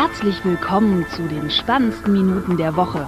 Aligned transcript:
Herzlich 0.00 0.42
willkommen 0.46 1.04
zu 1.14 1.28
den 1.28 1.50
spannendsten 1.50 2.14
Minuten 2.14 2.56
der 2.56 2.74
Woche. 2.74 3.06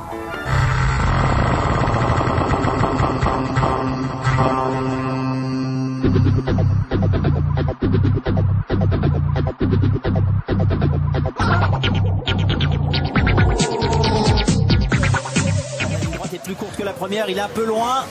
plus 16.44 16.56
courte 16.56 16.76
que 16.76 16.82
la 16.82 16.92
première, 16.92 17.30
il 17.30 17.38
est 17.38 17.40
un 17.40 17.48
peu 17.48 17.64
loin. 17.64 18.04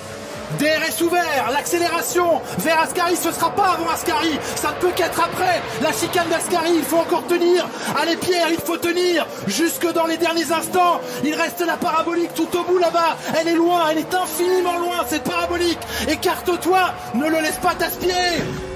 DRS 0.60 1.02
ouvert, 1.02 1.50
l'accélération 1.52 2.42
vers 2.60 2.80
Ascari, 2.82 3.16
ce 3.16 3.32
sera 3.32 3.52
pas 3.52 3.72
avant 3.78 3.90
Ascari, 3.90 4.38
ça 4.56 4.70
ne 4.70 4.76
peut 4.76 4.92
qu'être 4.96 5.20
après. 5.20 5.62
La 5.82 5.92
chicane 5.92 6.30
d'Ascari, 6.30 6.72
il 6.76 6.84
faut 6.84 6.98
encore 6.98 7.26
tenir. 7.28 7.68
Allez 8.02 8.16
Pierre, 8.16 8.48
il 8.52 8.60
faut 8.60 8.78
tenir 8.78 9.26
jusque 9.48 9.92
dans 9.94 10.06
les 10.06 10.18
derniers 10.18 10.52
instants. 10.52 11.02
Il 11.24 11.34
reste 11.34 11.64
la 11.66 11.78
parabolique 11.78 12.34
tout 12.34 12.50
au 12.58 12.64
bout 12.64 12.78
là-bas. 12.78 13.18
Elle 13.40 13.48
est 13.48 13.56
loin, 13.56 13.90
elle 13.92 14.00
est 14.00 14.14
infiniment 14.14 14.78
loin 14.78 15.06
cette 15.08 15.24
parabolique. 15.24 15.80
Écarte-toi, 16.08 16.94
ne 17.16 17.28
le 17.28 17.42
laisse 17.42 17.58
pas 17.58 17.76
t'aspirer. 17.76 18.71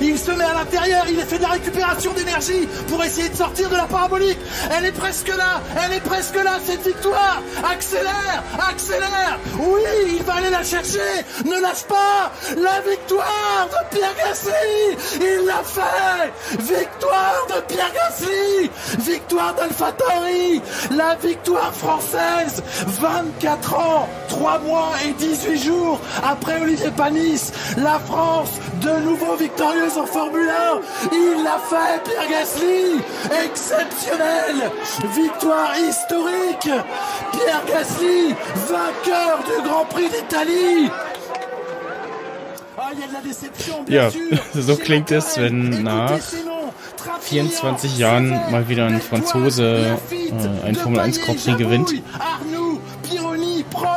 Il 0.00 0.18
se 0.18 0.30
met 0.30 0.44
à 0.44 0.54
l'intérieur, 0.54 1.04
il 1.08 1.18
fait 1.20 1.38
de 1.38 1.42
la 1.42 1.48
récupération 1.48 2.12
d'énergie 2.12 2.68
pour 2.88 3.02
essayer 3.02 3.28
de 3.28 3.36
sortir 3.36 3.68
de 3.68 3.76
la 3.76 3.84
parabolique. 3.84 4.38
Elle 4.76 4.86
est 4.86 4.92
presque 4.92 5.28
là, 5.28 5.60
elle 5.84 5.96
est 5.96 6.00
presque 6.00 6.36
là, 6.36 6.58
cette 6.64 6.86
victoire. 6.86 7.42
Accélère, 7.70 8.42
accélère. 8.70 9.38
Oui, 9.58 9.80
il 10.16 10.22
va 10.22 10.34
aller 10.34 10.50
la 10.50 10.62
chercher. 10.62 10.98
Ne 11.44 11.60
lâche 11.60 11.84
pas. 11.84 12.32
La 12.56 12.80
victoire 12.88 13.68
de 13.70 13.96
Pierre 13.96 14.14
Gasly. 14.16 15.20
Il 15.20 15.46
l'a 15.46 15.62
fait. 15.64 16.32
Victoire 16.58 17.46
de 17.48 17.60
Pierre 17.72 17.92
Gasly. 17.92 18.70
Victoire 18.98 19.54
d'AlphaTauri. 19.54 20.62
La 20.96 21.14
victoire 21.16 21.74
française. 21.74 22.62
24 22.86 23.74
ans, 23.74 24.08
3 24.28 24.58
mois 24.60 24.92
et 25.06 25.12
18 25.12 25.56
jours 25.56 26.00
après 26.22 26.60
Olivier 26.60 26.90
Panis. 26.96 27.52
La 27.76 27.98
France, 27.98 28.50
de 28.80 28.90
nouveau 29.04 29.36
victorieuse 29.36 29.77
en 29.96 30.06
Formule 30.06 30.48
1. 30.48 30.80
Il 31.12 31.44
l'a 31.44 31.58
fait, 31.58 32.02
Pierre 32.04 32.28
Gasly. 32.28 33.00
Exceptionnel. 33.44 34.70
Victoire 35.14 35.72
historique. 35.78 36.70
Pierre 37.32 37.64
Gasly, 37.66 38.34
vainqueur 38.68 39.38
du 39.44 39.68
Grand 39.68 39.84
Prix 39.86 40.08
d'Italie. 40.08 40.90
Ah, 42.76 42.90
ja, 43.88 44.10
so 44.54 44.76
klingt 44.76 45.10
es, 45.10 45.36
wenn 45.36 45.82
nach 45.82 46.18
24 47.20 47.98
Jahren 47.98 48.30
mal 48.50 48.68
wieder 48.68 48.86
ein 48.86 49.00
Franzose 49.00 49.98
äh, 50.10 50.66
ein 50.66 50.74
Formel 50.74 51.00
1 51.00 51.20
Grand 51.20 51.44
Prix 51.44 51.58
gewinnt. 51.58 51.92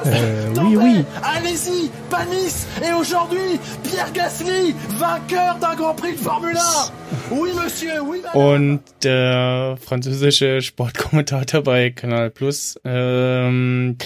Euh, 0.05 0.53
oui, 0.63 0.77
oui. 0.77 1.05
Allez-y, 1.23 1.89
Panis 2.09 2.65
et 2.87 2.93
aujourd'hui 2.93 3.59
Pierre 3.83 4.11
Gasly, 4.13 4.75
vainqueur 4.97 5.57
d'un 5.59 5.75
Grand 5.75 5.93
Prix 5.93 6.13
de 6.13 6.17
Formule 6.17 6.57
1. 6.57 6.91
Oui, 7.31 7.49
monsieur, 7.53 8.01
oui. 8.01 8.21
Und 8.33 8.79
der 9.03 9.77
französische 9.81 10.61
Sportkommentator 10.61 11.61
bei 11.61 11.89
Kanal 11.89 12.29
Plus, 12.29 12.79
ähm, 12.85 13.97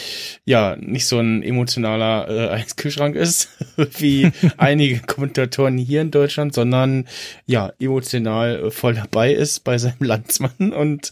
ja, 0.45 0.75
nicht 0.79 1.07
so 1.07 1.19
ein 1.19 1.43
emotionaler 1.43 2.27
äh, 2.29 2.49
Eiskühlschrank 2.49 3.15
ist, 3.15 3.49
wie 3.97 4.31
einige 4.57 4.99
Kommentatoren 4.99 5.77
hier 5.77 6.01
in 6.01 6.11
Deutschland, 6.11 6.53
sondern 6.53 7.05
ja, 7.45 7.71
emotional 7.79 8.71
voll 8.71 8.95
dabei 8.95 9.33
ist 9.33 9.63
bei 9.63 9.77
seinem 9.77 10.01
Landsmann 10.01 10.73
und 10.73 11.11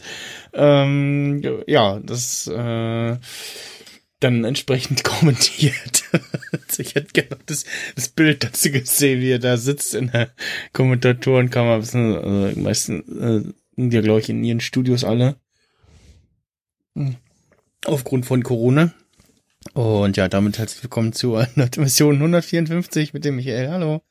ähm, 0.52 1.42
ja, 1.66 1.98
das 2.02 2.46
äh, 2.46 3.16
dann 4.24 4.44
entsprechend 4.44 5.04
kommentiert. 5.04 6.04
also 6.50 6.82
ich 6.82 6.94
hätte 6.94 7.12
gerne 7.12 7.36
das, 7.46 7.64
das 7.94 8.08
Bild 8.08 8.42
dazu 8.42 8.70
gesehen, 8.70 9.20
wie 9.20 9.30
er 9.30 9.38
da 9.38 9.56
sitzt 9.56 9.94
in 9.94 10.10
der 10.10 10.30
Kommentatorenkammer. 10.72 11.72
Also 11.72 11.98
meistens 11.98 13.06
äh, 13.08 13.52
sind 13.76 13.92
ja, 13.92 14.00
glaube 14.00 14.20
ich, 14.20 14.28
in 14.28 14.42
ihren 14.42 14.60
Studios 14.60 15.04
alle. 15.04 15.36
Hm. 16.96 17.16
Aufgrund 17.84 18.24
von 18.24 18.42
Corona. 18.42 18.94
Und 19.74 20.16
ja, 20.16 20.28
damit 20.28 20.58
herzlich 20.58 20.82
willkommen 20.82 21.12
zu 21.12 21.36
einer 21.36 21.68
Mission 21.76 22.16
154 22.16 23.12
mit 23.12 23.24
dem 23.24 23.36
Michael. 23.36 23.70
Hallo. 23.70 24.02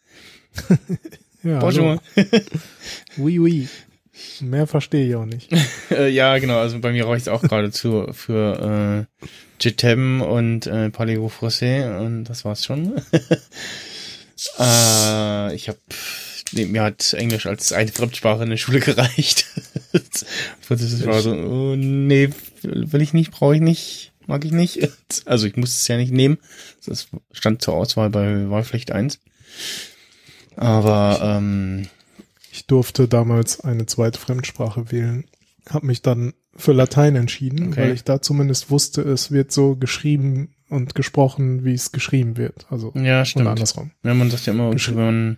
ja, 1.44 1.60
Bonjour. 1.60 2.02
Hallo. 2.16 2.42
oui, 3.18 3.40
oui. 3.40 3.68
Mehr 4.42 4.68
verstehe 4.68 5.08
ich 5.08 5.16
auch 5.16 5.26
nicht. 5.26 5.50
ja, 6.10 6.38
genau. 6.38 6.60
Also 6.60 6.80
bei 6.80 6.92
mir 6.92 7.08
reicht 7.08 7.24
es 7.24 7.28
auch 7.28 7.42
geradezu 7.42 8.08
für 8.12 9.08
äh, 9.22 9.26
Jitem 9.60 10.22
und 10.22 10.68
äh, 10.68 10.90
Paligo 10.90 11.28
Frosé 11.28 12.00
und 12.00 12.26
das 12.26 12.46
war's 12.46 12.64
schon. 12.66 12.94
äh, 14.60 15.56
ich 15.56 15.68
habe 15.70 15.80
nee, 16.54 16.66
mir 16.66 16.84
hat 16.84 17.14
Englisch 17.14 17.46
als 17.46 17.74
eine 17.74 17.92
Fremdsprache 17.92 18.44
in 18.44 18.50
der 18.50 18.58
Schule 18.58 18.80
gereicht. 18.82 19.46
das 19.92 21.06
war 21.06 21.22
so, 21.22 21.32
oh, 21.32 21.76
nee, 21.76 22.30
will 22.62 23.02
ich 23.02 23.14
nicht, 23.14 23.32
brauche 23.32 23.56
ich 23.56 23.62
nicht, 23.62 24.12
mag 24.28 24.46
ich 24.46 24.52
nicht. 24.52 24.90
Also 25.26 25.48
ich 25.48 25.56
muss 25.56 25.76
es 25.76 25.88
ja 25.88 25.98
nicht 25.98 26.12
nehmen. 26.12 26.38
Das 26.86 27.08
stand 27.32 27.62
zur 27.62 27.74
Auswahl 27.74 28.10
bei 28.10 28.50
Wahlpflicht 28.50 28.92
1. 28.92 29.20
Aber 30.56 31.20
ähm, 31.22 31.88
ich 32.54 32.68
durfte 32.68 33.08
damals 33.08 33.62
eine 33.62 33.88
zweite 33.88 34.20
Fremdsprache 34.20 34.92
wählen. 34.92 35.26
Hab 35.68 35.82
mich 35.82 36.04
dann 36.04 36.34
für 36.56 36.72
Latein 36.72 37.16
entschieden, 37.16 37.70
okay. 37.70 37.82
weil 37.82 37.94
ich 37.94 38.04
da 38.04 38.22
zumindest 38.22 38.70
wusste, 38.70 39.02
es 39.02 39.32
wird 39.32 39.52
so 39.52 39.76
geschrieben 39.76 40.54
und 40.70 40.94
gesprochen, 40.94 41.66
wie 41.66 41.74
es 41.74 41.92
geschrieben 41.92 42.38
wird. 42.38 42.68
Also 42.70 42.94
ja, 42.94 43.26
stimmt. 43.26 43.48
andersrum. 43.48 43.90
Ja, 44.04 44.14
man 44.14 44.30
sagt 44.30 44.46
ja 44.46 44.54
immer, 44.54 44.70
Gesch 44.70 44.90
wenn 44.90 44.96
man 44.96 45.38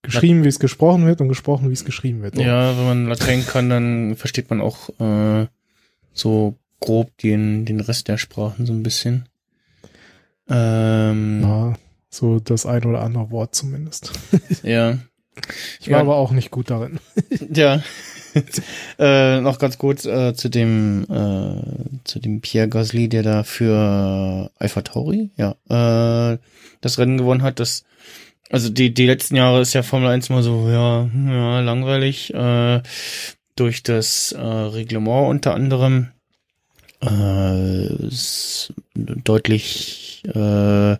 geschrieben, 0.00 0.42
wie 0.42 0.48
es 0.48 0.58
gesprochen 0.58 1.04
wird 1.04 1.20
und 1.20 1.28
gesprochen, 1.28 1.68
wie 1.68 1.74
es 1.74 1.84
geschrieben 1.84 2.22
wird. 2.22 2.38
Ja, 2.38 2.74
wenn 2.78 2.86
man 2.86 3.06
Latein 3.08 3.44
kann, 3.44 3.68
dann 3.68 4.16
versteht 4.16 4.48
man 4.48 4.62
auch 4.62 4.88
äh, 5.00 5.46
so 6.14 6.56
grob 6.80 7.14
den 7.18 7.66
den 7.66 7.80
Rest 7.80 8.08
der 8.08 8.16
Sprachen 8.16 8.64
so 8.64 8.72
ein 8.72 8.82
bisschen. 8.82 9.28
Ähm, 10.48 11.42
ja, 11.42 11.74
so 12.08 12.40
das 12.40 12.64
ein 12.64 12.84
oder 12.84 13.02
andere 13.02 13.30
Wort 13.30 13.54
zumindest. 13.54 14.12
ja. 14.62 14.96
Ich 15.80 15.88
war 15.88 15.98
ja. 15.98 16.00
aber 16.00 16.16
auch 16.16 16.32
nicht 16.32 16.50
gut 16.50 16.70
darin. 16.70 17.00
ja. 17.54 17.82
äh, 18.98 19.40
noch 19.40 19.58
ganz 19.58 19.78
kurz 19.78 20.04
äh, 20.04 20.34
zu 20.34 20.48
dem 20.48 21.04
äh, 21.04 22.04
zu 22.04 22.18
dem 22.18 22.40
Pierre 22.40 22.68
Gasly, 22.68 23.08
der 23.08 23.22
da 23.22 23.42
für 23.44 24.50
Alpha 24.58 24.82
Tauri, 24.82 25.30
ja, 25.36 25.54
äh, 25.68 26.38
das 26.80 26.98
Rennen 26.98 27.18
gewonnen 27.18 27.42
hat. 27.42 27.60
Das 27.60 27.84
also 28.50 28.70
die 28.70 28.92
die 28.92 29.06
letzten 29.06 29.36
Jahre 29.36 29.60
ist 29.60 29.72
ja 29.72 29.82
Formel 29.82 30.08
1 30.08 30.28
mal 30.30 30.42
so 30.42 30.68
ja, 30.68 31.08
ja 31.26 31.60
langweilig 31.60 32.34
äh, 32.34 32.82
durch 33.56 33.82
das 33.82 34.32
äh, 34.32 34.40
Reglement 34.40 35.28
unter 35.30 35.54
anderem 35.54 36.08
äh, 37.00 37.88
deutlich 38.94 40.22
äh, 40.26 40.96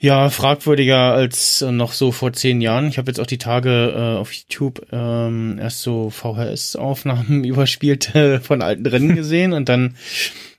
ja, 0.00 0.30
fragwürdiger 0.30 1.12
als 1.12 1.60
äh, 1.60 1.72
noch 1.72 1.92
so 1.92 2.12
vor 2.12 2.32
zehn 2.32 2.60
Jahren. 2.60 2.86
Ich 2.86 2.98
habe 2.98 3.10
jetzt 3.10 3.18
auch 3.18 3.26
die 3.26 3.38
Tage 3.38 3.94
äh, 3.96 4.18
auf 4.18 4.32
YouTube 4.32 4.86
ähm, 4.92 5.58
erst 5.60 5.82
so 5.82 6.10
VHS-Aufnahmen 6.10 7.44
überspielt 7.44 8.14
äh, 8.14 8.38
von 8.38 8.62
alten 8.62 8.86
Rennen 8.86 9.16
gesehen 9.16 9.52
und 9.52 9.68
dann 9.68 9.96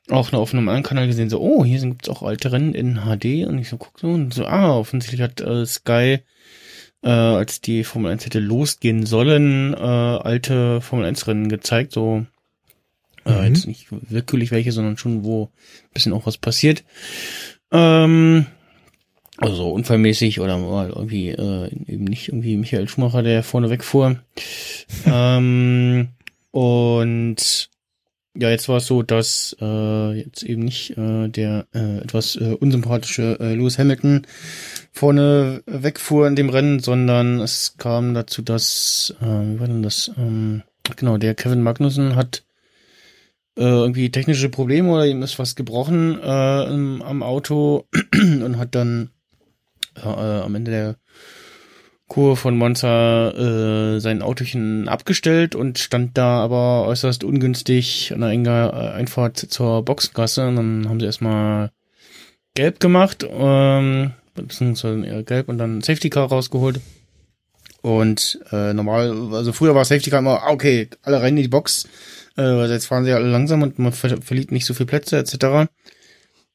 auch 0.09 0.31
noch 0.31 0.39
auf 0.39 0.53
einem 0.53 0.67
anderen 0.67 0.83
Kanal 0.83 1.07
gesehen, 1.07 1.29
so, 1.29 1.39
oh, 1.39 1.63
hier 1.63 1.79
sind 1.79 2.09
auch 2.09 2.23
alte 2.23 2.51
Rennen 2.51 2.73
in 2.73 2.95
HD 2.95 3.47
und 3.47 3.59
ich 3.59 3.69
so 3.69 3.77
guck 3.77 3.99
so 3.99 4.07
und 4.07 4.33
so, 4.33 4.45
ah, 4.45 4.75
offensichtlich 4.75 5.21
hat 5.21 5.39
äh, 5.39 5.65
Sky, 5.65 6.19
äh, 7.03 7.09
als 7.09 7.61
die 7.61 7.83
Formel 7.83 8.11
1 8.11 8.25
hätte 8.25 8.39
losgehen 8.39 9.05
sollen, 9.05 9.73
äh, 9.73 9.77
alte 9.77 10.81
Formel 10.81 11.05
1 11.05 11.27
Rennen 11.27 11.47
gezeigt, 11.47 11.93
so 11.93 12.25
äh, 13.25 13.33
mhm. 13.33 13.47
jetzt 13.53 13.67
nicht 13.67 13.87
willkürlich 13.91 14.51
welche, 14.51 14.71
sondern 14.71 14.97
schon, 14.97 15.23
wo 15.23 15.49
bisschen 15.93 16.11
auch 16.11 16.25
was 16.25 16.37
passiert. 16.37 16.83
Ähm, 17.71 18.47
also 19.39 19.55
so 19.55 19.71
unfallmäßig 19.71 20.39
oder 20.39 20.57
mal 20.57 20.89
irgendwie 20.89 21.29
äh, 21.29 21.69
eben 21.87 22.03
nicht 22.03 22.27
irgendwie 22.27 22.57
Michael 22.57 22.87
Schumacher, 22.87 23.23
der 23.23 23.43
vorne 23.43 23.69
wegfuhr. 23.69 24.17
ähm, 25.05 26.09
und 26.51 27.69
ja, 28.35 28.49
jetzt 28.49 28.69
war 28.69 28.77
es 28.77 28.85
so, 28.85 29.01
dass 29.01 29.55
äh, 29.59 30.11
jetzt 30.13 30.43
eben 30.43 30.63
nicht 30.63 30.97
äh, 30.97 31.29
der 31.29 31.67
äh, 31.73 31.97
etwas 31.99 32.35
äh, 32.35 32.55
unsympathische 32.59 33.37
äh, 33.39 33.55
Lewis 33.55 33.79
Hamilton 33.79 34.27
vorne 34.91 35.63
wegfuhr 35.65 36.27
in 36.27 36.35
dem 36.35 36.49
Rennen, 36.49 36.79
sondern 36.79 37.39
es 37.39 37.75
kam 37.77 38.13
dazu, 38.13 38.41
dass, 38.41 39.15
äh, 39.21 39.25
wie 39.25 39.59
war 39.59 39.67
denn 39.67 39.83
das? 39.83 40.11
Ähm, 40.17 40.63
genau, 40.95 41.17
der 41.17 41.33
Kevin 41.35 41.63
Magnussen 41.63 42.15
hat 42.15 42.43
äh, 43.57 43.63
irgendwie 43.63 44.11
technische 44.11 44.49
Probleme 44.49 44.91
oder 44.91 45.05
ihm 45.05 45.23
ist 45.23 45.39
was 45.39 45.55
gebrochen 45.55 46.19
äh, 46.21 46.63
im, 46.65 47.01
am 47.01 47.23
Auto 47.23 47.87
und 48.13 48.57
hat 48.57 48.75
dann 48.75 49.09
äh, 49.95 50.07
am 50.07 50.55
Ende 50.55 50.71
der 50.71 50.95
Kurve 52.09 52.35
von 52.35 52.57
Monza 52.57 53.29
äh, 53.29 53.99
sein 53.99 54.23
Autochen 54.23 54.89
abgestellt 54.89 55.53
und 55.53 55.77
stand 55.77 56.17
da 56.17 56.43
aber 56.43 56.87
äußerst 56.87 57.23
ungünstig 57.23 58.11
an 58.13 58.23
einer 58.23 58.73
äh, 58.73 58.97
Einfahrt 58.97 59.37
zur 59.37 59.85
Boxengasse. 59.85 60.47
Und 60.47 60.55
dann 60.55 60.89
haben 60.89 60.99
sie 60.99 61.05
erstmal 61.05 61.71
gelb 62.55 62.79
gemacht, 62.79 63.25
ähm, 63.29 64.11
beziehungsweise 64.33 65.05
eher 65.05 65.23
gelb 65.23 65.49
und 65.49 65.59
dann 65.59 65.81
Safety 65.81 66.09
Car 66.09 66.29
rausgeholt. 66.29 66.81
Und 67.81 68.39
äh, 68.51 68.73
normal, 68.73 69.33
also 69.33 69.53
früher 69.53 69.75
war 69.75 69.85
Safety 69.85 70.09
Car 70.09 70.19
immer, 70.19 70.41
ah, 70.43 70.49
okay, 70.49 70.89
alle 71.03 71.21
rein 71.21 71.37
in 71.37 71.43
die 71.43 71.47
Box. 71.47 71.87
Äh, 72.37 72.41
also 72.41 72.73
jetzt 72.73 72.87
fahren 72.87 73.05
sie 73.05 73.13
alle 73.13 73.29
langsam 73.29 73.61
und 73.61 73.77
man 73.77 73.93
ver 73.93 74.19
verliert 74.21 74.51
nicht 74.51 74.65
so 74.65 74.73
viel 74.73 74.87
Plätze 74.87 75.17
etc. 75.17 75.69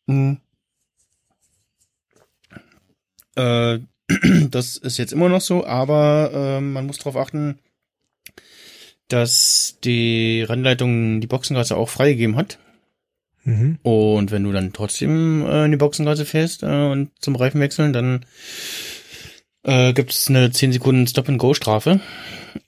Mhm. 0.07 0.39
Äh, 3.37 3.79
das 4.51 4.77
ist 4.77 4.99
jetzt 4.99 5.13
immer 5.13 5.29
noch 5.29 5.41
so, 5.41 5.67
aber 5.67 6.31
äh, 6.33 6.61
man 6.61 6.87
muss 6.87 6.99
darauf 6.99 7.17
achten, 7.17 7.59
dass 9.09 9.79
die 9.85 10.43
Rennleitung 10.43 11.21
die 11.21 11.27
Boxengasse 11.27 11.77
auch 11.77 11.89
freigegeben 11.89 12.37
hat. 12.37 12.59
Mhm. 13.45 13.79
Und 13.83 14.31
wenn 14.31 14.45
du 14.45 14.53
dann 14.53 14.73
trotzdem 14.73 15.45
äh, 15.47 15.67
in 15.67 15.71
die 15.71 15.77
Boxengasse 15.77 16.25
fährst 16.25 16.63
äh, 16.63 16.67
und 16.67 17.11
zum 17.21 17.37
Reifen 17.37 17.61
wechseln, 17.61 17.93
dann 17.93 18.25
äh, 19.63 19.93
gibt 19.93 20.13
es 20.13 20.29
eine 20.29 20.51
10 20.51 20.73
Sekunden 20.73 21.07
Stop-and-Go-Strafe. 21.07 22.01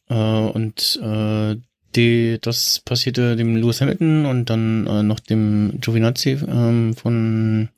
Äh, 0.08 0.14
und 0.14 1.00
äh, 1.02 1.56
die, 1.94 2.38
das 2.40 2.80
passierte 2.80 3.36
dem 3.36 3.56
Lewis 3.56 3.80
Hamilton 3.80 4.26
und 4.26 4.50
dann 4.50 4.86
äh, 4.86 5.02
noch 5.02 5.20
dem 5.20 5.78
Giovinazzi 5.80 6.32
äh, 6.32 6.92
von 6.92 7.70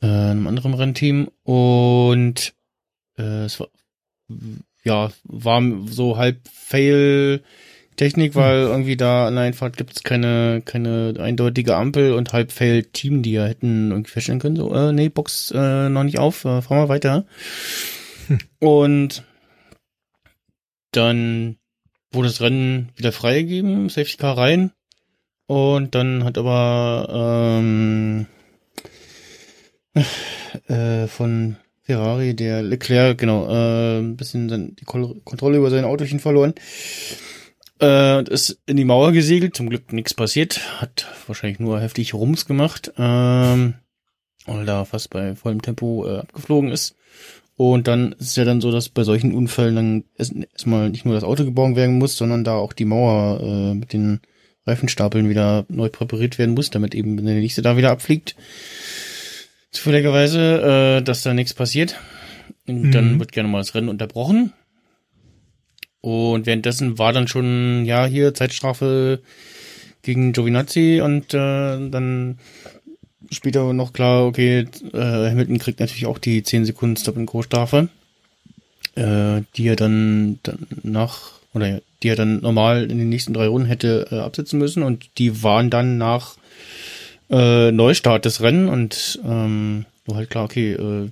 äh, 0.00 0.06
einem 0.06 0.46
anderen 0.46 0.74
Rennteam. 0.74 1.28
Und 1.44 2.54
äh, 3.18 3.44
es 3.44 3.60
war, 3.60 3.68
ja, 4.84 5.10
war 5.24 5.62
so 5.86 6.16
halb 6.16 6.40
Fail 6.48 7.42
Technik, 7.98 8.34
weil 8.34 8.62
hm. 8.62 8.70
irgendwie 8.70 8.96
da 8.96 9.26
an 9.26 9.34
der 9.34 9.44
Einfahrt 9.44 9.76
gibt 9.76 9.92
es 9.92 10.02
keine, 10.02 10.62
keine 10.64 11.14
eindeutige 11.18 11.76
Ampel 11.76 12.12
und 12.14 12.32
halb 12.32 12.52
Fail 12.52 12.84
Team, 12.84 13.22
die 13.22 13.32
ja 13.32 13.44
hätten 13.44 13.90
irgendwie 13.90 14.10
feststellen 14.10 14.40
können, 14.40 14.56
so, 14.56 14.72
äh, 14.72 14.92
nee, 14.92 15.08
Box 15.08 15.50
äh, 15.50 15.88
noch 15.88 16.04
nicht 16.04 16.18
auf, 16.18 16.44
äh, 16.44 16.62
fahren 16.62 16.84
wir 16.84 16.88
weiter. 16.88 17.26
Hm. 18.28 18.38
Und 18.60 19.24
dann 20.92 21.56
wurde 22.12 22.28
das 22.28 22.40
Rennen 22.40 22.90
wieder 22.96 23.12
freigegeben, 23.12 23.88
Safety 23.88 24.16
Car 24.16 24.38
rein. 24.38 24.70
Und 25.46 25.94
dann 25.94 26.24
hat 26.24 26.38
aber 26.38 27.58
ähm, 27.58 28.26
äh, 30.68 31.06
von 31.06 31.56
Ferrari, 31.82 32.34
der 32.34 32.62
Leclerc, 32.62 33.16
genau, 33.18 33.48
äh, 33.48 33.98
ein 34.00 34.16
bisschen 34.16 34.48
dann 34.48 34.76
die 34.76 34.84
Kontrolle 34.84 35.58
über 35.58 35.70
sein 35.70 35.84
Autochen 35.84 36.20
verloren. 36.20 36.54
Äh, 37.80 38.28
ist 38.30 38.58
in 38.66 38.76
die 38.76 38.84
Mauer 38.84 39.12
gesegelt, 39.12 39.56
zum 39.56 39.70
Glück 39.70 39.92
nichts 39.92 40.12
passiert, 40.12 40.80
hat 40.80 41.06
wahrscheinlich 41.26 41.60
nur 41.60 41.80
heftig 41.80 42.12
Rums 42.12 42.44
gemacht, 42.44 42.92
ähm, 42.98 43.74
weil 44.46 44.66
da 44.66 44.84
fast 44.84 45.10
bei 45.10 45.36
vollem 45.36 45.62
Tempo 45.62 46.06
äh, 46.06 46.18
abgeflogen 46.18 46.70
ist. 46.70 46.96
Und 47.56 47.88
dann 47.88 48.12
ist 48.12 48.28
es 48.28 48.36
ja 48.36 48.44
dann 48.44 48.60
so, 48.60 48.70
dass 48.70 48.88
bei 48.88 49.02
solchen 49.02 49.34
Unfällen 49.34 49.74
dann 49.74 50.04
erstmal 50.16 50.90
nicht 50.90 51.04
nur 51.04 51.14
das 51.14 51.24
Auto 51.24 51.44
geborgen 51.44 51.74
werden 51.74 51.98
muss, 51.98 52.16
sondern 52.16 52.44
da 52.44 52.54
auch 52.54 52.72
die 52.72 52.84
Mauer 52.84 53.40
äh, 53.40 53.74
mit 53.74 53.92
den 53.92 54.20
Reifenstapeln 54.66 55.28
wieder 55.28 55.64
neu 55.68 55.88
präpariert 55.88 56.38
werden 56.38 56.54
muss, 56.54 56.70
damit 56.70 56.94
eben 56.94 57.16
der 57.16 57.34
nächste 57.34 57.62
da 57.62 57.76
wieder 57.76 57.90
abfliegt. 57.90 58.36
Zufälligerweise, 59.70 60.98
äh, 60.98 61.02
dass 61.02 61.22
da 61.22 61.34
nichts 61.34 61.54
passiert. 61.54 61.96
Und 62.66 62.82
mhm. 62.82 62.92
dann 62.92 63.18
wird 63.18 63.32
gerne 63.32 63.48
mal 63.48 63.58
das 63.58 63.74
Rennen 63.74 63.88
unterbrochen. 63.88 64.52
Und 66.00 66.46
währenddessen 66.46 66.98
war 66.98 67.12
dann 67.12 67.28
schon, 67.28 67.84
ja, 67.84 68.06
hier 68.06 68.34
Zeitstrafe 68.34 69.20
gegen 70.02 70.32
Giovinazzi 70.32 71.00
und 71.02 71.34
äh, 71.34 71.90
dann 71.90 72.38
später 73.30 73.72
noch 73.72 73.92
klar, 73.92 74.24
okay, 74.24 74.66
äh, 74.92 75.30
Hamilton 75.30 75.58
kriegt 75.58 75.80
natürlich 75.80 76.06
auch 76.06 76.18
die 76.18 76.42
10 76.42 76.64
Sekunden 76.64 76.96
Stop-and-Go-Strafe, 76.96 77.88
äh, 78.94 79.42
die 79.56 79.66
er 79.66 79.76
dann, 79.76 80.38
dann 80.44 80.66
nach, 80.82 81.32
oder 81.52 81.80
die 82.02 82.08
er 82.08 82.16
dann 82.16 82.40
normal 82.40 82.90
in 82.90 82.96
den 82.96 83.10
nächsten 83.10 83.34
drei 83.34 83.48
Runden 83.48 83.68
hätte 83.68 84.08
äh, 84.10 84.18
absetzen 84.20 84.58
müssen 84.58 84.82
und 84.82 85.10
die 85.18 85.42
waren 85.42 85.68
dann 85.68 85.98
nach 85.98 86.36
äh, 87.30 87.72
Neustart 87.72 88.24
des 88.24 88.40
Rennen 88.40 88.68
und 88.68 89.20
ähm, 89.24 89.86
war 90.06 90.16
halt 90.16 90.30
klar, 90.30 90.44
okay, 90.44 90.72
äh, 90.72 91.10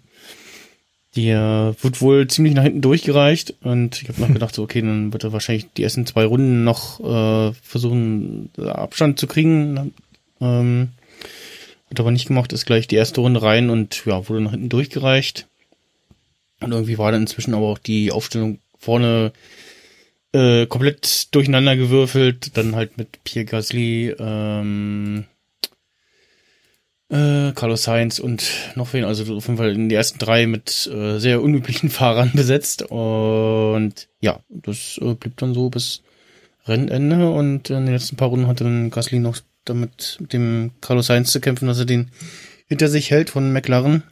der 1.16 1.74
wird 1.80 2.00
wohl 2.02 2.26
ziemlich 2.28 2.54
nach 2.54 2.62
hinten 2.62 2.82
durchgereicht 2.82 3.54
und 3.62 4.02
ich 4.02 4.08
habe 4.08 4.20
noch 4.20 4.28
gedacht, 4.32 4.54
so, 4.54 4.62
okay, 4.62 4.82
dann 4.82 5.12
wird 5.12 5.24
er 5.24 5.32
wahrscheinlich 5.32 5.66
die 5.76 5.82
ersten 5.82 6.06
zwei 6.06 6.24
Runden 6.24 6.64
noch 6.64 7.00
äh, 7.00 7.52
versuchen, 7.62 8.50
Abstand 8.58 9.18
zu 9.18 9.26
kriegen. 9.26 9.94
Ähm, 10.40 10.90
hat 11.90 12.00
aber 12.00 12.10
nicht 12.10 12.26
gemacht, 12.26 12.52
ist 12.52 12.66
gleich 12.66 12.88
die 12.88 12.96
erste 12.96 13.20
Runde 13.20 13.42
rein 13.42 13.70
und 13.70 14.04
ja, 14.06 14.28
wurde 14.28 14.40
nach 14.40 14.50
hinten 14.50 14.68
durchgereicht. 14.68 15.46
Und 16.60 16.72
irgendwie 16.72 16.98
war 16.98 17.12
dann 17.12 17.22
inzwischen 17.22 17.54
aber 17.54 17.66
auch 17.66 17.78
die 17.78 18.12
Aufstellung 18.12 18.58
vorne 18.78 19.32
äh, 20.32 20.66
komplett 20.66 21.34
durcheinander 21.34 21.76
gewürfelt. 21.76 22.56
Dann 22.56 22.74
halt 22.74 22.98
mit 22.98 23.22
Pierre 23.24 23.46
Gasly, 23.46 24.14
ähm, 24.18 25.24
äh, 27.08 27.52
Carlos 27.52 27.84
Sainz 27.84 28.18
und 28.18 28.44
noch 28.74 28.92
wen, 28.92 29.04
also 29.04 29.22
auf 29.36 29.46
jeden 29.46 29.58
Fall 29.58 29.72
in 29.72 29.88
die 29.88 29.94
ersten 29.94 30.18
drei 30.18 30.46
mit 30.46 30.90
äh, 30.92 31.18
sehr 31.18 31.42
unüblichen 31.42 31.90
Fahrern 31.90 32.32
besetzt. 32.34 32.82
Und 32.82 34.08
ja, 34.20 34.40
das 34.48 34.98
äh, 35.00 35.14
blieb 35.14 35.36
dann 35.36 35.54
so 35.54 35.70
bis 35.70 36.02
Rennende 36.66 37.30
und 37.30 37.70
in 37.70 37.86
den 37.86 37.94
letzten 37.94 38.16
paar 38.16 38.28
Runden 38.28 38.48
hatte 38.48 38.64
dann 38.64 38.90
Gasly 38.90 39.20
noch 39.20 39.38
damit 39.64 40.16
mit 40.20 40.32
dem 40.32 40.72
Carlos 40.80 41.06
Sainz 41.06 41.30
zu 41.30 41.40
kämpfen, 41.40 41.68
dass 41.68 41.78
er 41.78 41.84
den 41.84 42.10
hinter 42.66 42.88
sich 42.88 43.10
hält 43.10 43.30
von 43.30 43.52
McLaren. 43.52 44.02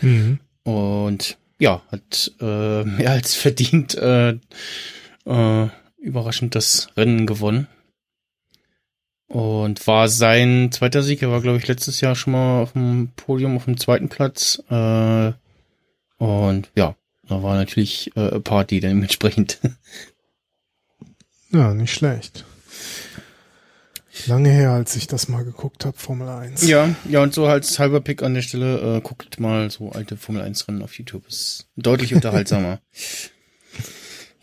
Mhm. 0.00 0.38
Und 0.62 1.38
ja, 1.58 1.82
hat 1.90 2.32
äh, 2.40 2.84
mehr 2.84 3.10
als 3.10 3.34
verdient 3.34 3.94
äh, 3.96 4.38
äh, 5.24 5.68
überraschend 5.98 6.54
das 6.54 6.88
Rennen 6.96 7.26
gewonnen. 7.26 7.66
Und 9.28 9.86
war 9.86 10.08
sein 10.08 10.70
zweiter 10.72 11.02
Sieg. 11.02 11.22
Er 11.22 11.30
war, 11.30 11.40
glaube 11.40 11.58
ich, 11.58 11.66
letztes 11.66 12.00
Jahr 12.00 12.14
schon 12.14 12.32
mal 12.32 12.62
auf 12.62 12.72
dem 12.72 13.10
Podium 13.16 13.56
auf 13.56 13.64
dem 13.64 13.76
zweiten 13.76 14.08
Platz. 14.08 14.62
Äh, 14.70 15.32
und 16.18 16.70
ja, 16.76 16.94
da 17.28 17.42
war 17.42 17.56
natürlich 17.56 18.16
äh, 18.16 18.40
Party 18.40 18.80
dementsprechend. 18.80 19.58
Ja, 21.50 21.74
nicht 21.74 21.92
schlecht. 21.92 22.44
Lange 24.26 24.50
her, 24.50 24.70
als 24.70 24.96
ich 24.96 25.06
das 25.06 25.28
mal 25.28 25.44
geguckt 25.44 25.84
habe, 25.84 25.96
Formel 25.96 26.28
1. 26.28 26.66
Ja, 26.66 26.94
ja, 27.08 27.22
und 27.22 27.34
so 27.34 27.46
als 27.46 27.78
halber 27.78 28.00
Pick 28.00 28.22
an 28.22 28.34
der 28.34 28.42
Stelle, 28.42 28.96
äh, 28.96 29.00
guckt 29.00 29.38
mal 29.38 29.70
so 29.70 29.90
alte 29.92 30.16
Formel 30.16 30.42
1 30.42 30.66
Rennen 30.66 30.82
auf 30.82 30.96
YouTube. 30.98 31.26
Ist 31.28 31.66
deutlich 31.76 32.14
unterhaltsamer. 32.14 32.80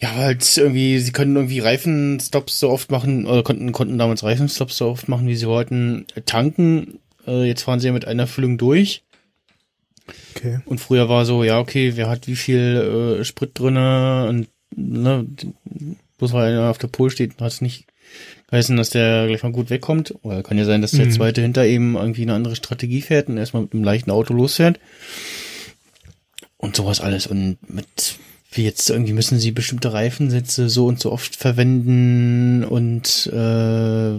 Ja, 0.03 0.15
halt 0.15 0.57
irgendwie, 0.57 0.99
sie 0.99 1.13
können 1.13 1.33
irgendwie 1.33 1.59
Reifenstops 1.59 2.59
so 2.59 2.69
oft 2.69 2.91
machen, 2.91 3.25
oder 3.25 3.41
konnten, 3.41 3.71
konnten 3.71 3.97
damals 3.97 4.21
Reifenstops 4.21 4.75
so 4.75 4.87
oft 4.87 5.07
machen, 5.07 5.27
wie 5.27 5.35
sie 5.37 5.47
wollten. 5.47 6.05
Tanken, 6.25 6.99
äh, 7.25 7.45
jetzt 7.45 7.61
fahren 7.61 7.79
sie 7.79 7.87
ja 7.87 7.93
mit 7.93 8.05
einer 8.05 8.27
Füllung 8.27 8.57
durch. 8.57 9.03
Okay. 10.35 10.59
Und 10.65 10.79
früher 10.79 11.07
war 11.07 11.25
so, 11.25 11.45
ja, 11.45 11.57
okay, 11.57 11.93
wer 11.95 12.09
hat 12.09 12.27
wie 12.27 12.35
viel 12.35 13.19
äh, 13.21 13.23
Sprit 13.23 13.51
drinne 13.57 14.27
und 14.27 14.49
ne, 14.75 15.25
bloß 16.17 16.33
weil 16.33 16.51
einer 16.51 16.69
auf 16.69 16.79
der 16.79 16.89
Pol 16.89 17.09
steht, 17.09 17.39
hat 17.39 17.53
es 17.53 17.61
nicht 17.61 17.85
heißen, 18.51 18.75
dass 18.75 18.89
der 18.89 19.27
gleich 19.27 19.41
mal 19.43 19.53
gut 19.53 19.69
wegkommt. 19.69 20.15
Oder 20.21 20.43
kann 20.43 20.57
ja 20.57 20.65
sein, 20.65 20.81
dass 20.81 20.91
der 20.91 21.05
mhm. 21.05 21.11
zweite 21.11 21.41
hinter 21.41 21.65
ihm 21.65 21.95
irgendwie 21.95 22.23
eine 22.23 22.33
andere 22.33 22.57
Strategie 22.57 23.01
fährt 23.01 23.29
und 23.29 23.37
erstmal 23.37 23.63
mit 23.63 23.73
einem 23.73 23.85
leichten 23.85 24.11
Auto 24.11 24.33
losfährt. 24.33 24.81
Und 26.57 26.75
sowas 26.75 26.99
alles. 26.99 27.25
Und 27.25 27.57
mit, 27.69 28.17
wie 28.55 28.63
jetzt 28.63 28.89
irgendwie 28.89 29.13
müssen 29.13 29.39
sie 29.39 29.51
bestimmte 29.51 29.93
Reifensätze 29.93 30.69
so 30.69 30.87
und 30.87 30.99
so 30.99 31.11
oft 31.11 31.35
verwenden 31.35 32.63
und 32.63 33.29
äh, 33.33 34.13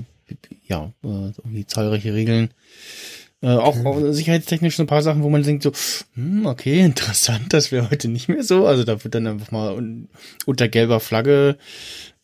ja, 0.66 0.92
äh, 1.04 1.32
irgendwie 1.38 1.66
zahlreiche 1.66 2.14
Regeln. 2.14 2.50
Äh, 3.42 3.48
auch, 3.48 3.84
auch 3.84 4.00
sicherheitstechnisch 4.10 4.76
so 4.76 4.82
ein 4.84 4.88
paar 4.88 5.02
Sachen, 5.02 5.22
wo 5.22 5.28
man 5.28 5.42
denkt 5.42 5.62
so, 5.62 5.72
hm, 6.14 6.46
okay, 6.46 6.80
interessant, 6.84 7.52
das 7.52 7.72
wäre 7.72 7.90
heute 7.90 8.08
nicht 8.08 8.28
mehr 8.28 8.42
so. 8.42 8.66
Also 8.66 8.84
da 8.84 9.04
wird 9.04 9.14
dann 9.14 9.26
einfach 9.26 9.50
mal 9.50 9.74
un 9.74 10.08
unter 10.46 10.68
gelber 10.68 11.00
Flagge 11.00 11.58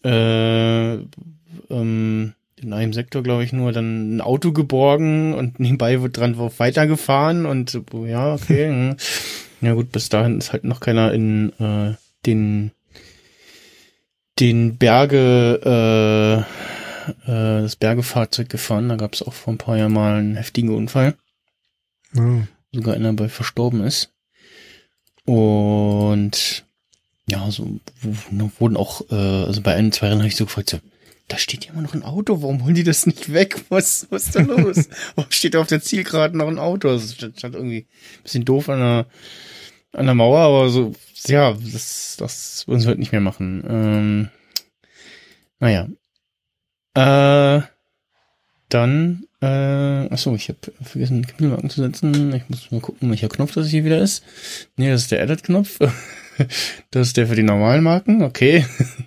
äh, 0.04 0.94
ähm, 0.94 2.32
in 2.56 2.72
einem 2.72 2.92
Sektor, 2.92 3.22
glaube 3.22 3.44
ich, 3.44 3.52
nur 3.52 3.72
dann 3.72 4.16
ein 4.16 4.20
Auto 4.20 4.52
geborgen 4.52 5.34
und 5.34 5.60
nebenbei 5.60 6.02
wird 6.02 6.16
dran 6.16 6.36
weitergefahren 6.38 7.46
und 7.46 7.80
ja, 8.06 8.34
okay. 8.34 8.94
Ja 9.60 9.74
gut, 9.74 9.92
bis 9.92 10.08
dahin 10.08 10.38
ist 10.38 10.52
halt 10.52 10.64
noch 10.64 10.80
keiner 10.80 11.12
in 11.12 11.52
äh, 11.58 11.94
den 12.26 12.72
den 14.38 14.78
Berge 14.78 16.46
äh, 16.46 17.10
äh, 17.26 17.62
das 17.62 17.76
Bergefahrzeug 17.76 18.48
gefahren. 18.48 18.88
Da 18.88 18.96
gab 18.96 19.14
es 19.14 19.22
auch 19.22 19.34
vor 19.34 19.52
ein 19.52 19.58
paar 19.58 19.76
Jahren 19.76 19.92
mal 19.92 20.18
einen 20.18 20.36
heftigen 20.36 20.74
Unfall. 20.74 21.14
Oh. 22.16 22.40
Sogar 22.72 22.94
einer 22.94 23.12
bei 23.12 23.28
verstorben 23.28 23.84
ist. 23.84 24.10
Und 25.24 26.64
ja, 27.28 27.50
so 27.50 27.78
wurden 28.58 28.76
auch, 28.76 29.02
äh, 29.10 29.14
also 29.14 29.60
bei 29.60 29.74
ein, 29.74 29.92
zwei 29.92 30.08
Rennen 30.08 30.20
habe 30.20 30.28
ich 30.28 30.36
so 30.36 30.46
gefragt, 30.46 30.70
so, 30.70 30.80
da 31.28 31.38
steht 31.38 31.66
ja 31.66 31.72
immer 31.72 31.82
noch 31.82 31.94
ein 31.94 32.02
Auto, 32.02 32.42
warum 32.42 32.64
holen 32.64 32.74
die 32.74 32.82
das 32.82 33.06
nicht 33.06 33.32
weg? 33.32 33.62
Was, 33.68 34.08
was 34.10 34.26
ist 34.26 34.34
da 34.34 34.40
los? 34.40 34.88
warum 35.14 35.30
steht 35.30 35.54
da 35.54 35.60
auf 35.60 35.68
der 35.68 35.82
Zielgeraden 35.82 36.38
noch 36.38 36.48
ein 36.48 36.58
Auto? 36.58 36.88
Das 36.88 37.14
stand 37.14 37.54
irgendwie 37.54 37.86
ein 37.86 38.22
bisschen 38.24 38.44
doof 38.44 38.68
an 38.68 38.80
der, 38.80 39.06
an 39.92 40.06
der 40.06 40.14
Mauer, 40.14 40.40
aber 40.40 40.68
so, 40.70 40.92
ja, 41.26 41.52
das, 41.72 42.16
das 42.18 42.66
würden 42.66 42.80
sie 42.80 42.88
halt 42.88 42.98
nicht 42.98 43.12
mehr 43.12 43.20
machen. 43.20 43.64
Ähm, 43.68 44.28
naja. 45.58 45.88
Äh, 46.94 47.62
dann, 48.68 49.24
äh, 49.40 49.46
achso, 50.12 50.34
ich 50.34 50.48
habe 50.48 50.58
vergessen, 50.82 51.26
Kapitelmarken 51.26 51.70
zu 51.70 51.82
setzen. 51.82 52.32
Ich 52.34 52.48
muss 52.48 52.70
mal 52.70 52.80
gucken, 52.80 53.10
welcher 53.10 53.28
Knopf 53.28 53.54
das 53.54 53.68
hier 53.68 53.84
wieder 53.84 53.98
ist. 53.98 54.22
Nee, 54.76 54.90
das 54.90 55.02
ist 55.02 55.10
der 55.10 55.22
Edit-Knopf. 55.22 55.78
das 56.90 57.08
ist 57.08 57.16
der 57.16 57.26
für 57.26 57.36
die 57.36 57.42
normalen 57.42 57.82
Marken, 57.82 58.22
okay. 58.22 58.64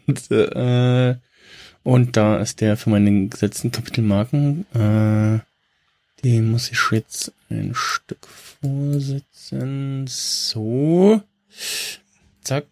und, 0.08 0.32
äh, 0.32 1.16
und 1.84 2.18
da 2.18 2.38
ist 2.38 2.62
der 2.62 2.78
für 2.78 2.90
meine 2.90 3.28
gesetzten 3.28 3.72
Kapitelmarken. 3.72 4.66
Äh, 4.74 5.40
den 6.24 6.52
muss 6.52 6.72
ich 6.72 6.80
jetzt 6.92 7.34
ein 7.50 7.74
Stück 7.74 8.26
vorsetzen. 8.28 9.33
So. 10.08 11.22
Zack. 12.42 12.66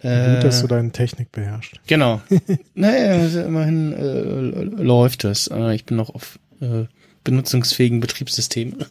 Äh, 0.00 0.34
Gut, 0.34 0.44
dass 0.44 0.60
du 0.60 0.66
deine 0.66 0.92
Technik 0.92 1.32
beherrschst. 1.32 1.80
Genau. 1.86 2.20
naja, 2.74 3.26
immerhin 3.44 3.94
äh, 3.94 4.82
läuft 4.82 5.24
es. 5.24 5.48
Äh, 5.48 5.74
ich 5.74 5.86
bin 5.86 5.96
noch 5.96 6.10
auf 6.10 6.38
äh, 6.60 6.84
benutzungsfähigen 7.24 8.00
Betriebssystemen. 8.00 8.84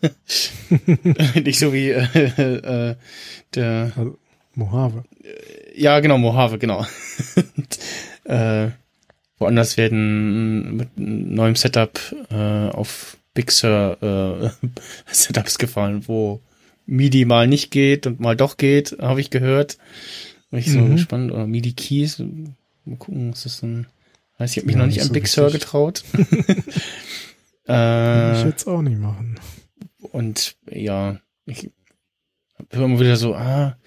Nicht 1.44 1.60
so 1.60 1.72
wie 1.72 1.92
äh, 1.92 2.92
äh, 2.92 2.96
der 3.54 3.92
also, 3.96 4.18
Mojave. 4.56 5.04
Ja, 5.76 6.00
genau, 6.00 6.18
Mojave, 6.18 6.58
genau. 6.58 6.84
äh, 8.24 8.70
woanders 9.38 9.78
werden 9.78 10.78
mit 10.78 10.90
neuem 10.96 11.56
Setup 11.56 12.00
äh, 12.32 12.70
auf 12.70 13.18
Big 13.36 13.52
Sur 13.52 13.98
äh, 14.02 14.68
Setups 15.14 15.60
gefallen, 15.60 16.08
wo 16.08 16.42
MIDI 16.88 17.26
mal 17.26 17.48
nicht 17.48 17.70
geht 17.70 18.08
und 18.08 18.20
mal 18.20 18.36
doch 18.36 18.58
geht, 18.58 18.98
habe 19.00 19.22
ich 19.22 19.30
gehört. 19.30 19.78
War 20.50 20.60
ich 20.60 20.72
so 20.72 20.80
mhm. 20.80 20.96
gespannt. 20.96 21.32
Oder 21.32 21.46
MIDI 21.46 21.74
Keys. 21.74 22.20
Mal 22.20 22.98
gucken, 22.98 23.32
was 23.32 23.44
das 23.44 23.60
denn. 23.60 23.88
Weiß 24.38 24.52
ich 24.52 24.58
habe 24.58 24.68
mich 24.68 24.76
ja, 24.76 24.80
noch 24.80 24.88
nicht, 24.88 24.96
nicht 24.96 25.02
an 25.02 25.08
so 25.08 25.14
Big 25.14 25.28
Sur 25.28 25.52
getraut. 25.52 26.04
äh, 27.68 28.40
ich 28.40 28.46
jetzt 28.46 28.68
auch 28.68 28.82
nicht 28.82 29.00
machen. 29.00 29.40
Und 30.00 30.56
ja, 30.72 31.20
ich 31.46 31.70
höre 32.72 32.86
immer 32.86 33.00
wieder 33.00 33.18
so, 33.18 33.36
ah, 33.36 33.78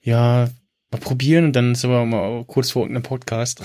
ja, 0.00 0.48
mal 0.90 0.98
probieren 0.98 1.46
und 1.46 1.56
dann 1.56 1.72
ist 1.72 1.84
aber 1.84 2.04
mal 2.06 2.44
kurz 2.44 2.70
vor 2.70 2.82
irgendeinem 2.82 3.02
Podcast. 3.02 3.62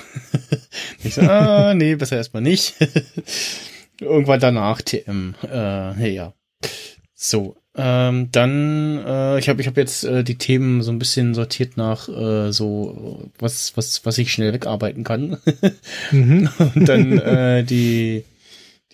ich 1.03 1.13
so, 1.13 1.21
ah, 1.21 1.73
nee, 1.73 1.95
besser 1.95 2.17
erstmal 2.17 2.41
nicht. 2.41 2.75
Irgendwann 4.01 4.39
danach 4.39 4.81
TM. 4.81 5.35
Äh, 5.43 6.13
ja. 6.13 6.33
So, 7.13 7.57
ähm, 7.81 8.27
dann, 8.33 8.98
äh, 9.05 9.39
ich 9.39 9.48
habe 9.48 9.62
ich 9.62 9.67
hab 9.67 9.77
jetzt 9.77 10.03
äh, 10.03 10.21
die 10.21 10.38
Themen 10.38 10.81
so 10.81 10.91
ein 10.91 11.00
bisschen 11.00 11.33
sortiert 11.33 11.77
nach 11.77 12.09
äh, 12.09 12.51
so, 12.51 13.29
was, 13.39 13.77
was, 13.77 14.05
was 14.05 14.17
ich 14.17 14.33
schnell 14.33 14.51
wegarbeiten 14.51 15.05
kann. 15.05 15.38
mhm. 16.12 16.50
Und 16.75 16.89
dann 16.89 17.17
äh, 17.19 17.63
die, 17.63 18.25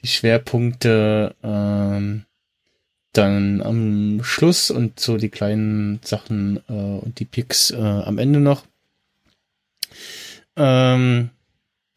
die 0.04 0.08
Schwerpunkte 0.08 1.34
ähm, 1.42 2.26
dann 3.12 3.64
am 3.64 4.20
Schluss 4.24 4.70
und 4.70 5.00
so 5.00 5.18
die 5.18 5.30
kleinen 5.30 6.00
Sachen 6.04 6.58
äh, 6.70 6.74
und 6.74 7.20
die 7.20 7.26
Picks 7.26 7.72
äh, 7.72 7.78
am 7.78 8.20
Ende 8.20 8.40
noch. 8.40 8.66
Ähm, 10.58 11.32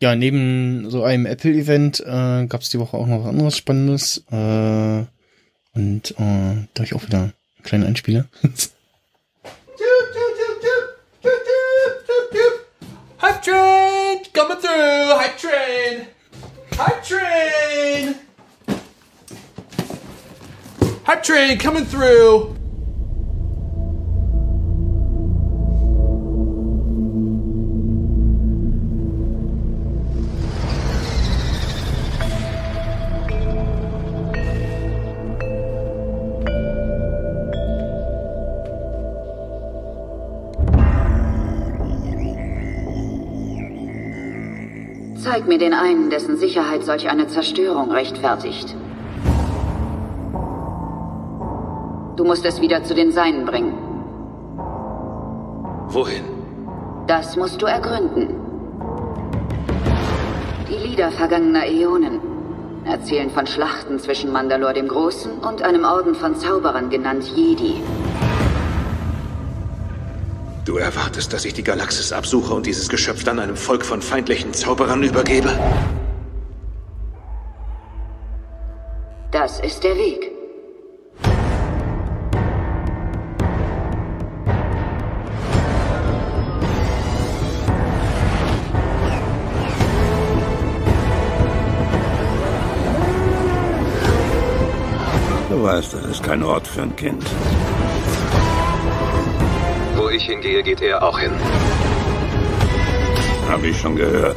ja, 0.00 0.16
neben 0.16 0.88
so 0.88 1.04
einem 1.04 1.26
Apple-Event 1.26 2.00
äh, 2.00 2.46
gab 2.46 2.62
es 2.62 2.70
die 2.70 2.78
Woche 2.78 2.96
auch 2.96 3.06
noch 3.06 3.24
was 3.24 3.28
anderes 3.28 3.58
Spannendes. 3.58 4.24
Äh, 4.30 5.04
und 5.78 6.10
äh, 6.18 6.66
da 6.74 6.82
ich 6.82 6.94
auch 6.94 7.04
wieder 7.04 7.18
einen 7.18 7.32
kleinen 7.62 7.86
Einspieler. 7.86 8.26
Hype 13.20 13.42
Train! 13.42 14.18
Coming 14.34 14.58
through! 14.60 15.18
Hype 15.18 15.38
Train! 15.38 16.06
Hype 16.76 17.02
Train! 17.04 18.14
Hype 21.06 21.22
Train 21.22 21.58
coming 21.58 21.86
through! 21.86 22.57
Zeig 45.38 45.46
mir 45.46 45.58
den 45.58 45.72
einen, 45.72 46.10
dessen 46.10 46.36
Sicherheit 46.36 46.82
solch 46.82 47.08
eine 47.08 47.28
Zerstörung 47.28 47.92
rechtfertigt. 47.92 48.74
Du 52.16 52.24
musst 52.24 52.44
es 52.44 52.60
wieder 52.60 52.82
zu 52.82 52.92
den 52.92 53.12
Seinen 53.12 53.44
bringen. 53.44 53.74
Wohin? 55.90 56.24
Das 57.06 57.36
musst 57.36 57.62
du 57.62 57.66
ergründen. 57.66 58.34
Die 60.68 60.88
Lieder 60.88 61.12
vergangener 61.12 61.66
Äonen 61.66 62.18
erzählen 62.84 63.30
von 63.30 63.46
Schlachten 63.46 64.00
zwischen 64.00 64.32
Mandalor 64.32 64.72
dem 64.72 64.88
Großen 64.88 65.38
und 65.38 65.62
einem 65.62 65.84
Orden 65.84 66.16
von 66.16 66.34
Zauberern 66.34 66.90
genannt 66.90 67.30
Jedi. 67.36 67.80
Du 70.68 70.76
erwartest, 70.76 71.32
dass 71.32 71.46
ich 71.46 71.54
die 71.54 71.64
Galaxis 71.64 72.12
absuche 72.12 72.52
und 72.52 72.66
dieses 72.66 72.90
Geschöpf 72.90 73.24
dann 73.24 73.38
einem 73.38 73.56
Volk 73.56 73.86
von 73.86 74.02
feindlichen 74.02 74.52
Zauberern 74.52 75.02
übergebe? 75.02 75.48
Das 79.30 79.60
ist 79.60 79.82
der 79.82 79.96
Weg. 79.96 80.30
Du 95.48 95.62
weißt, 95.62 95.94
das 95.94 96.04
ist 96.04 96.22
kein 96.22 96.42
Ort 96.42 96.66
für 96.66 96.82
ein 96.82 96.94
Kind 96.94 97.24
ich 100.18 100.24
hingehe, 100.24 100.64
geht 100.64 100.80
er 100.82 101.02
auch 101.02 101.18
hin. 101.18 101.30
Habe 103.48 103.68
ich 103.68 103.78
schon 103.80 103.94
gehört. 103.94 104.36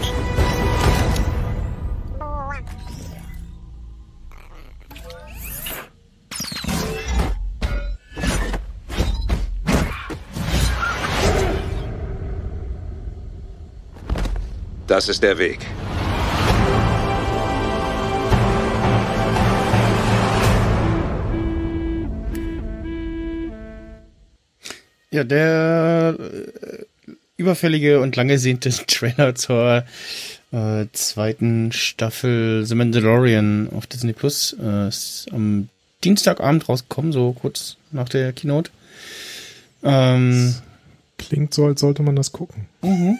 Das 14.87 15.09
ist 15.09 15.23
der 15.23 15.37
Weg. 15.37 15.65
Ja, 25.11 25.25
der 25.25 26.15
äh, 26.19 26.83
überfällige 27.37 27.99
und 27.99 28.15
lange 28.15 28.37
Trailer 28.87 29.35
zur 29.35 29.83
äh, 30.51 30.85
zweiten 30.93 31.71
Staffel 31.71 32.65
The 32.65 32.75
Mandalorian 32.75 33.69
auf 33.75 33.87
Disney 33.87 34.13
Plus 34.13 34.55
äh, 34.61 34.87
ist 34.87 35.27
am 35.31 35.69
Dienstagabend 36.03 36.67
rausgekommen, 36.67 37.11
so 37.11 37.33
kurz 37.33 37.77
nach 37.91 38.09
der 38.09 38.33
Keynote. 38.33 38.71
Ähm, 39.83 40.55
Klingt 41.17 41.53
so, 41.53 41.65
als 41.65 41.81
sollte 41.81 42.01
man 42.01 42.15
das 42.15 42.31
gucken. 42.31 42.67
Mhm. 42.81 43.19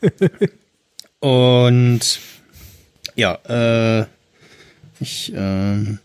und 1.20 2.20
ja, 3.14 3.38
äh, 4.00 4.06
ich 5.00 5.32
äh, 5.34 5.98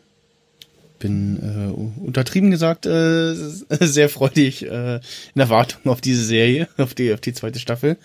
bin 1.00 1.38
äh, 1.42 2.02
untertrieben 2.06 2.52
gesagt 2.52 2.86
äh, 2.86 3.34
sehr 3.80 4.10
freudig 4.10 4.64
äh, 4.64 5.00
in 5.36 5.42
Erwartung 5.42 5.92
auf 5.92 6.02
diese 6.02 6.24
Serie, 6.24 6.68
auf 6.78 6.94
die 6.94 7.14
auf 7.14 7.22
die 7.22 7.34
zweite 7.34 7.60
Staffel. 7.60 7.98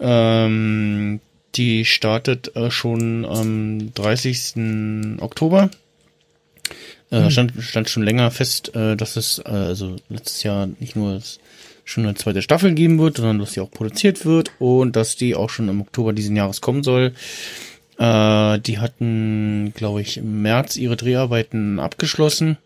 Ähm, 0.00 1.20
die 1.54 1.84
startet 1.84 2.56
äh, 2.56 2.70
schon 2.70 3.24
am 3.24 3.92
30. 3.94 5.20
Oktober. 5.20 5.70
Äh, 7.10 7.24
hm. 7.24 7.30
stand, 7.30 7.52
stand 7.60 7.90
schon 7.90 8.04
länger 8.04 8.30
fest, 8.30 8.74
äh, 8.74 8.96
dass 8.96 9.16
es 9.16 9.38
äh, 9.44 9.50
also 9.50 9.96
letztes 10.08 10.42
Jahr 10.44 10.66
nicht 10.80 10.96
nur 10.96 11.20
schon 11.84 12.04
eine 12.04 12.14
zweite 12.14 12.40
Staffel 12.40 12.72
geben 12.72 12.98
wird, 12.98 13.18
sondern 13.18 13.38
dass 13.38 13.52
die 13.52 13.60
auch 13.60 13.70
produziert 13.70 14.24
wird 14.24 14.50
und 14.58 14.96
dass 14.96 15.16
die 15.16 15.34
auch 15.34 15.50
schon 15.50 15.68
im 15.68 15.80
Oktober 15.80 16.12
diesen 16.12 16.36
Jahres 16.36 16.60
kommen 16.60 16.82
soll. 16.82 17.12
Äh, 18.02 18.58
die 18.58 18.80
hatten, 18.80 19.72
glaube 19.76 20.00
ich, 20.00 20.16
im 20.16 20.42
März 20.42 20.76
ihre 20.76 20.96
Dreharbeiten 20.96 21.78
abgeschlossen. 21.78 22.58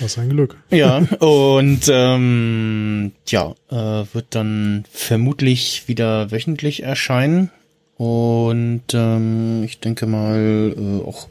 Was 0.00 0.18
ein 0.18 0.28
Glück. 0.28 0.56
Ja, 0.70 0.98
und 1.20 1.88
ähm, 1.90 3.12
ja, 3.26 3.54
äh, 3.70 4.04
wird 4.12 4.26
dann 4.30 4.84
vermutlich 4.92 5.84
wieder 5.88 6.30
wöchentlich 6.30 6.82
erscheinen. 6.82 7.50
Und 7.96 8.82
ähm, 8.92 9.64
ich 9.64 9.80
denke 9.80 10.06
mal 10.06 10.74
äh, 10.76 11.08
auch 11.08 11.26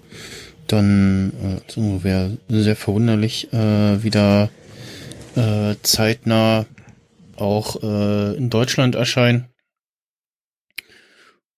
dann 0.66 1.32
äh, 1.44 1.72
so 1.72 2.04
wäre 2.04 2.38
sehr 2.50 2.76
verwunderlich 2.76 3.54
äh, 3.54 4.04
wieder 4.04 4.50
äh, 5.36 5.76
zeitnah 5.84 6.66
auch 7.36 7.84
äh, 7.84 8.36
in 8.36 8.50
Deutschland 8.50 8.96
erscheinen. 8.96 9.46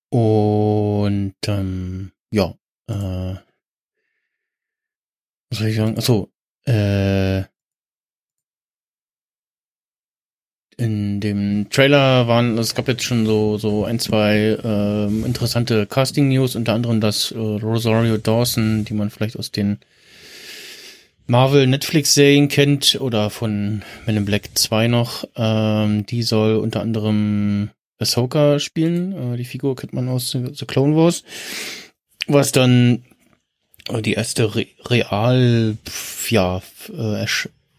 Und 0.09 1.35
ähm, 1.47 2.11
ja, 2.31 2.55
äh, 2.87 3.35
was 5.49 5.59
soll 5.59 5.67
ich 5.67 5.75
sagen? 5.75 5.97
Achso, 5.97 6.29
äh, 6.65 7.43
in 10.77 11.19
dem 11.19 11.69
Trailer 11.69 12.27
waren, 12.27 12.57
es 12.57 12.73
gab 12.73 12.87
jetzt 12.87 13.03
schon 13.03 13.25
so, 13.25 13.57
so 13.57 13.83
ein, 13.83 13.99
zwei 13.99 14.57
äh, 14.63 15.05
interessante 15.25 15.85
Casting-News, 15.85 16.55
unter 16.55 16.73
anderem 16.73 17.01
das 17.01 17.31
äh, 17.31 17.37
Rosario 17.37 18.17
Dawson, 18.17 18.85
die 18.85 18.93
man 18.93 19.09
vielleicht 19.09 19.37
aus 19.37 19.51
den 19.51 19.79
Marvel 21.27 21.67
Netflix-Serien 21.67 22.47
kennt 22.47 22.97
oder 22.99 23.29
von 23.29 23.83
Men 24.05 24.17
in 24.17 24.25
Black 24.25 24.49
2 24.55 24.87
noch. 24.87 25.25
Ähm, 25.35 26.05
die 26.05 26.23
soll 26.23 26.55
unter 26.55 26.81
anderem 26.81 27.69
Ahsoka 27.99 28.59
spielen. 28.59 29.33
Äh, 29.33 29.37
die 29.37 29.45
Figur 29.45 29.75
kennt 29.75 29.93
man 29.93 30.07
aus 30.07 30.31
The 30.31 30.65
Clone 30.65 30.95
Wars. 30.95 31.23
Was 32.27 32.51
dann 32.51 33.03
äh, 33.89 34.01
die 34.01 34.13
erste 34.13 34.55
Re 34.55 34.67
Real, 34.85 35.77
ja, 36.29 36.61
äh, 36.91 37.25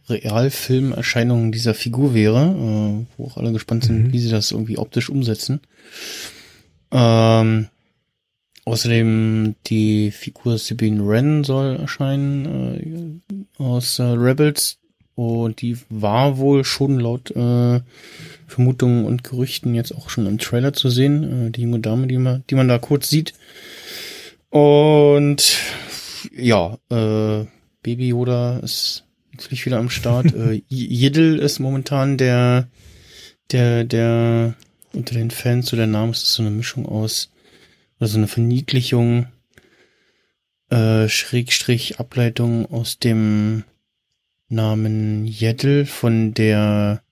Realfilmerscheinung 0.08 1.52
dieser 1.52 1.74
Figur 1.74 2.14
wäre, 2.14 2.46
äh, 2.46 3.06
wo 3.16 3.26
auch 3.26 3.36
alle 3.36 3.52
gespannt 3.52 3.84
sind, 3.84 4.08
mhm. 4.08 4.12
wie 4.12 4.18
sie 4.18 4.30
das 4.30 4.50
irgendwie 4.52 4.78
optisch 4.78 5.08
umsetzen. 5.08 5.60
Ähm, 6.90 7.68
außerdem 8.64 9.54
die 9.66 10.10
Figur 10.10 10.58
Sabine 10.58 11.06
Wren 11.06 11.44
soll 11.44 11.76
erscheinen 11.76 13.22
äh, 13.58 13.62
aus 13.62 13.98
äh, 13.98 14.02
Rebels 14.02 14.78
und 15.14 15.60
die 15.62 15.76
war 15.88 16.38
wohl 16.38 16.64
schon 16.64 16.98
laut 16.98 17.30
äh, 17.30 17.80
Vermutungen 18.50 19.04
und 19.04 19.24
Gerüchten 19.24 19.74
jetzt 19.74 19.92
auch 19.92 20.10
schon 20.10 20.26
im 20.26 20.38
Trailer 20.38 20.72
zu 20.72 20.90
sehen. 20.90 21.48
Äh, 21.48 21.50
die 21.50 21.62
junge 21.62 21.80
Dame, 21.80 22.06
die 22.06 22.18
man, 22.18 22.44
die 22.50 22.54
man 22.54 22.68
da 22.68 22.78
kurz 22.78 23.08
sieht. 23.08 23.32
Und 24.50 25.58
ja, 26.36 26.78
äh, 26.90 27.46
Baby 27.82 28.08
Yoda 28.08 28.58
ist 28.58 29.04
natürlich 29.32 29.64
wieder 29.66 29.78
am 29.78 29.90
Start. 29.90 30.26
äh, 30.34 30.62
Yiddle 30.68 31.38
ist 31.38 31.60
momentan 31.60 32.16
der, 32.16 32.68
der, 33.52 33.84
der 33.84 34.54
unter 34.92 35.14
den 35.14 35.30
Fans, 35.30 35.66
so 35.66 35.76
der 35.76 35.86
Name 35.86 36.12
ist 36.12 36.32
so 36.32 36.42
eine 36.42 36.50
Mischung 36.50 36.86
aus, 36.86 37.30
also 37.98 38.18
eine 38.18 38.28
Verniedlichung, 38.28 39.28
äh, 40.70 41.08
Schrägstrich 41.08 42.00
Ableitung 42.00 42.70
aus 42.70 42.98
dem 42.98 43.64
Namen 44.48 45.26
Yeddle 45.26 45.86
von 45.86 46.34
der, 46.34 47.02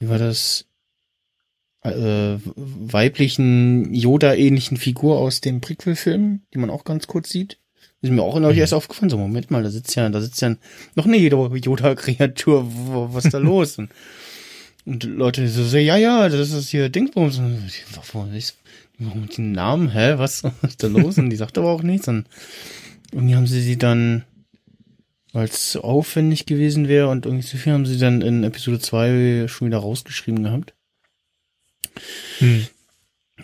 wie 0.00 0.08
war 0.08 0.18
das, 0.18 0.67
äh, 1.82 2.38
weiblichen 2.56 3.94
Yoda-ähnlichen 3.94 4.76
Figur 4.76 5.18
aus 5.18 5.40
dem 5.40 5.60
Prequel-Film, 5.60 6.42
die 6.52 6.58
man 6.58 6.70
auch 6.70 6.84
ganz 6.84 7.06
kurz 7.06 7.30
sieht. 7.30 7.58
Ist 8.00 8.12
mir 8.12 8.22
auch 8.22 8.38
neulich 8.38 8.56
mhm. 8.56 8.62
erst 8.62 8.74
aufgefallen, 8.74 9.10
so 9.10 9.18
Moment 9.18 9.50
mal, 9.50 9.62
da 9.62 9.70
sitzt 9.70 9.94
ja, 9.96 10.08
da 10.08 10.20
sitzt 10.20 10.40
ja 10.40 10.54
noch 10.94 11.06
eine 11.06 11.16
Yoda-Kreatur, 11.16 12.66
was 13.12 13.24
ist 13.24 13.34
da 13.34 13.38
los? 13.38 13.78
Und, 13.78 13.90
und 14.84 15.04
Leute 15.04 15.48
so, 15.48 15.64
so, 15.64 15.76
ja, 15.76 15.96
ja, 15.96 16.28
das 16.28 16.52
ist 16.52 16.68
hier 16.68 16.88
Dingsbums. 16.88 17.40
Warum 19.00 19.28
den 19.28 19.52
Namen, 19.52 19.92
hä, 19.92 20.14
was 20.18 20.44
ist 20.62 20.82
da 20.82 20.86
los? 20.86 21.18
Und 21.18 21.30
die 21.30 21.36
sagt 21.36 21.58
aber 21.58 21.70
auch 21.70 21.82
nichts. 21.82 22.06
Und 22.06 22.28
irgendwie 23.12 23.34
haben 23.34 23.46
sie 23.48 23.60
sie 23.60 23.78
dann, 23.78 24.24
weil 25.32 25.46
es 25.46 25.72
so 25.72 25.82
aufwendig 25.82 26.46
gewesen 26.46 26.86
wäre 26.86 27.08
und 27.08 27.26
irgendwie 27.26 27.46
so 27.46 27.56
viel 27.56 27.72
haben 27.72 27.86
sie 27.86 27.98
dann 27.98 28.22
in 28.22 28.44
Episode 28.44 28.78
2 28.78 29.46
schon 29.48 29.68
wieder 29.68 29.78
rausgeschrieben 29.78 30.44
gehabt. 30.44 30.74
Hm. 32.38 32.66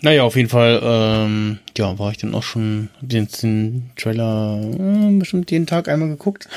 Naja, 0.01 0.23
auf 0.23 0.35
jeden 0.35 0.49
Fall, 0.49 0.81
ähm, 0.83 1.59
ja, 1.77 1.97
war 1.97 2.11
ich 2.11 2.17
dann 2.17 2.35
auch 2.35 2.43
schon, 2.43 2.89
hab 3.01 3.11
jetzt 3.13 3.43
den 3.43 3.91
Trailer 3.95 4.61
äh, 4.61 5.17
bestimmt 5.17 5.51
jeden 5.51 5.67
Tag 5.67 5.87
einmal 5.87 6.09
geguckt. 6.09 6.49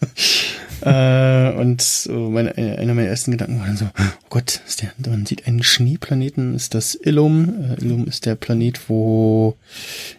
äh, 0.82 1.50
und 1.52 1.82
so 1.82 2.30
meine, 2.30 2.56
einer 2.56 2.94
meiner 2.94 3.08
ersten 3.08 3.32
Gedanken 3.32 3.58
war 3.58 3.66
dann 3.66 3.76
so, 3.76 3.86
oh 3.86 4.26
Gott, 4.30 4.60
ist 4.66 4.82
der, 4.82 4.92
man 5.10 5.26
sieht 5.26 5.48
einen 5.48 5.64
Schneeplaneten, 5.64 6.54
ist 6.54 6.74
das 6.74 6.94
Illum. 6.94 7.74
Äh, 7.78 7.84
Illum 7.84 8.06
ist 8.06 8.26
der 8.26 8.36
Planet, 8.36 8.88
wo, 8.88 9.56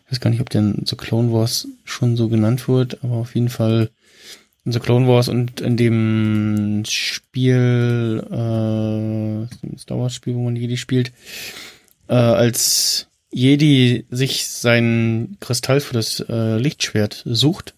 ich 0.05 0.11
weiß 0.11 0.19
gar 0.19 0.29
nicht, 0.29 0.41
ob 0.41 0.49
der 0.49 0.73
The 0.85 0.97
Clone 0.97 1.31
Wars 1.31 1.67
schon 1.85 2.17
so 2.17 2.27
genannt 2.27 2.67
wird, 2.67 3.03
aber 3.03 3.15
auf 3.15 3.35
jeden 3.35 3.49
Fall 3.49 3.89
in 4.65 4.71
The 4.71 4.79
Clone 4.79 5.07
Wars 5.07 5.27
und 5.27 5.61
in 5.61 5.77
dem 5.77 6.83
Spiel, 6.87 8.23
äh, 8.25 9.77
Star 9.77 9.99
Wars 9.99 10.15
Spiel, 10.15 10.35
wo 10.35 10.43
man 10.43 10.55
Jedi 10.55 10.77
spielt, 10.77 11.11
äh, 12.07 12.13
als 12.13 13.07
Jedi 13.31 14.05
sich 14.09 14.47
sein 14.47 15.37
Kristall 15.39 15.81
für 15.81 15.93
das 15.93 16.19
äh, 16.21 16.57
Lichtschwert 16.57 17.23
sucht. 17.25 17.73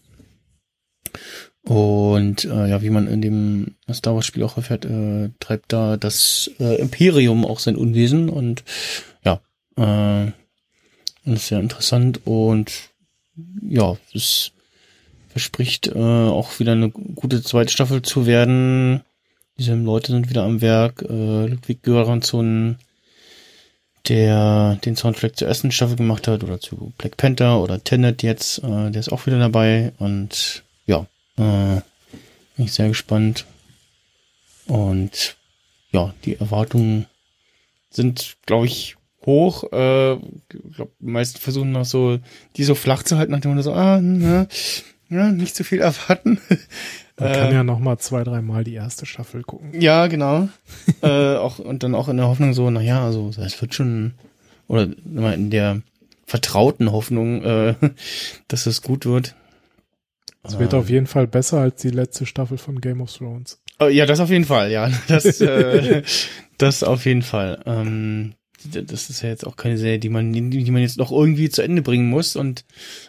Und 1.62 2.44
äh, 2.44 2.68
ja, 2.68 2.80
wie 2.82 2.90
man 2.90 3.08
in 3.08 3.20
dem 3.20 3.74
Star 3.92 4.14
Wars 4.14 4.26
Spiel 4.26 4.44
auch 4.44 4.56
erfährt, 4.56 4.84
äh, 4.84 5.30
treibt 5.40 5.72
da 5.72 5.96
das 5.96 6.48
äh, 6.60 6.76
Imperium 6.80 7.44
auch 7.44 7.58
sein 7.58 7.74
Unwesen 7.74 8.28
und 8.28 8.62
ja, 9.24 9.40
äh, 9.76 10.30
das 11.24 11.34
ist 11.34 11.48
sehr 11.48 11.58
interessant 11.58 12.20
und 12.24 12.72
ja, 13.68 13.96
es 14.14 14.52
verspricht 15.36 15.88
äh, 15.88 15.98
auch 15.98 16.58
wieder 16.60 16.72
eine 16.72 16.88
gute 16.88 17.42
zweite 17.42 17.70
Staffel 17.70 18.00
zu 18.00 18.24
werden. 18.24 19.02
Diese 19.58 19.74
Leute 19.74 20.12
sind 20.12 20.30
wieder 20.30 20.44
am 20.44 20.62
Werk. 20.62 21.02
Äh, 21.02 21.46
Ludwig 21.46 21.82
Göransson 21.82 22.78
der 24.08 24.78
den 24.82 24.96
Soundtrack 24.96 25.36
zur 25.36 25.48
ersten 25.48 25.72
Staffel 25.72 25.96
gemacht 25.96 26.26
hat 26.26 26.42
oder 26.42 26.58
zu 26.58 26.94
Black 26.96 27.18
Panther 27.18 27.60
oder 27.60 27.84
Tenet 27.84 28.22
jetzt, 28.22 28.60
äh, 28.60 28.90
der 28.90 29.00
ist 29.00 29.12
auch 29.12 29.26
wieder 29.26 29.38
dabei 29.38 29.92
und 29.98 30.62
ja, 30.86 31.06
äh, 31.36 31.82
bin 32.56 32.64
ich 32.64 32.72
sehr 32.72 32.88
gespannt 32.88 33.44
und 34.68 35.36
ja, 35.92 36.14
die 36.24 36.36
Erwartungen 36.36 37.06
sind, 37.90 38.36
glaube 38.46 38.66
ich, 38.66 38.96
hoch. 39.26 39.64
Äh, 39.64 40.16
glaub, 40.76 40.90
die 41.00 41.06
meisten 41.06 41.40
versuchen 41.40 41.72
noch 41.72 41.84
so, 41.84 42.20
die 42.56 42.64
so 42.64 42.74
flach 42.74 43.02
zu 43.02 43.18
halten, 43.18 43.32
nachdem 43.32 43.54
man 43.54 43.62
so, 43.62 43.72
ah, 43.72 44.00
na, 44.00 44.46
ja, 45.08 45.30
nicht 45.30 45.54
zu 45.54 45.64
viel 45.64 45.80
erwarten. 45.80 46.40
Man 47.18 47.32
kann 47.32 47.50
äh, 47.50 47.54
ja 47.54 47.64
noch 47.64 47.78
mal 47.78 47.96
zwei, 47.98 48.24
dreimal 48.24 48.62
die 48.62 48.74
erste 48.74 49.06
Staffel 49.06 49.42
gucken. 49.42 49.80
Ja, 49.80 50.06
genau. 50.06 50.48
äh, 51.02 51.36
auch, 51.36 51.58
und 51.58 51.82
dann 51.82 51.94
auch 51.94 52.08
in 52.08 52.18
der 52.18 52.28
Hoffnung 52.28 52.52
so, 52.52 52.68
naja, 52.70 53.04
also 53.04 53.30
es 53.38 53.60
wird 53.62 53.74
schon, 53.74 54.12
oder 54.68 54.88
in 55.34 55.50
der 55.50 55.80
vertrauten 56.26 56.92
Hoffnung, 56.92 57.42
äh, 57.42 57.74
dass 58.48 58.66
es 58.66 58.82
gut 58.82 59.06
wird. 59.06 59.34
Es 60.42 60.60
wird 60.60 60.74
auf 60.74 60.88
jeden 60.88 61.08
Fall 61.08 61.26
besser 61.26 61.58
als 61.58 61.82
die 61.82 61.90
letzte 61.90 62.24
Staffel 62.24 62.56
von 62.56 62.80
Game 62.80 63.00
of 63.00 63.12
Thrones. 63.12 63.58
Oh, 63.80 63.88
ja, 63.88 64.06
das 64.06 64.20
auf 64.20 64.30
jeden 64.30 64.44
Fall, 64.44 64.70
ja. 64.70 64.90
Das, 65.08 65.40
äh, 65.40 66.02
das 66.58 66.84
auf 66.84 67.04
jeden 67.04 67.22
Fall. 67.22 67.62
Ähm, 67.66 68.34
das 68.70 69.10
ist 69.10 69.22
ja 69.22 69.28
jetzt 69.28 69.46
auch 69.46 69.56
keine 69.56 69.78
Serie, 69.78 69.98
die 69.98 70.08
man, 70.08 70.32
die 70.32 70.70
man 70.70 70.82
jetzt 70.82 70.98
noch 70.98 71.12
irgendwie 71.12 71.48
zu 71.50 71.62
Ende 71.62 71.82
bringen 71.82 72.08
muss 72.08 72.36
und 72.36 72.64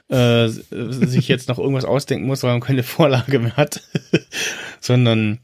äh, 0.10 0.48
sich 0.48 1.28
jetzt 1.28 1.50
noch 1.50 1.60
irgendwas 1.60 1.86
ausdenken 1.86 2.28
muss, 2.28 2.44
weil 2.44 2.52
man 2.52 2.62
keine 2.62 2.84
Vorlage 2.98 3.40
mehr 3.40 3.58
hat, 3.58 3.82
sondern 4.82 5.40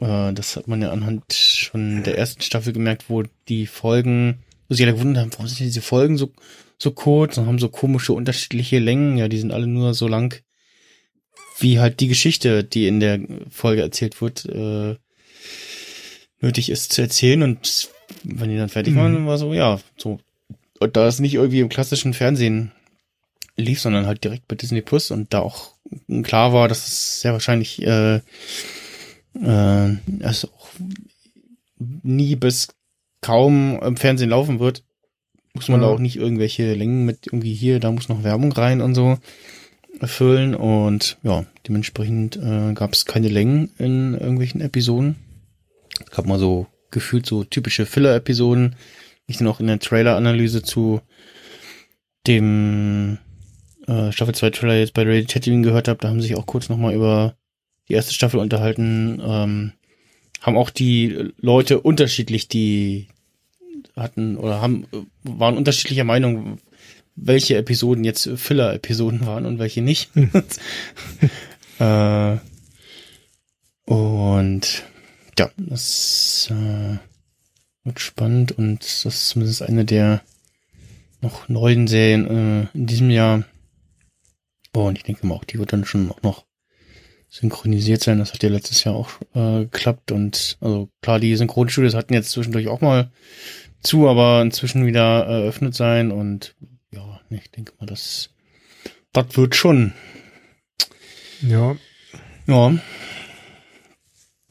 äh, 0.00 0.32
das 0.32 0.56
hat 0.56 0.68
man 0.68 0.82
ja 0.82 0.90
anhand 0.90 1.32
schon 1.32 2.02
der 2.02 2.18
ersten 2.18 2.42
Staffel 2.42 2.72
gemerkt, 2.72 3.04
wo 3.08 3.24
die 3.48 3.66
Folgen, 3.66 4.38
wo 4.68 4.74
sich 4.74 4.84
alle 4.84 4.94
gewundert 4.94 5.22
haben, 5.22 5.32
warum 5.32 5.46
sind 5.46 5.60
diese 5.60 5.82
Folgen 5.82 6.16
so 6.16 6.32
so 6.82 6.90
kurz 6.90 7.38
und 7.38 7.46
haben 7.46 7.58
so 7.58 7.68
komische 7.68 8.12
unterschiedliche 8.12 8.78
Längen. 8.78 9.16
Ja, 9.16 9.28
die 9.28 9.38
sind 9.38 9.52
alle 9.52 9.66
nur 9.66 9.94
so 9.94 10.08
lang, 10.08 10.42
wie 11.58 11.78
halt 11.78 12.00
die 12.00 12.08
Geschichte, 12.08 12.64
die 12.64 12.88
in 12.88 13.00
der 13.00 13.20
Folge 13.50 13.82
erzählt 13.82 14.20
wird, 14.20 14.44
äh, 14.46 14.96
nötig 16.40 16.70
ist 16.70 16.92
zu 16.92 17.02
erzählen 17.02 17.42
und 17.42 17.88
wenn 18.24 18.50
die 18.50 18.56
dann 18.56 18.68
fertig 18.68 18.94
waren, 18.94 19.22
mhm. 19.22 19.26
war 19.26 19.38
so, 19.38 19.52
ja, 19.52 19.80
so. 19.96 20.18
Und 20.78 20.96
da 20.96 21.06
es 21.06 21.20
nicht 21.20 21.34
irgendwie 21.34 21.60
im 21.60 21.68
klassischen 21.68 22.14
Fernsehen 22.14 22.72
lief, 23.56 23.80
sondern 23.80 24.06
halt 24.06 24.24
direkt 24.24 24.48
bei 24.48 24.56
Disney 24.56 24.80
Plus 24.80 25.10
und 25.10 25.32
da 25.32 25.40
auch 25.40 25.74
klar 26.22 26.52
war, 26.52 26.68
dass 26.68 26.86
es 26.86 27.20
sehr 27.20 27.32
wahrscheinlich 27.32 27.82
äh, 27.82 28.20
äh, 29.40 29.96
also 30.22 30.48
auch 30.48 30.68
nie 32.02 32.36
bis 32.36 32.68
kaum 33.20 33.80
im 33.82 33.96
Fernsehen 33.96 34.30
laufen 34.30 34.58
wird, 34.58 34.82
muss 35.54 35.68
man 35.68 35.80
ja. 35.80 35.86
da 35.86 35.92
auch 35.92 35.98
nicht 35.98 36.16
irgendwelche 36.16 36.74
Längen 36.74 37.04
mit 37.04 37.26
irgendwie 37.26 37.54
hier, 37.54 37.78
da 37.78 37.90
muss 37.90 38.08
noch 38.08 38.24
Werbung 38.24 38.52
rein 38.52 38.80
und 38.80 38.94
so 38.94 39.18
erfüllen 40.00 40.54
und 40.54 41.18
ja, 41.22 41.44
dementsprechend 41.68 42.36
äh, 42.36 42.72
gab 42.72 42.92
es 42.92 43.04
keine 43.04 43.28
Längen 43.28 43.70
in 43.78 44.14
irgendwelchen 44.14 44.60
Episoden. 44.60 45.16
Gab 46.10 46.26
mal 46.26 46.38
so 46.38 46.66
gefühlt 46.92 47.26
so 47.26 47.44
typische 47.44 47.86
Filler-Episoden. 47.86 48.76
Ich 49.26 49.40
noch 49.40 49.60
in 49.60 49.66
der 49.66 49.78
Trailer-Analyse 49.78 50.62
zu 50.62 51.00
dem 52.26 53.18
äh, 53.86 54.12
Staffel 54.12 54.34
2 54.34 54.50
Trailer 54.50 54.78
jetzt 54.78 54.94
bei 54.94 55.02
Radio 55.02 55.24
Tatooine 55.24 55.62
gehört 55.62 55.88
habe, 55.88 55.98
da 56.00 56.08
haben 56.08 56.22
sich 56.22 56.36
auch 56.36 56.46
kurz 56.46 56.68
nochmal 56.68 56.94
über 56.94 57.36
die 57.88 57.94
erste 57.94 58.14
Staffel 58.14 58.38
unterhalten. 58.38 59.20
Ähm, 59.24 59.72
haben 60.40 60.56
auch 60.56 60.70
die 60.70 61.32
Leute 61.38 61.80
unterschiedlich, 61.80 62.48
die 62.48 63.08
hatten 63.96 64.36
oder 64.36 64.60
haben 64.60 64.86
waren 65.22 65.56
unterschiedlicher 65.56 66.04
Meinung, 66.04 66.58
welche 67.14 67.56
Episoden 67.56 68.04
jetzt 68.04 68.28
Filler-Episoden 68.36 69.26
waren 69.26 69.46
und 69.46 69.58
welche 69.58 69.82
nicht. 69.82 70.10
Hm. 70.14 70.30
äh, 71.78 72.38
und 73.84 74.84
ja, 75.38 75.50
das 75.56 76.48
äh, 76.50 76.98
wird 77.84 78.00
spannend 78.00 78.52
und 78.52 78.80
das 78.80 79.04
ist 79.04 79.28
zumindest 79.28 79.62
eine 79.62 79.84
der 79.84 80.22
noch 81.20 81.48
neuen 81.48 81.86
Serien 81.86 82.26
äh, 82.26 82.76
in 82.76 82.86
diesem 82.86 83.10
Jahr. 83.10 83.44
Und 84.74 84.96
ich 84.96 85.04
denke 85.04 85.26
mal 85.26 85.34
auch, 85.34 85.44
die 85.44 85.58
wird 85.58 85.72
dann 85.72 85.84
schon 85.84 86.10
auch 86.10 86.22
noch 86.22 86.44
synchronisiert 87.28 88.02
sein. 88.02 88.18
Das 88.18 88.32
hat 88.32 88.42
ja 88.42 88.50
letztes 88.50 88.84
Jahr 88.84 88.94
auch 88.94 89.10
äh, 89.34 89.64
geklappt 89.64 90.12
und 90.12 90.58
also 90.60 90.88
klar, 91.00 91.18
die 91.18 91.34
Synchronstudios 91.36 91.94
hatten 91.94 92.14
jetzt 92.14 92.30
zwischendurch 92.30 92.68
auch 92.68 92.80
mal 92.80 93.10
zu, 93.82 94.08
aber 94.08 94.42
inzwischen 94.42 94.86
wieder 94.86 95.24
eröffnet 95.24 95.74
sein 95.74 96.12
und 96.12 96.54
ja, 96.92 97.20
ich 97.30 97.50
denke 97.50 97.72
mal, 97.78 97.86
das, 97.86 98.30
das 99.12 99.36
wird 99.36 99.54
schon. 99.54 99.94
Ja. 101.40 101.76
Ja. 102.46 102.74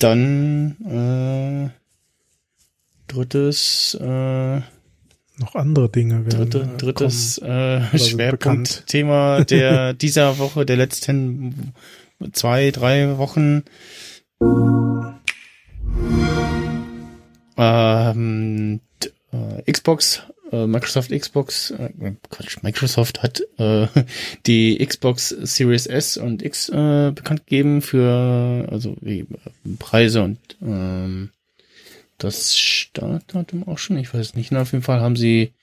Dann 0.01 0.75
äh, 0.83 1.69
drittes 3.07 3.95
äh, 4.01 4.61
noch 5.37 5.55
andere 5.55 5.89
Dinge 5.89 6.25
werden. 6.25 6.49
Dritte, 6.49 6.69
äh, 6.73 6.77
drittes 6.77 7.37
äh, 7.37 7.97
Schwerpunktthema 7.97 9.43
der 9.49 9.93
dieser 9.93 10.39
Woche, 10.39 10.65
der 10.65 10.77
letzten 10.77 11.73
zwei, 12.33 12.71
drei 12.71 13.17
Wochen. 13.17 13.63
Ähm, 17.57 18.79
äh, 19.31 19.71
Xbox, 19.71 20.23
äh, 20.51 20.67
Microsoft 20.67 21.11
Xbox, 21.11 21.71
äh, 21.71 21.89
Quatsch, 22.29 22.57
Microsoft 22.61 23.23
hat 23.23 23.41
äh, 23.57 23.87
die 24.45 24.85
Xbox 24.85 25.29
Series 25.29 25.87
S 25.87 26.17
und 26.17 26.43
X 26.43 26.69
äh, 26.69 27.11
bekannt 27.13 27.45
gegeben 27.47 27.81
für 27.81 28.67
also 28.69 28.95
wie, 29.01 29.19
äh, 29.19 29.27
Preise 29.79 30.23
und 30.23 30.39
ähm, 30.61 31.29
das 32.17 32.57
Startdatum 32.57 33.67
auch 33.67 33.77
schon. 33.77 33.97
Ich 33.97 34.13
weiß 34.13 34.35
nicht. 34.35 34.51
Na, 34.51 34.61
auf 34.61 34.71
jeden 34.71 34.83
Fall 34.83 34.99
haben 35.01 35.15
sie 35.15 35.53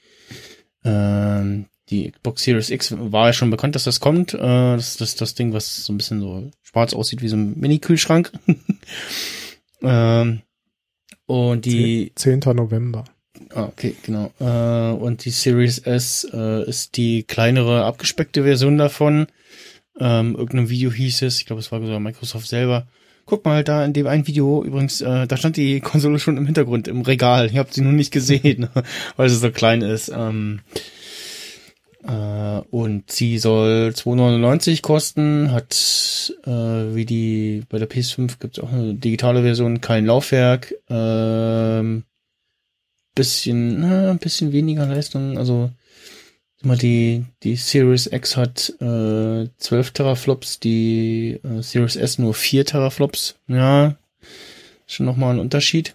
ähm, 0.84 1.66
die 1.90 2.10
Xbox 2.10 2.42
Series 2.42 2.70
X 2.70 2.94
war 2.98 3.28
ja 3.28 3.32
schon 3.32 3.50
bekannt, 3.50 3.74
dass 3.74 3.84
das 3.84 4.00
kommt. 4.00 4.34
Äh, 4.34 4.38
das 4.38 4.96
das, 4.96 5.14
das 5.14 5.34
Ding, 5.34 5.52
was 5.52 5.84
so 5.84 5.92
ein 5.92 5.96
bisschen 5.96 6.20
so 6.20 6.50
schwarz 6.62 6.94
aussieht 6.94 7.22
wie 7.22 7.28
so 7.28 7.36
ein 7.36 7.58
Mini-Kühlschrank. 7.58 8.32
ähm, 9.82 10.42
und 11.26 11.64
die 11.64 12.12
10. 12.14 12.40
November. 12.54 13.04
Ah, 13.54 13.64
okay, 13.64 13.96
genau. 14.02 14.32
Äh, 14.40 14.92
und 14.92 15.24
die 15.24 15.30
Series 15.30 15.78
S 15.78 16.26
äh, 16.32 16.68
ist 16.68 16.96
die 16.96 17.22
kleinere, 17.22 17.84
abgespeckte 17.84 18.42
Version 18.42 18.78
davon. 18.78 19.26
Ähm, 19.98 20.34
irgendeinem 20.34 20.68
Video 20.68 20.92
hieß 20.92 21.22
es, 21.22 21.38
ich 21.38 21.46
glaube, 21.46 21.60
es 21.60 21.72
war 21.72 21.80
sogar 21.80 22.00
Microsoft 22.00 22.46
selber. 22.46 22.86
Guck 23.24 23.44
mal, 23.44 23.64
da 23.64 23.84
in 23.84 23.92
dem 23.92 24.06
einen 24.06 24.26
Video, 24.26 24.64
übrigens, 24.64 25.00
äh, 25.00 25.26
da 25.26 25.36
stand 25.36 25.56
die 25.56 25.80
Konsole 25.82 26.18
schon 26.18 26.36
im 26.36 26.46
Hintergrund, 26.46 26.88
im 26.88 27.02
Regal. 27.02 27.46
Ich 27.46 27.56
habe 27.56 27.68
sie 27.72 27.82
nur 27.82 27.92
nicht 27.92 28.12
gesehen, 28.12 28.68
weil 29.16 29.28
sie 29.28 29.36
so 29.36 29.50
klein 29.50 29.82
ist. 29.82 30.10
Ähm, 30.14 30.60
äh, 32.04 32.60
und 32.70 33.10
sie 33.10 33.38
soll 33.38 33.92
2,99 33.94 34.82
kosten, 34.82 35.52
hat 35.52 36.32
äh, 36.46 36.94
wie 36.94 37.04
die 37.04 37.64
bei 37.68 37.78
der 37.78 37.90
PS5 37.90 38.38
gibt 38.38 38.58
es 38.58 38.64
auch 38.64 38.72
eine 38.72 38.94
digitale 38.94 39.42
Version, 39.42 39.80
kein 39.80 40.06
Laufwerk, 40.06 40.74
ähm, 40.88 42.04
bisschen, 43.18 43.80
na, 43.80 44.10
ein 44.10 44.18
bisschen 44.18 44.52
weniger 44.52 44.86
Leistung, 44.86 45.36
also 45.36 45.70
mal 46.62 46.76
die 46.76 47.24
die 47.42 47.56
Series 47.56 48.06
X 48.06 48.36
hat 48.36 48.72
äh, 48.80 49.48
12 49.58 49.90
Teraflops, 49.92 50.60
die 50.60 51.40
äh, 51.42 51.62
Series 51.62 51.96
S 51.96 52.18
nur 52.18 52.32
4 52.32 52.64
Teraflops. 52.64 53.34
Ja, 53.48 53.96
schon 54.86 55.06
nochmal 55.06 55.34
ein 55.34 55.40
Unterschied. 55.40 55.94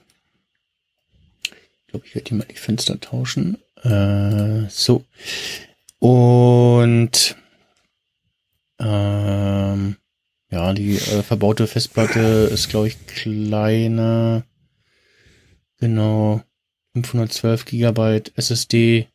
Ich 1.45 1.87
glaube, 1.87 2.05
ich 2.05 2.15
werde 2.15 2.29
hier 2.29 2.37
mal 2.37 2.47
die 2.49 2.55
Fenster 2.55 2.99
tauschen. 2.99 3.57
Äh, 3.83 4.69
so. 4.69 5.05
Und 5.99 7.37
ähm, 8.79 9.95
ja, 10.51 10.73
die 10.73 10.95
äh, 10.95 11.23
verbaute 11.23 11.67
Festplatte 11.67 12.19
ist, 12.51 12.69
glaube 12.69 12.87
ich, 12.89 13.07
kleiner. 13.07 14.43
Genau. 15.79 16.43
512 16.93 17.65
Gigabyte 17.65 18.31
SSD. 18.35 19.07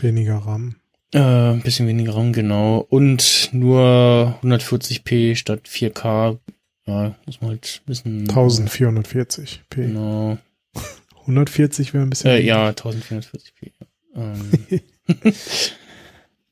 Weniger 0.00 0.38
RAM. 0.38 0.76
Äh, 1.12 1.18
ein 1.18 1.62
bisschen 1.62 1.86
weniger 1.86 2.16
RAM, 2.16 2.32
genau. 2.32 2.84
Und 2.88 3.50
nur 3.52 4.38
140p 4.42 5.36
statt 5.36 5.68
4K. 5.68 6.38
Ja, 6.86 7.14
muss 7.24 7.40
man 7.40 7.50
halt 7.50 7.82
wissen. 7.86 8.26
1440p. 8.26 9.58
Genau. 9.70 10.38
140 11.20 11.94
wäre 11.94 12.04
ein 12.04 12.10
bisschen. 12.10 12.30
Äh, 12.30 12.40
ja, 12.40 12.68
1440p. 12.70 13.70
Ähm, 14.16 14.80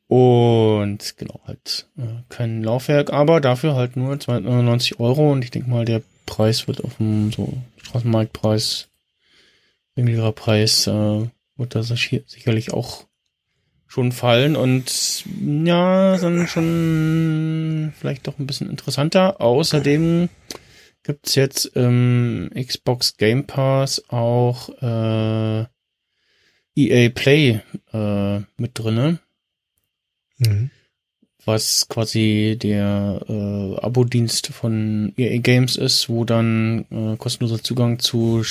und 0.09 1.15
genau, 1.17 1.41
halt 1.45 1.89
äh, 1.99 2.23
kein 2.29 2.63
Laufwerk, 2.63 3.13
aber 3.13 3.41
dafür 3.41 3.75
halt 3.75 3.97
nur 3.97 4.19
290 4.19 5.01
Euro 5.01 5.33
und 5.33 5.45
ich 5.45 5.51
denke 5.51 5.71
mal, 5.71 5.85
der 5.85 6.03
Preis 6.27 6.69
wird 6.69 6.83
auf 6.85 6.97
dem 6.97 7.33
so 7.33 7.53
Straßenmarktpreis, 7.83 8.89
niedrigerer 9.97 10.33
Preis, 10.33 10.87
äh, 10.87 11.29
wird 11.57 11.75
da 11.75 11.83
sicherlich 11.83 12.73
auch 12.73 13.07
schon 13.87 14.11
fallen 14.11 14.57
und 14.57 15.25
ja, 15.67 16.17
dann 16.17 16.49
schon 16.49 17.93
vielleicht 17.99 18.27
doch 18.27 18.39
ein 18.39 18.47
bisschen 18.47 18.71
interessanter. 18.71 19.41
Außerdem 19.43 20.31
gibt's 21.03 21.35
jetzt 21.35 21.67
im 21.77 22.51
Xbox 22.55 23.19
Game 23.19 23.47
Pass 23.47 24.03
auch 24.09 24.71
äh, 24.81 25.67
EA 26.75 27.11
Play 27.11 27.61
äh, 27.93 28.39
mit 28.57 28.79
drinne. 28.79 29.19
Mhm. 30.39 30.71
Was 31.45 31.89
quasi 31.89 32.57
der 32.61 33.21
äh, 33.29 33.77
Abo-Dienst 33.85 34.47
von 34.49 35.13
EA 35.17 35.39
Games 35.39 35.77
ist, 35.77 36.09
wo 36.09 36.25
dann 36.25 36.87
äh, 36.91 37.17
kostenloser 37.17 37.63
Zugang 37.63 37.99
zu 37.99 38.43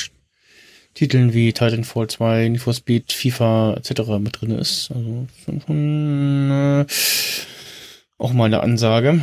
Titeln 0.94 1.34
wie 1.34 1.54
Titanfall 1.54 2.08
2, 2.08 2.50
Need 2.50 2.62
for 2.62 2.74
Speed, 2.74 3.12
FIFA 3.12 3.76
etc. 3.76 4.20
mit 4.20 4.42
drin 4.42 4.52
ist. 4.52 4.92
Also 4.92 5.28
äh, 5.74 6.86
auch 8.18 8.34
mal 8.34 8.46
eine 8.46 8.62
Ansage. 8.62 9.22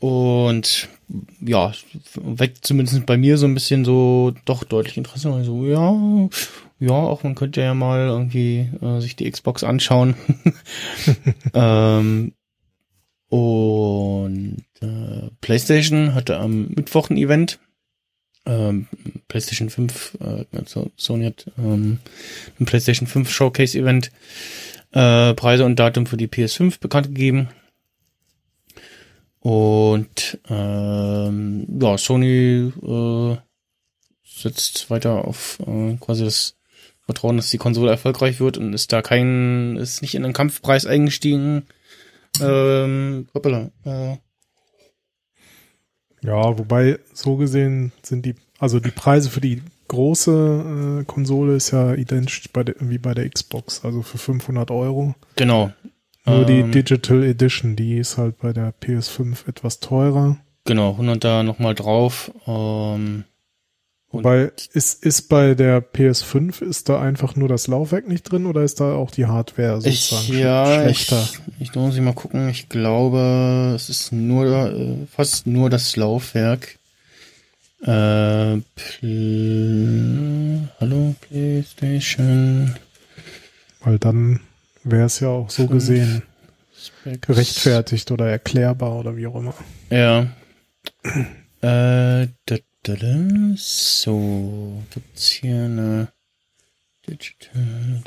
Und 0.00 0.88
ja, 1.40 1.72
weckt 2.14 2.66
zumindest 2.66 3.06
bei 3.06 3.16
mir 3.16 3.36
so 3.36 3.46
ein 3.46 3.54
bisschen 3.54 3.84
so 3.84 4.32
doch 4.44 4.64
deutlich 4.64 4.96
Interesse. 4.96 5.32
Also 5.32 5.66
ja, 5.66 5.94
ja, 6.80 6.92
auch 6.92 7.22
man 7.22 7.34
könnte 7.34 7.60
ja 7.60 7.74
mal 7.74 8.06
irgendwie 8.06 8.70
äh, 8.82 9.00
sich 9.00 9.16
die 9.16 9.30
Xbox 9.30 9.64
anschauen. 9.64 10.14
ähm, 11.54 12.32
und 13.28 14.64
äh, 14.80 15.30
PlayStation 15.40 16.14
hatte 16.14 16.38
am 16.38 16.68
Mittwoch 16.68 17.10
ein 17.10 17.16
Event. 17.16 17.58
Ähm, 18.46 18.88
PlayStation 19.28 19.70
5, 19.70 20.18
äh, 20.20 20.44
also 20.56 20.90
Sony 20.96 21.24
hat 21.26 21.46
ähm, 21.58 21.98
ein 22.60 22.66
PlayStation 22.66 23.06
5 23.06 23.30
Showcase 23.30 23.78
Event 23.78 24.10
äh, 24.92 25.34
Preise 25.34 25.64
und 25.64 25.76
Datum 25.76 26.06
für 26.06 26.16
die 26.16 26.28
PS5 26.28 26.78
bekannt 26.80 27.08
gegeben. 27.08 27.48
Und 29.40 30.38
ähm, 30.48 31.66
ja, 31.80 31.98
Sony 31.98 32.72
äh, 32.82 33.36
setzt 34.24 34.90
weiter 34.90 35.26
auf 35.26 35.58
äh, 35.66 35.96
quasi 36.00 36.24
das 36.24 36.56
Vertrauen, 37.04 37.36
dass 37.36 37.50
die 37.50 37.58
Konsole 37.58 37.90
erfolgreich 37.90 38.40
wird 38.40 38.56
und 38.56 38.72
ist 38.72 38.92
da 38.92 39.02
kein, 39.02 39.76
ist 39.76 40.00
nicht 40.00 40.14
in 40.14 40.22
den 40.22 40.32
Kampfpreis 40.32 40.86
eingestiegen. 40.86 41.66
Ähm, 42.40 43.28
hoppala, 43.34 43.70
äh, 43.84 44.16
Ja, 46.24 46.58
wobei 46.58 46.98
so 47.12 47.36
gesehen 47.36 47.92
sind 48.02 48.24
die, 48.24 48.34
also 48.58 48.80
die 48.80 48.90
Preise 48.90 49.30
für 49.30 49.40
die 49.40 49.62
große 49.88 51.00
äh, 51.00 51.04
Konsole 51.04 51.56
ist 51.56 51.70
ja 51.70 51.94
identisch 51.94 52.44
bei 52.52 52.64
der, 52.64 52.76
wie 52.80 52.98
bei 52.98 53.14
der 53.14 53.28
Xbox, 53.28 53.84
also 53.84 54.02
für 54.02 54.18
500 54.18 54.70
Euro. 54.70 55.14
Genau. 55.36 55.72
Nur 56.26 56.48
ähm, 56.48 56.70
die 56.72 56.82
Digital 56.82 57.22
Edition, 57.22 57.76
die 57.76 57.98
ist 57.98 58.16
halt 58.16 58.38
bei 58.38 58.52
der 58.52 58.72
PS5 58.72 59.46
etwas 59.46 59.80
teurer. 59.80 60.38
Genau, 60.64 60.92
100 60.92 61.22
da 61.22 61.42
nochmal 61.42 61.74
drauf. 61.74 62.32
Ähm, 62.46 63.24
Wobei, 64.14 64.52
ist, 64.72 65.04
ist 65.04 65.28
bei 65.28 65.54
der 65.54 65.82
PS5, 65.82 66.62
ist 66.62 66.88
da 66.88 67.00
einfach 67.00 67.36
nur 67.36 67.48
das 67.48 67.66
Laufwerk 67.66 68.08
nicht 68.08 68.22
drin 68.22 68.46
oder 68.46 68.62
ist 68.62 68.80
da 68.80 68.94
auch 68.94 69.10
die 69.10 69.26
Hardware 69.26 69.80
sozusagen 69.80 70.32
ich, 70.32 70.40
ja, 70.40 70.82
schlechter? 70.82 71.28
Ich, 71.58 71.70
ich 71.70 71.74
muss 71.74 71.98
mal 71.98 72.14
gucken. 72.14 72.48
Ich 72.48 72.68
glaube, 72.68 73.72
es 73.74 73.88
ist 73.88 74.12
nur, 74.12 74.46
äh, 74.46 74.96
fast 75.10 75.46
nur 75.46 75.70
das 75.70 75.96
Laufwerk. 75.96 76.78
Äh, 77.82 78.60
Pl 78.74 80.68
Hallo, 80.80 81.14
PlayStation. 81.28 82.74
Weil 83.82 83.98
dann 83.98 84.40
wäre 84.84 85.06
es 85.06 85.20
ja 85.20 85.28
auch 85.28 85.50
so 85.50 85.66
gesehen 85.66 86.22
Specs. 86.78 87.26
gerechtfertigt 87.26 88.10
oder 88.10 88.28
erklärbar 88.28 88.98
oder 88.98 89.16
wie 89.16 89.26
auch 89.26 89.36
immer. 89.36 89.54
Ja. 89.90 90.28
äh, 91.60 92.28
so, 93.56 94.82
gibt's 94.92 95.30
hier 95.30 95.64
eine 95.64 96.08
Digital 97.08 98.02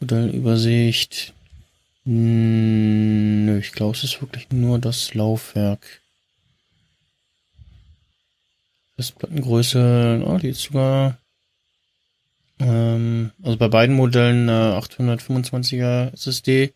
Modellübersicht. 0.00 1.32
Nö, 2.04 3.58
ich 3.58 3.70
glaube, 3.70 3.96
es 3.96 4.02
ist 4.02 4.20
wirklich 4.20 4.50
nur 4.50 4.80
das 4.80 5.14
Laufwerk. 5.14 6.00
Festplattengröße, 8.96 10.22
oh, 10.26 10.38
die 10.38 10.48
ist 10.48 10.62
sogar, 10.62 11.18
ähm, 12.58 13.30
also 13.44 13.58
bei 13.58 13.68
beiden 13.68 13.94
Modellen 13.94 14.48
äh, 14.48 14.52
825er 14.52 16.12
SSD. 16.14 16.74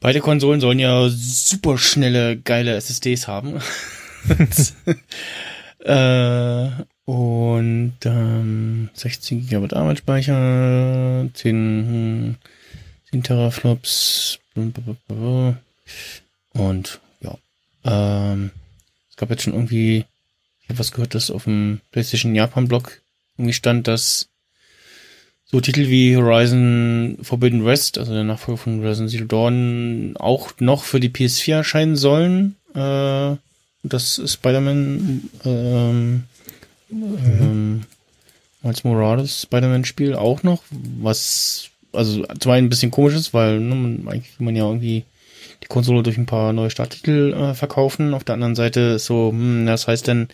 Beide 0.00 0.20
Konsolen 0.20 0.60
sollen 0.60 0.80
ja 0.80 1.08
super 1.08 1.78
schnelle, 1.78 2.38
geile 2.38 2.74
SSDs 2.76 3.26
haben. 3.26 3.62
äh, 5.80 6.68
und 7.04 7.96
ähm, 8.04 8.88
16 8.94 9.46
GB 9.46 9.74
Arbeitsspeicher, 9.74 11.28
10, 11.32 12.36
10 13.10 13.22
Teraflops 13.22 14.38
und 16.54 17.00
ja. 17.20 17.36
Ähm, 17.84 18.50
es 19.10 19.16
gab 19.16 19.30
jetzt 19.30 19.42
schon 19.42 19.52
irgendwie, 19.52 20.06
ich 20.62 20.68
habe 20.68 20.78
was 20.78 20.92
gehört, 20.92 21.14
dass 21.14 21.30
auf 21.30 21.44
dem 21.44 21.80
PlayStation 21.90 22.34
Japan 22.34 22.68
Blog 22.68 23.02
irgendwie 23.36 23.52
stand, 23.52 23.86
dass 23.86 24.28
so 25.44 25.60
Titel 25.60 25.88
wie 25.88 26.16
Horizon 26.16 27.18
Forbidden 27.22 27.64
West, 27.64 27.98
also 27.98 28.12
der 28.12 28.24
Nachfolger 28.24 28.58
von 28.58 28.80
Horizon 28.80 29.08
Zero 29.08 29.24
Dawn, 29.26 30.16
auch 30.16 30.52
noch 30.58 30.84
für 30.84 31.00
die 31.00 31.10
PS4 31.10 31.56
erscheinen 31.56 31.96
sollen. 31.96 32.56
Äh, 32.74 33.36
das 33.84 34.20
Spider-Man 34.24 35.30
ähm, 35.44 36.24
ähm, 36.90 37.82
als 38.62 38.82
Morales 38.82 39.42
Spider-Man-Spiel 39.42 40.14
auch 40.14 40.42
noch, 40.42 40.62
was 40.70 41.68
also 41.92 42.24
zum 42.40 42.50
einen 42.50 42.66
ein 42.66 42.70
bisschen 42.70 42.90
komisch 42.90 43.14
ist, 43.14 43.34
weil 43.34 43.60
ne, 43.60 43.74
man, 43.74 44.08
eigentlich 44.08 44.40
man 44.40 44.56
ja 44.56 44.66
irgendwie 44.66 45.04
die 45.62 45.68
Konsole 45.68 46.02
durch 46.02 46.16
ein 46.18 46.26
paar 46.26 46.52
neue 46.52 46.70
Starttitel 46.70 47.32
äh, 47.32 47.54
verkaufen. 47.54 48.14
Auf 48.14 48.24
der 48.24 48.34
anderen 48.34 48.56
Seite 48.56 48.80
ist 48.96 49.06
so, 49.06 49.30
hm, 49.30 49.66
das 49.66 49.86
heißt 49.86 50.08
dann 50.08 50.28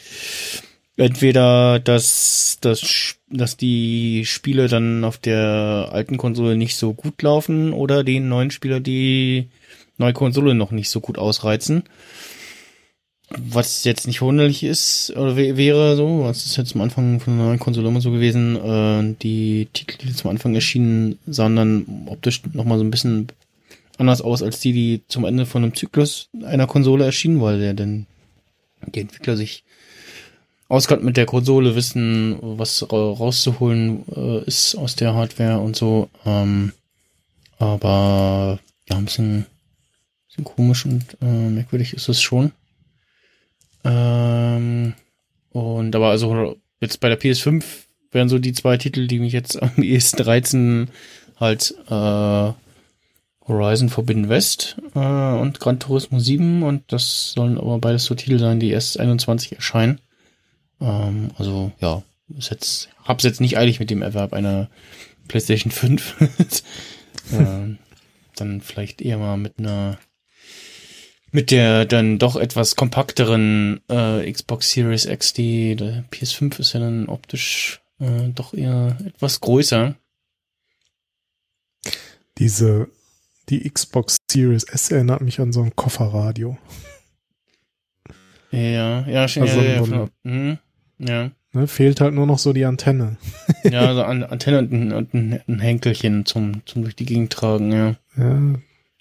entweder, 0.97 1.81
dass, 1.81 2.59
dass, 2.61 3.17
dass 3.29 3.57
die 3.57 4.25
Spiele 4.27 4.69
dann 4.69 5.05
auf 5.05 5.19
der 5.19 5.91
alten 5.93 6.17
Konsole 6.17 6.57
nicht 6.57 6.77
so 6.77 6.95
gut 6.95 7.21
laufen 7.23 7.73
oder 7.73 8.05
den 8.05 8.29
neuen 8.29 8.51
Spieler 8.51 8.81
die 8.81 9.49
neue 9.99 10.13
Konsole 10.13 10.55
noch 10.55 10.71
nicht 10.71 10.89
so 10.89 11.01
gut 11.01 11.19
ausreizen 11.19 11.85
was 13.39 13.85
jetzt 13.85 14.07
nicht 14.07 14.19
verwunderlich 14.19 14.65
ist 14.65 15.11
oder 15.17 15.37
wäre 15.37 15.97
so, 15.97 16.25
was 16.25 16.47
ist 16.47 16.57
jetzt 16.57 16.75
am 16.75 16.81
Anfang 16.81 17.21
von 17.21 17.37
der 17.37 17.47
neuen 17.47 17.59
Konsole 17.61 17.89
immer 17.89 18.01
so 18.01 18.11
gewesen, 18.11 18.57
äh, 18.57 19.15
die 19.23 19.69
Titel, 19.73 19.99
die 19.99 20.15
zum 20.15 20.31
Anfang 20.31 20.55
erschienen, 20.55 21.19
sahen 21.27 21.57
dann 21.57 22.07
optisch 22.07 22.43
nochmal 22.53 22.79
so 22.79 22.85
ein 22.85 22.91
bisschen 22.91 23.29
anders 23.99 24.21
aus 24.21 24.43
als 24.43 24.59
die, 24.61 24.73
die 24.73 25.03
zum 25.07 25.25
Ende 25.25 25.47
von 25.47 25.63
einem 25.63 25.75
Zyklus 25.75 26.29
einer 26.45 26.67
Konsole 26.67 27.05
erschienen, 27.05 27.41
weil 27.41 27.61
der 27.61 27.75
dann 27.75 28.07
die 28.95 29.01
Entwickler 29.01 29.37
sich 29.37 29.63
auskannt 30.69 31.05
mit 31.05 31.17
der 31.17 31.27
Konsole, 31.27 31.77
wissen, 31.77 32.39
was 32.41 32.91
rauszuholen 32.91 34.05
äh, 34.15 34.45
ist 34.45 34.75
aus 34.77 34.97
der 34.97 35.15
Hardware 35.15 35.59
und 35.59 35.77
so. 35.77 36.09
Ähm, 36.25 36.73
aber 37.59 38.59
ja, 38.89 38.97
ein 38.97 39.05
bisschen, 39.05 39.47
bisschen 40.29 40.45
komisch 40.45 40.87
und 40.87 41.17
äh, 41.21 41.27
merkwürdig 41.27 41.93
ist 41.93 42.09
es 42.09 42.21
schon. 42.23 42.53
Ähm, 43.85 44.95
und 45.51 45.97
aber 45.97 46.11
also 46.11 46.57
jetzt 46.81 47.01
bei 47.01 47.09
der 47.09 47.21
PS5 47.21 47.65
wären 48.13 48.29
so 48.29 48.39
die 48.39 48.53
zwei 48.53 48.77
Titel, 48.77 49.07
die 49.07 49.19
mich 49.19 49.33
jetzt 49.33 49.61
am 49.61 49.71
ehesten 49.83 50.23
reizen, 50.23 50.91
halt 51.39 51.75
äh, 51.89 52.53
Horizon 53.51 53.89
Forbidden 53.89 54.29
West 54.29 54.77
äh, 54.95 54.99
und 54.99 55.61
Gran 55.61 55.81
Turismo 55.81 56.19
7 56.19 56.63
und 56.63 56.85
das 56.93 57.33
sollen 57.33 57.59
aber 57.59 57.79
beides 57.79 58.05
so 58.05 58.15
Titel 58.15 58.39
sein, 58.39 58.61
die 58.61 58.71
erst 58.71 59.01
21 59.01 59.57
erscheinen. 59.57 60.01
Ähm, 60.81 61.31
also 61.37 61.73
ja, 61.81 62.03
ist 62.37 62.51
jetzt, 62.51 62.89
hab's 63.05 63.25
jetzt 63.25 63.41
nicht 63.41 63.59
eilig 63.59 63.81
mit 63.81 63.91
dem 63.91 64.03
Erwerb 64.03 64.33
einer 64.33 64.69
PlayStation 65.29 65.73
5. 65.73 66.21
äh, 67.33 67.77
dann 68.37 68.61
vielleicht 68.61 69.03
eher 69.03 69.19
mal 69.19 69.37
mit 69.37 69.59
einer 69.59 69.99
mit 71.33 71.51
der 71.51 71.85
dann 71.85 72.19
doch 72.19 72.37
etwas 72.37 72.77
kompakteren 72.77 73.81
äh, 73.89 74.31
Xbox 74.31 74.71
Series 74.71 75.05
X, 75.05 75.33
die 75.33 75.77
der 75.77 76.05
PS5 76.11 76.61
ist 76.61 76.73
ja 76.73 76.81
dann 76.81 77.09
optisch 77.09 77.81
äh, 78.01 78.29
doch 78.35 78.55
eher 78.55 78.97
etwas 79.05 79.41
größer. 79.41 79.95
Diese, 82.39 82.89
die 83.49 83.69
Xbox 83.69 84.17
Series 84.31 84.65
S 84.65 84.91
erinnert 84.91 85.21
mich 85.21 85.41
an 85.41 85.53
so 85.53 85.63
ein 85.63 85.77
Kofferradio. 85.77 86.57
Ja, 88.51 89.07
ja, 89.07 89.29
schon, 89.29 89.43
also 89.43 89.61
ja, 89.61 89.85
ja, 89.85 89.85
ja, 89.85 90.09
hm, 90.25 90.59
ja. 90.99 91.31
Ne, 91.53 91.67
fehlt 91.67 92.01
halt 92.01 92.15
nur 92.15 92.27
noch 92.27 92.39
so 92.39 92.53
die 92.53 92.65
Antenne. 92.65 93.17
ja, 93.65 93.81
also 93.89 94.03
an, 94.03 94.25
Antenne 94.25 94.59
und 94.59 94.73
ein, 94.73 94.93
und 94.93 95.15
ein 95.15 95.61
Henkelchen 95.61 96.27
zum, 96.27 96.65
zum 96.67 96.83
durch 96.83 96.97
die 96.97 97.07
Gegend 97.07 97.33
tragen, 97.33 97.73
ja. 97.73 97.97
Ja. 98.17 98.55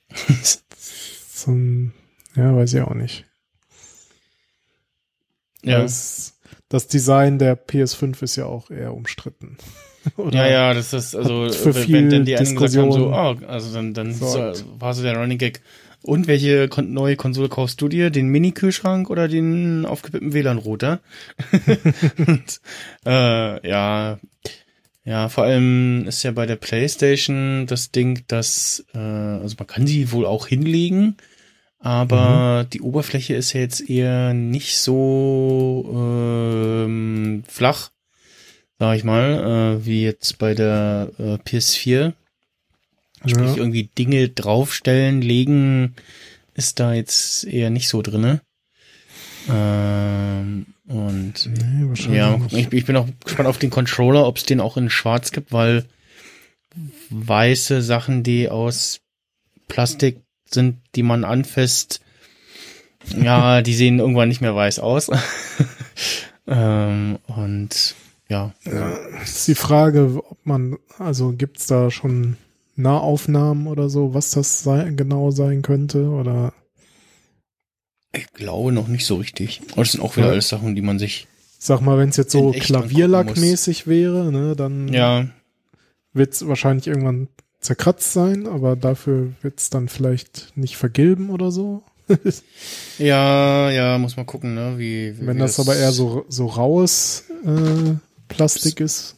so 0.43 1.51
ein 1.51 1.93
ja, 2.35 2.55
weiß 2.55 2.73
ich 2.73 2.81
auch 2.81 2.93
nicht. 2.93 3.25
Ja. 5.63 5.81
Das, 5.81 6.39
das 6.69 6.87
Design 6.87 7.39
der 7.39 7.57
PS5 7.57 8.23
ist 8.23 8.35
ja 8.35 8.45
auch 8.45 8.69
eher 8.71 8.93
umstritten. 8.93 9.57
ja, 10.31 10.47
ja, 10.47 10.73
das 10.73 10.93
ist 10.93 11.15
also 11.15 11.49
für 11.49 11.75
wenn, 11.75 11.83
viel 11.83 12.11
wenn 12.11 12.25
die 12.25 12.37
anderen 12.37 12.55
gesagt 12.55 12.77
haben, 12.77 12.91
so, 12.91 13.09
oh, 13.09 13.35
also 13.47 13.73
dann, 13.73 13.93
dann 13.93 14.13
so, 14.13 14.53
war 14.79 14.93
so 14.93 15.03
der 15.03 15.17
Running 15.17 15.37
Gag. 15.37 15.61
Und 16.01 16.27
welche 16.27 16.69
neue 16.81 17.17
Konsole 17.17 17.49
kaufst 17.49 17.81
du 17.81 17.89
dir? 17.89 18.09
Den 18.09 18.29
Mini-Kühlschrank 18.29 19.09
oder 19.09 19.27
den 19.27 19.85
aufgepippten 19.85 20.31
WLAN-Router? 20.31 21.01
äh, 23.05 23.67
ja, 23.67 24.17
ja, 25.03 25.27
vor 25.27 25.43
allem 25.43 26.05
ist 26.07 26.23
ja 26.23 26.31
bei 26.31 26.45
der 26.45 26.55
PlayStation 26.55 27.65
das 27.67 27.91
Ding, 27.91 28.23
dass 28.27 28.85
äh, 28.93 28.97
also 28.97 29.55
man 29.57 29.67
kann 29.67 29.87
sie 29.87 30.11
wohl 30.11 30.25
auch 30.25 30.47
hinlegen, 30.47 31.17
aber 31.79 32.63
mhm. 32.63 32.69
die 32.71 32.81
Oberfläche 32.81 33.35
ist 33.35 33.53
ja 33.53 33.61
jetzt 33.61 33.89
eher 33.89 34.33
nicht 34.33 34.77
so 34.77 35.89
ähm, 35.93 37.43
flach, 37.47 37.91
sag 38.77 38.97
ich 38.97 39.03
mal, 39.03 39.77
äh, 39.79 39.85
wie 39.85 40.03
jetzt 40.03 40.37
bei 40.39 40.53
der 40.53 41.11
äh, 41.17 41.35
PS4. 41.35 42.13
Sprich, 43.25 43.35
ja. 43.35 43.57
irgendwie 43.57 43.89
Dinge 43.97 44.29
draufstellen, 44.29 45.21
legen, 45.21 45.95
ist 46.53 46.79
da 46.79 46.93
jetzt 46.93 47.45
eher 47.45 47.69
nicht 47.69 47.89
so 47.89 48.01
drinne. 48.01 48.41
Ähm, 49.49 50.67
und 50.87 51.33
nee, 51.45 52.15
ja, 52.15 52.39
ich, 52.51 52.71
ich, 52.71 52.85
bin 52.85 52.95
auch 52.95 53.07
gespannt 53.23 53.49
auf 53.49 53.57
den 53.57 53.69
Controller, 53.69 54.25
ob 54.25 54.37
es 54.37 54.43
den 54.43 54.59
auch 54.59 54.77
in 54.77 54.89
Schwarz 54.89 55.31
gibt, 55.31 55.51
weil 55.51 55.85
weiße 57.09 57.81
Sachen, 57.81 58.23
die 58.23 58.49
aus 58.49 59.01
Plastik 59.67 60.21
sind, 60.53 60.77
die 60.95 61.03
man 61.03 61.23
anfasst, 61.23 62.01
ja, 63.17 63.61
die 63.61 63.73
sehen 63.73 63.99
irgendwann 63.99 64.29
nicht 64.29 64.41
mehr 64.41 64.55
weiß 64.55 64.79
aus. 64.79 65.09
ähm, 66.47 67.17
und 67.27 67.95
ja. 68.27 68.53
ja. 68.65 68.89
Ist 69.23 69.47
die 69.47 69.55
Frage, 69.55 70.21
ob 70.29 70.37
man, 70.45 70.77
also 70.97 71.31
gibt's 71.31 71.67
da 71.67 71.89
schon 71.91 72.37
Nahaufnahmen 72.75 73.67
oder 73.67 73.89
so, 73.89 74.13
was 74.13 74.31
das 74.31 74.61
sei, 74.63 74.91
genau 74.95 75.31
sein 75.31 75.61
könnte 75.61 76.09
oder 76.09 76.53
Ich 78.13 78.31
glaube 78.33 78.71
noch 78.71 78.87
nicht 78.87 79.05
so 79.05 79.15
richtig. 79.15 79.61
Aber 79.71 79.81
das 79.83 79.91
sind 79.93 80.01
auch 80.01 80.15
wieder 80.15 80.27
Ja. 80.27 80.31
alles 80.33 80.49
Sachen, 80.49 80.75
die 80.75 80.81
man 80.81 80.99
sich. 80.99 81.27
Sag 81.57 81.81
mal, 81.81 81.97
wenn 81.97 82.09
es 82.09 82.17
jetzt 82.17 82.31
so 82.31 82.51
Klavierlackmäßig 82.51 83.85
wäre, 83.87 84.31
ne, 84.31 84.55
dann 84.55 84.87
Ja, 84.93 85.25
wird 86.13 86.33
es 86.33 86.47
wahrscheinlich 86.47 86.87
irgendwann 86.87 87.27
zerkratzt 87.59 88.13
sein, 88.13 88.47
aber 88.47 88.75
dafür 88.75 89.33
wird 89.41 89.59
es 89.59 89.69
dann 89.69 89.89
vielleicht 89.89 90.53
nicht 90.55 90.77
vergilben 90.77 91.29
oder 91.29 91.51
so. 91.51 91.83
ja, 92.97 93.69
ja, 93.69 93.97
muss 93.97 94.17
man 94.17 94.25
gucken, 94.25 94.55
ne? 94.55 94.75
Wie, 94.77 95.17
wie 95.19 95.27
Wenn 95.27 95.37
wie 95.37 95.41
das 95.41 95.59
aber 95.59 95.75
eher 95.75 95.91
so, 95.91 96.25
so 96.27 96.47
raues 96.47 97.25
äh, 97.45 97.95
Plastik 98.27 98.79
ist, 98.79 99.17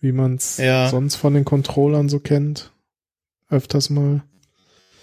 wie 0.00 0.12
man 0.12 0.36
es 0.36 0.58
Ja. 0.58 0.88
sonst 0.88 1.16
von 1.16 1.34
den 1.34 1.44
Controllern 1.44 2.08
so 2.08 2.20
kennt, 2.20 2.72
öfters 3.48 3.90
mal. 3.90 4.22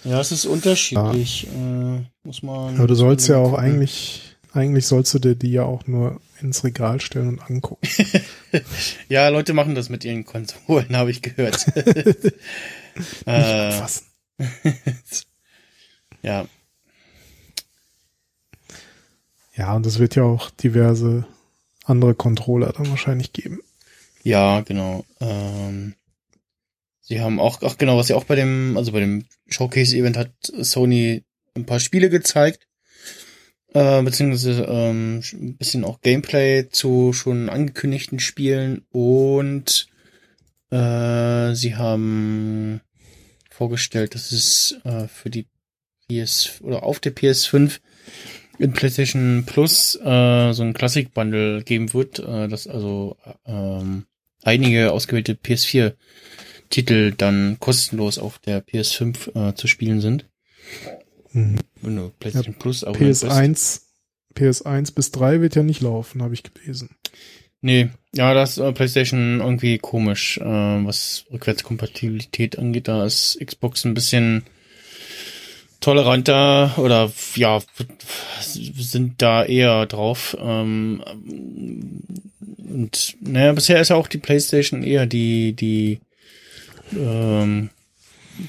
Ja, 0.03 0.21
es 0.21 0.31
ist 0.31 0.45
unterschiedlich. 0.45 1.47
Äh, 1.47 2.05
muss 2.23 2.43
man. 2.43 2.77
Aber 2.77 2.87
du 2.87 2.95
sollst 2.95 3.27
ja 3.27 3.37
auch 3.37 3.51
gucken. 3.51 3.65
eigentlich, 3.65 4.26
eigentlich 4.53 4.85
sollst 4.87 5.13
du 5.13 5.19
dir 5.19 5.35
die 5.35 5.51
ja 5.51 5.63
auch 5.63 5.87
nur 5.87 6.21
ins 6.41 6.63
Regal 6.63 6.99
stellen 7.01 7.29
und 7.29 7.39
angucken. 7.41 7.87
Ja, 9.09 9.27
Leute 9.29 9.53
machen 9.53 9.75
das 9.75 9.89
mit 9.89 10.03
ihren 10.05 10.25
Konsolen, 10.25 10.95
habe 10.95 11.11
ich 11.11 11.21
gehört. 11.21 11.67
äh, 13.25 13.71
Fassen. 13.71 14.05
ja, 16.21 16.47
Ja, 19.55 19.75
und 19.75 19.85
es 19.87 19.97
wird 19.97 20.15
ja 20.15 20.23
auch 20.23 20.51
diverse 20.51 21.25
andere 21.83 22.13
Controller 22.13 22.71
dann 22.73 22.89
wahrscheinlich 22.89 23.33
geben. 23.33 23.59
ja, 24.23 24.61
genau. 24.61 25.03
Ähm, 25.19 25.95
sie 27.01 27.21
haben 27.21 27.39
auch, 27.39 27.61
ach 27.63 27.77
genau, 27.77 27.97
was 27.97 28.09
ja 28.09 28.15
auch 28.15 28.25
bei 28.25 28.35
dem, 28.35 28.77
also 28.77 28.91
bei 28.91 28.99
dem 28.99 29.25
Showcase-Event 29.47 30.15
hat 30.17 30.31
Sony 30.41 31.23
ein 31.55 31.65
paar 31.65 31.79
Spiele 31.79 32.09
gezeigt, 32.09 32.66
äh, 33.77 34.01
beziehungsweise 34.01 34.63
ähm, 34.63 35.21
ein 35.33 35.55
bisschen 35.55 35.83
auch 35.83 36.01
Gameplay 36.01 36.67
zu 36.69 37.13
schon 37.13 37.47
angekündigten 37.47 38.19
Spielen 38.19 38.85
und 38.91 39.87
äh, 40.71 41.53
sie 41.53 41.75
haben 41.75 42.81
vorgestellt, 43.51 44.15
dass 44.15 44.31
es 44.31 44.79
äh, 44.83 45.07
für 45.07 45.29
die 45.29 45.45
PS 46.07 46.59
oder 46.61 46.81
auf 46.83 46.99
der 46.99 47.15
PS5 47.15 47.79
in 48.57 48.73
PlayStation 48.73 49.43
Plus 49.45 49.95
äh, 49.95 50.53
so 50.53 50.63
ein 50.63 50.73
Classic-Bundle 50.73 51.61
geben 51.61 51.93
wird, 51.93 52.17
äh, 52.17 52.47
das 52.47 52.67
also 52.67 53.15
ähm, 53.45 54.05
einige 54.41 54.91
ausgewählte 54.91 55.33
PS4-Titel 55.33 57.13
dann 57.15 57.57
kostenlos 57.59 58.17
auf 58.17 58.39
der 58.39 58.65
PS5 58.65 59.49
äh, 59.49 59.53
zu 59.53 59.67
spielen 59.67 60.01
sind. 60.01 60.25
Mhm. 61.33 61.57
Wenn 61.81 61.95
du 61.95 62.11
PlayStation 62.19 62.55
Plus 62.55 62.83
Abonnent 62.83 63.09
bist. 63.09 63.23
PS1, 63.25 63.81
PS1 64.35 64.95
bis 64.95 65.11
3 65.11 65.41
wird 65.41 65.55
ja 65.55 65.63
nicht 65.63 65.81
laufen, 65.81 66.21
habe 66.21 66.33
ich 66.33 66.43
gelesen. 66.43 66.89
Nee, 67.61 67.89
ja, 68.13 68.33
das 68.33 68.57
ist 68.57 68.63
äh, 68.63 68.71
PlayStation 68.71 69.39
irgendwie 69.39 69.77
komisch, 69.79 70.37
äh, 70.37 70.43
was 70.43 71.25
Rückwärtskompatibilität 71.31 72.59
angeht. 72.59 72.87
Da 72.87 73.05
ist 73.05 73.39
Xbox 73.43 73.83
ein 73.83 73.93
bisschen 73.93 74.43
toleranter 75.79 76.77
oder 76.77 77.11
ja, 77.35 77.59
sind 78.39 79.21
da 79.21 79.43
eher 79.43 79.85
drauf. 79.85 80.37
Ähm, 80.39 81.03
und 82.57 83.15
naja, 83.21 83.53
bisher 83.53 83.79
ist 83.79 83.89
ja 83.89 83.95
auch 83.95 84.07
die 84.07 84.17
PlayStation 84.17 84.83
eher 84.83 85.05
die, 85.05 85.53
die 85.53 85.99
ähm, 86.95 87.69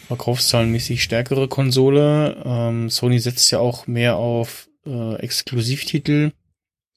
verkaufszahlenmäßig 0.07 1.03
stärkere 1.03 1.48
Konsole. 1.48 2.42
Ähm, 2.44 2.90
Sony 2.90 3.18
setzt 3.18 3.51
ja 3.51 3.59
auch 3.59 3.87
mehr 3.87 4.16
auf 4.16 4.68
äh, 4.87 5.16
Exklusivtitel. 5.16 6.33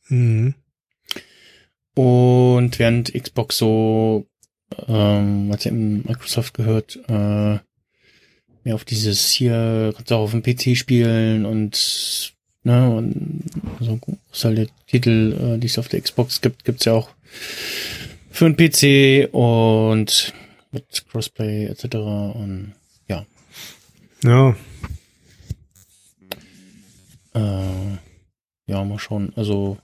Mhm. 0.07 0.55
Und 1.95 2.79
während 2.79 3.13
Xbox 3.13 3.57
so, 3.57 4.25
ähm, 4.87 5.49
was 5.49 5.63
ja 5.65 5.71
in 5.71 6.03
Microsoft 6.07 6.53
gehört, 6.53 6.99
äh, 7.07 7.59
mehr 8.63 8.75
auf 8.75 8.85
dieses 8.85 9.29
hier, 9.31 9.93
kannst 9.95 10.11
du 10.11 10.15
auch 10.15 10.21
auf 10.21 10.31
dem 10.31 10.43
PC 10.43 10.77
spielen 10.77 11.45
und, 11.45 12.33
ne, 12.63 12.89
und 12.89 13.43
so 13.79 13.99
was 14.29 14.45
halt 14.45 14.57
der 14.57 14.67
Titel, 14.87 15.55
äh, 15.55 15.59
die 15.59 15.67
es 15.67 15.77
auf 15.77 15.89
der 15.89 16.01
Xbox 16.01 16.41
gibt, 16.41 16.63
gibt's 16.63 16.85
ja 16.85 16.93
auch 16.93 17.09
für 18.29 18.49
den 18.49 18.55
PC 18.55 19.33
und 19.33 20.33
mit 20.71 21.05
Crossplay 21.11 21.65
etc. 21.65 21.95
und 21.95 22.73
ja, 24.23 24.55
Ja, 27.33 27.93
äh, 27.93 27.97
ja, 28.67 28.83
mal 28.83 28.99
schauen. 28.99 29.33
Also, 29.35 29.77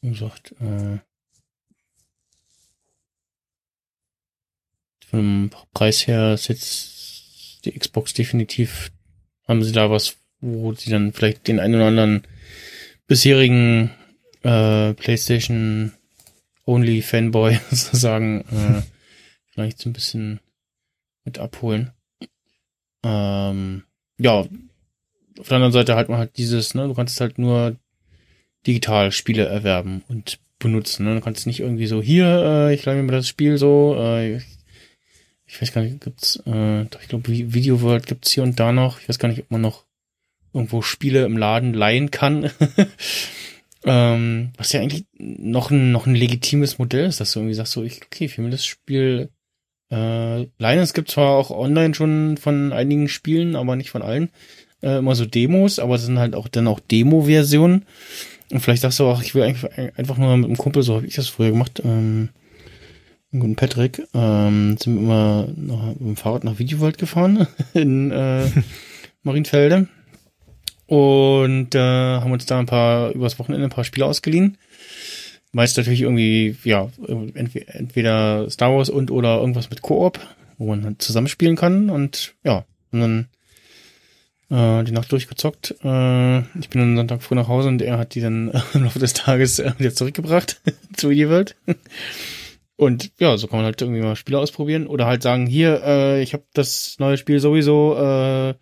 wie 0.00 0.10
gesagt, 0.10 0.54
äh, 0.60 0.98
vom 5.06 5.50
Preis 5.74 6.06
her 6.06 6.34
ist 6.34 6.48
jetzt 6.48 7.64
die 7.64 7.78
Xbox 7.78 8.14
definitiv, 8.14 8.90
haben 9.46 9.62
sie 9.62 9.72
da 9.72 9.90
was, 9.90 10.16
wo 10.40 10.72
sie 10.72 10.90
dann 10.90 11.12
vielleicht 11.12 11.46
den 11.48 11.60
einen 11.60 11.74
oder 11.76 11.86
anderen 11.86 12.26
bisherigen 13.06 13.90
äh, 14.42 14.94
PlayStation 14.94 15.92
Only 16.64 17.02
Fanboy 17.02 17.58
sozusagen 17.70 18.40
äh, 18.50 18.82
vielleicht 19.52 19.78
so 19.78 19.90
ein 19.90 19.92
bisschen 19.92 20.40
mit 21.24 21.38
abholen. 21.38 21.92
Ähm, 23.02 23.84
ja, 24.18 24.44
auf 25.38 25.48
der 25.48 25.56
anderen 25.56 25.72
Seite 25.72 25.96
hat 25.96 26.08
man 26.08 26.18
halt 26.18 26.36
dieses, 26.36 26.74
ne, 26.74 26.86
du 26.86 26.94
kannst 26.94 27.20
halt 27.20 27.38
nur 27.38 27.76
digital 28.66 29.12
Spiele 29.12 29.46
erwerben 29.46 30.02
und 30.08 30.38
benutzen. 30.58 31.04
Ne? 31.04 31.14
Du 31.14 31.20
kannst 31.20 31.46
nicht 31.46 31.60
irgendwie 31.60 31.86
so, 31.86 32.00
hier, 32.00 32.26
äh, 32.26 32.74
ich 32.74 32.84
leih 32.84 33.00
mir 33.02 33.12
das 33.12 33.28
Spiel 33.28 33.58
so, 33.58 33.96
äh, 33.98 34.36
ich, 34.36 34.44
ich 35.46 35.60
weiß 35.60 35.72
gar 35.72 35.82
nicht, 35.82 36.00
gibt's, 36.00 36.36
äh, 36.46 36.84
doch, 36.84 37.00
ich 37.02 37.08
glaube, 37.08 37.28
Video 37.28 37.80
World 37.82 38.06
gibt's 38.06 38.30
hier 38.30 38.42
und 38.42 38.58
da 38.60 38.72
noch. 38.72 39.00
Ich 39.00 39.08
weiß 39.08 39.18
gar 39.18 39.28
nicht, 39.28 39.40
ob 39.40 39.50
man 39.50 39.60
noch 39.60 39.84
irgendwo 40.54 40.82
Spiele 40.82 41.24
im 41.24 41.36
Laden 41.36 41.74
leihen 41.74 42.10
kann. 42.10 42.50
ähm, 43.84 44.52
was 44.56 44.72
ja 44.72 44.80
eigentlich 44.80 45.04
noch 45.18 45.70
ein, 45.70 45.92
noch 45.92 46.06
ein 46.06 46.14
legitimes 46.14 46.78
Modell 46.78 47.06
ist, 47.06 47.20
dass 47.20 47.32
du 47.32 47.40
irgendwie 47.40 47.54
sagst, 47.54 47.72
so, 47.72 47.82
ich, 47.82 48.00
okay, 48.02 48.26
ich 48.26 48.38
will 48.38 48.44
mir 48.44 48.50
das 48.50 48.64
Spiel 48.64 49.30
äh, 49.92 50.48
leihen. 50.58 50.80
Es 50.80 50.94
gibt 50.94 51.10
zwar 51.10 51.36
auch 51.36 51.50
online 51.50 51.94
schon 51.94 52.38
von 52.38 52.72
einigen 52.72 53.08
Spielen, 53.08 53.54
aber 53.54 53.76
nicht 53.76 53.90
von 53.90 54.02
allen 54.02 54.30
äh, 54.82 54.98
immer 54.98 55.14
so 55.14 55.26
Demos, 55.26 55.78
aber 55.78 55.94
es 55.94 56.04
sind 56.04 56.18
halt 56.18 56.34
auch 56.34 56.48
dann 56.48 56.66
auch 56.66 56.80
Demo-Versionen. 56.80 57.84
Und 58.50 58.60
vielleicht 58.60 58.82
sagst 58.82 58.98
du 58.98 59.04
auch, 59.04 59.22
ich 59.22 59.34
will 59.34 59.42
einfach 59.42 60.18
nur 60.18 60.36
mit 60.36 60.46
einem 60.46 60.58
Kumpel, 60.58 60.82
so 60.82 60.96
habe 60.96 61.06
ich 61.06 61.14
das 61.14 61.28
früher 61.28 61.50
gemacht, 61.50 61.80
ähm, 61.84 62.30
guten 63.30 63.56
Patrick, 63.56 64.02
ähm, 64.12 64.76
sind 64.78 64.96
wir 64.96 65.00
immer 65.00 65.48
noch 65.56 65.86
mit 65.86 66.00
dem 66.00 66.16
Fahrrad 66.16 66.44
nach 66.44 66.58
Videoworld 66.58 66.98
gefahren 66.98 67.46
in 67.74 68.10
äh, 68.10 68.44
Marienfelde 69.22 69.88
und 70.86 71.74
äh, 71.74 71.78
haben 71.78 72.32
uns 72.32 72.44
da 72.44 72.58
ein 72.58 72.66
paar, 72.66 73.12
übers 73.12 73.38
Wochenende 73.38 73.66
ein 73.66 73.70
paar 73.70 73.84
Spiele 73.84 74.04
ausgeliehen. 74.04 74.58
Meist 75.52 75.76
natürlich 75.76 76.02
irgendwie, 76.02 76.56
ja, 76.64 76.88
entweder, 77.34 78.48
Star 78.50 78.74
Wars 78.74 78.88
und 78.88 79.10
oder 79.10 79.38
irgendwas 79.38 79.68
mit 79.68 79.82
Koop, 79.82 80.18
wo 80.56 80.66
man 80.66 80.84
halt 80.84 81.02
zusammenspielen 81.02 81.56
kann 81.56 81.90
und 81.90 82.34
ja, 82.42 82.64
und 82.90 83.00
dann 83.00 83.28
äh, 84.52 84.84
die 84.84 84.92
Nacht 84.92 85.10
durchgezockt. 85.10 85.74
Äh, 85.82 86.38
ich 86.58 86.68
bin 86.68 86.80
dann 86.80 86.96
Sonntag 86.96 87.22
früh 87.22 87.34
nach 87.34 87.48
Hause 87.48 87.68
und 87.68 87.82
er 87.82 87.98
hat 87.98 88.14
die 88.14 88.20
dann 88.20 88.50
äh, 88.50 88.60
im 88.74 88.84
Laufe 88.84 88.98
des 88.98 89.14
Tages 89.14 89.58
äh, 89.58 89.72
wieder 89.78 89.94
zurückgebracht 89.94 90.60
zu 90.96 91.10
Videoworld. 91.10 91.56
Und 92.76 93.12
ja, 93.18 93.36
so 93.36 93.46
kann 93.46 93.58
man 93.58 93.66
halt 93.66 93.80
irgendwie 93.80 94.00
mal 94.00 94.16
Spiele 94.16 94.38
ausprobieren 94.38 94.86
oder 94.86 95.06
halt 95.06 95.22
sagen, 95.22 95.46
hier, 95.46 95.82
äh, 95.84 96.22
ich 96.22 96.32
habe 96.32 96.44
das 96.54 96.96
neue 96.98 97.16
Spiel 97.16 97.40
sowieso, 97.40 97.94
äh, 97.96 98.54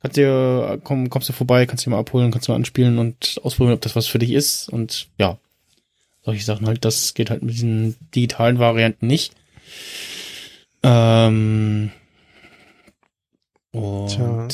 kannst 0.00 0.16
dir, 0.16 0.80
komm, 0.84 1.10
kommst 1.10 1.28
du 1.28 1.32
vorbei, 1.32 1.66
kannst 1.66 1.84
du 1.84 1.90
mal 1.90 1.98
abholen, 1.98 2.30
kannst 2.30 2.48
du 2.48 2.52
mal 2.52 2.56
anspielen 2.56 2.98
und 2.98 3.40
ausprobieren, 3.42 3.74
ob 3.74 3.80
das 3.80 3.96
was 3.96 4.06
für 4.06 4.18
dich 4.18 4.32
ist. 4.32 4.68
Und 4.68 5.08
ja, 5.18 5.38
solche 6.28 6.44
Sachen 6.44 6.66
halt, 6.66 6.84
das 6.84 7.14
geht 7.14 7.30
halt 7.30 7.42
mit 7.42 7.54
diesen 7.54 7.96
digitalen 8.14 8.58
Varianten 8.58 9.06
nicht. 9.06 9.32
Ähm, 10.82 11.90
und 13.72 14.08
Tja, 14.08 14.48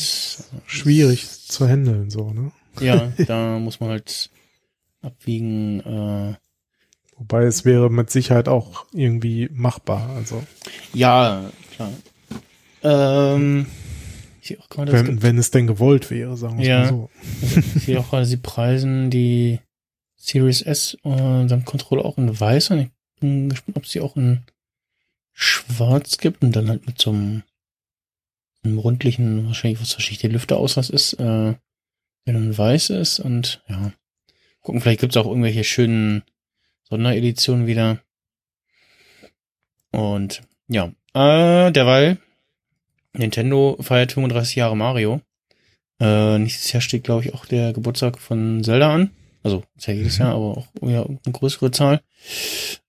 schwierig 0.67 1.29
zu 1.29 1.69
handeln, 1.69 2.11
so, 2.11 2.31
ne? 2.31 2.53
ja, 2.81 3.13
da 3.27 3.59
muss 3.59 3.81
man 3.81 3.91
halt 3.91 4.31
abwiegen, 5.03 5.81
äh, 5.81 6.35
Wobei 7.17 7.45
es 7.45 7.65
wäre 7.65 7.91
mit 7.91 8.11
Sicherheit 8.11 8.49
auch 8.49 8.87
irgendwie 8.93 9.49
machbar. 9.53 10.11
Also 10.17 10.43
ja, 10.93 11.49
klar. 11.77 11.93
Ähm, 12.83 13.67
ich 14.43 14.49
sehe 14.49 14.59
auch 14.61 14.69
gerade, 14.69 14.91
es 14.93 14.99
wenn, 14.99 15.07
gibt- 15.07 15.23
wenn 15.23 15.39
es 15.39 15.53
denn 15.53 15.69
gewollt 15.69 16.11
wäre, 16.11 16.37
sagen 16.37 16.59
wir 16.59 16.67
Ja. 16.67 16.79
mal 16.81 16.89
so. 16.89 17.11
ich 17.77 17.85
sehe 17.85 18.01
auch 18.01 18.11
gerade, 18.11 18.27
sie 18.27 18.37
preisen 18.37 19.11
die 19.11 19.61
Series 20.25 20.63
S 20.63 20.97
und 21.03 21.49
dann 21.49 21.65
Controller 21.65 22.05
auch 22.05 22.19
in 22.19 22.39
weiß 22.39 22.71
und 22.71 22.79
ich 22.81 22.91
bin 23.21 23.51
gespannt, 23.51 23.77
ob 23.77 23.87
sie 23.87 24.01
auch 24.01 24.17
in 24.17 24.41
schwarz 25.33 26.19
gibt 26.19 26.43
und 26.43 26.57
dann 26.57 26.69
halt 26.69 26.87
mit 26.87 27.01
so 27.01 27.11
einem, 27.11 27.43
einem 28.63 28.79
rundlichen, 28.79 29.47
wahrscheinlich 29.47 29.81
was 29.81 29.95
wahrscheinlich 29.95 30.21
der 30.21 30.31
Lüfter 30.31 30.57
aus 30.57 30.77
was 30.77 30.89
ist, 30.89 31.15
äh, 31.15 31.55
der 32.27 32.33
dann 32.33 32.57
weiß 32.57 32.91
ist 32.91 33.21
und 33.21 33.63
ja. 33.69 33.93
Gucken, 34.63 34.81
vielleicht 34.81 35.01
gibt's 35.01 35.19
auch 35.19 35.27
irgendwelche 35.27 35.63
schönen 35.63 36.23
Sondereditionen 36.85 37.67
wieder. 37.67 37.99
Und 39.91 40.41
ja, 40.69 40.87
äh, 41.13 41.71
derweil, 41.71 42.17
Nintendo 43.13 43.77
feiert 43.81 44.13
35 44.13 44.57
Jahre 44.57 44.75
Mario. 44.75 45.21
Äh, 46.01 46.39
nächstes 46.39 46.73
Jahr 46.73 46.81
steht, 46.81 47.05
glaube 47.05 47.25
ich, 47.25 47.35
auch 47.35 47.45
der 47.45 47.75
Geburtstag 47.75 48.19
von 48.19 48.65
Zelda 48.65 48.95
an. 48.95 49.11
Also, 49.45 49.63
ist 49.77 49.87
ja 49.87 49.95
jedes 49.95 50.19
Jahr, 50.19 50.35
aber 50.35 50.57
auch 50.57 50.67
ja, 50.83 51.05
eine 51.05 51.33
größere 51.33 51.71
Zahl. 51.71 52.01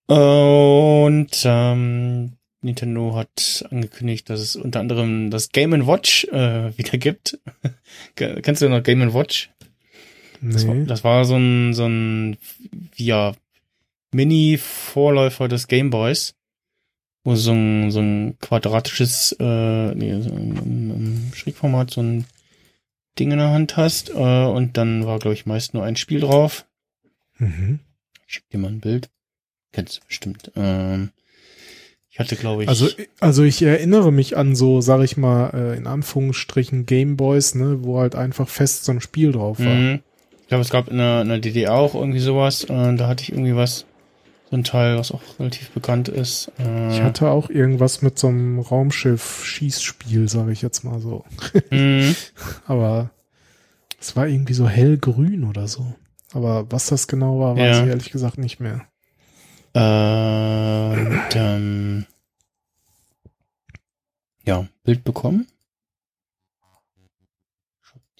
Und 0.07 1.29
ähm, 1.43 2.31
Nintendo 2.61 3.15
hat 3.15 3.65
angekündigt, 3.69 4.29
dass 4.29 4.39
es 4.39 4.55
unter 4.55 4.79
anderem 4.79 5.29
das 5.29 5.49
Game 5.49 5.85
Watch 5.85 6.23
äh, 6.25 6.75
wieder 6.77 6.97
gibt. 6.97 7.39
Kennst 8.15 8.61
du 8.61 8.69
noch 8.69 8.81
Game 8.81 9.13
Watch? 9.13 9.51
Nee. 10.41 10.53
Das 10.53 10.67
war, 10.67 10.75
das 10.75 11.03
war 11.03 11.25
so 11.25 11.35
ein, 11.35 11.73
so 11.73 11.85
ein, 11.85 12.37
ja, 12.95 13.33
Mini-Vorläufer 14.13 15.47
des 15.49 15.67
Game 15.67 15.89
Boys, 15.89 16.35
wo 17.25 17.35
so 17.35 17.51
ein, 17.51 17.91
so 17.91 17.99
ein 17.99 18.37
quadratisches, 18.39 19.35
äh, 19.39 19.95
nee, 19.95 20.21
so 20.21 20.29
ein, 20.29 20.55
ein 20.55 21.31
Schrägformat, 21.35 21.91
so 21.91 22.01
ein 22.01 22.25
Ding 23.18 23.32
in 23.32 23.38
der 23.38 23.51
Hand 23.51 23.78
hast, 23.78 24.09
äh, 24.09 24.13
und 24.45 24.78
dann 24.78 25.05
war, 25.05 25.20
glaube 25.20 25.34
ich, 25.34 25.45
meist 25.45 25.74
nur 25.74 25.84
ein 25.84 25.95
Spiel 25.95 26.20
drauf. 26.20 26.66
Mhm. 27.38 27.80
Ich 28.28 28.36
schick 28.36 28.49
dir 28.49 28.57
mal 28.57 28.72
ein 28.72 28.82
Bild. 28.82 29.09
Kennst 29.72 29.97
du 29.97 30.07
bestimmt. 30.07 30.51
Ähm, 30.55 31.11
ich 32.09 32.20
hatte, 32.20 32.38
glaube 32.38 32.63
ich. 32.63 32.70
Also, 32.70 32.88
also 33.20 33.43
ich 33.43 33.61
erinnere 33.61 34.11
mich 34.11 34.38
an 34.38 34.55
so, 34.55 34.80
sag 34.80 35.01
ich 35.03 35.18
mal, 35.18 35.49
äh, 35.53 35.78
in 35.78 35.86
Anführungsstrichen 35.86 36.86
Gameboys, 36.86 37.55
ne, 37.55 37.84
wo 37.84 37.99
halt 37.99 38.16
einfach 38.16 38.47
fest 38.47 38.86
so 38.86 38.93
ein 38.93 39.01
Spiel 39.01 39.34
drauf 39.34 39.59
war. 39.59 39.74
Mhm. 39.74 39.99
Ich 40.41 40.47
glaube, 40.47 40.61
es 40.61 40.70
gab 40.70 40.88
in 40.88 40.97
der, 40.97 41.24
in 41.24 41.28
der 41.28 41.39
DDR 41.39 41.74
auch 41.74 41.93
irgendwie 41.93 42.20
sowas. 42.20 42.63
Äh, 42.63 42.95
da 42.95 43.07
hatte 43.07 43.24
ich 43.24 43.34
irgendwie 43.34 43.55
was, 43.55 43.86
ein 44.55 44.63
Teil, 44.63 44.97
was 44.97 45.11
auch 45.11 45.21
relativ 45.39 45.69
bekannt 45.71 46.09
ist. 46.09 46.51
Äh, 46.59 46.93
ich 46.93 47.01
hatte 47.01 47.29
auch 47.29 47.49
irgendwas 47.49 48.01
mit 48.01 48.17
so 48.17 48.27
einem 48.27 48.59
Raumschiff-Schießspiel, 48.59 50.27
sage 50.27 50.51
ich 50.51 50.61
jetzt 50.61 50.83
mal 50.83 50.99
so. 50.99 51.25
Mhm. 51.69 52.15
Aber 52.65 53.11
es 53.99 54.15
war 54.15 54.27
irgendwie 54.27 54.53
so 54.53 54.67
hellgrün 54.67 55.43
oder 55.43 55.67
so. 55.67 55.93
Aber 56.33 56.71
was 56.71 56.87
das 56.87 57.07
genau 57.07 57.39
war, 57.39 57.55
weiß 57.55 57.77
ja. 57.77 57.83
ich 57.83 57.89
ehrlich 57.89 58.11
gesagt 58.11 58.37
nicht 58.37 58.59
mehr. 58.59 58.87
Äh, 59.73 60.99
und, 60.99 61.35
ähm, 61.35 62.05
ja, 64.45 64.67
Bild 64.83 65.03
bekommen 65.03 65.47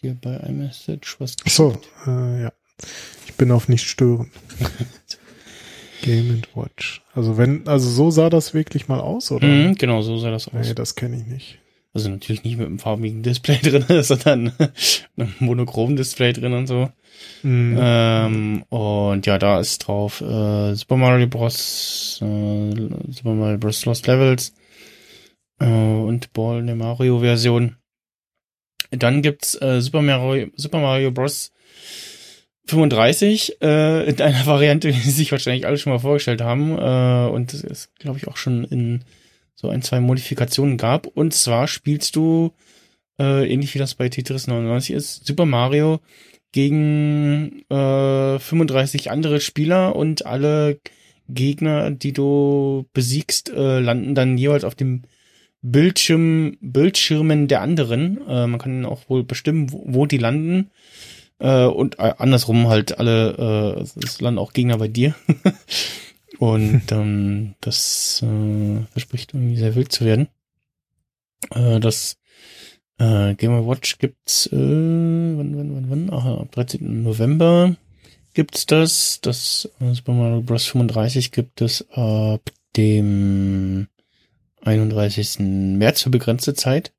dir 0.06 0.16
bei 0.22 0.38
iMessage 0.48 1.20
was 1.20 1.36
geschickt? 1.38 1.56
So, 1.56 2.12
äh, 2.12 2.44
ja. 2.44 2.54
Ich 3.26 3.34
bin 3.36 3.52
auf 3.52 3.68
nicht 3.68 3.88
stören. 3.88 4.32
Game 6.06 6.42
Watch. 6.54 7.02
Also 7.14 7.38
wenn, 7.38 7.68
also 7.68 7.90
so 7.90 8.12
sah 8.12 8.30
das 8.30 8.54
wirklich 8.54 8.88
mal 8.88 9.00
aus, 9.00 9.32
oder? 9.32 9.48
Mhm, 9.48 9.76
genau, 9.76 10.02
so 10.02 10.18
sah 10.18 10.32
das 10.32 10.48
aus. 10.48 10.68
Nee, 10.68 10.74
das 10.74 10.96
kenne 10.96 11.18
ich 11.18 11.26
nicht. 11.26 11.60
Also 11.94 12.10
natürlich 12.10 12.44
nicht 12.44 12.58
mit 12.58 12.68
einem 12.68 12.78
farbigen 12.80 13.24
Display 13.24 13.58
drin, 13.64 14.04
sondern 14.04 14.52
einem 15.18 15.34
monochromen 15.40 15.96
Display 15.96 16.34
drin 16.34 16.54
und 16.54 16.68
so. 16.68 16.90
Mhm. 17.44 17.78
Ähm, 17.80 18.64
und 18.70 19.26
ja, 19.26 19.38
da 19.38 19.62
ist 19.62 19.80
drauf 19.80 20.20
äh, 20.20 20.76
Super 20.76 20.98
Mario 20.98 21.28
Bros. 21.28 22.20
Äh, 22.22 22.76
Super 23.10 23.34
Mario 23.34 23.58
Bros. 23.58 23.86
Lost 23.86 24.08
Levels 24.08 24.54
äh, 25.60 25.66
und 25.66 26.34
Ball 26.34 26.60
in 26.60 26.68
der 26.68 26.76
Mario 26.76 27.20
Version. 27.20 27.78
Dann 28.92 29.22
gibt's 29.22 29.60
äh, 29.62 29.82
Super 29.82 30.02
Mario, 30.02 30.48
Super 30.56 30.80
Mario 30.80 31.12
Bros. 31.12 31.52
35 32.68 33.62
äh, 33.62 34.10
in 34.10 34.22
einer 34.22 34.46
Variante, 34.46 34.92
die 34.92 35.10
sich 35.10 35.32
wahrscheinlich 35.32 35.66
alle 35.66 35.78
schon 35.78 35.94
mal 35.94 36.00
vorgestellt 36.00 36.42
haben 36.42 36.78
äh, 36.78 37.30
und 37.32 37.54
es 37.54 37.90
glaube 38.00 38.18
ich 38.18 38.28
auch 38.28 38.38
schon 38.38 38.64
in 38.66 39.04
so 39.56 39.70
ein 39.70 39.82
zwei 39.82 40.00
Modifikationen 40.00 40.78
gab. 40.78 41.08
Und 41.08 41.34
zwar 41.34 41.68
spielst 41.68 42.16
du 42.16 42.54
äh, 43.20 43.52
ähnlich 43.52 43.74
wie 43.74 43.80
das 43.80 43.96
bei 43.96 44.10
Tetris 44.10 44.48
99 44.48 44.96
ist 44.96 45.26
Super 45.26 45.46
Mario 45.46 46.00
gegen 46.52 47.64
äh, 47.70 48.40
35 48.40 49.12
andere 49.12 49.42
Spieler 49.42 49.96
und 49.96 50.26
alle 50.26 50.80
Gegner, 51.28 51.92
die 51.92 52.14
du 52.14 52.86
besiegst, 52.94 53.50
äh, 53.50 53.80
landen 53.80 54.16
dann 54.16 54.38
jeweils 54.38 54.64
auf 54.64 54.76
dem 54.76 55.04
Bildschirm, 55.62 56.58
Bildschirmen 56.62 57.48
der 57.48 57.62
anderen. 57.62 58.22
Äh, 58.28 58.48
man 58.48 58.60
kann 58.60 58.86
auch 58.86 59.10
wohl 59.10 59.24
bestimmen, 59.24 59.72
wo, 59.72 59.84
wo 59.86 60.06
die 60.06 60.18
landen. 60.18 60.70
Äh, 61.40 61.66
und 61.66 62.00
äh, 62.00 62.14
andersrum 62.18 62.68
halt 62.68 62.98
alle, 62.98 63.78
äh, 63.78 64.04
es 64.04 64.22
landen 64.22 64.40
auch 64.40 64.54
Gegner 64.54 64.78
bei 64.78 64.88
dir. 64.88 65.16
und 66.40 66.92
ähm, 66.92 67.56
das 67.62 68.22
äh, 68.24 68.82
verspricht 68.92 69.34
irgendwie 69.34 69.58
sehr 69.58 69.76
wild 69.76 69.92
zu 69.92 70.06
werden. 70.06 70.28
Äh, 71.52 71.80
das 71.80 72.18
äh, 72.98 73.36
Game 73.36 73.68
Watch 73.68 73.98
gibt's, 73.98 74.48
äh, 74.48 74.56
wann, 74.56 75.58
wann, 75.58 75.76
wann, 75.76 75.90
wann? 75.90 76.14
Aha, 76.14 76.38
ab 76.42 76.52
13. 76.52 77.04
November 77.04 77.76
gibt's 78.34 78.66
das. 78.66 79.20
Das 79.22 79.70
äh, 79.80 79.94
Super 79.94 80.14
Mario 80.14 80.42
Bros. 80.42 80.66
35 80.66 81.32
gibt 81.32 81.62
es 81.62 81.90
ab 81.92 82.42
dem 82.78 83.88
31. 84.62 85.40
März 85.40 86.04
für 86.04 86.10
begrenzte 86.10 86.54
Zeit. 86.54 86.94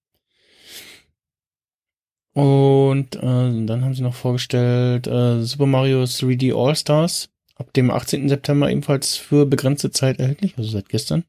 Und 2.37 3.17
äh, 3.17 3.21
dann 3.21 3.83
haben 3.83 3.95
sie 3.95 4.03
noch 4.03 4.15
vorgestellt 4.15 5.07
äh, 5.07 5.41
Super 5.41 5.65
Mario 5.65 6.03
3D 6.03 6.55
All 6.55 6.77
Stars 6.77 7.31
ab 7.55 7.73
dem 7.73 7.91
18. 7.91 8.29
September 8.29 8.71
ebenfalls 8.71 9.17
für 9.17 9.47
begrenzte 9.47 9.91
Zeit 9.91 10.21
erhältlich, 10.21 10.53
also 10.59 10.69
seit 10.69 10.91
gestern. 10.91 11.25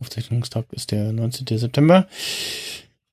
Aufzeichnungstag 0.00 0.66
ist 0.72 0.90
der 0.90 1.12
19. 1.12 1.58
September. 1.58 2.08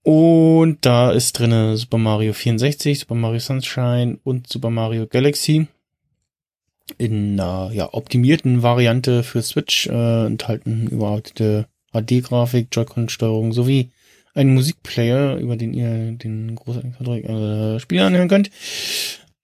Und 0.01 0.80
da 0.88 1.11
ist 1.11 1.38
drinne 1.38 1.78
Super 1.78 1.99
Mario 1.99 2.34
64, 2.34 3.01
Super 3.01 3.14
Mario 3.14 3.39
Sunshine 3.39 4.18
und 4.24 4.47
Super 4.51 4.72
Mario 4.72 5.05
Galaxy 5.05 5.68
in 6.97 7.39
einer 7.39 7.70
ja, 7.74 7.93
optimierten 7.93 8.64
Variante 8.64 9.22
für 9.22 9.43
Switch 9.43 9.86
äh, 9.86 10.26
enthalten 10.26 10.88
überarbeitete 10.88 11.68
HD-Grafik, 11.91 12.70
Joy-Con-Steuerung 12.72 13.53
sowie 13.53 13.91
einen 14.34 14.54
Musikplayer, 14.54 15.38
über 15.38 15.56
den 15.56 15.74
ihr 15.74 16.12
den 16.14 16.56
großartigen 16.56 17.76
äh, 17.76 17.80
Spiel 17.80 18.00
anhören 18.02 18.30
könnt. 18.30 18.50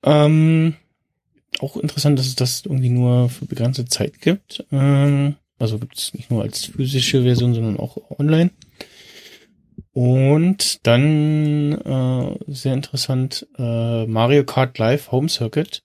Ähm, 0.04 0.76
auch 1.60 1.78
interessant, 1.78 2.18
dass 2.18 2.28
es 2.28 2.36
das 2.36 2.66
irgendwie 2.66 2.90
nur 2.90 3.30
für 3.30 3.46
begrenzte 3.46 3.86
Zeit 3.86 4.22
gibt. 4.22 4.66
Ähm, 4.72 5.36
also 5.58 5.78
gibt 5.78 5.98
es 5.98 6.14
nicht 6.14 6.32
nur 6.32 6.42
als 6.42 6.66
physische 6.66 7.24
Version, 7.24 7.54
sondern 7.54 7.78
auch 7.78 7.98
online. 8.18 8.52
Und 9.92 10.86
dann 10.88 11.74
äh, 11.74 12.38
sehr 12.48 12.74
interessant 12.74 13.48
äh, 13.58 14.06
Mario 14.06 14.46
Kart 14.46 14.78
Live 14.78 15.12
Home 15.12 15.28
Circuit, 15.28 15.84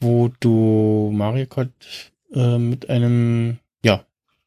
wo 0.00 0.30
du 0.40 1.10
Mario 1.12 1.46
Kart 1.46 1.72
äh, 2.32 2.58
mit 2.58 2.88
einem 2.88 3.58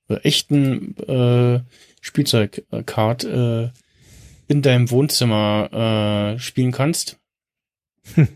äh, 0.10 0.16
echten 0.24 0.97
äh, 1.08 1.62
Spielzeugcard 2.01 3.24
äh, 3.24 3.70
in 4.47 4.62
deinem 4.62 4.89
Wohnzimmer 4.91 6.36
äh, 6.36 6.39
spielen 6.39 6.72
kannst. 6.72 7.18
Hm. 8.16 8.28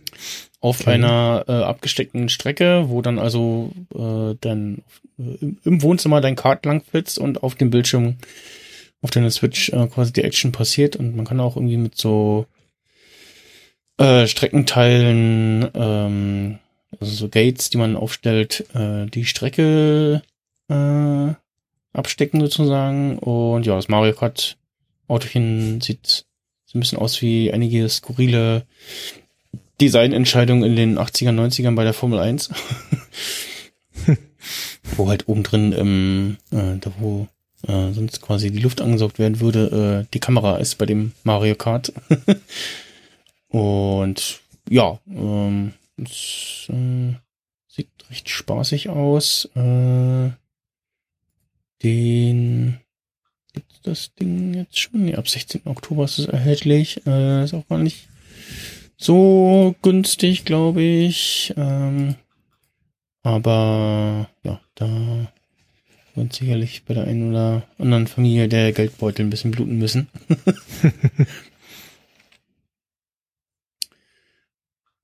Auf 0.60 0.82
okay. 0.82 0.92
einer 0.92 1.46
äh, 1.48 1.54
abgesteckten 1.54 2.30
Strecke, 2.30 2.86
wo 2.90 3.02
dann 3.02 3.18
also 3.18 3.72
äh, 3.96 4.36
dann 4.42 4.84
äh, 5.18 5.54
im 5.64 5.82
Wohnzimmer 5.82 6.22
dein 6.22 6.36
Kart 6.36 6.66
langflitzt 6.66 7.18
und 7.18 7.42
auf 7.42 7.56
dem 7.56 7.72
Bildschirm 7.72 8.18
auf 9.02 9.10
deiner 9.10 9.32
Switch 9.32 9.70
äh, 9.70 9.88
quasi 9.88 10.14
die 10.14 10.24
Action 10.24 10.52
passiert 10.52 10.96
und 10.96 11.16
man 11.16 11.26
kann 11.26 11.40
auch 11.40 11.56
irgendwie 11.56 11.78
mit 11.78 11.98
so 11.98 12.46
äh, 13.98 14.28
Streckenteilen, 14.28 15.70
ähm, 15.74 16.60
also 17.00 17.12
so 17.12 17.30
Gates, 17.30 17.70
die 17.70 17.78
man 17.78 17.96
aufstellt, 17.96 18.66
äh, 18.74 19.08
die 19.08 19.26
Strecke 19.26 20.22
äh, 20.70 21.34
abstecken 21.94 22.40
sozusagen. 22.42 23.18
Und 23.20 23.66
ja, 23.66 23.76
das 23.76 23.88
Mario 23.90 24.14
Kart 24.14 24.58
Autochen 25.08 25.82
sieht 25.82 26.26
so 26.66 26.78
ein 26.78 26.82
bisschen 26.82 27.00
aus 27.00 27.22
wie 27.22 27.52
einige 27.52 27.88
skurrile 27.90 28.66
Designentscheidungen 29.82 30.64
in 30.64 30.76
den 30.76 31.00
80er, 31.00 31.32
90ern 31.32 31.76
bei 31.76 31.84
der 31.84 31.94
Formel 31.94 32.20
1. 32.20 32.52
wo 34.96 35.10
halt 35.10 35.28
oben 35.28 35.44
drin, 35.44 35.74
ähm, 35.78 36.38
äh, 36.52 36.78
da 36.80 36.92
wo 37.00 37.28
äh, 37.68 37.92
sonst 37.92 38.22
quasi 38.22 38.52
die 38.52 38.60
Luft 38.60 38.82
angesaugt 38.82 39.20
werden 39.20 39.40
würde, 39.40 40.06
äh, 40.06 40.08
die 40.14 40.20
Kamera 40.20 40.58
ist 40.58 40.78
bei 40.78 40.86
dem 40.86 41.12
Mario 41.24 41.56
Kart. 41.56 41.94
Und 43.50 44.40
ja, 44.70 45.00
ähm, 45.10 45.74
es 45.98 46.68
äh, 46.70 47.14
sieht 47.68 47.90
recht 48.10 48.30
spaßig 48.30 48.90
aus. 48.90 49.50
Äh, 49.56 50.32
den 51.84 52.80
gibt 53.54 53.68
das 53.84 54.14
Ding 54.16 54.54
jetzt 54.54 54.80
schon. 54.80 55.08
Ja, 55.08 55.18
ab 55.18 55.28
16. 55.28 55.62
Oktober 55.66 56.06
ist 56.06 56.20
es 56.20 56.26
erhältlich. 56.28 57.06
Äh, 57.06 57.44
ist 57.44 57.54
auch 57.54 57.68
gar 57.68 57.80
nicht 57.80 58.08
so 58.98 59.76
günstig, 59.82 60.46
glaube 60.46 60.82
ich. 60.82 61.54
Ähm, 61.58 62.16
aber 63.24 64.30
ja, 64.44 64.62
da 64.76 65.32
wird 66.16 66.34
sicherlich 66.34 66.84
bei 66.86 66.94
der 66.94 67.06
einen 67.06 67.32
oder 67.32 67.64
anderen 67.78 68.08
Familie 68.08 68.48
der 68.48 68.72
Geldbeutel 68.74 69.26
ein 69.26 69.30
bisschen 69.30 69.52
bluten 69.52 69.78
müssen. 69.78 70.08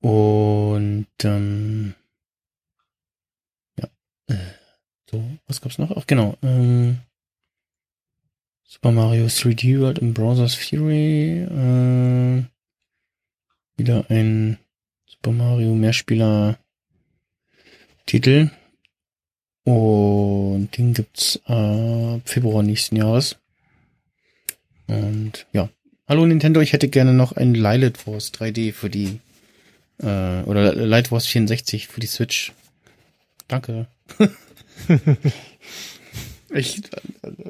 Und 0.00 1.08
ähm, 1.24 1.94
ja, 3.78 3.88
äh, 4.28 4.36
so, 5.10 5.22
was 5.46 5.60
gab's 5.60 5.78
noch? 5.78 5.90
Ach, 5.96 6.06
genau. 6.06 6.36
Ähm, 6.42 6.98
Super 8.64 8.92
Mario 8.92 9.26
3D 9.26 9.80
World 9.80 9.98
und 9.98 10.12
Browser's 10.12 10.54
Fury. 10.54 11.42
Äh, 11.42 12.44
wieder 13.78 14.04
ein 14.10 14.58
Super 15.06 15.32
Mario 15.32 15.74
Mehrspieler 15.74 16.58
Titel. 18.04 18.50
Und 19.64 20.76
den 20.76 20.94
gibt's 20.94 21.40
ab 21.44 22.20
Februar 22.24 22.62
nächsten 22.62 22.96
Jahres. 22.96 23.36
Und 24.86 25.46
ja. 25.52 25.68
Hallo 26.06 26.24
Nintendo, 26.24 26.60
ich 26.60 26.72
hätte 26.72 26.88
gerne 26.88 27.12
noch 27.12 27.32
ein 27.32 27.54
Lilith 27.54 27.98
Force 27.98 28.32
3D 28.32 28.72
für 28.72 28.88
die 28.88 29.20
äh, 29.98 30.42
oder 30.44 30.74
Light 30.74 31.12
Wars 31.12 31.26
64 31.26 31.86
für 31.86 32.00
die 32.00 32.06
Switch. 32.06 32.52
Danke. 33.46 33.86
ich 36.50 36.82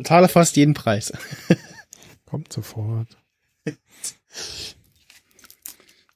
zahle 0.05 0.29
fast 0.29 0.57
jeden 0.57 0.75
Preis. 0.75 1.13
Kommt 2.27 2.53
sofort. 2.53 3.17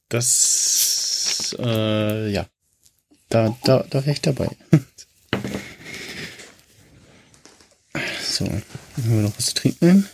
Das, 0.08 1.56
äh, 1.58 2.30
ja. 2.30 2.46
Da, 3.28 3.56
da, 3.64 3.84
da 3.88 4.00
wäre 4.02 4.12
ich 4.12 4.20
dabei. 4.20 4.50
so, 8.22 8.44
haben 8.44 8.62
wir 8.96 9.22
noch 9.22 9.38
was 9.38 9.46
zu 9.46 9.54
trinken. 9.54 10.06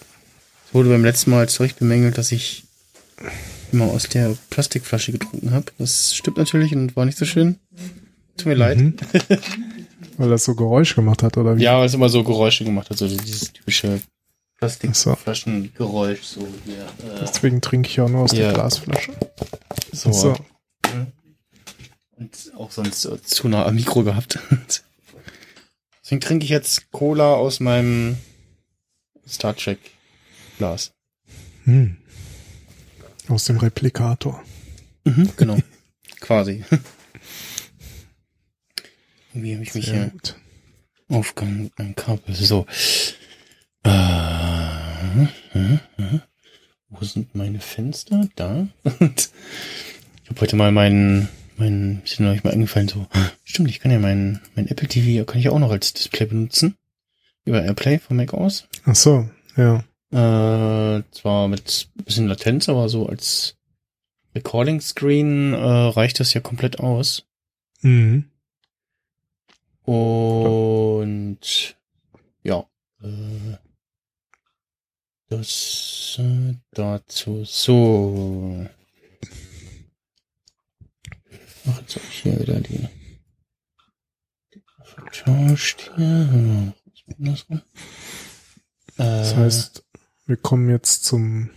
Es 0.66 0.74
wurde 0.74 0.90
beim 0.90 1.04
letzten 1.04 1.30
Mal 1.30 1.48
zu 1.48 1.64
Recht 1.64 1.80
bemängelt, 1.80 2.16
dass 2.16 2.30
ich 2.30 2.62
immer 3.72 3.86
aus 3.86 4.08
der 4.08 4.36
Plastikflasche 4.50 5.12
getrunken 5.12 5.50
habe. 5.50 5.72
Das 5.78 6.14
stimmt 6.14 6.36
natürlich 6.36 6.72
und 6.74 6.94
war 6.94 7.04
nicht 7.04 7.18
so 7.18 7.24
schön. 7.24 7.58
Tut 8.36 8.46
mir 8.46 8.54
leid. 8.54 8.78
Weil 10.18 10.30
das 10.30 10.44
so 10.44 10.54
Geräusche 10.54 10.96
gemacht 10.96 11.22
hat, 11.22 11.36
oder 11.36 11.56
wie? 11.56 11.62
Ja, 11.62 11.78
weil 11.78 11.86
es 11.86 11.94
immer 11.94 12.08
so 12.08 12.24
Geräusche 12.24 12.64
gemacht 12.64 12.90
hat, 12.90 12.98
so 12.98 13.06
dieses 13.06 13.52
typische 13.52 14.00
Plastikflaschengeräusch. 14.58 16.22
So, 16.22 16.40
ja, 16.66 16.84
äh, 17.08 17.20
Deswegen 17.20 17.60
trinke 17.60 17.88
ich 17.88 18.00
auch 18.00 18.08
nur 18.08 18.22
aus 18.22 18.32
ja. 18.32 18.38
der 18.38 18.52
Glasflasche. 18.54 19.12
So. 19.92 20.12
so. 20.12 20.36
Und 22.16 22.52
auch 22.56 22.72
sonst 22.72 23.00
so 23.00 23.16
zu 23.16 23.48
nah 23.48 23.64
am 23.64 23.76
Mikro 23.76 24.02
gehabt. 24.02 24.40
Deswegen 26.02 26.20
trinke 26.20 26.44
ich 26.44 26.50
jetzt 26.50 26.90
Cola 26.90 27.34
aus 27.34 27.60
meinem 27.60 28.16
Star 29.26 29.54
Trek 29.54 29.78
Glas. 30.56 30.90
Hm. 31.64 31.96
Aus 33.28 33.44
dem 33.44 33.58
Replikator. 33.58 34.42
Mhm, 35.04 35.30
genau. 35.36 35.58
Quasi. 36.20 36.64
Irgendwie 39.32 39.54
habe 39.54 39.62
ich 39.62 39.74
mich 39.74 39.90
hier 39.90 40.10
aufgehangen 41.08 41.64
mit 41.64 41.78
meinem 41.78 41.94
Kabel. 41.94 42.34
So. 42.34 42.66
Äh, 43.84 43.90
äh, 45.54 45.74
äh. 45.98 46.18
Wo 46.88 47.04
sind 47.04 47.34
meine 47.34 47.60
Fenster? 47.60 48.28
Da. 48.34 48.66
ich 48.84 50.30
habe 50.30 50.40
heute 50.40 50.56
mal 50.56 50.72
meinen, 50.72 51.28
meinen, 51.56 52.02
ist 52.04 52.18
mir 52.18 52.40
mal 52.42 52.52
eingefallen, 52.52 52.88
so, 52.88 53.06
stimmt, 53.44 53.68
ich 53.68 53.80
kann 53.80 53.90
ja 53.90 53.98
mein, 53.98 54.40
mein 54.54 54.68
Apple 54.68 54.88
TV, 54.88 55.24
kann 55.24 55.40
ich 55.40 55.50
auch 55.50 55.58
noch 55.58 55.70
als 55.70 55.92
Display 55.92 56.26
benutzen. 56.26 56.76
Über 57.44 57.62
AirPlay 57.62 57.98
von 57.98 58.16
Mac 58.16 58.34
aus. 58.34 58.66
Ach 58.84 58.94
so, 58.94 59.28
ja. 59.56 59.84
Äh, 60.10 61.02
zwar 61.10 61.48
mit 61.48 61.88
bisschen 62.04 62.28
Latenz, 62.28 62.68
aber 62.68 62.88
so 62.88 63.06
als 63.06 63.56
Recording 64.34 64.80
Screen 64.80 65.52
äh, 65.52 65.56
reicht 65.56 66.20
das 66.20 66.32
ja 66.32 66.40
komplett 66.40 66.80
aus. 66.80 67.26
Mhm. 67.82 68.30
Und 69.88 71.38
ja, 72.42 72.66
äh, 73.02 73.56
das 75.30 76.16
äh, 76.18 76.56
dazu 76.72 77.42
so. 77.46 78.66
Ach, 81.66 81.80
jetzt 81.80 81.96
habe 81.96 82.04
ich 82.10 82.22
hier 82.22 82.38
wieder 82.38 82.60
die 82.60 82.86
vertauscht 84.84 85.90
hier. 85.96 86.74
Das 88.98 89.36
heißt, 89.36 89.86
wir 90.26 90.36
kommen 90.36 90.68
jetzt 90.68 91.04
zum 91.04 91.48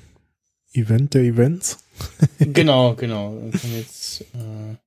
Event 0.71 1.15
der 1.15 1.23
Events. 1.23 1.79
genau, 2.39 2.95
genau. 2.95 3.33
Wir 3.33 3.59
kommen 3.59 3.75
jetzt 3.75 4.21
äh, 4.21 4.77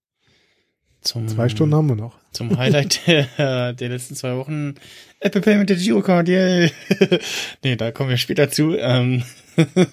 zum 1.05 1.29
zwei 1.29 1.49
Stunden 1.49 1.75
haben 1.75 1.89
wir 1.89 1.97
noch. 1.97 2.17
Zum 2.33 2.57
Highlight 2.57 3.07
der, 3.07 3.73
der 3.73 3.89
letzten 3.89 4.15
zwei 4.15 4.37
Wochen. 4.37 4.75
Apple 5.21 5.41
Pay 5.41 5.57
mit 5.57 5.71
der 5.71 5.77
Girocard, 5.77 6.29
yay! 6.29 6.71
nee, 7.65 7.77
da 7.77 7.93
kommen 7.93 8.11
wir 8.11 8.17
später 8.17 8.51
zu. 8.51 8.77
Ähm, 8.77 9.23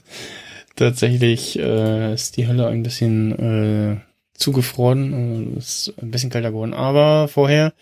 tatsächlich 0.75 1.59
äh, 1.59 2.13
ist 2.13 2.37
die 2.37 2.47
Hölle 2.47 2.67
ein 2.67 2.83
bisschen 2.83 3.31
äh, 3.37 3.97
zugefroren, 4.33 5.55
äh, 5.55 5.59
ist 5.59 5.93
ein 6.01 6.11
bisschen 6.11 6.29
kälter 6.29 6.51
geworden. 6.51 6.73
Aber 6.73 7.27
vorher, 7.27 7.73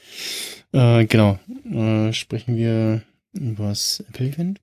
äh, 0.74 1.06
genau, 1.06 1.40
äh, 1.72 2.12
sprechen 2.14 2.56
wir 2.56 3.02
über 3.34 3.70
das 3.70 4.04
Apple 4.10 4.28
Event. 4.28 4.60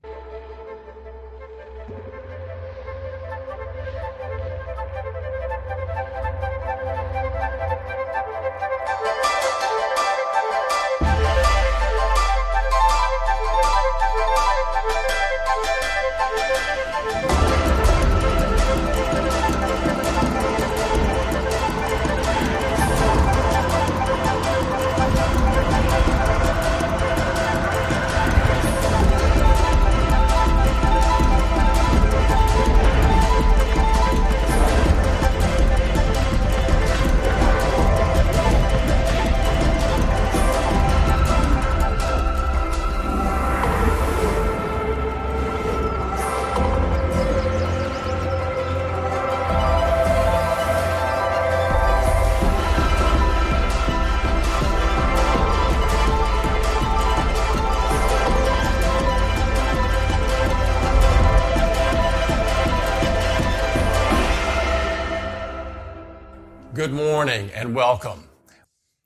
And 66.79 67.73
welcome. 67.73 68.23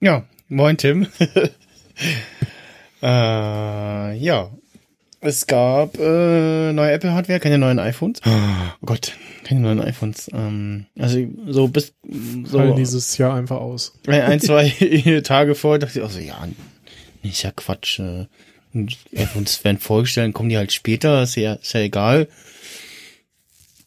Ja, 0.01 0.23
moin 0.49 0.75
Tim. 0.77 1.07
äh, 3.01 4.13
ja, 4.17 4.49
es 5.21 5.47
gab 5.47 5.97
äh, 5.97 6.73
neue 6.73 6.91
Apple-Hardware, 6.91 7.39
keine 7.39 7.57
neuen 7.57 7.79
iPhones. 7.79 8.19
Oh 8.83 8.85
Gott, 8.85 9.13
keine 9.43 9.61
neuen 9.61 9.79
iPhones. 9.79 10.29
Ähm, 10.33 10.87
also 10.97 11.19
so 11.47 11.67
bis 11.67 11.93
so 12.43 12.57
Fallen 12.57 12.75
dieses 12.75 13.17
Jahr 13.17 13.35
einfach 13.35 13.57
aus. 13.57 13.93
Ein, 14.07 14.39
zwei 14.41 15.21
Tage 15.23 15.55
vor 15.55 15.77
dachte 15.79 15.99
ich 15.99 16.05
auch 16.05 16.09
so, 16.09 16.19
ja, 16.19 16.35
ist 17.21 17.43
ja 17.43 17.51
Quatsch. 17.51 17.99
Äh, 17.99 18.25
iPhones 19.15 19.63
werden 19.63 19.77
vorgestellt, 19.77 20.33
kommen 20.33 20.49
die 20.49 20.57
halt 20.57 20.73
später, 20.73 21.23
ist 21.23 21.35
ja, 21.35 21.53
ist 21.53 21.73
ja 21.73 21.81
egal. 21.81 22.27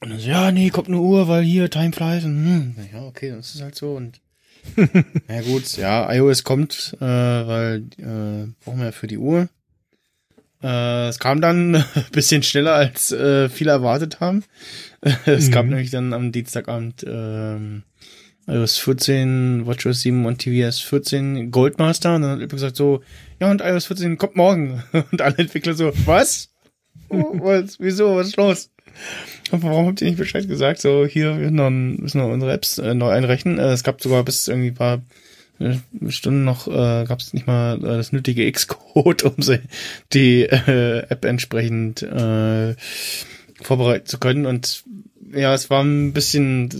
Und 0.04 0.10
dann 0.10 0.20
so, 0.20 0.28
ja, 0.28 0.52
nee, 0.52 0.68
kommt 0.68 0.88
eine 0.88 0.98
Uhr, 0.98 1.28
weil 1.28 1.42
hier 1.42 1.70
Time 1.70 1.92
flies. 1.92 2.24
Und, 2.24 2.36
hm, 2.36 2.76
ja, 2.92 3.02
okay, 3.04 3.30
das 3.30 3.54
ist 3.54 3.62
halt 3.62 3.74
so. 3.74 3.94
Und 3.94 4.20
ja 4.76 5.40
gut, 5.40 5.78
ja, 5.78 6.12
iOS 6.12 6.44
kommt, 6.44 6.94
äh, 7.00 7.04
weil 7.04 7.84
äh, 7.96 8.52
brauchen 8.62 8.78
wir 8.78 8.86
ja 8.86 8.92
für 8.92 9.06
die 9.06 9.16
Uhr. 9.16 9.48
Äh, 10.62 11.08
es 11.08 11.18
kam 11.18 11.40
dann 11.40 11.76
ein 11.76 11.84
bisschen 12.12 12.42
schneller, 12.42 12.74
als 12.74 13.12
äh, 13.12 13.48
viele 13.48 13.70
erwartet 13.70 14.20
haben. 14.20 14.44
es 15.24 15.48
mhm. 15.48 15.52
gab 15.52 15.66
nämlich 15.66 15.90
dann 15.90 16.12
am 16.12 16.32
Dienstagabend 16.32 17.04
ähm, 17.08 17.84
iOS 18.46 18.76
14, 18.80 19.66
WatchOS 19.66 20.02
7 20.02 20.26
und 20.26 20.42
tvOS 20.42 20.80
14 20.80 21.50
Goldmaster 21.50 22.14
und 22.14 22.22
dann 22.22 22.32
hat 22.32 22.40
Apple 22.40 22.56
gesagt 22.56 22.76
so, 22.76 23.02
ja 23.40 23.50
und 23.50 23.62
iOS 23.62 23.86
14 23.86 24.18
kommt 24.18 24.36
morgen 24.36 24.82
und 25.12 25.22
alle 25.22 25.38
Entwickler 25.38 25.72
so, 25.72 25.92
was? 26.04 26.50
Oh, 27.08 27.38
was? 27.40 27.80
Wieso? 27.80 28.16
Was 28.16 28.28
ist 28.28 28.36
los? 28.36 28.70
Warum 29.50 29.86
habt 29.86 30.00
ihr 30.00 30.08
nicht 30.08 30.18
Bescheid 30.18 30.48
gesagt? 30.48 30.80
So, 30.80 31.06
hier, 31.06 31.38
wir 31.38 31.50
müssen 31.50 32.18
noch 32.18 32.28
unsere 32.28 32.52
Apps 32.52 32.78
äh, 32.78 32.94
neu 32.94 33.10
einrechnen. 33.10 33.58
Äh, 33.58 33.72
es 33.72 33.84
gab 33.84 34.02
sogar 34.02 34.24
bis 34.24 34.48
irgendwie 34.48 34.68
ein 34.68 34.74
paar 34.74 35.02
äh, 35.58 35.76
Stunden 36.08 36.44
noch, 36.44 36.66
äh, 36.66 37.04
gab 37.04 37.20
es 37.20 37.32
nicht 37.32 37.46
mal 37.46 37.78
äh, 37.78 37.96
das 37.96 38.12
nötige 38.12 38.46
X-Code, 38.46 39.24
um 39.36 39.42
sie, 39.42 39.60
die 40.12 40.42
äh, 40.42 41.04
App 41.08 41.24
entsprechend 41.24 42.02
äh, 42.02 42.74
vorbereiten 43.62 44.06
zu 44.06 44.18
können. 44.18 44.46
Und 44.46 44.84
ja, 45.32 45.54
es 45.54 45.70
war 45.70 45.82
ein 45.82 46.12
bisschen 46.12 46.70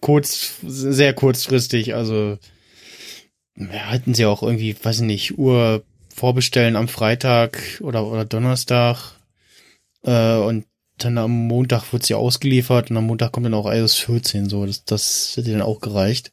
kurz, 0.00 0.56
sehr 0.66 1.14
kurzfristig. 1.14 1.94
Also 1.94 2.38
ja, 3.56 3.90
hatten 3.90 4.14
sie 4.14 4.26
auch 4.26 4.42
irgendwie, 4.42 4.76
weiß 4.80 5.00
ich 5.00 5.06
nicht, 5.06 5.38
Uhr 5.38 5.82
vorbestellen 6.14 6.76
am 6.76 6.88
Freitag 6.88 7.58
oder, 7.80 8.06
oder 8.06 8.24
Donnerstag. 8.24 9.12
Äh, 10.04 10.36
und 10.36 10.64
dann 11.04 11.18
am 11.18 11.46
Montag 11.46 11.92
wird 11.92 12.04
sie 12.04 12.14
ausgeliefert 12.14 12.90
und 12.90 12.96
am 12.96 13.06
Montag 13.06 13.32
kommt 13.32 13.46
dann 13.46 13.54
auch 13.54 13.70
iOS 13.70 13.96
14. 13.96 14.48
So, 14.48 14.66
das, 14.66 14.84
das 14.84 15.32
hätte 15.36 15.52
dann 15.52 15.62
auch 15.62 15.80
gereicht. 15.80 16.32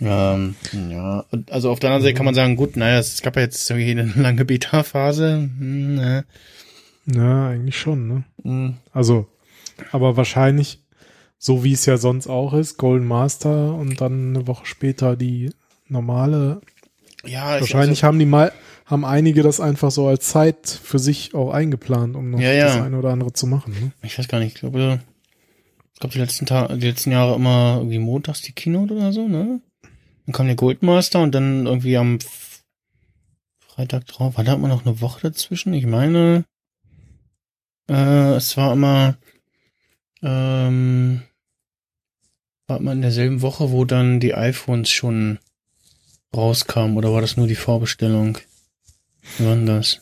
Ähm, 0.00 0.54
ja, 0.90 1.24
und 1.32 1.50
also 1.50 1.70
auf 1.70 1.80
der 1.80 1.90
anderen 1.90 2.04
Seite 2.04 2.14
kann 2.14 2.24
man 2.24 2.34
sagen, 2.34 2.56
gut, 2.56 2.76
naja, 2.76 2.98
es 2.98 3.20
gab 3.22 3.36
ja 3.36 3.42
jetzt 3.42 3.68
irgendwie 3.68 3.90
eine 3.90 4.04
lange 4.22 4.44
Beta-Phase. 4.44 5.50
Hm, 5.58 5.94
ne. 5.96 6.24
Ja, 7.06 7.48
eigentlich 7.48 7.78
schon, 7.78 8.06
ne? 8.06 8.24
Mhm. 8.42 8.76
Also, 8.92 9.26
aber 9.90 10.16
wahrscheinlich, 10.16 10.82
so 11.38 11.64
wie 11.64 11.72
es 11.72 11.86
ja 11.86 11.96
sonst 11.96 12.28
auch 12.28 12.52
ist, 12.54 12.76
Golden 12.76 13.06
Master 13.06 13.74
und 13.74 14.00
dann 14.00 14.36
eine 14.36 14.46
Woche 14.46 14.66
später 14.66 15.16
die 15.16 15.50
normale. 15.88 16.60
Ja, 17.24 17.60
wahrscheinlich 17.60 17.98
also, 17.98 18.06
haben 18.06 18.18
die 18.18 18.26
mal, 18.26 18.52
haben 18.88 19.04
einige 19.04 19.42
das 19.42 19.60
einfach 19.60 19.90
so 19.90 20.08
als 20.08 20.28
Zeit 20.28 20.66
für 20.66 20.98
sich 20.98 21.34
auch 21.34 21.52
eingeplant, 21.52 22.16
um 22.16 22.30
noch 22.30 22.40
Ja, 22.40 22.52
ja. 22.52 22.66
das 22.66 22.76
eine 22.76 22.98
oder 22.98 23.10
andere 23.10 23.34
zu 23.34 23.46
machen. 23.46 23.74
Ne? 23.74 23.92
ich 24.02 24.18
weiß 24.18 24.28
gar 24.28 24.38
nicht, 24.38 24.54
ich 24.54 24.60
glaube, 24.60 25.00
ich 25.92 26.00
glaube 26.00 26.14
die 26.14 26.20
letzten 26.20 26.46
Tage, 26.46 26.78
die 26.78 26.86
letzten 26.86 27.12
Jahre 27.12 27.34
immer 27.34 27.76
irgendwie 27.78 27.98
montags 27.98 28.40
die 28.40 28.52
Keynote 28.52 28.94
oder 28.94 29.12
so, 29.12 29.28
ne? 29.28 29.60
Dann 30.24 30.32
kam 30.32 30.46
der 30.46 30.56
Goldmaster 30.56 31.20
und 31.22 31.34
dann 31.34 31.66
irgendwie 31.66 31.98
am 31.98 32.18
Freitag 33.66 34.06
drauf, 34.06 34.36
war 34.38 34.44
da 34.44 34.54
immer 34.54 34.68
noch 34.68 34.86
eine 34.86 35.02
Woche 35.02 35.20
dazwischen? 35.20 35.74
Ich 35.74 35.86
meine, 35.86 36.44
äh, 37.90 38.34
es 38.36 38.56
war 38.56 38.72
immer, 38.72 39.18
ähm, 40.22 41.22
war 42.66 42.78
immer 42.78 42.92
in 42.92 43.02
derselben 43.02 43.42
Woche, 43.42 43.70
wo 43.70 43.84
dann 43.84 44.18
die 44.18 44.34
iPhones 44.34 44.90
schon 44.90 45.38
rauskamen, 46.34 46.96
oder 46.96 47.12
war 47.12 47.20
das 47.20 47.36
nur 47.36 47.46
die 47.46 47.54
Vorbestellung? 47.54 48.38
Wie 49.36 49.44
war 49.44 49.54
denn 49.54 49.66
das? 49.66 50.00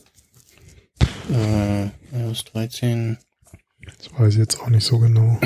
Äh, 1.31 1.87
iOS 2.17 2.45
13, 2.45 3.19
Das 3.99 4.13
weiß 4.19 4.35
ich 4.35 4.39
jetzt 4.39 4.61
auch 4.61 4.69
nicht 4.69 4.85
so 4.87 4.99
genau. 4.99 5.39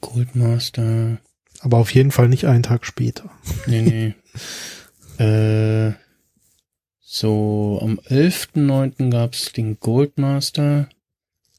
Goldmaster, 0.00 1.18
Aber 1.60 1.78
auf 1.78 1.94
jeden 1.94 2.10
Fall 2.10 2.28
nicht 2.28 2.46
einen 2.46 2.62
Tag 2.62 2.84
später. 2.84 3.30
nee, 3.66 3.82
nee. 3.82 4.14
äh, 5.24 5.92
so, 7.00 7.78
am 7.82 7.98
11.9. 8.00 9.10
gab's 9.10 9.52
den 9.52 9.78
Goldmaster 9.80 10.88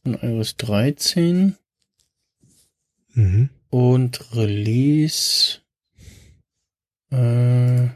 von 0.03 0.13
iOS 0.15 0.57
13 0.57 1.57
Mhm. 3.13 3.49
und 3.69 4.33
Release, 4.35 5.57
äh, 7.11 7.89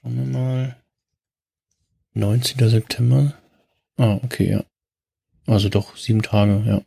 schauen 0.00 0.16
wir 0.16 0.24
mal, 0.24 0.76
19. 2.14 2.68
September. 2.68 3.34
Ah, 3.96 4.14
okay, 4.22 4.50
ja. 4.50 4.64
Also 5.46 5.68
doch, 5.68 5.96
sieben 5.96 6.22
Tage, 6.22 6.62
ja. 6.66 6.82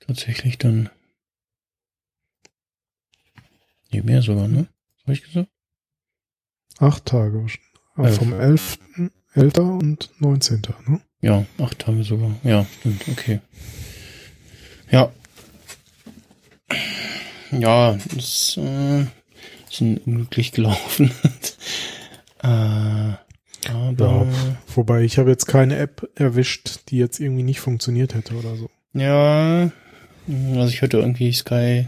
Tatsächlich 0.00 0.58
dann. 0.58 0.90
Nee, 3.90 4.02
mehr 4.02 4.22
sogar, 4.22 4.48
ne? 4.48 4.68
Was 4.94 5.02
hab 5.04 5.14
ich 5.14 5.22
gesagt? 5.22 5.50
Acht 6.78 7.04
Tage. 7.04 7.46
Aber 7.94 8.08
Elf. 8.08 8.16
vom 8.16 8.32
11. 8.32 8.78
11. 9.34 9.58
und 9.58 10.10
19. 10.18 10.62
Ne? 10.86 11.00
Ja, 11.20 11.46
acht 11.58 11.78
Tage 11.78 12.02
sogar. 12.04 12.34
Ja, 12.42 12.66
stimmt, 12.80 13.06
okay. 13.08 13.40
Ja. 14.90 15.12
Ja, 17.50 17.98
das 18.14 18.56
äh, 18.56 19.06
ist 19.72 20.06
unglücklich 20.06 20.52
gelaufen. 20.52 21.10
äh, 22.42 22.46
aber 22.46 23.18
Ja. 23.98 24.26
Wobei 24.74 25.02
ich 25.02 25.18
habe 25.18 25.30
jetzt 25.30 25.46
keine 25.46 25.76
App 25.76 26.10
erwischt, 26.14 26.80
die 26.88 26.98
jetzt 26.98 27.20
irgendwie 27.20 27.44
nicht 27.44 27.60
funktioniert 27.60 28.14
hätte 28.14 28.34
oder 28.34 28.56
so. 28.56 28.70
ja, 28.94 29.70
also 30.54 30.68
ich 30.68 30.82
hörte 30.82 30.98
irgendwie 30.98 31.32
Sky 31.32 31.86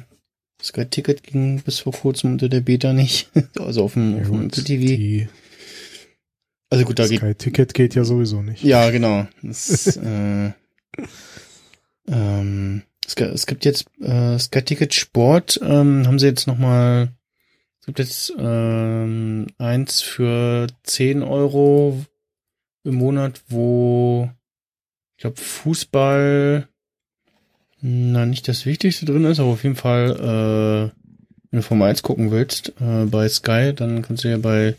Sky 0.65 0.87
Ticket 0.87 1.23
ging 1.23 1.61
bis 1.63 1.81
vor 1.81 1.93
kurzem 1.93 2.33
unter 2.33 2.49
der 2.49 2.61
Beta 2.61 2.93
nicht. 2.93 3.31
also 3.59 3.85
auf 3.85 3.95
dem, 3.95 4.17
auf 4.21 4.27
dem 4.29 4.49
gut, 4.49 4.65
TV. 4.65 5.29
Also 6.71 6.85
gut, 6.87 6.99
da 6.99 7.07
geht 7.07 7.19
Sky 7.19 7.35
Ticket 7.35 7.75
geht 7.75 7.95
ja 7.95 8.05
sowieso 8.05 8.43
nicht. 8.43 8.65
Ja, 8.65 8.91
genau. 8.91 9.27
Das, 9.43 9.97
äh, 9.97 10.53
ähm, 12.09 12.83
es 13.07 13.47
gibt 13.47 13.65
jetzt 13.67 13.87
äh, 14.01 14.39
Sky 14.39 14.63
Ticket 14.63 14.95
Sport, 14.95 15.61
ähm, 15.63 16.07
haben 16.07 16.19
sie 16.19 16.27
jetzt 16.27 16.47
nochmal, 16.47 17.13
es 17.85 17.87
gibt 17.87 17.99
jetzt 17.99 18.33
ähm, 18.39 19.47
eins 19.59 20.01
für 20.01 20.69
10 20.85 21.23
Euro 21.23 22.03
im 22.83 22.95
Monat, 22.95 23.43
wo 23.49 24.31
ich 25.15 25.21
glaube 25.21 25.39
Fußball 25.39 26.67
na 27.83 28.25
nicht 28.25 28.49
das 28.49 28.65
Wichtigste 28.65 29.05
drin 29.05 29.27
ist, 29.27 29.39
aber 29.39 29.51
auf 29.51 29.65
jeden 29.65 29.77
Fall, 29.77 30.13
äh, 30.13 30.97
wenn 31.51 31.59
du 31.59 31.63
Formel 31.63 31.89
1 31.89 32.03
gucken 32.03 32.31
willst, 32.31 32.73
äh, 32.81 33.05
bei 33.05 33.29
Sky, 33.29 33.75
dann 33.77 34.01
kannst 34.01 34.25
du 34.25 34.31
ja 34.31 34.39
bei 34.39 34.77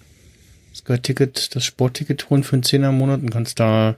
Sky 0.73 0.97
Ticket, 0.97 1.55
das 1.55 1.63
Sportticket 1.63 2.31
holen 2.31 2.43
für 2.43 2.53
einen 2.53 2.63
Zehner 2.63 2.89
im 2.89 2.97
Monat 2.97 3.21
und 3.21 3.29
kannst 3.29 3.59
da 3.59 3.97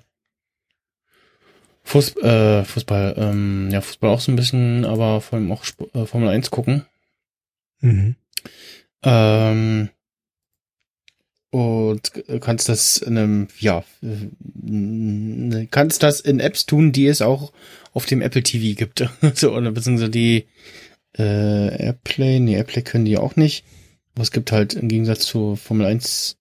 Fuß, 1.83 2.17
äh, 2.17 2.65
Fußball, 2.65 3.13
ähm, 3.15 3.69
ja, 3.71 3.79
Fußball 3.79 4.09
auch 4.09 4.19
so 4.19 4.33
ein 4.33 4.35
bisschen, 4.35 4.83
aber 4.83 5.21
vor 5.21 5.39
allem 5.39 5.53
auch 5.53 5.63
Sp 5.63 5.87
äh, 5.93 6.05
Formel 6.05 6.27
1 6.27 6.51
gucken. 6.51 6.85
Mhm. 7.79 8.17
Ähm, 9.07 9.89
und 11.49 12.11
kannst 12.41 12.67
das 12.67 12.97
in 12.97 13.17
einem, 13.17 13.47
ja, 13.57 13.83
kannst 15.71 16.03
das 16.03 16.19
in 16.19 16.41
Apps 16.41 16.65
tun, 16.65 16.91
die 16.91 17.07
es 17.07 17.21
auch 17.21 17.53
auf 17.93 18.05
dem 18.05 18.21
Apple 18.21 18.43
TV 18.43 18.77
gibt. 18.77 19.09
so, 19.33 19.53
oder 19.55 19.71
beziehungsweise 19.71 20.11
die 20.11 20.45
äh, 21.17 21.85
Airplay, 21.85 22.39
nee, 22.41 22.55
Airplay 22.55 22.81
können 22.81 23.05
die 23.05 23.17
auch 23.17 23.37
nicht. 23.37 23.63
Aber 24.13 24.23
es 24.23 24.31
gibt 24.31 24.51
halt 24.51 24.73
im 24.73 24.89
Gegensatz 24.89 25.25
zu 25.25 25.55
Formel 25.55 25.85
1 25.85 26.37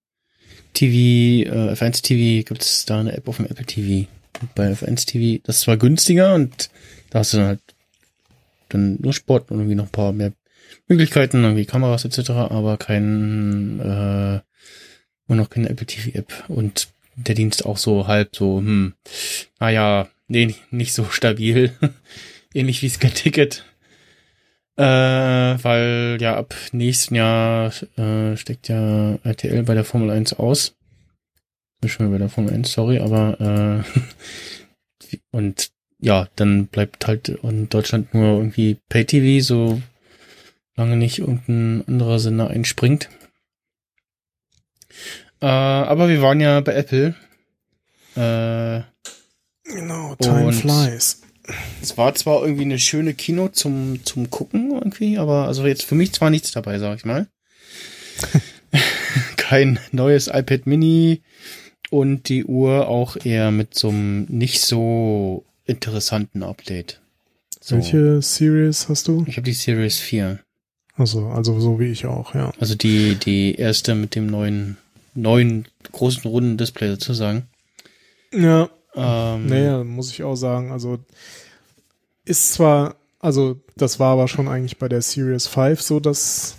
TV, 0.75 1.49
äh, 1.49 1.73
F1 1.73 2.03
TV 2.03 2.47
gibt 2.47 2.63
es 2.63 2.85
da 2.85 3.01
eine 3.01 3.17
App 3.17 3.29
auf 3.29 3.37
dem 3.37 3.47
Apple 3.47 3.65
TV. 3.65 4.09
Und 4.41 4.55
bei 4.55 4.73
F1 4.73 5.07
TV, 5.07 5.41
das 5.45 5.57
ist 5.57 5.63
zwar 5.63 5.77
günstiger 5.77 6.35
und 6.35 6.69
da 7.11 7.21
hast 7.21 7.33
du 7.33 7.39
dann 7.39 7.47
halt 7.47 7.61
dann 8.69 8.99
nur 9.01 9.13
Sport 9.13 9.51
und 9.51 9.59
irgendwie 9.59 9.77
noch 9.77 9.87
ein 9.87 9.93
paar 9.93 10.13
mehr 10.13 10.33
Möglichkeiten, 10.89 11.43
irgendwie 11.43 11.67
Kameras 11.67 12.05
etc., 12.05 12.31
aber 12.31 12.77
kein, 12.77 13.81
äh, 13.81 14.41
nur 15.29 15.37
noch 15.37 15.51
keine 15.51 15.69
Apple 15.71 15.87
TV 15.87 16.17
App 16.19 16.45
und 16.49 16.89
der 17.17 17.35
Dienst 17.35 17.65
auch 17.65 17.79
so 17.79 18.07
halb 18.07 18.37
so, 18.37 18.59
hm, 18.59 18.95
naja, 19.59 20.09
nee, 20.29 20.55
nicht 20.71 20.93
so 20.93 21.05
stabil. 21.07 21.73
Ähnlich 22.55 22.83
wie 22.83 22.89
Sky 22.89 23.09
Ticket. 23.09 23.65
Äh, 24.77 24.83
weil 24.83 26.19
ja 26.21 26.37
ab 26.37 26.55
nächsten 26.73 27.15
Jahr 27.15 27.73
äh, 27.97 28.37
steckt 28.37 28.69
ja 28.69 29.15
RTL 29.25 29.63
bei 29.63 29.75
der 29.75 29.85
Formel 29.85 30.11
1 30.11 30.35
aus. 30.35 30.75
Bin 31.81 31.89
schon 31.89 32.11
bei 32.11 32.19
der 32.19 32.29
Formel 32.29 32.53
1, 32.53 32.73
sorry, 32.73 32.99
aber 32.99 33.85
äh, 33.91 35.17
und 35.31 35.71
ja, 35.99 36.29
dann 36.37 36.67
bleibt 36.67 37.07
halt 37.07 37.29
in 37.29 37.71
Deutschland 37.71 38.13
nur 38.13 38.39
irgendwie 38.39 38.77
Pay-TV, 38.91 39.43
so 39.43 39.81
lange 40.77 40.97
nicht 40.97 41.19
irgendein 41.19 41.85
anderer 41.87 42.19
Sender 42.19 42.49
einspringt. 42.51 43.09
Äh, 45.41 45.47
aber 45.47 46.09
wir 46.09 46.23
waren 46.23 46.41
ja 46.41 46.61
bei 46.61 46.75
Apple. 46.75 47.15
Äh, 48.17 48.83
Genau, 49.69 50.15
Time 50.17 50.53
flies. 50.53 51.23
es 51.83 51.99
war 51.99 52.15
zwar 52.15 52.43
irgendwie 52.43 52.63
eine 52.63 52.79
schöne 52.79 53.15
Kino 53.15 53.49
zum, 53.49 54.05
zum 54.05 54.31
Gucken 54.31 54.71
irgendwie, 54.73 55.19
aber 55.19 55.47
also 55.47 55.67
jetzt 55.67 55.85
für 55.85 55.97
mich 55.97 56.13
zwar 56.13 56.31
nichts 56.31 56.53
dabei, 56.53 56.79
sag 56.79 56.97
ich 56.97 57.05
mal. 57.05 57.27
Kein 59.37 59.79
neues 59.93 60.29
iPad 60.29 60.67
Mini 60.67 61.23
und 61.91 62.29
die 62.29 62.45
Uhr 62.45 62.89
auch 62.89 63.17
eher 63.17 63.51
mit 63.51 63.75
so 63.75 63.89
einem 63.89 64.25
nicht 64.25 64.61
so 64.61 65.45
interessanten 65.65 66.43
Update. 66.43 67.01
So. 67.61 67.77
Welche 67.77 68.23
Series 68.23 68.89
hast 68.89 69.09
du? 69.09 69.25
Ich 69.27 69.37
habe 69.37 69.45
die 69.45 69.53
Series 69.53 69.99
4. 69.99 70.39
Also, 70.97 71.27
also 71.29 71.61
so 71.61 71.79
wie 71.79 71.91
ich 71.91 72.07
auch, 72.07 72.35
ja. 72.35 72.53
Also 72.59 72.75
die, 72.75 73.17
die 73.17 73.55
erste 73.55 73.95
mit 73.95 74.15
dem 74.15 74.27
neuen, 74.27 74.79
neuen 75.15 75.67
großen 75.93 76.23
runden 76.23 76.57
Display 76.57 76.89
sozusagen. 76.91 77.47
Ja. 78.33 78.69
Ähm, 78.95 79.47
Naja, 79.47 79.85
muss 79.85 80.11
ich 80.11 80.23
auch 80.23 80.37
sagen. 80.37 80.73
Also 80.73 80.99
ist 82.25 82.55
zwar, 82.55 82.97
also 83.21 83.61
das 83.77 84.01
war 84.01 84.13
aber 84.13 84.27
schon 84.27 84.49
eigentlich 84.49 84.79
bei 84.79 84.89
der 84.89 85.03
Series 85.03 85.47
5 85.47 85.83
so, 85.83 86.01
dass 86.01 86.57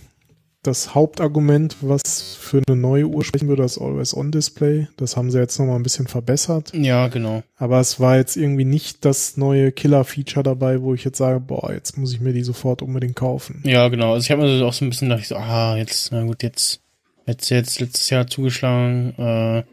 das 0.67 0.93
Hauptargument, 0.93 1.77
was 1.81 2.35
für 2.39 2.61
eine 2.67 2.75
neue 2.75 3.07
Uhr 3.07 3.23
sprechen 3.23 3.47
würde, 3.47 3.63
das 3.63 3.77
Always-On-Display. 3.77 4.87
Das 4.97 5.15
haben 5.15 5.31
sie 5.31 5.39
jetzt 5.39 5.57
nochmal 5.57 5.77
ein 5.77 5.83
bisschen 5.83 6.07
verbessert. 6.07 6.71
Ja, 6.73 7.07
genau. 7.07 7.43
Aber 7.55 7.79
es 7.79 7.99
war 7.99 8.17
jetzt 8.17 8.35
irgendwie 8.35 8.65
nicht 8.65 9.05
das 9.05 9.37
neue 9.37 9.71
Killer-Feature 9.71 10.43
dabei, 10.43 10.81
wo 10.81 10.93
ich 10.93 11.03
jetzt 11.03 11.17
sage, 11.17 11.39
boah, 11.39 11.71
jetzt 11.71 11.97
muss 11.97 12.13
ich 12.13 12.19
mir 12.19 12.33
die 12.33 12.43
sofort 12.43 12.81
unbedingt 12.81 13.15
kaufen. 13.15 13.63
Ja, 13.65 13.87
genau. 13.87 14.13
Also 14.13 14.25
ich 14.25 14.31
habe 14.31 14.43
mir 14.43 14.65
auch 14.65 14.73
so 14.73 14.85
ein 14.85 14.89
bisschen 14.89 15.09
gedacht, 15.09 15.25
so, 15.25 15.37
ah, 15.37 15.77
jetzt, 15.77 16.11
na 16.11 16.23
gut, 16.23 16.43
jetzt, 16.43 16.81
jetzt, 17.25 17.49
jetzt 17.49 17.79
letztes 17.79 18.09
Jahr 18.09 18.27
zugeschlagen, 18.27 19.13
äh, 19.17 19.63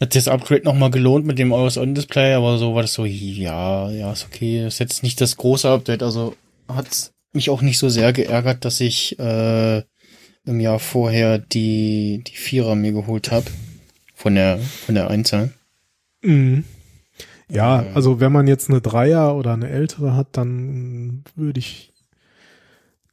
hat 0.00 0.14
das 0.14 0.28
Upgrade 0.28 0.64
nochmal 0.64 0.90
gelohnt 0.90 1.26
mit 1.26 1.38
dem 1.38 1.52
Always-On-Display, 1.52 2.34
aber 2.34 2.58
so 2.58 2.74
war 2.74 2.82
das 2.82 2.94
so, 2.94 3.04
ja, 3.04 3.90
ja, 3.90 4.12
ist 4.12 4.26
okay. 4.26 4.66
Ist 4.66 4.80
jetzt 4.80 5.02
nicht 5.02 5.20
das 5.20 5.36
große 5.36 5.68
Update, 5.68 6.02
also 6.02 6.34
hat's 6.68 7.13
mich 7.34 7.50
auch 7.50 7.62
nicht 7.62 7.78
so 7.78 7.88
sehr 7.88 8.12
geärgert, 8.12 8.64
dass 8.64 8.80
ich 8.80 9.18
äh, 9.18 9.82
im 10.46 10.60
Jahr 10.60 10.78
vorher 10.78 11.38
die 11.38 12.22
die 12.26 12.36
Vierer 12.36 12.74
mir 12.74 12.92
geholt 12.92 13.30
habe 13.30 13.46
von 14.14 14.34
der 14.34 14.58
von 14.58 14.94
der 14.94 15.08
Einzahl. 15.10 15.52
Mhm. 16.22 16.64
Ja, 17.48 17.84
also 17.94 18.20
wenn 18.20 18.32
man 18.32 18.46
jetzt 18.46 18.70
eine 18.70 18.80
Dreier 18.80 19.36
oder 19.36 19.52
eine 19.52 19.68
ältere 19.68 20.16
hat, 20.16 20.28
dann 20.32 21.24
würde 21.36 21.60
ich 21.60 21.92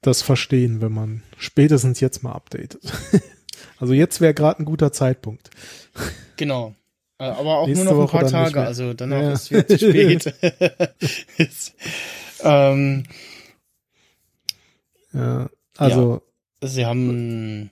das 0.01 0.21
verstehen, 0.21 0.81
wenn 0.81 0.93
man 0.93 1.23
spätestens 1.37 1.99
jetzt 1.99 2.23
mal 2.23 2.31
updatet. 2.31 2.81
also 3.79 3.93
jetzt 3.93 4.21
wäre 4.21 4.33
gerade 4.33 4.59
ein 4.59 4.65
guter 4.65 4.91
Zeitpunkt. 4.93 5.49
Genau. 6.37 6.73
Äh, 7.19 7.25
Aber 7.25 7.59
auch 7.59 7.67
Nächste 7.67 7.85
nur 7.85 7.93
noch 7.93 7.99
ein 8.01 8.07
Woche 8.07 8.17
paar 8.19 8.27
Tage, 8.27 8.61
also 8.61 8.93
danach 8.93 9.21
Ja. 9.21 9.33
ist 9.33 9.51
es 9.51 9.67
zu 9.67 9.77
spät. 9.77 10.33
Ähm, 12.43 13.03
Ja, 15.13 15.49
also 15.77 16.21
sie 16.63 16.85
haben 16.85 17.71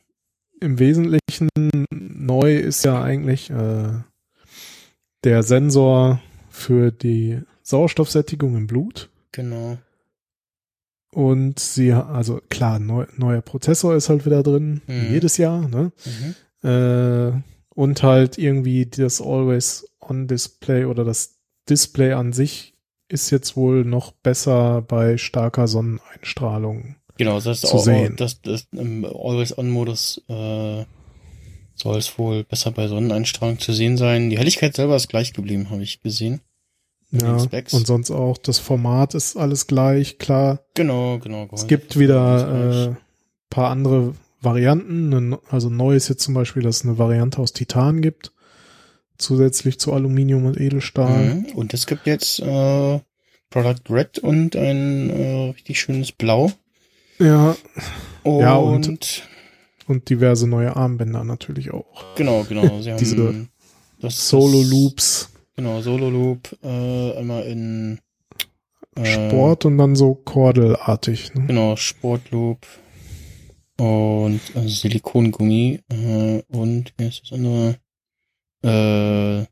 im 0.59 0.79
Wesentlichen 0.79 1.49
neu 1.91 2.55
ist 2.57 2.83
ja 2.83 3.01
eigentlich 3.01 3.49
äh, 3.49 3.89
der 5.23 5.43
Sensor 5.43 6.21
für 6.49 6.91
die 6.91 7.39
Sauerstoffsättigung 7.63 8.55
im 8.57 8.67
Blut. 8.67 9.09
genau. 9.31 9.77
Und 11.11 11.59
sie, 11.59 11.91
also 11.91 12.39
klar, 12.49 12.77
neu, 12.77 13.07
neuer 13.17 13.41
Prozessor 13.41 13.95
ist 13.95 14.09
halt 14.09 14.27
wieder 14.27 14.43
drin, 14.43 14.81
Mhm. 14.85 15.07
jedes 15.11 15.37
Jahr, 15.37 15.67
ne? 15.67 15.91
Mhm. 16.63 16.69
Äh, 16.69 17.41
und 17.73 18.03
halt 18.03 18.37
irgendwie 18.37 18.85
das 18.85 19.19
Always-On-Display 19.19 20.85
oder 20.85 21.03
das 21.03 21.39
Display 21.67 22.11
an 22.13 22.31
sich 22.31 22.75
ist 23.07 23.31
jetzt 23.31 23.55
wohl 23.57 23.85
noch 23.85 24.11
besser 24.11 24.83
bei 24.83 25.17
starker 25.17 25.67
Sonneneinstrahlung. 25.67 26.95
Genau, 27.19 27.35
das 27.35 27.47
ist 27.47 27.67
zu 27.67 27.75
auch, 27.75 27.83
sehen. 27.83 28.15
das, 28.15 28.41
das 28.41 28.65
im 28.71 29.03
Always-On-Modus 29.03 30.21
äh, 30.29 30.85
soll 31.75 31.97
es 31.97 32.17
wohl 32.17 32.45
besser 32.45 32.71
bei 32.71 32.87
Sonneneinstrahlung 32.87 33.59
zu 33.59 33.73
sehen 33.73 33.97
sein. 33.97 34.29
Die 34.29 34.37
Helligkeit 34.37 34.73
selber 34.73 34.95
ist 34.95 35.09
gleich 35.09 35.33
geblieben, 35.33 35.69
habe 35.69 35.83
ich 35.83 36.01
gesehen. 36.01 36.39
Ja, 37.11 37.35
und 37.35 37.87
sonst 37.87 38.09
auch 38.09 38.37
das 38.37 38.59
Format 38.59 39.15
ist 39.15 39.35
alles 39.35 39.67
gleich, 39.67 40.17
klar. 40.17 40.61
Genau, 40.75 41.19
genau. 41.19 41.49
Es 41.51 41.67
gibt 41.67 41.99
wieder 41.99 42.87
äh, 42.87 42.95
paar 43.49 43.69
andere 43.69 44.13
Varianten. 44.39 45.35
Also 45.49 45.69
neu 45.69 45.97
ist 45.97 46.07
jetzt 46.07 46.23
zum 46.23 46.35
Beispiel, 46.35 46.63
dass 46.63 46.77
es 46.77 46.85
eine 46.85 46.97
Variante 46.99 47.39
aus 47.39 47.51
Titan 47.51 48.01
gibt, 48.01 48.31
zusätzlich 49.17 49.77
zu 49.77 49.91
Aluminium 49.91 50.45
und 50.45 50.57
Edelstahl. 50.57 51.35
Mhm. 51.35 51.45
Und 51.53 51.73
es 51.73 51.85
gibt 51.85 52.07
jetzt 52.07 52.39
äh, 52.39 52.99
Product 53.49 53.89
Red 53.89 54.19
und 54.19 54.55
ein 54.55 55.09
äh, 55.09 55.49
richtig 55.49 55.81
schönes 55.81 56.13
Blau. 56.13 56.53
Ja, 57.19 57.55
Und, 58.23 58.39
Ja, 58.41 58.55
und- 58.55 59.27
und 59.87 60.09
diverse 60.09 60.47
neue 60.47 60.75
Armbänder 60.75 61.23
natürlich 61.23 61.71
auch. 61.71 62.15
genau, 62.15 62.43
genau. 62.43 62.81
Sie 62.81 62.91
haben 62.91 62.97
Diese 62.99 63.47
das, 63.99 64.29
Solo 64.29 64.59
das- 64.61 64.69
Loops, 64.69 65.29
Genau, 65.55 65.81
Solo 65.81 66.09
Loop, 66.09 66.57
äh, 66.63 67.17
einmal 67.17 67.43
in 67.43 67.99
äh, 68.95 69.03
Sport 69.05 69.65
und 69.65 69.77
dann 69.77 69.95
so 69.95 70.15
kordelartig. 70.15 71.33
Ne? 71.33 71.47
Genau, 71.47 71.75
Sportloop 71.75 72.65
und 73.77 74.39
äh, 74.55 74.67
Silikongummi 74.69 75.81
äh, 75.89 76.41
und 76.47 76.93
wie 76.97 77.07
ist 77.07 77.23
das 77.23 77.33
andere? 77.33 77.77
Äh, 78.63 79.45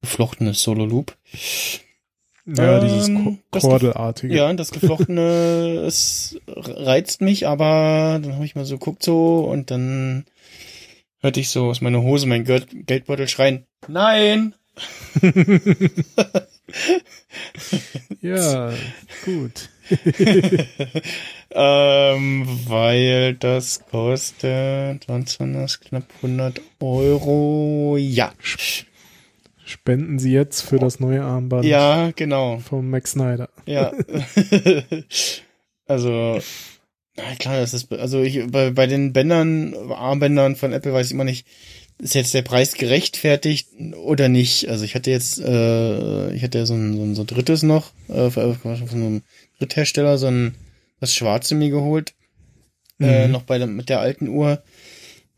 geflochtenes 0.00 0.62
Solo 0.62 0.84
Loop. 0.84 1.16
Ja, 2.56 2.80
dieses 2.80 3.08
Ähm, 3.08 3.38
kordelartige. 3.50 4.34
Ja, 4.34 4.50
das 4.54 4.70
geflochtene, 4.70 5.82
es 5.86 6.40
reizt 6.46 7.20
mich, 7.20 7.46
aber 7.46 8.20
dann 8.22 8.34
habe 8.34 8.44
ich 8.44 8.54
mal 8.54 8.64
so 8.64 8.78
geguckt 8.78 9.02
so 9.02 9.40
und 9.40 9.70
dann 9.70 10.24
hörte 11.20 11.40
ich 11.40 11.50
so 11.50 11.66
aus 11.66 11.82
meiner 11.82 12.02
Hose 12.02 12.26
mein 12.26 12.44
Geld 12.44 12.68
Geldbeutel 12.86 13.28
schreien, 13.28 13.66
nein! 13.86 14.54
ja 18.22 18.72
gut. 19.24 19.68
ähm, 21.50 22.46
weil 22.66 23.34
das 23.34 23.84
kostet, 23.90 25.08
was 25.08 25.40
waren 25.40 25.54
das, 25.54 25.80
knapp 25.80 26.04
100 26.22 26.60
Euro, 26.80 27.96
ja. 27.98 28.32
Spenden 29.68 30.18
Sie 30.18 30.32
jetzt 30.32 30.62
für 30.62 30.78
das 30.78 30.98
neue 30.98 31.22
Armband 31.22 31.66
Ja, 31.66 32.10
genau. 32.16 32.58
von 32.58 32.88
Max 32.88 33.10
Snyder. 33.12 33.50
Ja. 33.66 33.92
also, 35.86 36.40
na 37.16 37.34
klar, 37.38 37.58
das 37.60 37.74
ist, 37.74 37.92
also 37.92 38.22
ich, 38.22 38.46
bei, 38.50 38.70
bei 38.70 38.86
den 38.86 39.12
Bändern, 39.12 39.74
Armbändern 39.92 40.56
von 40.56 40.72
Apple 40.72 40.92
weiß 40.94 41.06
ich 41.08 41.12
immer 41.12 41.24
nicht, 41.24 41.46
ist 41.98 42.14
jetzt 42.14 42.32
der 42.32 42.42
Preis 42.42 42.74
gerechtfertigt 42.74 43.68
oder 43.96 44.28
nicht? 44.28 44.68
Also 44.68 44.84
ich 44.84 44.94
hatte 44.94 45.10
jetzt, 45.10 45.38
äh, 45.40 46.32
ich 46.32 46.42
hatte 46.42 46.58
ja 46.58 46.64
so 46.66 46.74
ein, 46.74 46.96
so 46.96 47.02
ein, 47.02 47.14
so 47.14 47.22
ein 47.22 47.26
drittes 47.26 47.62
noch, 47.62 47.92
äh, 48.08 48.30
von 48.30 48.56
einem 48.92 49.22
Dritthersteller, 49.58 50.16
so 50.16 50.28
ein, 50.28 50.54
das 51.00 51.12
Schwarze 51.12 51.54
mir 51.54 51.70
geholt, 51.70 52.14
äh, 53.00 53.26
Mhm. 53.26 53.32
noch 53.32 53.42
bei 53.42 53.58
der, 53.58 53.66
mit 53.66 53.88
der 53.90 54.00
alten 54.00 54.28
Uhr. 54.28 54.62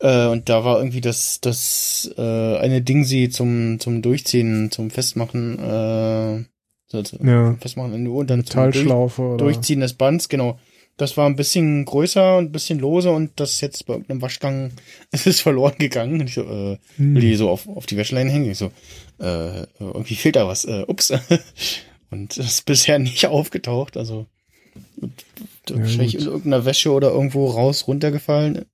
Äh, 0.01 0.27
und 0.27 0.49
da 0.49 0.63
war 0.65 0.77
irgendwie 0.79 1.01
das, 1.01 1.39
das, 1.41 2.11
äh, 2.17 2.57
eine 2.57 2.81
Dingsi 2.81 3.29
zum, 3.29 3.79
zum 3.79 4.01
Durchziehen, 4.01 4.71
zum 4.71 4.89
Festmachen, 4.89 5.59
äh, 5.59 6.43
so, 6.87 7.03
zum 7.03 7.27
Ja. 7.27 7.55
Festmachen 7.59 7.93
in 7.93 8.03
der 8.05 8.13
Uhr 8.13 8.19
und 8.21 8.29
dann 8.29 8.43
zum 8.45 8.55
Durch, 8.63 8.75
Metallschlaufe 8.77 9.21
oder 9.21 9.37
Durchziehen 9.45 9.79
des 9.81 9.93
Bands, 9.93 10.27
genau. 10.27 10.59
Das 10.97 11.17
war 11.17 11.25
ein 11.25 11.35
bisschen 11.35 11.85
größer 11.85 12.37
und 12.37 12.45
ein 12.45 12.51
bisschen 12.51 12.77
lose 12.79 13.09
und 13.11 13.31
das 13.39 13.61
jetzt 13.61 13.85
bei 13.85 13.93
irgendeinem 13.93 14.21
Waschgang 14.21 14.71
ist 15.11 15.25
es 15.27 15.39
verloren 15.39 15.75
gegangen. 15.79 16.19
Und 16.19 16.27
ich 16.27 16.33
so, 16.35 16.41
äh, 16.41 16.77
Hm. 16.97 17.15
will 17.15 17.21
die 17.21 17.35
so 17.35 17.49
auf, 17.49 17.67
auf 17.67 17.85
die 17.85 17.97
Wäscheleine 17.97 18.29
hängen. 18.31 18.51
Ich 18.51 18.57
so, 18.57 18.71
äh, 19.19 19.65
irgendwie 19.79 20.15
fehlt 20.15 20.35
da 20.35 20.47
was. 20.47 20.65
Äh, 20.65 20.83
ups. 20.87 21.11
und 22.11 22.37
das 22.37 22.45
ist 22.45 22.65
bisher 22.65 22.99
nicht 22.99 23.25
aufgetaucht. 23.27 23.97
Also 23.97 24.25
Ja, 25.69 25.77
wahrscheinlich 25.77 26.13
gut. 26.13 26.21
in 26.21 26.27
irgendeiner 26.27 26.65
Wäsche 26.65 26.91
oder 26.91 27.11
irgendwo 27.11 27.47
raus 27.47 27.87
runtergefallen. 27.87 28.65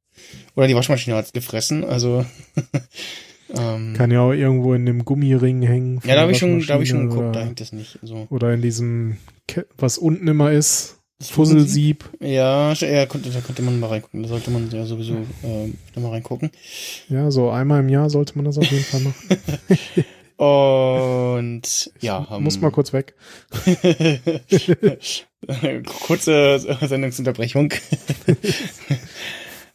Oder 0.55 0.67
die 0.67 0.75
Waschmaschine 0.75 1.15
hat's 1.15 1.33
gefressen. 1.33 1.83
Also 1.83 2.25
ähm, 3.57 3.93
Kann 3.95 4.11
ja 4.11 4.21
auch 4.21 4.33
irgendwo 4.33 4.73
in 4.73 4.85
dem 4.85 5.05
Gummiring 5.05 5.61
hängen. 5.61 6.01
ja, 6.03 6.15
da 6.15 6.21
habe 6.21 6.31
ich 6.31 6.37
schon, 6.37 6.65
da 6.65 6.73
habe 6.75 6.83
ich 6.83 6.89
schon 6.89 7.09
geguckt, 7.09 7.35
da 7.35 7.43
hängt 7.43 7.61
es 7.61 7.71
nicht. 7.71 7.99
So. 8.01 8.27
oder 8.29 8.53
in 8.53 8.61
diesem, 8.61 9.17
was 9.77 9.97
unten 9.97 10.27
immer 10.27 10.51
ist, 10.51 10.97
Das 11.19 11.29
Fusselsieb. 11.29 12.09
Ja, 12.19 12.73
ja, 12.73 13.05
konnte, 13.05 13.29
da 13.29 13.39
konnte 13.41 13.61
man 13.61 13.79
mal 13.79 13.87
reingucken. 13.87 14.23
Da 14.23 14.29
sollte 14.29 14.51
man 14.51 14.69
ja 14.69 14.85
sowieso 14.85 15.13
äh, 15.13 15.71
da 15.93 16.01
mal 16.01 16.11
reingucken. 16.11 16.51
Ja, 17.09 17.31
so 17.31 17.49
einmal 17.49 17.79
im 17.79 17.89
Jahr 17.89 18.09
sollte 18.09 18.33
man 18.35 18.45
das 18.45 18.57
auf 18.57 18.69
jeden 18.71 18.83
Fall 18.83 19.01
machen. 19.01 19.29
Und 20.37 21.91
ja, 21.99 22.27
ähm, 22.31 22.43
Muss 22.43 22.61
mal 22.61 22.69
kurz 22.69 22.93
weg. 22.93 23.15
kurze 26.05 26.59
Sendungsunterbrechung. 26.81 27.73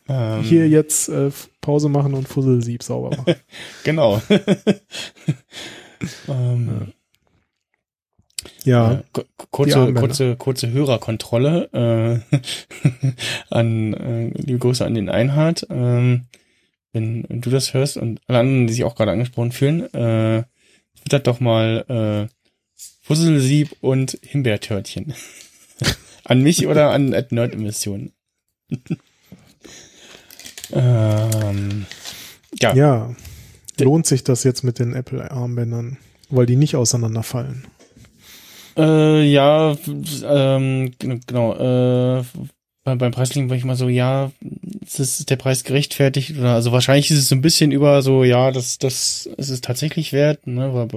Ähm, 0.08 0.42
Hier 0.42 0.68
jetzt 0.68 1.08
äh, 1.08 1.30
Pause 1.60 1.88
machen 1.88 2.14
und 2.14 2.28
Fusselsieb 2.28 2.82
sauber 2.82 3.16
machen. 3.16 3.34
Genau. 3.84 4.20
ähm, 6.28 6.92
Ja, 8.64 8.94
äh, 8.94 9.02
kurze, 9.50 9.94
kurze, 9.94 10.36
kurze 10.36 10.70
Hörerkontrolle 10.70 11.70
äh, 11.72 12.38
an 13.50 13.94
äh, 13.94 14.28
liebe 14.38 14.58
Grüße 14.58 14.84
an 14.84 14.94
den 14.94 15.08
Einhard. 15.08 15.66
Ähm, 15.70 16.26
wenn 16.92 17.24
du 17.28 17.50
das 17.50 17.72
hörst 17.72 17.96
und 17.96 18.20
alle 18.26 18.40
anderen, 18.40 18.66
die 18.66 18.74
sich 18.74 18.84
auch 18.84 18.94
gerade 18.94 19.12
angesprochen 19.12 19.52
fühlen, 19.52 19.82
äh, 19.94 20.42
twittert 21.00 21.26
doch 21.26 21.40
mal 21.40 22.28
äh, 22.28 22.32
Fusselsieb 23.02 23.74
und 23.80 24.18
Himbeertörtchen. 24.22 25.14
an 26.24 26.42
mich 26.42 26.66
oder 26.66 26.90
an 26.90 27.14
Ad 27.14 27.34
Nerd 27.34 27.54
Emissionen? 27.54 28.12
Ähm, 30.72 31.86
ja. 32.60 32.74
Ja. 32.74 33.14
Lohnt 33.80 34.06
sich 34.06 34.22
das 34.22 34.44
jetzt 34.44 34.62
mit 34.62 34.78
den 34.78 34.94
Apple-Armbändern, 34.94 35.98
weil 36.28 36.46
die 36.46 36.56
nicht 36.56 36.76
auseinanderfallen? 36.76 37.64
Äh, 38.76 39.24
ja, 39.24 39.76
ähm, 40.24 40.92
genau. 40.98 41.54
Äh, 42.18 42.24
beim, 42.84 42.98
beim 42.98 43.12
Preisling 43.12 43.48
war 43.48 43.56
ich 43.56 43.64
mal 43.64 43.76
so, 43.76 43.88
ja, 43.88 44.32
ist, 44.84 45.30
der 45.30 45.36
Preis 45.36 45.64
gerechtfertigt? 45.64 46.38
Oder 46.38 46.54
also 46.54 46.72
wahrscheinlich 46.72 47.10
ist 47.10 47.18
es 47.18 47.28
so 47.28 47.34
ein 47.34 47.42
bisschen 47.42 47.70
über 47.70 48.02
so, 48.02 48.24
ja, 48.24 48.50
das, 48.50 48.78
das 48.78 49.26
ist 49.36 49.50
es 49.50 49.60
tatsächlich 49.60 50.12
wert, 50.12 50.46
ne? 50.46 50.74
Weil 50.74 50.88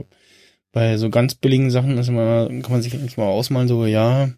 bei 0.71 0.97
so 0.97 1.09
ganz 1.09 1.35
billigen 1.35 1.71
Sachen 1.71 1.97
ist 1.97 2.09
immer, 2.09 2.47
kann 2.47 2.71
man 2.71 2.81
sich 2.81 2.93
eigentlich 2.93 3.17
mal 3.17 3.25
ausmalen, 3.25 3.67
so, 3.67 3.85
ja, 3.85 4.29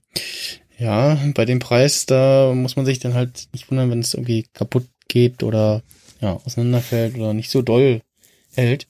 ja, 0.77 1.17
bei 1.33 1.45
dem 1.45 1.59
Preis, 1.59 2.05
da 2.05 2.53
muss 2.53 2.75
man 2.75 2.85
sich 2.85 2.99
dann 2.99 3.15
halt 3.15 3.47
nicht 3.53 3.71
wundern, 3.71 3.89
wenn 3.89 3.99
es 3.99 4.13
irgendwie 4.13 4.45
kaputt 4.53 4.85
geht 5.07 5.43
oder 5.43 5.83
ja, 6.21 6.33
auseinanderfällt 6.33 7.15
oder 7.15 7.33
nicht 7.33 7.49
so 7.49 7.61
doll 7.61 8.01
hält. 8.53 8.87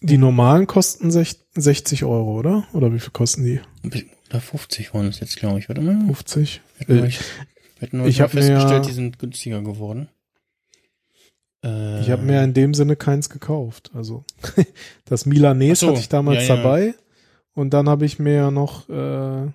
Die 0.00 0.18
normalen 0.18 0.66
kosten 0.66 1.10
60 1.10 2.04
Euro, 2.04 2.38
oder? 2.38 2.66
Oder 2.72 2.92
wie 2.92 3.00
viel 3.00 3.12
kosten 3.12 3.44
die? 3.44 3.60
Oder 4.30 4.40
50 4.40 4.92
waren 4.94 5.06
es 5.06 5.20
jetzt, 5.20 5.36
glaube 5.36 5.58
ich, 5.58 5.68
mal. 5.68 6.04
50? 6.06 6.60
Äh, 6.88 7.06
ich 7.06 7.20
ich 7.80 8.20
habe 8.20 8.30
festgestellt, 8.30 8.82
mir, 8.84 8.88
die 8.88 8.92
sind 8.92 9.18
günstiger 9.18 9.62
geworden. 9.62 10.08
Äh, 11.64 12.00
ich 12.00 12.10
habe 12.10 12.22
mir 12.22 12.42
in 12.42 12.54
dem 12.54 12.74
Sinne 12.74 12.96
keins 12.96 13.28
gekauft. 13.28 13.90
Also 13.94 14.24
das 15.04 15.26
Milanese 15.26 15.80
so, 15.80 15.88
hatte 15.88 16.00
ich 16.00 16.08
damals 16.08 16.46
ja, 16.46 16.54
ja. 16.54 16.62
dabei 16.62 16.94
und 17.54 17.70
dann 17.70 17.88
habe 17.88 18.04
ich 18.06 18.18
mir 18.18 18.50
noch 18.50 18.88
äh, 18.88 19.48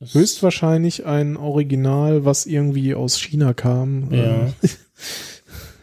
höchstwahrscheinlich 0.00 1.06
ein 1.06 1.36
Original, 1.36 2.24
was 2.24 2.46
irgendwie 2.46 2.94
aus 2.94 3.20
China 3.20 3.52
kam, 3.52 4.12
ja. 4.12 4.52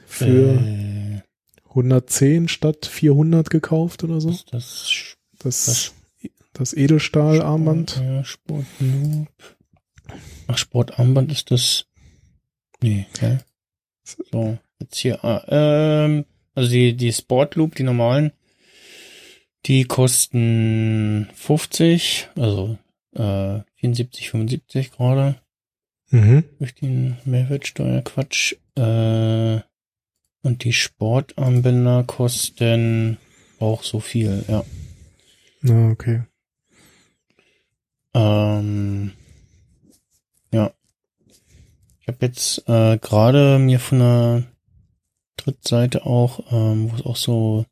für 0.05 0.53
äh, 0.53 1.21
110 1.69 2.47
statt 2.47 2.85
400 2.85 3.49
gekauft 3.49 4.03
oder 4.03 4.19
so. 4.19 4.29
Das, 4.29 4.45
das, 4.51 5.17
das, 5.39 5.93
das 6.53 6.73
Edelstahlarmband. 6.73 8.01
Ja, 8.03 8.23
Sportloop. 8.23 9.27
Ach, 10.47 10.57
Sportarmband 10.57 11.31
ist 11.31 11.51
das. 11.51 11.85
Nee, 12.81 13.05
ja. 13.21 13.39
So, 14.31 14.57
jetzt 14.79 14.97
hier. 14.97 15.23
Ah, 15.23 15.43
ähm, 15.49 16.25
also 16.55 16.71
die, 16.71 16.95
die 16.95 17.13
Sportloop, 17.13 17.75
die 17.75 17.83
normalen, 17.83 18.31
die 19.65 19.83
kosten 19.83 21.27
50, 21.35 22.29
also 22.35 22.77
äh, 23.13 23.59
74, 23.75 24.31
75 24.31 24.91
gerade. 24.91 25.35
Mhm. 26.09 26.45
Durch 26.57 26.73
den 26.73 27.17
Mehrwertsteuerquatsch. 27.25 28.55
Äh, 28.77 29.61
und 30.43 30.63
die 30.63 30.73
Sportarmbänder 30.73 32.03
kosten 32.03 33.17
auch 33.59 33.83
so 33.83 33.99
viel, 33.99 34.45
ja. 34.47 34.63
Na, 35.61 35.91
okay. 35.91 36.23
Ähm, 38.13 39.11
ja. 40.53 40.71
Ich 41.99 42.07
habe 42.07 42.25
jetzt 42.25 42.67
äh, 42.69 42.97
gerade 42.97 43.59
mir 43.59 43.79
von 43.79 43.99
der 43.99 44.43
Drittseite 45.35 46.05
auch, 46.05 46.51
ähm, 46.51 46.91
wo 46.91 46.95
es 46.95 47.05
auch 47.05 47.15
so, 47.15 47.65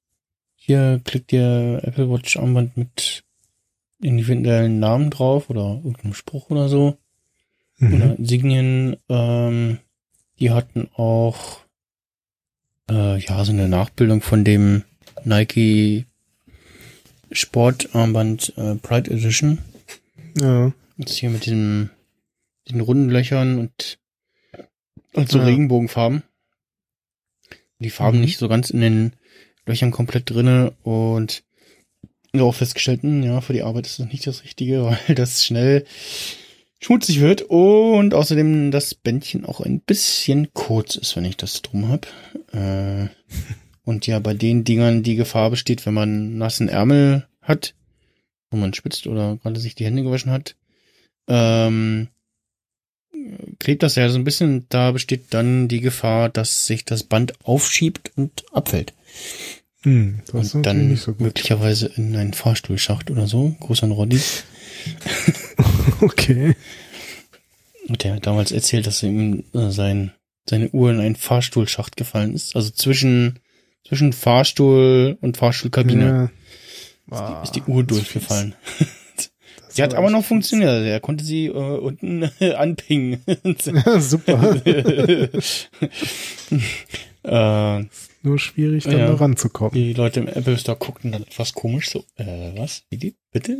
hier 0.55 0.99
klickt 1.03 1.31
ihr 1.31 1.79
Apple 1.83 2.09
Watch 2.09 2.37
Armband 2.37 2.75
mit 2.75 3.23
individuellen 4.01 4.79
Namen 4.79 5.09
drauf 5.09 5.49
oder 5.49 5.75
irgendeinem 5.83 6.13
Spruch 6.13 6.49
oder 6.49 6.67
so. 6.67 6.97
Mhm. 7.77 7.93
Oder 7.93 8.19
Insignien, 8.19 8.97
ähm, 9.09 9.79
die 10.39 10.51
hatten 10.51 10.89
auch 10.95 11.59
äh, 12.89 13.17
ja 13.17 13.43
so 13.43 13.51
eine 13.51 13.67
Nachbildung 13.67 14.21
von 14.21 14.43
dem 14.43 14.83
Nike 15.23 16.05
Sportarmband 17.31 18.53
äh, 18.57 18.75
Pride 18.75 19.11
Edition. 19.11 19.59
Ja. 20.37 20.71
Jetzt 20.97 21.17
hier 21.17 21.29
mit 21.29 21.45
diesem 21.45 21.89
den 22.69 22.81
runden 22.81 23.09
Löchern 23.09 23.59
und 23.59 23.99
also 25.13 25.39
ja. 25.39 25.45
Regenbogenfarben. 25.45 26.23
Die 27.79 27.89
Farben 27.89 28.17
mhm. 28.17 28.25
nicht 28.25 28.37
so 28.37 28.47
ganz 28.47 28.69
in 28.69 28.81
den 28.81 29.13
Löchern 29.65 29.91
komplett 29.91 30.29
drinne 30.29 30.73
und 30.83 31.43
auch 32.33 32.55
festgestellt, 32.55 33.01
ja, 33.03 33.39
für 33.39 33.53
die 33.53 33.63
Arbeit 33.63 33.87
ist 33.87 33.99
das 33.99 34.07
nicht 34.07 34.27
das 34.27 34.43
Richtige, 34.43 34.83
weil 35.07 35.15
das 35.15 35.45
schnell 35.45 35.85
schmutzig 36.85 37.19
wird 37.19 37.41
und 37.41 38.13
außerdem 38.13 38.69
das 38.69 38.93
Bändchen 38.93 39.43
auch 39.43 39.59
ein 39.59 39.79
bisschen 39.79 40.53
kurz 40.53 40.95
ist, 40.95 41.15
wenn 41.15 41.25
ich 41.25 41.35
das 41.35 41.63
drum 41.63 41.89
hab. 41.89 42.05
Äh, 42.53 43.07
und 43.83 44.05
ja, 44.05 44.19
bei 44.19 44.35
den 44.35 44.63
Dingern 44.63 45.01
die 45.01 45.15
Gefahr 45.15 45.49
besteht, 45.49 45.83
wenn 45.87 45.95
man 45.95 46.37
nassen 46.37 46.69
Ärmel 46.69 47.27
hat, 47.41 47.73
wo 48.51 48.57
man 48.57 48.75
spitzt 48.75 49.07
oder 49.07 49.37
gerade 49.37 49.59
sich 49.59 49.73
die 49.73 49.85
Hände 49.85 50.03
gewaschen 50.03 50.31
hat, 50.31 50.55
ähm, 51.27 52.09
klebt 53.57 53.81
das 53.81 53.95
ja 53.95 54.07
so 54.09 54.19
ein 54.19 54.23
bisschen, 54.23 54.67
da 54.69 54.91
besteht 54.91 55.33
dann 55.33 55.67
die 55.67 55.81
Gefahr, 55.81 56.29
dass 56.29 56.67
sich 56.67 56.85
das 56.85 57.01
Band 57.01 57.33
aufschiebt 57.43 58.11
und 58.15 58.45
abfällt. 58.53 58.93
Hm, 59.81 60.19
das 60.31 60.53
und 60.53 60.63
dann 60.63 60.89
nicht 60.89 61.01
so 61.01 61.13
gut. 61.13 61.21
möglicherweise 61.21 61.87
in 61.95 62.15
einen 62.15 62.33
Fahrstuhlschacht 62.33 63.09
oder 63.09 63.25
so. 63.25 63.55
Groß 63.59 63.81
an 63.81 63.91
Roddy. 63.91 64.21
okay. 66.01 66.55
Und 67.87 68.03
der 68.03 68.15
hat 68.15 68.25
damals 68.25 68.51
erzählt, 68.51 68.87
dass 68.87 69.03
ihm 69.03 69.43
äh, 69.53 69.69
sein, 69.69 70.11
seine 70.49 70.69
Uhr 70.69 70.91
in 70.91 70.99
einen 70.99 71.15
Fahrstuhlschacht 71.15 71.97
gefallen 71.97 72.33
ist. 72.33 72.55
Also 72.55 72.71
zwischen, 72.71 73.39
zwischen 73.87 74.13
Fahrstuhl 74.13 75.17
und 75.21 75.37
Fahrstuhlkabine 75.37 76.31
ja. 77.11 77.17
ist, 77.17 77.29
die, 77.29 77.43
ist 77.43 77.67
die 77.67 77.71
Uhr 77.71 77.83
durchgefallen. 77.83 78.55
Sie 79.69 79.83
hat 79.83 79.93
aber 79.93 80.09
noch 80.09 80.25
funktioniert. 80.25 80.85
Er 80.85 80.99
konnte 80.99 81.23
sie 81.23 81.45
äh, 81.45 81.51
unten 81.51 82.23
äh, 82.39 82.53
anpingen. 82.55 83.21
Super. 83.99 84.55
äh, 87.23 87.85
Nur 88.23 88.39
schwierig, 88.39 88.85
dann 88.85 88.97
ja, 88.97 89.07
da 89.07 89.13
ranzukommen. 89.13 89.73
Die 89.75 89.93
Leute 89.93 90.21
im 90.21 90.27
Apple 90.27 90.57
Store 90.57 90.77
guckten 90.77 91.11
dann 91.11 91.21
etwas 91.21 91.53
komisch, 91.53 91.91
so, 91.91 92.03
äh, 92.15 92.57
was? 92.57 92.83
Wie 92.89 92.97
die? 92.97 93.15
Bitte? 93.31 93.59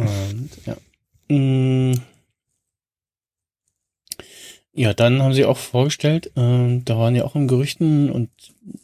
Und, 0.00 0.50
ja. 0.66 0.76
Mm. 1.34 2.00
Ja, 4.72 4.94
dann 4.94 5.20
haben 5.20 5.34
sie 5.34 5.44
auch 5.44 5.58
vorgestellt, 5.58 6.28
äh, 6.36 6.80
da 6.84 6.96
waren 6.96 7.16
ja 7.16 7.24
auch 7.24 7.34
im 7.34 7.48
Gerüchten 7.48 8.10
und 8.10 8.30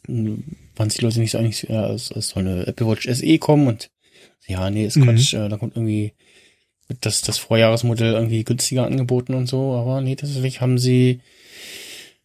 äh, 0.07 0.37
waren 0.75 0.89
sich 0.89 0.99
die 0.99 1.05
Leute 1.05 1.19
nicht 1.19 1.31
so 1.31 1.37
einig, 1.37 1.65
ja, 1.69 1.89
es, 1.89 2.11
es 2.11 2.29
soll 2.29 2.45
eine 2.45 2.67
Apple 2.67 2.87
Watch 2.87 3.07
SE 3.07 3.37
kommen 3.39 3.67
und 3.67 3.89
ja, 4.47 4.69
nee, 4.69 4.85
ist 4.85 4.97
mhm. 4.97 5.03
Quatsch. 5.03 5.33
Mhm. 5.33 5.49
Da 5.49 5.57
kommt 5.57 5.75
irgendwie 5.75 6.13
das, 7.01 7.21
das 7.21 7.37
Vorjahresmodell 7.37 8.13
irgendwie 8.13 8.43
günstiger 8.43 8.85
angeboten 8.85 9.33
und 9.33 9.47
so. 9.47 9.73
Aber 9.73 10.01
nee, 10.01 10.15
tatsächlich 10.15 10.61
haben 10.61 10.77
sie 10.77 11.21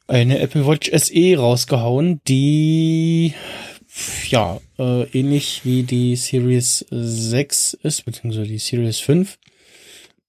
eine 0.07 0.39
Apple 0.39 0.67
Watch 0.67 0.91
SE 0.93 1.37
rausgehauen, 1.37 2.21
die 2.29 3.35
ja 4.29 4.61
äh, 4.79 5.05
ähnlich 5.19 5.65
wie 5.65 5.83
die 5.83 6.17
Series 6.17 6.85
6 6.91 7.75
ist, 7.83 8.05
beziehungsweise 8.05 8.47
die 8.47 8.59
Series 8.59 8.99
5. 9.01 9.39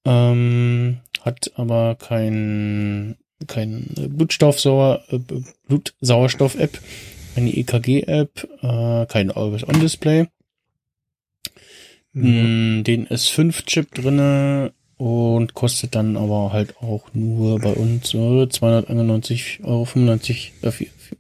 Ähm, 0.06 0.98
hat 1.22 1.52
aber 1.56 1.96
kein 1.96 3.16
kein 3.48 3.88
Blutstoffsauer, 3.96 5.04
äh, 5.10 5.20
Blutsauerstoff-App, 5.68 6.80
eine 7.36 7.56
EKG-App, 7.56 8.48
äh, 8.62 9.06
kein 9.08 9.32
Always-On-Display. 9.32 10.28
Mhm. 12.14 12.84
Den 12.84 13.08
S5-Chip 13.08 13.94
drinne 13.94 14.74
und 14.98 15.54
kostet 15.54 15.96
dann 15.96 16.16
aber 16.16 16.54
halt 16.54 16.78
auch 16.78 17.14
nur 17.14 17.60
bei 17.60 17.74
uns 17.74 18.14
äh, 18.14 18.18
291,95 18.18 19.64
Euro, 19.64 19.86
95, 19.86 20.54
äh, 20.62 20.72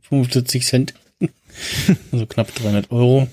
75 0.01 0.65
Cent. 0.65 0.93
also 2.11 2.25
knapp 2.25 2.53
300 2.53 2.91
Euro. 2.91 3.27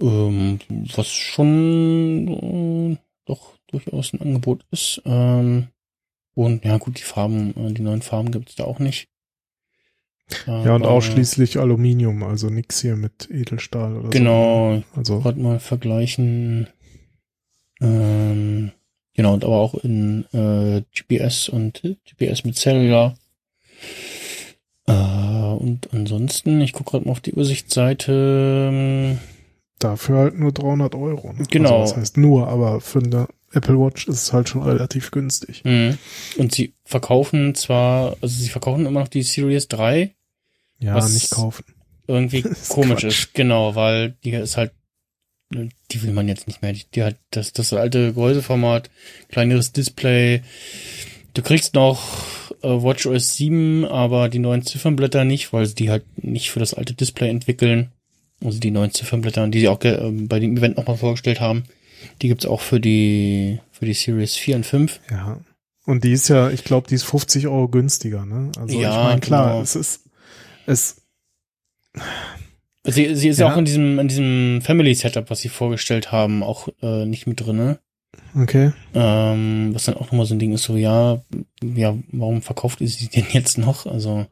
Ähm, 0.00 0.58
was 0.94 1.08
schon 1.08 2.28
äh, 2.28 2.96
doch 3.24 3.56
durchaus 3.68 4.12
ein 4.12 4.20
Angebot 4.20 4.64
ist. 4.70 5.00
Ähm, 5.04 5.68
und 6.34 6.64
ja 6.64 6.76
gut, 6.76 6.98
die 6.98 7.02
Farben, 7.02 7.54
äh, 7.56 7.72
die 7.72 7.82
neuen 7.82 8.02
Farben 8.02 8.30
gibt's 8.30 8.56
da 8.56 8.64
auch 8.64 8.78
nicht. 8.78 9.08
Ja, 10.46 10.74
und 10.74 10.84
ausschließlich 10.84 11.58
Aluminium, 11.58 12.24
also 12.24 12.50
nix 12.50 12.80
hier 12.80 12.96
mit 12.96 13.30
Edelstahl 13.30 13.96
oder 13.96 14.10
genau, 14.10 14.74
so. 14.74 14.80
Genau, 14.80 14.84
also 14.96 15.20
gerade 15.20 15.40
mal 15.40 15.60
vergleichen. 15.60 16.66
Ähm, 17.80 18.72
genau, 19.14 19.34
und 19.34 19.44
aber 19.44 19.56
auch 19.56 19.74
in 19.74 20.24
äh, 20.32 20.82
GPS 20.92 21.48
und 21.48 21.82
GPS 22.04 22.44
mit 22.44 22.56
Cellular. 22.56 23.16
Äh, 24.88 24.92
und 25.56 25.92
ansonsten, 25.92 26.60
ich 26.60 26.72
gucke 26.72 26.92
gerade 26.92 27.04
mal 27.04 27.12
auf 27.12 27.20
die 27.20 27.30
Übersichtsseite. 27.30 29.18
Dafür 29.78 30.18
halt 30.18 30.38
nur 30.38 30.52
300 30.52 30.94
Euro. 30.94 31.32
Ne? 31.32 31.44
Genau. 31.50 31.80
Also 31.80 31.94
das 31.94 32.00
heißt 32.00 32.16
nur, 32.16 32.48
aber 32.48 32.80
für 32.80 33.00
eine 33.00 33.28
Apple 33.52 33.78
Watch 33.78 34.08
ist 34.08 34.22
es 34.22 34.32
halt 34.32 34.48
schon 34.48 34.62
relativ 34.62 35.10
günstig. 35.10 35.64
Mhm. 35.64 35.98
Und 36.36 36.54
sie 36.54 36.74
verkaufen 36.84 37.54
zwar, 37.54 38.16
also 38.20 38.42
sie 38.42 38.48
verkaufen 38.48 38.86
immer 38.86 39.00
noch 39.00 39.08
die 39.08 39.22
Series 39.22 39.68
3. 39.68 40.14
Ja, 40.78 40.94
was 40.94 41.12
nicht 41.14 41.30
kaufen. 41.30 41.64
Irgendwie 42.06 42.38
ist 42.40 42.68
komisch 42.68 43.00
Quatsch. 43.00 43.04
ist, 43.04 43.34
genau, 43.34 43.74
weil 43.74 44.16
die 44.24 44.32
ist 44.32 44.56
halt, 44.56 44.72
die 45.50 46.02
will 46.02 46.12
man 46.12 46.28
jetzt 46.28 46.46
nicht 46.46 46.62
mehr. 46.62 46.72
Die, 46.72 46.84
die 46.94 47.02
hat 47.02 47.16
das, 47.30 47.52
das 47.52 47.72
alte 47.72 48.12
Gehäuseformat, 48.12 48.90
kleineres 49.28 49.72
Display. 49.72 50.42
Du 51.34 51.42
kriegst 51.42 51.74
noch 51.74 52.45
äh, 52.62 52.68
WatchOS 52.68 53.36
7, 53.36 53.84
aber 53.84 54.28
die 54.28 54.38
neuen 54.38 54.62
Ziffernblätter 54.62 55.24
nicht, 55.24 55.52
weil 55.52 55.66
sie 55.66 55.74
die 55.74 55.90
halt 55.90 56.04
nicht 56.16 56.50
für 56.50 56.60
das 56.60 56.74
alte 56.74 56.94
Display 56.94 57.28
entwickeln. 57.28 57.92
Also 58.44 58.58
die 58.58 58.70
neuen 58.70 58.90
Ziffernblätter, 58.90 59.46
die 59.48 59.60
sie 59.60 59.68
auch 59.68 59.78
ähm, 59.82 60.28
bei 60.28 60.40
dem 60.40 60.56
Event 60.56 60.76
nochmal 60.76 60.96
vorgestellt 60.96 61.40
haben, 61.40 61.64
die 62.20 62.28
gibt's 62.28 62.46
auch 62.46 62.60
für 62.60 62.80
die 62.80 63.60
für 63.72 63.86
die 63.86 63.94
Series 63.94 64.36
4 64.36 64.56
und 64.56 64.66
5. 64.66 65.00
Ja. 65.10 65.40
Und 65.86 66.04
die 66.04 66.12
ist 66.12 66.28
ja, 66.28 66.50
ich 66.50 66.64
glaube, 66.64 66.88
die 66.88 66.94
ist 66.96 67.04
50 67.04 67.46
Euro 67.46 67.68
günstiger, 67.68 68.26
ne? 68.26 68.50
Also 68.58 68.78
Ja, 68.78 68.90
ich 68.90 69.06
meine, 69.08 69.20
klar, 69.20 69.48
genau. 69.50 69.62
es 69.62 69.76
ist, 69.76 70.04
es, 70.66 71.02
Sie, 72.88 73.16
sie 73.16 73.28
ist 73.28 73.40
ja 73.40 73.52
auch 73.52 73.56
in 73.56 73.64
diesem 73.64 73.98
in 73.98 74.06
diesem 74.06 74.60
Family 74.62 74.94
Setup, 74.94 75.28
was 75.28 75.40
sie 75.40 75.48
vorgestellt 75.48 76.12
haben, 76.12 76.42
auch 76.42 76.68
äh, 76.82 77.04
nicht 77.04 77.26
mit 77.26 77.40
drinne. 77.40 77.80
Okay. 78.34 78.72
Ähm, 78.94 79.70
was 79.74 79.84
dann 79.86 79.94
auch 79.96 80.06
nochmal 80.06 80.26
so 80.26 80.34
ein 80.34 80.38
Ding 80.38 80.52
ist, 80.52 80.64
so 80.64 80.76
ja, 80.76 81.22
ja, 81.62 81.96
warum 82.12 82.42
verkauft 82.42 82.80
ihr 82.80 82.88
sie 82.88 83.08
denn 83.08 83.26
jetzt 83.30 83.58
noch? 83.58 83.86
Also 83.86 84.26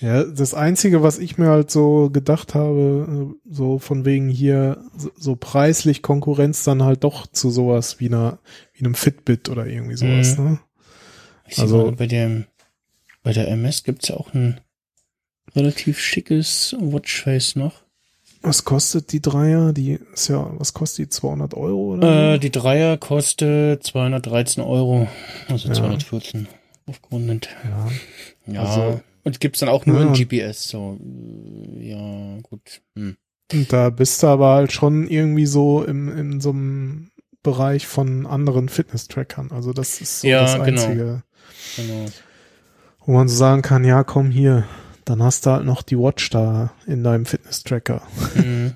Ja, 0.00 0.24
das 0.24 0.54
Einzige, 0.54 1.02
was 1.02 1.18
ich 1.18 1.36
mir 1.36 1.48
halt 1.48 1.70
so 1.70 2.08
gedacht 2.10 2.54
habe, 2.54 3.34
äh, 3.46 3.52
so 3.54 3.78
von 3.78 4.04
wegen 4.06 4.30
hier 4.30 4.82
so, 5.16 5.36
preislich 5.36 6.00
Konkurrenz 6.00 6.64
dann 6.64 6.82
halt 6.82 7.04
doch 7.04 7.26
zu 7.26 7.50
sowas 7.50 8.00
wie 8.00 8.06
einer, 8.06 8.38
wie 8.72 8.80
einem 8.84 8.94
Fitbit 8.94 9.50
oder 9.50 9.66
irgendwie 9.66 9.96
sowas, 9.96 10.38
Mhm. 10.38 10.44
ne? 10.44 10.60
ich 11.46 11.58
Also- 11.58 11.82
gerade 11.84 11.96
bei 11.96 12.06
dem 12.06 12.46
bei 13.22 13.34
der 13.34 13.48
MS 13.48 13.82
gibt's 13.84 14.08
ja 14.08 14.16
auch 14.16 14.32
ein 14.32 14.60
relativ 15.54 15.98
schickes 16.00 16.74
Watchface 16.80 17.56
noch. 17.56 17.82
Was 18.42 18.64
kostet 18.64 19.12
die 19.12 19.20
Dreier? 19.20 19.72
Die 19.74 19.98
ist 20.14 20.28
ja, 20.28 20.50
was 20.58 20.72
kostet 20.72 20.98
die? 21.06 21.08
200 21.10 21.54
Euro 21.54 21.94
oder? 21.94 22.34
Äh, 22.34 22.38
die 22.38 22.50
Dreier 22.50 22.96
kostet 22.96 23.82
213 23.84 24.62
Euro, 24.62 25.08
also 25.48 25.68
Ja. 25.68 25.74
214 25.74 26.48
aufgerundet. 26.86 27.48
ja. 27.64 28.52
Ja, 28.52 28.62
Also- 28.62 29.00
und 29.24 29.38
gibt's 29.40 29.60
dann 29.60 29.68
auch 29.68 29.84
nur 29.84 30.00
Ja, 30.00 30.06
in 30.06 30.12
GPS, 30.14 30.68
so 30.68 30.98
äh, 30.98 31.90
ja, 31.90 32.40
gut. 32.42 32.80
Hm. 32.96 33.16
Und 33.52 33.72
da 33.72 33.90
bist 33.90 34.22
du 34.22 34.28
aber 34.28 34.54
halt 34.54 34.72
schon 34.72 35.06
irgendwie 35.08 35.44
so 35.46 35.84
im, 35.84 36.08
in 36.16 36.40
so 36.40 36.50
einem 36.50 37.10
Bereich 37.42 37.86
von 37.86 38.26
anderen 38.26 38.68
Fitness-Trackern. 38.70 39.50
Also 39.50 39.72
das 39.74 40.00
ist 40.00 40.20
so 40.22 40.28
Ja, 40.28 40.42
das 40.42 40.52
genau. 40.54 40.64
Einzige, 40.64 41.22
Genau. 41.76 42.06
wo 43.04 43.12
man 43.12 43.28
so 43.28 43.36
sagen 43.36 43.60
kann, 43.62 43.84
ja, 43.84 44.02
komm 44.04 44.30
hier, 44.30 44.64
dann 45.04 45.22
hast 45.22 45.46
du 45.46 45.50
halt 45.50 45.64
noch 45.64 45.82
die 45.82 45.98
Watch 45.98 46.30
da 46.30 46.72
in 46.86 47.02
deinem 47.04 47.26
Fitness-Tracker. 47.26 48.02
Mhm. 48.34 48.72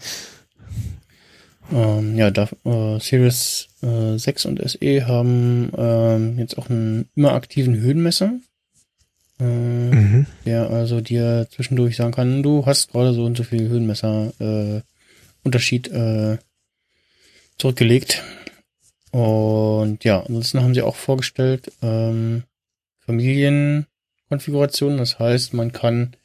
ähm, 1.72 2.16
ja, 2.16 2.30
da, 2.30 2.48
äh, 2.64 2.98
Series 3.00 3.68
äh, 3.82 4.16
6 4.18 4.44
und 4.46 4.60
SE 4.68 5.06
haben 5.06 5.70
ähm, 5.76 6.38
jetzt 6.38 6.58
auch 6.58 6.68
einen 6.68 7.08
immer 7.14 7.32
aktiven 7.32 7.76
Höhenmesser, 7.76 8.34
äh, 9.40 9.44
Mhm. 9.44 10.26
der 10.44 10.70
also 10.70 11.00
dir 11.00 11.46
zwischendurch 11.50 11.96
sagen 11.96 12.12
kann, 12.12 12.42
du 12.42 12.66
hast 12.66 12.92
gerade 12.92 13.12
so 13.14 13.24
und 13.24 13.36
so 13.36 13.42
viel 13.44 13.68
Höhenmesser 13.68 14.32
äh, 14.38 14.80
Unterschied 15.42 15.88
äh, 15.88 16.38
zurückgelegt. 17.58 18.22
Und 19.10 20.02
ja, 20.04 20.20
ansonsten 20.20 20.60
haben 20.62 20.74
sie 20.74 20.82
auch 20.82 20.96
vorgestellt 20.96 21.70
ähm, 21.82 22.42
Familienkonfigurationen. 24.28 24.98
Das 24.98 25.18
heißt, 25.18 25.54
man 25.54 25.72
kann 25.72 26.16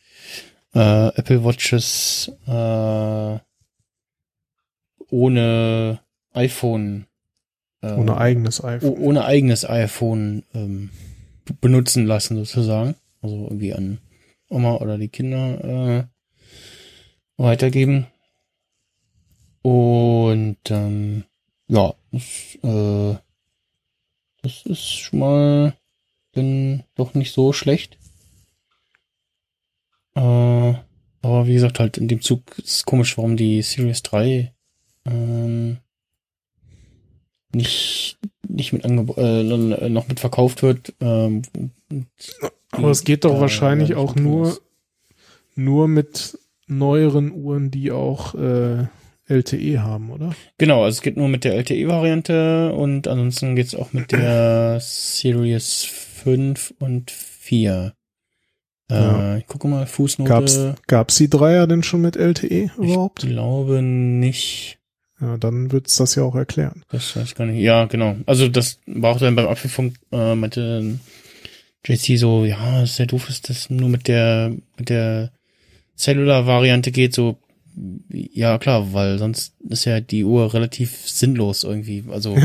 äh, 0.73 1.07
Apple 1.17 1.43
Watches 1.43 2.31
äh, 2.47 3.39
ohne 5.09 5.99
iPhone 6.33 7.05
äh, 7.81 7.93
Ohne 7.93 8.17
eigenes 8.17 8.63
iPhone. 8.63 8.97
ohne 8.97 9.25
eigenes 9.25 9.65
iPhone 9.67 10.43
ähm, 10.53 10.89
benutzen 11.61 12.05
lassen 12.05 12.37
sozusagen. 12.37 12.95
Also 13.21 13.45
irgendwie 13.45 13.73
an 13.73 13.99
Oma 14.49 14.75
oder 14.75 14.97
die 14.97 15.09
Kinder 15.09 15.63
äh, 15.63 16.03
weitergeben. 17.37 18.07
Und 19.61 20.57
ähm, 20.69 21.25
ja, 21.67 21.93
das, 22.11 22.57
äh, 22.63 23.17
das 24.41 24.63
ist 24.65 24.85
schon 24.85 25.19
mal 25.19 25.73
dann 26.41 26.83
doch 26.95 27.13
nicht 27.13 27.33
so 27.33 27.53
schlecht. 27.53 27.97
Äh, 30.15 30.73
aber 31.21 31.47
wie 31.47 31.53
gesagt, 31.53 31.79
halt 31.79 31.97
in 31.97 32.07
dem 32.07 32.21
Zug 32.21 32.57
ist 32.57 32.69
es 32.69 32.85
komisch, 32.85 33.17
warum 33.17 33.37
die 33.37 33.61
Series 33.61 34.03
3 34.03 34.53
ähm, 35.05 35.77
nicht, 37.53 38.17
nicht 38.47 38.73
mit 38.73 38.85
angeb 38.85 39.17
äh, 39.17 39.43
noch 39.89 40.07
mit 40.07 40.19
verkauft 40.19 40.61
wird. 40.61 40.93
Ähm, 40.99 41.41
Aber 42.71 42.91
es 42.91 43.03
geht 43.03 43.25
doch 43.25 43.35
da 43.35 43.41
wahrscheinlich 43.41 43.95
auch 43.95 44.15
nur, 44.15 44.59
nur 45.55 45.87
mit 45.87 46.37
neueren 46.67 47.31
Uhren, 47.31 47.71
die 47.71 47.91
auch 47.91 48.35
äh, 48.35 48.87
LTE 49.29 49.81
haben, 49.81 50.11
oder? 50.11 50.35
Genau, 50.57 50.83
also 50.83 50.97
es 50.97 51.01
geht 51.01 51.17
nur 51.17 51.29
mit 51.29 51.43
der 51.43 51.55
LTE-Variante 51.55 52.73
und 52.73 53.07
ansonsten 53.07 53.55
geht's 53.55 53.75
auch 53.75 53.93
mit 53.93 54.11
der 54.11 54.79
Series 54.81 55.83
5 55.85 56.73
und 56.79 57.11
4. 57.11 57.93
Ja. 58.91 59.35
Äh, 59.35 59.39
ich 59.39 59.47
gucke 59.47 59.67
mal, 59.67 59.85
Fußnote. 59.85 60.29
Gab's, 60.29 60.59
gab's 60.87 61.15
die 61.15 61.29
Dreier 61.29 61.67
denn 61.67 61.83
schon 61.83 62.01
mit 62.01 62.15
LTE 62.15 62.71
überhaupt? 62.77 63.23
Ich 63.23 63.29
glaube 63.29 63.81
nicht. 63.81 64.79
Ja, 65.21 65.37
dann 65.37 65.71
wird's 65.71 65.97
das 65.97 66.15
ja 66.15 66.23
auch 66.23 66.35
erklären. 66.35 66.83
Das 66.89 67.15
weiß 67.15 67.25
ich 67.25 67.35
gar 67.35 67.45
nicht. 67.45 67.61
Ja, 67.61 67.85
genau. 67.85 68.15
Also 68.25 68.47
das 68.47 68.79
war 68.85 69.15
auch 69.15 69.19
dann 69.19 69.35
beim 69.35 69.47
Apfelfunk, 69.47 69.95
äh, 70.11 70.33
meinte 70.33 70.99
JC 71.85 72.17
so, 72.17 72.45
ja, 72.45 72.83
ist 72.83 72.95
sehr 72.95 73.05
doof, 73.05 73.27
dass 73.27 73.41
das 73.41 73.69
nur 73.69 73.89
mit 73.89 74.07
der, 74.07 74.53
mit 74.77 74.89
der 74.89 75.31
Cellular-Variante 75.97 76.91
geht, 76.91 77.13
so, 77.13 77.37
ja 78.09 78.57
klar, 78.57 78.93
weil 78.93 79.17
sonst 79.17 79.53
ist 79.69 79.85
ja 79.85 79.99
die 80.01 80.23
Uhr 80.25 80.53
relativ 80.53 80.95
sinnlos 81.07 81.63
irgendwie. 81.63 82.03
Also 82.09 82.37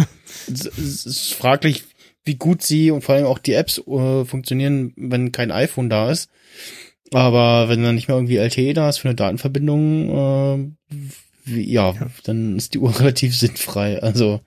es, 0.53 0.66
es 0.66 1.07
ist 1.07 1.32
fraglich, 1.35 1.85
wie 2.24 2.37
gut 2.37 2.62
sie 2.62 2.91
und 2.91 3.03
vor 3.03 3.14
allem 3.14 3.26
auch 3.26 3.39
die 3.39 3.55
Apps 3.55 3.78
äh, 3.87 4.24
funktionieren, 4.24 4.93
wenn 4.97 5.32
kein 5.32 5.51
iPhone 5.51 5.91
da 5.91 6.11
ist. 6.11 6.30
Aber 7.12 7.68
wenn 7.68 7.82
dann 7.82 7.95
nicht 7.95 8.09
mehr 8.09 8.16
irgendwie 8.16 8.37
LTE 8.39 8.72
da 8.74 8.89
ist 8.89 8.99
für 8.99 9.09
eine 9.09 9.14
Datenverbindung, 9.14 10.09
äh, 10.11 10.97
wie, 11.45 11.70
ja, 11.70 11.93
Ja. 11.93 12.07
dann 12.24 12.57
ist 12.57 12.74
die 12.74 12.78
Uhr 12.78 12.99
relativ 13.01 13.37
sinnfrei. 13.37 14.03
Also 14.03 14.41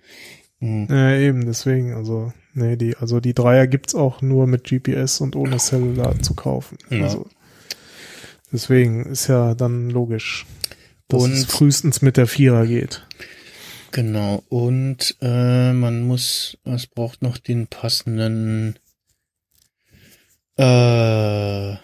hm. 0.60 0.88
Ja, 0.90 1.16
eben, 1.18 1.46
deswegen, 1.46 1.94
also, 1.94 2.34
nee, 2.54 2.78
die, 2.78 2.98
also 2.98 3.20
die 3.20 3.36
Dreier 3.36 3.68
gibt's 3.68 3.94
auch 3.94 4.22
nur 4.24 4.48
mit 4.48 4.64
GPS 4.64 5.22
und 5.22 5.36
ohne 5.36 5.58
Cellular 5.58 6.20
zu 6.20 6.34
kaufen. 6.34 6.78
Ja. 6.90 7.04
Also, 7.04 7.28
deswegen 8.52 9.06
ist 9.06 9.28
ja 9.28 9.54
dann 9.54 9.90
logisch, 9.92 10.48
dass 11.08 11.24
Und- 11.24 11.32
es 11.34 11.46
frühestens 11.46 12.02
mit 12.02 12.18
der 12.18 12.28
Vierer 12.28 12.66
geht. 12.66 13.06
Genau, 13.92 14.44
und 14.50 15.16
äh, 15.22 15.72
man 15.74 16.02
muss, 16.06 16.58
es 16.66 16.88
braucht 16.88 17.22
noch 17.22 17.38
den 17.38 17.68
passenden 17.68 18.78
äh, 20.60 21.72
äh, 21.72 21.80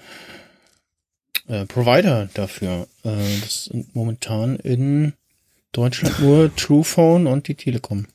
Provider 1.68 2.30
dafür. 2.34 2.88
Äh, 3.04 3.40
das 3.42 3.66
sind 3.66 3.96
momentan 3.96 4.58
in 4.58 5.14
Deutschland 5.72 6.20
nur 6.20 6.54
Truephone 6.56 7.26
und 7.28 7.48
die 7.48 7.56
Telekom. 7.56 8.06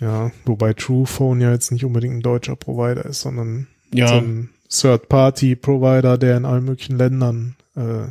Ja, 0.00 0.30
wobei 0.44 0.72
Truephone 0.74 1.40
ja 1.40 1.52
jetzt 1.52 1.70
nicht 1.72 1.84
unbedingt 1.84 2.16
ein 2.16 2.22
deutscher 2.22 2.56
Provider 2.56 3.04
ist, 3.04 3.20
sondern 3.20 3.66
Ja, 3.92 4.08
so 4.08 4.14
ein 4.16 4.50
Third-Party-Provider, 4.68 6.18
der 6.18 6.36
in 6.36 6.44
allen 6.44 6.64
möglichen 6.64 6.98
Ländern 6.98 7.56
äh, 7.76 8.06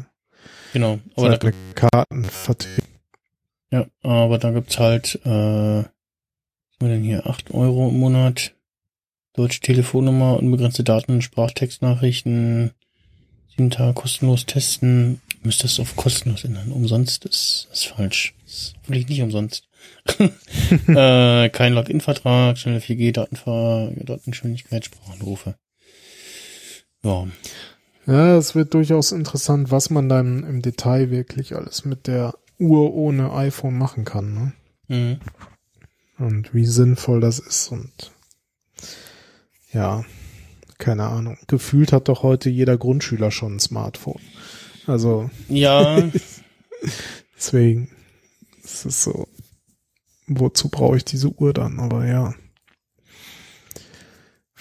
genau. 0.75 0.99
Aber 1.15 1.37
da, 1.37 1.51
Karten 1.73 2.27
ja, 3.71 3.85
aber 4.03 4.37
da 4.37 4.51
gibt's 4.51 4.77
halt, 4.77 5.19
äh, 5.23 5.29
was 5.29 5.85
haben 5.85 5.87
wir 6.79 6.89
denn 6.89 7.03
hier, 7.03 7.25
8 7.25 7.51
Euro 7.51 7.89
im 7.89 7.97
Monat, 7.97 8.53
deutsche 9.33 9.61
Telefonnummer, 9.61 10.37
unbegrenzte 10.37 10.83
Daten, 10.83 11.21
Sprachtextnachrichten, 11.21 12.71
sieben 13.49 13.69
Tage 13.71 13.93
kostenlos 13.93 14.45
testen. 14.45 15.21
Müsste 15.43 15.67
es 15.67 15.79
auf 15.79 15.95
kostenlos 15.95 16.43
ändern. 16.43 16.71
Umsonst 16.71 17.25
ist, 17.25 17.67
ist 17.71 17.85
falsch. 17.87 18.33
Ist 18.45 18.75
hoffentlich 18.81 19.07
nicht 19.07 19.21
umsonst. 19.21 19.67
äh, 20.87 21.49
kein 21.49 21.73
Login-Vertrag, 21.73 22.57
schnelle 22.57 22.79
4G-Datenver 22.79 23.91
Datengeschwindigkeit, 23.95 24.85
Sprachanrufe. 24.85 25.55
Ja, 27.03 27.27
Ja, 28.05 28.37
es 28.37 28.53
wird 28.55 28.73
durchaus 28.73 29.11
interessant, 29.11 29.71
was 29.71 29.89
man 29.89 30.09
dann 30.09 30.43
im 30.43 30.61
Detail 30.61 31.09
wirklich 31.09 31.55
alles 31.55 31.85
mit 31.85 32.07
der 32.07 32.35
Uhr 32.59 32.93
ohne 32.93 33.33
iPhone 33.33 33.77
machen 33.77 34.05
kann. 34.05 34.33
Ne? 34.33 34.53
Mhm. 34.87 35.19
Und 36.17 36.53
wie 36.53 36.65
sinnvoll 36.65 37.19
das 37.19 37.39
ist 37.39 37.71
und 37.71 38.11
ja, 39.71 40.05
keine 40.77 41.07
Ahnung. 41.07 41.37
Gefühlt 41.47 41.91
hat 41.91 42.07
doch 42.07 42.23
heute 42.23 42.49
jeder 42.49 42.77
Grundschüler 42.77 43.31
schon 43.31 43.55
ein 43.55 43.59
Smartphone. 43.59 44.21
Also. 44.87 45.29
Ja. 45.49 46.01
deswegen. 47.35 47.89
Es 48.63 48.85
ist 48.85 49.03
so. 49.03 49.27
Wozu 50.27 50.69
brauche 50.69 50.97
ich 50.97 51.05
diese 51.05 51.29
Uhr 51.29 51.53
dann? 51.53 51.79
Aber 51.79 52.05
ja. 52.05 52.33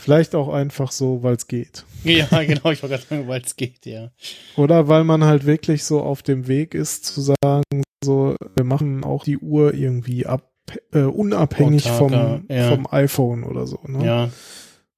Vielleicht 0.04 0.34
auch 0.34 0.52
einfach 0.52 0.92
so, 0.92 1.22
weil 1.22 1.36
es 1.36 1.46
geht. 1.46 1.86
Ja, 2.04 2.26
genau, 2.44 2.70
ich 2.70 2.82
wollte 2.82 2.88
gerade 2.88 3.02
sagen, 3.04 3.26
weil 3.26 3.40
es 3.40 3.56
geht, 3.56 3.86
ja. 3.86 4.10
Oder 4.54 4.86
weil 4.86 5.02
man 5.02 5.24
halt 5.24 5.46
wirklich 5.46 5.82
so 5.84 6.02
auf 6.02 6.22
dem 6.22 6.46
Weg 6.46 6.74
ist 6.74 7.06
zu 7.06 7.22
sagen, 7.22 7.82
so, 8.04 8.36
wir 8.54 8.64
machen 8.64 9.02
auch 9.02 9.24
die 9.24 9.38
Uhr 9.38 9.72
irgendwie 9.72 10.26
ab, 10.26 10.52
äh, 10.92 11.04
unabhängig 11.04 11.88
Autarker, 11.88 12.42
vom, 12.46 12.54
ja. 12.54 12.68
vom 12.68 12.86
iPhone 12.90 13.44
oder 13.44 13.66
so. 13.66 13.80
Ne? 13.86 14.04
Ja. 14.04 14.30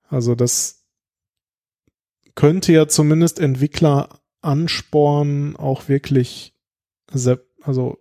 Also 0.08 0.34
das 0.34 0.84
könnte 2.34 2.72
ja 2.72 2.88
zumindest 2.88 3.38
Entwickler 3.38 4.08
anspornen, 4.40 5.54
auch 5.54 5.88
wirklich 5.88 6.52
sep 7.12 7.46
also 7.62 7.98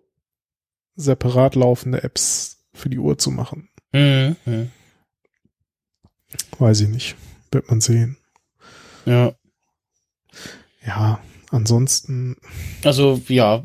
separat 0.95 1.53
laufende 1.53 2.01
Apps 2.01 2.65
für 2.73 2.89
die 2.89 2.97
Uhr 2.97 3.19
zu 3.19 3.29
machen. 3.29 3.69
Mhm. 3.93 4.71
Weiß 6.59 6.81
ich 6.81 6.89
nicht. 6.89 7.15
Wird 7.51 7.69
man 7.69 7.81
sehen. 7.81 8.17
Ja. 9.05 9.35
Ja, 10.85 11.19
ansonsten. 11.51 12.37
Also, 12.83 13.21
ja. 13.27 13.63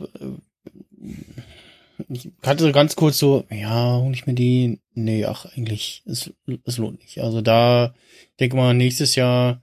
Ich 2.08 2.30
hatte 2.42 2.72
ganz 2.72 2.96
kurz 2.96 3.18
so, 3.18 3.44
ja, 3.50 3.98
hol 3.98 4.12
ich 4.12 4.26
mir 4.26 4.34
die? 4.34 4.80
Nee, 4.94 5.24
ach, 5.24 5.46
eigentlich, 5.54 6.02
es, 6.06 6.32
es 6.64 6.78
lohnt 6.78 7.00
nicht. 7.00 7.18
Also 7.20 7.42
da, 7.42 7.94
denke 8.38 8.56
mal, 8.56 8.74
nächstes 8.74 9.14
Jahr 9.16 9.62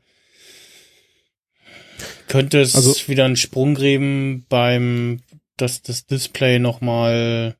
könnte 2.28 2.62
es 2.62 2.76
also, 2.76 2.94
wieder 3.08 3.26
einen 3.26 3.38
Sprung 3.38 3.76
geben 3.76 4.46
beim, 4.50 5.22
dass 5.56 5.82
das 5.82 6.06
Display 6.06 6.60
nochmal, 6.60 7.56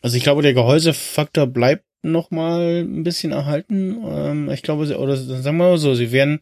also 0.00 0.16
ich 0.16 0.22
glaube, 0.22 0.42
der 0.42 0.54
Gehäusefaktor 0.54 1.46
bleibt 1.46 1.84
noch 2.02 2.30
mal 2.30 2.84
ein 2.84 3.02
bisschen 3.02 3.32
erhalten. 3.32 3.96
Ähm, 4.06 4.50
ich 4.50 4.62
glaube, 4.62 4.96
oder 4.96 5.16
sagen 5.16 5.44
wir 5.44 5.52
mal 5.52 5.78
so, 5.78 5.94
sie 5.94 6.12
werden 6.12 6.40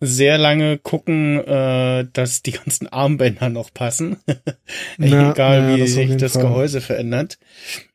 sehr 0.00 0.38
lange 0.38 0.78
gucken, 0.78 1.38
äh, 1.44 2.06
dass 2.12 2.42
die 2.42 2.52
ganzen 2.52 2.86
Armbänder 2.92 3.48
noch 3.48 3.72
passen. 3.72 4.18
ja, 4.98 5.32
Egal, 5.32 5.70
ja, 5.70 5.76
wie 5.76 5.86
sich 5.86 6.16
das 6.16 6.32
Fall. 6.32 6.42
Gehäuse 6.42 6.80
verändert. 6.80 7.38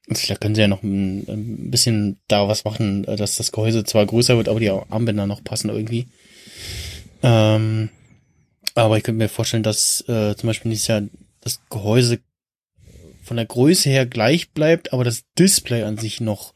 Also, 0.10 0.28
da 0.28 0.36
können 0.36 0.56
sie 0.56 0.62
ja 0.62 0.68
noch 0.68 0.84
ein, 0.84 1.20
ein, 1.28 1.72
bisschen 1.72 2.20
da 2.28 2.48
was 2.48 2.66
machen, 2.66 3.06
äh, 3.06 3.16
dass 3.16 3.38
das 3.38 3.52
Gehäuse 3.52 3.84
zwar 3.84 4.06
größer 4.06 4.36
wird, 4.36 4.50
aber 4.50 4.60
die 4.60 4.70
Armbänder 4.70 5.28
noch 5.28 5.44
passen 5.44 5.70
irgendwie. 5.70 6.08
Ähm, 7.22 7.90
aber 8.76 8.98
ich 8.98 9.04
könnte 9.04 9.20
mir 9.20 9.30
vorstellen, 9.30 9.64
dass 9.64 10.02
äh, 10.08 10.36
zum 10.36 10.48
Beispiel 10.48 10.70
nächstes 10.70 10.88
Jahr 10.88 11.04
das 11.42 11.62
Gehäuse 11.70 12.20
von 13.22 13.38
der 13.38 13.46
Größe 13.46 13.90
her 13.90 14.06
gleich 14.06 14.52
bleibt, 14.52 14.92
aber 14.92 15.04
das 15.04 15.24
Display 15.38 15.84
an 15.84 15.98
sich 15.98 16.20
noch 16.20 16.54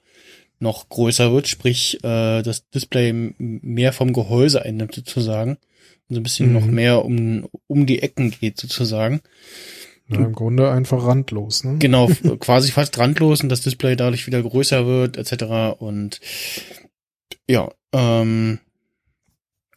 noch 0.60 0.90
größer 0.90 1.32
wird, 1.32 1.48
sprich 1.48 2.04
äh, 2.04 2.42
das 2.42 2.70
Display 2.70 3.14
mehr 3.38 3.94
vom 3.94 4.14
Gehäuse 4.14 4.64
einnimmt 4.64 4.96
sozusagen 4.96 5.58
und 6.10 6.16
so 6.16 6.20
ein 6.20 6.24
bisschen 6.24 6.48
mhm. 6.48 6.54
noch 6.54 6.66
mehr 6.66 7.06
um, 7.06 7.48
um 7.68 7.86
die 7.86 8.02
Ecken 8.02 8.32
geht 8.32 8.60
sozusagen. 8.60 9.22
Ja, 10.10 10.20
Im 10.20 10.34
Grunde 10.34 10.72
einfach 10.72 11.06
randlos, 11.06 11.64
ne? 11.64 11.78
Genau, 11.80 12.08
quasi 12.40 12.72
fast 12.72 12.98
randlos 12.98 13.42
und 13.42 13.50
das 13.50 13.62
Display 13.62 13.96
dadurch 13.96 14.26
wieder 14.26 14.42
größer 14.42 14.86
wird, 14.86 15.18
etc. 15.18 15.80
Und 15.80 16.22
ja, 17.48 17.70
ähm, 17.92 18.60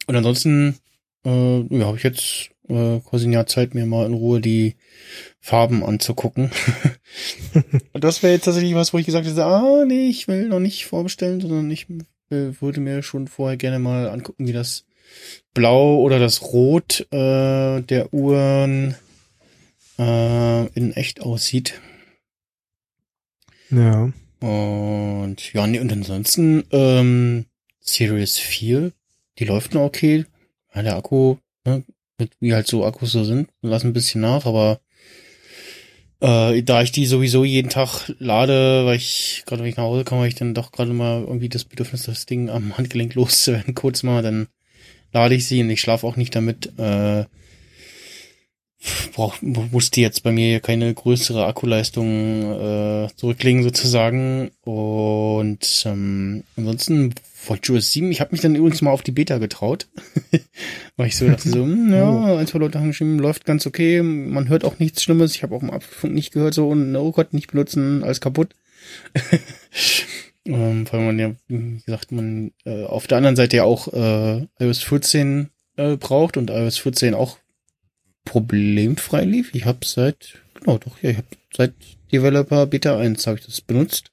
und 0.07 0.15
ansonsten 0.15 0.77
äh, 1.25 1.59
ja, 1.59 1.85
habe 1.85 1.97
ich 1.97 2.03
jetzt 2.03 2.49
äh, 2.71 3.31
Jahr 3.31 3.45
Zeit, 3.47 3.75
mir 3.75 3.85
mal 3.85 4.05
in 4.05 4.13
Ruhe 4.13 4.41
die 4.41 4.75
Farben 5.39 5.83
anzugucken. 5.83 6.51
und 7.93 8.03
das 8.03 8.23
wäre 8.23 8.33
jetzt 8.33 8.45
tatsächlich 8.45 8.75
was, 8.75 8.93
wo 8.93 8.97
ich 8.97 9.05
gesagt 9.05 9.27
hätte, 9.27 9.45
ah, 9.45 9.85
nee, 9.85 10.09
ich 10.09 10.27
will 10.27 10.47
noch 10.47 10.59
nicht 10.59 10.85
vorbestellen, 10.85 11.41
sondern 11.41 11.69
ich 11.69 11.89
äh, 12.29 12.51
würde 12.59 12.79
mir 12.79 13.03
schon 13.03 13.27
vorher 13.27 13.57
gerne 13.57 13.79
mal 13.79 14.09
angucken, 14.09 14.47
wie 14.47 14.53
das 14.53 14.85
Blau 15.53 15.97
oder 15.97 16.19
das 16.19 16.41
Rot 16.41 17.07
äh, 17.11 17.81
der 17.81 18.13
Uhren 18.13 18.95
äh, 19.99 20.67
in 20.67 20.93
echt 20.93 21.21
aussieht. 21.21 21.81
Ja. 23.69 24.11
Und 24.39 25.53
ja, 25.53 25.67
nee, 25.67 25.79
und 25.79 25.91
ansonsten 25.91 26.63
ähm, 26.71 27.45
Series 27.79 28.37
4, 28.37 28.91
die 29.39 29.45
läuft 29.45 29.73
noch 29.73 29.83
okay. 29.83 30.25
Ja, 30.73 30.81
der 30.81 30.95
Akku, 30.95 31.37
ne, 31.65 31.83
wie 32.39 32.53
halt 32.53 32.67
so 32.67 32.85
Akkus 32.85 33.11
so 33.11 33.23
sind, 33.23 33.49
lassen 33.61 33.87
ein 33.87 33.93
bisschen 33.93 34.21
nach, 34.21 34.45
aber 34.45 34.79
äh, 36.21 36.61
da 36.63 36.81
ich 36.81 36.91
die 36.91 37.05
sowieso 37.05 37.43
jeden 37.43 37.69
Tag 37.69 38.13
lade, 38.19 38.85
weil 38.85 38.97
ich, 38.97 39.43
gerade 39.45 39.63
wenn 39.63 39.69
ich 39.69 39.77
nach 39.77 39.85
Hause 39.85 40.03
komme, 40.03 40.21
weil 40.21 40.27
ich 40.29 40.35
dann 40.35 40.53
doch 40.53 40.71
gerade 40.71 40.93
mal 40.93 41.21
irgendwie 41.21 41.49
das 41.49 41.65
Bedürfnis, 41.65 42.03
das 42.03 42.25
Ding 42.25 42.49
am 42.49 42.77
Handgelenk 42.77 43.13
loszuwerden, 43.15 43.75
kurz 43.75 44.03
mal, 44.03 44.21
dann 44.21 44.47
lade 45.13 45.35
ich 45.35 45.47
sie 45.47 45.61
und 45.61 45.69
ich 45.69 45.81
schlafe 45.81 46.05
auch 46.05 46.15
nicht 46.15 46.35
damit. 46.35 46.77
Äh, 46.77 47.25
brauch, 49.13 49.35
musste 49.41 50.01
jetzt 50.01 50.23
bei 50.23 50.31
mir 50.31 50.59
keine 50.59 50.93
größere 50.93 51.45
Akkuleistung 51.45 52.51
äh, 52.51 53.07
zurücklegen 53.15 53.63
sozusagen. 53.63 54.51
Und 54.61 55.83
ähm, 55.85 56.43
ansonsten 56.55 57.13
WatchOS 57.47 57.91
7, 57.91 58.11
ich 58.11 58.21
habe 58.21 58.31
mich 58.31 58.41
dann 58.41 58.55
übrigens 58.55 58.81
mal 58.81 58.91
auf 58.91 59.01
die 59.01 59.11
Beta 59.11 59.37
getraut. 59.37 59.87
Weil 60.97 61.07
ich 61.07 61.17
so 61.17 61.27
dachte 61.27 61.49
so, 61.49 61.63
hm, 61.63 61.93
ja, 61.93 62.09
oh. 62.09 62.37
ein, 62.37 62.47
zwei 62.47 62.59
Leute 62.59 62.79
haben 62.79 62.87
geschrieben, 62.87 63.19
läuft 63.19 63.45
ganz 63.45 63.65
okay, 63.65 64.01
man 64.01 64.49
hört 64.49 64.63
auch 64.63 64.79
nichts 64.79 65.03
Schlimmes. 65.03 65.35
Ich 65.35 65.43
habe 65.43 65.55
auch 65.55 65.59
dem 65.59 65.71
Apfelfunk 65.71 66.13
nicht 66.13 66.31
gehört, 66.31 66.53
so, 66.53 66.69
und 66.69 66.95
oh 66.95 67.11
Gott, 67.11 67.33
nicht 67.33 67.51
benutzen, 67.51 68.03
alles 68.03 68.21
kaputt. 68.21 68.55
ähm, 70.45 70.85
weil 70.91 70.99
man 71.01 71.19
ja, 71.19 71.31
wie 71.47 71.81
gesagt, 71.85 72.11
man 72.11 72.51
äh, 72.65 72.85
auf 72.85 73.07
der 73.07 73.17
anderen 73.17 73.35
Seite 73.35 73.57
ja 73.57 73.63
auch 73.63 73.87
äh, 73.93 74.47
iOS 74.59 74.83
14 74.83 75.49
äh, 75.77 75.97
braucht 75.97 76.37
und 76.37 76.49
iOS 76.49 76.77
14 76.77 77.13
auch 77.13 77.37
problemfrei 78.25 79.23
lief. 79.23 79.53
Ich 79.53 79.65
habe 79.65 79.85
seit, 79.85 80.41
genau 80.53 80.77
doch, 80.77 81.01
ja, 81.01 81.11
ich 81.11 81.17
habe 81.17 81.27
seit 81.55 81.73
Developer 82.11 82.65
Beta 82.67 82.97
1 82.97 83.25
habe 83.27 83.39
ich 83.39 83.45
das 83.45 83.61
benutzt. 83.61 84.11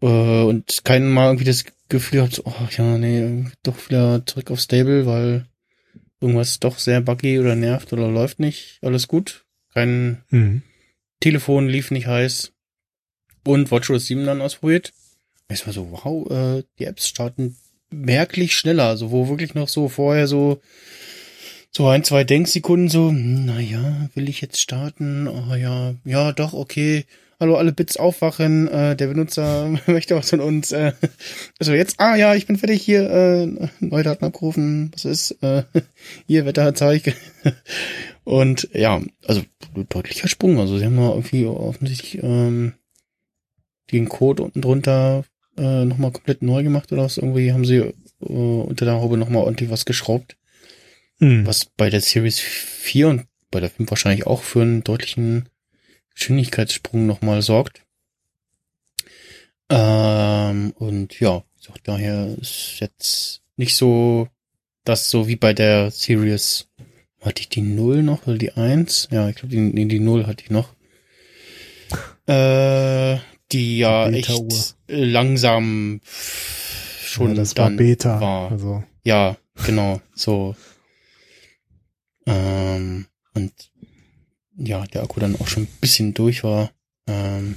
Äh, 0.00 0.06
und 0.06 0.84
keinen 0.84 1.12
Mal 1.12 1.26
irgendwie 1.26 1.44
das 1.44 1.64
Gefühl 1.88 2.18
gehabt, 2.18 2.34
so, 2.34 2.42
oh 2.46 2.68
ja, 2.76 2.98
nee, 2.98 3.44
doch 3.62 3.88
wieder 3.88 4.24
zurück 4.26 4.50
auf 4.50 4.60
Stable, 4.60 5.06
weil 5.06 5.46
irgendwas 6.20 6.60
doch 6.60 6.78
sehr 6.78 7.00
buggy 7.00 7.38
oder 7.38 7.54
nervt 7.54 7.92
oder 7.92 8.08
läuft 8.08 8.40
nicht. 8.40 8.78
Alles 8.82 9.08
gut. 9.08 9.44
Kein 9.72 10.22
mhm. 10.30 10.62
Telefon 11.20 11.68
lief 11.68 11.90
nicht 11.90 12.06
heiß. 12.06 12.52
Und 13.44 13.70
WatchOS 13.70 14.06
7 14.06 14.24
dann 14.24 14.40
ausprobiert. 14.40 14.92
Es 15.48 15.66
war 15.66 15.74
so, 15.74 15.90
wow, 15.90 16.30
äh, 16.30 16.64
die 16.78 16.86
Apps 16.86 17.08
starten 17.08 17.56
merklich 17.90 18.56
schneller. 18.56 18.84
Also 18.84 19.10
wo 19.10 19.28
wirklich 19.28 19.54
noch 19.54 19.68
so 19.68 19.88
vorher 19.88 20.26
so 20.26 20.60
so 21.76 21.88
ein, 21.88 22.04
zwei 22.04 22.22
Denksekunden 22.22 22.88
so, 22.88 23.08
hm, 23.08 23.46
na 23.46 23.58
ja, 23.60 24.08
will 24.14 24.28
ich 24.28 24.40
jetzt 24.40 24.60
starten? 24.60 25.26
Oh 25.26 25.54
ja, 25.56 25.94
ja, 26.04 26.32
doch, 26.32 26.52
okay. 26.52 27.04
Hallo, 27.40 27.56
alle 27.56 27.72
Bits 27.72 27.96
aufwachen, 27.96 28.68
äh, 28.68 28.94
der 28.94 29.08
Benutzer 29.08 29.68
möchte 29.86 30.14
was 30.14 30.30
von 30.30 30.40
uns. 30.40 30.72
Äh, 30.72 30.92
also 31.58 31.72
jetzt, 31.72 31.98
ah 31.98 32.14
ja, 32.14 32.34
ich 32.34 32.46
bin 32.46 32.56
fertig 32.56 32.82
hier, 32.82 33.10
äh, 33.10 33.68
neue 33.80 34.04
Daten 34.04 34.24
abgerufen, 34.24 34.90
was 34.92 35.04
ist, 35.04 35.32
äh, 35.42 35.64
hier 36.26 36.46
Wetterzeig. 36.46 37.14
Und 38.24 38.68
ja, 38.72 39.02
also 39.26 39.42
deutlicher 39.88 40.28
Sprung. 40.28 40.58
Also 40.58 40.78
sie 40.78 40.84
haben 40.84 40.94
mal 40.94 41.10
irgendwie 41.10 41.46
offensichtlich 41.46 42.22
ähm, 42.22 42.74
den 43.92 44.08
Code 44.08 44.44
unten 44.44 44.62
drunter 44.62 45.24
äh, 45.56 45.84
nochmal 45.84 46.12
komplett 46.12 46.42
neu 46.42 46.62
gemacht 46.62 46.92
oder 46.92 47.02
was. 47.02 47.18
Irgendwie 47.18 47.52
haben 47.52 47.64
sie 47.64 47.76
äh, 47.76 47.92
unter 48.20 48.84
der 48.84 48.94
Haube 48.94 49.16
nochmal 49.16 49.42
ordentlich 49.42 49.70
was 49.70 49.84
geschraubt. 49.84 50.36
Mhm. 51.18 51.46
Was 51.46 51.66
bei 51.66 51.90
der 51.90 52.00
Series 52.00 52.38
4 52.38 53.08
und 53.08 53.26
bei 53.50 53.60
der 53.60 53.70
5 53.70 53.90
wahrscheinlich 53.90 54.26
auch 54.26 54.42
für 54.42 54.62
einen 54.62 54.84
deutlichen 54.84 55.48
Geschwindigkeitssprung 56.14 57.06
nochmal 57.06 57.42
sorgt. 57.42 57.82
Ähm, 59.68 60.72
und 60.76 61.18
ja, 61.20 61.42
so, 61.58 61.72
daher 61.82 62.36
ist 62.40 62.80
jetzt 62.80 63.42
nicht 63.56 63.76
so, 63.76 64.28
das 64.84 65.10
so 65.10 65.26
wie 65.26 65.36
bei 65.36 65.52
der 65.52 65.90
Series, 65.90 66.68
hatte 67.20 67.40
ich 67.40 67.48
die 67.48 67.62
0 67.62 68.02
noch 68.02 68.26
oder 68.26 68.36
die 68.36 68.52
1? 68.52 69.08
Ja, 69.10 69.28
ich 69.28 69.36
glaube, 69.36 69.54
die, 69.54 69.88
die 69.88 70.00
0 70.00 70.26
hatte 70.26 70.44
ich 70.44 70.50
noch. 70.50 70.74
Äh, 72.26 73.18
die 73.52 73.78
ja 73.78 74.08
die 74.08 74.18
echt 74.18 74.76
langsam 74.88 76.00
schon 76.04 77.28
ja, 77.28 77.34
das 77.34 77.56
war 77.56 77.70
Beta. 77.70 78.20
War. 78.20 78.50
Also. 78.50 78.82
Ja, 79.04 79.36
genau, 79.66 80.00
so 80.14 80.54
ähm, 82.26 83.06
und 83.34 83.52
ja, 84.56 84.84
der 84.86 85.02
Akku 85.02 85.20
dann 85.20 85.36
auch 85.36 85.48
schon 85.48 85.64
ein 85.64 85.78
bisschen 85.80 86.14
durch 86.14 86.44
war. 86.44 86.70
Ähm, 87.06 87.56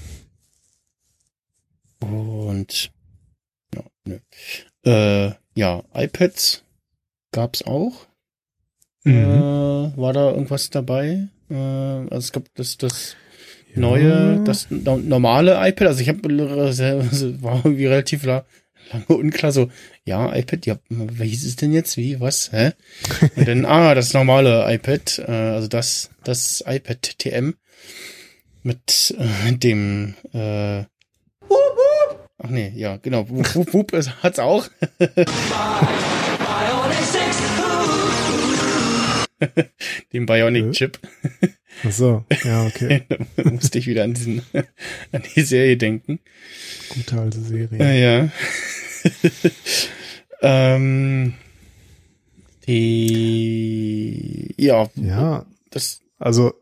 und 1.99 2.91
ja, 3.73 3.83
nö. 4.05 4.19
Äh, 4.85 5.33
ja, 5.55 5.83
iPads 5.93 6.63
gab's 7.31 7.63
auch. 7.63 8.07
Mhm. 9.03 9.13
Äh, 9.13 9.97
war 9.97 10.13
da 10.13 10.31
irgendwas 10.31 10.69
dabei? 10.69 11.27
Äh, 11.49 11.55
also 11.55 12.17
es 12.17 12.31
gab 12.31 12.43
das, 12.55 12.77
das 12.77 13.15
ja. 13.73 13.81
neue, 13.81 14.43
das 14.43 14.67
normale 14.69 15.53
iPad. 15.67 15.87
Also 15.87 16.01
ich 16.01 16.09
habe 16.09 16.21
war 17.41 17.65
irgendwie 17.65 17.85
relativ 17.87 18.23
la 18.23 18.45
lange 18.91 19.05
unklar 19.07 19.51
so, 19.51 19.69
ja, 20.05 20.35
iPad, 20.35 20.65
ja, 20.65 20.77
wie 20.89 21.27
hieß 21.27 21.45
es 21.45 21.55
denn 21.55 21.71
jetzt? 21.71 21.97
Wie, 21.97 22.19
was, 22.19 22.51
hä? 22.51 22.71
Und 23.35 23.47
dann, 23.47 23.65
ah, 23.65 23.95
das 23.95 24.13
normale 24.13 24.71
iPad, 24.73 25.19
äh, 25.27 25.31
also 25.31 25.67
das, 25.67 26.09
das 26.23 26.63
iPad 26.65 27.19
TM 27.19 27.55
mit 28.63 29.15
äh, 29.17 29.53
dem, 29.53 30.15
äh, 30.33 30.83
ach 32.39 32.49
nee, 32.49 32.73
ja, 32.75 32.97
genau, 32.97 33.29
Wup, 33.29 33.55
Wup, 33.55 33.73
Wup 33.73 33.91
hat's 34.21 34.39
auch. 34.39 34.67
dem 40.13 40.25
Bionic-Chip. 40.25 40.99
Ach 41.83 41.91
so, 41.91 42.25
ja, 42.43 42.65
okay. 42.65 43.03
da 43.35 43.49
musste 43.49 43.79
ich 43.79 43.87
wieder 43.87 44.03
an 44.03 44.13
diesen, 44.13 44.41
an 45.11 45.23
die 45.35 45.41
Serie 45.41 45.77
denken. 45.77 46.19
Gute 46.89 47.19
alte 47.19 47.41
Serie. 47.41 47.77
Ja, 47.77 47.91
ja. 47.91 48.31
ähm, 50.41 51.33
die, 52.67 54.53
ja. 54.57 54.89
Ja. 54.95 55.45
Das, 55.69 56.01
also, 56.17 56.53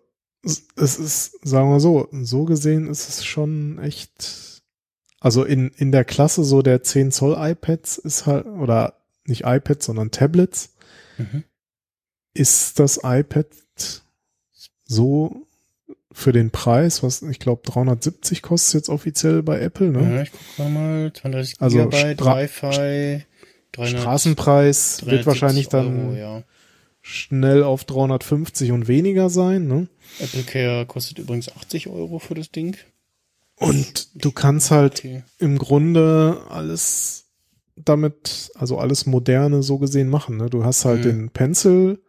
es 0.43 0.99
ist, 0.99 1.39
sagen 1.43 1.69
wir 1.69 1.79
so, 1.79 2.07
so 2.11 2.45
gesehen 2.45 2.87
ist 2.87 3.09
es 3.09 3.25
schon 3.25 3.79
echt, 3.79 4.61
also 5.19 5.43
in, 5.43 5.71
in 5.77 5.91
der 5.91 6.05
Klasse 6.05 6.43
so 6.43 6.61
der 6.61 6.83
10 6.83 7.11
Zoll 7.11 7.35
iPads 7.37 7.97
ist 7.97 8.25
halt, 8.25 8.45
oder 8.45 9.01
nicht 9.25 9.43
iPads, 9.45 9.85
sondern 9.85 10.11
Tablets, 10.11 10.75
mhm. 11.17 11.43
Ist 12.35 12.79
das 12.79 12.99
iPad 13.03 13.47
so 14.83 15.47
für 16.11 16.31
den 16.31 16.51
Preis, 16.51 17.01
was 17.01 17.23
ich 17.23 17.39
glaube 17.39 17.63
370 17.65 18.41
kostet 18.41 18.75
jetzt 18.75 18.89
offiziell 18.89 19.41
bei 19.41 19.59
Apple, 19.59 19.89
ne? 19.89 20.15
Ja, 20.15 20.21
ich 20.21 20.31
guck 20.31 20.69
mal, 20.69 21.11
32 21.13 21.55
also 21.59 21.77
Gigabyte, 21.77 22.21
Wi-Fi, 22.21 23.25
Straßenpreis 23.83 25.05
wird 25.05 25.25
wahrscheinlich 25.25 25.67
dann 25.67 26.07
Euro, 26.07 26.15
ja. 26.15 26.43
schnell 27.01 27.63
auf 27.63 27.83
350 27.83 28.71
und 28.71 28.87
weniger 28.87 29.29
sein, 29.29 29.67
ne? 29.67 29.87
Apple 30.19 30.43
Care 30.43 30.85
kostet 30.85 31.19
übrigens 31.19 31.49
80 31.49 31.87
Euro 31.87 32.19
für 32.19 32.35
das 32.35 32.51
Ding. 32.51 32.77
Und 33.57 34.09
du 34.15 34.31
kannst 34.31 34.71
halt 34.71 34.99
okay. 34.99 35.23
im 35.39 35.57
Grunde 35.57 36.41
alles 36.49 37.25
damit, 37.75 38.51
also 38.55 38.77
alles 38.77 39.05
moderne 39.05 39.63
so 39.63 39.79
gesehen 39.79 40.09
machen, 40.09 40.37
ne? 40.37 40.49
Du 40.49 40.63
hast 40.63 40.85
halt 40.85 40.99
mhm. 40.99 41.03
den 41.03 41.29
Pencil, 41.29 41.99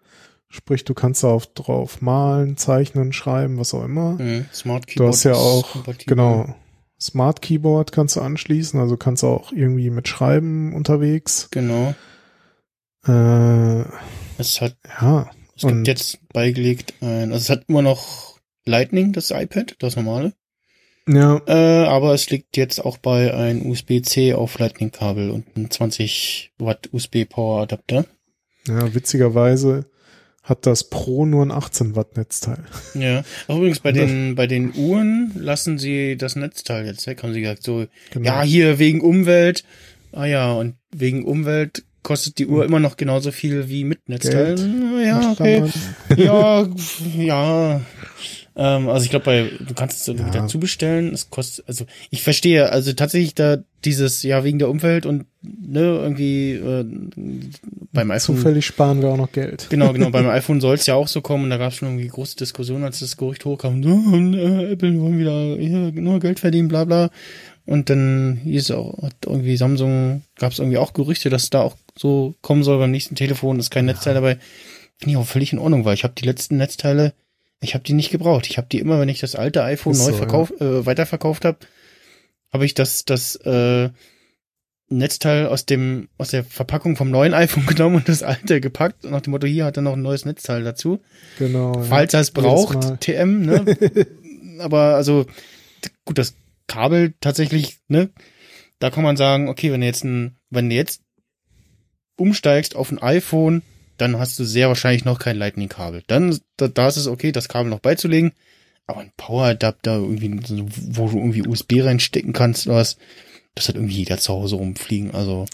Sprich, 0.57 0.85
du 0.85 0.95
kannst 0.95 1.23
da 1.23 1.29
auf, 1.29 1.47
drauf 1.49 2.01
malen, 2.01 2.57
zeichnen, 2.57 3.13
schreiben, 3.13 3.59
was 3.59 3.75
auch 3.75 3.85
immer. 3.85 4.13
Mhm. 4.13 4.47
Smart 4.55 4.87
Keyboard. 4.87 5.09
Du 5.09 5.13
hast 5.13 5.25
ja 5.25 5.35
auch, 5.35 5.77
genau, 6.07 6.55
Smart 6.99 7.43
Keyboard 7.43 7.93
kannst 7.93 8.17
du 8.17 8.23
anschließen, 8.23 8.81
also 8.81 8.97
kannst 8.97 9.23
du 9.23 9.27
auch 9.27 9.53
irgendwie 9.53 9.91
mit 9.91 10.09
Schreiben 10.09 10.73
unterwegs. 10.75 11.49
Genau. 11.51 11.95
Äh, 13.07 13.85
es 14.39 14.63
hat, 14.63 14.77
ja. 14.99 15.31
Es 15.55 15.63
gibt 15.63 15.87
jetzt 15.89 16.19
beigelegt 16.33 16.95
ein, 17.03 17.33
also 17.33 17.37
es 17.37 17.51
hat 17.51 17.65
immer 17.69 17.83
noch 17.83 18.39
Lightning, 18.65 19.13
das 19.13 19.31
iPad, 19.31 19.77
das 19.79 19.97
normale. 19.97 20.33
Ja. 21.07 21.41
Äh, 21.47 21.87
aber 21.87 22.15
es 22.15 22.31
liegt 22.31 22.57
jetzt 22.57 22.83
auch 22.83 22.97
bei 22.97 23.33
ein 23.35 23.65
USB-C 23.67 24.33
auf 24.33 24.59
Lightning-Kabel 24.59 25.31
und 25.31 25.55
ein 25.55 25.71
20 25.71 26.53
Watt 26.59 26.89
USB-Power-Adapter. 26.93 28.07
Ja, 28.67 28.95
witzigerweise 28.95 29.87
hat 30.47 30.65
das 30.65 30.85
Pro 30.85 31.27
nur 31.27 31.45
ein 31.45 31.51
18 31.51 31.97
Watt 31.97 32.17
Netzteil. 32.17 32.65
Ja, 32.95 33.25
Auch 33.49 33.57
übrigens 33.59 33.81
bei 33.81 33.93
den 33.93 34.37
bei 34.37 34.47
den 34.47 34.75
Uhren 34.75 35.33
lassen 35.35 35.79
sie 35.79 36.17
das 36.17 36.37
Netzteil 36.37 36.87
jetzt 36.87 37.07
weg, 37.07 37.23
haben 37.23 37.35
sie 37.35 37.41
gesagt 37.43 37.65
so, 37.65 37.87
genau. 38.11 38.27
ja 38.27 38.43
hier 38.43 38.79
wegen 38.79 39.01
Umwelt, 39.01 39.65
ah 40.13 40.25
ja 40.25 40.53
und 40.53 40.77
wegen 40.95 41.25
Umwelt 41.25 41.85
kostet 42.03 42.39
die 42.39 42.47
Uhr 42.47 42.63
hm. 42.63 42.69
immer 42.69 42.81
noch 42.81 42.97
genauso 42.97 43.33
viel 43.33 43.69
wie 43.69 43.83
mit 43.83 44.09
Netzteil. 44.09 44.55
Geld. 44.55 44.71
Ja, 45.05 45.33
okay. 45.33 45.65
ja, 46.17 46.69
ja. 47.17 47.81
Ähm, 48.57 48.89
also 48.89 49.05
ich 49.05 49.11
glaube, 49.11 49.27
bei 49.27 49.51
du 49.61 49.75
kannst 49.75 50.01
es 50.01 50.09
irgendwie 50.09 50.35
ja. 50.35 50.43
dazu 50.43 50.59
bestellen. 50.59 51.13
Es 51.13 51.29
kostet, 51.29 51.69
also 51.69 51.85
ich 52.11 52.23
verstehe, 52.23 52.73
also 52.73 52.93
tatsächlich 52.95 53.35
da 53.35 53.59
dieses, 53.85 54.23
ja, 54.23 54.45
wegen 54.45 54.59
der 54.59 54.71
Umwelt 54.71 55.05
und 55.05 55.27
ne, 55.43 55.81
irgendwie 55.81 56.53
äh, 56.53 56.85
beim 57.93 58.11
iPhone. 58.11 58.37
Zufällig 58.37 58.65
sparen 58.65 59.03
wir 59.03 59.11
auch 59.11 59.19
noch 59.19 59.31
Geld. 59.31 59.67
Genau, 59.69 59.93
genau, 59.93 60.11
beim 60.11 60.29
iPhone 60.31 60.63
soll 60.63 60.75
es 60.77 60.87
ja 60.87 60.95
auch 60.95 61.07
so 61.07 61.21
kommen 61.21 61.45
und 61.45 61.51
da 61.51 61.59
gab 61.59 61.73
es 61.73 61.79
schon 61.79 61.89
irgendwie 61.89 62.09
große 62.09 62.37
Diskussionen, 62.37 62.85
als 62.85 63.01
das 63.01 63.19
Gerücht 63.19 63.45
hochkam, 63.45 63.85
oh, 63.85 64.37
äh, 64.37 64.73
Apple 64.73 64.99
wollen 65.01 65.19
wieder 65.19 65.57
hier 65.57 65.93
nur 65.93 66.19
Geld 66.19 66.41
verdienen, 66.41 66.69
bla 66.69 66.85
bla. 66.85 67.11
Und 67.67 67.91
dann 67.91 68.41
hieß 68.45 68.71
auch, 68.71 69.03
hat 69.03 69.17
irgendwie 69.27 69.57
Samsung, 69.57 70.23
gab 70.37 70.53
es 70.53 70.61
irgendwie 70.61 70.79
auch 70.79 70.95
Gerüchte, 70.95 71.29
dass 71.31 71.51
da 71.51 71.63
auch 71.63 71.77
so 71.97 72.35
kommen 72.41 72.63
soll 72.63 72.79
beim 72.79 72.93
nächsten 72.93 73.17
Telefon, 73.17 73.59
ist 73.59 73.71
kein 73.71 73.87
Netzteil 73.87 74.15
dabei. 74.15 74.39
Finde 74.99 75.11
ich 75.11 75.17
auch 75.17 75.27
völlig 75.27 75.53
in 75.53 75.59
Ordnung, 75.59 75.85
weil 75.85 75.95
ich 75.95 76.05
habe 76.05 76.15
die 76.17 76.25
letzten 76.25 76.57
Netzteile 76.57 77.13
ich 77.61 77.75
habe 77.75 77.85
die 77.85 77.95
nicht 77.95 78.11
gebraucht. 78.11 78.47
Ich 78.49 78.59
habe 78.59 78.69
die 78.71 78.79
immer, 78.79 79.01
wenn 79.01 79.09
ich 79.09 79.21
das 79.21 79.35
alte 79.35 79.63
iPhone 79.63 79.93
Ist 79.93 80.01
neu 80.05 80.13
so, 80.13 80.17
verkauf, 80.17 80.53
ja. 80.61 80.67
äh, 80.67 80.87
weiterverkauft 80.87 81.45
habe, 81.45 81.59
habe 82.53 82.65
ich 82.65 82.75
das 82.75 83.05
das 83.05 83.37
äh, 83.37 83.91
Netzteil 84.89 85.47
aus 85.47 85.67
dem 85.67 86.09
aus 86.17 86.31
der 86.31 86.45
Verpackung 86.45 86.97
vom 86.97 87.11
neuen 87.11 87.35
iPhone 87.35 87.67
genommen 87.67 87.97
und 87.97 88.09
das 88.09 88.23
alte 88.23 88.61
gepackt 88.61 89.05
und 89.05 89.11
nach 89.11 89.23
dem 89.23 89.33
Motto 89.33 89.47
hier 89.47 89.65
hat 89.65 89.77
er 89.77 89.83
noch 89.83 89.95
ein 89.95 90.03
neues 90.03 90.25
Netzteil 90.25 90.63
dazu. 90.63 91.01
Genau. 91.39 91.83
Falls 91.83 92.13
ja. 92.13 92.19
er 92.19 92.23
es 92.23 92.31
braucht, 92.31 93.01
TM, 93.01 93.43
ne? 93.43 93.65
Aber 94.59 94.95
also 94.95 95.27
gut, 96.05 96.19
das 96.19 96.35
Kabel 96.67 97.15
tatsächlich, 97.21 97.79
ne? 97.89 98.11
Da 98.79 98.91
kann 98.91 99.05
man 99.05 99.17
sagen, 99.17 99.49
okay, 99.49 99.73
wenn 99.73 99.81
du 99.81 99.87
jetzt 99.87 100.05
ein 100.05 100.37
wenn 100.51 100.69
du 100.69 100.77
jetzt 100.77 101.03
umsteigst 102.17 102.77
auf 102.77 102.91
ein 102.91 103.03
iPhone 103.03 103.63
dann 103.97 104.19
hast 104.19 104.39
du 104.39 104.45
sehr 104.45 104.69
wahrscheinlich 104.69 105.05
noch 105.05 105.19
kein 105.19 105.37
Lightning-Kabel. 105.37 106.03
Dann, 106.07 106.39
da, 106.57 106.69
da 106.69 106.89
ist 106.89 106.97
es 106.97 107.07
okay, 107.07 107.33
das 107.33 107.49
Kabel 107.49 107.71
noch 107.71 107.81
beizulegen. 107.81 108.33
Aber 108.87 109.01
ein 109.01 109.13
Power-Adapter, 109.17 109.97
irgendwie, 109.97 110.41
wo 110.93 111.09
du 111.09 111.19
irgendwie 111.19 111.47
USB 111.47 111.83
reinstecken 111.83 112.33
kannst 112.33 112.67
oder 112.67 112.77
was, 112.77 112.97
das 113.57 113.69
hat 113.69 113.75
irgendwie 113.75 113.97
jeder 113.97 114.19
zu 114.19 114.33
Hause 114.33 114.57
rumfliegen. 114.57 115.13
Also. 115.13 115.47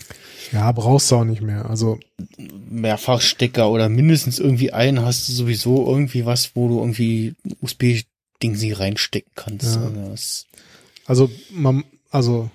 Ja, 0.52 0.70
brauchst 0.72 1.10
du 1.10 1.16
auch 1.16 1.24
nicht 1.24 1.40
mehr. 1.40 1.68
Also. 1.70 1.98
Mehrfachstecker 2.68 3.70
oder 3.70 3.88
mindestens 3.88 4.38
irgendwie 4.38 4.72
einen 4.72 5.02
hast 5.02 5.28
du 5.28 5.32
sowieso 5.32 5.86
irgendwie 5.88 6.26
was, 6.26 6.54
wo 6.54 6.68
du 6.68 6.78
irgendwie 6.80 7.34
USB-Ding 7.60 8.56
sie 8.56 8.72
reinstecken 8.72 9.32
kannst. 9.34 9.76
Ja. 9.76 9.82
Also, 9.82 10.44
also, 11.06 11.30
man, 11.50 11.84
also 12.10 12.50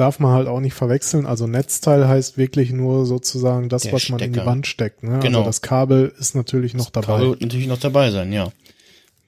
darf 0.00 0.18
man 0.18 0.32
halt 0.32 0.48
auch 0.48 0.60
nicht 0.60 0.74
verwechseln. 0.74 1.26
Also 1.26 1.46
Netzteil 1.46 2.08
heißt 2.08 2.38
wirklich 2.38 2.72
nur 2.72 3.04
sozusagen 3.04 3.68
das, 3.68 3.82
Der 3.82 3.92
was 3.92 4.08
man 4.08 4.20
in 4.20 4.32
die 4.32 4.44
Wand 4.44 4.66
steckt. 4.66 5.02
Ne? 5.02 5.16
Also 5.16 5.26
genau. 5.26 5.38
Also 5.40 5.48
das 5.50 5.62
Kabel 5.62 6.12
ist 6.18 6.34
natürlich 6.34 6.74
noch 6.74 6.90
dabei. 6.90 7.06
Kabel 7.06 7.30
wird 7.30 7.42
natürlich 7.42 7.66
noch 7.66 7.78
dabei 7.78 8.10
sein, 8.10 8.32
ja. 8.32 8.50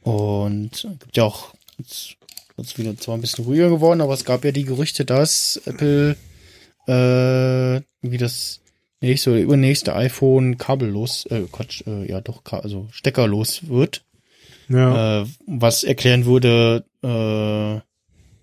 Und 0.03 0.89
gibt 1.01 1.17
ja 1.17 1.25
auch, 1.25 1.55
jetzt 1.79 2.17
ist 2.57 2.79
wieder 2.79 2.97
zwar 2.97 3.17
ein 3.17 3.21
bisschen 3.21 3.45
ruhiger 3.45 3.69
geworden, 3.69 4.01
aber 4.01 4.15
es 4.15 4.25
gab 4.25 4.45
ja 4.45 4.53
die 4.53 4.65
Gerüchte, 4.65 5.05
dass 5.05 5.61
Apple 5.65 6.17
äh, 6.87 7.81
wie 8.01 8.19
das 8.19 8.61
nächste 9.01 9.31
oder 9.31 9.41
übernächste 9.41 9.95
iPhone 9.95 10.59
kabellos, 10.59 11.27
äh, 11.27 11.43
Quatsch, 11.53 11.83
äh, 11.87 12.09
ja 12.11 12.21
doch, 12.21 12.43
also 12.51 12.89
steckerlos 12.93 13.69
wird. 13.69 14.05
Ja. 14.69 15.23
Äh, 15.23 15.27
was 15.47 15.85
erklären 15.85 16.25
würde, 16.25 16.85
äh, 17.03 17.81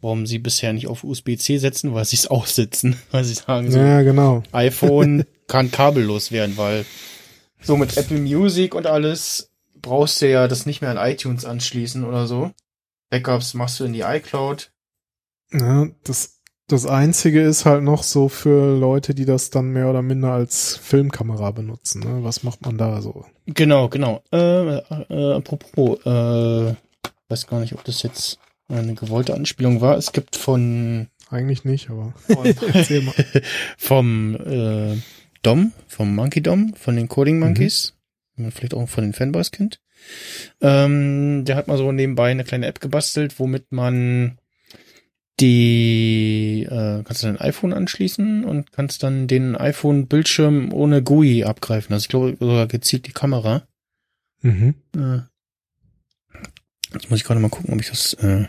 warum 0.02 0.26
sie 0.26 0.40
bisher 0.40 0.74
nicht 0.74 0.88
auf 0.88 1.04
USB-C 1.04 1.58
setzen, 1.58 1.94
weil 1.94 2.06
sie 2.06 2.16
es 2.16 2.28
aussitzen, 2.32 2.98
weil 3.12 3.24
sie 3.24 3.34
sagen 3.34 3.72
so, 3.72 3.80
ja, 3.80 4.02
genau. 4.02 4.44
iPhone 4.52 5.26
kann 5.48 5.72
kabellos 5.72 6.32
werden, 6.32 6.58
weil 6.58 6.86
so 7.62 7.76
mit 7.76 7.98
Apple 7.98 8.20
Music 8.20 8.76
und 8.76 8.88
alles 8.88 9.52
brauchst 9.82 10.22
du 10.22 10.30
ja 10.30 10.48
das 10.48 10.66
nicht 10.66 10.82
mehr 10.82 10.92
an 10.92 11.12
iTunes 11.12 11.46
anschließen 11.46 12.04
oder 12.04 12.28
so. 12.28 12.52
Backups 13.10 13.54
machst 13.54 13.80
du 13.80 13.86
in 13.86 13.94
die 13.94 14.02
iCloud. 14.02 14.72
Ja, 15.52 15.88
das, 16.04 16.40
das 16.68 16.86
einzige 16.86 17.42
ist 17.42 17.66
halt 17.66 17.84
noch 17.84 18.04
so 18.04 18.30
für 18.30 18.78
Leute, 18.78 19.16
die 19.16 19.26
das 19.26 19.50
dann 19.50 19.70
mehr 19.72 19.90
oder 19.90 20.02
minder 20.02 20.32
als 20.32 20.78
Filmkamera 20.78 21.52
benutzen. 21.52 22.02
Ne? 22.02 22.24
Was 22.24 22.44
macht 22.44 22.62
man 22.62 22.78
da 22.78 23.02
so? 23.02 23.26
Genau, 23.48 23.90
genau. 23.90 24.22
Äh, 24.32 24.78
äh, 24.78 25.34
apropos, 25.34 26.00
äh, 26.06 26.76
weiß 27.30 27.48
gar 27.48 27.60
nicht, 27.62 27.74
ob 27.74 27.84
das 27.84 28.04
jetzt 28.04 28.40
eine 28.70 28.94
gewollte 28.94 29.34
Anspielung 29.34 29.82
war. 29.82 29.98
Es 29.98 30.12
gibt 30.12 30.36
von 30.36 31.08
eigentlich 31.30 31.66
nicht, 31.66 31.90
aber 31.90 32.14
von, 32.28 32.54
vom 33.78 34.36
äh, 34.36 34.98
Dom, 35.42 35.74
vom 35.88 36.16
Monkey 36.16 36.42
Dom, 36.42 36.74
von 36.76 36.96
den 36.96 37.08
Coding 37.08 37.36
mhm. 37.36 37.42
Monkeys, 37.42 37.96
mhm. 38.36 38.52
vielleicht 38.52 38.74
auch 38.74 38.88
von 38.88 39.04
den 39.04 39.14
Fanboys 39.14 39.52
kennt. 39.52 39.80
Ähm, 40.62 41.44
der 41.46 41.56
hat 41.56 41.68
mal 41.68 41.78
so 41.78 41.92
nebenbei 41.92 42.32
eine 42.32 42.46
kleine 42.46 42.68
App 42.68 42.80
gebastelt, 42.80 43.40
womit 43.40 43.72
man 43.72 44.40
die 45.40 46.68
äh, 46.70 47.04
kannst 47.04 47.24
du 47.24 47.28
dein 47.28 47.40
iPhone 47.40 47.74
anschließen 47.74 48.44
und 48.44 48.72
kannst 48.74 49.04
dann 49.04 49.28
den 49.28 49.56
iPhone-Bildschirm 49.56 50.74
ohne 50.74 51.02
GUI 51.02 51.46
abgreifen. 51.46 51.94
Also 51.94 52.04
ich 52.04 52.10
glaube 52.10 52.38
sogar 52.40 52.68
gezielt 52.68 53.08
die 53.08 53.14
Kamera. 53.14 53.66
Mhm. 54.42 54.76
Äh, 54.96 55.20
jetzt 56.94 57.10
muss 57.10 57.20
ich 57.20 57.26
gerade 57.26 57.40
mal 57.40 57.50
gucken, 57.50 57.74
ob 57.74 57.80
ich 57.80 57.90
das 57.90 58.14
äh, 58.16 58.48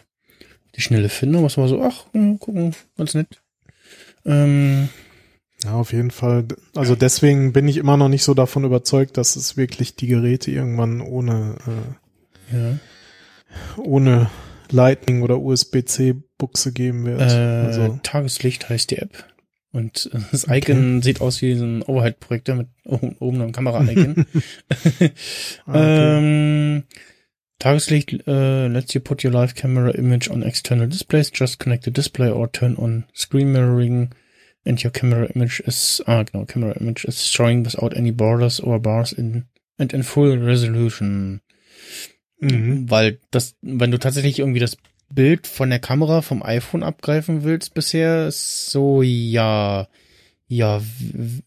die 0.81 0.85
Schnelle 0.85 1.11
finde. 1.11 1.43
Was 1.43 1.59
war 1.59 1.69
so, 1.69 1.82
ach, 1.82 2.07
mh, 2.15 2.39
gucken, 2.39 2.74
ganz 2.97 3.12
nett. 3.15 3.28
Ähm, 4.24 4.89
Ja, 5.62 5.74
auf 5.74 5.93
jeden 5.93 6.11
Fall. 6.11 6.47
Also 6.74 6.97
deswegen 6.97 7.52
bin 7.52 7.69
ich 7.69 7.77
immer 7.77 7.98
noch 7.98 8.09
nicht 8.09 8.24
so 8.24 8.32
davon 8.32 8.65
überzeugt, 8.65 9.19
dass 9.19 9.36
es 9.36 9.59
wirklich 9.59 9.94
die 9.94 10.07
Geräte 10.07 10.51
irgendwann 10.51 11.02
ohne, 11.02 11.57
äh, 12.51 12.57
ja. 12.57 12.78
ohne 13.77 14.31
Lightning 14.70 15.20
oder 15.20 15.39
USB-C-Buchse 15.39 16.73
geben 16.73 17.05
wird. 17.05 17.20
Äh, 17.20 17.66
also, 17.66 18.01
Tageslicht 18.02 18.70
heißt 18.70 18.90
die 18.90 18.98
App. 18.98 19.24
Und 19.73 20.11
äh, 20.15 20.19
das 20.32 20.47
Icon 20.48 21.02
sieht 21.02 21.20
aus 21.20 21.43
wie 21.43 21.55
so 21.57 21.65
ein 21.66 21.82
Overhead-Projektor 21.82 22.55
mit 22.55 22.69
oben 22.85 23.16
oben 23.19 23.43
einem 23.43 23.52
Kamera-Icon. 23.52 24.24
Ah, 25.66 25.73
okay. 25.73 25.73
ähm, 25.74 26.85
Tageslicht 27.60 28.26
äh, 28.26 28.68
lets 28.68 28.94
you 28.94 29.00
put 29.00 29.22
your 29.22 29.30
live 29.30 29.54
camera 29.54 29.90
image 29.90 30.30
on 30.30 30.42
external 30.42 30.88
displays, 30.88 31.30
just 31.32 31.58
connect 31.58 31.84
the 31.84 31.92
display 31.92 32.30
or 32.30 32.50
turn 32.50 32.74
on 32.76 33.04
screen 33.12 33.52
mirroring 33.52 34.14
and 34.64 34.82
your 34.82 34.90
camera 34.90 35.26
image 35.34 35.60
is, 35.66 36.02
ah 36.06 36.22
genau, 36.22 36.46
camera 36.46 36.74
image 36.80 37.04
is 37.04 37.26
showing 37.26 37.62
without 37.62 37.94
any 37.94 38.10
borders 38.10 38.60
or 38.60 38.78
bars 38.78 39.12
in 39.12 39.44
and 39.78 39.92
in 39.92 40.02
full 40.02 40.38
resolution. 40.38 41.42
Mhm. 42.40 42.90
Weil 42.90 43.18
das, 43.30 43.54
wenn 43.60 43.90
du 43.90 43.98
tatsächlich 43.98 44.38
irgendwie 44.38 44.60
das 44.60 44.78
Bild 45.12 45.46
von 45.46 45.68
der 45.68 45.80
Kamera 45.80 46.22
vom 46.22 46.42
iPhone 46.42 46.82
abgreifen 46.82 47.44
willst 47.44 47.74
bisher, 47.74 48.28
ist 48.28 48.70
so, 48.70 49.02
ja, 49.02 49.86
ja, 50.48 50.80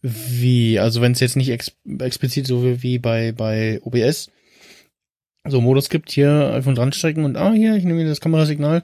wie, 0.01 0.77
also 0.77 1.01
wenn 1.01 1.13
es 1.13 1.19
jetzt 1.21 1.37
nicht 1.37 1.49
ex 1.49 1.71
explizit 1.99 2.45
so 2.45 2.63
wie 2.83 2.99
bei, 2.99 3.31
bei 3.31 3.81
OBS 3.81 4.29
so 5.47 5.61
Modus 5.61 5.89
gibt, 5.89 6.11
hier 6.11 6.51
iPhone 6.53 6.75
dran 6.75 6.93
stecken 6.93 7.25
und 7.25 7.35
ah, 7.37 7.51
hier, 7.51 7.75
ich 7.75 7.83
nehme 7.83 8.01
mir 8.01 8.07
das 8.09 8.21
Kamerasignal, 8.21 8.83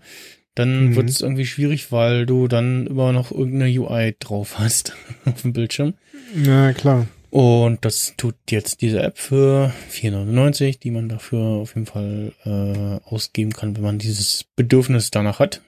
dann 0.55 0.87
Mhm. 0.89 0.95
wird 0.95 1.09
es 1.09 1.21
irgendwie 1.21 1.45
schwierig, 1.45 1.91
weil 1.91 2.25
du 2.25 2.47
dann 2.47 2.87
immer 2.87 3.13
noch 3.13 3.31
irgendeine 3.31 3.71
UI 3.79 4.15
drauf 4.19 4.59
hast 4.59 4.93
auf 5.25 5.41
dem 5.43 5.53
Bildschirm. 5.53 5.93
Ja, 6.35 6.73
klar. 6.73 7.07
Und 7.31 7.85
das 7.85 8.15
tut 8.17 8.35
jetzt 8.49 8.81
diese 8.81 9.03
App 9.03 9.17
für 9.19 9.71
4,99, 9.91 10.79
die 10.79 10.89
man 10.91 11.07
dafür 11.09 11.39
auf 11.39 11.75
jeden 11.75 11.85
Fall 11.85 12.33
äh, 12.43 13.07
ausgeben 13.07 13.53
kann, 13.53 13.75
wenn 13.75 13.83
man 13.83 13.99
dieses 13.99 14.45
Bedürfnis 14.55 15.11
danach 15.11 15.37
hat. 15.39 15.61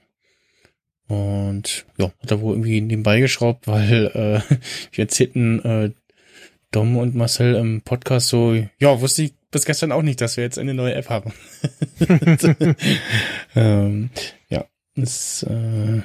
Und 1.07 1.85
ja, 1.97 2.11
hat 2.21 2.31
er 2.31 2.41
wohl 2.41 2.53
irgendwie 2.53 2.81
nebenbei 2.81 3.19
geschraubt, 3.19 3.67
weil 3.67 4.07
äh, 4.13 4.55
wir 4.91 5.03
erzählten 5.03 5.59
äh, 5.63 5.91
Dom 6.71 6.97
und 6.97 7.15
Marcel 7.15 7.55
im 7.55 7.81
Podcast 7.81 8.29
so, 8.29 8.55
ja, 8.79 9.01
wusste 9.01 9.23
ich 9.23 9.33
bis 9.51 9.65
gestern 9.65 9.91
auch 9.91 10.01
nicht, 10.01 10.21
dass 10.21 10.37
wir 10.37 10.43
jetzt 10.43 10.57
eine 10.57 10.73
neue 10.73 10.95
App 10.95 11.09
haben. 11.09 11.33
ähm, 13.55 14.09
ja, 14.49 14.65
das 14.95 15.43
äh, 15.43 16.01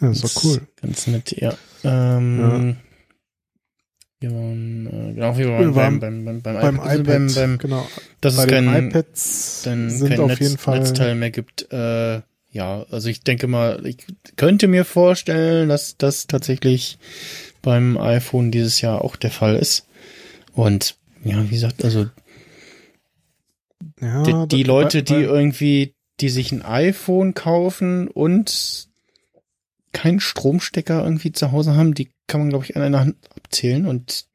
Ja, 0.00 0.10
ist 0.10 0.24
doch 0.24 0.44
cool. 0.44 0.60
Ganz 0.80 1.06
nett, 1.06 1.32
ja. 1.40 1.54
Ähm, 1.84 2.76
Wir 4.20 4.30
waren, 4.32 4.86
äh, 4.86 5.14
genau, 5.14 5.36
wir 5.36 5.48
waren 5.50 5.74
waren 5.74 6.00
beim, 6.00 6.24
beim, 6.24 6.42
beim, 6.42 6.54
Beim 6.60 6.74
iPad, 6.76 6.94
iPad, 6.94 7.06
beim, 7.06 7.34
beim, 7.34 7.58
genau. 7.58 7.88
dass 8.20 8.36
Bei 8.36 8.42
es 8.44 8.48
kein, 8.48 8.88
iPads 8.88 9.62
dann 9.64 10.08
kein 10.08 10.20
auf 10.20 10.28
Netz, 10.28 10.40
jeden 10.40 10.58
Fall 10.58 10.78
Netzteil 10.80 11.14
mehr 11.14 11.30
gibt. 11.30 11.72
Äh, 11.72 12.20
ja, 12.50 12.84
also 12.90 13.08
ich 13.08 13.22
denke 13.22 13.46
mal, 13.46 13.86
ich 13.86 13.96
könnte 14.36 14.68
mir 14.68 14.84
vorstellen, 14.84 15.68
dass 15.68 15.96
das 15.96 16.26
tatsächlich 16.26 16.98
beim 17.62 17.96
iPhone 17.96 18.50
dieses 18.50 18.80
Jahr 18.80 19.02
auch 19.02 19.16
der 19.16 19.30
Fall 19.30 19.56
ist. 19.56 19.86
Und 20.52 20.96
ja, 21.24 21.42
wie 21.44 21.54
gesagt, 21.54 21.84
also 21.84 22.06
ja, 24.02 24.22
die, 24.22 24.48
die 24.56 24.62
Leute, 24.64 25.02
die 25.02 25.14
irgendwie, 25.14 25.94
die 26.20 26.28
sich 26.28 26.52
ein 26.52 26.62
iPhone 26.62 27.34
kaufen 27.34 28.08
und 28.08 28.88
keinen 29.92 30.20
Stromstecker 30.20 31.04
irgendwie 31.04 31.32
zu 31.32 31.52
Hause 31.52 31.76
haben, 31.76 31.94
die 31.94 32.10
kann 32.26 32.40
man, 32.40 32.50
glaube 32.50 32.64
ich, 32.64 32.76
an 32.76 32.82
einer 32.82 33.00
Hand 33.00 33.16
abzählen 33.36 33.86
und 33.86 34.26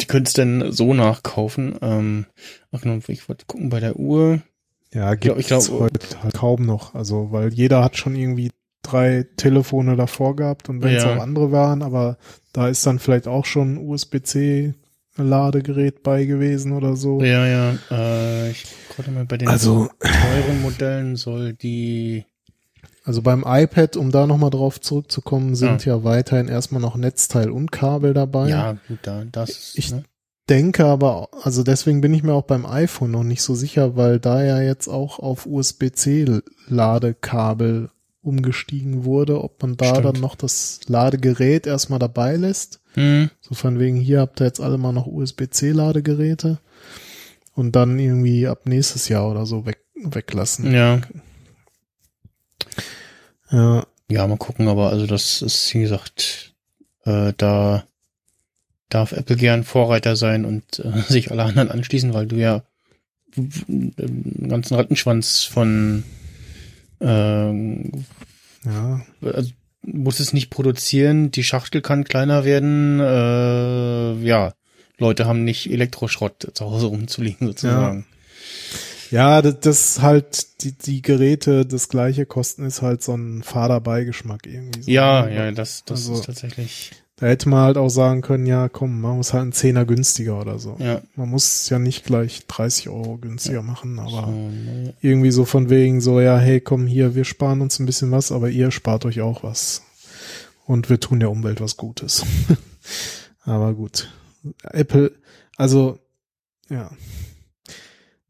die 0.00 0.06
können 0.06 0.26
es 0.26 0.32
dann 0.32 0.72
so 0.72 0.94
nachkaufen. 0.94 1.76
Ähm, 1.82 2.26
ach 2.72 2.80
genau, 2.80 2.98
ich 3.08 3.28
wollte 3.28 3.44
gucken 3.46 3.68
bei 3.68 3.80
der 3.80 3.96
Uhr. 3.96 4.40
Ja, 4.92 5.14
gibt 5.14 5.38
es 5.50 5.70
heute 5.70 6.22
halt 6.22 6.34
kaum 6.34 6.66
noch. 6.66 6.94
Also, 6.94 7.32
weil 7.32 7.52
jeder 7.52 7.84
hat 7.84 7.96
schon 7.96 8.16
irgendwie 8.16 8.50
drei 8.82 9.26
Telefone 9.36 9.96
davor 9.96 10.36
gehabt 10.36 10.68
und 10.68 10.82
wenn 10.82 10.94
es 10.96 11.04
Ja. 11.04 11.14
auch 11.16 11.20
andere 11.22 11.52
waren, 11.52 11.82
aber 11.82 12.16
da 12.52 12.68
ist 12.68 12.84
dann 12.86 12.98
vielleicht 12.98 13.28
auch 13.28 13.44
schon 13.44 13.76
USB-C 13.78 14.74
Ladegerät 15.16 16.02
bei 16.02 16.24
gewesen 16.24 16.72
oder 16.72 16.96
so. 16.96 17.22
Ja, 17.22 17.46
ja, 17.46 17.74
äh, 17.90 18.50
ich 18.50 18.64
gucke 18.94 19.10
mal 19.10 19.24
bei 19.24 19.36
den 19.36 19.48
Also- 19.48 19.88
teuren 20.00 20.62
Modellen 20.62 21.16
soll 21.16 21.52
die 21.54 22.24
Also 23.04 23.22
beim 23.22 23.44
iPad, 23.46 23.96
um 23.96 24.10
da 24.12 24.26
nochmal 24.26 24.50
drauf 24.50 24.80
zurückzukommen, 24.80 25.54
sind 25.56 25.84
ja. 25.84 26.04
weiterhin 26.04 26.48
erstmal 26.48 26.80
noch 26.82 26.96
Netzteil 26.96 27.50
und 27.50 27.72
Kabel 27.72 28.14
dabei. 28.14 28.48
ja, 28.50 28.72
gut, 28.88 28.98
da, 29.02 29.24
das, 29.30 29.72
Ich- 29.76 29.90
ne? 29.90 30.04
denke 30.48 30.84
aber, 30.84 31.28
also 31.42 31.62
deswegen 31.62 32.00
bin 32.00 32.12
ich 32.14 32.22
mir 32.22 32.32
auch 32.34 32.42
beim 32.42 32.66
iPhone 32.66 33.10
noch 33.12 33.22
nicht 33.24 33.42
so 33.42 33.54
sicher, 33.54 33.96
weil 33.96 34.18
da 34.20 34.44
ja 34.44 34.60
jetzt 34.60 34.88
auch 34.88 35.18
auf 35.18 35.46
USB-C 35.46 36.40
Ladekabel 36.68 37.90
umgestiegen 38.22 39.04
wurde, 39.04 39.42
ob 39.42 39.60
man 39.62 39.76
da 39.76 39.94
Stimmt. 39.96 40.04
dann 40.04 40.20
noch 40.20 40.34
das 40.36 40.80
Ladegerät 40.86 41.66
erstmal 41.66 41.98
dabei 41.98 42.36
lässt. 42.36 42.80
Hm, 42.94 43.30
So 43.40 43.54
von 43.54 43.78
wegen, 43.78 43.96
hier 43.96 44.20
habt 44.20 44.40
ihr 44.40 44.46
jetzt 44.46 44.60
alle 44.60 44.76
mal 44.78 44.92
noch 44.92 45.06
USB-C 45.06 45.70
Ladegeräte 45.72 46.58
und 47.54 47.76
dann 47.76 47.98
irgendwie 47.98 48.46
ab 48.46 48.66
nächstes 48.66 49.08
Jahr 49.08 49.30
oder 49.30 49.46
so 49.46 49.64
weg, 49.66 49.78
weglassen. 49.94 50.72
ja. 50.72 51.00
Ja, 53.50 53.86
Ja, 54.10 54.26
mal 54.26 54.36
gucken, 54.38 54.68
aber 54.68 54.90
also 54.90 55.06
das 55.06 55.42
ist, 55.42 55.72
wie 55.74 55.80
gesagt, 55.80 56.54
äh, 57.04 57.32
da 57.36 57.84
darf 58.88 59.12
Apple 59.12 59.36
gern 59.36 59.64
Vorreiter 59.64 60.16
sein 60.16 60.44
und 60.44 60.78
äh, 60.80 61.00
sich 61.08 61.30
alle 61.30 61.44
anderen 61.44 61.70
anschließen, 61.70 62.12
weil 62.12 62.26
du 62.26 62.36
ja 62.36 62.62
einen 63.36 64.48
ganzen 64.48 64.74
Rattenschwanz 64.74 65.44
von 65.44 66.02
ähm, 67.00 68.04
ja, 68.64 69.00
also, 69.22 69.50
muss 69.82 70.20
es 70.20 70.32
nicht 70.32 70.50
produzieren, 70.50 71.30
die 71.30 71.42
Schachtel 71.42 71.80
kann 71.80 72.04
kleiner 72.04 72.44
werden, 72.44 73.00
äh, 73.00 74.26
ja, 74.26 74.52
Leute 74.98 75.24
haben 75.24 75.44
nicht 75.44 75.70
Elektroschrott 75.70 76.50
zu 76.52 76.64
Hause 76.66 76.86
rumzuliegen 76.86 77.46
sozusagen. 77.46 78.06
Ja, 79.10 79.42
das, 79.42 79.60
das 79.60 80.02
halt 80.02 80.62
die, 80.62 80.72
die 80.72 81.02
Geräte 81.02 81.64
das 81.66 81.88
gleiche 81.88 82.26
kosten, 82.26 82.64
ist 82.64 82.82
halt 82.82 83.02
so 83.02 83.14
ein 83.16 83.42
fader 83.42 83.80
Beigeschmack 83.80 84.46
irgendwie. 84.46 84.82
So. 84.82 84.90
Ja, 84.90 85.26
ja, 85.28 85.50
das, 85.50 85.84
das 85.84 86.00
Also- 86.00 86.14
ist 86.20 86.26
tatsächlich, 86.26 86.92
Da 87.20 87.26
hätte 87.26 87.48
man 87.50 87.60
halt 87.60 87.76
auch 87.76 87.90
sagen 87.90 88.22
können, 88.22 88.46
ja, 88.46 88.68
komm, 88.70 89.00
man 89.02 89.16
muss 89.18 89.32
halt 89.34 89.42
einen 89.42 89.52
Zehner 89.52 89.84
günstiger 89.84 90.40
oder 90.40 90.58
so. 90.58 90.76
ja. 90.78 91.02
Man 91.16 91.28
muss 91.28 91.62
es 91.62 91.68
ja 91.68 91.78
nicht 91.78 92.04
gleich 92.04 92.46
30 92.46 92.88
Euro 92.88 93.18
günstiger 93.18 93.60
machen, 93.62 93.98
aber 93.98 94.28
ne, 94.28 94.94
irgendwie 95.02 95.30
so 95.30 95.44
von 95.44 95.68
wegen 95.68 96.00
so, 96.00 96.20
ja, 96.20 96.38
hey, 96.38 96.60
komm 96.62 96.86
hier, 96.86 97.14
wir 97.14 97.24
sparen 97.24 97.60
uns 97.60 97.78
ein 97.78 97.84
bisschen 97.86 98.10
was, 98.10 98.32
aber 98.32 98.48
ihr 98.48 98.70
spart 98.70 99.04
euch 99.04 99.20
auch 99.20 99.42
was. 99.42 99.82
Und 100.64 100.88
wir 100.88 100.98
tun 100.98 101.20
der 101.20 101.30
Umwelt 101.30 101.60
was 101.60 101.76
Gutes. 101.76 102.24
aber 103.44 103.74
gut. 103.74 104.10
Apple, 104.62 105.12
also, 105.56 105.98
ja. 106.70 106.90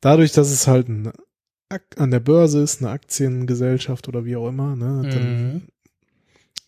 Dadurch, 0.00 0.32
dass 0.32 0.50
es 0.50 0.66
halt 0.66 0.88
ein, 0.88 1.12
an 1.96 2.10
der 2.10 2.20
Börse 2.20 2.60
ist, 2.62 2.80
eine 2.82 2.90
Aktiengesellschaft 2.90 4.08
oder 4.08 4.24
wie 4.24 4.34
auch 4.34 4.48
immer, 4.48 4.74
ne, 4.74 5.08
dann 5.12 5.22
Mhm. 5.52 5.62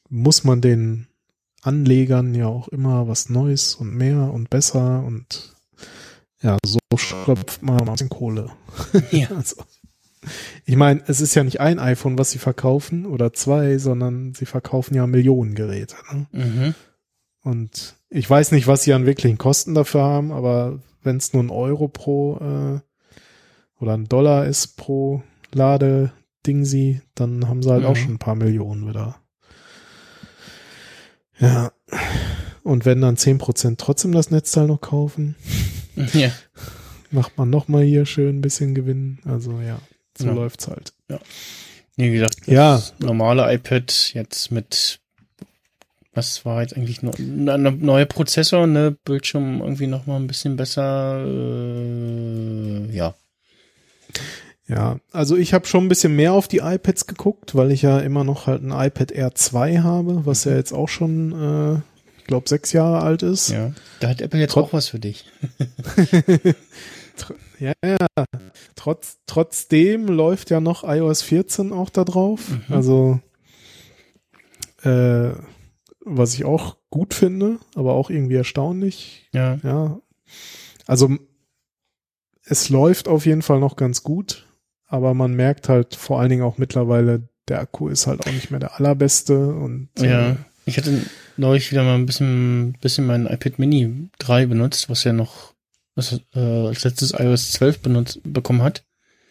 muss 0.09 0.45
man 0.45 0.61
den 0.61 1.09
Anlegern 1.63 2.35
ja 2.35 2.47
auch 2.49 2.69
immer 2.69 3.09
was 3.09 3.29
Neues 3.31 3.75
und 3.75 3.95
mehr 3.95 4.33
und 4.33 4.51
besser 4.51 5.03
und 5.05 5.55
ja, 6.43 6.59
so 6.67 6.79
schröpft 6.97 7.63
man 7.63 7.81
ein 7.81 7.93
bisschen 7.93 8.09
Kohle. 8.11 8.51
Ja. 9.11 9.29
Also, 9.31 9.57
ich 10.67 10.77
meine, 10.77 11.03
es 11.07 11.21
ist 11.21 11.35
ja 11.35 11.43
nicht 11.45 11.61
ein 11.61 11.79
iPhone, 11.79 12.19
was 12.19 12.31
sie 12.31 12.39
verkaufen 12.39 13.07
oder 13.07 13.33
zwei, 13.33 13.79
sondern 13.79 14.35
sie 14.35 14.47
verkaufen 14.47 14.95
ja 14.95 15.07
Millionen 15.07 15.55
Geräte. 15.55 15.97
Ne? 16.13 16.27
Mhm. 16.33 16.75
Und 17.43 17.97
ich 18.09 18.29
weiß 18.29 18.53
nicht, 18.53 18.67
was 18.69 18.83
sie 18.85 18.93
an 18.93 19.07
wirklichen 19.07 19.39
Kosten 19.39 19.75
dafür 19.75 20.03
haben, 20.03 20.31
aber 20.33 20.79
wenn 21.03 21.17
es 21.17 21.33
nur 21.33 21.43
ein 21.43 21.51
Euro 21.51 21.89
pro 21.89 22.37
äh, 22.37 22.81
oder 23.81 23.95
ein 23.95 24.05
Dollar 24.09 24.47
ist 24.47 24.77
pro 24.77 25.23
Ladedingsi, 25.53 27.01
dann 27.15 27.49
haben 27.49 27.63
sie 27.63 27.71
halt 27.71 27.85
auch 27.85 27.95
Mhm. 27.97 28.01
schon 28.01 28.15
ein 28.15 28.19
paar 28.19 28.37
Millionen 28.37 28.89
wieder. 28.89 29.17
Ja. 31.39 31.73
Und 32.63 32.85
wenn 32.85 33.01
dann 33.01 33.17
10% 33.17 33.77
trotzdem 33.79 34.13
das 34.13 34.31
Netzteil 34.31 34.67
noch 34.67 34.81
kaufen, 34.81 35.35
Ja. 36.13 36.31
macht 37.11 37.37
man 37.39 37.51
nochmal 37.51 37.83
hier 37.83 38.07
schön 38.07 38.39
ein 38.39 38.41
bisschen 38.41 38.75
Gewinn. 38.75 39.19
Also 39.25 39.61
ja, 39.61 39.79
so 40.17 40.27
Ja. 40.27 40.33
läuft's 40.33 40.69
halt. 40.69 40.93
Ja. 41.11 41.19
Wie 41.97 42.11
gesagt, 42.11 42.47
Ja. 42.47 42.83
normale 42.99 43.53
iPad 43.55 44.13
jetzt 44.15 44.51
mit 44.51 44.99
was 46.15 46.45
war 46.45 46.61
jetzt 46.61 46.77
eigentlich 46.77 47.01
noch 47.03 47.19
ein 47.19 47.45
neuer 47.81 48.05
Prozessor, 48.05 48.67
ne 48.67 48.91
Bildschirm 49.05 49.61
irgendwie 49.63 49.87
noch 49.87 50.05
mal 50.07 50.17
ein 50.17 50.27
bisschen 50.27 50.57
besser. 50.57 51.25
Äh, 51.27 52.95
ja, 52.95 53.15
Ja, 54.69 54.99
also 55.11 55.37
ich 55.37 55.53
habe 55.55 55.67
schon 55.67 55.85
ein 55.85 55.89
bisschen 55.89 56.15
mehr 56.17 56.33
auf 56.33 56.49
die 56.49 56.59
iPads 56.59 57.07
geguckt, 57.07 57.55
weil 57.55 57.73
ich 57.73 57.83
ja 57.83 57.99
immer 57.99 58.25
noch 58.25 58.47
halt 58.47 58.63
ein 58.63 58.71
iPad 58.71 59.11
Air 59.11 59.35
2 59.35 59.79
habe, 59.79 60.25
was 60.25 60.45
ja 60.45 60.55
jetzt 60.55 60.73
auch 60.73 60.89
schon, 60.89 61.33
äh, 61.33 61.81
ich 62.19 62.25
glaube, 62.27 62.49
sechs 62.49 62.73
Jahre 62.73 63.01
alt 63.03 63.23
ist. 63.23 63.51
ja. 63.51 63.73
Da 64.01 64.09
hat 64.09 64.21
Apple 64.21 64.39
jetzt 64.41 64.53
Trot- 64.53 64.65
auch 64.67 64.73
was 64.73 64.89
für 64.89 64.99
dich. 64.99 65.27
Ja, 67.59 67.73
ja. 67.85 67.97
Trotz, 68.75 69.19
trotzdem 69.27 70.07
läuft 70.09 70.51
ja 70.51 70.61
noch 70.61 70.83
iOS 70.83 71.23
14 71.23 71.73
auch 71.73 71.91
da 71.91 72.05
drauf. 72.05 72.49
Mhm. 72.49 72.75
Also, 72.75 73.21
äh, 74.83 75.31
was 76.05 76.35
ich 76.35 76.45
auch 76.45 76.77
gut 76.91 77.15
finde, 77.15 77.59
aber 77.77 77.93
auch 77.93 78.11
irgendwie 78.11 78.35
erstaunlich. 78.37 79.29
Ja. 79.33 79.59
Ja. 79.63 80.01
Also, 80.87 81.11
es 82.45 82.69
läuft 82.71 83.07
auf 83.07 83.27
jeden 83.27 83.43
Fall 83.43 83.61
noch 83.61 83.77
ganz 83.77 84.03
gut, 84.03 84.49
aber 84.93 85.15
man 85.15 85.33
merkt 85.33 85.69
halt 85.71 85.95
vor 85.95 86.21
allen 86.21 86.29
Dingen 86.29 86.43
auch 86.43 86.59
mittlerweile, 86.59 87.23
der 87.49 87.61
Akku 87.61 87.89
ist 87.89 88.07
halt 88.07 88.21
auch 88.21 88.33
nicht 88.33 88.51
mehr 88.51 88.61
der 88.61 88.79
allerbeste 88.79 89.49
und 89.49 89.89
Ja, 89.99 90.33
äh, 90.33 90.37
ich 90.67 90.77
hatte 90.77 90.97
neulich 91.39 91.73
wieder 91.73 91.83
mal 91.83 91.95
ein 91.95 92.07
bisschen, 92.07 92.77
bisschen 92.83 93.07
mein 93.07 93.27
iPad 93.27 93.59
Mini 93.59 94.11
3 94.19 94.47
benutzt, 94.47 94.91
was 94.91 95.05
ja 95.05 95.13
noch 95.13 95.55
was, 95.95 96.21
äh, 96.35 96.39
als 96.39 96.85
letztes 96.85 97.13
iOS 97.19 97.53
12 97.53 97.81
benutzt, 97.81 98.21
bekommen 98.23 98.63
hat. 98.63 98.85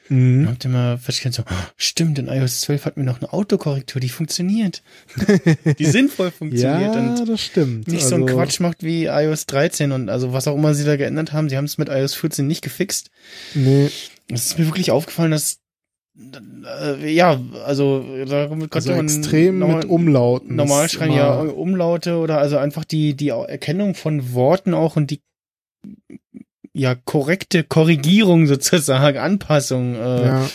mhm. 0.10 0.48
Und 0.48 0.64
hab 0.66 0.72
mal 0.72 0.98
festgestellt, 0.98 1.36
so, 1.36 1.44
oh, 1.44 1.68
stimmt, 1.78 2.18
in 2.20 2.28
iOS 2.28 2.62
12 2.62 2.86
hat 2.86 2.98
mir 2.98 3.04
noch 3.04 3.22
eine 3.22 3.32
Autokorrektur, 3.32 4.02
die 4.02 4.10
funktioniert. 4.10 4.82
die 5.80 5.86
sinnvoll 5.86 6.32
funktioniert 6.32 6.96
ja, 6.96 7.00
und 7.00 7.30
das 7.30 7.42
stimmt. 7.42 7.88
nicht 7.88 8.04
so 8.04 8.16
einen 8.16 8.24
Also, 8.26 8.36
Quatsch 8.36 8.60
macht 8.60 8.84
wie 8.84 9.06
iOS 9.06 9.46
13 9.46 9.92
und 9.92 10.10
also 10.10 10.34
was 10.34 10.48
auch 10.48 10.56
immer 10.56 10.74
sie 10.74 10.86
da 10.86 10.98
geändert 10.98 11.34
haben, 11.34 11.50
sie 11.50 11.58
haben 11.58 11.66
es 11.66 11.78
mit 11.78 11.90
iOS 11.90 12.16
14 12.16 12.46
nicht 12.46 12.62
gefixt. 12.62 13.12
Nee, 13.54 13.90
Es 14.34 14.46
ist 14.48 14.60
mir 14.60 14.66
wirklich 14.66 14.92
aufgefallen, 14.92 15.32
dass 15.32 15.60
äh, 16.84 17.12
ja, 17.14 17.40
also 17.66 18.04
da 18.28 18.48
konnte 18.48 18.68
also 18.76 18.92
man 18.92 19.06
extrem 19.06 19.60
normal- 19.60 19.78
mit 19.82 19.86
Umlauten. 19.90 20.56
Normal 20.56 20.86
ist 20.86 20.92
schreien 20.94 21.14
ja 21.14 21.40
Umlaute 21.40 22.18
oder 22.18 22.38
also 22.40 22.58
einfach 22.58 22.84
die, 22.86 23.14
die 23.16 23.30
Erkennung 23.30 23.96
von 23.96 24.34
Worten 24.34 24.74
auch 24.74 24.96
und 24.98 25.10
die 25.12 25.22
ja 26.74 26.96
korrekte 26.96 27.64
Korrigierung 27.64 28.48
sozusagen, 28.48 29.18
Anpassung 29.18 29.96
äh, 29.96 30.26
Ja. 30.26 30.50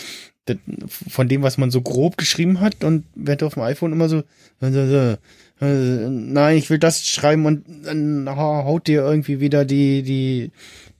von 1.08 1.28
dem, 1.28 1.42
was 1.42 1.58
man 1.58 1.70
so 1.70 1.80
grob 1.82 2.16
geschrieben 2.16 2.60
hat 2.60 2.84
und 2.84 3.04
wird 3.14 3.42
auf 3.42 3.54
dem 3.54 3.62
iPhone 3.62 3.92
immer 3.92 4.08
so, 4.08 4.22
äh, 4.62 4.66
äh, 4.68 5.16
äh, 5.60 6.08
nein, 6.10 6.56
ich 6.58 6.70
will 6.70 6.78
das 6.78 7.06
schreiben 7.08 7.46
und 7.46 7.64
dann 7.84 8.28
hau- 8.28 8.64
haut 8.64 8.86
dir 8.86 9.00
irgendwie 9.02 9.40
wieder 9.40 9.64
die, 9.64 10.02
die 10.02 10.50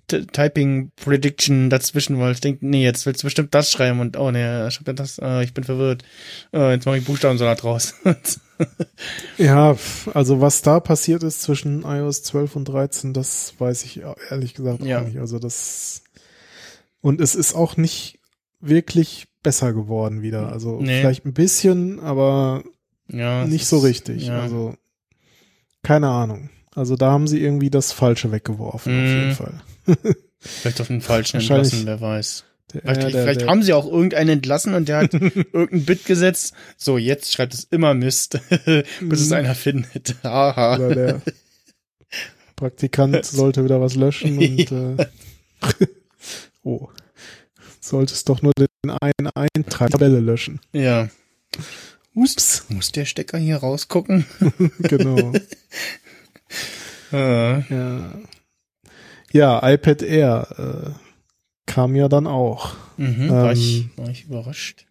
Typing 0.09 0.93
Prediction 0.97 1.69
dazwischen, 1.70 2.19
weil 2.20 2.33
ich 2.33 2.41
denke, 2.41 2.65
nee, 2.66 2.85
jetzt 2.85 3.07
willst 3.07 3.23
du 3.23 3.27
bestimmt 3.27 3.55
das 3.55 3.70
schreiben 3.73 4.01
und 4.01 4.16
oh 4.16 4.31
nee, 4.31 4.70
schreibt 4.70 4.89
er 4.89 4.95
das, 4.95 5.19
äh, 5.19 5.43
ich 5.43 5.53
bin 5.55 5.65
verwirrt. 5.65 6.05
Äh, 6.53 6.73
jetzt 6.74 6.87
mache 6.87 6.99
ich 6.99 7.05
Buchstabensalat 7.05 7.65
raus. 7.65 7.95
Ja, 9.37 9.77
also 10.15 10.41
was 10.41 10.62
da 10.62 10.81
passiert 10.81 11.23
ist 11.23 11.43
zwischen 11.43 11.83
iOS 11.83 12.23
12 12.23 12.57
und 12.57 12.65
13, 12.66 13.12
das 13.12 13.53
weiß 13.59 13.85
ich 13.85 14.01
ehrlich 14.31 14.55
gesagt 14.55 14.81
auch 14.83 14.87
Ja. 14.87 15.03
nicht. 15.03 15.19
Also 15.19 15.39
das 15.39 16.03
und 17.03 17.20
es 17.20 17.35
ist 17.35 17.55
auch 17.55 17.77
nicht 17.77 18.19
wirklich 18.61 19.28
besser 19.43 19.74
geworden 19.74 20.23
wieder. 20.23 20.51
Also 20.51 20.81
Nee. 20.81 21.01
vielleicht 21.01 21.27
ein 21.27 21.35
bisschen, 21.35 22.01
aber 22.01 22.65
ja, 23.09 23.45
nicht 23.45 23.66
so 23.66 23.77
ist- 23.78 23.85
richtig. 23.85 24.27
Ja. 24.28 24.41
Also 24.41 24.74
keine 25.83 26.09
Ahnung. 26.09 26.49
Also 26.74 26.97
da 26.97 27.11
haben 27.12 27.28
sie 27.28 27.41
irgendwie 27.43 27.69
das 27.70 27.93
Falsche 27.93 28.33
weggeworfen 28.33 28.93
auf 28.99 29.09
Mhm. 29.11 29.15
jeden 29.20 29.33
Fall. 29.35 29.55
Vielleicht 30.39 30.81
auf 30.81 30.87
den 30.89 31.01
falschen 31.01 31.41
entlassen, 31.41 31.87
wer 31.87 32.01
weiß. 32.01 32.45
Der, 32.73 32.81
Vielleicht, 32.83 33.03
der, 33.03 33.11
vielleicht 33.23 33.41
der, 33.43 33.49
haben 33.49 33.63
sie 33.63 33.73
auch 33.73 33.87
irgendeinen 33.87 34.31
entlassen 34.31 34.75
und 34.75 34.89
der 34.89 34.99
hat 34.99 35.15
irgendein 35.15 35.85
Bit 35.85 36.05
gesetzt. 36.05 36.53
So, 36.77 36.99
jetzt 36.99 37.33
schreibt 37.33 37.55
es 37.55 37.65
immer 37.65 37.95
Mist, 37.95 38.41
bis 39.01 39.21
es 39.21 39.29
Mhm. 39.29 39.35
einer 39.35 39.55
findet. 39.55 40.17
Haha. 40.25 40.77
oder 40.77 40.95
der 40.95 41.23
Praktikant 42.57 43.25
sollte 43.25 43.65
wieder 43.65 43.81
was 43.81 43.95
löschen 43.97 44.39
und 44.39 44.73
äh, 45.01 45.07
oh, 46.63 46.89
solltest 47.81 48.29
doch 48.29 48.43
nur 48.43 48.53
den 48.59 48.91
einen 48.91 49.31
Eintrag 49.35 49.91
Tabelle 49.91 50.21
löschen. 50.21 50.61
Ja. 50.73 51.09
Ups. 52.15 52.65
Muss 52.71 52.93
der 52.93 53.05
Stecker 53.05 53.37
hier 53.39 53.59
rausgucken? 53.59 54.25
Genau. 54.79 55.33
Äh, 57.13 57.61
ja. 57.73 58.19
Ja, 59.32 59.66
iPad 59.69 60.03
Air 60.03 60.94
äh, 60.97 61.70
kam 61.70 61.94
ja 61.94 62.09
dann 62.09 62.27
auch. 62.27 62.74
mhm, 62.97 63.28
war, 63.31 63.53
ich, 63.53 63.82
Ähm, 63.82 63.90
war 63.97 64.11
ich 64.11 64.24
überrascht. 64.24 64.86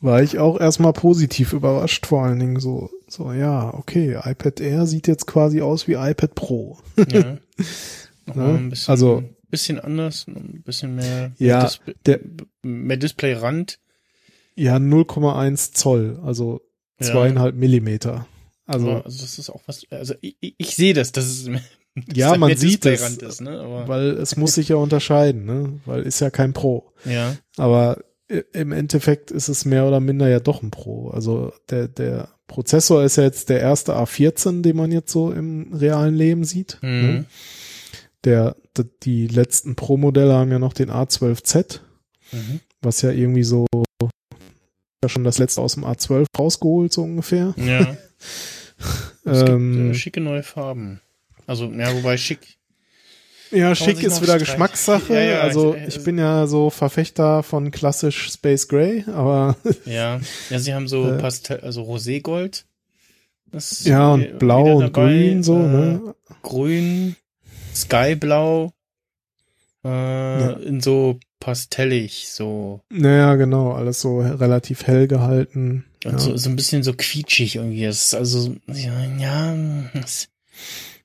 War 0.00 0.20
ich 0.22 0.38
auch 0.38 0.58
erstmal 0.58 0.92
positiv 0.92 1.52
überrascht, 1.52 2.06
vor 2.06 2.24
allen 2.24 2.40
Dingen 2.40 2.58
so, 2.58 2.90
so, 3.06 3.32
ja, 3.32 3.72
okay, 3.74 4.18
iPad 4.24 4.60
Air 4.60 4.86
sieht 4.86 5.06
jetzt 5.06 5.26
quasi 5.26 5.60
aus 5.60 5.86
wie 5.86 5.92
iPad 5.92 6.34
Pro. 6.34 6.78
Ja. 7.10 7.38
Nochmal 8.26 8.52
Ne? 8.52 8.58
ein 8.58 8.70
bisschen, 8.70 8.90
Also- 8.90 9.22
bisschen 9.50 9.78
anders, 9.80 10.26
ein 10.28 10.62
bisschen 10.64 10.94
mehr, 10.96 11.32
Ja, 11.38 11.64
Dis 11.64 11.80
der- 12.06 12.20
mehr 12.62 12.96
Displayrand. 12.96 13.78
Ja, 14.56 14.76
0,1 14.78 15.72
Zoll, 15.72 16.18
also 16.24 16.60
Ja. 17.00 17.06
zweieinhalb 17.06 17.54
Millimeter. 17.54 18.26
Also, 18.66 18.90
Also, 19.02 19.22
das 19.22 19.38
ist 19.38 19.50
auch 19.50 19.60
was, 19.66 19.84
also 19.90 20.14
ich, 20.20 20.36
ich, 20.40 20.54
ich 20.56 20.74
sehe 20.76 20.94
das, 20.94 21.08
es 21.08 21.12
dass 21.12 21.48
ja, 22.14 22.36
man 22.36 22.56
sieht 22.56 22.84
Displayrand 22.84 23.22
ist, 23.22 23.40
ne? 23.40 23.84
Weil 23.86 24.10
es 24.12 24.36
muss 24.36 24.54
sich 24.54 24.68
ja 24.68 24.76
unterscheiden, 24.76 25.44
ne? 25.44 25.80
Weil 25.84 26.02
ist 26.02 26.20
ja 26.20 26.30
kein 26.30 26.52
Pro. 26.52 26.92
ja. 27.04 27.36
Aber 27.56 27.98
im 28.54 28.72
Endeffekt 28.72 29.30
ist 29.30 29.48
es 29.48 29.66
mehr 29.66 29.86
oder 29.86 30.00
minder 30.00 30.26
ja 30.26 30.40
doch 30.40 30.62
ein 30.62 30.70
Pro. 30.70 31.10
Also 31.10 31.52
der, 31.68 31.86
der 31.88 32.30
Prozessor 32.46 33.04
ist 33.04 33.16
ja 33.16 33.24
jetzt 33.24 33.50
der 33.50 33.60
erste 33.60 33.94
A14, 33.94 34.62
den 34.62 34.74
man 34.76 34.90
jetzt 34.90 35.12
so 35.12 35.30
im 35.30 35.70
realen 35.74 36.14
Leben 36.14 36.44
sieht. 36.44 36.78
Mhm. 36.80 36.88
Ne? 36.88 37.24
Der, 38.24 38.56
die 39.02 39.26
letzten 39.26 39.74
Pro-Modelle 39.76 40.32
haben 40.32 40.50
ja 40.50 40.58
noch 40.58 40.72
den 40.72 40.90
A12Z, 40.90 41.80
Mhm. 42.32 42.60
was 42.80 43.02
ja 43.02 43.10
irgendwie 43.10 43.42
so 43.44 43.66
ja 45.04 45.08
schon 45.10 45.24
das 45.24 45.36
letzte 45.38 45.60
aus 45.60 45.74
dem 45.74 45.84
A12 45.84 46.24
rausgeholt, 46.38 46.90
so 46.92 47.02
ungefähr. 47.02 47.54
Ja. 47.58 47.96
Es 49.24 49.42
Ähm, 49.42 49.72
gibt 49.74 49.90
äh, 49.90 49.94
schicke 49.94 50.20
neue 50.20 50.42
Farben. 50.42 51.00
Also, 51.46 51.66
ja, 51.72 51.94
wobei 51.94 52.16
schick. 52.16 52.40
Ja, 53.50 53.74
schick 53.74 54.02
ist 54.02 54.22
wieder 54.22 54.34
streiten. 54.34 54.44
Geschmackssache. 54.44 55.12
Ja, 55.14 55.20
ja, 55.20 55.40
also 55.40 55.74
ich- 55.74 55.96
ich 55.96 56.04
bin 56.04 56.16
ja 56.18 56.46
so 56.46 56.70
Verfechter 56.70 57.42
von 57.42 57.70
klassisch 57.70 58.30
Space 58.32 58.66
Gray, 58.68 59.04
aber 59.08 59.56
Ja. 59.84 60.20
Ja, 60.48 60.58
sie 60.58 60.72
haben 60.72 60.88
so 60.88 61.06
Äh. 61.10 61.18
Pastell, 61.18 61.60
also 61.60 61.82
Roségold. 61.82 62.64
Das 63.50 63.84
ja 63.84 64.12
und 64.14 64.38
blau 64.38 64.76
und 64.76 64.80
dabei. 64.96 65.08
grün 65.12 65.42
so, 65.42 65.56
äh, 65.56 65.66
ne? 65.68 66.14
Grün, 66.42 67.16
Skyblau, 67.74 68.72
äh, 69.84 70.62
in 70.64 70.80
so 70.80 71.18
pastellig, 71.40 72.28
so. 72.30 72.80
Naja, 72.88 73.34
genau, 73.34 73.72
alles 73.72 74.00
so 74.00 74.20
relativ 74.20 74.86
hell 74.86 75.06
gehalten. 75.08 75.84
Und 76.04 76.12
Ja. 76.12 76.18
so, 76.18 76.36
so 76.36 76.48
ein 76.48 76.56
bisschen 76.56 76.82
so 76.82 76.94
quietschig 76.94 77.56
irgendwie. 77.56 77.84
Es 77.84 78.06
ist 78.06 78.14
also, 78.14 78.54
ja, 78.68 79.04
ja, 79.18 79.54
das, 79.94 80.28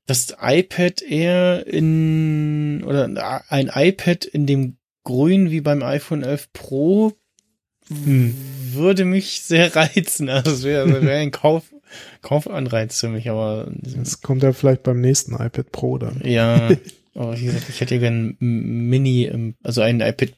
das 0.08 0.36
iPad 0.42 1.02
eher 1.04 1.68
in, 1.68 2.84
oder 2.86 3.44
ein 3.50 3.70
iPad 3.74 4.26
in 4.26 4.46
dem 4.48 4.78
Grün 5.04 5.52
wie 5.52 5.62
beim 5.62 5.84
iPhone 5.84 6.24
11 6.24 6.52
Pro 6.54 7.14
Hm. 7.90 8.36
würde 8.74 9.06
mich 9.06 9.44
sehr 9.44 9.74
reizen. 9.76 10.28
Also 10.28 10.52
es 10.52 10.64
wäre 10.64 11.02
wär 11.06 11.20
ein 11.20 11.32
Kauf, 11.32 11.74
Kaufanreiz 12.22 13.00
für 13.00 13.08
mich, 13.08 13.30
aber 13.30 13.72
Das 13.82 14.22
kommt 14.22 14.44
ja 14.44 14.52
vielleicht 14.52 14.84
beim 14.84 15.00
nächsten 15.00 15.34
iPad 15.36 15.72
Pro 15.72 15.98
dann. 15.98 16.20
ja, 16.26 16.70
aber 17.16 17.40
wie 17.40 17.46
gesagt, 17.46 17.70
ich 17.70 17.80
hätte 17.80 17.96
ja 17.96 18.02
gern 18.02 18.36
ein 18.42 18.90
Mini, 18.90 19.24
im- 19.24 19.56
also 19.64 19.80
ein 19.82 20.02
iPad 20.02 20.32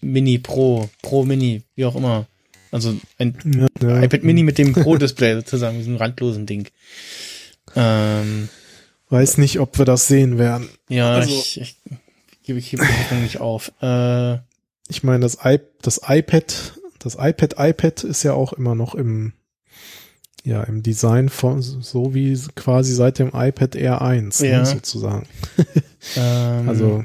Mini 0.00 0.38
Pro, 0.38 0.88
Pro 1.02 1.24
Mini, 1.24 1.62
wie 1.74 1.84
auch 1.86 1.96
immer. 1.96 2.26
Also 2.70 2.96
ein 3.18 3.36
Ja, 3.52 3.66
ja. 3.88 4.02
iPad 4.04 4.22
Mini 4.22 4.44
mit 4.44 4.56
dem 4.56 4.72
Pro-Display 4.72 5.34
sozusagen, 5.40 5.78
diesem 5.78 5.96
randlosen 5.96 6.46
Ding. 6.46 6.68
Ähm, 7.74 8.48
Weiß 9.10 9.38
nicht, 9.38 9.58
ob 9.60 9.76
wir 9.78 9.84
das 9.84 10.06
sehen 10.06 10.38
werden. 10.38 10.68
ja, 10.88 11.12
Also- 11.14 11.30
ich, 11.30 11.60
ich 11.60 11.76
gebe 12.42 12.58
ich 12.58 12.70
gebe 12.70 12.82
Hoffnung 12.86 13.22
nicht 13.22 13.40
auf. 13.40 13.72
Äh, 13.82 14.38
Ich 14.88 15.02
meine, 15.04 15.20
das, 15.20 15.38
I 15.44 15.58
das 15.82 16.00
iPad, 16.08 16.74
das 16.98 17.14
iPad 17.18 17.54
iPad 17.58 18.04
ist 18.04 18.22
ja 18.24 18.32
auch 18.32 18.52
immer 18.52 18.74
noch 18.74 18.94
im, 18.94 19.32
ja, 20.42 20.62
im 20.64 20.82
Design 20.82 21.28
von, 21.28 21.60
so 21.62 22.14
wie 22.14 22.36
quasi 22.56 22.94
seit 22.94 23.18
dem 23.18 23.28
iPad 23.34 23.76
Air 23.76 24.00
1, 24.02 24.40
Ja. 24.40 24.60
ne, 24.60 24.66
sozusagen. 24.66 25.26
ähm, 26.16 26.68
Also, 26.68 27.04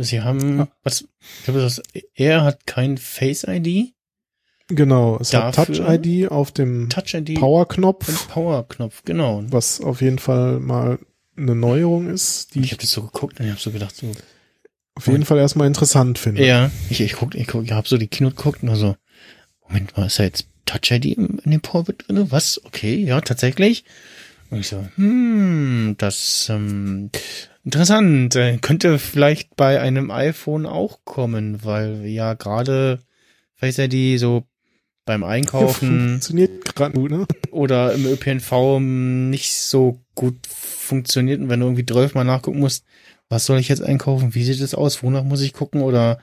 Sie 0.00 0.20
haben, 0.20 0.58
ja. 0.58 0.68
was, 0.84 1.00
ich 1.38 1.44
glaube, 1.44 1.60
das, 1.60 1.82
er 2.14 2.44
hat 2.44 2.66
kein 2.66 2.98
Face 2.98 3.44
ID. 3.48 3.94
Genau, 4.68 5.18
es 5.20 5.30
Dafür 5.30 5.46
hat 5.62 5.66
Touch 5.68 5.80
ID 6.06 6.30
auf 6.30 6.52
dem 6.52 6.88
Touch 6.90 7.14
ID 7.14 7.34
Power-Knopf. 7.40 8.28
Power-Knopf, 8.28 9.02
genau. 9.04 9.42
Was 9.48 9.80
auf 9.80 10.00
jeden 10.02 10.18
Fall 10.20 10.60
mal 10.60 10.98
eine 11.38 11.54
Neuerung 11.54 12.08
ist. 12.08 12.54
Die 12.54 12.60
ich 12.60 12.72
habe 12.72 12.82
das 12.82 12.90
so 12.90 13.02
geguckt 13.02 13.38
und 13.40 13.46
ich 13.46 13.52
habe 13.52 13.60
so 13.60 13.70
gedacht, 13.70 13.94
so. 13.96 14.12
Auf 14.94 15.06
jeden 15.06 15.24
Fall 15.24 15.38
erstmal 15.38 15.68
interessant 15.68 16.18
finde. 16.18 16.44
Ja, 16.44 16.72
ich, 16.90 17.00
ich 17.00 17.12
guck, 17.12 17.36
ich 17.36 17.46
guck, 17.46 17.64
ich 17.64 17.70
habe 17.70 17.88
so 17.88 17.98
die 17.98 18.08
Keynote 18.08 18.34
geguckt 18.34 18.64
und 18.64 18.74
so, 18.74 18.96
Moment 19.68 19.96
mal, 19.96 20.06
ist 20.06 20.18
da 20.18 20.24
jetzt 20.24 20.48
Touch 20.66 20.90
ID 20.90 21.16
in 21.16 21.40
dem 21.44 21.60
Power-Bit 21.60 22.08
drin? 22.08 22.30
Was? 22.30 22.60
Okay, 22.64 22.96
ja, 22.96 23.20
tatsächlich. 23.20 23.84
Und 24.50 24.60
ich 24.60 24.68
so, 24.68 24.84
hm, 24.96 25.94
das, 25.98 26.48
ähm, 26.50 27.10
interessant. 27.64 28.34
Äh, 28.34 28.58
könnte 28.58 28.98
vielleicht 28.98 29.56
bei 29.56 29.80
einem 29.80 30.10
iPhone 30.10 30.66
auch 30.66 31.00
kommen, 31.04 31.64
weil 31.64 32.06
ja 32.06 32.34
gerade 32.34 33.00
Face 33.54 33.78
ID 33.78 34.18
so 34.18 34.44
beim 35.08 35.24
Einkaufen 35.24 36.10
funktioniert 36.10 36.76
gerade 36.76 36.94
gut, 36.94 37.10
ne? 37.10 37.26
Oder 37.50 37.92
im 37.94 38.06
ÖPNV 38.06 38.78
nicht 38.78 39.54
so 39.54 40.00
gut 40.14 40.46
funktioniert 40.46 41.40
und 41.40 41.48
wenn 41.48 41.60
du 41.60 41.66
irgendwie 41.66 41.86
12 41.86 42.14
mal 42.14 42.24
nachgucken 42.24 42.60
musst, 42.60 42.84
was 43.28 43.44
soll 43.44 43.58
ich 43.58 43.68
jetzt 43.68 43.82
einkaufen? 43.82 44.34
Wie 44.34 44.44
sieht 44.44 44.60
es 44.60 44.74
aus? 44.74 45.02
Wonach 45.02 45.24
muss 45.24 45.42
ich 45.42 45.52
gucken? 45.52 45.82
Oder 45.82 46.18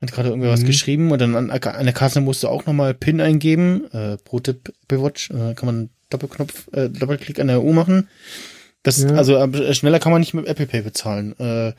hat 0.00 0.12
gerade 0.12 0.28
irgendwas 0.28 0.62
mhm. 0.62 0.66
geschrieben 0.66 1.10
und 1.10 1.20
dann 1.20 1.34
an, 1.34 1.50
an, 1.50 1.84
der 1.84 1.94
Kasse 1.94 2.20
musst 2.20 2.42
du 2.42 2.48
auch 2.48 2.66
nochmal 2.66 2.94
PIN 2.94 3.20
eingeben. 3.20 3.90
Äh, 3.92 4.18
Pro 4.18 4.38
Tipp 4.40 4.72
Apple 4.84 5.02
Watch, 5.02 5.30
äh, 5.30 5.54
kann 5.54 5.66
man 5.66 5.90
Doppelknopf, 6.10 6.68
äh, 6.72 6.88
Doppelklick 6.90 7.40
an 7.40 7.48
der 7.48 7.62
U 7.62 7.72
machen. 7.72 8.08
Das, 8.82 9.02
ja. 9.02 9.10
also 9.10 9.36
äh, 9.36 9.74
schneller 9.74 9.98
kann 9.98 10.12
man 10.12 10.20
nicht 10.20 10.34
mit 10.34 10.46
Apple 10.46 10.66
Pay 10.66 10.82
bezahlen. 10.82 11.34
Äh, 11.38 11.72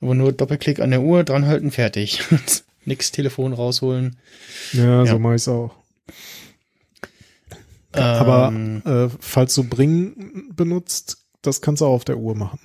aber 0.00 0.14
nur 0.14 0.32
Doppelklick 0.32 0.80
an 0.80 0.90
der 0.90 1.02
Uhr, 1.02 1.24
dranhalten, 1.24 1.70
fertig. 1.70 2.22
Nix 2.84 3.12
Telefon 3.12 3.52
rausholen. 3.52 4.16
Ja, 4.72 5.04
ja. 5.04 5.06
so 5.06 5.18
mache 5.18 5.36
ich's 5.36 5.48
auch. 5.48 5.74
Ähm, 7.94 8.02
aber 8.02 8.52
äh, 8.84 9.16
falls 9.20 9.54
du 9.54 9.64
Bring 9.64 10.50
benutzt, 10.54 11.18
das 11.42 11.60
kannst 11.60 11.82
du 11.82 11.86
auch 11.86 11.94
auf 11.94 12.04
der 12.04 12.18
Uhr 12.18 12.34
machen. 12.34 12.60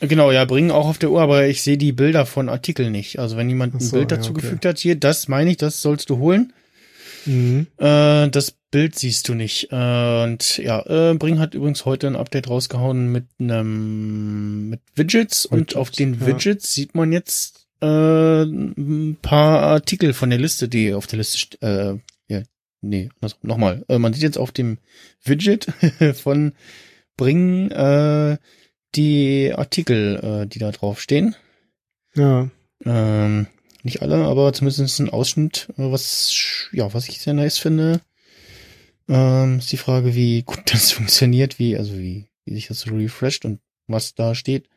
Genau, 0.00 0.30
ja, 0.32 0.44
bringen 0.44 0.70
auch 0.70 0.86
auf 0.86 0.98
der 0.98 1.10
Uhr, 1.10 1.20
aber 1.22 1.46
ich 1.46 1.62
sehe 1.62 1.78
die 1.78 1.92
Bilder 1.92 2.26
von 2.26 2.48
Artikeln 2.48 2.92
nicht. 2.92 3.18
Also 3.18 3.36
wenn 3.36 3.48
jemand 3.48 3.74
ein 3.74 3.80
so, 3.80 3.96
Bild 3.96 4.10
dazu 4.10 4.30
ja, 4.30 4.30
okay. 4.30 4.40
gefügt 4.42 4.66
hat, 4.66 4.78
hier, 4.78 4.96
das 4.96 5.28
meine 5.28 5.50
ich, 5.50 5.56
das 5.56 5.80
sollst 5.80 6.10
du 6.10 6.18
holen. 6.18 6.52
Mhm. 7.26 7.68
Äh, 7.78 8.28
das 8.28 8.54
Bild 8.70 8.98
siehst 8.98 9.28
du 9.28 9.34
nicht. 9.34 9.68
Äh, 9.70 10.24
und 10.24 10.58
ja, 10.58 10.80
äh, 10.86 11.14
Bring 11.14 11.38
hat 11.38 11.54
übrigens 11.54 11.84
heute 11.84 12.06
ein 12.06 12.16
Update 12.16 12.50
rausgehauen 12.50 13.12
mit 13.12 13.26
einem 13.38 14.70
mit 14.70 14.80
Widgets, 14.94 15.44
Widgets 15.44 15.46
und 15.46 15.76
auf 15.76 15.90
den 15.90 16.14
ja. 16.14 16.26
Widgets 16.26 16.74
sieht 16.74 16.94
man 16.94 17.12
jetzt 17.12 17.66
äh, 17.80 18.42
ein 18.42 19.16
paar 19.22 19.60
Artikel 19.60 20.12
von 20.12 20.30
der 20.30 20.38
Liste, 20.38 20.68
die 20.68 20.92
auf 20.92 21.06
der 21.06 21.18
Liste 21.18 21.56
äh, 21.62 22.13
nee, 22.88 23.10
nochmal. 23.42 23.84
Äh, 23.88 23.98
man 23.98 24.12
sieht 24.12 24.22
jetzt 24.22 24.38
auf 24.38 24.52
dem 24.52 24.78
Widget 25.24 25.66
von 26.14 26.52
Bring 27.16 27.70
äh, 27.70 28.38
die 28.94 29.52
Artikel, 29.54 30.42
äh, 30.44 30.46
die 30.46 30.58
da 30.58 30.70
drauf 30.70 31.00
stehen. 31.00 31.34
Ja. 32.14 32.50
Ähm, 32.84 33.46
nicht 33.82 34.02
alle, 34.02 34.24
aber 34.24 34.52
zumindest 34.52 35.00
ein 35.00 35.10
Ausschnitt, 35.10 35.68
äh, 35.76 35.90
was, 35.90 36.68
ja, 36.72 36.92
was 36.94 37.08
ich 37.08 37.20
sehr 37.20 37.34
nice 37.34 37.58
finde. 37.58 38.00
Ähm, 39.08 39.58
ist 39.58 39.72
die 39.72 39.76
Frage, 39.76 40.14
wie 40.14 40.42
gut 40.46 40.72
das 40.72 40.92
funktioniert, 40.92 41.58
wie, 41.58 41.76
also 41.76 41.98
wie, 41.98 42.28
wie 42.44 42.54
sich 42.54 42.68
das 42.68 42.80
so 42.80 42.94
refresht 42.94 43.44
und 43.44 43.60
was 43.86 44.14
da 44.14 44.34
steht. 44.34 44.68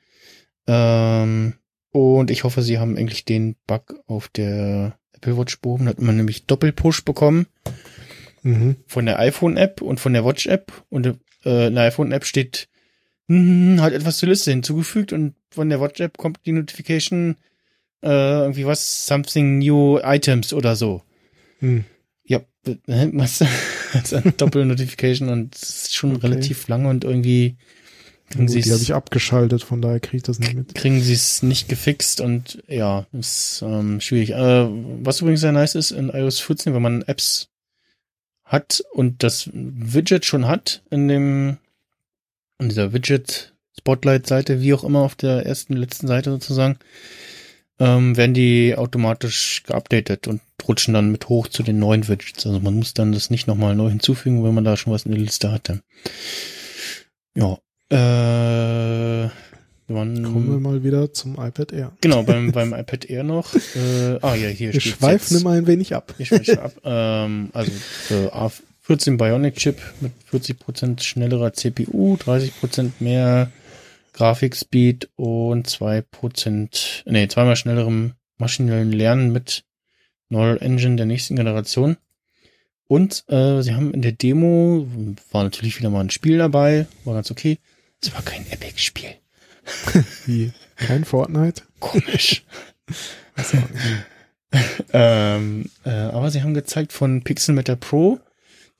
Ähm, 0.67 1.53
und 1.91 2.29
ich 2.29 2.43
hoffe, 2.43 2.61
sie 2.61 2.77
haben 2.77 2.97
eigentlich 2.97 3.25
den 3.25 3.55
Bug 3.65 3.95
auf 4.07 4.27
der 4.27 4.99
Apple 5.17 5.37
Watch 5.37 5.59
behoben. 5.59 5.85
Da 5.85 5.91
hat 5.91 6.01
man 6.01 6.17
nämlich 6.17 6.45
Doppelpush 6.45 7.03
bekommen. 7.03 7.47
Mhm. 8.43 8.77
Von 8.87 9.05
der 9.05 9.19
iPhone-App 9.19 9.81
und 9.81 9.99
von 9.99 10.13
der 10.13 10.25
Watch-App. 10.25 10.71
Und 10.89 11.17
äh, 11.45 11.67
in 11.67 11.75
der 11.75 11.83
iPhone-App 11.83 12.25
steht 12.25 12.69
hm, 13.29 13.81
hat 13.81 13.93
etwas 13.93 14.17
zur 14.17 14.29
Liste 14.29 14.51
hinzugefügt 14.51 15.11
und 15.11 15.35
von 15.51 15.69
der 15.69 15.79
WhatsApp 15.79 16.17
kommt 16.17 16.39
die 16.45 16.53
Notification 16.53 17.35
äh, 18.01 18.09
irgendwie 18.09 18.65
was, 18.65 19.05
something 19.05 19.59
new 19.59 19.99
items 20.01 20.53
oder 20.53 20.75
so. 20.75 21.03
Hm. 21.59 21.83
Ja, 22.23 22.41
was, 22.85 23.41
eine 24.13 24.31
Doppel-Notification 24.31 25.29
und 25.29 25.55
es 25.55 25.63
ist 25.63 25.95
schon 25.95 26.15
okay. 26.15 26.27
relativ 26.27 26.67
lang 26.67 26.85
und 26.85 27.03
irgendwie 27.03 27.57
kriegen 28.29 28.47
sie 28.47 28.61
Die 28.61 28.71
habe 28.71 28.81
ich 28.81 28.93
abgeschaltet, 28.93 29.63
von 29.63 29.81
daher 29.81 29.99
kriege 29.99 30.17
ich 30.17 30.23
das 30.23 30.39
nicht 30.39 30.53
mit. 30.53 30.75
Kriegen 30.75 31.01
sie 31.01 31.13
es 31.13 31.43
nicht 31.43 31.69
gefixt 31.69 32.21
und 32.21 32.63
ja, 32.67 33.05
ist 33.13 33.61
ähm, 33.65 34.01
schwierig. 34.01 34.31
Äh, 34.31 34.67
was 35.03 35.21
übrigens 35.21 35.41
sehr 35.41 35.51
nice 35.51 35.75
ist 35.75 35.91
in 35.91 36.09
iOS 36.09 36.39
14, 36.39 36.73
wenn 36.73 36.81
man 36.81 37.01
Apps 37.03 37.49
hat 38.43 38.83
und 38.93 39.23
das 39.23 39.49
Widget 39.53 40.25
schon 40.25 40.47
hat 40.47 40.81
in 40.89 41.07
dem 41.07 41.57
und 42.59 42.69
dieser 42.69 42.93
Widget 42.93 43.53
Spotlight-Seite, 43.79 44.61
wie 44.61 44.73
auch 44.73 44.83
immer 44.83 45.01
auf 45.01 45.15
der 45.15 45.45
ersten, 45.45 45.73
letzten 45.73 46.07
Seite 46.07 46.31
sozusagen, 46.31 46.79
ähm, 47.79 48.17
werden 48.17 48.33
die 48.33 48.75
automatisch 48.75 49.63
geupdatet 49.63 50.27
und 50.27 50.41
rutschen 50.67 50.93
dann 50.93 51.11
mit 51.11 51.29
hoch 51.29 51.47
zu 51.47 51.61
den 51.61 51.79
neuen 51.79 52.07
Widgets. 52.07 52.45
Also 52.45 52.59
man 52.59 52.75
muss 52.75 52.93
dann 52.93 53.11
das 53.11 53.29
nicht 53.29 53.47
nochmal 53.47 53.75
neu 53.75 53.89
hinzufügen, 53.89 54.43
wenn 54.43 54.55
man 54.55 54.63
da 54.63 54.75
schon 54.75 54.91
was 54.91 55.05
in 55.05 55.11
der 55.11 55.21
Liste 55.21 55.51
hatte. 55.51 55.83
Ja. 57.35 57.59
Äh, 57.89 59.27
man, 59.89 60.21
Kommen 60.21 60.49
wir 60.49 60.59
mal 60.59 60.83
wieder 60.83 61.13
zum 61.13 61.33
iPad 61.35 61.71
Air. 61.71 61.93
Genau, 62.01 62.23
beim, 62.23 62.51
beim 62.53 62.73
iPad 62.73 63.05
Air 63.05 63.23
noch. 63.23 63.53
Äh, 63.55 64.19
ah 64.21 64.35
ja, 64.35 64.49
hier 64.49 64.71
steht 64.71 64.85
Wir 64.85 64.91
schweifen 64.91 65.37
immer 65.37 65.51
ein 65.51 65.67
wenig 65.67 65.95
ab. 65.95 66.13
Ich 66.17 66.27
schweife 66.27 66.61
ab. 66.61 66.73
Ähm, 66.83 67.49
also 67.53 67.71
äh, 68.11 68.49
14 68.81 69.17
Bionic 69.17 69.55
Chip 69.55 69.81
mit 70.01 70.13
40% 70.31 71.01
schnellerer 71.01 71.53
CPU, 71.53 72.15
30% 72.15 72.91
mehr 72.99 73.51
Grafikspeed 74.13 75.09
und 75.15 75.67
2%, 75.67 77.03
nee, 77.05 77.27
zweimal 77.27 77.55
schnellerem 77.55 78.13
maschinellen 78.37 78.91
Lernen 78.91 79.31
mit 79.31 79.63
Neural 80.29 80.57
Engine 80.59 80.95
der 80.95 81.05
nächsten 81.05 81.35
Generation. 81.35 81.97
Und 82.87 83.25
äh, 83.27 83.61
sie 83.61 83.73
haben 83.73 83.93
in 83.93 84.01
der 84.01 84.13
Demo, 84.13 84.87
war 85.31 85.43
natürlich 85.43 85.77
wieder 85.77 85.89
mal 85.89 86.01
ein 86.01 86.09
Spiel 86.09 86.37
dabei, 86.37 86.87
war 87.03 87.13
ganz 87.13 87.29
okay. 87.29 87.59
Es 88.01 88.13
war 88.13 88.21
kein 88.21 88.49
Epic-Spiel. 88.51 89.15
Wie? 90.25 90.51
Kein 90.75 91.03
Fortnite? 91.05 91.63
Komisch. 91.79 92.45
ähm, 94.93 95.69
äh, 95.83 95.89
aber 95.89 96.31
sie 96.31 96.41
haben 96.41 96.53
gezeigt 96.53 96.93
von 96.93 97.23
Pixelmeter 97.23 97.75
Pro 97.75 98.19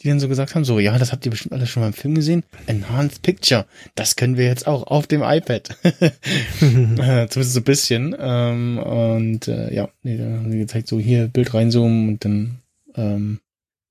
die 0.01 0.09
dann 0.09 0.19
so 0.19 0.27
gesagt 0.27 0.53
haben, 0.53 0.63
so, 0.63 0.79
ja, 0.79 0.97
das 0.97 1.11
habt 1.11 1.25
ihr 1.25 1.31
bestimmt 1.31 1.53
alles 1.53 1.69
schon 1.69 1.81
mal 1.81 1.87
im 1.87 1.93
Film 1.93 2.13
gesehen. 2.13 2.43
Enhanced 2.67 3.21
Picture, 3.23 3.65
das 3.95 4.15
können 4.15 4.37
wir 4.37 4.45
jetzt 4.45 4.67
auch 4.67 4.83
auf 4.83 5.07
dem 5.07 5.23
iPad. 5.23 5.75
äh, 5.83 6.11
zumindest 6.59 7.53
so 7.53 7.59
ein 7.59 7.63
bisschen. 7.63 8.15
Ähm, 8.19 8.77
und 8.77 9.47
äh, 9.47 9.73
ja, 9.73 9.89
nee, 10.03 10.17
dann 10.17 10.37
haben 10.37 10.51
die 10.51 10.59
gezeigt, 10.59 10.87
so 10.87 10.99
hier 10.99 11.27
Bild 11.27 11.53
reinzoomen 11.53 12.09
und 12.09 12.25
dann 12.25 12.59
ähm, 12.95 13.39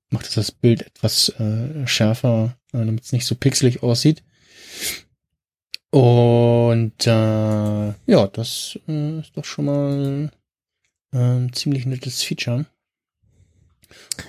macht 0.09 0.27
es 0.27 0.35
das 0.35 0.51
Bild 0.51 0.83
etwas 0.83 1.29
äh, 1.39 1.85
schärfer, 1.85 2.55
äh, 2.71 2.77
damit 2.77 3.03
es 3.03 3.11
nicht 3.11 3.25
so 3.25 3.35
pixelig 3.35 3.83
aussieht. 3.83 4.23
Und 5.91 7.07
äh, 7.07 7.87
ja, 8.05 8.27
das 8.31 8.77
äh, 8.87 9.19
ist 9.19 9.35
doch 9.35 9.45
schon 9.45 9.65
mal 9.65 10.31
äh, 11.13 11.17
ein 11.17 11.53
ziemlich 11.53 11.85
nettes 11.85 12.23
Feature. 12.23 12.65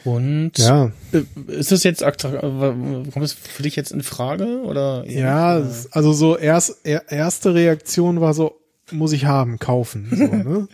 Und 0.05 0.53
ja. 0.57 0.93
Äh, 1.13 1.23
ist 1.49 1.73
das 1.73 1.83
jetzt 1.83 2.03
kommt 2.03 3.17
das 3.17 3.33
für 3.33 3.65
dich 3.65 3.75
jetzt 3.75 3.91
in 3.91 4.03
Frage 4.03 4.63
oder? 4.63 5.05
Ja, 5.09 5.63
also 5.91 6.13
so 6.13 6.37
erst 6.37 6.87
erste 6.87 7.55
Reaktion 7.55 8.21
war 8.21 8.35
so 8.35 8.55
muss 8.93 9.13
ich 9.13 9.25
haben, 9.27 9.59
kaufen. 9.59 10.09
So, 10.11 10.17
ne? 10.27 10.69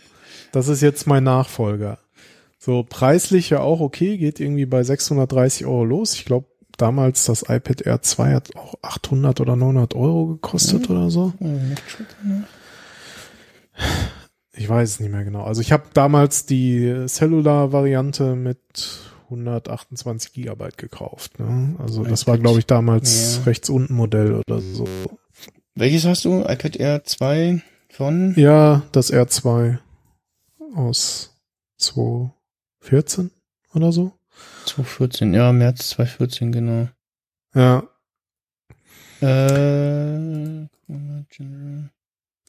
das 0.52 0.69
ist 0.69 0.82
jetzt 0.82 1.06
mein 1.06 1.24
Nachfolger. 1.24 1.98
So 2.59 2.85
preislich 2.89 3.51
ja 3.51 3.61
auch 3.61 3.81
okay, 3.81 4.16
geht 4.16 4.40
irgendwie 4.40 4.66
bei 4.66 4.82
630 4.82 5.66
Euro 5.66 5.85
los. 5.85 6.15
Ich 6.15 6.24
glaube 6.24 6.47
damals 6.77 7.25
das 7.25 7.43
iPad 7.43 7.83
Air 7.83 8.03
2 8.03 8.35
hat 8.35 8.57
auch 8.57 8.75
800 8.83 9.41
oder 9.41 9.57
900 9.57 9.95
Euro 9.95 10.27
gekostet 10.27 10.89
mhm. 10.89 10.97
oder 10.97 11.11
so. 11.11 11.33
Mhm. 11.41 11.75
Ich 14.57 14.69
weiß 14.69 14.89
es 14.89 15.01
nicht 15.01 15.11
mehr 15.11 15.25
genau. 15.25 15.43
Also 15.43 15.61
ich 15.61 15.73
habe 15.73 15.85
damals 15.95 16.47
die 16.47 17.07
Cellular-Variante 17.07 18.37
mit 18.37 18.59
128 19.25 20.33
Gigabyte 20.33 20.79
gekauft. 20.79 21.41
Ne? 21.41 21.75
Also 21.79 22.05
das 22.05 22.27
war, 22.27 22.39
glaube 22.39 22.61
ich, 22.61 22.67
damals 22.67 23.37
ja. 23.37 23.43
rechts 23.45 23.69
unten 23.69 23.95
Modell 23.95 24.35
oder 24.35 24.61
so. 24.61 24.87
Welches 25.75 26.05
hast 26.05 26.25
du? 26.25 26.43
iPad 26.43 26.77
Air 26.77 27.05
2 27.05 27.63
von? 27.91 28.35
Ja, 28.37 28.83
das 28.93 29.13
R2 29.13 29.79
aus 30.77 31.35
2014 31.79 33.31
oder 33.75 33.91
so. 33.91 34.13
2014, 34.66 35.35
ja, 35.35 35.53
März 35.53 35.91
2014, 35.91 36.53
genau. 36.53 36.89
Ja. 37.55 37.85
Äh, 39.20 40.66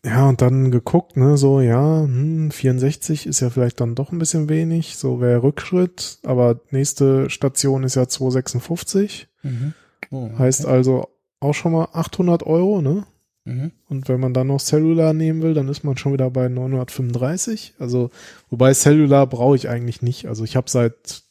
ja, 0.06 0.30
und 0.30 0.42
dann 0.42 0.72
geguckt, 0.72 1.18
ne, 1.18 1.38
so, 1.38 1.62
ja, 1.62 2.04
hm, 2.04 2.52
64 2.52 3.26
ist 3.26 3.40
ja 3.40 3.50
vielleicht 3.50 3.82
dann 3.82 3.96
doch 3.96 4.12
ein 4.12 4.20
bisschen 4.20 4.50
wenig, 4.50 4.98
so 4.98 5.20
wäre 5.20 5.42
Rückschritt, 5.42 6.20
aber 6.24 6.60
nächste 6.70 7.30
Station 7.30 7.84
ist 7.84 7.96
ja 7.96 8.08
256. 8.08 9.28
Mhm. 9.42 9.74
Oh, 10.12 10.26
okay. 10.26 10.38
Heißt 10.38 10.66
also 10.66 11.10
auch 11.40 11.54
schon 11.54 11.72
mal 11.72 11.88
800 11.94 12.44
Euro, 12.44 12.82
ne? 12.82 13.06
Mhm. 13.46 13.72
Und 13.88 14.08
wenn 14.08 14.20
man 14.20 14.34
dann 14.34 14.48
noch 14.48 14.60
Cellular 14.60 15.14
nehmen 15.14 15.42
will, 15.42 15.54
dann 15.54 15.70
ist 15.70 15.84
man 15.84 15.98
schon 15.98 16.14
wieder 16.14 16.30
bei 16.30 16.50
935. 16.50 17.76
Also, 17.80 18.10
wobei 18.50 18.74
Cellular 18.74 19.28
brauche 19.28 19.56
ich 19.56 19.70
eigentlich 19.70 20.02
nicht. 20.02 20.28
Also 20.28 20.44
ich 20.44 20.56
habe 20.56 20.70
seit 20.70 21.25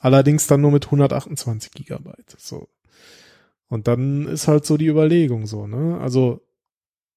Allerdings 0.00 0.48
dann 0.48 0.60
nur 0.60 0.72
mit 0.72 0.86
128 0.86 1.70
Gigabyte. 1.70 2.34
So. 2.36 2.66
Und 3.68 3.88
dann 3.88 4.26
ist 4.26 4.48
halt 4.48 4.66
so 4.66 4.76
die 4.76 4.86
Überlegung 4.86 5.46
so, 5.46 5.66
ne? 5.66 5.98
Also 6.00 6.40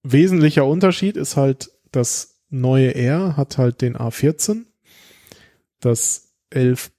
wesentlicher 0.04 0.66
Unterschied 0.66 1.18
ist 1.18 1.38
halt, 1.38 1.72
das 1.92 2.40
neue 2.50 2.96
R 2.96 3.38
hat 3.38 3.58
halt 3.58 3.82
den 3.82 3.98
A14 3.98 4.66
das 5.80 6.30
11, 6.50 6.92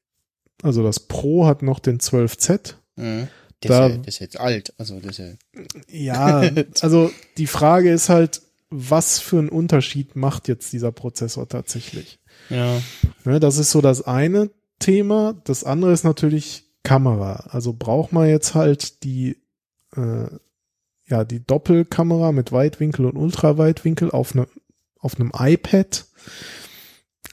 also 0.62 0.82
das 0.82 1.00
Pro 1.00 1.46
hat 1.46 1.62
noch 1.62 1.78
den 1.78 1.98
12Z. 1.98 2.74
Mhm. 2.96 3.28
Das, 3.60 3.68
da, 3.70 3.86
ist 3.86 3.92
ja, 3.92 3.98
das 3.98 4.14
ist 4.14 4.18
jetzt 4.20 4.40
alt, 4.40 4.72
also 4.78 5.00
das 5.00 5.18
ist 5.18 5.38
ja. 5.88 6.40
ja, 6.42 6.64
also 6.80 7.10
die 7.36 7.46
Frage 7.46 7.90
ist 7.90 8.08
halt, 8.08 8.42
was 8.70 9.18
für 9.18 9.38
einen 9.38 9.48
Unterschied 9.48 10.14
macht 10.14 10.46
jetzt 10.46 10.72
dieser 10.72 10.92
Prozessor 10.92 11.48
tatsächlich? 11.48 12.20
Ja. 12.50 12.80
Ne, 13.24 13.40
das 13.40 13.58
ist 13.58 13.70
so 13.70 13.80
das 13.80 14.02
eine 14.02 14.50
Thema. 14.78 15.40
Das 15.44 15.64
andere 15.64 15.92
ist 15.92 16.04
natürlich 16.04 16.67
Kamera. 16.82 17.48
Also 17.50 17.72
braucht 17.72 18.12
man 18.12 18.28
jetzt 18.28 18.54
halt 18.54 19.02
die, 19.04 19.36
äh, 19.96 20.26
ja, 21.06 21.24
die 21.24 21.44
Doppelkamera 21.44 22.32
mit 22.32 22.52
Weitwinkel 22.52 23.06
und 23.06 23.16
Ultraweitwinkel 23.16 24.10
auf, 24.10 24.34
ne, 24.34 24.46
auf 24.98 25.18
einem 25.18 25.32
iPad. 25.34 26.06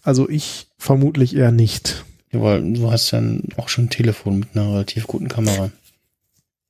Also 0.04 0.30
ich 0.30 0.68
vermutlich 0.78 1.36
eher 1.36 1.52
nicht. 1.52 2.06
Ja, 2.32 2.42
weil 2.42 2.74
du 2.74 2.92
hast 2.92 3.12
dann 3.14 3.44
auch 3.58 3.70
schon 3.70 3.86
ein 3.86 3.90
Telefon 3.90 4.40
mit 4.40 4.50
einer 4.56 4.72
relativ 4.72 5.08
guten 5.08 5.28
Kamera. 5.28 5.72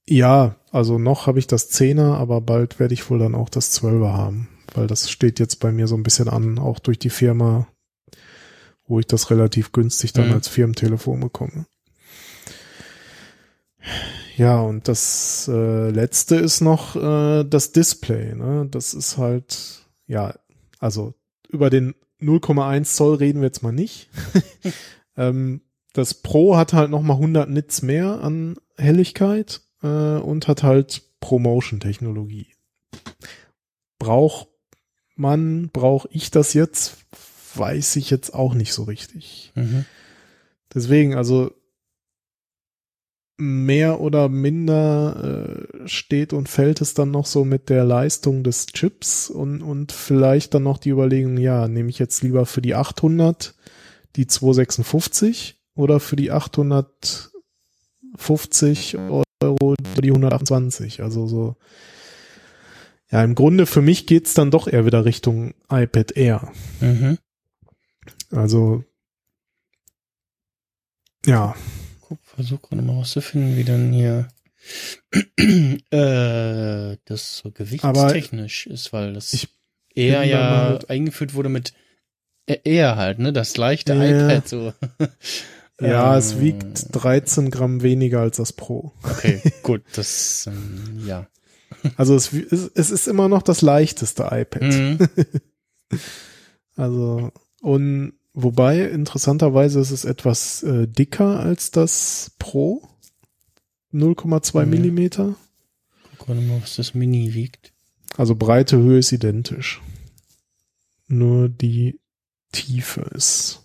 Ja, 0.08 0.56
also 0.72 1.00
noch 1.00 1.26
habe 1.26 1.40
ich 1.40 1.48
das 1.48 1.72
10er, 1.72 2.14
aber 2.14 2.42
bald 2.42 2.80
werde 2.80 2.94
ich 2.94 3.10
wohl 3.10 3.20
dann 3.20 3.36
auch 3.36 3.50
das 3.50 3.82
12er 3.82 4.14
haben, 4.14 4.48
weil 4.74 4.88
das 4.88 5.10
steht 5.10 5.40
jetzt 5.40 5.60
bei 5.60 5.72
mir 5.72 5.88
so 5.88 5.96
ein 5.96 6.04
bisschen 6.04 6.30
an, 6.30 6.60
auch 6.60 6.80
durch 6.80 7.00
die 7.00 7.10
Firma, 7.10 7.68
wo 8.88 9.00
ich 9.00 9.08
das 9.08 9.32
relativ 9.32 9.72
günstig 9.72 10.14
dann 10.14 10.28
mhm. 10.28 10.34
als 10.34 10.48
Firmentelefon 10.48 11.20
bekomme. 11.20 11.66
Ja, 14.38 14.60
und 14.60 14.88
das 14.88 15.50
äh, 15.52 15.90
letzte 15.90 16.36
ist 16.36 16.62
noch 16.62 16.96
äh, 16.96 17.44
das 17.46 17.72
Display. 17.72 18.36
Ne? 18.36 18.68
Das 18.70 18.94
ist 18.94 19.18
halt, 19.18 19.88
ja, 20.08 20.36
also 20.80 21.14
über 21.50 21.70
den 21.70 21.96
0,1 22.22 22.84
Zoll 22.84 23.16
reden 23.16 23.42
wir 23.42 23.48
jetzt 23.48 23.64
mal 23.64 23.72
nicht. 23.72 24.10
ähm, 25.18 25.62
das 25.94 26.16
Pro 26.16 26.58
hat 26.58 26.74
halt 26.74 26.90
nochmal 26.90 27.18
100 27.18 27.50
Nits 27.50 27.82
mehr 27.82 28.22
an 28.22 28.58
Helligkeit 28.78 29.62
äh, 29.82 29.88
und 29.88 30.48
hat 30.48 30.64
halt 30.64 31.04
Promotion-Technologie. 31.22 32.48
Braucht 34.00 34.50
man, 35.16 35.70
brauche 35.72 36.10
ich 36.12 36.32
das 36.32 36.54
jetzt? 36.54 36.98
Weiß 37.56 37.96
ich 37.96 38.10
jetzt 38.10 38.34
auch 38.34 38.54
nicht 38.54 38.74
so 38.74 38.84
richtig. 38.84 39.54
Mhm. 39.56 39.86
Deswegen, 40.74 41.16
also 41.16 41.54
mehr 43.38 44.00
oder 44.00 44.30
minder 44.30 45.66
äh, 45.84 45.88
steht 45.88 46.34
und 46.34 46.48
fällt 46.48 46.80
es 46.82 46.94
dann 46.94 47.12
noch 47.12 47.26
so 47.26 47.44
mit 47.44 47.70
der 47.70 47.84
Leistung 47.84 48.44
des 48.44 48.68
Chips 48.68 49.30
und, 49.30 49.62
und 49.62 49.92
vielleicht 49.92 50.54
dann 50.54 50.64
noch 50.64 50.78
die 50.78 50.92
Überlegung, 50.92 51.36
ja, 51.38 51.68
nehme 51.68 51.90
ich 51.90 52.00
jetzt 52.00 52.24
lieber 52.24 52.46
für 52.46 52.62
die 52.62 52.76
800 52.76 53.54
die 54.16 54.28
256 54.28 55.60
oder 55.76 56.00
für 56.00 56.16
die 56.16 56.32
850 56.32 58.98
Euro 58.98 59.76
die 60.02 60.10
128. 60.10 61.04
Also 61.04 61.28
so, 61.28 61.58
ja, 63.12 63.24
im 63.24 63.36
Grunde 63.36 63.66
für 63.66 63.82
mich 63.82 64.08
geht's 64.08 64.34
dann 64.34 64.52
doch 64.52 64.68
eher 64.68 64.86
wieder 64.86 65.06
Richtung 65.06 65.54
iPad 65.70 66.16
Air. 66.16 66.52
Mhm. 66.80 67.18
Also, 68.32 68.84
ja, 71.26 71.56
guck, 72.36 72.46
versuch 72.46 72.62
gerade 72.62 72.82
mal 72.82 72.98
was 72.98 73.12
zu 73.12 73.22
finden, 73.22 73.58
wie 73.58 73.64
dann 73.64 73.92
hier 73.94 74.28
äh, 75.92 76.98
das 77.06 77.38
so 77.38 77.52
gewichtstechnisch 77.52 78.68
ist, 78.68 78.94
weil 78.94 79.14
das 79.14 79.48
eher 79.94 80.24
ja 80.24 80.80
eingeführt 80.88 81.34
wurde 81.34 81.50
mit 81.50 81.74
eher 82.48 82.96
halt, 82.96 83.20
ne, 83.20 83.34
das 83.34 83.58
leichte 83.58 83.94
ja. 83.94 84.28
iPad 84.28 84.48
so. 84.48 84.74
Ja, 85.82 86.14
ähm, 86.14 86.20
es 86.20 86.40
wiegt 86.40 86.88
13 86.92 87.52
Gramm 87.52 87.82
weniger 87.82 88.22
als 88.22 88.38
das 88.38 88.54
Pro. 88.54 88.94
Okay, 89.04 89.42
gut, 89.62 89.84
das, 89.94 90.48
ähm, 90.48 91.04
ja. 91.06 91.28
Also 91.98 92.16
es, 92.16 92.32
es 92.32 92.92
ist 92.92 93.08
immer 93.10 93.28
noch 93.28 93.42
das 93.42 93.62
leichteste 93.62 94.30
iPad. 94.32 94.62
Mhm. 94.62 94.98
also, 96.78 97.30
und 97.62 98.14
Wobei, 98.38 98.82
interessanterweise 98.90 99.80
ist 99.80 99.92
es 99.92 100.04
etwas 100.04 100.62
äh, 100.64 100.90
dicker 100.90 101.40
als 101.40 101.72
das 101.72 102.36
Pro. 102.38 102.86
0,2 103.94 104.66
mhm. 104.66 104.70
Millimeter. 104.70 105.36
Guck 106.18 106.28
mal, 106.28 106.62
was 106.62 106.76
das 106.76 106.94
Mini 106.94 107.34
wiegt. 107.34 107.72
Also 108.18 108.36
Breite, 108.36 108.76
Höhe 108.76 109.00
ist 109.00 109.14
identisch. 109.14 109.82
Nur 111.08 111.48
die 111.48 112.02
Tiefe 112.52 113.10
ist. 113.16 113.64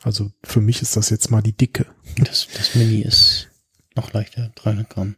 Also 0.00 0.30
für 0.44 0.60
mich 0.60 0.80
ist 0.80 0.96
das 0.96 1.10
jetzt 1.10 1.32
mal 1.32 1.42
die 1.42 1.56
Dicke. 1.56 1.86
Das, 2.18 2.46
das 2.54 2.76
Mini 2.76 3.00
ist 3.00 3.48
noch 3.96 4.12
leichter, 4.12 4.52
300 4.54 4.90
Gramm. 4.90 5.16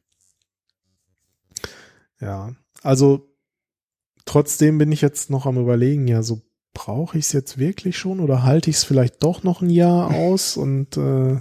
Ja, 2.19 2.57
also 2.83 3.29
trotzdem 4.25 4.79
bin 4.79 4.91
ich 4.91 5.03
jetzt 5.03 5.29
noch 5.29 5.45
am 5.45 5.59
überlegen, 5.59 6.09
ja, 6.09 6.23
so 6.23 6.46
brauche 6.77 7.17
ich 7.17 7.25
es 7.25 7.33
jetzt 7.33 7.57
wirklich 7.57 7.97
schon 7.97 8.21
oder 8.21 8.43
halte 8.43 8.69
ich 8.69 8.77
es 8.77 8.85
vielleicht 8.85 9.23
doch 9.23 9.43
noch 9.43 9.63
ein 9.63 9.71
Jahr 9.71 10.11
aus 10.11 10.59
und 10.59 10.99
äh, 10.99 11.41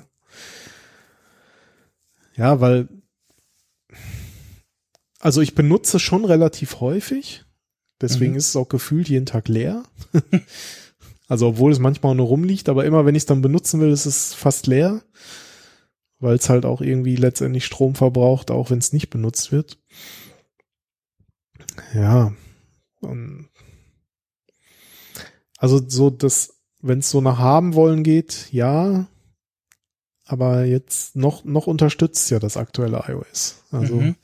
ja, 2.38 2.62
weil 2.62 2.88
also 5.20 5.42
ich 5.42 5.54
benutze 5.54 6.00
schon 6.00 6.24
relativ 6.24 6.80
häufig, 6.80 7.44
deswegen 8.00 8.32
mhm. 8.32 8.38
ist 8.38 8.48
es 8.48 8.56
auch 8.56 8.70
gefühlt 8.70 9.10
jeden 9.10 9.26
Tag 9.26 9.50
leer. 9.50 9.84
also 11.28 11.50
obwohl 11.50 11.74
es 11.74 11.80
manchmal 11.80 12.16
nur 12.16 12.28
rumliegt, 12.28 12.70
aber 12.70 12.86
immer 12.86 13.06
wenn 13.06 13.16
ich 13.16 13.24
es 13.24 13.28
dann 13.28 13.42
benutzen 13.42 13.82
will, 13.82 13.92
ist 13.92 14.06
es 14.06 14.34
fast 14.34 14.68
leer, 14.68 15.04
weil 16.20 16.36
es 16.36 16.48
halt 16.48 16.64
auch 16.64 16.80
irgendwie 16.80 17.18
letztendlich 17.18 17.66
Strom 17.66 17.96
verbraucht, 17.96 18.52
auch 18.52 18.70
wenn 18.70 18.80
es 18.80 18.94
nicht 18.94 19.10
benutzt 19.10 19.52
wird. 19.52 19.80
Ja, 21.94 22.32
und 23.02 23.50
also 25.58 25.82
so 25.88 26.10
das, 26.10 26.56
wenn 26.82 27.00
es 27.00 27.10
so 27.10 27.22
nach 27.22 27.40
haben 27.40 27.74
wollen 27.74 28.04
geht, 28.04 28.48
ja. 28.52 29.08
Aber 30.26 30.66
jetzt 30.66 31.16
noch, 31.16 31.46
noch 31.46 31.68
unterstützt 31.68 32.32
ja 32.32 32.40
das 32.40 32.58
aktuelle 32.58 33.04
iOS. 33.08 33.64
Also 33.72 33.96
mhm. 33.96 34.16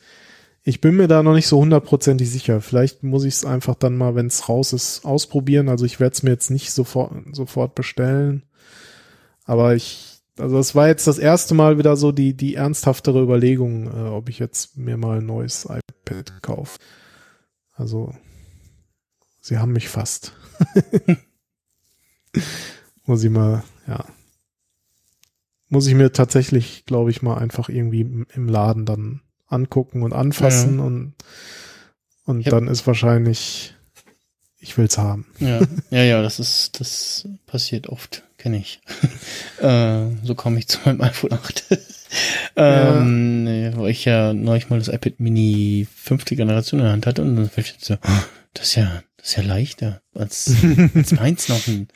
ich 0.63 0.81
bin 0.81 0.95
mir 0.95 1.07
da 1.07 1.21
noch 1.21 1.35
nicht 1.35 1.47
so 1.47 1.59
hundertprozentig 1.59 2.29
sicher. 2.29 2.59
Vielleicht 2.59 3.03
muss 3.03 3.23
ich 3.23 3.35
es 3.35 3.45
einfach 3.45 3.75
dann 3.75 3.97
mal, 3.97 4.15
wenn 4.15 4.27
es 4.27 4.49
raus 4.49 4.73
ist, 4.73 5.05
ausprobieren. 5.05 5.69
Also 5.69 5.85
ich 5.85 5.99
werde 5.99 6.13
es 6.13 6.23
mir 6.23 6.31
jetzt 6.31 6.49
nicht 6.49 6.71
sofort, 6.71 7.13
sofort 7.33 7.75
bestellen. 7.75 8.43
Aber 9.45 9.75
ich, 9.75 10.21
also 10.39 10.57
es 10.57 10.73
war 10.73 10.87
jetzt 10.87 11.05
das 11.05 11.19
erste 11.19 11.53
Mal 11.53 11.77
wieder 11.77 11.95
so 11.95 12.11
die, 12.11 12.35
die 12.35 12.55
ernsthaftere 12.55 13.21
Überlegung, 13.21 13.87
äh, 13.87 14.09
ob 14.09 14.27
ich 14.27 14.39
jetzt 14.39 14.77
mir 14.77 14.97
mal 14.97 15.19
ein 15.19 15.25
neues 15.25 15.65
iPad 15.65 16.41
kaufe. 16.41 16.79
Also, 17.73 18.13
sie 19.39 19.57
haben 19.57 19.71
mich 19.71 19.89
fast. 19.89 20.33
Muss 23.05 23.23
ich 23.23 23.29
mal, 23.29 23.63
ja. 23.88 24.05
Muss 25.69 25.88
ich 25.88 25.95
mir 25.95 26.11
tatsächlich, 26.11 26.85
glaube 26.85 27.11
ich, 27.11 27.21
mal 27.21 27.38
einfach 27.38 27.69
irgendwie 27.69 28.01
im 28.01 28.47
Laden 28.49 28.85
dann 28.85 29.21
angucken 29.47 30.03
und 30.03 30.13
anfassen 30.13 30.79
ja. 30.79 30.83
und, 30.85 31.13
und 32.25 32.51
dann 32.51 32.67
ist 32.67 32.88
wahrscheinlich, 32.88 33.75
ich 34.59 34.77
will's 34.77 34.97
haben. 34.97 35.25
Ja, 35.39 35.61
ja, 35.89 36.03
ja, 36.03 36.21
das 36.21 36.39
ist, 36.39 36.79
das 36.79 37.27
passiert 37.45 37.88
oft, 37.88 38.23
kenne 38.38 38.57
ich. 38.57 38.81
äh, 39.61 40.07
so 40.23 40.35
komme 40.35 40.59
ich 40.59 40.67
zu 40.67 40.79
meinem 40.85 41.01
iPhone 41.01 41.33
8. 41.33 41.65
ähm, 42.55 43.47
ja. 43.47 43.75
Wo 43.77 43.88
ich 43.88 44.05
ja 44.05 44.33
neulich 44.33 44.69
mal 44.69 44.79
das 44.79 44.89
iPad 44.89 45.19
Mini 45.19 45.88
fünfte 45.93 46.35
Generation 46.35 46.79
in 46.79 46.85
der 46.85 46.93
Hand 46.93 47.07
hatte 47.07 47.21
und 47.21 47.35
dann 47.35 47.49
fällt 47.49 47.75
so, 47.79 47.95
oh, 47.95 48.23
das 48.53 48.67
ist 48.67 48.75
ja, 48.75 49.03
das 49.22 49.30
ist 49.30 49.38
ja 49.38 49.43
leichter 49.43 50.02
als, 50.15 50.56
als 50.95 51.11
meins 51.11 51.48
noch. 51.48 51.68
Ein, 51.68 51.88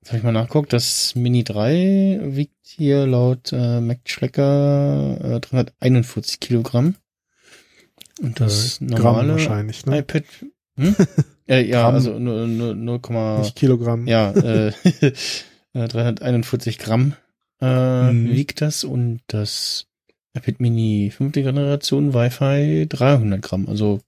jetzt 0.00 0.08
habe 0.08 0.18
ich 0.18 0.24
mal 0.24 0.32
nachguckt, 0.32 0.72
das 0.72 1.14
Mini 1.14 1.44
3 1.44 2.20
wiegt 2.22 2.66
hier 2.66 3.06
laut 3.06 3.52
äh, 3.52 3.80
Mac 3.80 4.00
Schlecker 4.06 5.36
äh, 5.36 5.40
341 5.40 6.40
Kilogramm. 6.40 6.94
Und 8.22 8.40
das 8.40 8.80
äh, 8.80 8.84
normale 8.84 9.32
wahrscheinlich, 9.32 9.84
ne? 9.84 9.98
iPad 9.98 10.24
hm? 10.76 10.96
äh, 11.46 11.62
ja, 11.62 11.82
Gramm. 11.82 11.94
also 11.94 12.18
0, 12.18 12.48
0, 12.74 13.38
Nicht 13.40 13.56
Kilogramm. 13.56 14.06
Ja, 14.06 14.30
äh, 14.32 14.72
341 15.74 16.78
Gramm 16.78 17.14
äh, 17.60 18.12
mhm. 18.12 18.30
wiegt 18.30 18.62
das 18.62 18.84
und 18.84 19.20
das 19.26 19.88
iPad 20.32 20.58
Mini 20.60 21.12
5. 21.14 21.32
Generation 21.32 22.14
Wi-Fi 22.14 22.86
300 22.88 23.42
Gramm. 23.42 23.68
Also 23.68 24.00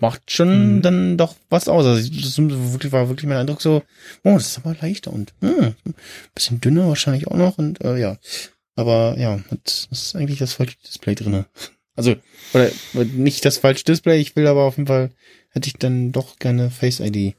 macht 0.00 0.30
schon 0.30 0.76
mhm. 0.76 0.82
dann 0.82 1.16
doch 1.16 1.36
was 1.48 1.68
aus. 1.68 1.84
Also 1.86 2.10
das 2.10 2.92
war 2.92 3.08
wirklich 3.08 3.28
mein 3.28 3.38
Eindruck 3.38 3.60
so, 3.60 3.82
oh, 4.24 4.34
das 4.34 4.48
ist 4.48 4.58
aber 4.58 4.76
leichter 4.80 5.12
und 5.12 5.32
hm, 5.40 5.74
bisschen 6.34 6.60
dünner 6.60 6.88
wahrscheinlich 6.88 7.28
auch 7.28 7.36
noch 7.36 7.58
und 7.58 7.82
äh, 7.82 7.98
ja. 7.98 8.18
Aber 8.76 9.16
ja, 9.18 9.40
das 9.64 9.88
ist 9.90 10.16
eigentlich 10.16 10.38
das 10.38 10.54
falsche 10.54 10.76
Display 10.86 11.14
drinne. 11.14 11.46
Also, 11.96 12.16
oder 12.54 12.70
nicht 13.12 13.44
das 13.44 13.58
falsche 13.58 13.84
Display, 13.84 14.20
ich 14.20 14.36
will 14.36 14.46
aber 14.46 14.62
auf 14.62 14.76
jeden 14.76 14.86
Fall, 14.86 15.10
hätte 15.50 15.68
ich 15.68 15.74
dann 15.74 16.12
doch 16.12 16.38
gerne 16.38 16.70
Face 16.70 17.00
ID. 17.00 17.34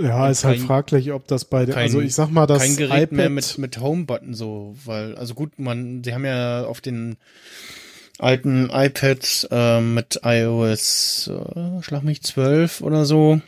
Ja, 0.00 0.28
ist 0.28 0.44
halt 0.44 0.54
kein, 0.54 0.60
halt 0.60 0.66
fraglich, 0.68 1.12
ob 1.12 1.26
das 1.26 1.44
bei 1.44 1.66
der, 1.66 1.76
also 1.76 2.00
ich 2.00 2.14
sag 2.14 2.30
mal, 2.30 2.46
das 2.46 2.62
kein 2.62 2.76
Gerät 2.76 3.04
iPad 3.04 3.12
mehr 3.12 3.30
mit, 3.30 3.58
mit 3.58 3.80
Home-Button 3.80 4.34
so, 4.34 4.76
weil, 4.84 5.16
also 5.16 5.34
gut, 5.34 5.58
man, 5.58 6.04
sie 6.04 6.14
haben 6.14 6.24
ja 6.24 6.64
auf 6.66 6.80
den 6.80 7.16
alten 8.18 8.70
iPads 8.70 9.48
äh, 9.50 9.80
mit 9.80 10.20
iOS, 10.22 11.28
äh, 11.28 11.82
schlag 11.82 12.02
mich 12.02 12.22
12 12.22 12.80
oder 12.80 13.04
so, 13.04 13.40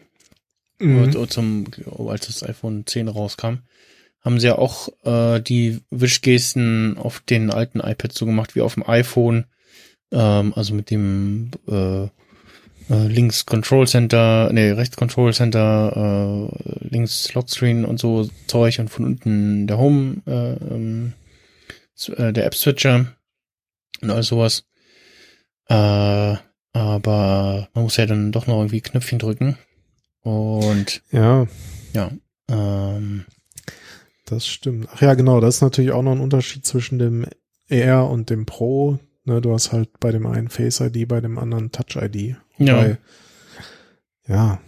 mhm. 0.79 1.15
oder, 1.15 1.29
zum, 1.29 1.67
als 2.09 2.27
das 2.27 2.43
iPhone 2.43 2.87
10 2.87 3.09
rauskam, 3.09 3.59
haben 4.23 4.41
sie 4.41 4.49
ja 4.49 4.59
auch 4.59 4.89
äh, 5.05 5.41
die 5.41 5.81
Wischgesten 5.91 6.99
auf 6.99 7.21
den 7.21 7.51
alten 7.51 7.81
iPads 7.81 8.19
so 8.19 8.27
gemacht 8.27 8.55
wie 8.55 8.61
auf 8.61 8.75
dem 8.75 8.89
iPhone. 8.89 9.47
Ähm, 10.13 10.53
also 10.55 10.75
mit 10.75 10.91
dem 10.91 11.51
äh, 11.69 12.09
äh, 12.91 13.07
links 13.07 13.47
Control 13.47 13.87
Center, 13.87 14.51
nee, 14.53 14.71
rechts 14.73 14.97
Control 14.97 15.33
Center, 15.33 16.51
äh, 16.51 16.89
links 16.89 17.33
Lockscreen 17.33 17.85
und 17.85 18.01
so 18.01 18.29
Zeug 18.47 18.79
und 18.81 18.89
von 18.89 19.05
unten 19.05 19.67
der 19.67 19.79
Home, 19.79 20.17
äh, 20.27 20.53
ähm, 20.53 21.13
äh, 22.17 22.33
der 22.33 22.47
App 22.47 22.55
Switcher 22.55 23.07
und 24.02 24.10
all 24.10 24.22
sowas. 24.22 24.64
Äh, 25.68 26.36
aber 26.72 27.68
man 27.74 27.85
muss 27.85 27.97
ja 27.97 28.06
dann 28.06 28.32
doch 28.32 28.47
noch 28.47 28.59
irgendwie 28.59 28.81
Knöpfchen 28.81 29.18
drücken. 29.18 29.59
Und 30.22 31.02
ja, 31.10 31.47
ja, 31.93 32.10
ähm, 32.48 33.24
das 34.27 34.47
stimmt. 34.47 34.89
Ach 34.93 35.01
ja, 35.01 35.14
genau, 35.14 35.40
das 35.40 35.56
ist 35.56 35.62
natürlich 35.62 35.93
auch 35.93 36.02
noch 36.02 36.12
ein 36.12 36.20
Unterschied 36.20 36.64
zwischen 36.64 36.98
dem 36.98 37.27
R 37.68 38.09
und 38.09 38.31
dem 38.31 38.47
Pro. 38.47 38.98
Ne, 39.24 39.40
du 39.40 39.52
hast 39.52 39.72
halt 39.72 40.01
bei 40.01 40.12
dem 40.12 40.27
einen 40.27 40.48
Face 40.48 40.81
ID, 40.81 41.09
bei 41.09 41.20
dem 41.20 41.39
anderen 41.39 41.72
Touch 41.72 41.97
ID. 41.97 42.36
Ja. 42.59 42.97
ja, 44.27 44.60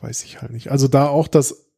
weiß 0.00 0.24
ich 0.24 0.40
halt 0.40 0.52
nicht. 0.52 0.70
Also 0.70 0.88
da 0.88 1.08
auch 1.08 1.28
das 1.28 1.68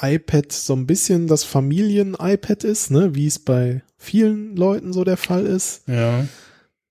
iPad 0.00 0.52
so 0.52 0.74
ein 0.74 0.86
bisschen 0.86 1.26
das 1.26 1.44
Familien-iPad 1.44 2.64
ist, 2.64 2.90
ne, 2.90 3.14
wie 3.14 3.26
es 3.26 3.38
bei 3.38 3.82
vielen 4.00 4.56
Leuten 4.56 4.92
so 4.92 5.04
der 5.04 5.16
Fall 5.16 5.46
ist. 5.46 5.86
Ja 5.86 6.24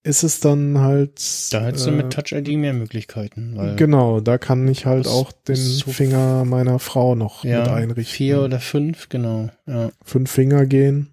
ist 0.04 0.24
es 0.24 0.40
dann 0.40 0.80
halt. 0.80 1.22
Da 1.52 1.66
hättest 1.66 1.88
äh, 1.88 1.92
du 1.92 1.98
mit 1.98 2.12
Touch 2.12 2.32
ID 2.32 2.58
mehr 2.58 2.74
Möglichkeiten. 2.74 3.56
Weil 3.56 3.76
genau, 3.76 4.20
da 4.20 4.38
kann 4.38 4.68
ich 4.68 4.86
halt 4.86 5.08
auch 5.08 5.32
den 5.32 5.56
so 5.56 5.92
Finger 5.92 6.46
meiner 6.46 6.80
Frau 6.80 7.16
noch 7.16 7.44
ja, 7.44 7.60
mit 7.60 7.70
einrichten. 7.70 8.16
Vier 8.16 8.42
oder 8.42 8.60
fünf, 8.60 9.10
genau. 9.10 9.50
Ja. 9.66 9.92
Fünf 10.04 10.32
Finger 10.32 10.66
gehen. 10.66 11.12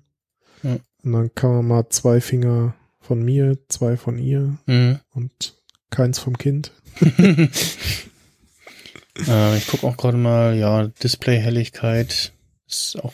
Ja. 0.62 0.78
Und 1.02 1.12
dann 1.12 1.34
kann 1.34 1.50
man 1.50 1.66
mal 1.66 1.88
zwei 1.90 2.20
Finger 2.20 2.74
von 3.00 3.22
mir, 3.22 3.58
zwei 3.68 3.96
von 3.96 4.18
ihr 4.18 4.56
mhm. 4.66 5.00
und 5.14 5.54
keins 5.90 6.18
vom 6.18 6.38
Kind. 6.38 6.72
äh, 7.18 7.48
ich 9.56 9.66
gucke 9.68 9.86
auch 9.86 9.96
gerade 9.96 10.16
mal, 10.16 10.56
ja, 10.56 10.86
Display-Helligkeit 10.86 12.32
ist 12.66 12.98
auch 13.02 13.12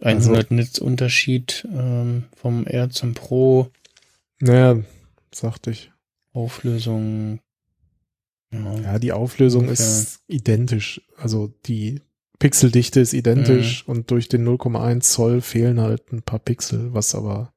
100 0.00 0.28
also, 0.28 0.54
Nits 0.54 0.78
Unterschied 0.78 1.66
ähm, 1.72 2.24
vom 2.36 2.66
R 2.66 2.90
zum 2.90 3.14
Pro. 3.14 3.70
Naja, 4.40 4.80
sagte 5.32 5.70
ich. 5.70 5.90
Auflösung. 6.32 7.40
Ja, 8.52 8.80
ja 8.80 8.98
die 8.98 9.12
Auflösung 9.12 9.62
ungefähr. 9.62 9.86
ist 9.86 10.20
identisch. 10.26 11.00
Also 11.16 11.52
die 11.66 12.00
Pixeldichte 12.38 13.00
ist 13.00 13.12
identisch 13.12 13.86
mhm. 13.86 13.92
und 13.92 14.10
durch 14.10 14.28
den 14.28 14.46
0,1 14.46 15.00
Zoll 15.00 15.40
fehlen 15.40 15.80
halt 15.80 16.12
ein 16.12 16.22
paar 16.22 16.40
Pixel, 16.40 16.92
was 16.92 17.14
aber 17.14 17.52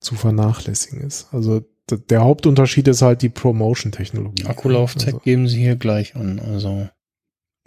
zu 0.00 0.14
vernachlässigen 0.14 1.00
ist. 1.00 1.28
Also 1.32 1.64
der 1.90 2.22
Hauptunterschied 2.22 2.88
ist 2.88 3.02
halt 3.02 3.22
die 3.22 3.28
Promotion-Technologie. 3.28 4.46
Akkulaufzeit 4.46 5.14
also, 5.14 5.18
geben 5.18 5.48
sie 5.48 5.60
hier 5.60 5.76
gleich 5.76 6.16
an, 6.16 6.38
also 6.38 6.88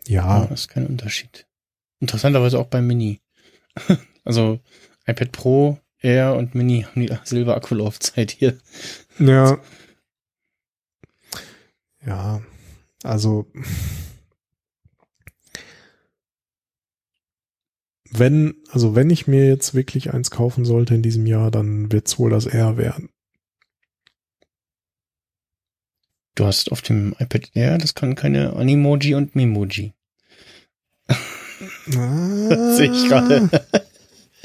ja. 0.07 0.43
ja, 0.43 0.45
ist 0.45 0.69
kein 0.69 0.87
Unterschied. 0.87 1.45
Interessanterweise 1.99 2.57
auch 2.59 2.67
beim 2.67 2.87
Mini. 2.87 3.21
also 4.23 4.59
iPad 5.05 5.31
Pro 5.31 5.79
Air 5.99 6.35
und 6.35 6.55
Mini 6.55 6.83
haben 6.83 7.01
die 7.01 7.17
Silber-Akkulaufzeit 7.23 8.31
hier. 8.31 8.57
Ja. 9.19 9.59
Ja, 12.05 12.41
also 13.03 13.51
wenn, 18.11 18.55
also 18.69 18.95
wenn 18.95 19.09
ich 19.09 19.27
mir 19.27 19.45
jetzt 19.47 19.73
wirklich 19.73 20.13
eins 20.13 20.31
kaufen 20.31 20.63
sollte 20.65 20.95
in 20.95 21.01
diesem 21.01 21.25
Jahr, 21.25 21.51
dann 21.51 21.91
wird 21.91 22.07
es 22.07 22.17
wohl 22.17 22.29
das 22.29 22.45
R 22.45 22.77
werden. 22.77 23.09
Du 26.35 26.45
hast 26.45 26.71
auf 26.71 26.81
dem 26.81 27.15
iPad 27.19 27.49
Air, 27.55 27.77
das 27.77 27.95
kann 27.95 28.15
keine 28.15 28.53
Animoji 28.53 29.15
und 29.15 29.35
Memoji. 29.35 29.93
Ah. 31.95 32.73
Sehe 32.75 32.91
ich 32.91 33.07
gerade. 33.07 33.49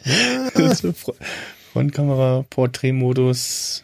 Frontkamera, 1.73 2.45
Porträtmodus. 2.51 3.83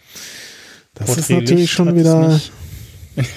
Das 0.94 1.06
Porträt 1.06 1.20
ist 1.20 1.30
natürlich 1.30 1.70
schon 1.70 1.96
wieder. 1.96 2.40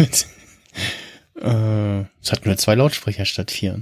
äh, 1.39 2.01
es 2.21 2.31
hat 2.31 2.45
nur 2.45 2.57
zwei 2.57 2.75
Lautsprecher 2.75 3.25
statt 3.25 3.51
vier. 3.51 3.81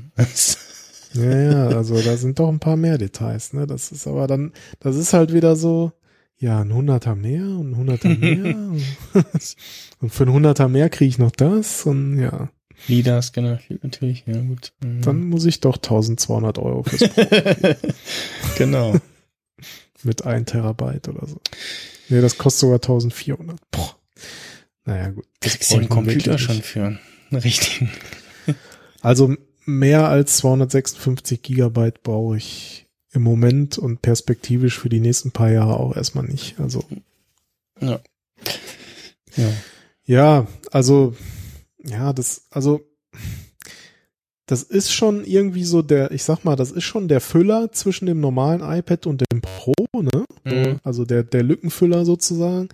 ja, 1.13 1.39
ja, 1.39 1.67
also 1.69 1.99
da 2.01 2.17
sind 2.17 2.39
doch 2.39 2.49
ein 2.49 2.59
paar 2.59 2.77
mehr 2.77 2.97
Details, 2.97 3.53
ne? 3.53 3.65
Das 3.65 3.91
ist 3.91 4.05
aber 4.05 4.27
dann, 4.27 4.53
das 4.79 4.95
ist 4.95 5.13
halt 5.13 5.33
wieder 5.33 5.55
so, 5.55 5.91
ja, 6.37 6.61
ein 6.61 6.73
Hunderter 6.73 7.15
mehr 7.15 7.43
und 7.43 7.71
ein 7.71 7.77
Hunderter 7.77 8.09
mehr. 8.09 8.55
und 10.01 10.09
für 10.09 10.23
ein 10.23 10.33
Hunderter 10.33 10.67
mehr 10.69 10.89
kriege 10.89 11.09
ich 11.09 11.17
noch 11.17 11.31
das 11.31 11.85
und 11.85 12.19
ja. 12.19 12.49
LIDAS 12.87 13.33
generiert 13.33 13.83
natürlich, 13.83 14.23
ja 14.25 14.39
gut. 14.41 14.73
Mhm. 14.83 15.01
Dann 15.01 15.29
muss 15.29 15.45
ich 15.45 15.59
doch 15.59 15.77
1200 15.77 16.57
Euro 16.59 16.83
fürs 16.83 17.09
Pro. 17.09 17.25
genau. 18.57 18.95
Mit 20.03 20.25
1 20.25 20.51
Terabyte 20.51 21.09
oder 21.09 21.27
so. 21.27 21.41
Nee, 22.07 22.21
das 22.21 22.37
kostet 22.37 22.61
sogar 22.61 22.75
1400. 22.75 23.59
Boah. 23.71 23.95
Naja, 24.85 25.09
gut. 25.09 25.25
Das 25.41 25.55
ist 25.55 25.71
ja 25.71 25.79
ein 25.79 25.89
Computer 25.89 26.37
schon 26.37 26.61
für 26.61 26.85
einen 26.85 26.99
richtigen. 27.31 27.91
Also 29.01 29.35
mehr 29.65 30.07
als 30.09 30.37
256 30.37 31.41
Gigabyte 31.41 32.01
brauche 32.01 32.37
ich 32.37 32.87
im 33.11 33.21
Moment 33.21 33.77
und 33.77 34.01
perspektivisch 34.01 34.79
für 34.79 34.89
die 34.89 34.99
nächsten 34.99 35.31
paar 35.31 35.51
Jahre 35.51 35.79
auch 35.79 35.95
erstmal 35.95 36.25
nicht. 36.25 36.59
Also. 36.59 36.83
Ja. 37.79 37.99
Ja. 39.35 39.53
Ja, 40.05 40.47
also 40.71 41.15
ja, 41.89 42.13
das, 42.13 42.47
also, 42.51 42.81
das 44.45 44.63
ist 44.63 44.91
schon 44.91 45.25
irgendwie 45.25 45.63
so 45.63 45.81
der, 45.81 46.11
ich 46.11 46.23
sag 46.23 46.43
mal, 46.43 46.55
das 46.55 46.71
ist 46.71 46.83
schon 46.83 47.07
der 47.07 47.21
Füller 47.21 47.71
zwischen 47.71 48.05
dem 48.05 48.19
normalen 48.19 48.61
iPad 48.61 49.05
und 49.05 49.23
dem 49.31 49.41
Pro, 49.41 49.73
ne? 49.93 50.25
Mhm. 50.43 50.79
Also 50.83 51.05
der, 51.05 51.23
der 51.23 51.43
Lückenfüller 51.43 52.05
sozusagen. 52.05 52.69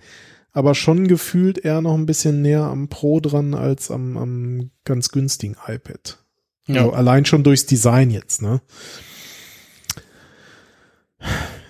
Aber 0.52 0.74
schon 0.74 1.06
gefühlt 1.06 1.58
eher 1.58 1.82
noch 1.82 1.92
ein 1.92 2.06
bisschen 2.06 2.40
näher 2.40 2.62
am 2.62 2.88
Pro 2.88 3.20
dran 3.20 3.52
als 3.52 3.90
am, 3.90 4.16
am 4.16 4.70
ganz 4.84 5.10
günstigen 5.10 5.56
iPad. 5.66 6.18
Ja. 6.66 6.80
Also 6.80 6.92
allein 6.92 7.26
schon 7.26 7.44
durchs 7.44 7.66
Design 7.66 8.10
jetzt, 8.10 8.40
ne? 8.40 8.62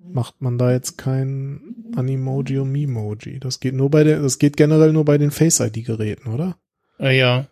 macht 0.03 0.41
man 0.41 0.57
da 0.57 0.71
jetzt 0.71 0.97
kein 0.97 1.75
Animoji 1.95 2.59
und 2.59 2.71
Memoji. 2.71 3.39
Das 3.39 3.59
geht 3.59 3.73
nur 3.73 3.89
bei 3.89 4.03
der, 4.03 4.21
das 4.21 4.39
geht 4.39 4.57
generell 4.57 4.93
nur 4.93 5.05
bei 5.05 5.17
den 5.17 5.31
Face-ID-Geräten, 5.31 6.31
oder? 6.31 6.57
Äh, 6.99 7.17
ja. 7.17 7.47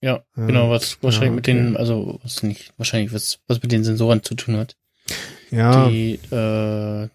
Ja, 0.00 0.24
genau, 0.36 0.70
was 0.70 1.02
wahrscheinlich 1.02 1.30
ja, 1.30 1.32
okay. 1.32 1.36
mit 1.36 1.46
den, 1.46 1.76
also 1.76 2.18
was 2.22 2.42
nicht, 2.42 2.72
wahrscheinlich 2.78 3.12
was, 3.12 3.40
was 3.48 3.60
mit 3.62 3.72
den 3.72 3.84
Sensoren 3.84 4.22
zu 4.22 4.34
tun 4.34 4.56
hat. 4.56 4.76
Ja. 5.50 5.88
Die, 5.88 6.18
äh, 6.30 7.08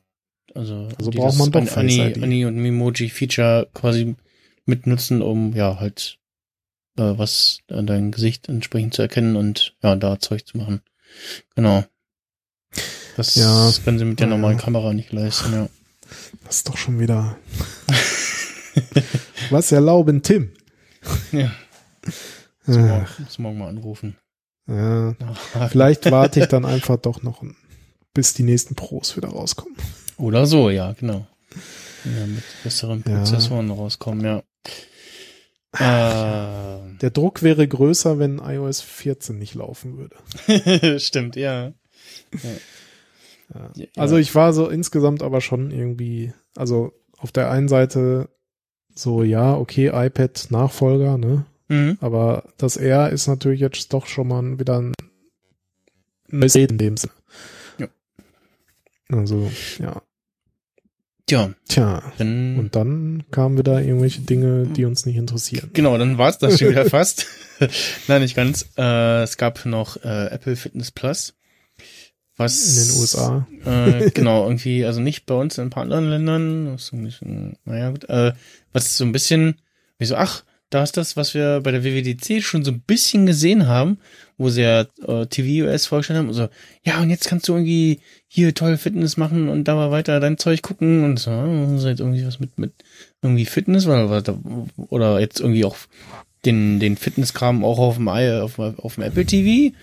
also, 0.54 0.90
also 0.98 1.12
braucht 1.12 1.38
man 1.38 1.52
doch 1.52 1.78
Ani, 1.78 2.14
Ani 2.22 2.46
und 2.46 2.58
Memoji 2.58 3.10
Feature 3.10 3.70
quasi 3.74 4.16
mitnutzen, 4.66 5.22
um 5.22 5.54
ja 5.56 5.80
halt 5.80 6.20
äh, 6.98 7.18
was 7.18 7.60
an 7.70 7.88
deinem 7.88 8.12
Gesicht 8.12 8.50
entsprechend 8.50 8.94
zu 8.94 9.02
erkennen 9.02 9.36
und 9.36 9.76
ja, 9.82 9.96
da 9.96 10.20
Zeug 10.20 10.46
zu 10.46 10.58
machen. 10.58 10.82
Genau. 11.56 11.86
Das 13.20 13.36
ja, 13.36 13.70
können 13.84 14.00
sie 14.00 14.06
mit 14.06 14.22
der 14.22 14.28
normalen 14.28 14.58
ja. 14.58 14.64
Kamera 14.64 14.94
nicht 14.94 15.12
leisten, 15.12 15.52
ja. 15.52 15.68
Das 16.46 16.56
ist 16.56 16.70
doch 16.70 16.78
schon 16.78 17.02
wieder. 17.02 17.36
Was 19.50 19.74
erlauben, 19.74 20.24
Tim? 20.24 20.54
Ja. 21.34 21.52
Muss 22.66 22.78
morgen, 22.78 23.08
muss 23.20 23.40
morgen 23.40 23.58
mal 23.58 23.68
anrufen. 23.68 24.16
Ja. 24.70 25.18
Vielleicht 25.68 26.10
warte 26.10 26.40
ich 26.40 26.46
dann 26.46 26.64
einfach 26.64 26.96
doch 26.96 27.22
noch, 27.22 27.44
bis 28.14 28.36
die 28.36 28.44
nächsten 28.44 28.76
Pros 28.76 29.18
wieder 29.18 29.28
rauskommen. 29.28 29.76
Oder 30.16 30.46
so, 30.46 30.70
ja, 30.70 30.94
genau. 30.94 31.28
Ja, 32.06 32.26
mit 32.26 32.44
besseren 32.64 33.04
Prozessoren 33.04 33.68
ja. 33.68 33.74
rauskommen, 33.74 34.24
ja. 34.24 34.44
Äh, 35.74 36.98
Der 37.02 37.10
Druck 37.10 37.44
wäre 37.44 37.68
größer, 37.68 38.18
wenn 38.18 38.40
iOS 38.40 38.80
14 38.80 39.38
nicht 39.38 39.56
laufen 39.56 39.98
würde. 39.98 41.00
Stimmt, 41.02 41.36
ja. 41.36 41.74
ja. 42.32 42.50
Ja. 43.54 43.72
Also 43.96 44.18
ich 44.18 44.34
war 44.36 44.54
so 44.54 44.70
insgesamt 44.70 45.24
aber 45.24 45.42
schon 45.42 45.72
irgendwie, 45.72 46.34
also 46.56 46.94
auf 47.18 47.32
der 47.32 47.50
einen 47.52 47.68
Seite 47.68 48.30
so, 48.94 49.24
ja, 49.24 49.56
okay, 49.56 49.88
iPad 49.88 50.48
Nachfolger, 50.50 51.18
ne? 51.18 51.46
Mhm. 51.68 51.98
Aber 52.02 52.44
das 52.58 52.78
R 52.78 53.10
ist 53.10 53.28
natürlich 53.28 53.60
jetzt 53.60 53.94
doch 53.94 54.08
schon 54.08 54.28
mal 54.28 54.60
wieder 54.60 54.82
ein 54.82 54.94
neues 56.28 56.56
in 56.56 56.78
dem 56.78 56.98
Sinne. 56.98 57.14
Ja. 57.78 57.88
Also, 59.10 59.50
ja. 59.80 60.02
Tja. 61.28 61.54
Tja. 61.68 62.02
Dann, 62.18 62.58
und 62.58 62.76
dann 62.76 63.24
kamen 63.30 63.58
wieder 63.58 63.84
irgendwelche 63.84 64.22
Dinge, 64.22 64.66
die 64.66 64.86
uns 64.86 65.06
nicht 65.06 65.16
interessieren. 65.16 65.70
Genau, 65.74 65.96
dann 65.98 66.18
war 66.18 66.30
es 66.30 66.40
das 66.40 66.58
schon 66.58 66.70
wieder 66.70 66.86
fast. 66.86 67.28
Nein, 68.08 68.24
nicht 68.24 68.36
ganz. 68.36 68.68
Äh, 68.78 69.22
es 69.22 69.38
gab 69.38 69.64
noch 69.66 69.98
äh, 69.98 70.28
Apple 70.32 70.56
Fitness 70.56 70.90
Plus. 70.90 71.36
Was, 72.40 72.78
in 72.78 72.88
den 72.88 73.02
USA. 73.02 73.48
Äh, 73.66 74.12
genau, 74.14 74.46
irgendwie, 74.46 74.86
also 74.86 75.02
nicht 75.02 75.26
bei 75.26 75.36
uns, 75.36 75.58
in 75.58 75.66
ein 75.66 75.70
paar 75.70 75.84
anderen 75.84 76.10
Ländern. 76.10 76.74
Was 76.74 76.88
so 76.88 76.96
ein 76.96 77.04
bisschen, 77.04 77.58
naja, 77.66 77.90
gut, 77.90 78.08
äh, 78.10 78.32
was 78.72 78.98
so 78.98 79.04
ein 79.04 79.12
bisschen, 79.12 79.56
wie 79.98 80.06
so, 80.06 80.16
ach, 80.16 80.44
da 80.70 80.82
ist 80.82 80.96
das, 80.96 81.18
was 81.18 81.34
wir 81.34 81.60
bei 81.62 81.72
der 81.72 81.84
WWDC 81.84 82.42
schon 82.42 82.64
so 82.64 82.72
ein 82.72 82.80
bisschen 82.80 83.26
gesehen 83.26 83.68
haben, 83.68 83.98
wo 84.38 84.50
sie 84.50 84.62
ja 84.62 84.86
äh, 85.06 85.26
TV-US 85.26 85.88
vorgestellt 85.88 86.20
haben. 86.20 86.30
Und 86.30 86.34
so, 86.34 86.48
ja, 86.86 87.02
und 87.02 87.10
jetzt 87.10 87.28
kannst 87.28 87.50
du 87.50 87.54
irgendwie 87.54 88.00
hier 88.30 88.54
toll 88.54 88.78
Fitness 88.78 89.18
machen 89.18 89.50
und 89.50 89.66
da 89.66 89.76
mal 89.76 89.92
weiter 89.92 90.22
dein 90.22 90.38
Zeug 90.38 90.62
gucken 90.62 91.04
und 91.04 91.20
so, 91.20 91.32
ist 91.76 91.84
jetzt 91.84 92.00
irgendwie 92.00 92.26
was 92.26 92.40
mit, 92.40 92.58
mit 92.58 92.72
irgendwie 93.22 93.46
Fitness 93.46 93.86
oder, 93.86 94.24
oder 94.78 95.20
jetzt 95.20 95.42
irgendwie 95.42 95.66
auch 95.66 95.76
den, 96.46 96.80
den 96.80 96.96
Fitnesskram 96.96 97.66
auch 97.66 97.80
auf 97.80 97.96
dem, 97.96 98.08
auf, 98.08 98.60
auf 98.60 98.96
dem 98.96 99.04
Apple 99.04 99.26
TV. 99.26 99.76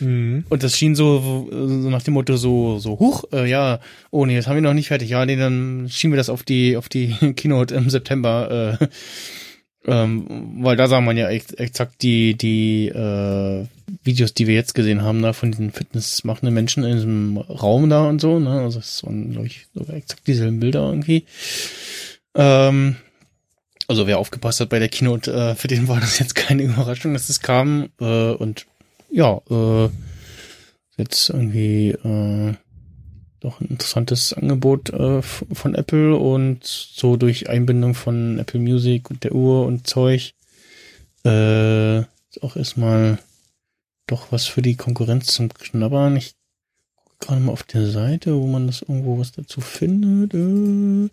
Mhm. 0.00 0.44
Und 0.48 0.62
das 0.62 0.76
schien 0.76 0.94
so, 0.94 1.48
so 1.50 1.90
nach 1.90 2.02
dem 2.02 2.14
Motto 2.14 2.36
so, 2.36 2.78
so 2.78 2.98
huch, 2.98 3.24
äh, 3.32 3.48
ja, 3.48 3.80
oh 4.10 4.26
nee, 4.26 4.36
das 4.36 4.46
haben 4.46 4.56
wir 4.56 4.62
noch 4.62 4.74
nicht 4.74 4.88
fertig. 4.88 5.10
Ja, 5.10 5.24
nee, 5.24 5.36
dann 5.36 5.88
schieben 5.90 6.12
wir 6.12 6.18
das 6.18 6.30
auf 6.30 6.42
die, 6.42 6.76
auf 6.76 6.88
die 6.88 7.08
Keynote 7.36 7.74
im 7.74 7.90
September. 7.90 8.78
Äh, 8.80 8.86
ähm, 9.86 10.58
weil 10.60 10.76
da 10.76 10.86
sah 10.86 11.00
man 11.00 11.16
ja 11.16 11.28
ex 11.30 11.52
exakt 11.52 12.02
die, 12.02 12.36
die 12.36 12.88
äh, 12.88 13.64
Videos, 14.02 14.34
die 14.34 14.46
wir 14.46 14.54
jetzt 14.54 14.74
gesehen 14.74 15.02
haben, 15.02 15.22
da 15.22 15.32
von 15.32 15.50
diesen 15.50 15.72
fitnessmachenden 15.72 16.52
Menschen 16.52 16.84
in 16.84 16.96
diesem 16.96 17.38
Raum 17.38 17.88
da 17.88 18.06
und 18.06 18.20
so, 18.20 18.38
ne? 18.38 18.60
Also 18.60 18.80
es 18.80 19.02
waren, 19.04 19.32
glaube 19.32 19.46
ich, 19.46 19.66
sogar 19.72 19.96
exakt 19.96 20.26
dieselben 20.26 20.60
Bilder 20.60 20.88
irgendwie. 20.88 21.24
Ähm, 22.34 22.96
also 23.86 24.06
wer 24.06 24.18
aufgepasst 24.18 24.60
hat 24.60 24.68
bei 24.68 24.78
der 24.78 24.90
Keynote, 24.90 25.32
äh, 25.32 25.54
für 25.54 25.68
den 25.68 25.88
war 25.88 26.00
das 26.00 26.18
jetzt 26.18 26.34
keine 26.34 26.62
Überraschung, 26.64 27.14
dass 27.14 27.30
es 27.30 27.40
kam. 27.40 27.88
Äh, 27.98 28.32
und 28.32 28.66
ja, 29.10 29.40
äh, 29.50 29.88
jetzt 30.96 31.30
irgendwie 31.30 31.90
äh, 31.90 32.54
doch 33.40 33.60
ein 33.60 33.68
interessantes 33.68 34.32
Angebot 34.32 34.90
äh, 34.90 35.22
von 35.22 35.74
Apple 35.74 36.16
und 36.16 36.64
so 36.64 37.16
durch 37.16 37.48
Einbindung 37.48 37.94
von 37.94 38.38
Apple 38.38 38.60
Music 38.60 39.10
und 39.10 39.24
der 39.24 39.34
Uhr 39.34 39.64
und 39.66 39.86
Zeug 39.86 40.34
äh, 41.24 42.00
ist 42.00 42.42
auch 42.42 42.56
erstmal 42.56 43.18
doch 44.06 44.32
was 44.32 44.46
für 44.46 44.62
die 44.62 44.76
Konkurrenz 44.76 45.26
zum 45.26 45.52
Knabbern. 45.52 46.16
Ich 46.16 46.34
gucke 46.96 47.16
gerade 47.20 47.40
mal 47.40 47.52
auf 47.52 47.62
der 47.62 47.86
Seite, 47.86 48.34
wo 48.34 48.46
man 48.46 48.66
das 48.66 48.82
irgendwo 48.82 49.18
was 49.18 49.32
dazu 49.32 49.60
findet. 49.60 50.34
Äh. 50.34 51.10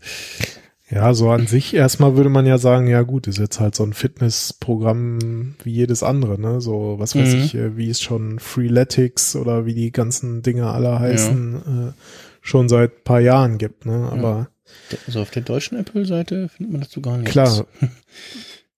Ja, 0.89 1.13
so 1.15 1.31
an 1.31 1.47
sich 1.47 1.73
erstmal 1.73 2.15
würde 2.15 2.29
man 2.29 2.45
ja 2.45 2.59
sagen, 2.59 2.87
ja 2.87 3.01
gut, 3.01 3.27
ist 3.27 3.39
jetzt 3.39 3.59
halt 3.59 3.73
so 3.73 3.83
ein 3.83 3.93
Fitnessprogramm 3.93 5.55
wie 5.63 5.71
jedes 5.71 6.03
andere, 6.03 6.39
ne? 6.39 6.61
So, 6.61 6.95
was 6.99 7.15
weiß 7.15 7.33
mhm. 7.33 7.41
ich, 7.41 7.55
äh, 7.55 7.75
wie 7.75 7.89
es 7.89 8.01
schon 8.01 8.37
Freeletics 8.39 9.35
oder 9.35 9.65
wie 9.65 9.73
die 9.73 9.91
ganzen 9.91 10.43
Dinge 10.43 10.67
alle 10.67 10.99
heißen, 10.99 11.61
ja. 11.65 11.87
äh, 11.87 11.91
schon 12.41 12.69
seit 12.69 13.03
paar 13.03 13.19
Jahren 13.19 13.57
gibt, 13.57 13.85
ne? 13.85 14.09
Aber. 14.11 14.49
Ja. 14.91 14.97
Also 15.07 15.21
auf 15.21 15.31
der 15.31 15.41
deutschen 15.41 15.77
Apple-Seite 15.77 16.49
findet 16.49 16.71
man 16.71 16.81
dazu 16.81 17.01
gar 17.01 17.17
nichts. 17.17 17.31
Klar. 17.31 17.65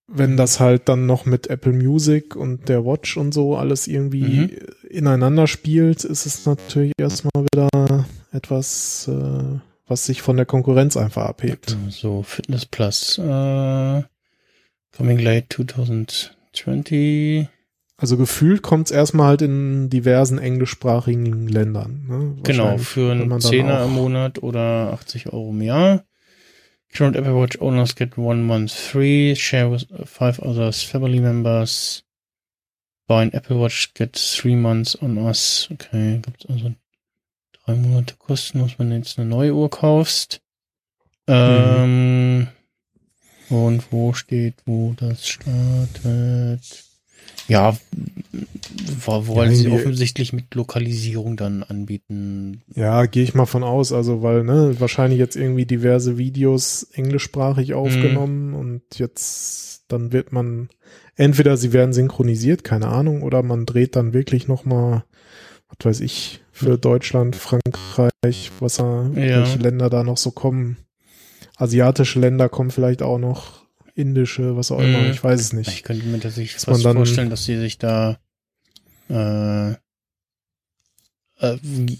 wenn 0.07 0.37
das 0.37 0.59
halt 0.59 0.87
dann 0.87 1.05
noch 1.05 1.25
mit 1.25 1.47
Apple 1.47 1.73
Music 1.73 2.35
und 2.35 2.69
der 2.69 2.85
Watch 2.85 3.17
und 3.17 3.33
so 3.33 3.57
alles 3.57 3.87
irgendwie 3.87 4.23
mhm. 4.23 4.51
ineinander 4.89 5.47
spielt, 5.47 6.05
ist 6.05 6.25
es 6.25 6.45
natürlich 6.45 6.93
erstmal 6.97 7.45
wieder 7.53 8.05
etwas, 8.31 9.09
äh, 9.09 9.59
was 9.87 10.05
sich 10.05 10.21
von 10.21 10.37
der 10.37 10.45
Konkurrenz 10.45 10.97
einfach 10.97 11.25
abhebt. 11.25 11.75
So, 11.89 12.23
Fitness 12.23 12.65
Plus, 12.65 13.17
äh, 13.17 14.03
Coming 14.95 15.19
Late 15.19 15.47
2020. 15.49 17.47
Also 17.99 18.15
gefühlt 18.15 18.61
kommt 18.61 18.87
es 18.87 18.91
erstmal 18.91 19.27
halt 19.27 19.41
in 19.41 19.89
diversen 19.89 20.37
englischsprachigen 20.37 21.47
Ländern. 21.47 22.05
Ne? 22.07 22.37
Genau, 22.43 22.77
für 22.77 23.11
einen 23.11 23.41
Zehner 23.41 23.85
im 23.85 23.93
Monat 23.93 24.43
oder 24.43 24.93
80 24.93 25.33
Euro 25.33 25.49
im 25.49 25.61
Jahr. 25.61 26.03
Current 26.93 27.15
Apple 27.15 27.35
Watch 27.35 27.59
owners 27.59 27.95
get 27.95 28.17
one 28.17 28.43
month 28.43 28.71
free. 28.71 29.35
Share 29.35 29.71
with 29.71 29.87
five 30.05 30.39
others 30.39 30.83
family 30.83 31.19
members. 31.19 32.03
Buy 33.07 33.23
an 33.23 33.33
Apple 33.33 33.59
Watch, 33.59 33.93
get 33.93 34.15
three 34.15 34.55
months 34.55 34.95
on 35.01 35.17
us. 35.17 35.69
Okay, 35.71 36.19
gibt's 36.21 36.45
also 36.45 36.75
drei 37.67 37.75
Monate 37.75 38.15
kostenlos, 38.17 38.75
wenn 38.77 38.89
du 38.89 38.95
jetzt 38.95 39.19
eine 39.19 39.27
neue 39.27 39.53
Uhr 39.53 39.69
kaufst. 39.69 40.41
Ähm, 41.27 42.39
mhm. 42.39 42.47
Und 43.49 43.91
wo 43.91 44.13
steht, 44.13 44.55
wo 44.65 44.93
das 44.97 45.27
startet? 45.27 46.83
Ja, 47.47 47.77
wollen 49.05 49.51
ja, 49.51 49.55
sie 49.55 49.69
offensichtlich 49.69 50.33
mit 50.33 50.53
Lokalisierung 50.53 51.37
dann 51.37 51.63
anbieten. 51.63 52.61
Ja, 52.75 53.05
gehe 53.05 53.23
ich 53.23 53.33
mal 53.33 53.45
von 53.45 53.63
aus, 53.63 53.93
also 53.93 54.21
weil, 54.21 54.43
ne, 54.43 54.75
wahrscheinlich 54.79 55.19
jetzt 55.19 55.37
irgendwie 55.37 55.65
diverse 55.65 56.17
Videos 56.17 56.83
englischsprachig 56.93 57.73
aufgenommen 57.73 58.49
mhm. 58.49 58.55
und 58.55 58.81
jetzt 58.95 59.85
dann 59.87 60.11
wird 60.11 60.33
man 60.33 60.67
entweder 61.15 61.55
sie 61.55 61.71
werden 61.71 61.93
synchronisiert, 61.93 62.65
keine 62.65 62.87
Ahnung, 62.87 63.23
oder 63.23 63.43
man 63.43 63.65
dreht 63.65 63.95
dann 63.95 64.11
wirklich 64.11 64.49
nochmal, 64.49 65.05
was 65.69 65.85
weiß 65.85 65.99
ich, 66.01 66.41
für 66.57 66.77
Deutschland, 66.77 67.35
Frankreich, 67.35 68.51
was 68.59 68.79
ja. 69.13 69.13
welche 69.13 69.59
Länder 69.59 69.89
da 69.89 70.03
noch 70.03 70.17
so 70.17 70.31
kommen. 70.31 70.77
Asiatische 71.55 72.19
Länder 72.19 72.49
kommen 72.49 72.71
vielleicht 72.71 73.03
auch 73.03 73.19
noch 73.19 73.61
indische, 73.93 74.57
was 74.57 74.71
auch 74.71 74.79
immer, 74.79 74.99
mhm. 74.99 75.11
ich 75.11 75.23
weiß 75.23 75.39
es 75.39 75.53
nicht. 75.53 75.69
Ich 75.69 75.83
könnte 75.83 76.05
mir 76.07 76.17
das 76.17 76.35
dass 76.35 76.65
fast 76.65 76.83
vorstellen, 76.83 77.29
dass 77.29 77.45
sie 77.45 77.57
sich 77.57 77.77
da 77.77 78.17
äh, 79.09 79.71
äh, 79.71 81.57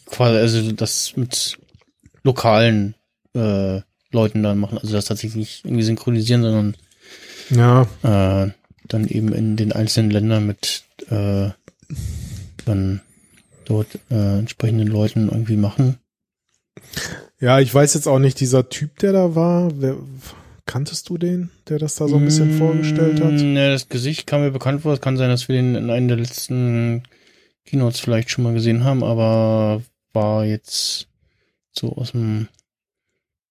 quasi, 0.08 0.38
also 0.38 0.72
das 0.72 1.16
mit 1.16 1.60
lokalen 2.24 2.96
äh, 3.36 3.82
Leuten 4.12 4.42
dann 4.42 4.58
machen, 4.58 4.80
also 4.80 4.94
das 4.94 5.06
tatsächlich 5.06 5.36
nicht 5.36 5.66
irgendwie 5.66 5.84
synchronisieren, 5.84 6.42
sondern 6.42 6.76
ja. 7.52 7.82
äh, 8.44 8.52
dann 8.88 9.08
eben 9.08 9.34
in 9.34 9.56
den 9.56 9.72
einzelnen 9.72 10.10
Ländern 10.10 10.48
mit 10.48 10.84
äh, 11.10 11.50
dann 12.66 13.02
dort 13.70 13.88
äh, 14.10 14.40
entsprechenden 14.40 14.88
Leuten 14.88 15.30
irgendwie 15.30 15.58
machen. 15.58 15.98
Ja, 17.40 17.60
ich 17.60 17.74
weiß 17.74 17.94
jetzt 17.94 18.08
auch 18.08 18.20
nicht, 18.20 18.40
dieser 18.40 18.70
Typ, 18.70 19.00
der 19.00 19.14
da 19.14 19.36
war, 19.36 19.72
wer, 19.80 19.98
Kanntest 20.68 21.08
du 21.08 21.18
den, 21.18 21.50
der 21.70 21.80
das 21.80 21.96
da 21.96 22.10
so 22.10 22.18
ein 22.18 22.26
bisschen 22.26 22.56
mm, 22.56 22.58
vorgestellt 22.58 23.22
hat? 23.22 23.32
Ne, 23.32 23.70
das 23.72 23.88
Gesicht 23.88 24.28
kam 24.28 24.42
mir 24.42 24.52
bekannt 24.52 24.82
vor. 24.82 24.94
Es 24.94 25.00
kann 25.00 25.16
sein, 25.16 25.30
dass 25.30 25.48
wir 25.48 25.56
den 25.56 25.76
in 25.76 25.90
einem 25.90 26.10
der 26.10 26.18
letzten 26.18 27.04
Keynotes 27.66 28.02
vielleicht 28.02 28.30
schon 28.30 28.44
mal 28.44 28.54
gesehen 28.54 28.84
haben, 28.84 29.02
aber 29.02 29.82
war 30.12 30.44
jetzt 30.44 31.08
so 31.72 31.94
aus 31.94 32.12
dem 32.12 32.50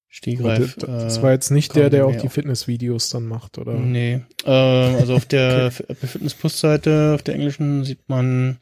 Stegreif. 0.08 0.76
Das, 0.76 0.88
das 0.88 1.22
war 1.22 1.32
jetzt 1.32 1.50
nicht 1.50 1.74
der, 1.74 1.88
der 1.88 2.06
auch 2.06 2.16
die 2.16 2.28
Fitnessvideos 2.28 3.08
dann 3.08 3.26
macht, 3.26 3.56
oder? 3.56 3.72
Nee. 3.72 4.20
Äh, 4.44 4.50
also 4.50 5.14
auf 5.14 5.24
der 5.24 5.72
okay. 5.88 6.06
Fitness 6.06 6.34
Plus 6.34 6.60
Seite, 6.60 7.12
auf 7.14 7.22
der 7.22 7.34
englischen, 7.34 7.82
sieht 7.84 8.06
man 8.08 8.58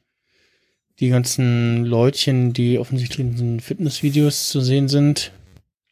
die 1.00 1.08
ganzen 1.08 1.84
Leutchen, 1.84 2.52
die 2.52 2.78
offensichtlich 2.78 3.20
in 3.20 3.36
den 3.36 3.60
Fitnessvideos 3.60 4.48
zu 4.48 4.60
sehen 4.60 4.88
sind. 4.88 5.32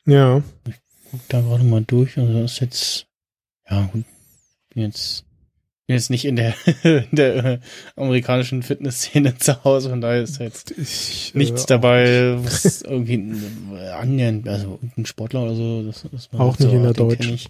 Ja. 0.06 0.42
Ich 0.68 0.74
guck 1.10 1.28
da 1.28 1.40
gerade 1.40 1.64
mal 1.64 1.82
durch. 1.82 2.18
Also 2.18 2.40
das 2.40 2.52
ist 2.52 2.60
jetzt, 2.60 3.06
ja 3.68 3.82
gut, 3.92 4.04
bin 4.72 4.84
jetzt, 4.84 5.24
bin 5.86 5.96
jetzt 5.96 6.10
nicht 6.10 6.24
in 6.24 6.36
der, 6.36 6.54
in 6.84 7.08
der 7.10 7.44
äh, 7.44 7.58
amerikanischen 7.96 8.62
Fitnessszene 8.62 9.36
zu 9.38 9.64
Hause, 9.64 9.90
von 9.90 10.00
daher 10.00 10.22
ist 10.22 10.38
jetzt 10.38 10.70
ich, 10.70 11.34
nichts 11.34 11.64
äh, 11.64 11.66
dabei, 11.66 12.36
was 12.38 12.82
irgendwie 12.82 13.34
annähernd, 13.92 14.48
also 14.48 14.78
ein 14.96 15.06
Sportler 15.06 15.42
oder 15.42 15.56
so. 15.56 15.82
Das, 15.82 16.04
das 16.10 16.30
auch 16.32 16.58
nicht 16.58 16.70
so, 16.70 16.76
in 16.76 16.82
der 16.84 16.92
Deutsch. 16.92 17.48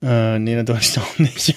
äh, 0.00 0.38
nee, 0.38 0.52
in 0.52 0.64
der 0.64 0.74
Deutsch 0.74 0.96
auch 0.98 1.18
nicht. 1.18 1.56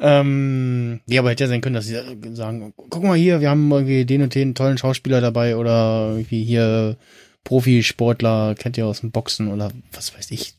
Ähm, 0.00 1.00
ja, 1.06 1.20
aber 1.20 1.30
hätte 1.30 1.44
ja 1.44 1.48
sein 1.48 1.60
können, 1.60 1.74
dass 1.74 1.86
sie 1.86 1.98
sagen, 2.34 2.72
guck 2.76 3.02
mal 3.02 3.16
hier, 3.16 3.40
wir 3.40 3.50
haben 3.50 3.70
irgendwie 3.70 4.04
den 4.04 4.22
und 4.22 4.34
den 4.34 4.54
tollen 4.54 4.78
Schauspieler 4.78 5.20
dabei 5.20 5.56
oder 5.56 6.12
irgendwie 6.12 6.44
hier 6.44 6.96
Profisportler, 7.44 8.54
kennt 8.54 8.76
ihr 8.76 8.86
aus 8.86 9.00
dem 9.00 9.10
Boxen 9.10 9.48
oder 9.48 9.72
was 9.92 10.14
weiß 10.16 10.30
ich. 10.30 10.54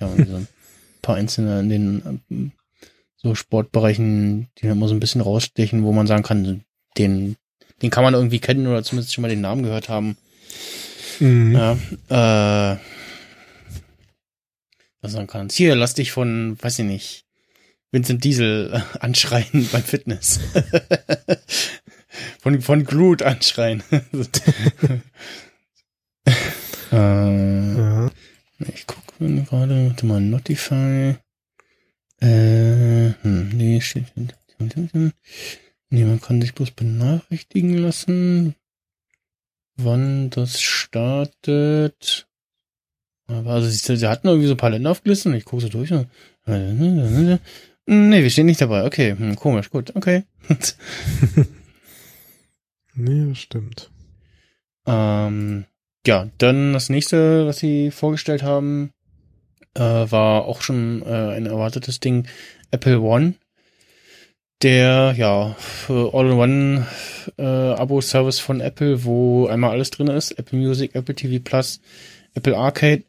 Ja, 0.00 0.08
so 0.08 0.14
ein 0.16 0.48
paar 1.02 1.16
Einzelne 1.16 1.60
in 1.60 1.68
den 1.68 2.52
so 3.16 3.34
Sportbereichen, 3.34 4.48
die 4.58 4.66
immer 4.66 4.86
so 4.86 4.94
ein 4.94 5.00
bisschen 5.00 5.22
rausstechen, 5.22 5.82
wo 5.82 5.92
man 5.92 6.06
sagen 6.06 6.22
kann, 6.22 6.64
den, 6.98 7.36
den 7.80 7.90
kann 7.90 8.04
man 8.04 8.12
irgendwie 8.14 8.38
kennen 8.38 8.66
oder 8.66 8.84
zumindest 8.84 9.14
schon 9.14 9.22
mal 9.22 9.28
den 9.28 9.40
Namen 9.40 9.62
gehört 9.62 9.88
haben. 9.88 10.18
Mhm. 11.20 11.52
Ja, 11.52 11.72
äh, 12.74 12.78
was 15.00 15.14
man 15.14 15.26
kann. 15.26 15.48
Hier, 15.50 15.74
lass 15.74 15.94
dich 15.94 16.12
von, 16.12 16.58
weiß 16.60 16.80
ich 16.80 16.84
nicht, 16.84 17.23
Vincent 17.94 18.24
Diesel 18.24 18.82
anschreien 18.98 19.68
beim 19.72 19.82
Fitness. 19.84 20.40
von, 22.40 22.60
von 22.60 22.84
Groot 22.84 23.22
anschreien. 23.22 23.82
Äh, 26.92 27.76
ja. 27.76 28.10
Ich 28.72 28.86
gucke 28.86 29.02
gerade, 29.18 29.88
warte 29.88 30.06
mal, 30.06 30.20
Notify. 30.20 31.16
Äh, 32.20 33.14
hm, 33.20 33.48
nee, 33.52 33.80
steht. 33.80 34.06
Nee, 35.90 36.04
man 36.04 36.20
kann 36.20 36.40
sich 36.40 36.54
bloß 36.54 36.70
benachrichtigen 36.70 37.76
lassen, 37.78 38.54
wann 39.76 40.30
das 40.30 40.62
startet. 40.62 42.28
Aber 43.26 43.50
also 43.50 43.68
sie, 43.68 43.96
sie 43.96 44.08
hatten 44.08 44.28
irgendwie 44.28 44.46
so 44.46 44.54
ein 44.54 44.58
paar 44.58 44.70
Länder 44.70 44.92
aufgelistet 44.92 45.34
ich 45.34 45.44
gucke 45.44 45.62
so 45.62 45.68
durch. 45.68 45.92
Und, 45.92 46.08
nee, 47.86 48.22
wir 48.22 48.30
stehen 48.30 48.46
nicht 48.46 48.60
dabei. 48.60 48.84
Okay, 48.84 49.14
hm, 49.16 49.36
komisch, 49.36 49.70
gut, 49.70 49.94
okay. 49.96 50.24
nee, 52.94 53.28
das 53.28 53.38
stimmt. 53.38 53.90
Ähm, 54.86 55.64
ja, 56.06 56.28
dann 56.38 56.72
das 56.72 56.90
nächste, 56.90 57.46
was 57.46 57.58
sie 57.58 57.90
vorgestellt 57.90 58.42
haben, 58.42 58.90
äh, 59.74 59.80
war 59.80 60.44
auch 60.44 60.60
schon 60.62 61.02
äh, 61.02 61.34
ein 61.34 61.46
erwartetes 61.46 62.00
Ding, 62.00 62.26
Apple 62.70 63.00
One. 63.00 63.34
Der, 64.62 65.14
ja, 65.16 65.54
für 65.58 66.14
All-in-One 66.14 66.86
äh, 67.38 67.42
Abo-Service 67.42 68.38
von 68.38 68.60
Apple, 68.60 69.04
wo 69.04 69.46
einmal 69.46 69.72
alles 69.72 69.90
drin 69.90 70.08
ist. 70.08 70.32
Apple 70.32 70.58
Music, 70.58 70.94
Apple 70.94 71.14
TV 71.14 71.42
Plus, 71.42 71.80
Apple 72.34 72.56
Arcade, 72.56 73.04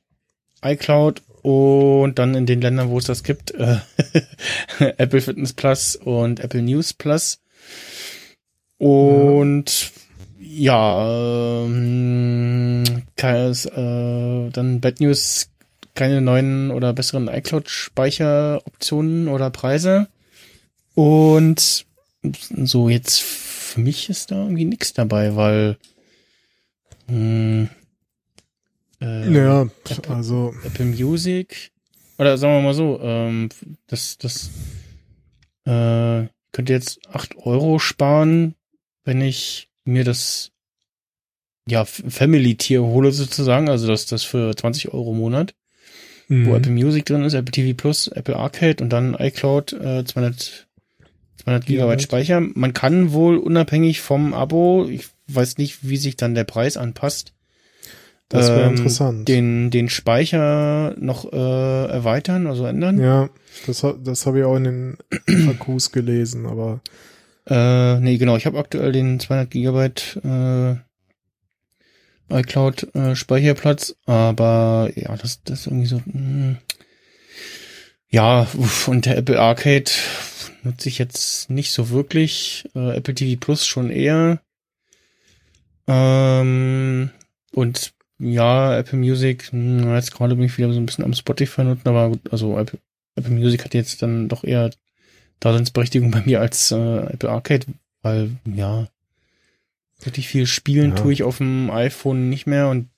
iCloud 0.64 1.22
und 1.45 2.17
dann 2.17 2.34
in 2.34 2.47
den 2.47 2.59
Ländern, 2.59 2.89
wo 2.89 2.97
es 2.97 3.05
das 3.05 3.22
gibt, 3.22 3.51
äh, 3.51 3.77
Apple 4.80 5.22
Fitness 5.22 5.53
Plus 5.53 5.95
und 5.95 6.39
Apple 6.39 6.63
News 6.63 6.93
Plus. 6.93 7.39
Und 8.80 9.91
ja, 10.39 11.63
ähm, 11.63 13.03
keines, 13.15 13.67
äh, 13.67 14.49
dann 14.49 14.81
Bad 14.81 14.99
News, 14.99 15.51
keine 15.93 16.19
neuen 16.19 16.72
oder 16.72 16.93
besseren 16.93 17.27
iCloud-Speicheroptionen 17.27 19.27
oder 19.27 19.51
Preise. 19.51 20.07
Und 20.95 21.85
so 22.23 22.89
jetzt 22.89 23.22
für 23.22 23.81
mich 23.81 24.09
ist 24.09 24.31
da 24.31 24.41
irgendwie 24.41 24.65
nichts 24.65 24.93
dabei, 24.93 25.35
weil 25.35 25.77
mh, 27.05 27.15
hm, 27.15 27.69
äh, 29.01 29.31
ja, 29.31 29.61
Apple, 29.89 30.15
also 30.15 30.53
Apple 30.63 30.85
Music 30.85 31.72
oder 32.17 32.38
sagen 32.38 32.53
wir 32.53 32.61
mal 32.61 32.73
so, 32.73 32.99
ähm, 33.01 33.49
das 33.88 34.17
das 34.17 34.49
äh, 35.65 36.27
könnte 36.51 36.73
jetzt 36.73 36.99
acht 37.11 37.35
Euro 37.38 37.80
sparen, 37.80 38.55
wenn 39.03 39.22
ich 39.22 39.69
mir 39.84 40.03
das 40.03 40.51
ja 41.67 41.84
Family-Tier 41.85 42.84
hole 42.84 43.11
sozusagen, 43.11 43.69
also 43.69 43.88
das 43.88 44.05
das 44.05 44.23
für 44.23 44.55
20 44.55 44.93
Euro 44.93 45.11
im 45.11 45.17
Monat, 45.17 45.55
mhm. 46.27 46.45
wo 46.45 46.55
Apple 46.55 46.72
Music 46.72 47.05
drin 47.05 47.23
ist, 47.23 47.34
Apple 47.34 47.51
TV 47.51 47.76
Plus, 47.76 48.07
Apple 48.07 48.35
Arcade 48.35 48.84
und 48.84 48.89
dann 48.91 49.15
iCloud 49.15 49.73
äh, 49.73 50.05
200 50.05 50.67
200 51.45 51.65
Gigabyte 51.65 52.01
Speicher. 52.01 52.41
Man 52.41 52.73
kann 52.73 53.11
wohl 53.11 53.38
unabhängig 53.38 54.01
vom 54.01 54.34
Abo, 54.34 54.88
ich 54.89 55.07
weiß 55.27 55.57
nicht, 55.57 55.88
wie 55.88 55.97
sich 55.97 56.15
dann 56.15 56.35
der 56.35 56.43
Preis 56.43 56.77
anpasst, 56.77 57.34
das 58.30 58.49
wäre 58.49 58.64
ähm, 58.64 58.76
interessant. 58.76 59.27
Den, 59.27 59.69
den 59.69 59.89
Speicher 59.89 60.95
noch 60.97 61.31
äh, 61.31 61.85
erweitern, 61.88 62.47
also 62.47 62.65
ändern. 62.65 62.99
Ja, 62.99 63.30
das, 63.68 63.85
das 64.03 64.26
habe 64.26 64.39
ich 64.39 64.45
auch 64.45 64.56
in 64.56 64.64
den 64.64 64.97
Akkus 65.49 65.91
gelesen, 65.91 66.45
aber 66.47 66.81
äh, 67.47 67.99
nee, 67.99 68.18
genau. 68.18 68.35
Ich 68.35 68.45
habe 68.45 68.57
aktuell 68.57 68.91
den 68.91 69.19
200 69.19 69.52
Gigabyte 69.52 70.19
äh, 70.23 70.76
iCloud 72.30 72.95
äh, 72.95 73.15
Speicherplatz, 73.15 73.95
aber 74.06 74.89
ja, 74.95 75.15
das, 75.15 75.43
das 75.43 75.61
ist 75.61 75.68
irgendwie 75.68 75.88
so. 75.88 75.97
Mh, 75.97 76.14
hm. 76.14 76.57
ja, 78.10 78.47
und 78.88 79.06
der 79.06 79.18
Apple 79.18 79.39
Arcade 79.39 79.91
nutze 80.64 80.89
ich 80.89 80.97
jetzt 80.97 81.52
nicht 81.52 81.72
so 81.72 81.91
wirklich. 81.91 82.68
Äh, 82.73 82.97
Apple 82.97 83.14
TV 83.14 83.39
Plus 83.39 83.68
schon 83.68 83.91
eher. 83.91 84.41
Ähm, 85.88 87.11
und 87.52 87.93
ja, 88.19 88.77
Apple 88.77 88.97
Music, 88.97 89.51
hm, 89.51 89.93
jetzt 89.93 90.11
gerade 90.13 90.35
bin 90.35 90.45
ich 90.45 90.57
wieder 90.57 90.71
so 90.71 90.79
ein 90.79 90.85
bisschen 90.85 91.03
am 91.05 91.13
Spotify 91.13 91.63
nutzen, 91.63 91.87
aber 91.87 92.09
gut, 92.09 92.31
also 92.31 92.57
Apple, 92.57 92.79
Apple 93.15 93.33
Music 93.33 93.63
hat 93.65 93.73
jetzt 93.73 94.01
dann 94.01 94.29
doch 94.29 94.43
eher 94.43 94.71
Daseinsberechtigung 95.39 96.11
bei 96.11 96.21
mir 96.21 96.39
als 96.41 96.71
äh, 96.71 96.75
Apple 96.75 97.29
Arcade, 97.29 97.65
weil, 98.01 98.31
ja, 98.45 98.87
wirklich 100.01 100.27
viel 100.27 100.45
spielen 100.45 100.91
ja. 100.91 100.95
tue 100.95 101.13
ich 101.13 101.23
auf 101.23 101.37
dem 101.37 101.69
iPhone 101.71 102.29
nicht 102.29 102.47
mehr 102.47 102.69
und 102.69 102.89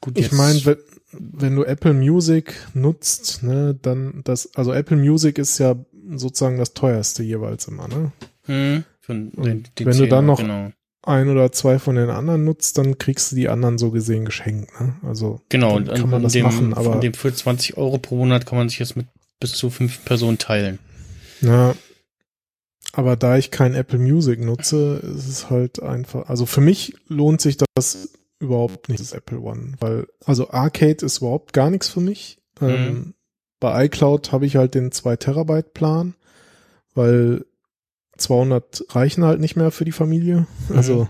gut, 0.00 0.18
Ich 0.18 0.32
meine, 0.32 0.64
wenn, 0.64 0.76
wenn 1.12 1.56
du 1.56 1.64
Apple 1.64 1.92
Music 1.92 2.54
nutzt, 2.74 3.42
ne, 3.42 3.78
dann 3.80 4.22
das, 4.24 4.54
also 4.54 4.72
Apple 4.72 4.96
Music 4.96 5.38
ist 5.38 5.58
ja 5.58 5.76
sozusagen 6.14 6.58
das 6.58 6.74
teuerste 6.74 7.22
jeweils 7.22 7.68
immer, 7.68 7.88
ne? 7.88 8.12
Hm, 8.44 8.84
den, 9.08 9.32
den 9.78 9.86
wenn 9.86 9.98
du 9.98 10.06
dann 10.06 10.26
noch 10.26 10.38
genau. 10.38 10.70
Ein 11.02 11.28
oder 11.28 11.50
zwei 11.52 11.78
von 11.78 11.96
den 11.96 12.10
anderen 12.10 12.44
nutzt, 12.44 12.76
dann 12.78 12.98
kriegst 12.98 13.32
du 13.32 13.36
die 13.36 13.48
anderen 13.48 13.78
so 13.78 13.90
gesehen 13.90 14.24
geschenkt, 14.24 14.78
ne? 14.80 14.96
Also 15.02 15.40
genau, 15.48 15.76
und 15.76 15.88
kann 15.94 16.10
man 16.10 16.22
das 16.22 16.32
dem, 16.32 16.44
machen, 16.44 16.74
aber 16.74 16.92
von 16.92 17.00
dem 17.00 17.14
für 17.14 17.32
20 17.32 17.76
Euro 17.76 17.98
pro 17.98 18.16
Monat 18.16 18.46
kann 18.46 18.58
man 18.58 18.68
sich 18.68 18.78
jetzt 18.78 18.96
mit 18.96 19.06
bis 19.40 19.52
zu 19.52 19.70
fünf 19.70 20.04
Personen 20.04 20.38
teilen. 20.38 20.78
Ja, 21.40 21.74
aber 22.92 23.16
da 23.16 23.36
ich 23.36 23.50
kein 23.50 23.74
Apple 23.74 23.98
Music 23.98 24.40
nutze, 24.40 25.00
ist 25.16 25.28
es 25.28 25.50
halt 25.50 25.82
einfach, 25.82 26.28
also 26.28 26.44
für 26.44 26.60
mich 26.60 26.94
lohnt 27.08 27.40
sich 27.40 27.56
das 27.74 28.10
überhaupt 28.40 28.88
nicht, 28.88 29.00
das 29.00 29.12
Apple 29.12 29.40
One, 29.40 29.74
weil, 29.80 30.06
also 30.24 30.50
Arcade 30.50 31.04
ist 31.04 31.18
überhaupt 31.18 31.52
gar 31.52 31.70
nichts 31.70 31.88
für 31.88 32.00
mich. 32.00 32.38
Mhm. 32.60 32.68
Ähm, 32.68 33.14
bei 33.60 33.86
iCloud 33.86 34.32
habe 34.32 34.46
ich 34.46 34.56
halt 34.56 34.74
den 34.74 34.90
2 34.90 35.16
Terabyte 35.16 35.72
Plan, 35.72 36.14
weil 36.94 37.44
200 38.20 38.84
reichen 38.90 39.24
halt 39.24 39.40
nicht 39.40 39.56
mehr 39.56 39.70
für 39.70 39.84
die 39.84 39.92
Familie. 39.92 40.46
Mhm. 40.68 40.76
Also, 40.76 41.08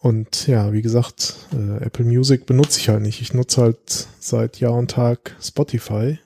und 0.00 0.48
ja, 0.48 0.72
wie 0.72 0.82
gesagt, 0.82 1.36
äh, 1.52 1.84
Apple 1.84 2.04
Music 2.04 2.46
benutze 2.46 2.80
ich 2.80 2.88
halt 2.88 3.02
nicht. 3.02 3.20
Ich 3.20 3.34
nutze 3.34 3.62
halt 3.62 4.08
seit 4.18 4.58
Jahr 4.58 4.74
und 4.74 4.90
Tag 4.90 5.36
Spotify. 5.40 6.18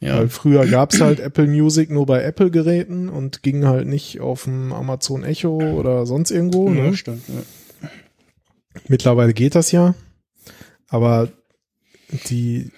Ja. 0.00 0.18
Weil 0.18 0.28
früher 0.28 0.66
gab's 0.66 1.00
halt 1.00 1.20
Apple 1.20 1.46
Music 1.46 1.90
nur 1.90 2.06
bei 2.06 2.22
Apple-Geräten 2.22 3.08
und 3.08 3.42
ging 3.42 3.64
halt 3.64 3.86
nicht 3.86 4.20
auf 4.20 4.44
dem 4.44 4.72
Amazon 4.72 5.22
Echo 5.22 5.58
oder 5.58 6.06
sonst 6.06 6.30
irgendwo. 6.30 6.68
Ja, 6.68 6.90
ne? 6.90 6.96
stimmt. 6.96 7.22
Ja. 7.28 7.88
Mittlerweile 8.88 9.34
geht 9.34 9.54
das 9.54 9.70
ja. 9.72 9.94
Aber 10.88 11.28
die 12.28 12.70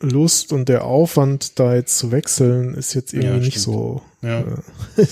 Lust 0.00 0.52
und 0.52 0.68
der 0.68 0.84
Aufwand, 0.84 1.58
da 1.58 1.74
jetzt 1.74 1.98
zu 1.98 2.10
wechseln, 2.10 2.74
ist 2.74 2.94
jetzt 2.94 3.12
irgendwie 3.12 3.38
ja, 3.38 3.44
nicht 3.44 3.60
so. 3.60 4.02
Ja. 4.24 4.40
Äh, 4.96 5.02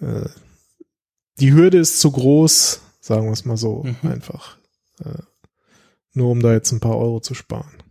äh, 0.04 0.28
die 1.38 1.52
Hürde 1.52 1.78
ist 1.78 2.00
zu 2.00 2.10
groß, 2.10 2.80
sagen 3.00 3.26
wir 3.26 3.32
es 3.32 3.44
mal 3.44 3.56
so, 3.56 3.84
mhm. 3.84 4.10
einfach. 4.10 4.58
Äh, 5.04 5.22
nur 6.14 6.30
um 6.30 6.42
da 6.42 6.52
jetzt 6.52 6.72
ein 6.72 6.80
paar 6.80 6.98
Euro 6.98 7.20
zu 7.20 7.34
sparen. 7.34 7.82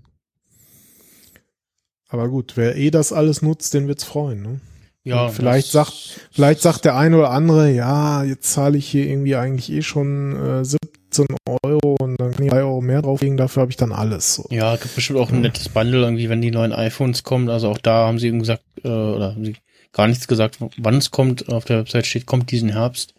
Aber 2.07 2.27
gut, 2.27 2.53
wer 2.55 2.75
eh 2.75 2.91
das 2.91 3.13
alles 3.13 3.41
nutzt, 3.41 3.73
den 3.73 3.87
wird's 3.87 4.03
freuen, 4.03 4.41
ne? 4.41 4.61
Ja. 5.03 5.25
Und 5.25 5.31
vielleicht 5.31 5.71
sagt, 5.71 6.27
vielleicht 6.31 6.61
sagt 6.61 6.85
der 6.85 6.95
eine 6.95 7.17
oder 7.17 7.31
andere, 7.31 7.71
ja, 7.71 8.23
jetzt 8.23 8.53
zahle 8.53 8.77
ich 8.77 8.87
hier 8.87 9.07
irgendwie 9.07 9.35
eigentlich 9.35 9.71
eh 9.71 9.81
schon 9.81 10.35
äh, 10.35 10.63
17 11.11 11.35
Euro 11.63 11.95
und 11.99 12.19
dann 12.19 12.31
kann 12.31 12.43
ich 12.43 12.51
3 12.51 12.59
Euro 12.59 12.81
mehr 12.81 13.01
drauflegen, 13.01 13.37
dafür 13.37 13.61
habe 13.61 13.71
ich 13.71 13.77
dann 13.77 13.91
alles. 13.91 14.35
So. 14.35 14.47
Ja, 14.49 14.75
gibt 14.75 14.95
bestimmt 14.95 15.19
auch 15.19 15.29
ein 15.29 15.35
ja. 15.35 15.41
nettes 15.41 15.69
Bundle 15.69 16.01
irgendwie, 16.01 16.29
wenn 16.29 16.41
die 16.41 16.51
neuen 16.51 16.73
iPhones 16.73 17.23
kommen. 17.23 17.49
Also 17.49 17.69
auch 17.69 17.77
da 17.77 18.07
haben 18.07 18.19
sie 18.19 18.27
eben 18.27 18.39
gesagt, 18.39 18.63
äh, 18.83 18.87
oder 18.87 19.35
haben 19.35 19.45
sie 19.45 19.55
gar 19.91 20.07
nichts 20.07 20.27
gesagt, 20.27 20.57
wann 20.77 20.95
es 20.95 21.11
kommt. 21.11 21.49
Auf 21.49 21.65
der 21.65 21.79
Website 21.79 22.07
steht, 22.07 22.25
kommt 22.25 22.51
diesen 22.51 22.69
Herbst. 22.69 23.13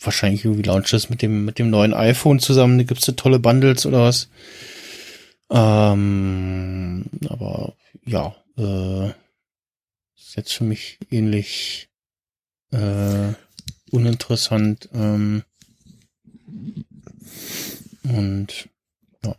Wahrscheinlich 0.00 0.44
irgendwie 0.44 0.62
launcht 0.62 0.92
das 0.92 1.10
mit 1.10 1.22
dem, 1.22 1.44
mit 1.44 1.58
dem 1.58 1.70
neuen 1.70 1.94
iPhone 1.94 2.38
zusammen. 2.38 2.78
Da 2.78 2.84
gibt's 2.84 3.06
da 3.06 3.12
tolle 3.12 3.38
Bundles 3.38 3.86
oder 3.86 4.02
was. 4.02 4.28
Ähm, 5.50 7.06
aber 7.28 7.74
ja, 8.04 8.34
äh, 8.56 9.08
ist 10.16 10.36
jetzt 10.36 10.52
für 10.52 10.64
mich 10.64 10.98
ähnlich 11.10 11.88
äh, 12.70 13.32
uninteressant. 13.90 14.88
Ähm, 14.94 15.42
und 18.04 18.68
ja. 19.24 19.36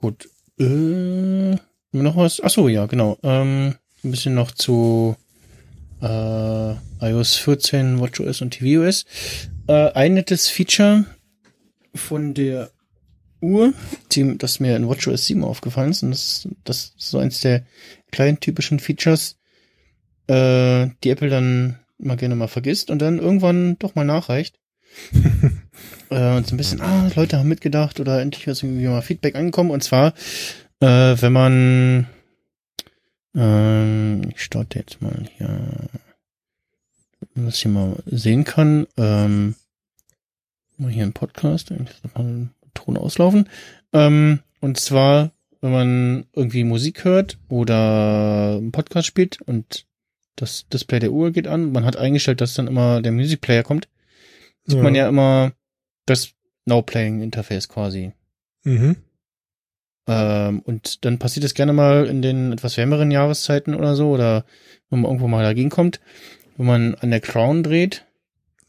Gut. 0.00 0.28
Äh, 0.58 1.56
noch 1.92 2.16
was? 2.16 2.40
Ach 2.42 2.50
so, 2.50 2.68
ja, 2.68 2.86
genau. 2.86 3.18
Ähm, 3.22 3.74
ein 4.04 4.10
bisschen 4.10 4.34
noch 4.34 4.50
zu 4.50 5.16
äh, 6.00 6.72
iOS 7.00 7.36
14, 7.36 8.00
WatchOS 8.00 8.42
und 8.42 8.54
tvOS. 8.54 9.04
Äh, 9.66 9.92
ein 9.92 10.14
nettes 10.14 10.48
Feature 10.48 11.04
von 11.94 12.34
der 12.34 12.70
Uhr, 13.40 13.72
die, 14.12 14.36
das 14.36 14.60
mir 14.60 14.76
in 14.76 14.88
WatchOS 14.88 15.26
7 15.26 15.44
aufgefallen 15.44 15.90
ist, 15.90 16.02
und 16.02 16.10
das, 16.10 16.48
das 16.64 16.94
ist 16.96 17.10
so 17.10 17.18
eins 17.18 17.40
der 17.40 17.64
kleinen 18.10 18.40
typischen 18.40 18.80
Features, 18.80 19.36
äh, 20.26 20.88
die 21.04 21.10
Apple 21.10 21.28
dann 21.28 21.78
mal 21.98 22.16
gerne 22.16 22.36
mal 22.36 22.48
vergisst 22.48 22.90
und 22.90 23.00
dann 23.00 23.18
irgendwann 23.18 23.78
doch 23.78 23.94
mal 23.94 24.04
nachreicht. 24.04 24.58
äh, 26.10 26.36
und 26.36 26.46
so 26.46 26.54
ein 26.54 26.58
bisschen, 26.58 26.80
ah, 26.80 27.10
Leute 27.14 27.38
haben 27.38 27.48
mitgedacht 27.48 28.00
oder 28.00 28.20
endlich 28.20 28.46
ist 28.46 28.62
irgendwie 28.62 28.86
mal 28.86 29.02
Feedback 29.02 29.34
angekommen. 29.34 29.70
Und 29.70 29.82
zwar, 29.82 30.14
äh, 30.80 31.16
wenn 31.20 31.32
man, 31.32 32.06
ähm, 33.34 34.22
ich 34.34 34.42
starte 34.42 34.78
jetzt 34.78 35.00
mal 35.02 35.24
hier, 35.36 35.68
was 37.34 37.56
ich 37.56 37.62
hier 37.62 37.70
mal 37.70 37.96
sehen 38.06 38.44
kann, 38.44 38.86
ähm, 38.96 39.54
mal 40.76 40.90
hier 40.90 41.04
ein 41.04 41.12
Podcast, 41.12 41.72
mal 42.14 42.48
Ton 42.74 42.96
auslaufen. 42.96 43.48
Ähm, 43.92 44.40
und 44.60 44.78
zwar, 44.78 45.32
wenn 45.60 45.72
man 45.72 46.26
irgendwie 46.32 46.64
Musik 46.64 47.04
hört 47.04 47.38
oder 47.48 48.56
einen 48.56 48.72
Podcast 48.72 49.06
spielt 49.06 49.40
und 49.42 49.86
das 50.36 50.68
Display 50.68 51.00
der 51.00 51.12
Uhr 51.12 51.32
geht 51.32 51.48
an, 51.48 51.72
man 51.72 51.84
hat 51.84 51.96
eingestellt, 51.96 52.40
dass 52.40 52.54
dann 52.54 52.68
immer 52.68 53.02
der 53.02 53.12
Music 53.12 53.40
Player 53.40 53.64
kommt, 53.64 53.88
sieht 54.64 54.76
ja. 54.76 54.82
man 54.82 54.94
ja 54.94 55.08
immer 55.08 55.52
das 56.10 56.30
Now 56.64 56.82
Playing 56.82 57.22
Interface 57.22 57.68
quasi. 57.68 58.12
Mhm. 58.64 58.96
Ähm, 60.06 60.60
und 60.60 61.04
dann 61.04 61.18
passiert 61.18 61.44
es 61.44 61.54
gerne 61.54 61.72
mal 61.72 62.06
in 62.06 62.22
den 62.22 62.52
etwas 62.52 62.76
wärmeren 62.76 63.10
Jahreszeiten 63.10 63.74
oder 63.74 63.94
so, 63.94 64.10
oder 64.10 64.44
wenn 64.88 65.00
man 65.00 65.10
irgendwo 65.10 65.28
mal 65.28 65.42
dagegen 65.42 65.70
kommt, 65.70 66.00
wenn 66.56 66.66
man 66.66 66.94
an 66.96 67.10
der 67.10 67.20
Crown 67.20 67.62
dreht. 67.62 68.06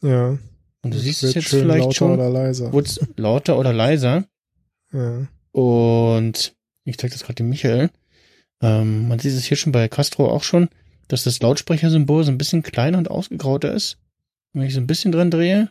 Ja. 0.02 0.38
Und 0.82 0.94
du 0.94 0.96
das 0.96 1.02
siehst 1.02 1.22
es 1.22 1.34
jetzt 1.34 1.48
vielleicht 1.48 1.84
lauter 1.84 1.94
schon. 1.94 2.12
Oder 2.12 2.30
leiser. 2.30 2.72
Wird's 2.72 3.00
lauter 3.16 3.58
oder 3.58 3.72
leiser. 3.72 4.24
Ja. 4.92 5.26
Und 5.52 6.54
ich 6.84 6.98
zeig 6.98 7.10
das 7.12 7.22
gerade 7.22 7.36
dem 7.36 7.48
Michael. 7.48 7.90
Ähm, 8.62 9.08
man 9.08 9.18
sieht 9.18 9.32
es 9.32 9.44
hier 9.44 9.56
schon 9.56 9.72
bei 9.72 9.88
Castro 9.88 10.30
auch 10.30 10.42
schon, 10.42 10.68
dass 11.08 11.24
das 11.24 11.40
Lautsprechersymbol 11.40 12.24
so 12.24 12.30
ein 12.30 12.38
bisschen 12.38 12.62
kleiner 12.62 12.98
und 12.98 13.10
ausgegrauter 13.10 13.72
ist. 13.72 13.98
Wenn 14.52 14.62
ich 14.62 14.74
so 14.74 14.80
ein 14.80 14.86
bisschen 14.86 15.12
dran 15.12 15.30
drehe, 15.30 15.70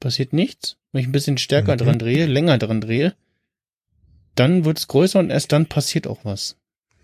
passiert 0.00 0.32
nichts. 0.32 0.76
Wenn 0.92 1.02
ich 1.02 1.08
ein 1.08 1.12
bisschen 1.12 1.38
stärker 1.38 1.74
mhm. 1.74 1.78
dran 1.78 1.98
drehe, 1.98 2.26
länger 2.26 2.58
dran 2.58 2.80
drehe, 2.80 3.14
dann 4.34 4.64
wird 4.64 4.78
es 4.78 4.88
größer 4.88 5.18
und 5.18 5.30
erst 5.30 5.52
dann 5.52 5.66
passiert 5.66 6.06
auch 6.06 6.24
was. 6.24 6.56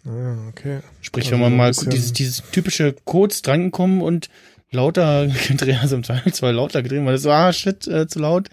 Ah, 0.07 0.49
okay. 0.49 0.81
Sprich, 1.01 1.27
also 1.27 1.35
wenn 1.35 1.41
man 1.41 1.57
mal 1.57 1.73
dieses, 1.73 2.13
dieses 2.13 2.43
typische 2.51 2.95
Codes 3.05 3.43
drankommen 3.43 4.03
und 4.03 4.29
lauter 4.71 5.27
gedreht, 5.49 5.79
also 5.81 5.97
im 5.97 6.05
Zweifelsfall 6.05 6.55
lauter 6.55 6.83
gedreht, 6.83 7.05
weil 7.05 7.15
das 7.15 7.23
so, 7.23 7.31
ah, 7.31 7.53
shit, 7.53 7.87
äh, 7.87 8.07
zu 8.07 8.19
laut. 8.19 8.49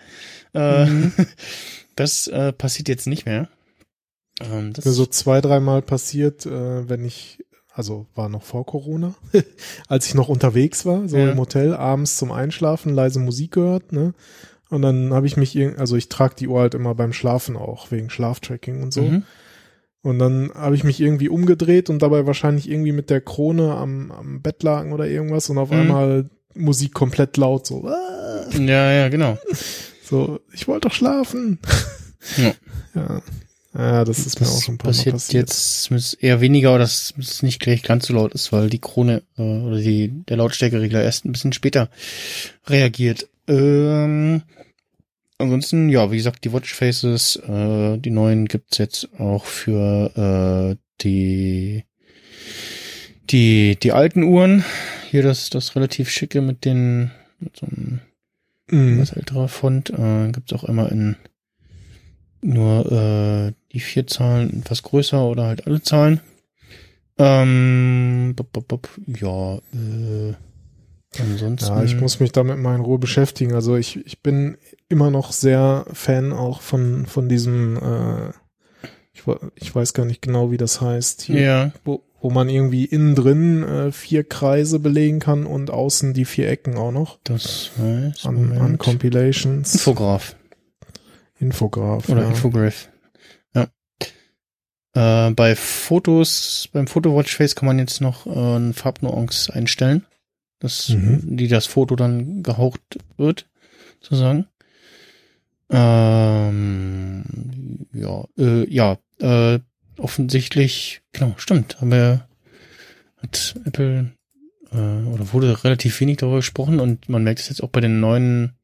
Äh, 0.53 0.85
mhm. 0.85 1.13
das 1.95 2.27
äh, 2.27 2.53
passiert 2.53 2.88
jetzt 2.89 3.07
nicht 3.07 3.26
mehr. 3.26 3.49
Ähm, 4.39 4.73
das 4.73 4.85
Mir 4.85 4.91
so 4.91 5.05
zwei, 5.05 5.41
dreimal 5.41 5.81
passiert, 5.81 6.45
äh, 6.45 6.89
wenn 6.89 7.05
ich, 7.05 7.39
also 7.73 8.07
war 8.15 8.30
noch 8.30 8.43
vor 8.43 8.65
Corona, 8.65 9.14
als 9.88 10.07
ich 10.07 10.14
noch 10.14 10.30
unterwegs 10.30 10.85
war, 10.85 11.07
so 11.07 11.18
ja. 11.18 11.31
im 11.31 11.39
Hotel, 11.39 11.73
abends 11.73 12.18
zum 12.18 12.31
Einschlafen, 12.31 12.93
leise 12.93 13.19
Musik 13.19 13.52
gehört, 13.52 13.91
ne? 13.91 14.14
Und 14.69 14.84
dann 14.84 15.14
habe 15.14 15.27
ich 15.27 15.35
mich, 15.35 15.57
also 15.77 15.98
ich 15.98 16.07
trage 16.07 16.35
die 16.35 16.48
Uhr 16.48 16.61
halt 16.61 16.76
immer 16.76 16.95
beim 16.95 17.11
Schlafen 17.11 17.57
auch, 17.57 17.91
wegen 17.91 18.10
Schlaftracking 18.10 18.81
und 18.81 18.93
so. 18.93 19.02
Mhm. 19.02 19.23
Und 20.02 20.18
dann 20.18 20.52
habe 20.56 20.76
ich 20.76 20.85
mich 20.85 21.02
irgendwie 21.02 21.27
umgedreht 21.27 21.89
und 21.89 22.02
dabei 22.02 22.26
wahrscheinlich 22.26 22.69
irgendwie 22.69 22.93
mit 22.93 23.10
der 23.10 23.19
Krone 23.19 23.76
am, 23.76 24.11
am 24.11 24.41
Bettlaken 24.41 24.93
oder 24.93 25.07
irgendwas 25.07 25.49
und 25.49 25.57
auf 25.57 25.72
mhm. 25.72 25.77
einmal 25.77 26.30
Musik 26.56 26.93
komplett 26.93 27.38
laut 27.38 27.68
so. 27.68 27.85
Ah. 27.85 28.49
Ja, 28.57 28.91
ja, 28.91 29.10
genau. 29.10 29.38
So, 30.03 30.41
ich 30.52 30.68
wollte 30.68 30.89
doch 30.89 30.93
schlafen. 30.93 31.57
Ja. 32.35 32.52
ja. 32.95 33.22
Ja, 33.73 34.03
das 34.03 34.19
ist 34.19 34.39
das 34.39 34.41
mir 34.41 34.48
auch 34.48 34.61
schon 34.61 34.76
ein 34.76 34.77
paar 34.77 34.89
passiert, 34.89 35.14
Mal 35.14 35.19
passiert. 35.19 35.49
Jetzt 35.49 36.22
eher 36.22 36.41
weniger, 36.41 36.77
dass 36.77 37.14
es 37.18 37.41
nicht 37.41 37.61
gleich 37.61 37.84
ganz 37.84 38.07
so 38.07 38.14
laut 38.14 38.34
ist, 38.34 38.52
weil 38.52 38.69
die 38.69 38.80
Krone 38.80 39.23
äh, 39.38 39.41
oder 39.41 39.77
die, 39.77 40.10
der 40.27 40.38
Lautstärkeregler 40.38 41.02
erst 41.02 41.26
ein 41.26 41.31
bisschen 41.31 41.53
später 41.53 41.89
reagiert. 42.68 43.30
Ähm, 43.48 44.41
ansonsten, 45.38 45.88
ja, 45.88 46.11
wie 46.11 46.18
gesagt, 46.18 46.43
die 46.43 46.52
Watchfaces, 46.52 47.38
äh, 47.38 47.98
die 47.98 48.11
neuen 48.11 48.48
gibt's 48.48 48.77
jetzt 48.77 49.07
auch 49.18 49.45
für 49.45 50.76
äh, 50.76 50.77
die 51.02 51.85
die 53.30 53.77
die 53.81 53.91
alten 53.93 54.23
Uhren. 54.23 54.65
Hier 55.10 55.23
das 55.23 55.49
das 55.49 55.76
relativ 55.77 56.10
schicke 56.10 56.41
mit 56.41 56.65
den 56.65 57.11
mit 57.39 57.56
so 57.56 57.68
einem. 57.68 58.02
Was 58.99 59.11
älterer 59.11 59.49
Font. 59.49 59.89
Äh, 59.89 60.31
Gibt 60.31 60.52
es 60.52 60.57
auch 60.57 60.64
immer 60.64 60.89
in 60.91 61.18
nur 62.41 62.91
äh, 62.91 63.53
die 63.72 63.80
vier 63.80 64.07
Zahlen 64.07 64.61
etwas 64.61 64.84
größer 64.84 65.23
oder 65.23 65.45
halt 65.45 65.68
alle 65.68 65.81
Zahlen. 65.81 66.22
Ähm, 67.18 68.34
bop, 68.35 68.52
bop, 68.52 68.68
bop, 68.68 68.89
ja, 69.06 69.56
äh, 69.56 70.34
ansonsten. 71.19 71.68
Ja, 71.68 71.84
ich 71.84 71.99
muss 71.99 72.19
mich 72.19 72.31
damit 72.31 72.57
mal 72.57 72.76
in 72.76 72.81
Ruhe 72.81 72.99
beschäftigen. 72.99 73.53
Also 73.53 73.76
ich, 73.76 74.06
ich 74.06 74.22
bin 74.22 74.57
immer 74.89 75.11
noch 75.11 75.31
sehr 75.31 75.85
Fan 75.93 76.34
auch 76.34 76.61
von, 76.61 77.06
von 77.06 77.30
diesem, 77.30 77.77
äh, 77.77 78.30
ich, 79.14 79.23
ich 79.56 79.76
weiß 79.76 79.93
gar 79.93 80.06
nicht 80.06 80.22
genau, 80.22 80.52
wie 80.52 80.57
das 80.57 80.81
heißt. 80.81 81.22
Hier, 81.23 81.41
ja. 81.41 81.72
Wo, 81.84 82.03
wo 82.22 82.30
man 82.30 82.49
irgendwie 82.49 82.85
innen 82.85 83.15
drin 83.15 83.64
äh, 83.64 83.91
vier 83.91 84.23
Kreise 84.23 84.80
belegen 84.80 85.19
kann 85.19 85.45
und 85.45 85.69
außen 85.69 86.14
die 86.14 86.26
vier 86.26 86.49
Ecken 86.49 86.77
auch 86.77 86.91
noch. 86.91 87.19
Das 87.23 87.72
heißt, 87.77 88.26
an, 88.26 88.57
an 88.57 88.77
Compilations. 88.77 89.73
Infograph. 89.73 90.35
Infograph. 91.39 92.10
Oder 92.10 92.23
ja. 92.23 92.30
Infograph. 92.30 92.89
Äh, 94.93 95.31
bei 95.31 95.55
Fotos, 95.55 96.69
beim 96.72 96.88
Foto-Watchface 96.88 97.55
kann 97.55 97.68
man 97.68 97.80
jetzt 97.80 98.01
noch 98.01 98.26
äh, 98.26 98.30
eine 98.30 98.73
Farbnuance 98.73 99.53
einstellen, 99.53 100.05
dass, 100.59 100.89
mhm. 100.89 101.38
die 101.38 101.47
das 101.47 101.65
Foto 101.65 101.95
dann 101.95 102.43
gehaucht 102.43 102.81
wird, 103.18 103.47
sozusagen. 104.01 104.47
Ähm, 105.69 107.23
ja, 107.93 108.26
äh, 108.38 108.69
ja, 108.69 108.97
äh, 109.19 109.59
offensichtlich, 109.97 111.01
genau, 111.13 111.34
stimmt, 111.38 111.80
haben 111.80 111.91
wir, 111.91 112.27
hat 113.22 113.55
Apple, 113.63 114.11
äh, 114.72 114.76
oder 114.76 115.31
wurde 115.31 115.63
relativ 115.63 115.99
wenig 116.01 116.18
darüber 116.18 116.38
gesprochen 116.38 116.81
und 116.81 117.07
man 117.07 117.23
merkt 117.23 117.39
es 117.39 117.49
jetzt 117.49 117.63
auch 117.63 117.69
bei 117.69 117.80
den 117.80 118.01
neuen 118.01 118.57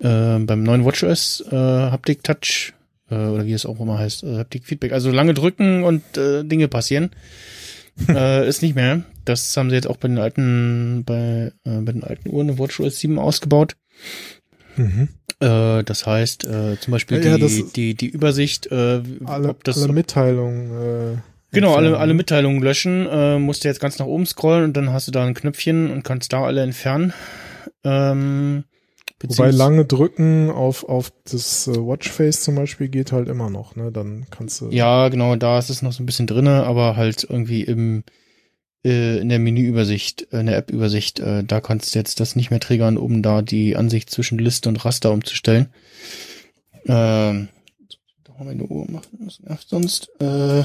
äh, 0.00 0.38
beim 0.38 0.62
neuen 0.62 0.84
WatchOS 0.84 1.44
äh, 1.50 1.56
Haptic 1.56 2.22
Touch 2.22 2.74
äh, 3.10 3.14
oder 3.14 3.46
wie 3.46 3.52
es 3.52 3.66
auch 3.66 3.80
immer 3.80 3.98
heißt, 3.98 4.24
äh, 4.24 4.38
Haptic 4.38 4.64
Feedback. 4.64 4.92
Also 4.92 5.10
lange 5.10 5.34
drücken 5.34 5.84
und 5.84 6.16
äh, 6.16 6.44
Dinge 6.44 6.68
passieren. 6.68 7.10
äh, 8.08 8.46
ist 8.46 8.62
nicht 8.62 8.74
mehr. 8.74 9.02
Das 9.24 9.56
haben 9.56 9.70
sie 9.70 9.76
jetzt 9.76 9.88
auch 9.88 9.96
bei 9.96 10.08
den 10.08 10.18
alten, 10.18 11.04
bei, 11.04 11.52
äh, 11.64 11.80
bei 11.80 11.92
den 11.92 12.04
alten 12.04 12.30
Uhren 12.30 12.50
in 12.50 12.58
WatchOS 12.58 12.98
7 12.98 13.18
ausgebaut. 13.18 13.76
Mhm. 14.76 15.08
Äh, 15.40 15.82
das 15.82 16.06
heißt, 16.06 16.44
äh, 16.44 16.78
zum 16.80 16.92
Beispiel 16.92 17.24
ja, 17.24 17.38
die, 17.38 17.64
die, 17.74 17.94
die 17.94 18.08
Übersicht, 18.08 18.66
äh, 18.66 19.02
alle, 19.24 19.48
ob 19.48 19.64
das, 19.64 19.82
alle 19.82 19.92
Mitteilungen. 19.92 21.14
Äh, 21.14 21.16
genau, 21.52 21.74
alle, 21.74 21.98
alle 21.98 22.14
Mitteilungen 22.14 22.62
löschen. 22.62 23.06
Äh, 23.10 23.38
musst 23.38 23.64
du 23.64 23.68
jetzt 23.68 23.80
ganz 23.80 23.98
nach 23.98 24.06
oben 24.06 24.26
scrollen 24.26 24.64
und 24.64 24.76
dann 24.76 24.92
hast 24.92 25.08
du 25.08 25.12
da 25.12 25.24
ein 25.24 25.34
Knöpfchen 25.34 25.90
und 25.90 26.04
kannst 26.04 26.32
da 26.32 26.42
alle 26.42 26.62
entfernen. 26.62 27.12
Ähm, 27.84 28.64
Wobei 29.22 29.50
lange 29.50 29.86
drücken 29.86 30.50
auf, 30.50 30.84
auf 30.84 31.10
das 31.24 31.66
äh, 31.68 31.74
Watchface 31.74 32.42
zum 32.42 32.54
Beispiel 32.54 32.88
geht 32.88 33.12
halt 33.12 33.28
immer 33.28 33.48
noch, 33.48 33.74
ne? 33.74 33.90
Dann 33.90 34.26
kannst 34.30 34.60
du. 34.60 34.68
Ja, 34.70 35.08
genau, 35.08 35.36
da 35.36 35.58
ist 35.58 35.70
es 35.70 35.80
noch 35.80 35.92
so 35.92 36.02
ein 36.02 36.06
bisschen 36.06 36.26
drinne, 36.26 36.64
aber 36.64 36.96
halt 36.96 37.26
irgendwie 37.28 37.62
im 37.62 38.04
äh, 38.84 39.18
in 39.18 39.30
der 39.30 39.38
Menüübersicht, 39.38 40.32
äh, 40.32 40.40
in 40.40 40.46
der 40.46 40.58
App-Übersicht, 40.58 41.18
äh, 41.20 41.42
da 41.44 41.60
kannst 41.60 41.94
du 41.94 41.98
jetzt 41.98 42.20
das 42.20 42.36
nicht 42.36 42.50
mehr 42.50 42.60
triggern, 42.60 42.98
um 42.98 43.22
da 43.22 43.40
die 43.42 43.74
Ansicht 43.74 44.10
zwischen 44.10 44.38
Liste 44.38 44.68
und 44.68 44.84
Raster 44.84 45.10
umzustellen. 45.12 45.70
Ähm, 46.84 47.48
da 48.22 48.34
haben 48.34 48.46
wir 48.46 48.50
eine 48.52 48.64
Uhr 48.64 48.88
machen, 48.90 49.18
das 49.24 49.40
nervt 49.40 49.68
sonst. 49.68 50.10
Äh, 50.20 50.62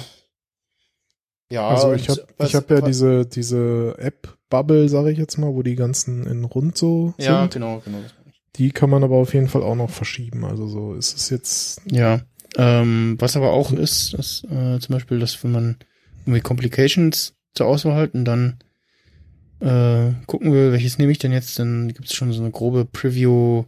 ja, 1.52 1.68
also 1.68 1.94
ich 1.94 2.10
habe 2.10 2.26
ich 2.44 2.56
hab 2.56 2.69
ja 2.69 2.82
diese 2.82 3.26
diese 3.26 3.95
App 3.98 4.38
Bubble, 4.49 4.88
sage 4.88 5.11
ich 5.11 5.18
jetzt 5.18 5.38
mal, 5.38 5.53
wo 5.53 5.64
die 5.64 5.76
ganzen 5.76 6.28
in 6.28 6.44
rund 6.44 6.78
so 6.78 7.14
sind. 7.18 7.26
Ja, 7.26 7.48
genau, 7.48 7.82
genau. 7.84 7.99
Die 8.57 8.72
kann 8.72 8.90
man 8.90 9.03
aber 9.03 9.15
auf 9.15 9.34
jeden 9.34 9.48
Fall 9.48 9.64
auch 9.64 9.76
noch 9.76 9.90
verschieben. 9.90 10.44
Also 10.45 10.68
so 10.68 10.94
ist 10.94 11.15
es 11.15 11.30
jetzt. 11.30 11.82
Ja. 11.90 12.22
Ähm, 12.57 13.15
was 13.19 13.38
aber 13.38 13.52
auch 13.52 13.72
ist, 13.72 14.14
dass 14.14 14.44
äh, 14.44 14.80
zum 14.80 14.94
Beispiel, 14.94 15.19
dass 15.19 15.41
wenn 15.44 15.52
man 15.52 15.78
irgendwie 16.26 16.41
Complications 16.41 17.34
zur 17.53 17.68
Auswahl 17.68 17.95
hat 17.95 18.14
und 18.14 18.26
dann 18.26 18.60
äh, 19.61 20.14
gucken 20.26 20.52
will, 20.52 20.72
welches 20.72 20.98
nehme 20.98 21.11
ich 21.11 21.19
denn 21.19 21.32
jetzt, 21.32 21.57
dann 21.60 21.88
gibt 21.88 22.06
es 22.06 22.14
schon 22.14 22.34
so 22.34 22.41
eine 22.41 22.52
grobe 22.52 22.84
Preview 22.84 23.65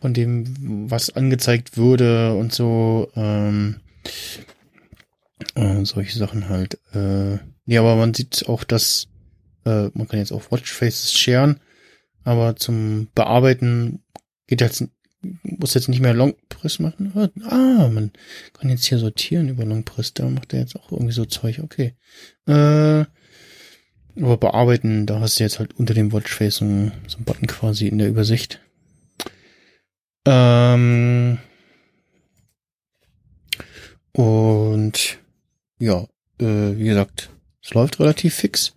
von 0.00 0.14
dem, 0.14 0.90
was 0.90 1.10
angezeigt 1.10 1.76
würde 1.76 2.34
und 2.34 2.52
so. 2.52 3.10
Ähm, 3.16 3.76
äh, 5.54 5.84
solche 5.84 6.18
Sachen 6.18 6.48
halt. 6.48 6.78
Äh, 6.94 7.38
ja, 7.66 7.80
aber 7.80 7.96
man 7.96 8.14
sieht 8.14 8.48
auch, 8.48 8.64
dass 8.64 9.08
äh, 9.64 9.88
man 9.92 10.08
kann 10.08 10.18
jetzt 10.18 10.32
auch 10.32 10.50
Watchfaces 10.50 11.12
sharen 11.12 11.60
aber 12.24 12.56
zum 12.56 13.08
Bearbeiten 13.14 14.02
geht 14.46 14.60
jetzt, 14.60 14.84
muss 15.42 15.74
jetzt 15.74 15.88
nicht 15.88 16.00
mehr 16.00 16.14
Longpress 16.14 16.78
machen. 16.78 17.12
Ah, 17.44 17.88
man 17.88 18.12
kann 18.52 18.70
jetzt 18.70 18.84
hier 18.84 18.98
sortieren 18.98 19.48
über 19.48 19.64
Longpress. 19.64 20.14
Da 20.14 20.28
macht 20.28 20.52
er 20.52 20.60
jetzt 20.60 20.76
auch 20.76 20.92
irgendwie 20.92 21.12
so 21.12 21.24
Zeug. 21.24 21.60
Okay. 21.62 21.94
Äh, 22.46 23.04
aber 24.16 24.36
bearbeiten, 24.36 25.06
da 25.06 25.20
hast 25.20 25.38
du 25.38 25.44
jetzt 25.44 25.58
halt 25.58 25.74
unter 25.78 25.94
dem 25.94 26.12
Watchface 26.12 26.56
so, 26.56 26.64
so 27.06 27.16
einen 27.16 27.24
Button 27.24 27.46
quasi 27.46 27.86
in 27.88 27.98
der 27.98 28.08
Übersicht. 28.08 28.60
Ähm, 30.26 31.38
und 34.12 35.18
ja, 35.78 36.06
äh, 36.38 36.76
wie 36.76 36.84
gesagt, 36.84 37.30
es 37.62 37.72
läuft 37.72 38.00
relativ 38.00 38.34
fix 38.34 38.74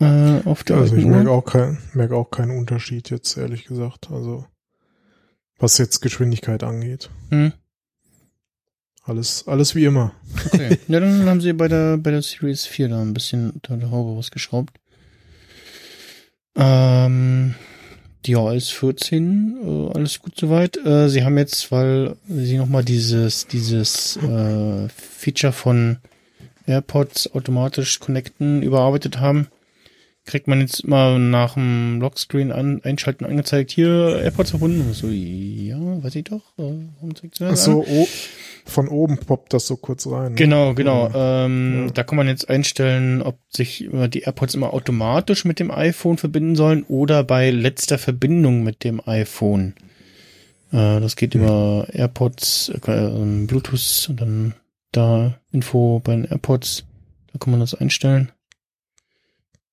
äh, 0.00 0.40
auf 0.44 0.64
der 0.64 0.76
Also 0.76 0.96
ich 0.96 1.04
merke 1.04 1.30
auch, 1.30 1.44
kein, 1.44 1.78
merke 1.94 2.16
auch 2.16 2.30
keinen 2.30 2.56
Unterschied 2.58 3.10
jetzt, 3.10 3.36
ehrlich 3.36 3.64
gesagt. 3.64 4.10
Also 4.10 4.46
was 5.58 5.78
jetzt 5.78 6.00
Geschwindigkeit 6.00 6.62
angeht. 6.62 7.10
Hm. 7.30 7.52
Alles, 9.04 9.46
alles 9.46 9.74
wie 9.74 9.84
immer. 9.84 10.12
Okay. 10.46 10.78
ja, 10.88 11.00
dann 11.00 11.26
haben 11.26 11.40
sie 11.40 11.52
bei 11.52 11.68
der, 11.68 11.96
bei 11.96 12.10
der 12.10 12.22
Series 12.22 12.66
4 12.66 12.88
da 12.88 13.00
ein 13.00 13.14
bisschen 13.14 13.50
unter 13.50 13.76
der 13.76 13.90
Haube 13.90 14.16
rausgeschraubt. 14.16 14.78
Ähm, 16.56 17.54
die 18.26 18.32
iOS 18.32 18.70
14, 18.70 19.56
äh, 19.62 19.96
alles 19.96 20.18
gut 20.18 20.32
soweit. 20.36 20.76
Äh, 20.84 21.08
sie 21.08 21.24
haben 21.24 21.38
jetzt, 21.38 21.70
weil 21.70 22.16
sie 22.28 22.58
nochmal 22.58 22.84
dieses, 22.84 23.46
dieses 23.46 24.16
äh, 24.16 24.88
Feature 24.88 25.52
von 25.52 25.98
AirPods 26.66 27.32
automatisch 27.34 28.00
connecten 28.00 28.62
überarbeitet 28.62 29.20
haben, 29.20 29.46
kriegt 30.26 30.48
man 30.48 30.60
jetzt 30.60 30.86
mal 30.86 31.18
nach 31.18 31.54
dem 31.54 32.00
Lockscreen 32.00 32.52
an, 32.52 32.80
einschalten 32.82 33.24
angezeigt, 33.24 33.70
hier 33.70 34.20
AirPods 34.22 34.50
verbunden. 34.50 34.92
So, 34.92 35.08
ja, 35.08 35.78
weiß 36.02 36.14
ich 36.16 36.24
doch. 36.24 36.42
Äh, 36.58 36.74
warum 36.96 37.14
zeigt 37.14 37.40
das 37.40 37.52
Ach 37.52 37.56
so, 37.56 37.84
oh, 37.88 38.08
von 38.64 38.88
oben 38.88 39.18
poppt 39.18 39.54
das 39.54 39.66
so 39.66 39.76
kurz 39.76 40.06
rein. 40.06 40.32
Ne? 40.32 40.36
Genau, 40.36 40.74
genau. 40.74 41.08
Ja. 41.08 41.44
Ähm, 41.44 41.86
ja. 41.86 41.92
Da 41.92 42.02
kann 42.02 42.16
man 42.16 42.26
jetzt 42.26 42.50
einstellen, 42.50 43.22
ob 43.22 43.38
sich 43.48 43.88
die 44.08 44.22
AirPods 44.22 44.54
immer 44.54 44.74
automatisch 44.74 45.44
mit 45.44 45.60
dem 45.60 45.70
iPhone 45.70 46.18
verbinden 46.18 46.56
sollen 46.56 46.82
oder 46.82 47.22
bei 47.24 47.50
letzter 47.50 47.98
Verbindung 47.98 48.64
mit 48.64 48.82
dem 48.82 49.00
iPhone. 49.06 49.74
Äh, 50.72 51.00
das 51.00 51.16
geht 51.16 51.34
hm. 51.34 51.42
über 51.42 51.86
AirPods, 51.92 52.70
äh, 52.70 53.46
Bluetooth 53.46 54.08
und 54.10 54.20
dann 54.20 54.54
da 54.90 55.38
Info 55.52 56.00
bei 56.02 56.16
den 56.16 56.24
AirPods. 56.24 56.84
Da 57.32 57.38
kann 57.38 57.52
man 57.52 57.60
das 57.60 57.74
einstellen. 57.74 58.32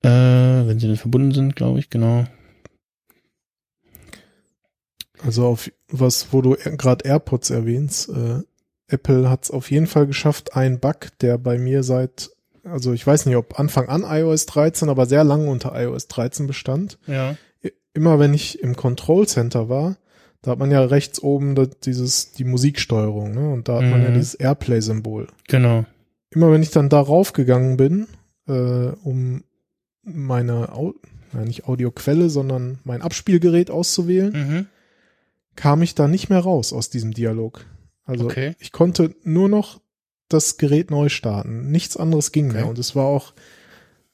Äh, 0.04 0.68
wenn 0.68 0.80
sie 0.80 0.88
dann 0.88 0.98
verbunden 0.98 1.32
sind, 1.32 1.56
glaube 1.56 1.80
ich, 1.80 1.90
genau. 1.90 2.26
Also 5.26 5.46
auf 5.46 5.72
was, 5.90 6.34
wo 6.34 6.42
du 6.42 6.56
gerade 6.56 7.06
AirPods 7.06 7.50
erwähnst, 7.50 8.10
äh, 8.10 8.42
Apple 8.88 9.30
hat 9.30 9.46
es 9.46 9.52
auf 9.52 9.72
jeden 9.72 9.88
Fall 9.88 10.06
geschafft, 10.06 10.56
ein 10.56 10.80
Bug, 10.80 11.08
der 11.22 11.38
bei 11.38 11.58
mir 11.58 11.84
seit, 11.84 12.32
also 12.64 12.92
ich 12.92 13.08
weiß 13.08 13.26
nicht, 13.26 13.38
ob 13.38 13.60
Anfang 13.60 13.88
an 13.88 14.04
iOS 14.04 14.46
13, 14.48 14.90
aber 14.90 15.06
sehr 15.06 15.24
lange 15.24 15.50
unter 15.50 15.74
iOS 15.82 16.08
13 16.10 16.48
bestand. 16.48 17.00
Ja. 17.08 17.36
Immer 17.94 18.20
wenn 18.20 18.34
ich 18.34 18.62
im 18.62 18.76
Control 18.76 19.28
Center 19.28 19.70
war, 19.70 19.96
da 20.42 20.52
hat 20.52 20.60
man 20.60 20.72
ja 20.72 20.84
rechts 20.84 21.24
oben 21.24 21.56
dieses, 21.86 22.34
die 22.34 22.44
Musiksteuerung, 22.44 23.32
ne? 23.34 23.54
Und 23.54 23.70
da 23.70 23.76
hat 23.76 23.84
mhm. 23.84 23.90
man 23.92 24.04
ja 24.04 24.10
mhm. 24.10 24.16
dieses 24.16 24.36
Airplay-Symbol. 24.36 25.28
Genau. 25.48 25.86
Immer 26.32 26.52
wenn 26.52 26.64
ich 26.64 26.72
dann 26.72 26.90
darauf 26.90 27.32
gegangen 27.32 27.78
bin, 27.78 28.08
äh, 28.48 28.92
um 29.04 29.44
meine, 30.04 30.74
Au 30.74 30.94
ja, 31.34 31.46
nicht 31.46 31.66
Audioquelle, 31.66 32.30
sondern 32.30 32.80
mein 32.84 33.02
Abspielgerät 33.02 33.72
auszuwählen, 33.72 34.34
mhm. 34.34 34.68
kam 35.56 35.82
ich 35.82 35.96
da 35.96 36.08
nicht 36.08 36.30
mehr 36.30 36.40
raus 36.40 36.74
aus 36.74 36.90
diesem 36.90 37.14
Dialog. 37.14 37.66
Also 38.06 38.26
okay. 38.26 38.56
ich 38.60 38.72
konnte 38.72 39.16
nur 39.24 39.50
noch 39.50 39.82
das 40.30 40.58
Gerät 40.58 40.92
neu 40.92 41.10
starten. 41.10 41.72
Nichts 41.72 41.98
anderes 41.98 42.32
ging 42.32 42.50
okay. 42.50 42.58
mehr. 42.58 42.68
Und 42.68 42.78
es 42.78 42.96
war 42.96 43.06
auch 43.06 43.34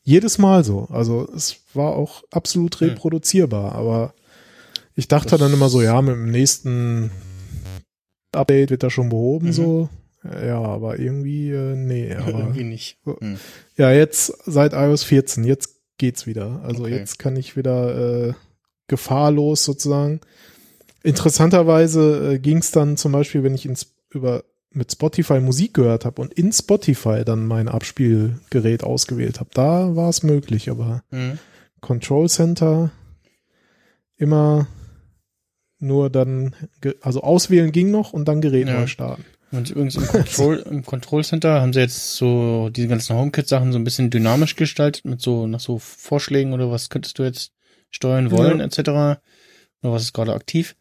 jedes 0.02 0.38
Mal 0.38 0.64
so. 0.64 0.88
Also 0.92 1.30
es 1.36 1.58
war 1.74 1.96
auch 1.96 2.24
absolut 2.32 2.80
hm. 2.80 2.90
reproduzierbar. 2.90 3.74
Aber 3.74 4.14
ich 4.96 5.08
dachte 5.08 5.32
das 5.32 5.40
dann 5.40 5.54
immer 5.54 5.70
so, 5.70 5.82
ja, 5.82 6.02
mit 6.02 6.16
dem 6.16 6.32
nächsten 6.32 7.12
Update 8.32 8.70
wird 8.70 8.84
das 8.84 8.94
schon 8.94 9.10
behoben, 9.10 9.48
mhm. 9.48 9.54
so. 9.54 9.90
Ja, 10.24 10.62
aber 10.62 11.00
irgendwie, 11.00 11.52
äh, 11.52 11.76
nee. 11.76 12.14
Aber, 12.16 12.40
irgendwie 12.40 12.66
nicht. 12.66 12.98
Hm. 13.06 13.38
Ja, 13.78 13.92
jetzt 13.92 14.34
seit 14.46 14.74
iOS 14.74 15.04
14, 15.04 15.46
jetzt 15.46 15.79
geht's 16.00 16.26
wieder. 16.26 16.62
Also 16.64 16.84
okay. 16.84 16.96
jetzt 16.96 17.20
kann 17.20 17.36
ich 17.36 17.56
wieder 17.56 18.30
äh, 18.30 18.34
gefahrlos 18.88 19.64
sozusagen. 19.64 20.22
Interessanterweise 21.04 22.34
äh, 22.34 22.40
ging 22.40 22.58
es 22.58 22.72
dann 22.72 22.98
zum 22.98 23.12
Beispiel, 23.12 23.44
wenn 23.44 23.54
ich 23.54 23.68
ins, 23.68 23.94
über 24.10 24.44
mit 24.72 24.92
Spotify 24.92 25.40
Musik 25.40 25.74
gehört 25.74 26.06
habe 26.06 26.22
und 26.22 26.34
in 26.34 26.52
Spotify 26.52 27.24
dann 27.26 27.48
mein 27.48 27.68
Abspielgerät 27.68 28.84
ausgewählt 28.84 29.40
habe, 29.40 29.50
da 29.54 29.96
war 29.96 30.10
es 30.10 30.22
möglich, 30.24 30.70
aber 30.70 31.04
mhm. 31.12 31.40
Control 31.82 32.30
Center 32.30 32.92
immer 34.18 34.68
nur 35.80 36.10
dann, 36.10 36.56
also 37.02 37.22
auswählen 37.22 37.72
ging 37.72 37.90
noch 37.90 38.14
und 38.14 38.28
dann 38.28 38.42
Gerät 38.42 38.68
ja. 38.68 38.80
neu 38.80 38.88
starten. 38.88 39.26
Und 39.52 39.70
übrigens 39.70 39.96
im 39.96 40.06
Control, 40.08 40.58
im 40.70 40.86
Control 40.86 41.24
Center 41.24 41.62
haben 41.62 41.74
sie 41.74 41.80
jetzt 41.80 42.16
so 42.16 42.70
diese 42.70 42.88
ganzen 42.88 43.16
HomeKit-Sachen 43.16 43.72
so 43.72 43.80
ein 43.80 43.84
bisschen 43.84 44.10
dynamisch 44.10 44.56
gestaltet 44.56 45.06
mit 45.06 45.22
so 45.22 45.48
nach 45.48 45.60
so 45.60 45.80
Vorschlägen 45.80 46.54
oder 46.54 46.70
was 46.70 46.90
könntest 46.90 47.18
du 47.20 47.24
jetzt 47.24 47.52
steuern 47.90 48.32
wollen 48.32 48.60
ja. 48.60 48.66
etc. 48.66 48.80
Oder 48.90 49.20
was 49.82 50.04
ist 50.04 50.14
gerade 50.14 50.34
aktiv. 50.34 50.76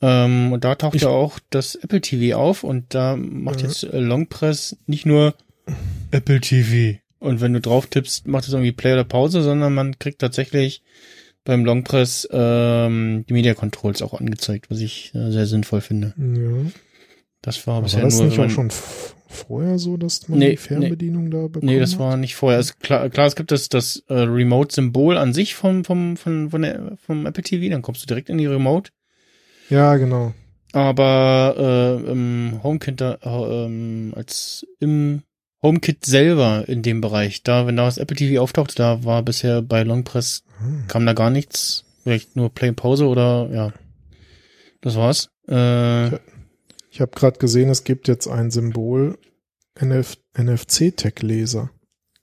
Ähm, 0.00 0.52
und 0.52 0.64
da 0.64 0.74
taucht 0.74 0.94
ich 0.94 1.02
ja 1.02 1.08
auch 1.08 1.38
das 1.50 1.74
Apple 1.76 2.00
TV 2.00 2.36
auf 2.36 2.64
und 2.64 2.94
da 2.94 3.16
macht 3.16 3.60
ja. 3.60 3.68
jetzt 3.68 3.84
äh, 3.84 3.98
Longpress 3.98 4.76
nicht 4.86 5.06
nur 5.06 5.34
Apple 6.10 6.40
TV. 6.40 6.98
Und 7.18 7.40
wenn 7.40 7.52
du 7.52 7.60
drauf 7.60 7.86
tippst, 7.86 8.26
macht 8.26 8.46
es 8.46 8.52
irgendwie 8.52 8.72
Play 8.72 8.94
oder 8.94 9.04
Pause, 9.04 9.42
sondern 9.42 9.74
man 9.74 9.98
kriegt 9.98 10.20
tatsächlich 10.20 10.82
beim 11.44 11.64
Longpress 11.64 12.28
ähm, 12.32 13.24
die 13.28 13.32
Media 13.32 13.54
Controls 13.54 14.02
auch 14.02 14.18
angezeigt, 14.18 14.70
was 14.70 14.80
ich 14.80 15.12
äh, 15.14 15.30
sehr 15.30 15.46
sinnvoll 15.46 15.80
finde. 15.80 16.14
Ja. 16.16 16.70
Das 17.42 17.66
war 17.66 17.82
bisher 17.82 18.02
war 18.02 18.08
das 18.08 18.18
nur. 18.18 18.28
Nicht 18.28 18.38
auch 18.38 18.50
schon 18.50 18.70
vorher 19.32 19.78
so, 19.78 19.96
dass 19.96 20.28
man 20.28 20.38
nee, 20.38 20.50
die 20.50 20.56
Fernbedienung 20.56 21.24
nee, 21.24 21.30
da 21.30 21.46
bekommt? 21.48 21.64
Nee, 21.64 21.78
das 21.78 21.98
war 21.98 22.16
nicht 22.16 22.36
vorher. 22.36 22.60
Es, 22.60 22.78
klar, 22.78 23.08
klar, 23.10 23.26
es 23.26 23.36
gibt 23.36 23.50
das, 23.50 23.68
das 23.68 24.04
äh, 24.08 24.14
Remote-Symbol 24.14 25.16
an 25.16 25.32
sich 25.32 25.54
vom, 25.54 25.84
vom, 25.84 26.16
vom, 26.16 26.50
von 26.50 26.62
der, 26.62 26.96
vom 27.04 27.26
Apple 27.26 27.42
TV, 27.42 27.70
dann 27.70 27.82
kommst 27.82 28.02
du 28.02 28.06
direkt 28.06 28.28
in 28.28 28.38
die 28.38 28.46
Remote. 28.46 28.90
Ja, 29.68 29.96
genau. 29.96 30.34
Aber 30.72 32.00
äh, 32.06 32.10
im 32.10 32.60
HomeKit 32.62 33.00
äh, 33.00 33.16
ähm, 33.24 34.12
als 34.16 34.66
im 34.80 35.22
HomeKit 35.62 36.04
selber 36.04 36.64
in 36.66 36.82
dem 36.82 37.00
Bereich, 37.00 37.42
da 37.42 37.66
wenn 37.66 37.76
da 37.76 37.84
das 37.84 37.98
Apple 37.98 38.16
TV 38.16 38.42
auftaucht, 38.42 38.78
da 38.78 39.04
war 39.04 39.22
bisher 39.22 39.62
bei 39.62 39.82
Longpress 39.82 40.44
hm. 40.58 40.84
kam 40.88 41.06
da 41.06 41.12
gar 41.12 41.30
nichts, 41.30 41.84
vielleicht 42.02 42.36
nur 42.36 42.50
Play 42.50 42.72
Pause 42.72 43.06
oder 43.06 43.48
ja, 43.52 43.72
das 44.80 44.96
war's. 44.96 45.28
Äh, 45.46 46.18
ich 46.92 47.00
habe 47.00 47.12
gerade 47.12 47.38
gesehen, 47.38 47.70
es 47.70 47.84
gibt 47.84 48.06
jetzt 48.06 48.28
ein 48.28 48.50
Symbol 48.50 49.18
NF 49.74 50.18
NFC-Tech-Laser. 50.36 51.70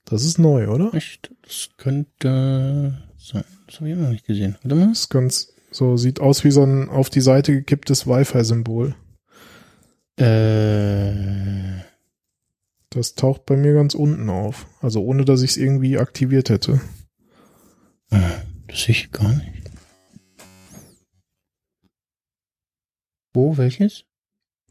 Das 0.06 0.24
ist 0.24 0.38
neu, 0.38 0.70
oder? 0.70 0.94
Echt? 0.94 1.32
Das 1.42 1.70
könnte 1.78 3.02
sein. 3.18 3.44
Das 3.66 3.80
habe 3.80 3.90
ich 3.90 3.98
noch 3.98 4.10
nicht 4.10 4.28
gesehen. 4.28 4.58
Warte 4.62 4.76
mal. 4.76 4.90
Das 4.90 5.10
ganz 5.10 5.54
so 5.72 5.98
sieht 5.98 6.20
aus 6.20 6.44
wie 6.44 6.52
so 6.52 6.64
ein 6.64 6.88
auf 6.88 7.10
die 7.10 7.22
Seite 7.22 7.52
gekipptes 7.52 8.06
Wi-Fi-Symbol. 8.06 8.94
Äh. 10.18 11.82
Das 12.92 13.16
taucht 13.16 13.48
bei 13.48 13.56
mir 13.56 13.74
ganz 13.74 13.96
unten 13.96 14.30
auf. 14.30 14.68
Also 14.82 15.04
ohne, 15.04 15.26
dass 15.26 15.42
ich 15.42 15.52
es 15.52 15.58
irgendwie 15.58 15.98
aktiviert 15.98 16.52
hätte. 16.52 16.80
Ah, 18.12 18.42
das 18.68 18.84
sehe 18.84 18.94
ich 18.94 19.12
gar 19.12 19.34
nicht. 19.34 19.72
Wo, 23.34 23.58
welches? 23.58 24.06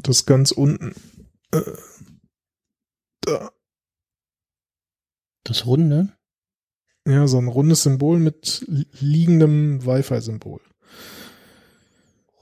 Das 0.02 0.26
ganz 0.26 0.52
unten. 0.52 0.94
Äh, 1.52 1.60
da. 3.22 3.50
Das 5.44 5.66
runde? 5.66 6.12
Ja, 7.06 7.26
so 7.26 7.38
ein 7.38 7.48
rundes 7.48 7.82
Symbol 7.82 8.18
mit 8.18 8.66
liegendem 9.00 9.84
Wi-Fi-Symbol. 9.84 10.60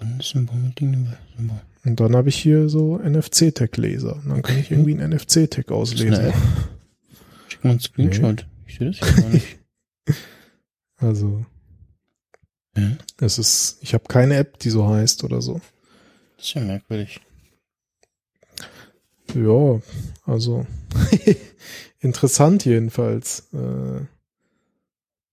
Rundes 0.01 0.31
Symbol 0.31 0.57
mit 0.57 0.81
liegendem 0.81 1.07
Wi-Fi-Symbol. 1.07 1.61
Und 1.87 2.01
dann 2.01 2.17
habe 2.17 2.29
ich 2.29 2.37
hier 2.37 2.69
so 2.69 2.99
NFC-Tag-Laser. 2.99 4.17
Und 4.17 4.29
dann 4.29 4.39
okay. 4.41 4.43
kann 4.43 4.59
ich 4.59 4.71
irgendwie 4.73 4.99
einen 4.99 5.13
NFC-Tag 5.13 5.71
auslesen. 5.71 6.33
Schick 7.47 7.63
mal 7.63 7.71
einen 7.71 7.81
Screenshot. 7.81 8.45
Nee. 8.45 8.63
Ich 8.67 8.79
sehe 8.79 8.91
das 8.91 8.99
hier 8.99 9.23
gar 9.23 9.31
nicht. 9.31 9.59
Also. 10.99 11.45
Ja. 12.75 12.97
Es 13.21 13.39
ist, 13.39 13.77
ich 13.83 13.93
habe 13.93 14.05
keine 14.09 14.37
App, 14.37 14.59
die 14.59 14.71
so 14.71 14.89
heißt 14.89 15.25
oder 15.25 15.43
so. 15.43 15.61
Das 16.39 16.47
ist 16.47 16.55
ja 16.55 16.63
merkwürdig. 16.63 17.21
Ja, 19.35 19.81
also 20.25 20.67
interessant 22.01 22.65
jedenfalls. 22.65 23.49
Äh, 23.53 24.07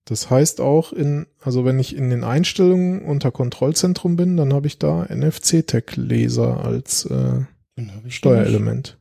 das 0.05 0.29
heißt 0.29 0.59
auch 0.59 0.91
in, 0.91 1.27
also 1.39 1.63
wenn 1.63 1.79
ich 1.79 1.95
in 1.95 2.09
den 2.09 2.23
Einstellungen 2.23 3.03
unter 3.03 3.31
Kontrollzentrum 3.31 4.15
bin, 4.15 4.35
dann 4.35 4.53
habe 4.53 4.67
ich 4.67 4.77
da 4.77 5.05
NFC-Tech-Laser 5.05 6.63
als 6.63 7.05
äh, 7.05 7.45
Steuerelement. 8.09 8.97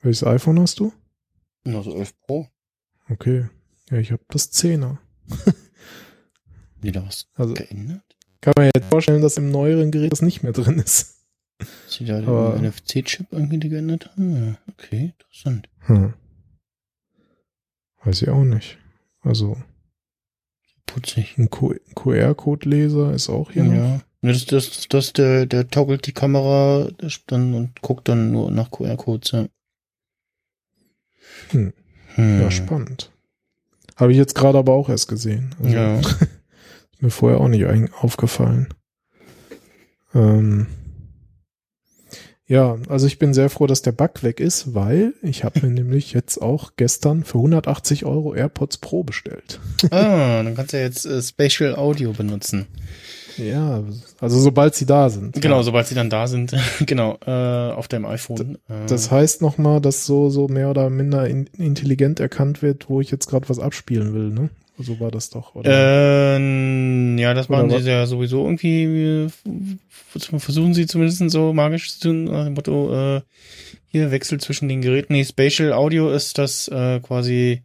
Welches 0.00 0.24
iPhone 0.24 0.60
hast 0.60 0.78
du? 0.78 0.92
Also 1.64 1.96
11 1.96 2.20
Pro. 2.20 2.46
Okay. 3.08 3.48
Ja, 3.90 3.98
ich 3.98 4.12
habe 4.12 4.22
das 4.28 4.52
10er. 4.52 4.98
Wie 6.80 6.92
da 6.92 7.04
was 7.04 7.26
also, 7.34 7.54
geändert? 7.54 8.02
Kann 8.40 8.54
man 8.56 8.70
jetzt 8.74 8.88
vorstellen, 8.88 9.22
dass 9.22 9.36
im 9.36 9.50
neueren 9.50 9.90
Gerät 9.90 10.12
das 10.12 10.22
nicht 10.22 10.44
mehr 10.44 10.52
drin 10.52 10.78
ist. 10.78 11.15
Sie 11.88 12.04
da 12.04 12.20
den 12.20 12.66
NFC-Chip 12.66 13.28
irgendwie 13.30 13.58
geändert 13.68 14.10
haben? 14.10 14.46
Ja, 14.46 14.58
okay, 14.68 15.14
interessant. 15.18 15.68
Hm. 15.80 16.14
Weiß 18.04 18.22
ich 18.22 18.28
auch 18.28 18.44
nicht. 18.44 18.78
Also. 19.22 19.56
Putzig. 20.86 21.36
Ein 21.38 21.50
QR-Code-Leser 21.50 23.12
ist 23.12 23.28
auch 23.28 23.50
hier. 23.50 23.64
Ja. 23.64 24.00
Das, 24.22 24.44
das, 24.46 24.88
das, 24.88 25.12
der, 25.12 25.46
der 25.46 25.68
toggelt 25.68 26.06
die 26.06 26.12
Kamera 26.12 26.88
dann 27.26 27.54
und 27.54 27.80
guckt 27.80 28.08
dann 28.08 28.32
nur 28.32 28.50
nach 28.50 28.70
QR-Codes, 28.70 29.30
ja. 29.32 29.46
Hm. 31.50 31.72
Hm. 32.14 32.40
Ja, 32.40 32.50
spannend. 32.50 33.12
Habe 33.96 34.12
ich 34.12 34.18
jetzt 34.18 34.34
gerade 34.34 34.58
aber 34.58 34.72
auch 34.72 34.88
erst 34.88 35.08
gesehen. 35.08 35.54
Also, 35.62 35.74
ja. 35.74 35.98
ist 36.00 36.20
mir 37.00 37.10
vorher 37.10 37.40
auch 37.40 37.48
nicht 37.48 37.64
aufgefallen. 37.94 38.68
Ähm, 40.14 40.66
ja, 42.46 42.76
also 42.88 43.06
ich 43.06 43.18
bin 43.18 43.34
sehr 43.34 43.50
froh, 43.50 43.66
dass 43.66 43.82
der 43.82 43.92
Bug 43.92 44.22
weg 44.22 44.40
ist, 44.40 44.74
weil 44.74 45.14
ich 45.22 45.44
habe 45.44 45.66
mir 45.66 45.72
nämlich 45.72 46.12
jetzt 46.12 46.40
auch 46.40 46.72
gestern 46.76 47.24
für 47.24 47.38
180 47.38 48.04
Euro 48.04 48.34
AirPods 48.34 48.78
Pro 48.78 49.02
bestellt. 49.02 49.60
Ah, 49.90 50.42
dann 50.42 50.54
kannst 50.54 50.72
du 50.72 50.78
ja 50.78 50.84
jetzt 50.84 51.06
äh, 51.06 51.20
Spatial 51.20 51.74
Audio 51.74 52.12
benutzen. 52.12 52.66
Ja, 53.36 53.82
also 54.20 54.38
sobald 54.38 54.74
sie 54.74 54.86
da 54.86 55.10
sind. 55.10 55.40
Genau, 55.40 55.58
ja. 55.58 55.62
sobald 55.62 55.86
sie 55.86 55.94
dann 55.94 56.08
da 56.08 56.26
sind, 56.26 56.54
genau, 56.86 57.18
äh, 57.26 57.72
auf 57.72 57.88
deinem 57.88 58.06
iPhone. 58.06 58.36
D 58.36 58.74
das 58.86 59.10
heißt 59.10 59.42
nochmal, 59.42 59.80
dass 59.80 60.06
so, 60.06 60.30
so 60.30 60.48
mehr 60.48 60.70
oder 60.70 60.88
minder 60.88 61.26
in, 61.26 61.46
intelligent 61.58 62.20
erkannt 62.20 62.62
wird, 62.62 62.88
wo 62.88 63.00
ich 63.00 63.10
jetzt 63.10 63.28
gerade 63.28 63.48
was 63.48 63.58
abspielen 63.58 64.14
will, 64.14 64.30
ne? 64.30 64.50
So 64.78 65.00
war 65.00 65.10
das 65.10 65.30
doch, 65.30 65.54
oder? 65.54 66.36
Ähm, 66.36 67.16
ja, 67.18 67.32
das 67.32 67.48
machen 67.48 67.70
sie 67.70 67.90
ja 67.90 68.06
sowieso 68.06 68.44
irgendwie, 68.44 69.28
versuchen 70.12 70.74
sie 70.74 70.86
zumindest 70.86 71.30
so 71.30 71.52
magisch 71.54 71.92
zu 71.92 72.08
tun, 72.08 72.24
nach 72.24 72.44
dem 72.44 72.54
Motto, 72.54 73.16
äh, 73.16 73.22
hier 73.86 74.10
Wechsel 74.10 74.38
zwischen 74.38 74.68
den 74.68 74.82
Geräten. 74.82 75.14
Nee, 75.14 75.24
Spatial 75.24 75.72
Audio 75.72 76.10
ist 76.10 76.36
das 76.36 76.68
äh, 76.68 77.00
quasi 77.00 77.62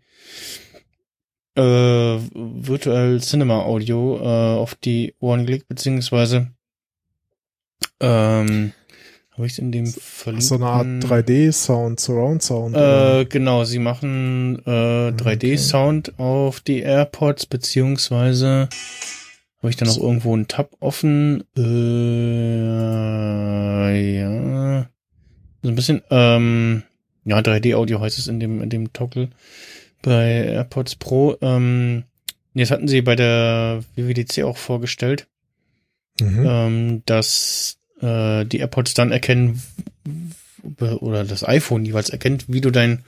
äh, 1.55 1.61
Virtual 1.61 3.19
Cinema 3.19 3.63
Audio 3.63 4.17
äh, 4.17 4.57
auf 4.57 4.75
die 4.75 5.13
Ohren 5.19 5.45
gelegt, 5.45 5.67
beziehungsweise 5.67 6.51
ähm, 7.99 8.71
habe 9.31 9.45
ich 9.45 9.53
es 9.53 9.59
in 9.59 9.71
dem 9.71 9.85
verlinkt? 9.87 10.43
So 10.45 10.55
eine 10.55 10.65
Art 10.65 10.85
3D-Sound, 10.85 11.99
Surround-Sound. 11.99 12.75
Äh, 12.75 13.25
genau, 13.25 13.63
sie 13.63 13.79
machen 13.79 14.61
äh, 14.65 15.11
3D-Sound 15.11 16.09
okay. 16.09 16.21
auf 16.21 16.59
die 16.59 16.79
AirPods, 16.81 17.45
beziehungsweise 17.45 18.67
habe 19.59 19.69
ich 19.69 19.77
da 19.77 19.85
noch 19.85 19.93
so. 19.93 20.03
irgendwo 20.03 20.33
einen 20.33 20.47
Tab 20.47 20.71
offen? 20.79 21.43
Äh, 21.55 21.61
ja. 24.19 24.89
So 25.61 25.69
ein 25.69 25.75
bisschen, 25.75 26.01
ähm, 26.09 26.83
ja, 27.23 27.37
3D-Audio 27.39 28.01
heißt 28.01 28.17
es 28.17 28.27
in 28.27 28.39
dem, 28.39 28.61
in 28.61 28.69
dem 28.69 28.91
Toggle 28.91 29.29
bei 30.01 30.45
AirPods 30.45 30.95
Pro. 30.95 31.37
Ähm, 31.41 32.03
jetzt 32.53 32.71
hatten 32.71 32.87
sie 32.87 33.01
bei 33.01 33.15
der 33.15 33.83
WWDC 33.95 34.43
auch 34.43 34.57
vorgestellt, 34.57 35.27
mhm. 36.19 36.45
ähm, 36.45 37.03
dass 37.05 37.77
äh, 38.01 38.45
die 38.45 38.59
AirPods 38.59 38.93
dann 38.93 39.11
erkennen 39.11 39.61
oder 40.99 41.23
das 41.23 41.47
iPhone 41.47 41.85
jeweils 41.85 42.09
erkennt, 42.09 42.45
wie 42.47 42.61
du 42.61 42.71
dein, 42.71 43.03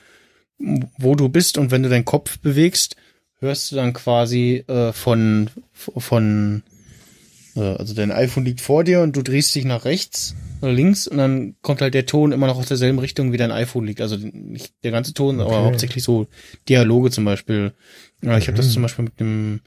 wo 0.97 1.15
du 1.15 1.29
bist 1.29 1.57
und 1.57 1.71
wenn 1.71 1.83
du 1.83 1.89
deinen 1.89 2.05
Kopf 2.05 2.39
bewegst, 2.39 2.95
hörst 3.39 3.71
du 3.71 3.75
dann 3.75 3.93
quasi 3.93 4.63
äh, 4.67 4.93
von 4.93 5.49
von 5.73 6.63
äh, 7.55 7.61
also 7.61 7.93
dein 7.93 8.11
iPhone 8.11 8.45
liegt 8.45 8.61
vor 8.61 8.83
dir 8.83 9.01
und 9.01 9.15
du 9.15 9.21
drehst 9.21 9.53
dich 9.53 9.65
nach 9.65 9.85
rechts 9.85 10.35
oder 10.61 10.71
links 10.71 11.07
und 11.07 11.17
dann 11.17 11.55
kommt 11.61 11.81
halt 11.81 11.93
der 11.93 12.05
Ton 12.05 12.31
immer 12.31 12.47
noch 12.47 12.57
aus 12.57 12.67
derselben 12.67 12.99
Richtung 12.99 13.33
wie 13.33 13.37
dein 13.37 13.51
iPhone 13.51 13.85
liegt. 13.85 14.01
Also 14.01 14.17
nicht 14.17 14.73
der 14.83 14.91
ganze 14.91 15.13
Ton, 15.13 15.39
okay. 15.39 15.53
aber 15.53 15.65
hauptsächlich 15.65 16.03
so 16.03 16.27
Dialoge 16.69 17.11
zum 17.11 17.25
Beispiel. 17.25 17.73
Ja, 18.21 18.37
ich 18.37 18.45
mhm. 18.45 18.51
habe 18.51 18.57
das 18.57 18.71
zum 18.71 18.81
Beispiel 18.81 19.05
mit 19.05 19.19
dem 19.19 19.59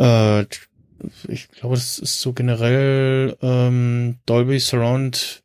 Äh, 0.00 0.46
ich 1.28 1.48
glaube, 1.48 1.74
das 1.74 1.98
ist 1.98 2.20
so 2.20 2.32
generell 2.32 3.36
ähm, 3.42 4.18
Dolby 4.26 4.58
Surround 4.58 5.42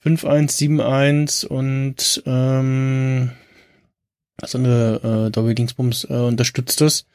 5171 0.00 1.50
und 1.50 2.22
ähm, 2.26 3.30
so 4.44 4.58
eine 4.58 5.26
äh, 5.28 5.30
Dolby 5.30 5.54
Dingsbums 5.54 6.04
äh, 6.04 6.14
unterstützt 6.14 6.80
das. 6.80 7.06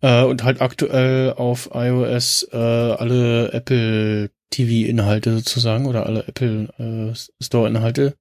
Äh, 0.00 0.24
und 0.24 0.44
halt 0.44 0.60
aktuell 0.60 1.32
auf 1.32 1.70
iOS 1.72 2.48
äh, 2.52 2.56
alle 2.56 3.52
Apple 3.52 4.30
TV-Inhalte 4.50 5.34
sozusagen 5.34 5.86
oder 5.86 6.06
alle 6.06 6.26
Apple 6.26 6.68
äh, 6.78 7.42
Store-Inhalte, 7.42 8.14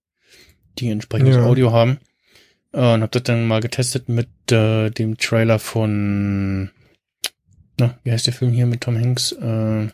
die 0.78 0.90
entsprechendes 0.90 1.38
ja. 1.38 1.44
Audio 1.44 1.72
haben. 1.72 2.00
Äh, 2.74 2.94
und 2.94 3.02
hab 3.02 3.12
das 3.12 3.24
dann 3.24 3.48
mal 3.48 3.62
getestet 3.62 4.10
mit 4.10 4.30
äh, 4.52 4.90
dem 4.90 5.18
Trailer 5.18 5.60
von, 5.60 6.72
na, 7.80 7.98
wie 8.04 8.12
heißt 8.12 8.28
der 8.28 8.34
Film 8.34 8.52
hier 8.52 8.66
mit 8.66 8.82
Tom 8.82 8.98
Hanks? 8.98 9.32
Äh, 9.32 9.88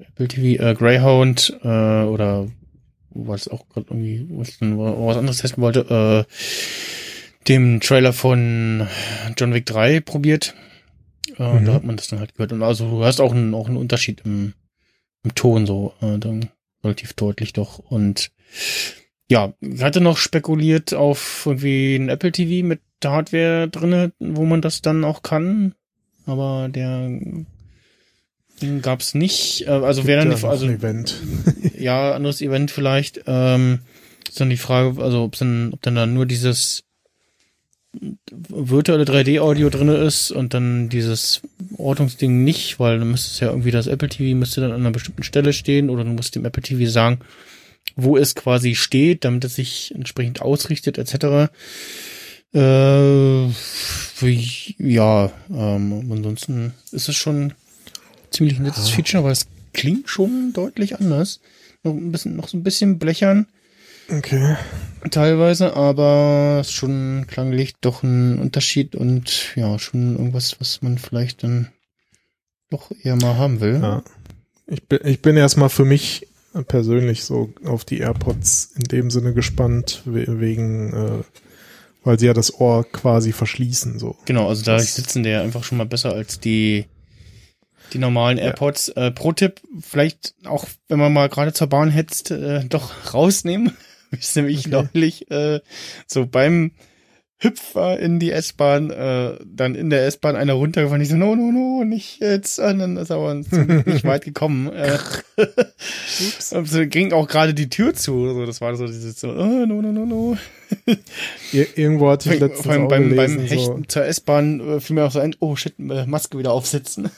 Apple 0.00 0.28
TV, 0.28 0.62
äh, 0.62 0.74
Greyhound 0.74 1.58
äh, 1.62 1.68
oder 2.04 2.48
was 3.10 3.48
auch 3.48 3.68
gerade 3.68 3.86
irgendwie 3.90 4.26
was, 4.30 4.60
was 4.60 5.16
anderes 5.16 5.38
testen 5.38 5.62
wollte, 5.62 6.26
äh, 6.28 7.48
dem 7.48 7.80
Trailer 7.80 8.12
von 8.12 8.86
John 9.36 9.54
Wick 9.54 9.66
3 9.66 10.00
probiert. 10.00 10.54
Äh, 11.38 11.60
mhm. 11.60 11.64
Da 11.64 11.74
hat 11.74 11.84
man 11.84 11.96
das 11.96 12.08
dann 12.08 12.20
halt 12.20 12.34
gehört. 12.34 12.52
Und 12.52 12.62
also 12.62 12.88
du 12.88 13.04
hast 13.04 13.20
auch 13.20 13.32
einen, 13.32 13.54
auch 13.54 13.68
einen 13.68 13.76
Unterschied 13.76 14.22
im, 14.24 14.54
im 15.24 15.34
Ton 15.34 15.66
so, 15.66 15.94
äh, 16.00 16.18
dann 16.18 16.50
relativ 16.84 17.12
deutlich 17.14 17.52
doch. 17.52 17.78
Und 17.78 18.30
ja, 19.30 19.54
ich 19.60 19.82
hatte 19.82 20.00
noch 20.00 20.18
spekuliert 20.18 20.94
auf 20.94 21.44
irgendwie 21.46 21.96
ein 21.96 22.08
Apple 22.08 22.32
TV 22.32 22.66
mit 22.66 22.80
Hardware 23.04 23.68
drinne, 23.68 24.12
wo 24.18 24.44
man 24.44 24.60
das 24.62 24.82
dann 24.82 25.04
auch 25.04 25.22
kann. 25.22 25.74
Aber 26.26 26.68
der 26.68 27.08
den 28.62 28.80
gab's 28.80 29.14
nicht. 29.14 29.66
Äh, 29.66 29.70
also 29.70 30.06
wäre 30.06 30.20
dann 30.20 30.30
ja 30.30 30.38
die 30.38 30.46
also 30.46 30.66
ein 30.66 30.76
Event. 30.76 31.20
ja, 31.78 32.12
anderes 32.12 32.40
Event 32.40 32.70
vielleicht. 32.70 33.22
Ähm, 33.26 33.80
ist 34.28 34.40
dann 34.40 34.50
die 34.50 34.56
Frage, 34.56 35.02
also 35.02 35.24
ob 35.24 35.36
dann, 35.36 35.72
ob 35.72 35.82
dann 35.82 35.94
da 35.94 36.06
nur 36.06 36.26
dieses 36.26 36.84
virtuelle 38.30 39.04
3D-Audio 39.04 39.68
drinne 39.68 39.96
ist 39.96 40.30
und 40.30 40.54
dann 40.54 40.88
dieses 40.88 41.42
Ortungsding 41.76 42.42
nicht, 42.42 42.80
weil 42.80 42.98
dann 42.98 43.10
müsste 43.10 43.32
es 43.32 43.40
ja 43.40 43.48
irgendwie 43.48 43.70
das 43.70 43.86
Apple 43.86 44.08
TV 44.08 44.34
müsste 44.34 44.62
dann 44.62 44.72
an 44.72 44.80
einer 44.80 44.92
bestimmten 44.92 45.24
Stelle 45.24 45.52
stehen 45.52 45.90
oder 45.90 46.04
du 46.04 46.10
musst 46.10 46.34
dem 46.34 46.46
Apple 46.46 46.62
TV 46.62 46.90
sagen, 46.90 47.18
wo 47.94 48.16
es 48.16 48.34
quasi 48.34 48.74
steht, 48.74 49.26
damit 49.26 49.44
es 49.44 49.56
sich 49.56 49.94
entsprechend 49.94 50.40
ausrichtet, 50.40 50.96
etc. 50.96 51.52
Äh, 52.54 53.46
ja, 54.78 55.32
ähm, 55.50 56.12
ansonsten 56.12 56.74
ist 56.92 57.08
es 57.08 57.16
schon 57.16 57.54
ziemlich 58.30 58.58
nettes 58.58 58.90
ja. 58.90 58.96
Feature, 58.96 59.22
aber 59.22 59.30
es 59.30 59.46
klingt 59.72 60.08
schon 60.08 60.52
deutlich 60.52 60.98
anders. 61.00 61.40
Noch 61.82 61.94
ein 61.94 62.12
bisschen, 62.12 62.36
noch 62.36 62.48
so 62.48 62.56
ein 62.56 62.62
bisschen 62.62 62.98
blechern. 62.98 63.46
Okay. 64.10 64.56
Teilweise, 65.10 65.74
aber 65.74 66.62
schon 66.64 67.26
klanglich 67.26 67.74
doch 67.80 68.02
ein 68.02 68.38
Unterschied 68.38 68.94
und 68.94 69.56
ja, 69.56 69.78
schon 69.78 70.16
irgendwas, 70.16 70.60
was 70.60 70.82
man 70.82 70.98
vielleicht 70.98 71.42
dann 71.42 71.68
doch 72.70 72.90
eher 73.02 73.16
mal 73.16 73.36
haben 73.36 73.60
will. 73.60 73.80
Ja. 73.82 74.02
Ich 74.66 74.86
bin, 74.86 75.00
ich 75.04 75.20
bin 75.22 75.36
erstmal 75.36 75.68
für 75.68 75.84
mich 75.84 76.28
persönlich 76.68 77.24
so 77.24 77.52
auf 77.64 77.84
die 77.84 77.98
AirPods 77.98 78.72
in 78.76 78.84
dem 78.84 79.10
Sinne 79.10 79.32
gespannt, 79.32 80.02
wegen, 80.04 80.92
äh, 80.92 81.22
weil 82.04 82.18
sie 82.18 82.26
ja 82.26 82.34
das 82.34 82.58
Ohr 82.60 82.84
quasi 82.90 83.32
verschließen, 83.32 83.98
so. 83.98 84.16
Genau, 84.24 84.48
also 84.48 84.64
da 84.64 84.78
sitzen 84.78 85.22
der 85.22 85.42
einfach 85.42 85.64
schon 85.64 85.78
mal 85.78 85.86
besser 85.86 86.12
als 86.12 86.40
die 86.40 86.86
die 87.92 87.98
normalen 87.98 88.38
AirPods. 88.38 88.92
Ja. 88.96 89.08
Äh, 89.08 89.10
Pro-Tipp, 89.10 89.60
vielleicht 89.80 90.34
auch, 90.44 90.64
wenn 90.88 90.98
man 90.98 91.12
mal 91.12 91.28
gerade 91.28 91.52
zur 91.52 91.66
Bahn 91.66 91.90
hetzt, 91.90 92.30
äh, 92.30 92.64
doch 92.64 92.92
rausnehmen. 93.14 93.76
Ist 94.10 94.36
nämlich 94.36 94.66
okay. 94.66 94.88
neulich 94.92 95.30
äh, 95.30 95.60
so 96.06 96.26
beim 96.26 96.72
Hüpfer 97.42 97.98
in 97.98 98.20
die 98.20 98.30
S-Bahn, 98.30 98.90
äh, 98.90 99.36
dann 99.44 99.74
in 99.74 99.90
der 99.90 100.06
S-Bahn 100.06 100.36
einer 100.36 100.52
runtergefahren. 100.52 101.02
Ich 101.02 101.08
so, 101.08 101.16
no, 101.16 101.34
no, 101.34 101.50
no, 101.50 101.84
nicht 101.84 102.20
jetzt. 102.20 102.58
Und 102.60 102.78
dann 102.78 102.96
ist 102.96 103.10
aber 103.10 103.34
nicht 103.86 104.04
weit 104.04 104.24
gekommen. 104.24 104.72
Äh, 104.72 104.98
Ups. 105.36 106.52
Also 106.52 106.86
ging 106.86 107.12
auch 107.12 107.26
gerade 107.26 107.52
die 107.52 107.68
Tür 107.68 107.94
zu. 107.94 108.32
So, 108.32 108.46
das 108.46 108.60
war 108.60 108.76
so 108.76 108.86
dieses 108.86 109.18
so, 109.18 109.30
oh, 109.30 109.66
no, 109.66 109.82
no, 109.82 109.92
no, 109.92 110.06
no. 110.06 110.38
Ir 111.52 111.66
irgendwo 111.76 112.10
hatte 112.10 112.32
ich 112.32 112.40
letztens 112.40 112.68
allem 112.68 112.88
beim, 112.88 113.08
gelesen, 113.10 113.38
beim 113.38 113.46
Hechten 113.46 113.82
so. 113.82 113.88
zur 113.88 114.04
S-Bahn 114.04 114.60
äh, 114.60 114.80
fiel 114.80 114.94
mir 114.94 115.04
auch 115.04 115.12
so 115.12 115.18
ein, 115.18 115.34
oh 115.40 115.56
shit, 115.56 115.74
äh, 115.78 116.06
Maske 116.06 116.38
wieder 116.38 116.52
aufsetzen. 116.52 117.10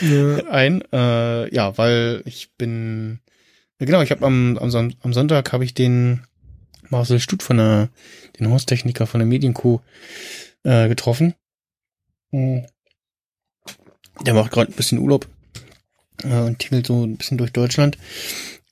Ja. 0.00 0.36
ein. 0.50 0.82
Äh, 0.92 1.54
ja, 1.54 1.76
weil 1.76 2.22
ich 2.24 2.50
bin 2.56 3.20
genau, 3.78 4.02
ich 4.02 4.10
habe 4.10 4.24
am, 4.24 4.56
am, 4.58 4.70
Son 4.70 4.94
am 5.02 5.12
Sonntag 5.12 5.52
habe 5.52 5.64
ich 5.64 5.74
den 5.74 6.22
Marcel 6.90 7.20
Stutt 7.20 7.42
von 7.42 7.58
der, 7.58 7.88
den 8.38 8.50
Haustechniker 8.50 9.06
von 9.06 9.20
der 9.20 9.26
Medienkuh 9.26 9.80
äh, 10.64 10.88
getroffen. 10.88 11.34
Mhm. 12.30 12.66
Der 14.24 14.34
macht 14.34 14.50
gerade 14.50 14.72
ein 14.72 14.76
bisschen 14.76 14.98
Urlaub 14.98 15.28
äh, 16.24 16.40
und 16.40 16.58
tingelt 16.58 16.86
so 16.86 17.04
ein 17.04 17.16
bisschen 17.16 17.38
durch 17.38 17.52
Deutschland. 17.52 17.98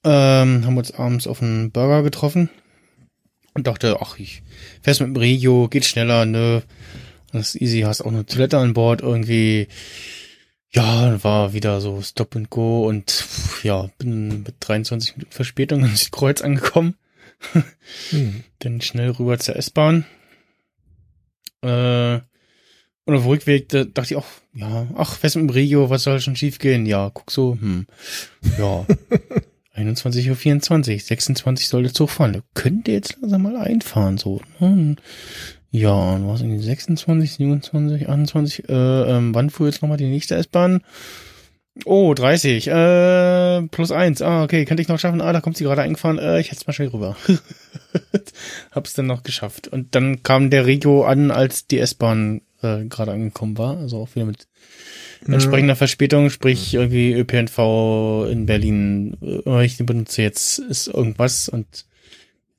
Ähm, 0.05 0.65
haben 0.65 0.77
uns 0.77 0.93
abends 0.93 1.27
auf 1.27 1.43
einen 1.43 1.71
Burger 1.71 2.03
getroffen 2.03 2.51
und 3.55 3.67
dachte, 3.67 3.99
ach, 4.01 4.19
ich 4.19 4.43
fährst 4.83 5.01
mit 5.01 5.09
dem 5.09 5.17
Regio, 5.17 5.69
geht 5.69 5.85
schneller, 5.85 6.27
ne? 6.27 6.63
Das 7.33 7.55
ist 7.55 7.61
easy, 7.61 7.81
hast 7.81 8.03
auch 8.03 8.13
eine 8.13 8.25
Toilette 8.25 8.59
an 8.59 8.75
Bord, 8.75 9.01
irgendwie 9.01 9.69
ja, 10.71 11.23
war 11.25 11.53
wieder 11.55 11.81
so 11.81 12.03
Stop 12.03 12.37
and 12.37 12.51
Go 12.51 12.87
und 12.87 13.25
ja, 13.63 13.89
bin 13.99 14.43
mit 14.43 14.57
23 14.61 15.17
Minuten 15.17 15.33
Verspätung 15.33 15.85
in 15.85 15.95
Kreuz 16.11 16.43
angekommen. 16.43 16.97
Hm. 18.11 18.45
Dann 18.61 18.81
schnell 18.81 19.11
rüber 19.11 19.39
zur 19.39 19.57
S-Bahn. 19.57 20.05
Äh, 21.63 22.21
und 23.07 23.15
auf 23.15 23.27
Rückweg 23.27 23.69
da 23.69 23.85
dachte 23.85 24.15
ich 24.15 24.17
auch, 24.17 24.27
ja, 24.55 24.89
ach, 24.97 25.17
fest 25.17 25.37
im 25.37 25.49
Regio, 25.49 25.91
was 25.91 26.03
soll 26.03 26.21
schon 26.21 26.37
schief 26.37 26.59
gehen? 26.59 26.87
Ja, 26.87 27.11
guck 27.13 27.31
so, 27.31 27.57
hm, 27.61 27.87
ja, 28.59 28.85
21.24 29.77 30.93
Uhr, 30.95 30.99
26 31.01 31.69
soll 31.69 31.83
der 31.85 31.93
Zug 31.95 32.11
fahren. 32.11 32.33
Da 32.33 32.41
könnt 32.55 32.89
ihr 32.89 32.95
jetzt 32.95 33.17
langsam 33.21 33.43
mal 33.43 33.57
einfahren, 33.57 34.19
so. 34.19 34.41
Ne? 34.59 34.97
Ja, 35.71 35.93
und 35.93 36.27
was 36.27 36.41
in 36.41 36.51
die 36.51 36.65
26, 36.65 37.35
27, 37.35 38.09
28, 38.09 38.69
äh, 38.69 38.73
ähm, 38.73 39.35
wann 39.35 39.51
fuhr 39.51 39.67
jetzt 39.67 39.83
nochmal 39.83 39.99
die 39.99 40.09
nächste 40.09 40.35
S-Bahn? 40.35 40.81
Oh, 41.85 42.15
30, 42.15 42.69
äh, 42.69 43.62
plus 43.69 43.93
eins. 43.93 44.23
Ah, 44.23 44.44
okay, 44.44 44.65
könnte 44.65 44.82
ich 44.82 44.89
noch 44.89 44.98
schaffen. 44.98 45.20
Ah, 45.20 45.32
da 45.32 45.40
kommt 45.40 45.57
sie 45.57 45.65
gerade 45.65 45.82
eingefahren. 45.82 46.19
Äh, 46.19 46.40
ich 46.40 46.47
hätte 46.47 46.61
es 46.61 46.66
mal 46.66 46.73
schnell 46.73 46.89
rüber. 46.89 47.16
Hab's 48.73 48.94
dann 48.94 49.07
noch 49.07 49.23
geschafft. 49.23 49.69
Und 49.69 49.94
dann 49.94 50.23
kam 50.23 50.51
der 50.51 50.66
Regio 50.66 51.05
an, 51.05 51.31
als 51.31 51.66
die 51.66 51.78
S-Bahn 51.78 52.40
äh, 52.62 52.85
gerade 52.86 53.12
angekommen 53.12 53.59
war. 53.59 53.77
Also 53.77 53.98
auch 53.98 54.15
wieder 54.15 54.24
mit 54.24 54.48
entsprechender 55.27 55.77
Verspätung, 55.77 56.31
sprich 56.31 56.74
irgendwie 56.74 57.12
ÖPNV 57.12 58.28
in 58.31 58.47
Berlin. 58.47 59.16
Äh, 59.47 59.65
ich 59.65 59.77
benutze 59.78 60.23
jetzt 60.23 60.59
ist 60.59 60.89
irgendwas 60.89 61.48
und 61.48 61.86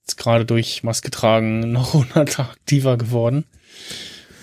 jetzt 0.01 0.17
gerade 0.17 0.45
durch 0.45 0.83
Maske 0.83 1.11
tragen 1.11 1.71
noch 1.71 1.93
unattraktiver 2.15 2.97
geworden. 2.97 3.45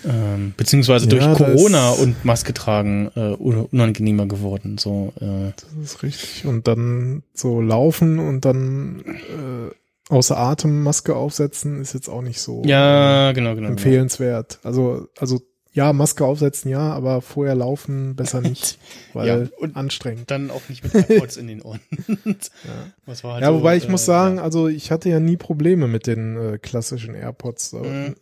Ähm, 0.07 0.53
beziehungsweise 0.55 1.07
durch 1.07 1.23
ja, 1.23 1.33
Corona 1.33 1.91
und 1.91 2.23
Maske 2.25 2.53
tragen 2.53 3.11
äh, 3.15 3.29
unangenehmer 3.29 4.27
geworden. 4.27 4.77
So, 4.77 5.13
äh. 5.19 5.51
Das 5.55 5.91
ist 5.91 6.03
richtig. 6.03 6.45
Und 6.45 6.67
dann 6.67 7.23
so 7.33 7.61
laufen 7.61 8.19
und 8.19 8.45
dann 8.45 9.03
äh, 9.05 9.73
außer 10.13 10.37
Atem 10.37 10.83
Maske 10.83 11.15
aufsetzen 11.15 11.81
ist 11.81 11.93
jetzt 11.93 12.09
auch 12.09 12.21
nicht 12.21 12.39
so 12.39 12.61
ja, 12.65 13.31
genau, 13.31 13.51
genau, 13.51 13.55
genau. 13.55 13.69
empfehlenswert. 13.69 14.59
Genau. 14.61 14.69
Also, 14.69 15.07
also 15.17 15.41
ja, 15.75 15.91
Maske 15.91 16.23
aufsetzen, 16.23 16.71
ja, 16.71 16.93
aber 16.93 17.21
vorher 17.21 17.53
laufen 17.53 18.15
besser 18.15 18.39
nicht, 18.41 18.79
weil 19.13 19.27
ja, 19.27 19.47
und 19.59 19.75
anstrengend. 19.75 20.31
Dann 20.31 20.49
auch 20.49 20.69
nicht 20.69 20.83
mit 20.83 20.95
AirPods 20.95 21.35
in 21.35 21.47
den 21.47 21.61
Ohren. 21.61 21.81
ja, 22.07 23.13
halt 23.23 23.41
ja 23.41 23.47
so, 23.47 23.55
wobei 23.55 23.75
ich 23.75 23.87
äh, 23.87 23.91
muss 23.91 24.05
sagen, 24.05 24.39
also 24.39 24.69
ich 24.69 24.91
hatte 24.91 25.09
ja 25.09 25.19
nie 25.19 25.35
Probleme 25.35 25.87
mit 25.87 26.07
den 26.07 26.37
äh, 26.37 26.57
klassischen 26.59 27.13
AirPods. 27.13 27.73
Mhm. 27.73 28.15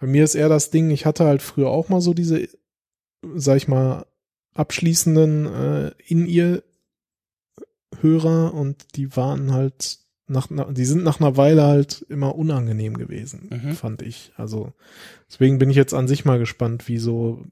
Bei 0.00 0.06
mir 0.06 0.24
ist 0.24 0.34
eher 0.34 0.48
das 0.48 0.70
Ding, 0.70 0.90
ich 0.90 1.06
hatte 1.06 1.24
halt 1.24 1.42
früher 1.42 1.68
auch 1.68 1.88
mal 1.88 2.00
so 2.00 2.14
diese, 2.14 2.48
sag 3.34 3.56
ich 3.56 3.68
mal, 3.68 4.06
abschließenden 4.54 5.46
äh, 5.46 5.90
in 6.06 6.26
ihr 6.26 6.62
Hörer 8.00 8.54
und 8.54 8.96
die 8.96 9.16
waren 9.16 9.52
halt 9.52 9.98
nach, 10.28 10.48
die 10.70 10.84
sind 10.84 11.04
nach 11.04 11.20
einer 11.20 11.36
Weile 11.36 11.62
halt 11.64 12.04
immer 12.08 12.36
unangenehm 12.36 12.98
gewesen, 12.98 13.48
mhm. 13.50 13.72
fand 13.72 14.02
ich. 14.02 14.32
Also 14.36 14.72
deswegen 15.28 15.58
bin 15.58 15.70
ich 15.70 15.76
jetzt 15.76 15.94
an 15.94 16.06
sich 16.06 16.24
mal 16.24 16.38
gespannt, 16.38 16.86
wie 16.86 16.98
so, 16.98 17.44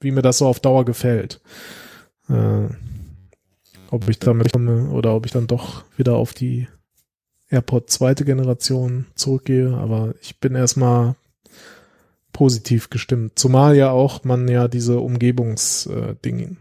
wie 0.00 0.12
mir 0.12 0.22
das 0.22 0.38
so 0.38 0.46
auf 0.46 0.60
Dauer 0.60 0.84
gefällt. 0.84 1.40
Äh, 2.28 2.68
ob 3.90 4.08
ich 4.08 4.20
damit 4.20 4.52
komme 4.52 4.90
oder 4.90 5.14
ob 5.14 5.26
ich 5.26 5.32
dann 5.32 5.48
doch 5.48 5.84
wieder 5.96 6.14
auf 6.14 6.32
die 6.32 6.68
AirPod 7.48 7.90
zweite 7.90 8.24
Generation 8.24 9.06
zurückgehe. 9.16 9.74
Aber 9.74 10.14
ich 10.22 10.38
bin 10.38 10.54
erstmal 10.54 11.16
positiv 12.40 12.88
gestimmt. 12.88 13.38
Zumal 13.38 13.76
ja 13.76 13.90
auch 13.90 14.24
man 14.24 14.48
ja 14.48 14.66
diese 14.66 14.98
Umgebungsdinge, 15.00 16.56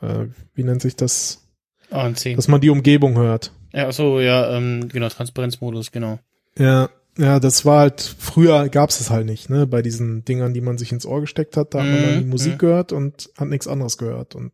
äh, 0.00 0.06
äh, 0.06 0.28
wie 0.54 0.64
nennt 0.64 0.80
sich 0.80 0.96
das? 0.96 1.46
ANC. 1.90 2.34
Dass 2.34 2.48
man 2.48 2.62
die 2.62 2.70
Umgebung 2.70 3.16
hört. 3.18 3.52
Ja, 3.74 3.92
so, 3.92 4.20
ja, 4.20 4.56
ähm, 4.56 4.88
genau, 4.88 5.10
Transparenzmodus, 5.10 5.92
genau. 5.92 6.18
Ja, 6.56 6.88
ja, 7.18 7.40
das 7.40 7.66
war 7.66 7.80
halt, 7.80 8.00
früher 8.00 8.70
gab's 8.70 9.00
es 9.00 9.10
halt 9.10 9.26
nicht, 9.26 9.50
ne, 9.50 9.66
bei 9.66 9.82
diesen 9.82 10.24
Dingern, 10.24 10.54
die 10.54 10.62
man 10.62 10.78
sich 10.78 10.92
ins 10.92 11.04
Ohr 11.04 11.20
gesteckt 11.20 11.58
hat, 11.58 11.74
da 11.74 11.80
hat 11.80 11.90
man 11.90 12.00
dann 12.02 12.18
die 12.18 12.24
Mhm, 12.24 12.30
Musik 12.30 12.54
mhm. 12.54 12.58
gehört 12.58 12.92
und 12.92 13.28
hat 13.36 13.48
nichts 13.48 13.68
anderes 13.68 13.98
gehört 13.98 14.34
und 14.34 14.52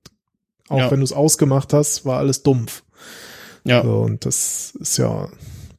auch 0.69 0.79
Ja. 0.79 0.91
wenn 0.91 0.99
du 0.99 1.05
es 1.05 1.13
ausgemacht 1.13 1.73
hast, 1.73 2.05
war 2.05 2.19
alles 2.19 2.43
dumpf. 2.43 2.83
Ja, 3.63 3.83
So, 3.85 4.01
und 4.01 4.27
das 4.27 4.73
ist 4.81 4.97
ja, 4.97 5.29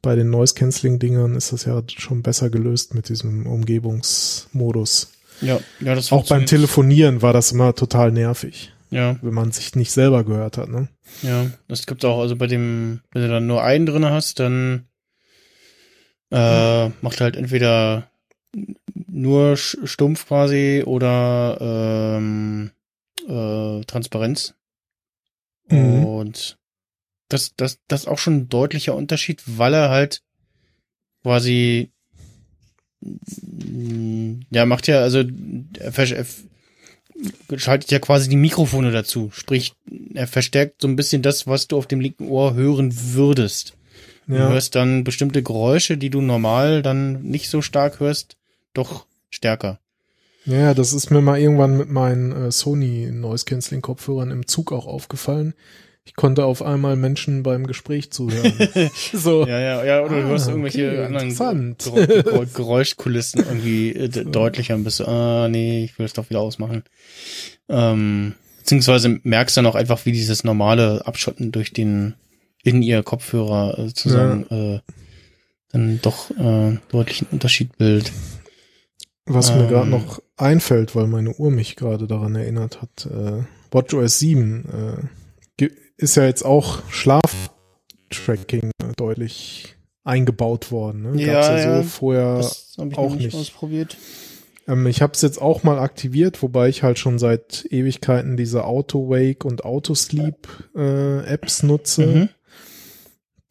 bei 0.02 0.16
den 0.16 0.30
Noise-Canceling-Dingern 0.30 1.34
ist 1.36 1.52
das 1.52 1.64
ja 1.64 1.82
schon 1.96 2.22
besser 2.22 2.50
gelöst 2.50 2.94
mit 2.94 3.08
diesem 3.08 3.46
Umgebungsmodus. 3.46 5.12
ja, 5.40 5.60
ja, 5.80 5.94
das 5.94 6.12
Auch 6.12 6.26
beim. 6.26 6.46
Telefonieren 6.46 7.22
war 7.22 7.32
das 7.32 7.52
immer 7.52 7.74
total 7.74 8.12
nervig, 8.12 8.72
Ja, 8.90 9.16
wenn 9.22 9.34
man 9.34 9.52
sich 9.52 9.74
nicht 9.76 9.92
selber 9.92 10.24
gehört 10.24 10.56
hat, 10.58 10.68
ne? 10.68 10.88
ja, 11.22 11.46
das 11.68 11.86
gibt 11.86 12.04
auch, 12.04 12.20
also 12.20 12.36
bei 12.36 12.46
dem, 12.46 13.00
wenn 13.12 13.22
du 13.22 13.28
dann 13.28 13.46
nur 13.46 13.62
einen 13.62 13.86
drin 13.86 14.04
hast, 14.04 14.38
dann 14.40 14.86
äh, 16.30 16.88
macht 17.02 17.20
er 17.20 17.24
halt 17.24 17.36
entweder 17.36 18.10
nur 19.08 19.56
stumpf 19.56 20.26
quasi 20.28 20.82
oder 20.86 21.58
ähm, 22.18 22.70
äh, 23.28 23.80
Transparenz. 23.84 24.54
Mhm. 25.68 26.04
Und 26.04 26.58
das, 27.30 27.54
das, 27.56 27.78
das 27.88 28.02
ist 28.02 28.08
auch 28.08 28.18
schon 28.18 28.36
ein 28.36 28.48
deutlicher 28.48 28.94
Unterschied, 28.94 29.42
weil 29.46 29.72
er 29.72 29.88
halt 29.88 30.22
quasi 31.22 31.90
mm, 33.00 34.40
ja 34.50 34.66
macht 34.66 34.86
ja 34.88 35.00
also 35.00 35.22
er, 35.78 36.26
schaltet 37.56 37.90
ja 37.90 37.98
quasi 37.98 38.28
die 38.28 38.36
Mikrofone 38.36 38.90
dazu, 38.90 39.30
sprich 39.32 39.74
er 40.14 40.26
verstärkt 40.26 40.82
so 40.82 40.88
ein 40.88 40.96
bisschen 40.96 41.22
das, 41.22 41.46
was 41.46 41.68
du 41.68 41.76
auf 41.78 41.86
dem 41.86 42.00
linken 42.00 42.28
Ohr 42.28 42.54
hören 42.54 42.92
würdest. 43.14 43.74
Du 44.26 44.36
Ja, 44.36 44.48
hörst 44.48 44.74
dann 44.76 45.02
bestimmte 45.02 45.42
Geräusche, 45.42 45.96
die 45.96 46.10
du 46.10 46.20
normal 46.20 46.82
dann 46.82 47.22
nicht 47.22 47.50
so 47.50 47.62
stark 47.62 47.98
hörst, 48.00 48.36
doch 48.74 49.06
stärker. 49.28 49.80
ja, 50.44 50.72
das 50.72 50.92
ist 50.92 51.10
mir 51.10 51.20
mal 51.20 51.38
irgendwann 51.40 51.76
mit 51.76 51.90
meinen 51.90 52.32
äh, 52.32 52.52
Sony 52.52 53.10
Noise-Canceling-Kopfhörern 53.10 54.30
im 54.30 54.46
Zug 54.46 54.72
auch 54.72 54.86
aufgefallen. 54.86 55.54
Ich 56.04 56.14
konnte 56.16 56.44
auf 56.44 56.62
einmal 56.62 56.96
Menschen 56.96 57.42
beim 57.42 57.66
Gespräch 57.66 58.10
zuhören. 58.10 58.52
so. 59.12 59.46
Ja, 59.46 59.60
ja, 59.60 59.84
ja, 59.84 60.00
oder 60.02 60.16
du 60.20 60.26
Ah, 60.26 60.28
hörst 60.28 60.48
irgendwelche 60.48 60.88
okay, 60.88 61.04
anderen 61.04 61.34
Geräuschkulissen 62.54 63.40
irgendwie 63.44 63.90
äh, 63.94 64.08
de- 64.08 64.24
deutlicher 64.24 64.74
und 64.74 64.84
bist 64.84 65.00
du, 65.00 65.06
ah, 65.06 65.48
nee, 65.48 65.84
ich 65.84 65.98
will 65.98 66.06
es 66.06 66.14
doch 66.14 66.28
wieder 66.30 66.40
ausmachen. 66.40 66.84
Ähm, 67.68 68.34
beziehungsweise 68.58 69.20
merkst 69.22 69.56
dann 69.56 69.66
auch 69.66 69.74
einfach, 69.74 70.04
wie 70.06 70.12
dieses 70.12 70.42
normale 70.42 71.06
Abschotten 71.06 71.52
durch 71.52 71.72
den 71.72 72.14
in 72.62 72.82
ihr 72.82 73.02
Kopfhörer 73.02 73.78
äh, 73.78 73.86
sozusagen 73.88 74.46
äh, 74.50 74.80
dann 75.70 76.00
doch 76.02 76.30
äh, 76.32 76.78
deutlichen 76.90 77.28
Unterschied 77.30 77.76
bildet. 77.78 78.10
Was 79.26 79.54
mir 79.54 79.62
Ähm. 79.62 79.68
gerade 79.68 79.90
noch 79.90 80.20
einfällt, 80.36 80.96
weil 80.96 81.06
meine 81.06 81.32
Uhr 81.34 81.50
mich 81.50 81.76
gerade 81.76 82.06
daran 82.06 82.34
erinnert 82.34 82.82
hat, 82.82 83.06
äh, 83.06 83.44
WatchOS 83.70 84.18
7 84.18 84.64
äh, 84.64 85.19
ist 86.00 86.16
ja 86.16 86.24
jetzt 86.24 86.44
auch 86.44 86.82
Schlaftracking 86.90 88.70
deutlich 88.96 89.76
eingebaut 90.04 90.72
worden. 90.72 91.02
Ne? 91.02 91.22
Ja, 91.22 91.32
Gab's 91.34 91.46
ja, 91.48 91.58
ja. 91.58 91.82
so 91.82 91.88
vorher 91.88 92.36
Das 92.36 92.74
habe 92.78 92.88
ich 92.90 92.98
auch 92.98 93.14
nicht, 93.14 93.24
nicht. 93.26 93.36
ausprobiert. 93.36 93.96
Ähm, 94.66 94.86
ich 94.86 95.02
habe 95.02 95.12
es 95.12 95.22
jetzt 95.22 95.40
auch 95.40 95.62
mal 95.62 95.78
aktiviert, 95.78 96.42
wobei 96.42 96.68
ich 96.68 96.82
halt 96.82 96.98
schon 96.98 97.18
seit 97.18 97.66
Ewigkeiten 97.70 98.36
diese 98.36 98.64
Auto-Wake 98.64 99.44
und 99.44 99.64
Auto-Sleep 99.64 100.48
äh, 100.74 101.24
Apps 101.26 101.62
nutze, 101.62 102.06
Mhm. 102.06 102.28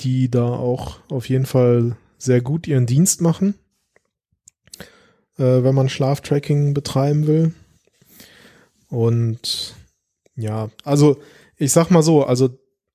die 0.02 0.30
da 0.32 0.46
auch 0.48 0.98
auf 1.10 1.30
jeden 1.30 1.46
Fall 1.46 1.96
sehr 2.18 2.42
gut 2.42 2.68
ihren 2.68 2.86
Dienst 2.88 3.22
machen, 3.22 3.54
äh, 5.38 5.44
wenn 5.64 5.76
man 5.76 5.88
Schlaftracking 5.90 6.74
betreiben 6.74 7.28
will. 7.28 7.54
Und 8.90 9.76
ja, 10.36 10.70
also 10.84 11.18
ich 11.60 11.72
sag 11.72 11.92
mal 11.92 12.02
so, 12.02 12.24
also 12.24 12.50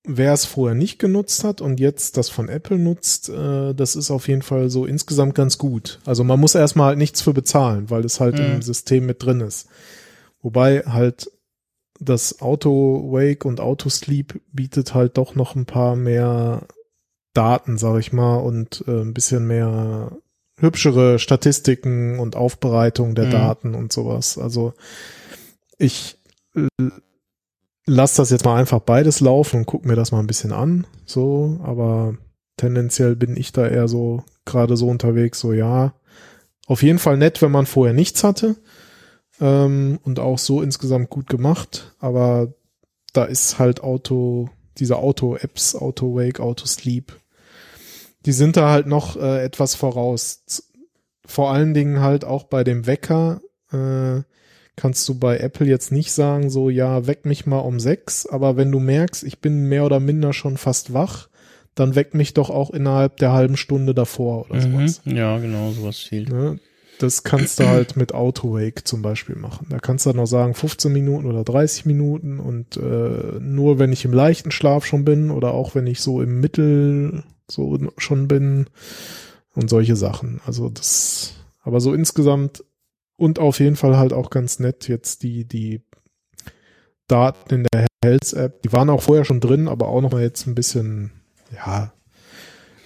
wer 0.06 0.32
es 0.32 0.44
vorher 0.44 0.74
nicht 0.74 0.98
genutzt 0.98 1.44
hat 1.44 1.60
und 1.60 1.80
jetzt 1.80 2.16
das 2.16 2.28
von 2.28 2.48
Apple 2.48 2.78
nutzt, 2.78 3.28
äh, 3.28 3.74
das 3.74 3.94
ist 3.96 4.10
auf 4.10 4.26
jeden 4.28 4.42
Fall 4.42 4.68
so 4.70 4.84
insgesamt 4.84 5.34
ganz 5.34 5.56
gut. 5.58 6.00
Also 6.04 6.24
man 6.24 6.40
muss 6.40 6.54
erstmal 6.54 6.88
halt 6.88 6.98
nichts 6.98 7.22
für 7.22 7.32
bezahlen, 7.32 7.88
weil 7.90 8.04
es 8.04 8.20
halt 8.20 8.38
Mhm. 8.38 8.44
im 8.56 8.62
System 8.62 9.06
mit 9.06 9.22
drin 9.22 9.40
ist. 9.40 9.68
Wobei 10.42 10.80
halt 10.80 11.30
das 12.00 12.40
Auto 12.42 13.12
Wake 13.12 13.44
und 13.44 13.60
Auto 13.60 13.88
Sleep 13.88 14.40
bietet 14.52 14.94
halt 14.94 15.16
doch 15.16 15.34
noch 15.36 15.54
ein 15.54 15.64
paar 15.64 15.94
mehr 15.96 16.66
Daten, 17.34 17.78
sag 17.78 17.98
ich 17.98 18.12
mal, 18.12 18.36
und 18.36 18.84
äh, 18.86 19.00
ein 19.00 19.14
bisschen 19.14 19.46
mehr 19.46 20.12
hübschere 20.58 21.18
Statistiken 21.18 22.18
und 22.18 22.36
Aufbereitung 22.36 23.14
der 23.14 23.26
Mhm. 23.26 23.30
Daten 23.30 23.74
und 23.74 23.92
sowas. 23.92 24.38
Also 24.38 24.74
ich 25.78 26.18
äh, 26.54 26.68
lass 27.86 28.14
das 28.14 28.30
jetzt 28.30 28.44
mal 28.44 28.58
einfach 28.58 28.80
beides 28.80 29.20
laufen 29.20 29.60
und 29.60 29.66
guck 29.66 29.84
mir 29.84 29.96
das 29.96 30.12
mal 30.12 30.20
ein 30.20 30.26
bisschen 30.26 30.52
an, 30.52 30.86
so, 31.04 31.60
aber 31.62 32.16
tendenziell 32.56 33.16
bin 33.16 33.36
ich 33.36 33.52
da 33.52 33.66
eher 33.66 33.88
so 33.88 34.22
gerade 34.44 34.76
so 34.76 34.88
unterwegs, 34.88 35.40
so 35.40 35.52
ja, 35.52 35.94
auf 36.66 36.82
jeden 36.82 36.98
Fall 36.98 37.16
nett, 37.16 37.42
wenn 37.42 37.50
man 37.50 37.66
vorher 37.66 37.94
nichts 37.94 38.24
hatte 38.24 38.56
ähm, 39.40 39.98
und 40.02 40.18
auch 40.18 40.38
so 40.38 40.62
insgesamt 40.62 41.10
gut 41.10 41.28
gemacht, 41.28 41.94
aber 41.98 42.54
da 43.12 43.24
ist 43.24 43.58
halt 43.58 43.82
Auto, 43.82 44.50
diese 44.78 44.96
Auto-Apps, 44.96 45.76
Auto-Wake, 45.76 46.40
Auto-Sleep, 46.40 47.12
die 48.26 48.32
sind 48.32 48.56
da 48.56 48.70
halt 48.70 48.86
noch 48.86 49.16
äh, 49.16 49.44
etwas 49.44 49.74
voraus. 49.74 50.42
Vor 51.26 51.52
allen 51.52 51.74
Dingen 51.74 52.00
halt 52.00 52.24
auch 52.24 52.44
bei 52.44 52.64
dem 52.64 52.86
Wecker 52.86 53.40
äh, 53.70 54.22
kannst 54.76 55.08
du 55.08 55.18
bei 55.18 55.38
Apple 55.38 55.66
jetzt 55.66 55.92
nicht 55.92 56.12
sagen, 56.12 56.50
so 56.50 56.68
ja, 56.70 57.06
weck 57.06 57.24
mich 57.26 57.46
mal 57.46 57.58
um 57.58 57.78
sechs, 57.80 58.26
aber 58.26 58.56
wenn 58.56 58.72
du 58.72 58.80
merkst, 58.80 59.22
ich 59.24 59.40
bin 59.40 59.68
mehr 59.68 59.84
oder 59.84 60.00
minder 60.00 60.32
schon 60.32 60.56
fast 60.56 60.92
wach, 60.92 61.28
dann 61.74 61.94
weck 61.94 62.14
mich 62.14 62.34
doch 62.34 62.50
auch 62.50 62.70
innerhalb 62.70 63.16
der 63.18 63.32
halben 63.32 63.56
Stunde 63.56 63.94
davor 63.94 64.46
oder 64.48 64.56
Mhm. 64.56 64.60
sowas. 64.72 65.02
Ja, 65.04 65.38
genau, 65.38 65.72
sowas 65.72 65.98
fehlt. 65.98 66.28
Ne? 66.28 66.58
Das 66.98 67.24
kannst 67.24 67.58
du 67.58 67.66
halt 67.66 67.96
mit 67.96 68.14
Auto-Wake 68.14 68.86
zum 68.86 69.02
Beispiel 69.02 69.34
machen. 69.34 69.66
Da 69.68 69.78
kannst 69.80 70.06
du 70.06 70.10
dann 70.10 70.18
noch 70.18 70.26
sagen 70.26 70.54
15 70.54 70.92
Minuten 70.92 71.26
oder 71.26 71.42
30 71.42 71.86
Minuten 71.86 72.38
und 72.38 72.76
äh, 72.76 73.40
nur 73.40 73.80
wenn 73.80 73.92
ich 73.92 74.04
im 74.04 74.12
leichten 74.12 74.52
Schlaf 74.52 74.86
schon 74.86 75.04
bin 75.04 75.32
oder 75.32 75.52
auch 75.54 75.74
wenn 75.74 75.88
ich 75.88 76.00
so 76.00 76.22
im 76.22 76.38
Mittel 76.40 77.24
so 77.50 77.76
schon 77.98 78.28
bin 78.28 78.66
und 79.54 79.68
solche 79.68 79.96
Sachen. 79.96 80.40
Also 80.46 80.68
das, 80.68 81.34
aber 81.62 81.80
so 81.80 81.92
insgesamt 81.92 82.62
und 83.16 83.38
auf 83.38 83.60
jeden 83.60 83.76
Fall 83.76 83.96
halt 83.96 84.12
auch 84.12 84.30
ganz 84.30 84.58
nett 84.58 84.88
jetzt 84.88 85.22
die, 85.22 85.44
die 85.44 85.82
Daten 87.08 87.54
in 87.54 87.66
der 87.72 87.86
Health-App, 88.04 88.62
die 88.62 88.72
waren 88.72 88.90
auch 88.90 89.02
vorher 89.02 89.24
schon 89.24 89.40
drin, 89.40 89.68
aber 89.68 89.88
auch 89.88 90.00
noch 90.00 90.12
mal 90.12 90.22
jetzt 90.22 90.46
ein 90.46 90.54
bisschen, 90.54 91.12
ja, 91.54 91.92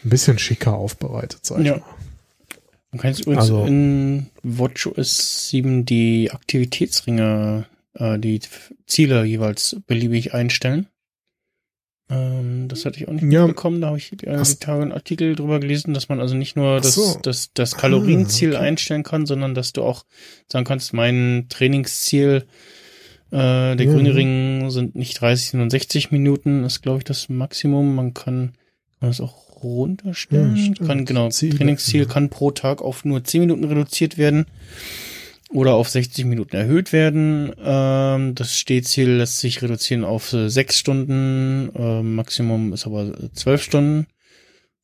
ein 0.05 0.11
bisschen 0.11 0.39
schicker 0.39 0.75
aufbereitet, 0.77 1.41
sag 1.45 1.61
ich 1.61 1.67
Ja. 1.67 1.77
mal. 1.77 1.85
Du 2.93 2.99
kannst 2.99 3.21
übrigens 3.21 3.43
Also- 3.43 3.65
in 3.67 4.31
WatchOS 4.43 5.49
7 5.51 5.85
die 5.85 6.31
Aktivitätsringe, 6.33 7.67
äh, 7.95 8.19
die 8.19 8.41
Ziele 8.87 9.25
jeweils 9.25 9.77
beliebig 9.87 10.33
einstellen. 10.35 10.87
Ähm, 12.11 12.69
das 12.69 12.85
hatte 12.87 12.99
ich 12.99 13.07
auch 13.09 13.13
nicht 13.13 13.31
Ja. 13.31 13.47
mitbekommen. 13.47 13.81
Da 13.81 13.89
habe 13.89 13.99
ich 13.99 14.13
äh, 14.13 14.17
die 14.43 14.55
Tage 14.59 14.83
einen 14.83 14.93
Artikel 14.93 15.35
drüber 15.35 15.61
gelesen, 15.61 15.93
dass 15.93 16.09
man 16.09 16.21
also 16.21 16.35
nicht 16.35 16.57
nur 16.57 16.81
das, 16.81 16.95
so. 16.95 17.19
das, 17.23 17.51
das 17.53 17.77
Kalorienziel 17.77 18.55
Ah, 18.55 18.59
okay. 18.61 18.67
einstellen 18.69 19.03
kann, 19.03 19.27
sondern 19.27 19.55
dass 19.55 19.73
du 19.75 19.83
auch 19.83 20.05
sagen 20.51 20.65
kannst, 20.65 20.93
mein 20.95 21.47
Trainingsziel, 21.51 22.45
äh, 23.31 23.77
der 23.77 23.77
Ja. 23.87 23.93
grüne 23.93 24.15
Ring 24.15 24.71
sind 24.71 24.95
nicht 24.97 25.21
30, 25.21 25.51
sondern 25.51 25.69
60 25.71 26.11
Minuten, 26.11 26.65
ist 26.65 26.81
glaube 26.83 26.99
ich 26.99 27.05
das 27.05 27.29
Maximum. 27.29 27.95
Man 27.95 28.15
kann, 28.15 28.53
kann 29.01 29.09
das 29.11 29.21
auch 29.21 29.63
runterstellen. 29.63 30.57
Ja, 30.81 30.87
kann, 30.87 31.05
genau, 31.05 31.29
Ziele, 31.29 31.57
Trainingsziel 31.59 32.07
kann 32.07 32.31
pro 32.31 32.53
Tag 32.53 32.81
auf 32.81 33.05
nur 33.05 33.23
10 33.23 33.41
Minuten 33.43 33.65
reduziert 33.65 34.17
werden 34.17 34.47
oder 35.49 35.75
auf 35.75 35.89
60 35.89 36.25
Minuten 36.27 36.57
erhöht 36.57 36.93
werden. 36.93 37.53
Ähm, 37.59 38.35
das 38.35 38.57
Stehziel 38.57 39.11
lässt 39.11 39.39
sich 39.41 39.63
reduzieren 39.63 40.05
auf 40.05 40.33
äh, 40.33 40.49
6 40.51 40.77
Stunden, 40.79 41.71
ähm, 41.75 42.15
Maximum 42.15 42.73
ist 42.73 42.87
aber 42.87 43.05
äh, 43.07 43.33
12 43.33 43.63
Stunden. 43.63 44.07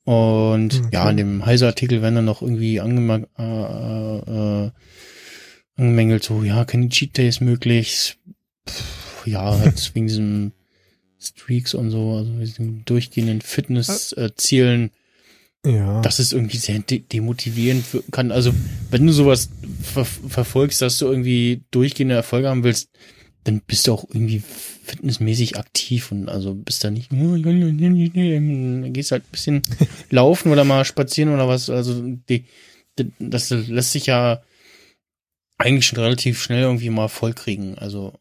Und 0.04 0.74
Okay. 0.74 0.88
ja, 0.92 1.08
in 1.10 1.16
dem 1.16 1.46
Heise-Artikel 1.46 2.02
werden 2.02 2.16
dann 2.16 2.24
noch 2.26 2.42
irgendwie 2.42 2.80
angema 2.80 3.20
äh, 3.38 4.66
äh, 4.66 4.70
angemängelt, 5.76 6.22
so, 6.22 6.42
ja, 6.42 6.64
keine 6.64 6.88
Cheat 6.90 7.16
Days 7.16 7.40
möglich. 7.40 8.18
Pff, 8.68 9.26
ja, 9.26 9.58
halt 9.58 9.94
wegen 9.94 10.06
diesem 10.06 10.52
Streaks 11.18 11.72
und 11.74 11.90
so, 11.90 12.16
also 12.16 12.38
diesen 12.38 12.84
durchgehenden 12.84 13.40
Fitness-Zielen 13.40 14.90
ja. 15.64 16.00
dass 16.02 16.18
es 16.18 16.32
irgendwie 16.32 16.58
sehr 16.58 16.78
de 16.78 17.00
demotivierend 17.00 17.84
kann. 18.10 18.30
Also 18.30 18.52
wenn 18.90 19.06
du 19.06 19.12
sowas 19.12 19.50
ver 19.82 20.04
verfolgst, 20.04 20.82
dass 20.82 20.98
du 20.98 21.06
irgendwie 21.06 21.62
durchgehende 21.70 22.14
Erfolge 22.14 22.48
haben 22.48 22.64
willst, 22.64 22.90
dann 23.44 23.60
bist 23.60 23.86
du 23.86 23.92
auch 23.92 24.04
irgendwie 24.08 24.42
fitnessmäßig 24.84 25.58
aktiv 25.58 26.12
und 26.12 26.28
also 26.28 26.54
bist 26.54 26.84
da 26.84 26.90
nicht, 26.90 27.10
dann 27.10 28.92
gehst 28.92 29.12
halt 29.12 29.24
ein 29.24 29.32
bisschen 29.32 29.62
laufen 30.10 30.52
oder 30.52 30.64
mal 30.64 30.84
spazieren 30.84 31.32
oder 31.32 31.48
was. 31.48 31.70
Also 31.70 32.02
die, 32.02 32.44
die, 32.98 33.12
das 33.18 33.50
lässt 33.50 33.92
sich 33.92 34.06
ja 34.06 34.42
eigentlich 35.58 35.86
schon 35.86 35.98
relativ 35.98 36.42
schnell 36.42 36.62
irgendwie 36.62 36.90
mal 36.90 37.08
vollkriegen. 37.08 37.78
Also? 37.78 38.14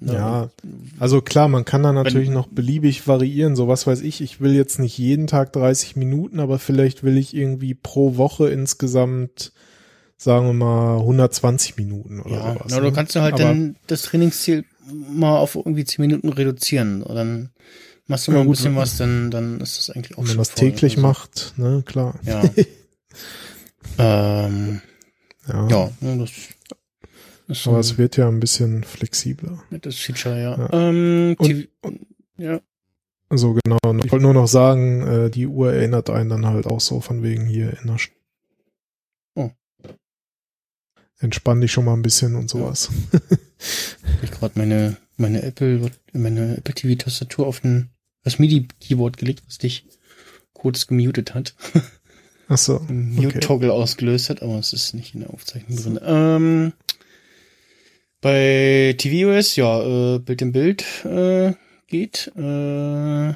Ja, 0.00 0.50
also 0.98 1.20
klar, 1.20 1.48
man 1.48 1.64
kann 1.64 1.82
da 1.82 1.92
natürlich 1.92 2.30
noch 2.30 2.46
beliebig 2.46 3.06
variieren. 3.06 3.56
So 3.56 3.68
was 3.68 3.86
weiß 3.86 4.00
ich, 4.02 4.20
ich 4.20 4.40
will 4.40 4.54
jetzt 4.54 4.78
nicht 4.78 4.96
jeden 4.96 5.26
Tag 5.26 5.52
30 5.52 5.96
Minuten, 5.96 6.40
aber 6.40 6.58
vielleicht 6.58 7.02
will 7.02 7.18
ich 7.18 7.34
irgendwie 7.34 7.74
pro 7.74 8.16
Woche 8.16 8.48
insgesamt, 8.48 9.52
sagen 10.16 10.46
wir 10.46 10.52
mal, 10.54 10.98
120 10.98 11.76
Minuten 11.76 12.20
oder 12.20 12.30
ja, 12.30 12.52
sowas. 12.54 12.72
Ja, 12.72 12.80
du 12.80 12.86
ne? 12.86 12.92
kannst 12.92 13.14
du 13.14 13.20
halt 13.20 13.34
aber, 13.34 13.44
dann 13.44 13.76
das 13.86 14.02
Trainingsziel 14.02 14.64
mal 14.90 15.38
auf 15.38 15.56
irgendwie 15.56 15.84
10 15.84 16.02
Minuten 16.06 16.28
reduzieren. 16.30 17.02
Und 17.02 17.14
dann 17.14 17.50
machst 18.06 18.26
du 18.26 18.32
mal 18.32 18.38
ja, 18.38 18.44
ein 18.44 18.50
bisschen 18.50 18.76
was, 18.76 18.96
dann, 18.96 19.30
dann 19.30 19.60
ist 19.60 19.78
das 19.78 19.90
eigentlich 19.90 20.16
auch 20.16 20.22
Wenn 20.22 20.28
man 20.28 20.38
das 20.38 20.52
täglich 20.52 20.94
so. 20.94 21.00
macht, 21.02 21.54
ne, 21.56 21.82
klar. 21.84 22.18
Ja. 22.24 22.42
ähm, 23.98 24.80
ja. 25.48 25.68
ja, 25.68 26.16
das 26.16 26.30
so 27.48 27.70
Aber 27.70 27.80
es 27.80 27.96
wird 27.96 28.16
ja 28.16 28.28
ein 28.28 28.40
bisschen 28.40 28.82
flexibler. 28.84 29.62
Das 29.70 29.96
Feature, 29.96 30.40
ja. 30.40 30.58
ja. 30.58 30.72
Ähm, 30.72 31.36
und, 31.38 31.68
und, 31.82 32.06
ja. 32.38 32.60
So 33.30 33.54
genau. 33.64 33.78
Und 33.84 34.04
ich 34.04 34.12
wollte 34.12 34.24
nur 34.24 34.34
noch 34.34 34.48
sagen, 34.48 35.06
äh, 35.06 35.30
die 35.30 35.46
Uhr 35.46 35.72
erinnert 35.72 36.10
einen 36.10 36.30
dann 36.30 36.46
halt 36.46 36.66
auch 36.66 36.80
so 36.80 37.00
von 37.00 37.22
wegen 37.22 37.46
hier 37.46 37.76
in 37.80 37.88
der 37.88 37.98
St 37.98 38.12
Oh. 39.34 39.50
Entspann 41.18 41.60
dich 41.60 41.72
schon 41.72 41.84
mal 41.84 41.94
ein 41.94 42.02
bisschen 42.02 42.34
und 42.34 42.48
sowas. 42.48 42.90
Ja. 43.12 43.20
ich 44.22 44.30
gerade 44.30 44.58
meine, 44.58 44.96
meine 45.16 45.42
Apple, 45.42 45.90
meine 46.12 46.58
Apple 46.58 46.74
TV 46.74 47.02
Tastatur 47.02 47.46
auf 47.46 47.64
ein, 47.64 47.90
das 48.22 48.38
MIDI-Keyboard 48.38 49.16
gelegt, 49.16 49.42
was 49.46 49.58
dich 49.58 49.86
kurz 50.52 50.86
gemutet 50.86 51.34
hat. 51.34 51.54
Ach 52.48 52.58
so. 52.58 52.80
Mute-Toggle 52.88 53.72
okay. 53.72 53.82
ausgelöst 53.82 54.30
hat, 54.30 54.42
aber 54.42 54.58
es 54.58 54.72
ist 54.72 54.94
nicht 54.94 55.14
in 55.14 55.20
der 55.20 55.30
Aufzeichnung 55.30 55.76
drin. 55.76 56.00
Ähm, 56.02 56.72
bei 58.20 58.94
tvOS, 58.98 59.56
ja, 59.56 60.14
äh, 60.14 60.18
Bild 60.18 60.42
in 60.42 60.52
Bild 60.52 60.84
äh, 61.04 61.52
geht 61.86 62.32
äh, 62.36 63.34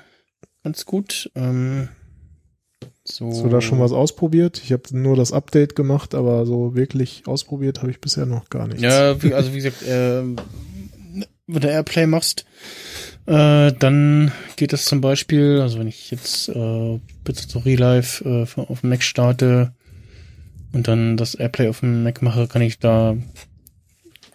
ganz 0.62 0.84
gut. 0.86 1.30
Ähm, 1.34 1.88
so. 3.04 3.28
Hast 3.28 3.42
du 3.42 3.48
da 3.48 3.60
schon 3.60 3.80
was 3.80 3.92
ausprobiert? 3.92 4.60
Ich 4.62 4.72
habe 4.72 4.82
nur 4.92 5.16
das 5.16 5.32
Update 5.32 5.74
gemacht, 5.74 6.14
aber 6.14 6.46
so 6.46 6.74
wirklich 6.74 7.24
ausprobiert 7.26 7.80
habe 7.80 7.90
ich 7.90 8.00
bisher 8.00 8.26
noch 8.26 8.50
gar 8.50 8.66
nichts. 8.66 8.82
Ja, 8.82 9.22
wie, 9.22 9.34
also 9.34 9.52
wie 9.52 9.56
gesagt, 9.56 9.82
äh, 9.82 10.22
wenn 11.46 11.60
du 11.60 11.68
Airplay 11.68 12.06
machst, 12.06 12.44
äh, 13.26 13.72
dann 13.72 14.32
geht 14.56 14.72
das 14.72 14.84
zum 14.84 15.00
Beispiel, 15.00 15.60
also 15.60 15.78
wenn 15.78 15.88
ich 15.88 16.10
jetzt 16.10 16.48
äh, 16.48 17.00
bitte 17.24 17.48
zu 17.48 17.58
Relive 17.58 18.46
äh, 18.56 18.60
auf 18.60 18.80
dem 18.80 18.90
Mac 18.90 19.02
starte 19.02 19.74
und 20.72 20.86
dann 20.86 21.16
das 21.16 21.34
Airplay 21.34 21.68
auf 21.68 21.80
dem 21.80 22.02
Mac 22.02 22.22
mache, 22.22 22.46
kann 22.46 22.62
ich 22.62 22.78
da 22.78 23.16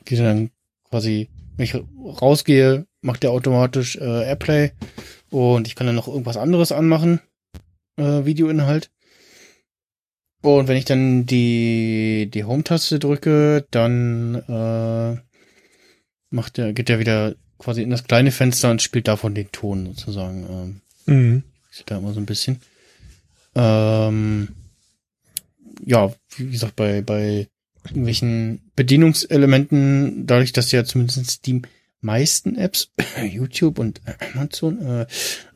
geht 0.06 0.20
dann 0.20 0.52
quasi, 0.90 1.30
wenn 1.58 1.66
ich 1.66 1.76
rausgehe, 1.76 2.86
macht 3.02 3.24
der 3.24 3.32
automatisch 3.32 3.96
äh, 3.98 4.26
Airplay 4.28 4.72
und 5.30 5.68
ich 5.68 5.76
kann 5.76 5.88
dann 5.88 5.96
noch 5.96 6.08
irgendwas 6.08 6.38
anderes 6.38 6.72
anmachen, 6.72 7.20
äh, 7.98 8.26
Videoinhalt. 8.26 8.90
Und 10.42 10.68
wenn 10.68 10.78
ich 10.78 10.86
dann 10.86 11.26
die, 11.26 12.30
die 12.32 12.44
Home-Taste 12.44 13.00
drücke, 13.00 13.66
dann 13.72 14.36
äh, 14.36 15.20
macht 16.30 16.58
der, 16.58 16.74
geht 16.74 16.90
der 16.90 17.00
wieder 17.00 17.36
quasi 17.58 17.82
in 17.82 17.90
das 17.90 18.04
kleine 18.04 18.32
Fenster 18.32 18.70
und 18.70 18.82
spielt 18.82 19.08
davon 19.08 19.34
den 19.34 19.52
Ton 19.52 19.88
sozusagen. 19.88 20.82
Ähm, 21.08 21.14
mhm. 21.14 21.44
Sieht 21.72 21.90
da 21.90 21.98
immer 21.98 22.14
so 22.14 22.20
ein 22.20 22.28
bisschen. 22.28 22.62
Ähm, 23.56 24.50
ja, 25.84 26.14
wie 26.38 26.52
gesagt, 26.52 26.76
bei, 26.76 27.02
bei 27.02 27.48
irgendwelchen 27.86 28.65
Bedienungselementen, 28.76 30.28
dadurch, 30.28 30.52
dass 30.52 30.72
ja 30.72 30.84
zumindest 30.84 31.46
die 31.46 31.62
meisten 32.02 32.56
Apps, 32.56 32.92
YouTube 33.32 33.80
und 33.80 34.02
Amazon, 34.34 34.80
äh, 34.86 35.06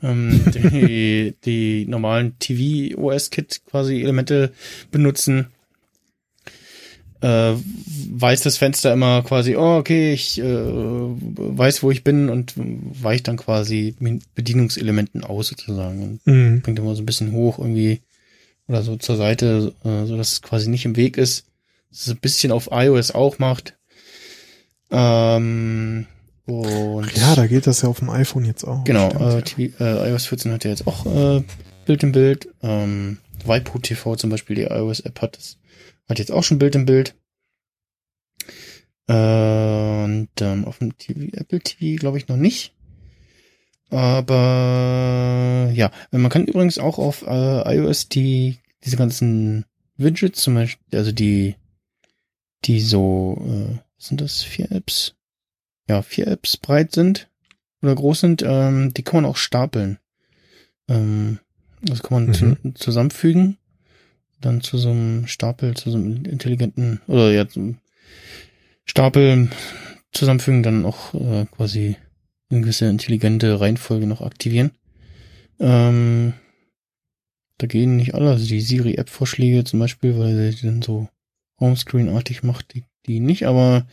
ähm, 0.02 0.42
die, 0.54 1.36
die 1.46 1.86
normalen 1.88 2.38
TV-OS-Kit 2.40 3.62
quasi 3.70 4.02
Elemente 4.02 4.52
benutzen, 4.92 5.48
äh, 7.22 7.54
weiß 8.12 8.42
das 8.42 8.58
Fenster 8.58 8.94
immer 8.94 9.24
quasi, 9.24 9.58
oh, 9.58 9.78
okay, 9.78 10.14
ich 10.14 10.40
äh, 10.40 10.44
weiß, 10.44 11.84
wo 11.84 11.92
ich 11.92 12.04
bin 12.04 12.30
und 12.30 12.54
weicht 12.56 13.28
dann 13.28 13.36
quasi 13.38 13.96
Bedienungselementen 14.36 15.24
aus 15.26 15.50
sozusagen 15.50 16.02
und 16.02 16.28
mhm. 16.28 16.62
bringt 16.62 16.80
immer 16.80 16.96
so 16.96 17.02
ein 17.02 17.06
bisschen 17.06 17.34
hoch 17.34 17.60
irgendwie 17.60 18.00
oder 18.70 18.84
so 18.84 18.96
zur 18.96 19.18
Seite, 19.18 19.74
äh, 19.84 20.06
so 20.06 20.16
dass 20.16 20.34
es 20.34 20.42
quasi 20.42 20.70
nicht 20.70 20.86
im 20.86 20.96
Weg 20.96 21.18
ist 21.18 21.49
das 21.90 22.10
ein 22.10 22.18
bisschen 22.18 22.52
auf 22.52 22.70
iOS 22.72 23.12
auch 23.12 23.40
macht. 23.40 23.78
Ähm, 24.92 26.08
und 26.46 27.16
ja, 27.16 27.36
da 27.36 27.48
geht 27.48 27.68
das 27.68 27.82
ja 27.82 27.90
auf 27.90 28.00
dem 28.00 28.10
iPhone 28.10 28.46
jetzt 28.46 28.64
auch. 28.64 28.84
Genau, 28.84 29.10
äh, 29.10 29.42
TV, 29.42 29.84
äh, 29.84 30.10
iOS 30.10 30.26
14 30.28 30.52
hat 30.52 30.64
ja 30.64 30.72
jetzt 30.72 30.88
auch 30.88 31.06
äh, 31.06 31.44
Bild 31.86 32.04
im 32.04 32.12
Bild. 32.12 32.50
Ähm, 32.62 33.18
Waipu 33.46 33.80
TV 33.80 34.16
zum 34.16 34.30
Beispiel, 34.30 34.56
die 34.56 34.64
iOS-App 34.64 35.22
hat 35.22 35.38
das, 35.38 35.60
hat 36.08 36.20
jetzt 36.20 36.32
auch 36.32 36.44
schon 36.44 36.60
Bild 36.60 36.76
im 36.76 36.86
Bild. 36.86 37.16
Äh, 39.08 39.40
und 40.10 40.30
ähm, 40.42 40.66
auf 40.66 40.80
dem 40.80 40.98
TV, 40.98 41.36
Apple 41.38 41.60
TV 41.60 42.00
glaube 42.00 42.18
ich 42.18 42.28
noch 42.28 42.38
nicht. 42.38 42.74
Aber 43.90 45.72
ja, 45.74 45.92
man 46.12 46.30
kann 46.30 46.46
übrigens 46.46 46.78
auch 46.78 47.00
auf 47.00 47.26
äh, 47.26 47.76
iOS 47.76 48.10
die 48.10 48.60
diese 48.84 48.98
ganzen 48.98 49.66
Widgets, 49.98 50.42
zum 50.42 50.56
Beispiel, 50.56 50.98
also 50.98 51.12
die 51.12 51.56
die 52.66 52.82
so, 52.82 53.38
äh, 53.46 53.78
sind 53.98 54.22
das 54.22 54.44
vier 54.44 54.72
Apps? 54.72 55.16
Ja, 55.88 56.02
vier 56.02 56.28
Apps 56.28 56.58
breit 56.58 56.92
sind 56.92 57.30
oder 57.82 57.96
groß 57.96 58.20
sind, 58.20 58.44
ähm, 58.46 58.94
die 58.94 59.04
kann 59.04 59.24
man 59.24 59.32
auch 59.32 59.38
stapeln. 59.38 60.00
Ähm, 60.88 61.40
das 61.82 62.04
kann 62.04 62.26
man 62.26 62.28
mhm. 62.28 62.34
zu, 62.34 62.74
zusammenfügen, 62.74 63.58
dann 64.42 64.62
zu 64.62 64.78
so 64.78 64.92
einem 64.92 65.28
Stapel, 65.28 65.76
zu 65.76 65.92
so 65.92 65.98
einem 65.98 66.26
intelligenten, 66.26 67.02
oder 67.08 67.32
ja, 67.32 67.48
zum 67.48 67.78
Stapel 68.86 69.50
zusammenfügen, 70.12 70.64
dann 70.64 70.86
auch 70.86 71.14
äh, 71.14 71.46
quasi 71.46 71.96
eine 72.50 72.62
gewisse 72.62 72.90
intelligente 72.90 73.60
Reihenfolge 73.60 74.08
noch 74.08 74.22
aktivieren. 74.22 74.72
Ähm, 75.60 76.34
da 77.58 77.68
gehen 77.68 77.98
nicht 77.98 78.16
alle, 78.16 78.32
also 78.32 78.48
die 78.48 78.62
Siri-App-Vorschläge 78.62 79.64
zum 79.66 79.80
Beispiel, 79.80 80.18
weil 80.18 80.52
sie 80.52 80.66
dann 80.66 80.82
so 80.82 81.10
Homescreen-artig 81.60 82.44
macht 82.44 82.74
die, 82.74 82.84
die 83.06 83.20
nicht, 83.20 83.46
aber 83.46 83.88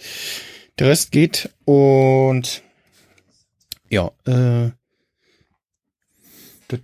der 0.78 0.88
Rest 0.88 1.12
geht 1.12 1.50
und 1.64 2.62
ja, 3.88 4.10
äh, 4.26 4.70
ja, 6.68 6.78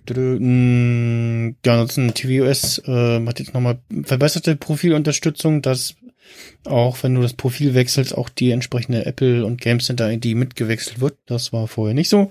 ansonsten 1.72 2.14
tvOS 2.14 2.78
äh, 2.86 3.26
hat 3.26 3.40
jetzt 3.40 3.52
nochmal 3.52 3.80
verbesserte 4.04 4.54
Profilunterstützung, 4.54 5.60
dass 5.60 5.96
auch 6.64 7.02
wenn 7.02 7.14
du 7.14 7.22
das 7.22 7.34
Profil 7.34 7.74
wechselst, 7.74 8.16
auch 8.16 8.28
die 8.28 8.52
entsprechende 8.52 9.04
Apple 9.06 9.44
und 9.44 9.60
Game 9.60 9.80
Center 9.80 10.10
ID 10.10 10.36
mitgewechselt 10.36 11.00
wird. 11.00 11.18
Das 11.26 11.52
war 11.52 11.66
vorher 11.66 11.94
nicht 11.94 12.08
so. 12.08 12.30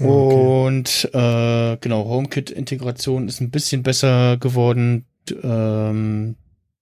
Okay. 0.00 0.04
Und 0.04 1.08
äh, 1.12 1.76
genau, 1.80 2.04
HomeKit-Integration 2.06 3.28
ist 3.28 3.40
ein 3.40 3.50
bisschen 3.50 3.84
besser 3.84 4.36
geworden. 4.38 5.06
Ähm, 5.42 6.34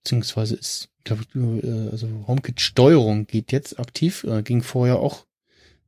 beziehungsweise 0.03 0.57
ist, 0.57 0.89
glaube 1.05 1.25
äh, 1.35 1.91
also 1.91 2.09
HomeKit-Steuerung 2.27 3.27
geht 3.27 3.53
jetzt 3.53 3.79
aktiv, 3.79 4.25
äh, 4.25 4.43
ging 4.43 4.63
vorher 4.63 4.99
auch 4.99 5.27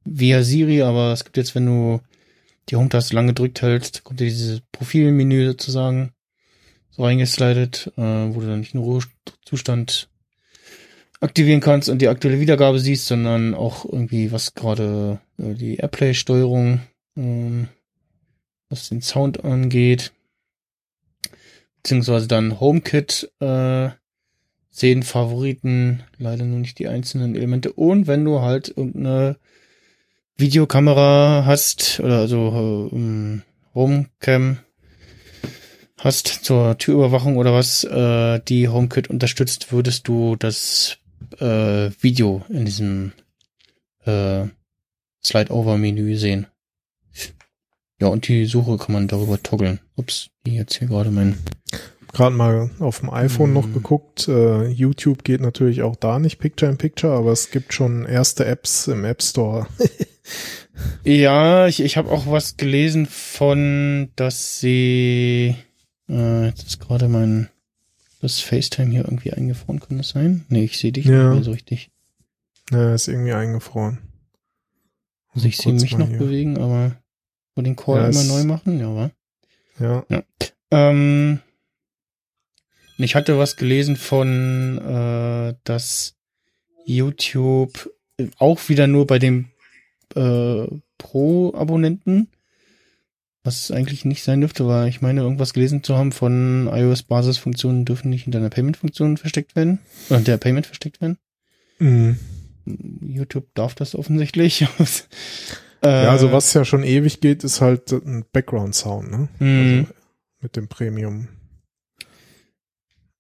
via 0.04 0.42
Siri, 0.42 0.82
aber 0.82 1.12
es 1.12 1.24
gibt 1.24 1.36
jetzt, 1.36 1.54
wenn 1.54 1.66
du 1.66 2.00
die 2.68 2.76
Home-Taste 2.76 3.14
lang 3.14 3.26
gedrückt 3.26 3.62
hältst, 3.62 4.04
kommt 4.04 4.20
dir 4.20 4.24
dieses 4.24 4.60
Profilmenü 4.72 5.46
sozusagen 5.46 6.12
so 6.90 7.04
reingeslidet, 7.04 7.92
äh, 7.96 8.02
wo 8.02 8.40
du 8.40 8.46
dann 8.46 8.60
nicht 8.60 8.74
nur 8.74 8.84
Ruhezustand 8.84 10.08
aktivieren 11.20 11.60
kannst 11.60 11.88
und 11.88 12.00
die 12.00 12.08
aktuelle 12.08 12.40
Wiedergabe 12.40 12.78
siehst, 12.78 13.06
sondern 13.06 13.54
auch 13.54 13.84
irgendwie, 13.84 14.30
was 14.32 14.54
gerade 14.54 15.20
äh, 15.38 15.54
die 15.54 15.76
Airplay-Steuerung, 15.76 16.80
äh, 17.16 17.66
was 18.68 18.88
den 18.88 19.02
Sound 19.02 19.44
angeht, 19.44 20.12
beziehungsweise 21.82 22.28
dann 22.28 22.60
HomeKit 22.60 23.30
äh, 23.40 23.90
sehen 24.74 25.04
Favoriten, 25.04 26.02
leider 26.18 26.44
nur 26.44 26.58
nicht 26.58 26.80
die 26.80 26.88
einzelnen 26.88 27.36
Elemente. 27.36 27.72
Und 27.72 28.08
wenn 28.08 28.24
du 28.24 28.40
halt 28.40 28.68
irgendeine 28.76 29.36
Videokamera 30.36 31.44
hast 31.46 32.00
oder 32.00 32.18
also 32.18 32.90
äh, 32.92 33.40
Homecam, 33.72 34.58
hast 35.98 36.26
zur 36.26 36.76
Türüberwachung 36.76 37.36
oder 37.36 37.54
was, 37.54 37.84
äh, 37.84 38.40
die 38.48 38.68
HomeKit 38.68 39.08
unterstützt, 39.08 39.70
würdest 39.72 40.08
du 40.08 40.34
das 40.34 40.98
äh, 41.38 41.90
Video 42.00 42.44
in 42.48 42.64
diesem 42.64 43.12
äh, 44.04 44.46
Slide-Over-Menü 45.22 46.16
sehen. 46.16 46.48
Ja, 48.00 48.08
und 48.08 48.26
die 48.26 48.44
Suche 48.46 48.76
kann 48.76 48.92
man 48.92 49.06
darüber 49.06 49.40
toggeln. 49.40 49.78
Ups, 49.94 50.30
jetzt 50.44 50.78
hier 50.78 50.88
gerade 50.88 51.12
mein 51.12 51.38
gerade 52.14 52.34
mal 52.34 52.70
auf 52.78 53.00
dem 53.00 53.10
iPhone 53.10 53.50
mm. 53.50 53.54
noch 53.54 53.72
geguckt. 53.72 54.28
Äh, 54.28 54.68
YouTube 54.68 55.24
geht 55.24 55.40
natürlich 55.40 55.82
auch 55.82 55.96
da 55.96 56.18
nicht 56.18 56.38
Picture 56.38 56.70
in 56.70 56.78
Picture, 56.78 57.12
aber 57.12 57.32
es 57.32 57.50
gibt 57.50 57.74
schon 57.74 58.06
erste 58.06 58.46
Apps 58.46 58.86
im 58.86 59.04
App 59.04 59.22
Store. 59.22 59.66
ja, 61.04 61.66
ich, 61.66 61.82
ich 61.82 61.96
habe 61.96 62.10
auch 62.10 62.26
was 62.26 62.56
gelesen 62.56 63.06
von, 63.06 64.10
dass 64.16 64.60
sie 64.60 65.56
äh, 66.08 66.46
jetzt 66.46 66.66
ist 66.66 66.80
gerade 66.80 67.08
mein 67.08 67.48
das 68.20 68.40
FaceTime 68.40 68.90
hier 68.90 69.04
irgendwie 69.04 69.34
eingefroren, 69.34 69.80
kann 69.80 69.98
das 69.98 70.08
sein? 70.10 70.46
Nee, 70.48 70.64
ich 70.64 70.78
sehe 70.78 70.92
dich 70.92 71.04
ja. 71.04 71.24
nicht 71.24 71.34
mehr 71.34 71.44
so 71.44 71.50
richtig. 71.50 71.90
Ja, 72.70 72.94
ist 72.94 73.08
irgendwie 73.08 73.34
eingefroren. 73.34 73.98
Also 75.34 75.46
ich 75.46 75.58
sehe 75.58 75.74
mich 75.74 75.98
noch 75.98 76.08
hier. 76.08 76.18
bewegen, 76.18 76.56
aber 76.56 76.96
und 77.54 77.64
den 77.64 77.76
Call 77.76 78.00
ja, 78.00 78.08
immer 78.08 78.24
neu 78.24 78.44
machen, 78.44 78.80
ja, 78.80 78.94
wa? 78.94 79.10
Ja. 79.78 80.04
ja. 80.08 80.22
Ähm, 80.70 81.40
ich 82.98 83.14
hatte 83.14 83.38
was 83.38 83.56
gelesen 83.56 83.96
von, 83.96 84.78
äh, 84.78 85.54
dass 85.64 86.16
YouTube 86.84 87.90
auch 88.38 88.68
wieder 88.68 88.86
nur 88.86 89.06
bei 89.06 89.18
dem 89.18 89.46
äh, 90.14 90.66
Pro-Abonnenten, 90.98 92.28
was 93.42 93.70
eigentlich 93.70 94.04
nicht 94.04 94.22
sein 94.22 94.40
dürfte, 94.40 94.66
weil 94.66 94.88
ich 94.88 95.02
meine, 95.02 95.20
irgendwas 95.20 95.52
gelesen 95.52 95.82
zu 95.82 95.96
haben 95.96 96.12
von 96.12 96.68
iOS-Basisfunktionen 96.72 97.84
dürfen 97.84 98.10
nicht 98.10 98.26
in 98.26 98.32
deiner 98.32 98.50
Payment-Funktion 98.50 99.16
versteckt 99.16 99.56
werden, 99.56 99.80
oder 100.08 100.20
der 100.20 100.38
Payment 100.38 100.66
versteckt 100.66 101.00
werden. 101.00 101.18
Mhm. 101.78 102.18
YouTube 102.66 103.46
darf 103.54 103.74
das 103.74 103.94
offensichtlich. 103.94 104.60
ja, 105.84 106.10
also 106.10 106.32
was 106.32 106.54
ja 106.54 106.64
schon 106.64 106.82
ewig 106.82 107.20
geht, 107.20 107.44
ist 107.44 107.60
halt 107.60 107.92
ein 107.92 108.24
Background-Sound, 108.32 109.10
ne? 109.10 109.28
Mhm. 109.38 109.78
Also 109.80 109.94
mit 110.40 110.56
dem 110.56 110.68
Premium. 110.68 111.28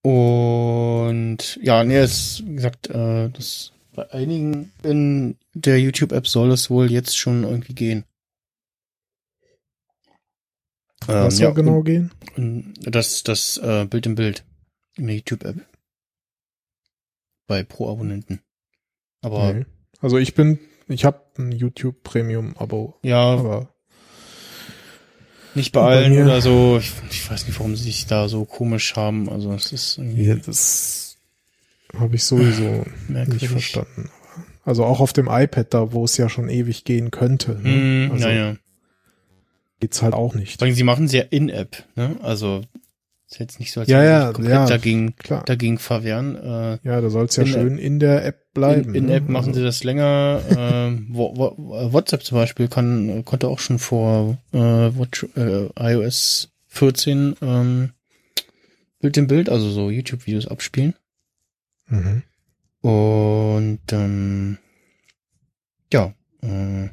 Und 0.04 1.58
ja, 1.62 1.82
nee, 1.82 1.96
es, 1.96 2.42
wie 2.44 2.56
gesagt, 2.56 2.90
äh, 2.90 3.30
das 3.30 3.72
bei 3.94 4.10
einigen 4.12 4.70
in 4.82 5.38
der 5.54 5.80
YouTube-App 5.80 6.28
soll 6.28 6.50
es 6.52 6.68
wohl 6.68 6.92
jetzt 6.92 7.16
schon 7.16 7.44
irgendwie 7.44 7.74
gehen. 7.74 8.04
Was 11.06 11.24
ähm, 11.24 11.30
soll 11.30 11.46
ja, 11.46 11.50
genau 11.52 11.78
und, 11.78 11.84
gehen? 11.84 12.10
Und 12.36 12.74
das 12.82 13.22
das 13.22 13.56
äh, 13.56 13.86
Bild 13.86 14.04
im 14.04 14.14
Bild 14.14 14.44
in 14.96 15.06
der 15.06 15.16
YouTube-App. 15.16 15.56
Bei 17.46 17.62
Pro-Abonnenten. 17.62 18.42
Aber. 19.22 19.54
Nee. 19.54 19.64
Also 20.00 20.18
ich 20.18 20.34
bin, 20.34 20.58
ich 20.86 21.06
habe 21.06 21.22
ein 21.38 21.50
YouTube 21.50 22.02
Premium-Abo. 22.02 22.98
Ja. 23.02 23.22
Aber 23.22 23.73
nicht 25.56 25.72
bei 25.72 25.80
allen 25.80 26.22
oder 26.22 26.40
so. 26.40 26.78
Ich, 26.78 26.92
ich, 27.10 27.30
weiß 27.30 27.46
nicht, 27.46 27.58
warum 27.58 27.76
sie 27.76 27.84
sich 27.84 28.06
da 28.06 28.28
so 28.28 28.44
komisch 28.44 28.96
haben. 28.96 29.28
Also 29.28 29.52
es 29.52 29.72
ist 29.72 29.98
irgendwie. 29.98 30.24
Ja, 30.24 30.34
das 30.36 31.16
habe 31.98 32.16
ich 32.16 32.24
sowieso 32.24 32.84
nicht 33.08 33.46
verstanden. 33.46 34.10
Also 34.64 34.84
auch 34.84 35.00
auf 35.00 35.12
dem 35.12 35.28
iPad 35.30 35.72
da, 35.74 35.92
wo 35.92 36.04
es 36.04 36.16
ja 36.16 36.28
schon 36.28 36.48
ewig 36.48 36.84
gehen 36.84 37.10
könnte. 37.10 37.60
Ne? 37.62 38.08
Mm, 38.08 38.12
also 38.12 38.28
ja. 38.28 38.56
Geht's 39.80 40.02
halt 40.02 40.14
auch 40.14 40.34
nicht. 40.34 40.62
Allem, 40.62 40.74
sie 40.74 40.84
machen 40.84 41.06
es 41.06 41.12
ja 41.12 41.22
in-App, 41.22 41.84
ne? 41.96 42.16
Also 42.22 42.62
ist 43.28 43.40
jetzt 43.40 43.60
nicht 43.60 43.72
so, 43.72 43.80
als 43.80 43.88
ja, 43.88 44.02
ja, 44.02 44.32
komplett 44.32 44.54
ja, 44.54 44.66
dagegen, 44.66 45.16
klar. 45.16 45.42
dagegen 45.44 45.78
verwehren. 45.78 46.36
Äh, 46.36 46.78
ja, 46.82 47.00
da 47.00 47.10
soll 47.10 47.26
es 47.26 47.36
ja 47.36 47.44
schön 47.44 47.78
in 47.78 47.98
der 47.98 48.24
App 48.24 48.43
bleiben. 48.54 48.90
In, 48.90 48.94
in 48.94 49.06
ne? 49.06 49.14
App 49.14 49.28
machen 49.28 49.48
also. 49.48 49.60
sie 49.60 49.64
das 49.64 49.84
länger. 49.84 50.40
äh, 50.50 50.92
WhatsApp 51.12 52.22
zum 52.22 52.38
Beispiel 52.38 52.68
kann, 52.68 53.24
konnte 53.24 53.48
auch 53.48 53.58
schon 53.58 53.78
vor 53.78 54.38
äh, 54.52 54.58
Watch, 54.58 55.26
äh, 55.36 55.68
iOS 55.78 56.50
14 56.68 57.36
ähm, 57.42 57.90
Bild 59.00 59.16
in 59.16 59.26
Bild, 59.26 59.48
also 59.50 59.70
so 59.70 59.90
YouTube-Videos 59.90 60.48
abspielen. 60.48 60.94
Mhm. 61.88 62.22
Und 62.80 63.80
ähm, 63.92 64.58
ja, 65.92 66.14
äh, 66.42 66.88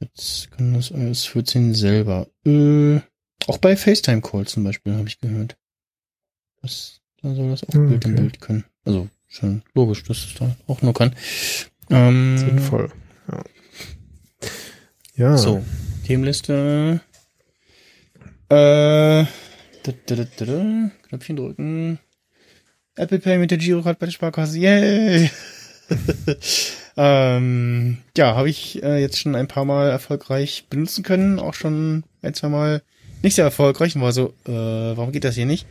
jetzt 0.00 0.50
kann 0.52 0.74
das 0.74 0.90
iOS 0.90 1.26
14 1.26 1.74
selber. 1.74 2.28
Äh, 2.46 3.00
auch 3.46 3.58
bei 3.58 3.76
FaceTime-Calls 3.76 4.52
zum 4.52 4.64
Beispiel 4.64 4.94
habe 4.94 5.08
ich 5.08 5.20
gehört. 5.20 5.56
Das, 6.62 7.00
da 7.20 7.34
soll 7.34 7.50
das 7.50 7.62
auch 7.64 7.68
okay. 7.68 7.86
Bild 7.86 8.04
in 8.04 8.14
Bild 8.14 8.40
können. 8.40 8.64
Also 8.84 9.08
schon 9.28 9.62
logisch, 9.74 10.02
dass 10.04 10.18
es 10.18 10.34
da 10.34 10.54
auch 10.66 10.82
nur 10.82 10.94
kann. 10.94 11.14
Ähm, 11.90 12.38
Sinnvoll, 12.38 12.90
ja. 13.30 13.44
Ja. 15.16 15.36
So, 15.36 15.64
Themenliste. 16.06 17.00
Äh, 18.48 18.54
da, 18.54 19.92
da, 20.06 20.14
da, 20.14 20.24
da, 20.44 20.90
Knöpfchen 21.08 21.36
drücken. 21.36 21.98
Apple 22.96 23.18
Pay 23.18 23.38
mit 23.38 23.50
der 23.50 23.58
Girocard 23.58 23.98
bei 23.98 24.06
der 24.06 24.12
Sparkasse. 24.12 24.58
Yay! 24.58 25.30
ähm, 26.96 27.98
ja, 28.16 28.36
habe 28.36 28.48
ich 28.48 28.82
äh, 28.82 29.00
jetzt 29.00 29.18
schon 29.18 29.34
ein 29.34 29.48
paar 29.48 29.64
Mal 29.64 29.90
erfolgreich 29.90 30.66
benutzen 30.70 31.02
können. 31.02 31.38
Auch 31.38 31.54
schon 31.54 32.04
ein, 32.22 32.34
zwei 32.34 32.48
Mal 32.48 32.82
nicht 33.22 33.34
sehr 33.34 33.44
erfolgreich 33.44 33.96
und 33.96 34.02
war 34.02 34.12
so, 34.12 34.34
äh, 34.46 34.52
warum 34.52 35.10
geht 35.10 35.24
das 35.24 35.34
hier 35.34 35.46
nicht? 35.46 35.66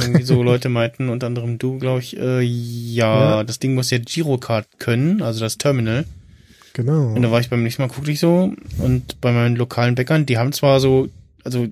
Irgendwie 0.00 0.22
so 0.22 0.42
Leute 0.42 0.68
meinten, 0.68 1.08
unter 1.08 1.26
anderem 1.26 1.58
du, 1.58 1.78
glaube 1.78 2.00
ich, 2.00 2.16
äh, 2.16 2.40
ja, 2.40 3.36
ja, 3.36 3.44
das 3.44 3.58
Ding 3.58 3.74
muss 3.74 3.90
ja 3.90 3.98
Girocard 3.98 4.78
können, 4.78 5.22
also 5.22 5.40
das 5.40 5.58
Terminal. 5.58 6.04
Genau. 6.72 7.12
Und 7.12 7.22
da 7.22 7.30
war 7.30 7.40
ich 7.40 7.50
beim 7.50 7.62
nächsten 7.62 7.82
Mal, 7.82 7.88
guckte 7.88 8.10
ich 8.10 8.20
so, 8.20 8.54
und 8.78 9.20
bei 9.20 9.32
meinen 9.32 9.56
lokalen 9.56 9.94
Bäckern, 9.94 10.24
die 10.24 10.38
haben 10.38 10.52
zwar 10.52 10.80
so, 10.80 11.08
also 11.44 11.68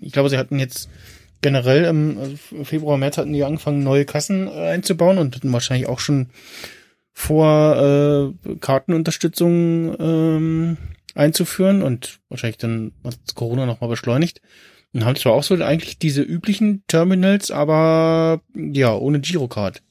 ich 0.00 0.12
glaube, 0.12 0.28
sie 0.28 0.36
hatten 0.36 0.58
jetzt 0.58 0.90
generell 1.40 1.84
im 1.84 2.18
also 2.18 2.36
Februar, 2.64 2.98
März 2.98 3.18
hatten 3.18 3.32
die 3.32 3.44
angefangen, 3.44 3.82
neue 3.82 4.04
Kassen 4.04 4.46
äh, 4.46 4.68
einzubauen 4.68 5.18
und 5.18 5.34
hatten 5.34 5.52
wahrscheinlich 5.52 5.88
auch 5.88 5.98
schon 5.98 6.28
vor 7.12 7.76
äh, 8.46 8.54
Kartenunterstützung 8.60 9.96
ähm, 9.98 10.76
einzuführen 11.14 11.82
und 11.82 12.20
wahrscheinlich 12.28 12.58
dann 12.58 12.92
hat 13.04 13.18
Corona 13.34 13.66
nochmal 13.66 13.90
beschleunigt. 13.90 14.40
Und 14.94 15.04
haben 15.04 15.16
zwar 15.16 15.32
auch 15.32 15.42
so 15.42 15.54
eigentlich 15.54 15.98
diese 15.98 16.22
üblichen 16.22 16.84
Terminals, 16.86 17.50
aber 17.50 18.42
ja, 18.54 18.94
ohne 18.94 19.20
Girocard. 19.20 19.82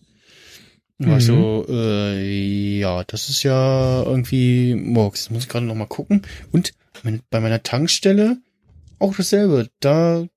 War 0.99 1.15
mhm. 1.15 1.21
so, 1.21 1.65
äh, 1.67 2.79
ja, 2.79 3.03
das 3.05 3.29
ist 3.29 3.41
ja 3.41 4.03
irgendwie 4.03 4.75
Murks. 4.75 5.31
Muss 5.31 5.43
ich 5.43 5.49
gerade 5.49 5.65
nochmal 5.65 5.87
gucken. 5.87 6.21
Und 6.51 6.73
bei 7.31 7.39
meiner 7.39 7.63
Tankstelle 7.63 8.37
auch 8.99 9.15
dasselbe. 9.15 9.69
Da 9.79 10.27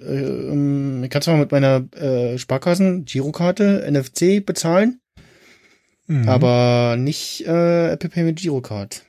äh, 0.00 0.02
ähm, 0.02 1.06
kannst 1.10 1.26
du 1.26 1.32
mal 1.32 1.40
mit 1.40 1.52
meiner 1.52 1.84
äh, 1.96 2.38
Sparkassen 2.38 3.04
Girokarte 3.04 3.90
NFC 3.90 4.44
bezahlen, 4.44 5.00
mhm. 6.06 6.28
aber 6.28 6.96
nicht 6.98 7.46
äh, 7.46 7.90
Apple 7.90 8.08
Pay 8.08 8.22
mit 8.24 8.38
Girocard. 8.38 9.02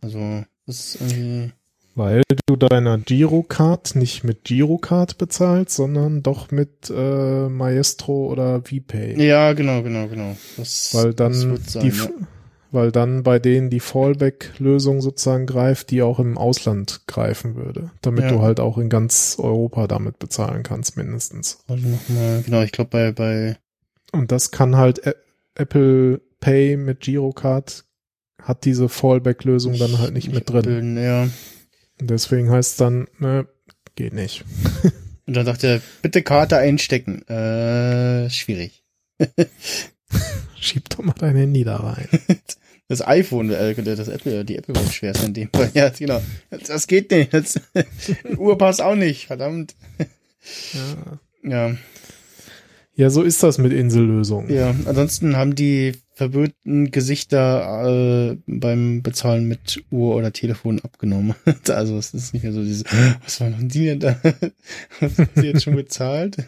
Also 0.00 0.44
das 0.66 0.96
ist 0.96 1.00
irgendwie 1.00 1.52
weil 1.94 2.22
du 2.46 2.56
deiner 2.56 2.98
Girocard 2.98 3.94
nicht 3.94 4.24
mit 4.24 4.44
Girocard 4.44 5.18
bezahlst, 5.18 5.76
sondern 5.76 6.22
doch 6.22 6.50
mit 6.50 6.92
äh, 6.94 7.48
Maestro 7.48 8.26
oder 8.30 8.62
VPay. 8.62 9.22
Ja, 9.22 9.52
genau, 9.52 9.82
genau, 9.82 10.08
genau. 10.08 10.36
Das, 10.56 10.94
weil 10.94 11.14
dann 11.14 11.32
sein, 11.32 11.82
die, 11.82 11.88
ja. 11.88 12.08
weil 12.70 12.92
dann 12.92 13.22
bei 13.22 13.38
denen 13.38 13.70
die 13.70 13.80
Fallback-Lösung 13.80 15.00
sozusagen 15.00 15.46
greift, 15.46 15.90
die 15.90 16.02
auch 16.02 16.18
im 16.18 16.38
Ausland 16.38 17.06
greifen 17.06 17.56
würde, 17.56 17.90
damit 18.00 18.24
ja. 18.24 18.30
du 18.30 18.42
halt 18.42 18.60
auch 18.60 18.78
in 18.78 18.88
ganz 18.88 19.36
Europa 19.38 19.86
damit 19.86 20.18
bezahlen 20.18 20.62
kannst, 20.62 20.96
mindestens. 20.96 21.64
Also 21.68 21.86
nochmal, 21.86 22.42
genau, 22.42 22.62
ich 22.62 22.72
glaube 22.72 22.90
bei 22.90 23.12
bei 23.12 23.56
und 24.12 24.32
das 24.32 24.50
kann 24.50 24.76
halt 24.76 25.06
A 25.06 25.12
Apple 25.54 26.22
Pay 26.40 26.76
mit 26.78 27.00
Girocard 27.00 27.84
hat 28.42 28.64
diese 28.64 28.88
Fallback-Lösung 28.88 29.78
dann 29.78 29.98
halt 29.98 30.14
nicht, 30.14 30.32
mit 30.32 30.50
drin. 30.50 30.62
Bilden, 30.62 30.96
ja. 30.96 31.28
Deswegen 32.06 32.50
heißt 32.50 32.72
es 32.72 32.76
dann, 32.76 33.08
ne, 33.18 33.46
geht 33.94 34.12
nicht. 34.12 34.44
Und 35.26 35.34
dann 35.34 35.46
sagt 35.46 35.64
er, 35.64 35.80
bitte 36.02 36.22
Karte 36.22 36.56
einstecken. 36.56 37.26
Äh, 37.28 38.28
schwierig. 38.30 38.84
Schieb 40.60 40.88
doch 40.90 40.98
mal 41.02 41.14
dein 41.18 41.36
Handy 41.36 41.64
da 41.64 41.76
rein. 41.76 42.08
Das 42.88 43.06
iPhone, 43.06 43.50
äh, 43.50 43.74
das 43.74 44.08
Apple, 44.08 44.44
die 44.44 44.58
Apple 44.58 44.74
wird 44.74 44.92
schwer 44.92 45.14
in 45.24 45.32
dem 45.32 45.48
Fall. 45.48 45.70
Ja, 45.72 45.88
genau. 45.88 46.20
Das 46.50 46.86
geht 46.86 47.10
nicht. 47.10 47.32
Das, 47.32 47.58
Uhr 48.36 48.58
passt 48.58 48.82
auch 48.82 48.96
nicht, 48.96 49.28
verdammt. 49.28 49.74
Ja. 50.74 51.18
Ja. 51.42 51.76
Ja, 52.94 53.08
so 53.08 53.22
ist 53.22 53.42
das 53.42 53.58
mit 53.58 53.72
Insellösungen. 53.72 54.52
Ja, 54.52 54.74
ansonsten 54.84 55.36
haben 55.36 55.54
die 55.54 55.92
verwirrten 56.12 56.90
Gesichter 56.90 58.32
äh, 58.32 58.36
beim 58.46 59.02
Bezahlen 59.02 59.48
mit 59.48 59.82
Uhr 59.90 60.14
oder 60.14 60.32
Telefon 60.32 60.80
abgenommen. 60.80 61.34
also 61.68 61.96
es 61.96 62.12
ist 62.12 62.34
nicht 62.34 62.42
mehr 62.42 62.52
so 62.52 62.62
dieses, 62.62 62.84
was 63.24 63.40
war 63.40 63.48
noch 63.48 63.58
die 63.60 63.86
denn 63.86 64.00
da? 64.00 64.16
was 65.00 65.18
hat 65.18 65.30
sie 65.34 65.46
jetzt 65.46 65.64
schon 65.64 65.76
bezahlt? 65.76 66.36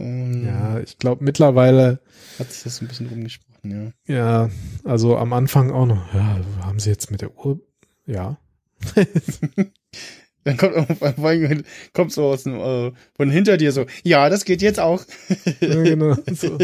Ähm, 0.00 0.44
ja, 0.46 0.78
ich 0.78 0.96
glaube 0.98 1.24
mittlerweile 1.24 1.98
hat 2.38 2.52
sich 2.52 2.62
das 2.62 2.80
ein 2.80 2.86
bisschen 2.86 3.08
rumgesprochen, 3.08 3.92
ja. 4.06 4.14
Ja, 4.14 4.50
also 4.84 5.16
am 5.16 5.32
Anfang 5.32 5.72
auch 5.72 5.86
noch, 5.86 6.14
ja, 6.14 6.38
haben 6.60 6.78
sie 6.78 6.90
jetzt 6.90 7.10
mit 7.10 7.20
der 7.20 7.36
Uhr, 7.36 7.58
ja. 8.06 8.38
Dann 10.48 10.56
kommt 10.56 11.64
kommt 11.92 12.12
so 12.12 12.24
aus 12.24 12.44
dem, 12.44 12.54
äh, 12.54 12.92
von 13.14 13.30
hinter 13.30 13.58
dir 13.58 13.70
so, 13.70 13.84
ja, 14.02 14.30
das 14.30 14.46
geht 14.46 14.62
jetzt 14.62 14.80
auch. 14.80 15.04
ja, 15.60 15.82
genau. 15.82 16.16
So. 16.32 16.56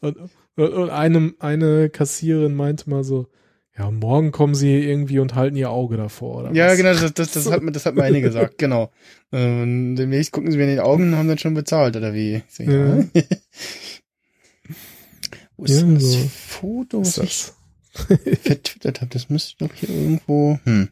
Und, 0.00 0.16
und 0.56 0.90
einem, 0.90 1.36
eine 1.38 1.88
Kassiererin 1.88 2.54
meinte 2.54 2.90
mal 2.90 3.04
so, 3.04 3.28
ja, 3.78 3.92
morgen 3.92 4.32
kommen 4.32 4.56
sie 4.56 4.74
irgendwie 4.74 5.20
und 5.20 5.36
halten 5.36 5.56
ihr 5.56 5.70
Auge 5.70 5.96
davor, 5.96 6.40
oder 6.40 6.52
Ja, 6.52 6.66
was? 6.66 6.76
genau, 6.76 6.92
das, 6.94 7.14
das, 7.14 7.30
das, 7.30 7.50
hat, 7.50 7.62
das 7.70 7.86
hat 7.86 7.94
mir 7.94 8.02
eine 8.02 8.20
gesagt, 8.20 8.58
genau. 8.58 8.90
Ähm, 9.30 9.94
demnächst 9.94 10.32
gucken 10.32 10.50
sie 10.50 10.58
mir 10.58 10.64
in 10.64 10.70
die 10.74 10.80
Augen 10.80 11.04
und 11.12 11.16
haben 11.16 11.28
dann 11.28 11.38
schon 11.38 11.54
bezahlt, 11.54 11.96
oder 11.96 12.12
wie? 12.12 12.42
So, 12.48 12.64
ja. 12.64 12.98
ja. 12.98 13.04
Wo 15.56 15.64
ist 15.64 15.80
ja, 15.80 15.86
das 15.86 16.02
so. 16.02 16.18
Foto, 16.28 17.00
was 17.02 17.18
ich 17.18 17.52
vertwittert 18.42 19.00
habe? 19.00 19.10
Das 19.10 19.30
müsste 19.30 19.64
doch 19.64 19.72
hier 19.74 19.90
irgendwo, 19.90 20.58
hm, 20.64 20.88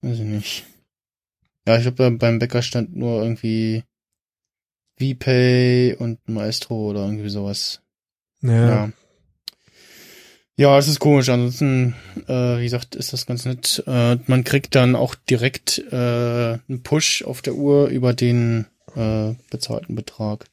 weiß 0.00 0.20
ich 0.20 0.24
nicht. 0.24 0.66
Ja, 1.66 1.76
ich 1.76 1.82
glaube, 1.82 2.10
beim 2.12 2.38
Bäcker 2.38 2.62
stand 2.62 2.94
nur 2.94 3.22
irgendwie 3.22 3.84
VPay 4.98 5.96
und 5.98 6.28
Maestro 6.28 6.90
oder 6.90 7.06
irgendwie 7.06 7.30
sowas. 7.30 7.80
Ja. 8.42 8.68
ja. 8.68 8.92
Ja, 10.56 10.78
es 10.78 10.86
ist 10.86 11.00
komisch. 11.00 11.28
Ansonsten, 11.30 11.96
äh, 12.28 12.58
wie 12.58 12.64
gesagt, 12.64 12.94
ist 12.94 13.12
das 13.12 13.26
ganz 13.26 13.44
nett. 13.44 13.82
Äh, 13.86 14.18
man 14.26 14.44
kriegt 14.44 14.74
dann 14.76 14.94
auch 14.94 15.16
direkt 15.16 15.78
äh, 15.90 16.58
einen 16.68 16.82
Push 16.84 17.24
auf 17.24 17.42
der 17.42 17.54
Uhr 17.54 17.88
über 17.88 18.12
den 18.12 18.66
äh, 18.94 19.34
bezahlten 19.50 19.96
Betrag. 19.96 20.46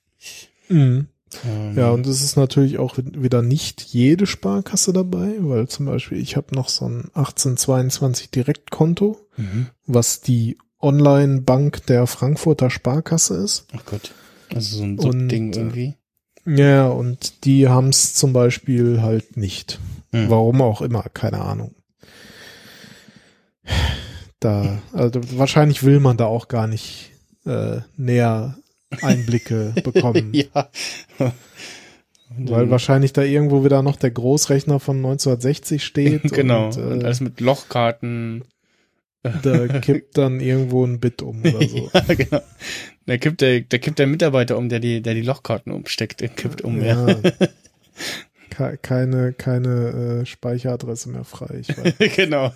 Mhm. 0.69 1.07
Ähm, 1.45 1.77
ja, 1.77 1.91
und 1.91 2.07
es 2.07 2.23
ist 2.23 2.35
natürlich 2.35 2.79
auch 2.79 2.97
wieder 2.97 3.41
nicht 3.41 3.81
jede 3.81 4.25
Sparkasse 4.25 4.91
dabei, 4.91 5.35
weil 5.39 5.67
zum 5.67 5.85
Beispiel 5.85 6.19
ich 6.19 6.35
habe 6.35 6.53
noch 6.55 6.67
so 6.67 6.85
ein 6.85 7.05
1822 7.13 8.31
Direktkonto, 8.31 9.19
mhm. 9.37 9.67
was 9.85 10.21
die 10.21 10.57
Online-Bank 10.81 11.85
der 11.85 12.07
Frankfurter 12.07 12.69
Sparkasse 12.69 13.35
ist. 13.35 13.65
Ach 13.75 13.85
Gott. 13.85 14.13
Also 14.53 14.77
so 14.77 14.83
ein 14.83 14.99
Subding 14.99 15.53
irgendwie. 15.53 15.95
Ja, 16.45 16.87
und 16.87 17.45
die 17.45 17.67
haben 17.67 17.89
es 17.89 18.13
zum 18.13 18.33
Beispiel 18.33 19.01
halt 19.01 19.37
nicht. 19.37 19.79
Hm. 20.11 20.29
Warum 20.29 20.61
auch 20.61 20.81
immer, 20.81 21.03
keine 21.13 21.41
Ahnung. 21.41 21.75
Da, 24.39 24.79
also 24.91 25.21
wahrscheinlich 25.37 25.83
will 25.83 25.99
man 25.99 26.17
da 26.17 26.25
auch 26.25 26.47
gar 26.47 26.67
nicht 26.67 27.11
äh, 27.45 27.77
näher 27.95 28.57
Einblicke 29.01 29.73
bekommen. 29.83 30.33
ja. 30.33 30.69
Weil 32.37 32.69
wahrscheinlich 32.69 33.13
da 33.13 33.23
irgendwo 33.23 33.63
wieder 33.63 33.83
noch 33.83 33.97
der 33.97 34.11
Großrechner 34.11 34.79
von 34.79 34.97
1960 34.97 35.83
steht. 35.83 36.23
genau. 36.33 36.67
Und, 36.67 36.77
äh, 36.77 36.81
und 36.81 37.03
alles 37.03 37.19
mit 37.19 37.39
Lochkarten. 37.39 38.43
Da 39.23 39.67
kippt 39.79 40.17
dann 40.17 40.39
irgendwo 40.39 40.83
ein 40.83 40.99
Bit 40.99 41.21
um 41.21 41.41
oder 41.41 41.61
so. 41.67 41.89
ja, 41.93 42.13
genau. 42.13 42.41
Da 43.05 43.17
kippt 43.17 43.41
der, 43.41 43.61
da 43.61 43.77
kippt 43.77 43.99
der 43.99 44.07
Mitarbeiter 44.07 44.57
um, 44.57 44.69
der 44.69 44.79
die, 44.79 45.01
der 45.01 45.13
die 45.13 45.21
Lochkarten 45.21 45.71
umsteckt, 45.71 46.21
der 46.21 46.29
kippt 46.29 46.61
um, 46.61 46.81
ja. 46.81 47.07
ja. 47.07 48.75
keine, 48.81 49.33
keine 49.33 50.21
äh, 50.21 50.25
Speicheradresse 50.25 51.09
mehr 51.09 51.23
frei. 51.23 51.59
Ich 51.61 51.77
weiß. 51.77 51.93
genau. 52.15 52.51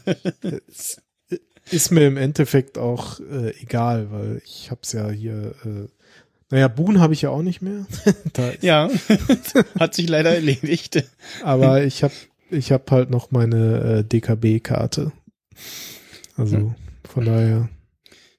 Ist 1.71 1.91
mir 1.91 2.07
im 2.07 2.17
Endeffekt 2.17 2.77
auch 2.77 3.19
äh, 3.19 3.51
egal, 3.61 4.11
weil 4.11 4.41
ich 4.45 4.71
hab's 4.71 4.91
ja 4.91 5.09
hier, 5.09 5.55
äh, 5.65 5.87
naja, 6.51 6.67
Boon 6.67 6.99
habe 6.99 7.13
ich 7.13 7.23
ja 7.23 7.29
auch 7.29 7.41
nicht 7.41 7.61
mehr. 7.61 7.85
ja, 8.61 8.89
hat 9.79 9.93
sich 9.93 10.07
leider 10.07 10.33
erledigt. 10.33 11.03
Aber 11.43 11.83
ich 11.83 12.03
habe 12.03 12.13
ich 12.51 12.71
hab 12.71 12.89
halt 12.91 13.09
noch 13.09 13.31
meine 13.31 13.99
äh, 13.99 14.03
DKB-Karte. 14.03 15.11
Also 16.37 16.57
hm. 16.57 16.75
von 17.07 17.25
daher, 17.25 17.69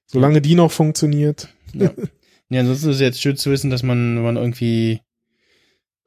solange 0.06 0.40
die 0.40 0.54
noch 0.54 0.70
funktioniert, 0.70 1.48
ja. 1.72 1.90
ja, 2.48 2.60
ansonsten 2.60 2.90
ist 2.90 2.96
es 2.96 3.00
jetzt 3.00 3.20
schön 3.20 3.36
zu 3.36 3.50
wissen, 3.50 3.70
dass 3.70 3.82
man, 3.82 4.16
wenn 4.16 4.22
man 4.22 4.36
irgendwie 4.36 5.00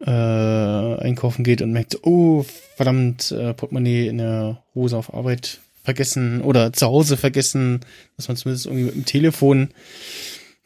äh, 0.02 0.10
einkaufen 0.10 1.44
geht 1.44 1.62
und 1.62 1.72
merkt, 1.72 2.06
oh, 2.06 2.46
verdammt, 2.76 3.32
äh, 3.32 3.54
Portemonnaie 3.54 4.08
in 4.08 4.20
der 4.20 4.64
Hose 4.74 4.98
auf 4.98 5.14
Arbeit 5.14 5.60
vergessen 5.84 6.42
oder 6.42 6.72
zu 6.74 6.86
Hause 6.88 7.18
vergessen, 7.18 7.82
dass 8.16 8.28
man 8.28 8.38
zumindest 8.38 8.66
irgendwie 8.66 8.86
mit 8.86 8.96
dem 8.96 9.06
Telefon 9.06 9.70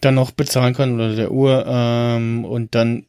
dann 0.02 0.16
noch 0.16 0.32
bezahlen 0.32 0.74
kann 0.74 0.96
oder 0.96 1.16
der 1.16 1.32
Uhr 1.32 1.66
ähm, 1.68 2.46
und 2.46 2.76
dann 2.76 3.06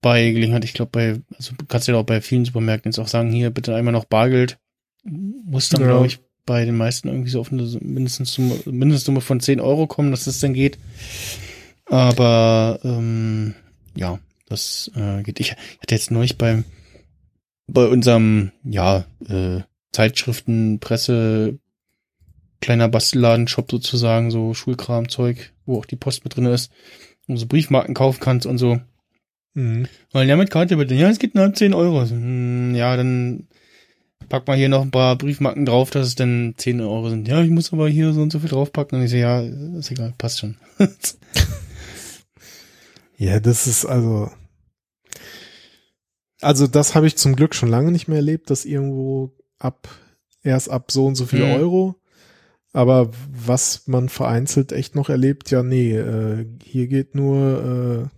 bei 0.00 0.30
Gelegenheit, 0.32 0.64
ich 0.64 0.72
glaube 0.72 0.90
bei, 0.90 1.20
also 1.36 1.52
kannst 1.68 1.86
du 1.86 1.92
ja 1.92 1.98
auch 1.98 2.04
bei 2.04 2.20
vielen 2.20 2.44
Supermärkten 2.44 2.90
jetzt 2.90 2.98
auch 2.98 3.08
sagen, 3.08 3.30
hier 3.30 3.50
bitte 3.50 3.74
einmal 3.74 3.92
noch 3.92 4.06
Bargeld, 4.06 4.58
muss 5.04 5.68
dann 5.68 5.82
ja. 5.82 5.88
glaube 5.88 6.06
ich 6.06 6.20
bei 6.46 6.64
den 6.64 6.76
meisten 6.76 7.08
irgendwie 7.08 7.30
so 7.30 7.40
auf 7.40 7.52
eine 7.52 7.62
mindestens 7.80 8.34
Summe, 8.34 8.58
Mindestsumme 8.66 9.20
von 9.20 9.40
10 9.40 9.60
Euro 9.60 9.86
kommen, 9.86 10.10
dass 10.10 10.24
das 10.24 10.40
dann 10.40 10.54
geht. 10.54 10.78
Aber 11.86 12.80
ähm, 12.84 13.54
ja, 13.96 14.18
das 14.48 14.90
äh, 14.94 15.22
geht. 15.22 15.40
Ich 15.40 15.52
hatte 15.52 15.94
jetzt 15.94 16.10
neulich 16.10 16.38
beim 16.38 16.64
bei 17.66 17.86
unserem 17.86 18.52
ja 18.62 19.06
äh, 19.26 19.60
Zeitschriften, 19.92 20.80
Presse, 20.80 21.58
kleiner 22.60 22.88
Bastelladen-Shop 22.88 23.70
sozusagen, 23.70 24.30
so 24.30 24.54
Schulkramzeug, 24.54 25.52
wo 25.66 25.78
auch 25.78 25.86
die 25.86 25.96
Post 25.96 26.24
mit 26.24 26.36
drin 26.36 26.46
ist, 26.46 26.72
wo 27.26 27.34
du 27.34 27.38
so 27.38 27.46
Briefmarken 27.46 27.94
kaufen 27.94 28.20
kannst 28.20 28.46
und 28.46 28.58
so. 28.58 28.80
Mhm. 29.54 29.86
Weil 30.12 30.28
ja 30.28 30.36
mit 30.36 30.50
Karte 30.50 30.76
bitte, 30.76 30.94
ja, 30.94 31.08
es 31.08 31.18
geht 31.18 31.34
nur 31.34 31.52
10 31.54 31.74
Euro. 31.74 32.08
Hm, 32.08 32.74
ja, 32.74 32.96
dann 32.96 33.46
pack 34.28 34.46
mal 34.46 34.56
hier 34.56 34.68
noch 34.68 34.82
ein 34.82 34.90
paar 34.90 35.16
Briefmarken 35.16 35.66
drauf, 35.66 35.90
dass 35.90 36.06
es 36.06 36.14
dann 36.14 36.54
10 36.56 36.80
Euro 36.80 37.10
sind. 37.10 37.28
Ja, 37.28 37.42
ich 37.42 37.50
muss 37.50 37.72
aber 37.72 37.88
hier 37.88 38.12
so 38.12 38.22
und 38.22 38.32
so 38.32 38.40
viel 38.40 38.48
draufpacken. 38.48 38.98
Und 38.98 39.04
ich 39.04 39.10
so, 39.10 39.16
ja, 39.16 39.40
ist 39.40 39.90
egal, 39.90 40.14
passt 40.18 40.40
schon. 40.40 40.56
ja, 43.16 43.40
das 43.40 43.66
ist 43.66 43.84
also. 43.84 44.30
Also, 46.40 46.66
das 46.66 46.94
habe 46.94 47.06
ich 47.06 47.16
zum 47.16 47.36
Glück 47.36 47.54
schon 47.54 47.70
lange 47.70 47.90
nicht 47.90 48.06
mehr 48.06 48.18
erlebt, 48.18 48.50
dass 48.50 48.66
irgendwo 48.66 49.32
ab, 49.58 49.88
erst 50.42 50.68
ab 50.68 50.90
so 50.90 51.06
und 51.06 51.14
so 51.14 51.24
viel 51.24 51.44
mhm. 51.44 51.52
Euro. 51.52 51.94
Aber 52.74 53.10
was 53.30 53.86
man 53.86 54.08
vereinzelt 54.08 54.72
echt 54.72 54.96
noch 54.96 55.08
erlebt, 55.08 55.50
ja, 55.50 55.62
nee, 55.62 55.96
äh, 55.96 56.44
hier 56.62 56.88
geht 56.88 57.14
nur 57.14 58.10
äh, 58.10 58.16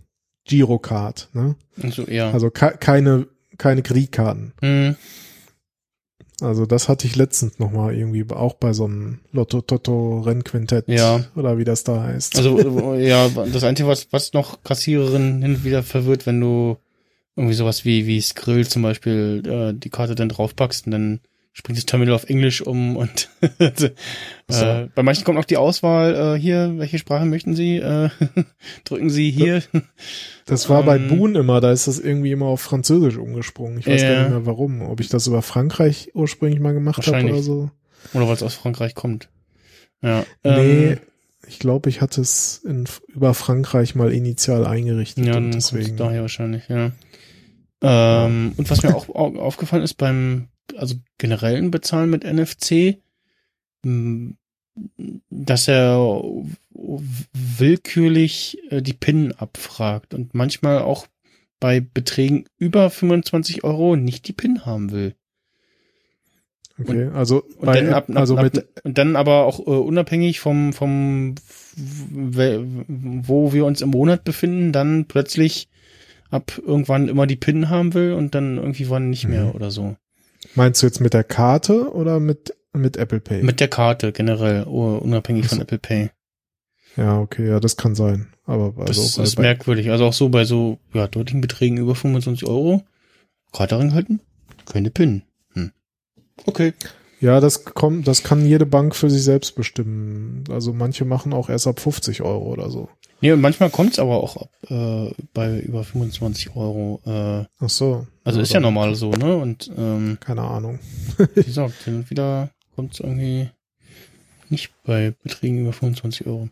Girocard, 0.49 1.29
ne? 1.33 1.55
Also, 1.81 2.03
ja. 2.07 2.31
Also 2.31 2.49
keine, 2.49 3.27
keine 3.57 3.83
Kreditkarten. 3.83 4.53
Mhm. 4.61 4.95
Also 6.41 6.67
das 6.67 6.87
hatte 6.87 7.07
ich 7.07 7.15
letztens 7.15 7.57
noch 7.57 7.71
mal 7.71 7.95
irgendwie 7.95 8.23
auch 8.29 8.53
bei 8.53 8.73
so 8.73 8.85
einem 8.85 9.19
Lotto 9.31 9.61
Toto 9.61 10.19
Rennquintett 10.19 10.87
ja. 10.87 11.25
oder 11.35 11.57
wie 11.57 11.63
das 11.63 11.83
da 11.83 12.03
heißt. 12.03 12.37
Also 12.37 12.93
ja, 12.95 13.27
das 13.29 13.63
Einzige, 13.63 13.89
was, 13.89 14.07
was 14.11 14.33
noch 14.33 14.63
Kassiererin 14.63 15.41
hin 15.41 15.55
und 15.55 15.63
wieder 15.63 15.81
verwirrt, 15.81 16.27
wenn 16.27 16.39
du 16.39 16.77
irgendwie 17.35 17.55
sowas 17.55 17.85
wie 17.85 18.05
wie 18.05 18.21
Skrill 18.21 18.67
zum 18.67 18.83
Beispiel 18.83 19.41
äh, 19.45 19.73
die 19.77 19.89
Karte 19.89 20.13
dann 20.13 20.29
draufpackst 20.29 20.85
und 20.85 20.91
dann 20.91 21.19
springt 21.57 21.79
das 21.79 21.87
Terminal 21.87 22.13
auf 22.13 22.29
Englisch 22.29 22.61
um 22.61 22.95
und 22.95 23.29
so. 24.47 24.63
äh, 24.63 24.89
bei 24.93 25.01
manchen 25.01 25.23
kommt 25.23 25.39
auch 25.39 25.45
die 25.45 25.57
Auswahl 25.57 26.35
äh, 26.35 26.39
hier, 26.39 26.75
welche 26.77 26.99
Sprache 26.99 27.25
möchten 27.25 27.55
Sie? 27.55 27.77
Äh, 27.77 28.09
drücken 28.83 29.09
Sie 29.09 29.31
hier. 29.31 29.63
Das 30.45 30.69
war 30.69 30.83
bei 30.83 30.97
ähm, 30.97 31.07
Boon 31.07 31.33
immer, 31.33 31.59
da 31.59 31.71
ist 31.71 31.87
das 31.87 31.97
irgendwie 31.97 32.31
immer 32.31 32.45
auf 32.45 32.61
Französisch 32.61 33.17
umgesprungen. 33.17 33.79
Ich 33.79 33.87
weiß 33.87 34.03
gar 34.03 34.21
nicht 34.21 34.29
mehr 34.29 34.45
warum. 34.45 34.83
Ob 34.83 34.99
ich 34.99 35.09
das 35.09 35.25
über 35.25 35.41
Frankreich 35.41 36.11
ursprünglich 36.13 36.59
mal 36.59 36.75
gemacht 36.75 37.07
habe 37.07 37.25
oder 37.25 37.41
so. 37.41 37.71
Oder 38.13 38.27
weil 38.27 38.35
es 38.35 38.43
aus 38.43 38.53
Frankreich 38.53 38.93
kommt. 38.93 39.29
Ja. 40.03 40.25
Nee, 40.43 40.91
ähm, 40.91 40.97
ich 41.47 41.57
glaube, 41.57 41.89
ich 41.89 42.01
hatte 42.01 42.21
es 42.21 42.61
in, 42.65 42.85
über 43.07 43.33
Frankreich 43.33 43.95
mal 43.95 44.13
initial 44.13 44.67
eingerichtet. 44.67 45.25
Ja, 45.25 45.37
und 45.37 45.51
deswegen. 45.51 45.97
daher 45.97 46.21
wahrscheinlich, 46.21 46.69
ja. 46.69 46.91
Ähm, 47.81 48.53
und 48.57 48.69
was 48.69 48.83
mir 48.83 48.95
auch 48.95 49.09
aufgefallen 49.09 49.83
ist 49.83 49.95
beim 49.95 50.49
also 50.75 50.95
generellen 51.17 51.71
Bezahlen 51.71 52.09
mit 52.09 52.23
NFC, 52.23 52.97
dass 55.29 55.67
er 55.67 56.23
willkürlich 57.33 58.59
äh, 58.69 58.81
die 58.81 58.93
PIN 58.93 59.31
abfragt 59.31 60.13
und 60.13 60.33
manchmal 60.33 60.79
auch 60.79 61.07
bei 61.59 61.79
Beträgen 61.79 62.45
über 62.57 62.89
25 62.89 63.63
Euro 63.63 63.95
nicht 63.95 64.27
die 64.27 64.33
PIN 64.33 64.65
haben 64.65 64.91
will. 64.91 65.15
Okay, 66.79 67.09
also 67.11 67.43
und 67.57 67.65
dann, 67.65 67.91
ab, 67.91 68.07
ab, 68.09 68.15
also 68.15 68.35
mit 68.35 68.67
und 68.83 68.99
dann 68.99 69.15
aber 69.15 69.45
auch 69.45 69.59
äh, 69.59 69.63
unabhängig 69.63 70.39
vom 70.39 70.73
vom 70.73 71.33
wo 71.75 73.53
wir 73.53 73.65
uns 73.65 73.81
im 73.81 73.89
Monat 73.89 74.23
befinden, 74.23 74.71
dann 74.71 75.05
plötzlich 75.05 75.69
ab 76.29 76.59
irgendwann 76.63 77.07
immer 77.07 77.25
die 77.25 77.35
PIN 77.35 77.69
haben 77.69 77.95
will 77.95 78.13
und 78.13 78.35
dann 78.35 78.57
irgendwie 78.57 78.89
wann 78.89 79.09
nicht 79.09 79.27
mehr 79.27 79.45
mhm. 79.45 79.51
oder 79.51 79.71
so. 79.71 79.95
Meinst 80.57 80.81
du 80.81 80.87
jetzt 80.87 81.01
mit 81.01 81.13
der 81.13 81.23
Karte 81.23 81.93
oder 81.93 82.19
mit 82.19 82.55
mit 82.73 82.97
Apple 82.97 83.19
Pay? 83.19 83.43
Mit 83.43 83.59
der 83.59 83.67
Karte 83.67 84.11
generell, 84.11 84.63
unabhängig 84.63 85.47
von 85.47 85.61
Apple 85.61 85.77
Pay. 85.77 86.09
Ja, 86.95 87.19
okay, 87.19 87.47
ja, 87.47 87.59
das 87.59 87.77
kann 87.77 87.93
sein. 87.93 88.33
Aber 88.45 88.73
also 88.79 89.03
das 89.03 89.17
ist 89.19 89.37
merkwürdig. 89.37 89.91
Also 89.91 90.05
auch 90.05 90.13
so 90.13 90.29
bei 90.29 90.45
so 90.45 90.79
ja, 90.95 91.07
deutlichen 91.07 91.41
Beträgen 91.41 91.77
über 91.77 91.93
25 91.93 92.47
Euro. 92.47 92.83
Karte 93.53 93.77
reinhalten, 93.77 94.19
keine 94.65 94.89
PIN. 94.89 95.21
Hm. 95.53 95.71
Okay. 96.47 96.73
Ja, 97.19 97.39
das 97.39 97.65
kommt, 97.65 98.07
das 98.07 98.23
kann 98.23 98.45
jede 98.45 98.65
Bank 98.65 98.95
für 98.95 99.09
sich 99.09 99.23
selbst 99.23 99.55
bestimmen. 99.55 100.43
Also 100.49 100.73
manche 100.73 101.05
machen 101.05 101.33
auch 101.33 101.49
erst 101.49 101.67
ab 101.67 101.79
50 101.79 102.21
Euro 102.21 102.45
oder 102.51 102.69
so. 102.69 102.89
Nee, 103.21 103.35
manchmal 103.35 103.71
kommt's 103.71 103.97
aber 103.97 104.17
auch 104.21 104.37
ab 104.37 104.49
äh, 104.69 105.11
bei 105.33 105.59
über 105.59 105.83
25 105.83 106.55
Euro. 106.55 107.01
Äh, 107.05 107.45
Ach 107.59 107.69
so. 107.69 108.05
Also 108.23 108.39
ist 108.41 108.53
ja 108.53 108.59
normal 108.59 108.93
so, 108.93 109.09
ne? 109.09 109.35
Und 109.35 109.71
ähm, 109.75 110.17
keine 110.19 110.41
Ahnung. 110.41 110.79
wie 111.33 111.43
gesagt, 111.43 111.83
hin 111.83 111.95
und 111.95 112.09
wieder 112.11 112.51
kommt's 112.75 112.99
irgendwie 112.99 113.49
nicht 114.49 114.71
bei 114.85 115.15
Beträgen 115.23 115.61
über 115.61 115.73
25 115.73 116.27
Euro. 116.27 116.49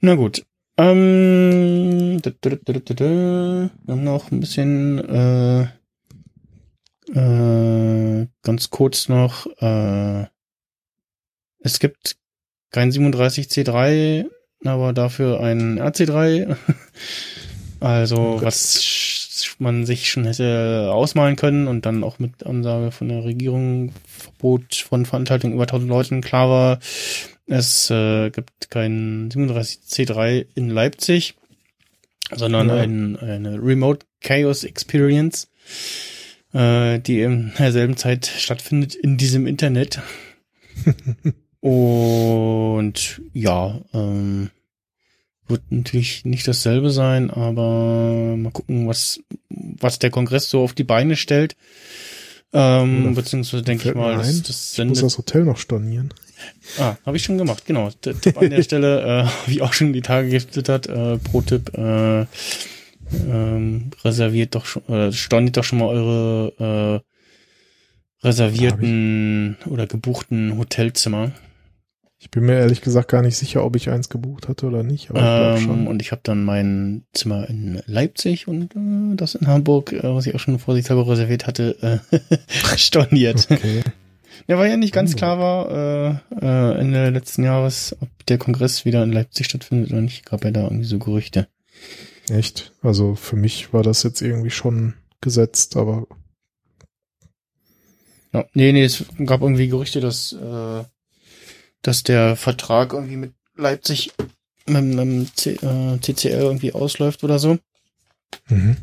Na 0.00 0.14
gut. 0.14 0.44
Ähm, 0.78 2.22
da, 2.22 2.30
da, 2.40 2.50
da, 2.64 2.72
da, 2.72 2.94
da. 2.94 3.70
Wir 3.84 3.94
haben 3.94 4.04
noch 4.04 4.30
ein 4.30 4.40
bisschen 4.40 4.98
äh, 5.00 5.66
äh, 7.14 8.26
ganz 8.42 8.70
kurz 8.70 9.08
noch, 9.08 9.46
äh, 9.60 10.26
es 11.60 11.78
gibt 11.80 12.16
kein 12.70 12.90
37C3, 12.90 14.26
aber 14.64 14.92
dafür 14.92 15.40
ein 15.40 15.80
RC3. 15.80 16.56
also 17.80 18.16
oh 18.16 18.42
was 18.42 19.54
man 19.58 19.86
sich 19.86 20.10
schon 20.10 20.24
hätte 20.24 20.90
ausmalen 20.92 21.36
können 21.36 21.68
und 21.68 21.86
dann 21.86 22.04
auch 22.04 22.18
mit 22.18 22.44
Ansage 22.46 22.90
von 22.90 23.08
der 23.08 23.24
Regierung 23.24 23.92
Verbot 24.06 24.74
von 24.74 25.06
Veranstaltungen 25.06 25.54
über 25.54 25.64
1000 25.64 25.88
Leuten 25.88 26.20
klar 26.20 26.48
war, 26.48 26.78
es 27.46 27.90
äh, 27.90 28.30
gibt 28.30 28.70
kein 28.70 29.30
37C3 29.30 30.46
in 30.54 30.68
Leipzig, 30.68 31.34
sondern 32.34 32.68
ja. 32.68 32.74
ein, 32.74 33.16
eine 33.16 33.54
Remote 33.62 34.06
Chaos 34.20 34.64
Experience 34.64 35.48
äh, 36.58 36.98
die 36.98 37.20
in 37.20 37.52
derselben 37.56 37.96
Zeit 37.96 38.26
stattfindet 38.26 38.94
in 38.96 39.16
diesem 39.16 39.46
Internet. 39.46 40.00
Und 41.60 43.20
ja, 43.32 43.80
ähm, 43.94 44.50
wird 45.46 45.62
natürlich 45.70 46.24
nicht 46.24 46.46
dasselbe 46.46 46.90
sein, 46.90 47.30
aber 47.30 48.36
mal 48.36 48.52
gucken, 48.52 48.86
was, 48.88 49.20
was 49.48 49.98
der 49.98 50.10
Kongress 50.10 50.50
so 50.50 50.62
auf 50.62 50.72
die 50.72 50.84
Beine 50.84 51.16
stellt. 51.16 51.56
Ähm, 52.52 53.14
beziehungsweise 53.14 53.62
denke 53.62 53.90
ich 53.90 53.94
mal, 53.94 54.16
dass 54.16 54.42
das 54.42 54.74
sendet. 54.74 54.96
Ich 54.96 55.02
muss 55.02 55.12
das 55.12 55.18
Hotel 55.18 55.44
noch 55.44 55.58
stornieren. 55.58 56.12
Ah, 56.78 56.96
habe 57.04 57.16
ich 57.16 57.24
schon 57.24 57.38
gemacht, 57.38 57.66
genau. 57.66 57.90
Tipp 57.90 58.38
an 58.38 58.50
der 58.50 58.62
Stelle, 58.64 59.26
äh, 59.26 59.26
ich 59.50 59.62
auch 59.62 59.72
schon 59.72 59.92
die 59.92 60.02
Tage 60.02 60.28
gefüttert, 60.28 60.88
äh, 60.88 61.18
pro 61.18 61.42
Tipp, 61.42 61.76
äh, 61.76 62.26
ähm, 63.12 63.90
reserviert 64.04 64.54
doch 64.54 64.66
schon, 64.66 64.86
äh, 64.88 65.12
storniert 65.12 65.56
doch 65.56 65.64
schon 65.64 65.78
mal 65.78 65.88
eure 65.88 67.02
äh, 68.22 68.26
reservierten 68.26 69.56
oder 69.66 69.86
gebuchten 69.86 70.58
Hotelzimmer. 70.58 71.32
Ich 72.20 72.32
bin 72.32 72.46
mir 72.46 72.54
ehrlich 72.54 72.80
gesagt 72.80 73.08
gar 73.08 73.22
nicht 73.22 73.36
sicher, 73.36 73.64
ob 73.64 73.76
ich 73.76 73.90
eins 73.90 74.08
gebucht 74.08 74.48
hatte 74.48 74.66
oder 74.66 74.82
nicht. 74.82 75.10
Aber 75.10 75.52
ähm, 75.52 75.56
ich 75.56 75.62
schon. 75.62 75.86
Und 75.86 76.02
ich 76.02 76.10
habe 76.10 76.20
dann 76.24 76.44
mein 76.44 77.04
Zimmer 77.12 77.48
in 77.48 77.80
Leipzig 77.86 78.48
und 78.48 78.74
äh, 78.74 79.16
das 79.16 79.36
in 79.36 79.46
Hamburg, 79.46 79.92
äh, 79.92 80.02
was 80.02 80.26
ich 80.26 80.34
auch 80.34 80.40
schon 80.40 80.58
vorsichtshalber 80.58 81.08
reserviert 81.08 81.46
hatte, 81.46 82.02
äh, 82.10 82.18
storniert. 82.76 83.46
Okay. 83.48 83.82
Ja, 84.48 84.58
weil 84.58 84.70
ja 84.70 84.76
nicht 84.76 84.94
ganz 84.94 85.14
oh. 85.14 85.16
klar 85.16 85.38
war 85.38 85.70
äh, 85.70 86.44
äh, 86.44 86.80
Ende 86.80 87.10
letzten 87.10 87.44
Jahres, 87.44 87.96
ob 88.00 88.08
der 88.26 88.38
Kongress 88.38 88.84
wieder 88.84 89.02
in 89.04 89.12
Leipzig 89.12 89.46
stattfindet 89.46 89.92
oder 89.92 90.00
nicht. 90.00 90.26
Gab 90.26 90.44
ja 90.44 90.50
da 90.50 90.64
irgendwie 90.64 90.86
so 90.86 90.98
Gerüchte. 90.98 91.46
Echt? 92.30 92.72
Also 92.82 93.14
für 93.14 93.36
mich 93.36 93.72
war 93.72 93.82
das 93.82 94.02
jetzt 94.02 94.20
irgendwie 94.20 94.50
schon 94.50 94.94
gesetzt, 95.20 95.76
aber. 95.76 96.06
Ja, 98.32 98.44
nee, 98.52 98.72
nee, 98.72 98.84
es 98.84 99.04
gab 99.24 99.40
irgendwie 99.40 99.68
Gerüchte, 99.68 100.00
dass, 100.00 100.32
äh, 100.32 100.84
dass 101.82 102.02
der 102.02 102.36
Vertrag 102.36 102.92
irgendwie 102.92 103.16
mit 103.16 103.32
Leipzig 103.56 104.12
mit, 104.66 104.84
mit 104.84 104.98
dem 104.98 105.34
C, 105.34 105.52
äh, 105.54 105.98
TCL 105.98 106.40
irgendwie 106.40 106.72
ausläuft 106.72 107.24
oder 107.24 107.38
so. 107.38 107.58
Mhm. 108.48 108.76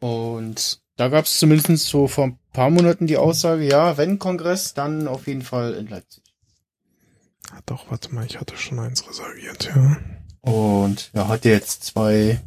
Und 0.00 0.80
da 0.96 1.08
gab 1.08 1.26
es 1.26 1.38
zumindest 1.38 1.86
so 1.86 2.08
vor 2.08 2.24
ein 2.24 2.38
paar 2.52 2.70
Monaten 2.70 3.06
die 3.06 3.16
Aussage, 3.16 3.64
ja, 3.64 3.96
wenn 3.96 4.18
Kongress, 4.18 4.74
dann 4.74 5.06
auf 5.06 5.26
jeden 5.26 5.42
Fall 5.42 5.74
in 5.74 5.86
Leipzig. 5.86 6.24
Doch, 7.66 7.90
warte 7.90 8.14
mal, 8.14 8.26
ich 8.26 8.38
hatte 8.38 8.56
schon 8.56 8.78
eins 8.78 9.06
reserviert, 9.08 9.70
ja. 9.74 9.96
Und 10.40 11.10
ja, 11.14 11.28
hat 11.28 11.44
jetzt 11.44 11.84
zwei 11.84 12.40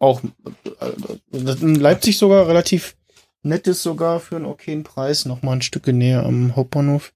auch 0.00 0.22
äh, 0.64 1.52
in 1.60 1.76
Leipzig 1.76 2.18
sogar 2.18 2.48
relativ 2.48 2.96
nettes 3.42 3.82
sogar 3.82 4.18
für 4.18 4.36
einen 4.36 4.46
okayen 4.46 4.82
Preis, 4.82 5.24
noch 5.26 5.42
mal 5.42 5.52
ein 5.52 5.62
Stück 5.62 5.86
näher 5.86 6.24
am 6.24 6.56
Hauptbahnhof. 6.56 7.12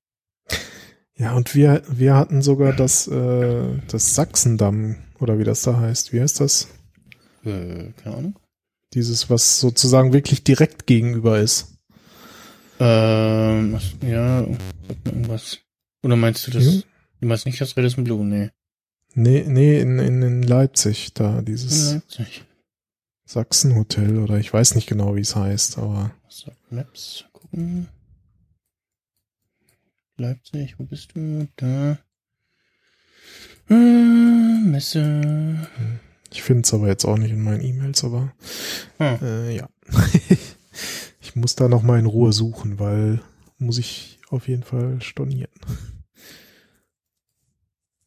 Ja, 1.17 1.35
und 1.35 1.55
wir, 1.55 1.83
wir 1.89 2.15
hatten 2.15 2.43
sogar 2.43 2.73
das, 2.73 3.07
äh, 3.09 3.79
das 3.89 4.15
Sachsendamm, 4.15 4.97
oder 5.21 5.39
wie 5.39 5.45
das 5.45 5.63
da 5.63 5.79
heißt. 5.79 6.13
Wie 6.13 6.21
heißt 6.21 6.41
das? 6.41 6.69
Äh, 7.45 7.93
keine 8.03 8.17
Ahnung. 8.17 8.39
Dieses, 8.95 9.31
was 9.31 9.61
sozusagen 9.61 10.13
wirklich 10.13 10.45
direkt 10.45 10.87
gegenüber 10.87 11.39
ist. 11.39 11.79
Ähm, 12.81 13.79
ja, 14.03 14.47
irgendwas. 15.05 15.59
Oder 16.03 16.17
meinst 16.17 16.47
du 16.47 16.51
das? 16.51 16.65
Hm? 16.65 16.83
Du 17.21 17.29
meinst 17.29 17.47
nicht 17.47 17.61
das 17.61 17.77
Redison 17.77 18.05
Blue? 18.05 18.25
Nee. 18.25 18.51
Nee, 19.15 19.45
nee, 19.47 19.81
in, 19.81 19.99
in, 20.01 20.23
in 20.23 20.43
Leipzig, 20.43 21.15
da 21.15 21.41
dieses. 21.41 21.93
In 21.93 21.95
Leipzig. 21.95 22.45
Sachsenhotel 23.25 24.19
oder 24.19 24.39
ich 24.39 24.53
weiß 24.53 24.75
nicht 24.75 24.87
genau, 24.87 25.17
wie 25.17 25.21
es 25.21 25.35
heißt, 25.35 25.79
aber. 25.79 26.13
Maps 26.71 27.25
gucken. 27.33 27.89
Leipzig, 30.17 30.79
wo 30.79 30.85
bist 30.85 31.15
du? 31.15 31.49
Da. 31.57 31.99
Äh, 33.71 33.75
Messe. 34.65 35.69
Ich 36.31 36.43
finde 36.43 36.63
es 36.63 36.75
aber 36.75 36.89
jetzt 36.89 37.05
auch 37.05 37.17
nicht 37.17 37.31
in 37.31 37.43
meinen 37.43 37.63
E-Mails, 37.63 38.05
aber 38.05 38.33
ah. 38.99 39.17
äh, 39.23 39.57
ja. 39.57 39.69
ich 41.21 41.37
muss 41.37 41.57
da 41.57 41.69
noch 41.69 41.83
mal 41.83 41.99
in 41.99 42.07
Ruhe 42.07 42.33
suchen, 42.33 42.79
weil 42.79 43.21
muss 43.59 43.79
ich 43.79 44.21
auf 44.29 44.49
jeden 44.49 44.65
Fall 44.65 45.01
stornieren. 45.01 45.53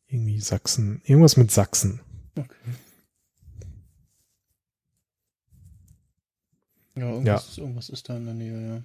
Irgendwie 0.08 0.40
Sachsen. 0.40 1.02
Irgendwas 1.06 1.38
mit 1.38 1.52
Sachsen. 1.52 2.02
Okay. 2.36 2.54
Ja, 6.98 7.10
irgendwas, 7.10 7.56
ja. 7.58 7.64
irgendwas 7.64 7.90
ist 7.90 8.10
da 8.10 8.18
in 8.18 8.26
der 8.26 8.34
Nähe, 8.34 8.84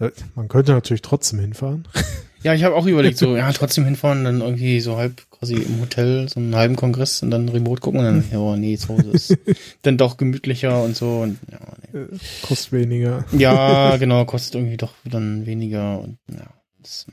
ja. 0.00 0.06
Äh, 0.06 0.10
man 0.34 0.48
könnte 0.48 0.72
natürlich 0.72 1.02
trotzdem 1.02 1.38
hinfahren. 1.40 1.88
Ja, 2.44 2.52
ich 2.52 2.62
habe 2.62 2.74
auch 2.74 2.84
überlegt, 2.84 3.16
so, 3.16 3.38
ja, 3.38 3.50
trotzdem 3.52 3.86
hinfahren, 3.86 4.24
dann 4.24 4.42
irgendwie 4.42 4.78
so 4.80 4.98
halb 4.98 5.30
quasi 5.30 5.54
im 5.54 5.80
Hotel, 5.80 6.28
so 6.28 6.38
einen 6.38 6.54
halben 6.54 6.76
Kongress 6.76 7.22
und 7.22 7.30
dann 7.30 7.48
remote 7.48 7.80
gucken 7.80 8.00
und 8.00 8.04
dann, 8.04 8.24
ja, 8.32 8.56
nee, 8.56 8.76
zu 8.76 8.88
Hause 8.88 9.12
ist 9.12 9.38
dann 9.80 9.96
doch 9.96 10.18
gemütlicher 10.18 10.82
und 10.82 10.94
so 10.94 11.22
und 11.22 11.38
ja, 11.50 11.58
nee. 11.90 12.00
Äh, 12.00 12.18
kostet 12.42 12.72
weniger. 12.72 13.24
Ja, 13.32 13.96
genau, 13.98 14.26
kostet 14.26 14.56
irgendwie 14.56 14.76
doch 14.76 14.92
dann 15.06 15.46
weniger 15.46 16.00
und 16.02 16.18
ja. 16.30 16.50
Das, 16.82 17.06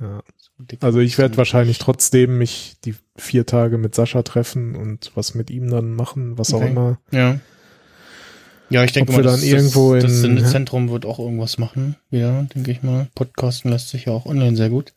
ja. 0.00 0.22
So 0.38 0.76
also 0.80 1.00
ich 1.00 1.18
werde 1.18 1.36
wahrscheinlich 1.36 1.76
trotzdem 1.76 2.38
mich 2.38 2.76
die 2.86 2.94
vier 3.16 3.44
Tage 3.44 3.76
mit 3.76 3.94
Sascha 3.94 4.22
treffen 4.22 4.76
und 4.76 5.12
was 5.14 5.34
mit 5.34 5.50
ihm 5.50 5.68
dann 5.68 5.92
machen, 5.92 6.38
was 6.38 6.54
okay. 6.54 6.64
auch 6.64 6.68
immer. 6.68 6.98
Ja. 7.10 7.38
Ja, 8.72 8.84
ich 8.84 8.92
denke 8.92 9.12
mal, 9.12 9.22
das, 9.22 9.40
dann 9.40 9.48
irgendwo 9.48 9.94
das, 9.94 10.04
das 10.04 10.20
Sendezentrum 10.20 10.90
wird 10.90 11.06
auch 11.06 11.18
irgendwas 11.18 11.58
machen, 11.58 11.96
wieder, 12.10 12.46
denke 12.54 12.70
ich 12.70 12.82
mal. 12.82 13.08
Podcasten 13.14 13.70
lässt 13.70 13.88
sich 13.90 14.06
ja 14.06 14.12
auch 14.12 14.26
online 14.26 14.56
sehr 14.56 14.70
gut. 14.70 14.92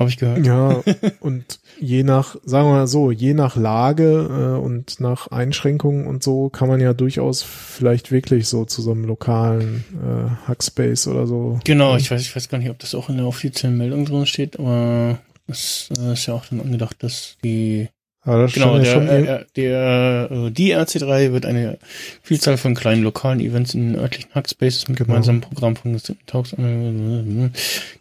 Habe 0.00 0.08
ich 0.08 0.16
gehört. 0.16 0.46
Ja, 0.46 0.82
und 1.20 1.60
je 1.78 2.04
nach, 2.04 2.36
sagen 2.42 2.68
wir 2.68 2.72
mal 2.72 2.86
so, 2.86 3.10
je 3.10 3.34
nach 3.34 3.54
Lage 3.54 4.28
äh, 4.30 4.58
und 4.58 4.98
nach 4.98 5.26
Einschränkungen 5.26 6.06
und 6.06 6.22
so 6.22 6.48
kann 6.48 6.68
man 6.68 6.80
ja 6.80 6.94
durchaus 6.94 7.42
vielleicht 7.42 8.10
wirklich 8.10 8.48
so 8.48 8.64
zu 8.64 8.80
so 8.80 8.92
einem 8.92 9.04
lokalen 9.04 9.84
äh, 10.02 10.48
Hackspace 10.48 11.06
oder 11.06 11.26
so. 11.26 11.60
Genau, 11.64 11.96
ich 11.96 12.10
weiß, 12.10 12.22
ich 12.22 12.34
weiß 12.34 12.48
gar 12.48 12.56
nicht, 12.56 12.70
ob 12.70 12.78
das 12.78 12.94
auch 12.94 13.10
in 13.10 13.18
der 13.18 13.26
offiziellen 13.26 13.76
Meldung 13.76 14.06
drin 14.06 14.24
steht, 14.24 14.58
aber 14.58 15.18
es 15.46 15.90
äh, 15.98 16.14
ist 16.14 16.24
ja 16.24 16.32
auch 16.32 16.46
dann 16.46 16.60
angedacht, 16.60 17.02
dass 17.02 17.36
die 17.44 17.88
genau, 18.24 18.78
der, 18.78 18.96
äh, 18.96 19.44
der, 19.56 20.28
äh, 20.30 20.50
die 20.50 20.74
RC3 20.74 21.32
wird 21.32 21.46
eine 21.46 21.78
Vielzahl 22.22 22.56
von 22.56 22.74
kleinen 22.74 23.02
lokalen 23.02 23.40
Events 23.40 23.74
in 23.74 23.96
örtlichen 23.96 24.30
Hackspaces 24.34 24.88
mit 24.88 24.98
genau. 24.98 25.08
gemeinsamen 25.08 25.40
Programmpunkten 25.40 26.18
Talks. 26.26 26.54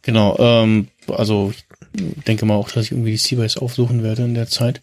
Genau, 0.01 0.37
ähm, 0.39 0.87
also 1.07 1.53
ich 1.53 1.65
denke 2.25 2.45
mal 2.45 2.55
auch, 2.55 2.69
dass 2.69 2.85
ich 2.85 2.91
irgendwie 2.91 3.11
die 3.11 3.17
Seabase 3.17 3.61
aufsuchen 3.61 4.03
werde 4.03 4.23
in 4.23 4.35
der 4.35 4.47
Zeit. 4.47 4.81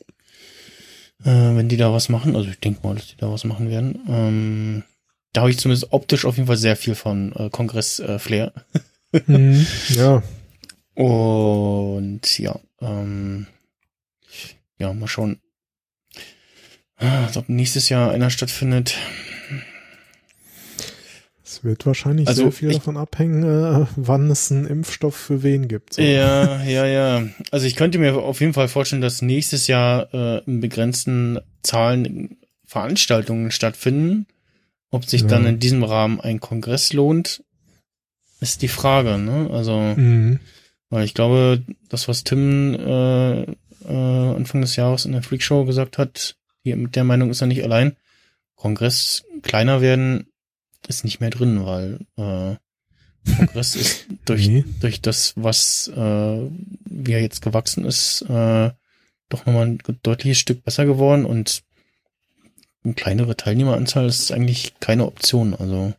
Äh, 1.25 1.57
wenn 1.57 1.69
die 1.69 1.77
da 1.77 1.93
was 1.93 2.09
machen. 2.09 2.37
Also 2.37 2.51
ich 2.51 2.61
denke 2.61 2.87
mal, 2.87 2.95
dass 2.95 3.09
die 3.09 3.17
da 3.17 3.31
was 3.31 3.45
machen 3.45 3.71
werden. 3.71 4.01
Ähm, 4.09 4.83
da 5.33 5.43
habe 5.43 5.51
ich 5.51 5.59
zumindest 5.59 5.93
optisch 5.93 6.25
auf 6.25 6.37
jeden 6.37 6.47
Fall 6.47 6.57
sehr 6.57 6.77
viel 6.77 6.95
von 6.95 7.33
äh, 7.37 7.51
Kongress-Flair. 7.51 8.53
Äh, 9.13 9.21
mhm, 9.27 9.67
ja. 9.91 10.23
Und 10.95 12.39
ja, 12.39 12.59
ähm, 12.81 13.47
ja, 14.79 14.93
mal 14.93 15.09
schauen. 15.09 15.41
Ah, 16.99 17.29
ob 17.35 17.49
nächstes 17.49 17.89
Jahr 17.89 18.11
einer 18.11 18.31
stattfindet. 18.31 18.97
Es 21.45 21.63
wird 21.63 21.87
wahrscheinlich 21.87 22.27
also 22.27 22.43
sehr 22.43 22.53
viel 22.53 22.71
ich, 22.71 22.79
davon 22.79 22.97
abhängen, 22.97 23.43
äh, 23.45 23.87
wann 23.97 24.31
es 24.31 24.51
einen 24.51 24.67
Impfstoff 24.67 25.15
für 25.15 25.43
wen 25.43 25.69
gibt. 25.69 25.95
So. 25.95 26.03
Ja, 26.03 26.63
ja, 26.65 26.87
ja. 26.87 27.25
Also 27.51 27.67
ich 27.67 27.77
könnte 27.77 27.99
mir 27.99 28.17
auf 28.17 28.41
jeden 28.41 28.53
Fall 28.53 28.69
vorstellen, 28.69 29.03
dass 29.03 29.23
nächstes 29.23 29.67
Jahr 29.67 30.13
äh, 30.13 30.43
in 30.45 30.61
begrenzten 30.61 31.39
Zahlen 31.63 32.39
Veranstaltungen 32.67 33.51
stattfinden. 33.51 34.27
Ob 34.91 35.05
sich 35.05 35.23
ja. 35.23 35.29
dann 35.29 35.47
in 35.47 35.59
diesem 35.59 35.85
Rahmen 35.85 36.21
ein 36.21 36.41
Kongress 36.41 36.93
lohnt, 36.93 37.45
ist 38.41 38.63
die 38.63 38.69
Frage. 38.69 39.19
Ne? 39.19 39.49
Also, 39.53 39.79
mhm. 39.79 40.41
weil 40.91 41.05
ich 41.05 41.15
glaube, 41.15 41.63
das, 41.89 42.09
was 42.09 42.25
Tim 42.25 42.75
äh, 42.75 43.47
äh, 43.87 44.37
Anfang 44.37 44.61
des 44.61 44.77
Jahres 44.77 45.05
in 45.05 45.13
der 45.13 45.23
Freakshow 45.23 45.65
gesagt 45.65 45.99
hat, 45.99 46.37
hier 46.63 46.77
mit 46.77 46.97
der 46.97 47.05
Meinung 47.05 47.31
ist 47.31 47.41
er 47.41 47.47
nicht 47.47 47.63
allein. 47.63 47.97
Kongress 48.55 49.25
kleiner 49.43 49.81
werden 49.81 50.27
ist 50.89 51.05
nicht 51.05 51.21
mehr 51.21 51.31
drin, 51.31 51.65
weil 51.65 52.01
äh, 52.17 52.57
Kongress 53.37 53.75
ist 53.75 54.07
durch, 54.25 54.49
nee. 54.49 54.65
durch 54.81 55.01
das, 55.01 55.35
was 55.37 55.89
äh, 55.89 56.51
wie 56.85 57.13
er 57.13 57.21
jetzt 57.21 57.43
gewachsen 57.43 57.85
ist, 57.85 58.23
äh, 58.23 58.71
doch 59.29 59.47
nochmal 59.47 59.67
ein 59.67 59.79
deutliches 60.03 60.39
Stück 60.39 60.65
besser 60.65 60.87
geworden 60.87 61.25
und 61.25 61.63
eine 62.85 62.95
kleinere 62.95 63.37
Teilnehmeranzahl 63.37 64.07
ist 64.07 64.31
eigentlich 64.31 64.75
keine 64.79 65.07
Option. 65.07 65.55
Also 65.55 65.93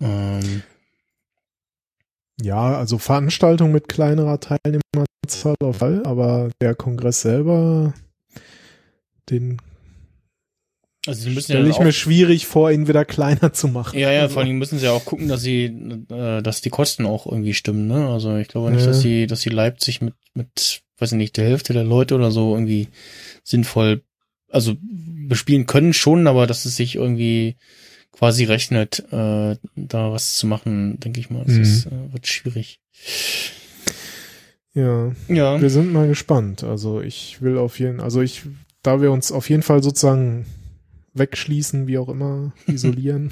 ähm, 0.00 0.62
ja, 2.40 2.76
also 2.76 2.98
Veranstaltung 2.98 3.72
mit 3.72 3.88
kleinerer 3.88 4.40
Teilnehmeranzahl 4.40 5.54
auf 5.62 5.76
Fall, 5.76 6.02
aber 6.04 6.50
der 6.60 6.74
Kongress 6.74 7.22
selber, 7.22 7.94
den 9.30 9.60
also 11.06 11.20
sie 11.20 11.30
müssen 11.30 11.52
Stelle 11.52 11.66
ja 11.66 11.70
ich 11.70 11.78
mir 11.80 11.92
schwierig 11.92 12.46
vor, 12.46 12.70
ihn 12.70 12.88
wieder 12.88 13.04
kleiner 13.04 13.52
zu 13.52 13.68
machen. 13.68 13.98
Ja, 13.98 14.10
ja, 14.10 14.28
vor 14.28 14.42
allem 14.42 14.56
müssen 14.56 14.78
sie 14.78 14.86
ja 14.86 14.92
auch 14.92 15.04
gucken, 15.04 15.28
dass 15.28 15.42
sie, 15.42 15.64
äh, 15.64 16.40
dass 16.40 16.62
die 16.62 16.70
Kosten 16.70 17.04
auch 17.04 17.26
irgendwie 17.26 17.52
stimmen, 17.52 17.86
ne? 17.86 18.08
Also 18.08 18.36
ich 18.36 18.48
glaube 18.48 18.70
nicht, 18.70 18.80
ja. 18.80 18.86
dass 18.86 19.00
sie, 19.00 19.26
dass 19.26 19.42
sie 19.42 19.50
Leipzig 19.50 20.00
mit, 20.00 20.14
mit, 20.32 20.82
weiß 20.98 21.12
ich 21.12 21.18
nicht, 21.18 21.36
der 21.36 21.44
Hälfte 21.44 21.74
der 21.74 21.84
Leute 21.84 22.14
oder 22.14 22.30
so 22.30 22.54
irgendwie 22.54 22.88
sinnvoll, 23.42 24.02
also 24.50 24.74
bespielen 24.80 25.66
können 25.66 25.92
schon, 25.92 26.26
aber 26.26 26.46
dass 26.46 26.64
es 26.64 26.76
sich 26.76 26.96
irgendwie 26.96 27.56
quasi 28.14 28.44
rechnet, 28.44 29.00
äh, 29.10 29.56
da 29.74 30.12
was 30.12 30.36
zu 30.36 30.46
machen, 30.46 31.00
denke 31.00 31.18
ich 31.18 31.30
mal, 31.30 31.44
das 31.44 31.54
mhm. 31.54 31.62
ist, 31.62 31.86
äh, 31.86 32.12
wird 32.12 32.26
schwierig. 32.26 32.80
Ja. 34.72 35.12
Ja. 35.28 35.60
Wir 35.60 35.70
sind 35.70 35.92
mal 35.92 36.06
gespannt. 36.06 36.62
Also 36.62 37.00
ich 37.00 37.42
will 37.42 37.58
auf 37.58 37.78
jeden, 37.78 38.00
also 38.00 38.22
ich, 38.22 38.42
da 38.82 39.02
wir 39.02 39.10
uns 39.10 39.32
auf 39.32 39.50
jeden 39.50 39.62
Fall 39.62 39.82
sozusagen 39.82 40.46
wegschließen, 41.14 41.86
wie 41.88 41.98
auch 41.98 42.08
immer, 42.08 42.52
isolieren, 42.66 43.30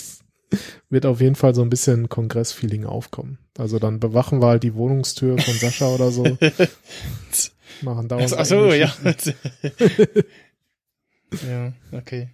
wird 0.90 1.06
auf 1.06 1.20
jeden 1.20 1.36
Fall 1.36 1.54
so 1.54 1.62
ein 1.62 1.70
bisschen 1.70 2.08
Kongressfeeling 2.08 2.86
aufkommen. 2.86 3.38
Also 3.58 3.78
dann 3.78 4.00
bewachen 4.00 4.40
wir 4.40 4.48
halt 4.48 4.62
die 4.62 4.74
Wohnungstür 4.74 5.38
von 5.38 5.54
Sascha 5.54 5.88
oder 5.88 6.10
so. 6.10 6.24
Machen 7.82 8.08
da 8.08 8.18
Ach 8.18 8.44
so, 8.44 8.72
ja. 8.72 8.94
Ja, 11.48 11.72
okay. 11.92 12.28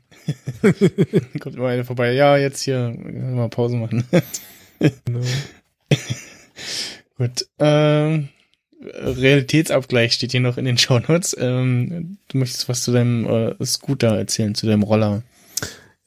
Kommt 1.40 1.56
immer 1.56 1.68
einer 1.68 1.84
vorbei. 1.84 2.12
Ja, 2.12 2.36
jetzt 2.36 2.62
hier 2.62 2.94
mal 2.98 3.48
Pause 3.48 3.76
machen. 3.76 4.04
genau. 5.04 5.20
Gut. 7.18 7.46
Ähm, 7.58 8.28
Realitätsabgleich 8.80 10.12
steht 10.12 10.32
hier 10.32 10.40
noch 10.40 10.56
in 10.56 10.64
den 10.64 10.78
Shownotes. 10.78 11.36
Ähm, 11.38 12.18
du 12.28 12.38
möchtest 12.38 12.68
was 12.68 12.82
zu 12.82 12.92
deinem 12.92 13.26
äh, 13.26 13.66
Scooter 13.66 14.16
erzählen, 14.16 14.54
zu 14.54 14.66
deinem 14.66 14.82
Roller. 14.82 15.22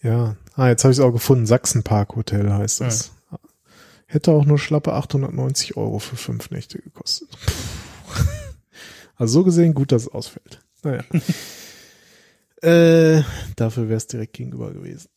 Ja, 0.01 0.37
ah, 0.55 0.69
jetzt 0.69 0.83
habe 0.83 0.91
ich 0.91 0.97
es 0.97 1.03
auch 1.03 1.11
gefunden. 1.11 1.45
Sachsenpark 1.45 2.15
Hotel 2.15 2.51
heißt 2.51 2.81
das. 2.81 3.11
Ja. 3.31 3.39
Hätte 4.07 4.31
auch 4.31 4.45
nur 4.45 4.57
schlappe 4.57 4.93
890 4.93 5.77
Euro 5.77 5.99
für 5.99 6.15
fünf 6.15 6.49
Nächte 6.51 6.79
gekostet. 6.79 7.29
also 9.15 9.39
so 9.39 9.43
gesehen 9.43 9.73
gut, 9.73 9.91
dass 9.91 10.03
es 10.03 10.07
ausfällt. 10.07 10.59
Naja. 10.83 11.03
äh, 12.61 13.21
dafür 13.55 13.89
wäre 13.89 13.97
es 13.97 14.07
direkt 14.07 14.33
gegenüber 14.33 14.71
gewesen. 14.71 15.09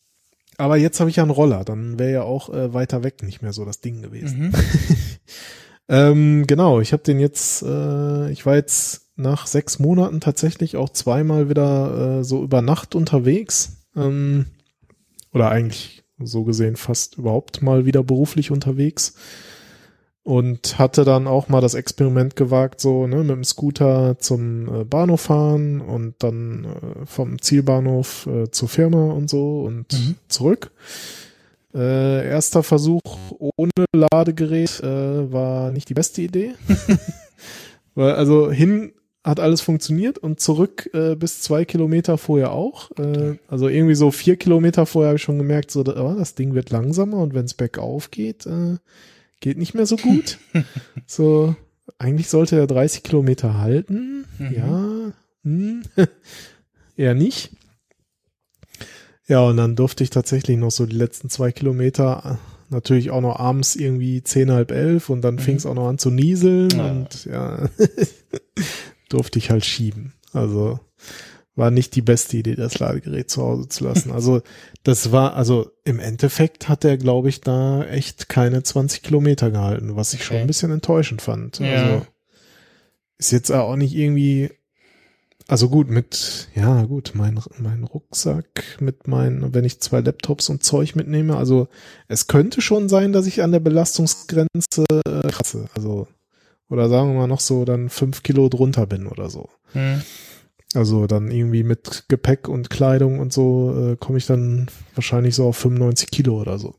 Aber 0.56 0.76
jetzt 0.76 1.00
habe 1.00 1.10
ich 1.10 1.16
ja 1.16 1.24
einen 1.24 1.32
Roller, 1.32 1.64
dann 1.64 1.98
wäre 1.98 2.12
ja 2.12 2.22
auch 2.22 2.48
äh, 2.48 2.72
weiter 2.72 3.02
weg 3.02 3.22
nicht 3.22 3.42
mehr 3.42 3.52
so 3.52 3.64
das 3.64 3.80
Ding 3.80 4.02
gewesen. 4.02 4.48
Mhm. 4.48 4.52
Ähm, 5.88 6.46
genau, 6.46 6.80
ich 6.80 6.92
habe 6.92 7.02
den 7.02 7.20
jetzt, 7.20 7.62
äh, 7.62 8.30
ich 8.30 8.46
war 8.46 8.54
jetzt 8.54 9.10
nach 9.16 9.46
sechs 9.46 9.78
Monaten 9.78 10.20
tatsächlich 10.20 10.76
auch 10.76 10.88
zweimal 10.88 11.48
wieder 11.48 12.20
äh, 12.20 12.24
so 12.24 12.42
über 12.42 12.62
Nacht 12.62 12.94
unterwegs. 12.94 13.84
Ähm, 13.94 14.46
oder 15.32 15.50
eigentlich 15.50 16.04
so 16.18 16.44
gesehen 16.44 16.76
fast 16.76 17.16
überhaupt 17.18 17.60
mal 17.60 17.84
wieder 17.84 18.02
beruflich 18.02 18.50
unterwegs. 18.50 19.14
Und 20.24 20.78
hatte 20.78 21.04
dann 21.04 21.26
auch 21.26 21.48
mal 21.48 21.60
das 21.60 21.74
Experiment 21.74 22.34
gewagt, 22.34 22.80
so 22.80 23.06
ne, 23.06 23.18
mit 23.18 23.30
dem 23.30 23.44
Scooter 23.44 24.16
zum 24.18 24.74
äh, 24.74 24.84
Bahnhof 24.84 25.20
fahren 25.20 25.82
und 25.82 26.14
dann 26.20 26.64
äh, 26.64 27.06
vom 27.06 27.40
Zielbahnhof 27.40 28.26
äh, 28.26 28.50
zur 28.50 28.68
Firma 28.68 29.12
und 29.12 29.28
so 29.28 29.60
und 29.60 29.92
mhm. 29.92 30.14
zurück. 30.28 30.70
Äh, 31.74 32.26
erster 32.26 32.62
Versuch 32.62 33.02
ohne 33.38 33.70
Ladegerät 33.92 34.80
äh, 34.80 35.30
war 35.30 35.72
nicht 35.72 35.90
die 35.90 35.94
beste 35.94 36.22
Idee. 36.22 36.54
Weil, 37.94 38.14
also 38.14 38.50
hin 38.50 38.92
hat 39.24 39.40
alles 39.40 39.60
funktioniert 39.60 40.18
und 40.18 40.38
zurück 40.38 40.88
äh, 40.92 41.16
bis 41.16 41.40
zwei 41.40 41.64
Kilometer 41.64 42.18
vorher 42.18 42.52
auch. 42.52 42.90
Also 43.48 43.68
irgendwie 43.68 43.94
so 43.94 44.10
vier 44.10 44.36
Kilometer 44.36 44.84
vorher 44.84 45.08
habe 45.08 45.16
ich 45.16 45.22
schon 45.22 45.38
gemerkt, 45.38 45.70
so 45.70 45.80
oh, 45.80 46.14
das 46.14 46.34
Ding 46.34 46.54
wird 46.54 46.70
langsamer 46.70 47.16
und 47.16 47.32
wenn 47.34 47.46
es 47.46 47.54
bergauf 47.54 48.10
geht, 48.10 48.44
äh, 48.44 48.76
geht 49.40 49.58
nicht 49.58 49.74
mehr 49.74 49.86
so 49.86 49.96
gut. 49.96 50.38
so, 51.06 51.54
eigentlich 51.98 52.28
sollte 52.28 52.56
er 52.56 52.66
30 52.66 53.02
Kilometer 53.02 53.58
halten. 53.58 54.24
Mhm. 54.38 54.54
Ja, 54.54 55.12
hm. 55.42 55.82
eher 56.96 57.14
nicht. 57.14 57.52
Ja, 59.26 59.40
und 59.40 59.56
dann 59.56 59.76
durfte 59.76 60.04
ich 60.04 60.10
tatsächlich 60.10 60.58
noch 60.58 60.70
so 60.70 60.86
die 60.86 60.96
letzten 60.96 61.30
zwei 61.30 61.50
Kilometer 61.50 62.38
natürlich 62.68 63.10
auch 63.10 63.20
noch 63.20 63.38
abends 63.38 63.76
irgendwie 63.76 64.22
zehn, 64.22 64.50
halb 64.50 64.70
elf 64.70 65.08
und 65.08 65.22
dann 65.22 65.36
mhm. 65.36 65.40
fing 65.40 65.56
es 65.56 65.66
auch 65.66 65.74
noch 65.74 65.88
an 65.88 65.98
zu 65.98 66.10
nieseln 66.10 66.70
ja. 66.70 66.90
und 66.90 67.24
ja, 67.24 67.68
durfte 69.08 69.38
ich 69.38 69.50
halt 69.50 69.64
schieben. 69.64 70.12
Also 70.32 70.80
war 71.56 71.70
nicht 71.70 71.94
die 71.94 72.02
beste 72.02 72.36
Idee, 72.36 72.56
das 72.56 72.78
Ladegerät 72.78 73.30
zu 73.30 73.42
Hause 73.42 73.68
zu 73.68 73.84
lassen. 73.84 74.10
Also 74.12 74.42
das 74.82 75.12
war, 75.12 75.34
also 75.34 75.70
im 75.84 75.98
Endeffekt 75.98 76.68
hat 76.68 76.84
er, 76.84 76.96
glaube 76.96 77.28
ich, 77.28 77.40
da 77.40 77.84
echt 77.84 78.28
keine 78.28 78.62
20 78.62 79.02
Kilometer 79.02 79.50
gehalten, 79.50 79.96
was 79.96 80.12
ich 80.12 80.20
okay. 80.20 80.26
schon 80.26 80.36
ein 80.38 80.46
bisschen 80.46 80.70
enttäuschend 80.70 81.22
fand. 81.22 81.58
Ja. 81.58 81.72
Also 81.74 82.06
ist 83.18 83.32
jetzt 83.32 83.50
auch 83.50 83.76
nicht 83.76 83.94
irgendwie 83.94 84.50
also 85.46 85.68
gut, 85.68 85.90
mit, 85.90 86.48
ja 86.54 86.84
gut, 86.84 87.12
mein, 87.14 87.38
mein 87.58 87.84
Rucksack 87.84 88.80
mit 88.80 89.08
meinen, 89.08 89.52
wenn 89.52 89.64
ich 89.64 89.80
zwei 89.80 90.00
Laptops 90.00 90.48
und 90.48 90.64
Zeug 90.64 90.96
mitnehme, 90.96 91.36
also 91.36 91.68
es 92.08 92.28
könnte 92.28 92.62
schon 92.62 92.88
sein, 92.88 93.12
dass 93.12 93.26
ich 93.26 93.42
an 93.42 93.52
der 93.52 93.60
Belastungsgrenze 93.60 94.84
äh, 95.06 95.28
kratze. 95.28 95.66
Also, 95.74 96.08
oder 96.70 96.88
sagen 96.88 97.12
wir 97.12 97.20
mal 97.20 97.26
noch 97.26 97.40
so 97.40 97.66
dann 97.66 97.90
fünf 97.90 98.22
Kilo 98.22 98.48
drunter 98.48 98.86
bin 98.86 99.06
oder 99.06 99.28
so. 99.28 99.50
Hm. 99.72 100.00
Also 100.74 101.06
dann 101.06 101.30
irgendwie 101.30 101.62
mit 101.62 102.04
Gepäck 102.08 102.48
und 102.48 102.68
Kleidung 102.68 103.20
und 103.20 103.32
so 103.32 103.92
äh, 103.92 103.96
komme 103.96 104.18
ich 104.18 104.26
dann 104.26 104.68
wahrscheinlich 104.94 105.36
so 105.36 105.46
auf 105.46 105.56
95 105.56 106.10
Kilo 106.10 106.40
oder 106.40 106.58
so. 106.58 106.74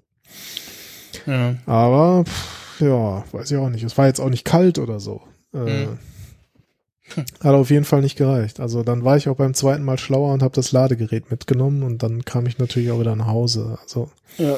Ja. 1.26 1.56
Aber 1.66 2.26
pff, 2.26 2.82
ja, 2.82 3.24
weiß 3.32 3.52
ich 3.52 3.58
auch 3.58 3.70
nicht. 3.70 3.84
Es 3.84 3.98
war 3.98 4.08
jetzt 4.08 4.20
auch 4.20 4.30
nicht 4.30 4.46
kalt 4.46 4.80
oder 4.80 5.00
so. 5.00 5.22
Äh, 5.54 5.66
hm. 5.66 6.00
Hat 7.16 7.54
auf 7.54 7.70
jeden 7.70 7.86
Fall 7.86 8.02
nicht 8.02 8.18
gereicht. 8.18 8.60
Also 8.60 8.84
dann 8.84 9.04
war 9.04 9.16
ich 9.16 9.30
auch 9.30 9.38
beim 9.38 9.54
zweiten 9.54 9.84
Mal 9.84 9.98
schlauer 9.98 10.34
und 10.34 10.42
habe 10.42 10.56
das 10.56 10.72
Ladegerät 10.72 11.30
mitgenommen 11.30 11.84
und 11.84 12.04
dann 12.04 12.26
kam 12.26 12.48
ich 12.48 12.58
natürlich 12.58 12.92
auch 12.92 13.00
wieder 13.00 13.16
nach 13.16 13.28
Hause. 13.28 13.78
Also 13.82 14.10
ja. 14.38 14.58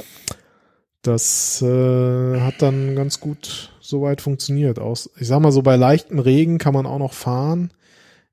das 1.02 1.62
äh, 1.62 2.40
hat 2.40 2.62
dann 2.62 2.96
ganz 2.96 3.20
gut 3.20 3.72
soweit 3.82 4.22
funktioniert. 4.22 4.80
Aus, 4.80 5.10
ich 5.20 5.28
sag 5.28 5.42
mal 5.42 5.52
so, 5.52 5.62
bei 5.62 5.76
leichtem 5.76 6.20
Regen 6.20 6.58
kann 6.58 6.74
man 6.74 6.86
auch 6.86 7.00
noch 7.00 7.14
fahren. 7.14 7.72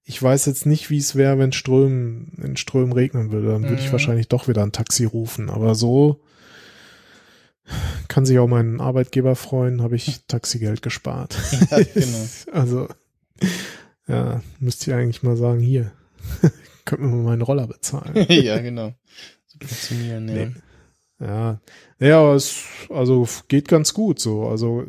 Ich 0.04 0.22
weiß 0.22 0.46
jetzt 0.46 0.66
nicht, 0.66 0.90
wie 0.90 0.98
es 0.98 1.16
wäre, 1.16 1.38
wenn 1.38 1.52
Strömen, 1.52 2.32
in 2.42 2.56
Strömen 2.56 2.92
regnen 2.92 3.32
würde. 3.32 3.48
Dann 3.48 3.62
würde 3.62 3.76
mhm. 3.76 3.80
ich 3.80 3.92
wahrscheinlich 3.92 4.28
doch 4.28 4.48
wieder 4.48 4.62
ein 4.62 4.72
Taxi 4.72 5.04
rufen. 5.04 5.48
Aber 5.48 5.74
so 5.74 6.20
kann 8.08 8.26
sich 8.26 8.38
auch 8.38 8.46
mein 8.46 8.80
Arbeitgeber 8.80 9.36
freuen, 9.36 9.82
habe 9.82 9.96
ich 9.96 10.26
Taxigeld 10.28 10.82
gespart. 10.82 11.36
Ja, 11.70 11.82
genau. 11.82 12.26
also, 12.52 12.88
ja, 14.06 14.42
müsste 14.60 14.90
ich 14.90 14.96
eigentlich 14.96 15.22
mal 15.22 15.36
sagen, 15.36 15.60
hier, 15.60 15.92
könnt 16.84 17.00
mir 17.00 17.08
mal 17.08 17.22
meinen 17.22 17.42
Roller 17.42 17.66
bezahlen. 17.66 18.26
ja, 18.28 18.58
genau. 18.58 18.94
So 19.46 19.58
funktionieren, 19.58 20.28
ja. 20.28 20.34
Nee. 20.34 20.52
Ja, 21.20 21.60
ja, 22.00 22.34
es 22.34 22.64
also 22.90 23.26
geht 23.48 23.68
ganz 23.68 23.94
gut 23.94 24.18
so. 24.18 24.48
Also 24.48 24.84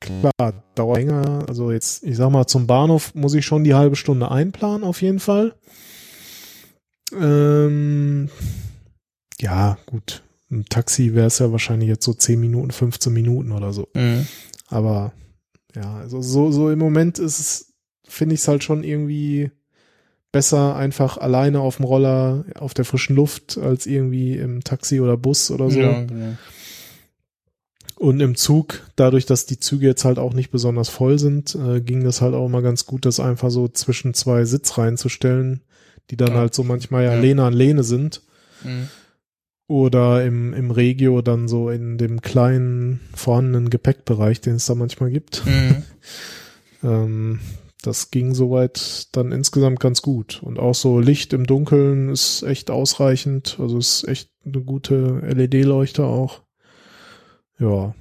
klar, 0.00 0.64
dauert 0.74 0.98
länger. 0.98 1.44
Also 1.48 1.72
jetzt, 1.72 2.02
ich 2.04 2.16
sag 2.16 2.30
mal, 2.30 2.46
zum 2.46 2.66
Bahnhof 2.66 3.14
muss 3.14 3.34
ich 3.34 3.44
schon 3.44 3.64
die 3.64 3.74
halbe 3.74 3.96
Stunde 3.96 4.30
einplanen, 4.30 4.84
auf 4.84 5.02
jeden 5.02 5.20
Fall. 5.20 5.54
Ähm, 7.12 8.28
ja, 9.40 9.78
gut. 9.86 10.22
Im 10.50 10.64
Taxi 10.66 11.14
wäre 11.14 11.26
es 11.26 11.38
ja 11.38 11.52
wahrscheinlich 11.52 11.88
jetzt 11.88 12.04
so 12.04 12.14
10 12.14 12.40
Minuten, 12.40 12.70
15 12.70 13.12
Minuten 13.12 13.52
oder 13.52 13.72
so. 13.72 13.88
Mhm. 13.94 14.26
Aber 14.68 15.12
ja, 15.74 15.96
also 15.96 16.22
so, 16.22 16.50
so 16.50 16.70
im 16.70 16.78
Moment 16.78 17.18
ist 17.18 17.38
es, 17.38 17.72
finde 18.06 18.34
ich 18.34 18.40
es 18.40 18.48
halt 18.48 18.64
schon 18.64 18.84
irgendwie 18.84 19.50
besser 20.32 20.76
einfach 20.76 21.18
alleine 21.18 21.60
auf 21.60 21.76
dem 21.76 21.86
Roller 21.86 22.44
auf 22.54 22.74
der 22.74 22.84
frischen 22.84 23.16
Luft 23.16 23.58
als 23.58 23.86
irgendwie 23.86 24.36
im 24.36 24.62
Taxi 24.62 25.00
oder 25.00 25.16
Bus 25.16 25.50
oder 25.50 25.70
so. 25.70 25.80
Ja, 25.80 26.04
genau. 26.04 26.36
Und 27.98 28.20
im 28.20 28.36
Zug, 28.36 28.82
dadurch, 28.94 29.26
dass 29.26 29.44
die 29.44 29.58
Züge 29.58 29.86
jetzt 29.86 30.04
halt 30.04 30.20
auch 30.20 30.32
nicht 30.32 30.52
besonders 30.52 30.88
voll 30.88 31.18
sind, 31.18 31.56
äh, 31.56 31.80
ging 31.80 32.04
das 32.04 32.20
halt 32.20 32.32
auch 32.32 32.46
immer 32.46 32.62
ganz 32.62 32.86
gut, 32.86 33.04
das 33.04 33.18
einfach 33.18 33.50
so 33.50 33.66
zwischen 33.66 34.14
zwei 34.14 34.44
Sitzreihen 34.44 34.96
zu 34.96 35.08
stellen, 35.08 35.62
die 36.10 36.16
dann 36.16 36.28
ja. 36.28 36.34
halt 36.36 36.54
so 36.54 36.62
manchmal 36.62 37.04
ja, 37.04 37.14
ja. 37.14 37.20
Lehne 37.20 37.42
an 37.42 37.54
Lehne 37.54 37.82
sind. 37.82 38.22
Mhm. 38.62 38.88
Oder 39.66 40.24
im, 40.24 40.54
im 40.54 40.70
Regio 40.70 41.22
dann 41.22 41.48
so 41.48 41.70
in 41.70 41.98
dem 41.98 42.22
kleinen 42.22 43.00
vorhandenen 43.14 43.68
Gepäckbereich, 43.68 44.40
den 44.40 44.54
es 44.54 44.66
da 44.66 44.76
manchmal 44.76 45.10
gibt. 45.10 45.44
Mhm. 45.44 45.82
ähm, 46.84 47.40
das 47.82 48.12
ging 48.12 48.32
soweit 48.32 49.08
dann 49.16 49.32
insgesamt 49.32 49.80
ganz 49.80 50.02
gut. 50.02 50.40
Und 50.42 50.60
auch 50.60 50.74
so 50.74 51.00
Licht 51.00 51.32
im 51.32 51.46
Dunkeln 51.46 52.10
ist 52.10 52.44
echt 52.44 52.70
ausreichend. 52.70 53.56
Also 53.58 53.76
ist 53.76 54.06
echt 54.06 54.30
eine 54.44 54.62
gute 54.62 55.20
LED-Leuchte 55.20 56.04
auch. 56.04 56.42
Ja. 57.58 57.94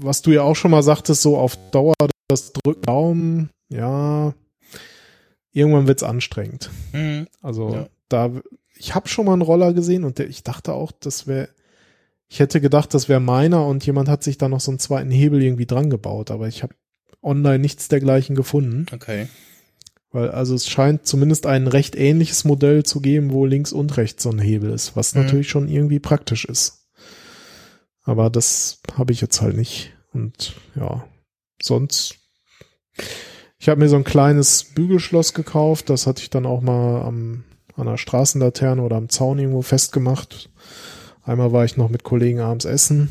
Was 0.00 0.22
du 0.22 0.32
ja 0.32 0.42
auch 0.42 0.56
schon 0.56 0.70
mal 0.70 0.82
sagtest, 0.82 1.22
so 1.22 1.38
auf 1.38 1.56
Dauer 1.70 1.94
das 2.28 2.52
Drückbaum, 2.52 3.50
ja, 3.68 4.34
irgendwann 5.52 5.86
wird's 5.86 6.02
anstrengend. 6.02 6.70
Mhm. 6.92 7.26
Also 7.40 7.70
ja. 7.70 7.86
da, 8.08 8.30
ich 8.76 8.94
habe 8.94 9.08
schon 9.08 9.26
mal 9.26 9.32
einen 9.32 9.42
Roller 9.42 9.72
gesehen 9.72 10.04
und 10.04 10.18
der, 10.18 10.28
ich 10.28 10.42
dachte 10.42 10.72
auch, 10.72 10.92
das 10.92 11.26
wäre, 11.26 11.48
ich 12.28 12.40
hätte 12.40 12.60
gedacht, 12.60 12.92
das 12.92 13.08
wäre 13.08 13.20
meiner 13.20 13.66
und 13.66 13.86
jemand 13.86 14.08
hat 14.08 14.22
sich 14.22 14.38
da 14.38 14.48
noch 14.48 14.60
so 14.60 14.70
einen 14.70 14.78
zweiten 14.78 15.10
Hebel 15.10 15.42
irgendwie 15.42 15.66
dran 15.66 15.88
gebaut, 15.88 16.30
aber 16.30 16.48
ich 16.48 16.62
habe 16.62 16.74
online 17.22 17.60
nichts 17.60 17.88
dergleichen 17.88 18.36
gefunden. 18.36 18.86
Okay. 18.92 19.28
Weil 20.10 20.30
also 20.30 20.54
es 20.54 20.68
scheint 20.68 21.06
zumindest 21.06 21.46
ein 21.46 21.66
recht 21.66 21.96
ähnliches 21.96 22.44
Modell 22.44 22.84
zu 22.84 23.00
geben, 23.00 23.32
wo 23.32 23.46
links 23.46 23.72
und 23.72 23.96
rechts 23.96 24.22
so 24.22 24.30
ein 24.30 24.38
Hebel 24.38 24.70
ist, 24.70 24.96
was 24.96 25.14
mhm. 25.14 25.22
natürlich 25.22 25.48
schon 25.48 25.68
irgendwie 25.68 26.00
praktisch 26.00 26.44
ist. 26.44 26.85
Aber 28.06 28.30
das 28.30 28.80
habe 28.96 29.12
ich 29.12 29.20
jetzt 29.20 29.42
halt 29.42 29.56
nicht. 29.56 29.92
Und 30.12 30.54
ja, 30.76 31.06
sonst. 31.60 32.16
Ich 33.58 33.68
habe 33.68 33.80
mir 33.80 33.88
so 33.88 33.96
ein 33.96 34.04
kleines 34.04 34.64
Bügelschloss 34.74 35.34
gekauft. 35.34 35.90
Das 35.90 36.06
hatte 36.06 36.22
ich 36.22 36.30
dann 36.30 36.46
auch 36.46 36.60
mal 36.62 37.02
am, 37.02 37.44
an 37.74 37.86
der 37.86 37.96
Straßenlaterne 37.96 38.80
oder 38.80 38.96
am 38.96 39.08
Zaun 39.08 39.40
irgendwo 39.40 39.60
festgemacht. 39.60 40.50
Einmal 41.22 41.52
war 41.52 41.64
ich 41.64 41.76
noch 41.76 41.90
mit 41.90 42.04
Kollegen 42.04 42.40
abends 42.40 42.64
essen. 42.64 43.10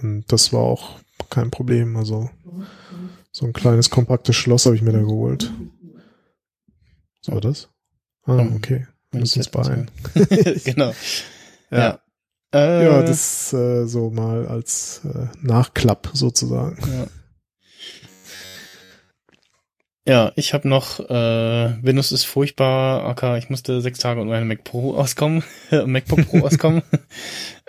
Und 0.00 0.24
das 0.28 0.52
war 0.52 0.60
auch 0.60 1.00
kein 1.28 1.50
Problem. 1.50 1.96
Also 1.96 2.30
so 3.32 3.44
ein 3.44 3.52
kleines 3.52 3.90
kompaktes 3.90 4.36
Schloss 4.36 4.66
habe 4.66 4.76
ich 4.76 4.82
mir 4.82 4.92
da 4.92 5.00
geholt. 5.00 5.52
So 7.22 7.40
das? 7.40 7.68
Ah, 8.24 8.46
okay. 8.54 8.86
Wir 9.10 9.20
müssen 9.20 9.40
uns 9.40 9.48
beeilen. 9.48 9.90
genau. 10.64 10.94
ja. 11.70 11.78
ja. 11.78 12.01
Äh, 12.54 12.84
ja, 12.84 13.02
das 13.02 13.52
äh, 13.52 13.86
so 13.86 14.10
mal 14.10 14.46
als 14.46 15.00
äh, 15.04 15.26
Nachklapp 15.40 16.10
sozusagen. 16.12 16.76
Ja. 16.86 17.06
Ja, 20.04 20.32
ich 20.34 20.52
habe 20.52 20.68
noch, 20.68 20.98
äh, 20.98 21.82
Windows 21.82 22.10
ist 22.10 22.24
furchtbar, 22.24 23.04
AK, 23.04 23.38
ich 23.38 23.50
musste 23.50 23.80
sechs 23.80 24.00
Tage 24.00 24.20
und 24.20 24.26
meine 24.26 24.44
Mac 24.44 24.64
Pro 24.64 24.96
auskommen, 24.96 25.44
MacBook 25.86 26.26
Pro 26.26 26.38
auskommen. 26.46 26.82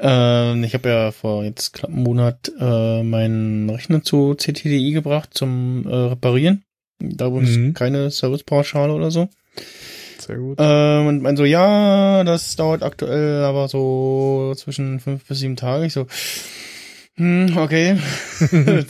äh, 0.02 0.66
ich 0.66 0.74
habe 0.74 0.90
ja 0.90 1.12
vor 1.12 1.44
jetzt 1.44 1.74
knapp 1.74 1.92
einem 1.92 2.02
Monat 2.02 2.52
äh, 2.60 3.04
meinen 3.04 3.70
Rechner 3.70 4.02
zu 4.02 4.34
CTDI 4.34 4.94
gebracht 4.94 5.30
zum 5.34 5.86
äh, 5.86 5.94
Reparieren. 5.94 6.64
Da 6.98 7.28
übrigens 7.28 7.56
mhm. 7.56 7.74
keine 7.76 8.10
Servicepauschale 8.10 8.94
oder 8.94 9.12
so. 9.12 9.30
Sehr 10.26 10.38
gut. 10.38 10.58
Ähm, 10.60 11.08
und 11.08 11.22
mein 11.22 11.38
so, 11.38 11.46
ja, 11.46 12.24
das 12.24 12.56
dauert 12.56 12.84
aktuell 12.84 13.44
aber 13.44 13.68
so 13.68 14.54
zwischen 14.56 15.00
fünf 15.00 15.26
bis 15.26 15.40
sieben 15.40 15.56
Tage. 15.56 15.86
Ich 15.86 15.94
so, 15.94 16.08
hm, 17.16 17.58
okay. 17.58 17.98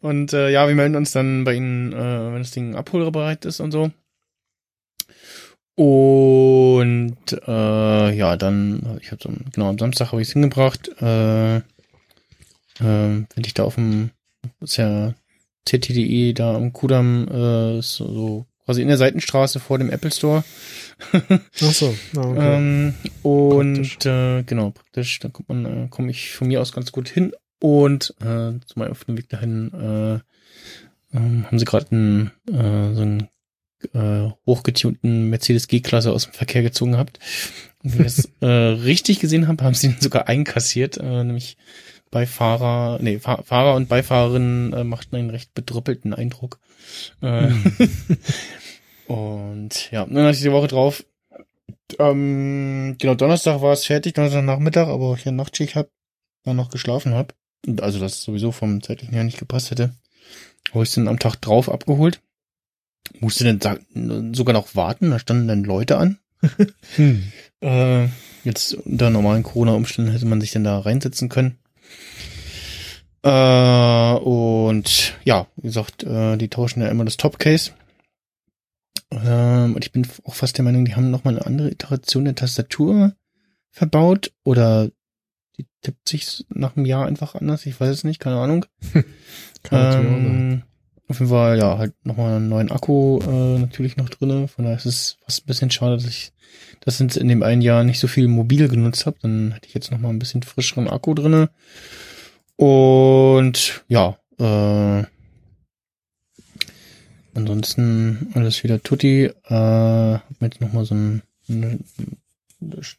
und 0.00 0.32
äh, 0.32 0.50
ja, 0.50 0.68
wir 0.68 0.74
melden 0.74 0.96
uns 0.96 1.12
dann 1.12 1.44
bei 1.44 1.54
Ihnen, 1.54 1.92
äh, 1.92 2.32
wenn 2.32 2.38
das 2.38 2.52
Ding 2.52 2.76
abholbereit 2.76 3.44
ist 3.44 3.60
und 3.60 3.72
so. 3.72 3.90
Und 5.74 7.16
äh, 7.46 8.10
ja, 8.16 8.36
dann, 8.36 8.98
ich 9.02 9.12
habe 9.12 9.22
so, 9.22 9.30
genau, 9.52 9.68
am 9.68 9.78
Samstag 9.78 10.12
habe 10.12 10.22
ich 10.22 10.28
es 10.28 10.32
hingebracht. 10.32 10.90
Äh, 11.02 11.56
äh, 11.56 11.62
wenn 12.80 13.44
ich 13.44 13.54
da 13.54 13.64
auf 13.64 13.74
dem, 13.74 14.10
ist 14.60 14.76
ja 14.76 15.14
CTDE 15.66 16.32
da 16.32 16.54
am 16.54 16.72
Kudamm, 16.72 17.28
äh, 17.28 17.82
so, 17.82 18.12
so 18.12 18.46
quasi 18.66 18.82
in 18.82 18.88
der 18.88 18.98
Seitenstraße 18.98 19.60
vor 19.60 19.78
dem 19.78 19.90
Apple 19.90 20.10
Store. 20.10 20.44
Ach 21.12 21.72
so, 21.72 21.94
ah, 22.16 22.20
okay. 22.20 22.56
ähm, 22.56 22.94
und 23.22 24.04
äh, 24.04 24.42
genau, 24.42 24.70
praktisch, 24.70 25.20
da 25.20 25.28
kommt 25.28 25.48
man, 25.48 25.64
äh, 25.64 25.88
komme 25.88 26.10
ich 26.10 26.32
von 26.32 26.48
mir 26.48 26.60
aus 26.60 26.72
ganz 26.72 26.92
gut 26.92 27.08
hin. 27.08 27.32
Und 27.58 28.14
äh, 28.20 28.58
zu 28.66 28.78
meinem 28.78 28.90
auf 28.90 29.04
dem 29.04 29.16
Weg 29.16 29.30
dahin 29.30 29.72
äh, 29.72 30.14
äh, 31.16 31.42
haben 31.44 31.58
sie 31.58 31.64
gerade 31.64 31.86
einen 31.90 32.32
äh, 32.48 32.94
so 32.94 33.02
einen 33.02 33.28
äh, 33.94 34.30
hochgetunten 34.44 35.30
Mercedes 35.30 35.68
G-Klasse 35.68 36.12
aus 36.12 36.24
dem 36.24 36.32
Verkehr 36.32 36.62
gezogen 36.62 36.92
gehabt. 36.92 37.18
Und 37.82 37.98
wenn 37.98 38.06
ich 38.06 38.16
das 38.16 38.28
äh, 38.40 38.46
richtig 38.46 39.20
gesehen 39.20 39.48
habe, 39.48 39.64
haben 39.64 39.74
sie 39.74 39.88
ihn 39.88 39.96
sogar 40.00 40.28
einkassiert, 40.28 40.98
äh, 40.98 41.24
nämlich 41.24 41.56
Beifahrer, 42.10 42.98
nee, 43.00 43.18
Fahr 43.18 43.42
Fahrer 43.44 43.74
und 43.74 43.88
Beifahrerin 43.88 44.72
äh, 44.72 44.84
machten 44.84 45.16
einen 45.16 45.30
recht 45.30 45.54
bedrüppelten 45.54 46.14
Eindruck. 46.14 46.58
Äh, 47.22 47.48
mhm. 47.48 47.76
und 49.06 49.90
ja, 49.90 50.04
dann 50.06 50.24
hatte 50.24 50.36
ich 50.36 50.42
die 50.42 50.52
Woche 50.52 50.68
drauf. 50.68 51.04
Ähm, 51.98 52.96
genau, 52.98 53.14
Donnerstag 53.14 53.60
war 53.62 53.72
es 53.72 53.86
fertig, 53.86 54.14
Donnerstag 54.14 54.44
Nachmittag, 54.44 54.88
aber 54.88 55.14
ich 55.14 55.24
ja 55.24 55.32
Nachtschicht 55.32 55.76
hab, 55.76 55.88
dann 56.44 56.56
noch 56.56 56.70
geschlafen 56.70 57.14
hab. 57.14 57.34
Also 57.80 57.98
das 57.98 58.22
sowieso 58.22 58.52
vom 58.52 58.82
zeitlichen 58.82 59.14
her 59.14 59.24
nicht 59.24 59.38
gepasst 59.38 59.70
hätte. 59.70 59.94
Habe 60.72 60.84
ich 60.84 60.92
dann 60.92 61.08
am 61.08 61.18
Tag 61.18 61.36
drauf 61.36 61.70
abgeholt. 61.70 62.20
Musste 63.20 63.56
dann 63.56 64.34
sogar 64.34 64.52
noch 64.52 64.74
warten, 64.74 65.10
da 65.10 65.18
standen 65.18 65.48
dann 65.48 65.64
Leute 65.64 65.96
an. 65.96 66.18
hm. 66.96 67.32
äh, 67.60 68.08
jetzt 68.44 68.74
unter 68.74 69.10
normalen 69.10 69.42
Corona-Umständen 69.42 70.12
hätte 70.12 70.26
man 70.26 70.40
sich 70.40 70.50
dann 70.50 70.64
da 70.64 70.78
reinsetzen 70.78 71.28
können. 71.28 71.58
Äh, 73.26 74.18
und 74.18 75.18
ja, 75.24 75.48
wie 75.56 75.66
gesagt, 75.66 76.04
äh, 76.04 76.36
die 76.36 76.48
tauschen 76.48 76.80
ja 76.80 76.88
immer 76.88 77.04
das 77.04 77.16
Top-Case. 77.16 77.72
Ähm, 79.10 79.74
und 79.74 79.84
ich 79.84 79.90
bin 79.90 80.06
auch 80.24 80.34
fast 80.34 80.58
der 80.58 80.64
Meinung, 80.64 80.84
die 80.84 80.94
haben 80.94 81.10
nochmal 81.10 81.34
eine 81.34 81.46
andere 81.46 81.70
Iteration 81.70 82.24
der 82.24 82.36
Tastatur 82.36 83.14
verbaut 83.70 84.32
oder 84.44 84.90
die 85.58 85.66
tippt 85.82 86.08
sich 86.08 86.44
nach 86.50 86.76
einem 86.76 86.86
Jahr 86.86 87.06
einfach 87.06 87.34
anders, 87.34 87.66
ich 87.66 87.80
weiß 87.80 87.90
es 87.90 88.04
nicht, 88.04 88.20
keine 88.20 88.38
Ahnung. 88.38 88.66
ähm, 89.72 90.62
auf 91.08 91.18
jeden 91.18 91.30
Fall, 91.30 91.58
ja, 91.58 91.78
halt 91.78 91.94
nochmal 92.04 92.36
einen 92.36 92.48
neuen 92.48 92.70
Akku 92.70 93.18
äh, 93.20 93.58
natürlich 93.58 93.96
noch 93.96 94.08
drinne. 94.08 94.46
Von 94.46 94.64
daher 94.64 94.76
ist 94.76 94.86
es 94.86 95.18
fast 95.24 95.42
ein 95.42 95.46
bisschen 95.46 95.70
schade, 95.70 95.96
dass 95.96 96.06
ich 96.06 96.32
das 96.80 97.00
in 97.00 97.28
dem 97.28 97.42
einen 97.42 97.62
Jahr 97.62 97.82
nicht 97.82 97.98
so 97.98 98.06
viel 98.06 98.28
mobil 98.28 98.68
genutzt 98.68 99.06
habe. 99.06 99.18
Dann 99.22 99.52
hätte 99.52 99.66
ich 99.66 99.74
jetzt 99.74 99.90
nochmal 99.90 100.12
ein 100.12 100.18
bisschen 100.18 100.42
frischeren 100.42 100.88
Akku 100.88 101.14
drinne. 101.14 101.50
Und 102.56 103.84
ja, 103.88 104.18
äh, 104.38 105.04
ansonsten 107.34 108.30
alles 108.34 108.64
wieder 108.64 108.82
tutti. 108.82 109.24
Äh, 109.24 109.32
hab 109.50 110.40
mir 110.40 110.48
jetzt 110.48 110.60
nochmal 110.60 110.84
so 110.84 110.94
ein, 110.94 111.22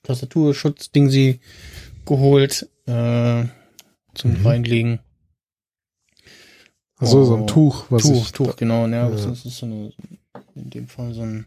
Tastaturschutz-Ding 0.04 1.10
sie 1.10 1.40
geholt 2.06 2.70
äh, 2.86 3.46
zum 4.14 4.40
mhm. 4.40 4.46
Reinlegen. 4.46 5.00
Also 7.00 7.22
oh, 7.22 7.26
so 7.26 7.36
ein 7.36 7.48
Tuch, 7.48 7.86
was 7.90 8.04
Tuch, 8.04 8.26
ich 8.26 8.32
Tuch, 8.32 8.56
genau, 8.56 8.88
ja, 8.88 9.08
ja. 9.08 9.10
Das 9.10 9.46
ist 9.46 9.58
so 9.58 9.66
eine 9.68 9.92
In 10.56 10.70
dem 10.70 10.88
Fall 10.88 11.14
so 11.14 11.22
ein. 11.22 11.46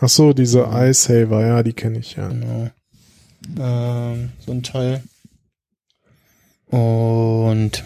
Ach 0.00 0.08
so, 0.08 0.32
diese 0.32 0.68
iSaver, 0.70 1.44
ja, 1.44 1.62
die 1.62 1.72
kenne 1.72 1.98
ich 1.98 2.16
ja. 2.16 2.28
Genau. 2.28 2.70
Ähm, 3.58 4.32
so 4.44 4.52
ein 4.52 4.62
Teil. 4.62 5.02
Und 6.76 7.84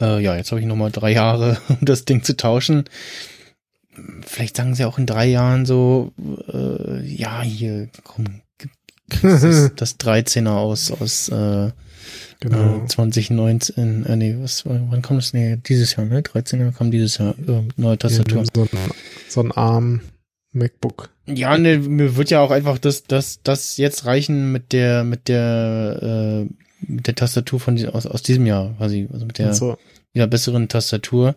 äh, 0.00 0.22
ja, 0.22 0.36
jetzt 0.36 0.52
habe 0.52 0.60
ich 0.62 0.66
noch 0.66 0.74
mal 0.74 0.90
drei 0.90 1.12
Jahre, 1.12 1.58
um 1.68 1.78
das 1.82 2.06
Ding 2.06 2.22
zu 2.22 2.34
tauschen. 2.34 2.84
Vielleicht 4.22 4.56
sagen 4.56 4.74
sie 4.74 4.86
auch 4.86 4.96
in 4.96 5.04
drei 5.04 5.26
Jahren 5.26 5.66
so, 5.66 6.14
äh, 6.50 7.02
ja, 7.02 7.42
hier, 7.42 7.90
komm, 8.04 8.40
das, 9.08 9.72
das 9.76 9.98
13er 10.00 10.48
aus, 10.48 10.90
aus 10.90 11.28
äh, 11.28 11.72
genau. 12.40 12.84
äh, 12.84 12.86
2019, 12.86 14.06
äh, 14.06 14.16
nee, 14.16 14.36
was, 14.38 14.64
wann 14.64 15.02
kommt 15.02 15.20
das? 15.20 15.34
Nee, 15.34 15.58
dieses 15.58 15.94
Jahr, 15.96 16.06
ne? 16.06 16.22
13er 16.22 16.72
kam 16.72 16.90
dieses 16.90 17.18
Jahr, 17.18 17.34
äh, 17.38 17.68
neue 17.76 17.98
Tastatur. 17.98 18.44
Ja, 18.44 18.50
so, 18.54 18.62
ein, 18.62 18.68
so 19.28 19.40
ein 19.42 19.52
ARM 19.52 20.00
MacBook. 20.56 21.10
Ja, 21.26 21.56
ne, 21.56 21.78
mir 21.78 22.16
wird 22.16 22.30
ja 22.30 22.40
auch 22.40 22.50
einfach 22.50 22.78
das, 22.78 23.04
das, 23.04 23.40
das 23.42 23.76
jetzt 23.76 24.06
reichen 24.06 24.52
mit 24.52 24.72
der, 24.72 25.04
mit 25.04 25.28
der, 25.28 26.46
äh, 26.48 26.54
mit 26.80 27.06
der 27.06 27.14
Tastatur 27.14 27.60
von 27.60 27.84
aus, 27.88 28.06
aus 28.06 28.22
diesem 28.22 28.46
Jahr, 28.46 28.74
quasi, 28.76 29.08
also 29.12 29.26
mit 29.26 29.38
der 29.38 29.54
so. 29.54 29.78
wieder 30.12 30.26
besseren 30.26 30.68
Tastatur. 30.68 31.36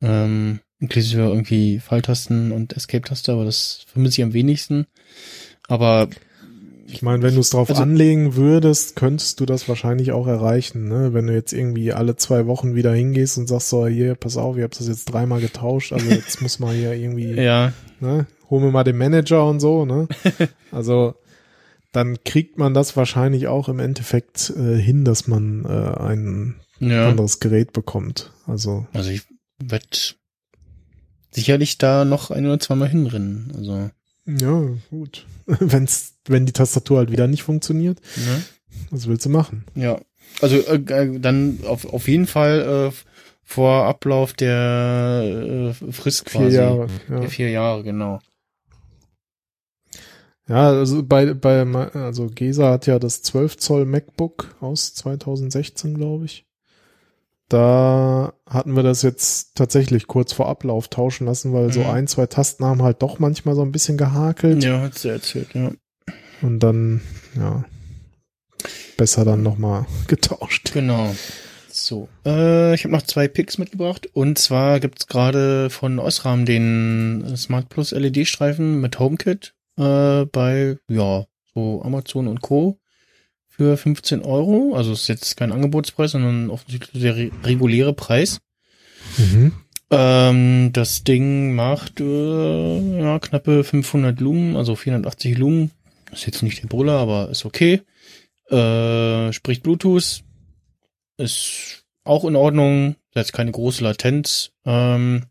Ähm, 0.00 0.60
inklusive 0.80 1.22
irgendwie 1.22 1.80
Pfeiltasten 1.80 2.52
und 2.52 2.72
Escape-Taste, 2.74 3.32
aber 3.32 3.44
das 3.44 3.84
vermisse 3.86 4.20
ich 4.20 4.24
am 4.24 4.32
wenigsten. 4.32 4.86
Aber 5.66 6.08
ich 6.90 7.02
meine, 7.02 7.22
wenn 7.22 7.34
du 7.34 7.40
es 7.40 7.50
drauf 7.50 7.68
also, 7.68 7.82
anlegen 7.82 8.34
würdest, 8.34 8.96
könntest 8.96 9.40
du 9.40 9.46
das 9.46 9.68
wahrscheinlich 9.68 10.12
auch 10.12 10.26
erreichen, 10.26 10.88
ne? 10.88 11.12
Wenn 11.12 11.26
du 11.26 11.34
jetzt 11.34 11.52
irgendwie 11.52 11.92
alle 11.92 12.16
zwei 12.16 12.46
Wochen 12.46 12.74
wieder 12.74 12.94
hingehst 12.94 13.36
und 13.36 13.46
sagst 13.46 13.68
so, 13.68 13.86
hier, 13.86 14.14
pass 14.14 14.38
auf, 14.38 14.56
ich 14.56 14.62
habe 14.62 14.74
das 14.76 14.88
jetzt 14.88 15.04
dreimal 15.06 15.40
getauscht, 15.40 15.92
also 15.92 16.06
jetzt 16.06 16.40
muss 16.42 16.58
man 16.58 16.74
hier 16.74 16.94
irgendwie, 16.94 17.34
ja. 17.34 17.72
ne? 18.00 18.26
Hol 18.48 18.60
mir 18.60 18.70
mal 18.70 18.84
den 18.84 18.96
Manager 18.96 19.46
und 19.46 19.60
so, 19.60 19.84
ne? 19.84 20.08
Also 20.72 21.14
dann 21.92 22.22
kriegt 22.24 22.58
man 22.58 22.74
das 22.74 22.96
wahrscheinlich 22.96 23.48
auch 23.48 23.68
im 23.68 23.80
Endeffekt 23.80 24.50
äh, 24.56 24.76
hin, 24.76 25.04
dass 25.04 25.26
man 25.26 25.64
äh, 25.64 26.00
ein 26.00 26.56
ja. 26.80 27.08
anderes 27.08 27.40
Gerät 27.40 27.72
bekommt. 27.72 28.32
Also, 28.46 28.86
also 28.92 29.10
ich 29.10 29.22
werde 29.58 29.86
sicherlich 31.30 31.78
da 31.78 32.04
noch 32.04 32.30
ein 32.30 32.46
oder 32.46 32.60
zweimal 32.60 32.88
hinrennen. 32.88 33.52
Also 33.56 33.90
ja, 34.28 34.62
gut. 34.90 35.26
Wenn's, 35.46 36.14
wenn 36.26 36.46
die 36.46 36.52
Tastatur 36.52 36.98
halt 36.98 37.10
wieder 37.10 37.26
nicht 37.26 37.42
funktioniert, 37.42 38.00
ja. 38.16 38.40
was 38.90 39.08
willst 39.08 39.24
du 39.24 39.30
machen? 39.30 39.64
Ja, 39.74 40.00
also 40.40 40.56
äh, 40.56 40.76
äh 40.76 41.18
dann 41.18 41.60
auf, 41.64 41.86
auf 41.86 42.08
jeden 42.08 42.26
Fall 42.26 42.90
äh, 42.90 42.96
vor 43.42 43.86
Ablauf 43.86 44.34
der 44.34 45.72
äh, 45.80 45.92
Frist 45.92 46.26
quasi. 46.26 46.50
Vier 46.50 46.60
Jahre. 46.60 46.86
Ja. 47.08 47.20
Der 47.20 47.30
vier 47.30 47.50
Jahre, 47.50 47.82
genau. 47.82 48.20
Ja, 50.48 50.68
also 50.68 51.02
bei, 51.02 51.34
bei, 51.34 51.62
also 51.92 52.26
Gesa 52.26 52.70
hat 52.70 52.86
ja 52.86 52.98
das 52.98 53.22
12 53.22 53.58
Zoll 53.58 53.84
MacBook 53.84 54.56
aus 54.60 54.94
2016, 54.94 55.94
glaube 55.94 56.24
ich. 56.24 56.47
Da 57.48 58.34
hatten 58.48 58.76
wir 58.76 58.82
das 58.82 59.02
jetzt 59.02 59.54
tatsächlich 59.54 60.06
kurz 60.06 60.32
vor 60.34 60.48
Ablauf 60.48 60.88
tauschen 60.88 61.26
lassen, 61.26 61.52
weil 61.52 61.68
mhm. 61.68 61.72
so 61.72 61.82
ein, 61.84 62.06
zwei 62.06 62.26
Tasten 62.26 62.64
haben 62.64 62.82
halt 62.82 63.02
doch 63.02 63.18
manchmal 63.18 63.54
so 63.54 63.62
ein 63.62 63.72
bisschen 63.72 63.96
gehakelt. 63.96 64.62
Ja, 64.62 64.80
hat 64.80 64.98
sie 64.98 65.08
erzählt, 65.08 65.54
ja. 65.54 65.70
Und 66.42 66.60
dann, 66.60 67.00
ja, 67.36 67.64
besser 68.96 69.24
dann 69.24 69.42
nochmal 69.42 69.86
getauscht. 70.06 70.72
Genau. 70.72 71.14
So, 71.70 72.08
äh, 72.26 72.74
ich 72.74 72.84
habe 72.84 72.92
noch 72.92 73.02
zwei 73.02 73.28
Picks 73.28 73.56
mitgebracht. 73.56 74.08
Und 74.12 74.38
zwar 74.38 74.80
gibt's 74.80 75.06
gerade 75.06 75.70
von 75.70 75.98
Osram 75.98 76.44
den 76.44 77.34
Smart 77.36 77.68
Plus 77.68 77.92
LED-Streifen 77.92 78.80
mit 78.80 78.98
HomeKit 78.98 79.54
äh, 79.78 80.24
bei, 80.26 80.78
ja, 80.88 81.24
so 81.54 81.82
Amazon 81.82 82.26
und 82.28 82.42
Co. 82.42 82.78
für 83.58 83.76
15 83.76 84.22
Euro. 84.22 84.74
Also 84.76 84.92
ist 84.92 85.08
jetzt 85.08 85.36
kein 85.36 85.50
Angebotspreis, 85.50 86.12
sondern 86.12 86.48
offensichtlich 86.48 87.02
der 87.02 87.16
re 87.16 87.30
reguläre 87.42 87.92
Preis. 87.92 88.40
Mhm. 89.16 89.52
Ähm, 89.90 90.70
das 90.72 91.02
Ding 91.02 91.54
macht 91.54 92.00
äh, 92.00 93.00
ja, 93.00 93.18
knappe 93.18 93.64
500 93.64 94.20
Lumen, 94.20 94.56
also 94.56 94.76
480 94.76 95.36
Lumen. 95.36 95.72
Ist 96.12 96.24
jetzt 96.24 96.42
nicht 96.42 96.62
der 96.62 96.68
Brüller, 96.68 96.98
aber 96.98 97.30
ist 97.30 97.44
okay. 97.44 97.82
Äh, 98.48 99.32
spricht 99.32 99.64
Bluetooth. 99.64 100.22
Ist 101.16 101.84
auch 102.04 102.24
in 102.24 102.36
Ordnung. 102.36 102.94
Jetzt 103.14 103.32
keine 103.32 103.50
große 103.50 103.82
Latenz. 103.82 104.52
Ähm, 104.64 105.24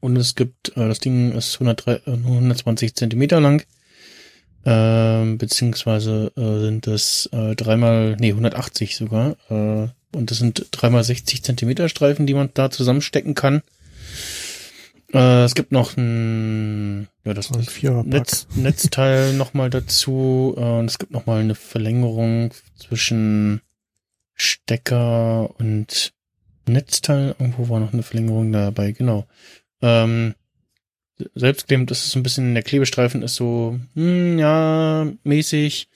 und 0.00 0.16
es 0.16 0.34
gibt, 0.34 0.76
äh, 0.76 0.88
das 0.88 0.98
Ding 0.98 1.30
ist 1.32 1.54
103, 1.54 2.00
120 2.06 2.90
äh, 2.90 2.94
Zentimeter 2.94 3.40
lang. 3.40 3.64
Ähm, 4.66 5.36
beziehungsweise 5.36 6.32
äh, 6.36 6.60
sind 6.60 6.86
es 6.86 7.28
äh, 7.32 7.54
dreimal, 7.54 8.16
nee, 8.18 8.30
180 8.30 8.96
sogar. 8.96 9.36
Äh, 9.50 9.88
und 10.16 10.30
das 10.30 10.38
sind 10.38 10.66
dreimal 10.70 11.04
60 11.04 11.42
Zentimeter 11.42 11.88
Streifen, 11.88 12.26
die 12.26 12.34
man 12.34 12.50
da 12.54 12.70
zusammenstecken 12.70 13.34
kann. 13.34 13.62
Äh, 15.12 15.44
es 15.44 15.54
gibt 15.54 15.70
noch 15.70 15.96
ein, 15.96 17.08
ja, 17.24 17.34
das, 17.34 17.48
das 17.48 17.80
Netz, 18.04 18.46
Netzteil 18.54 19.32
nochmal 19.36 19.70
dazu. 19.70 20.54
Äh, 20.56 20.60
und 20.60 20.86
es 20.86 20.98
gibt 20.98 21.12
nochmal 21.12 21.40
eine 21.40 21.54
Verlängerung 21.54 22.52
zwischen 22.76 23.60
Stecker 24.34 25.50
und 25.58 26.12
Netzteil. 26.66 27.36
Irgendwo 27.38 27.68
war 27.68 27.80
noch 27.80 27.92
eine 27.92 28.02
Verlängerung 28.02 28.50
dabei, 28.50 28.92
genau. 28.92 29.26
Ähm, 29.82 30.34
selbstklebt 31.34 31.90
ist 31.90 32.06
es 32.06 32.14
ein 32.14 32.22
bisschen, 32.22 32.54
der 32.54 32.62
Klebestreifen 32.62 33.22
ist 33.22 33.36
so, 33.36 33.78
hm, 33.94 34.38
ja, 34.38 35.06
mäßig. 35.22 35.88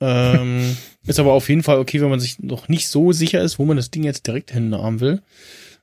Ähm, 0.00 0.76
ist 1.06 1.18
aber 1.18 1.32
auf 1.32 1.48
jeden 1.48 1.62
Fall 1.62 1.78
okay, 1.78 2.00
wenn 2.00 2.10
man 2.10 2.20
sich 2.20 2.38
noch 2.38 2.68
nicht 2.68 2.88
so 2.88 3.12
sicher 3.12 3.40
ist, 3.40 3.58
wo 3.58 3.64
man 3.64 3.76
das 3.76 3.90
Ding 3.90 4.04
jetzt 4.04 4.26
direkt 4.26 4.50
hinnahmen 4.50 5.00
will. 5.00 5.22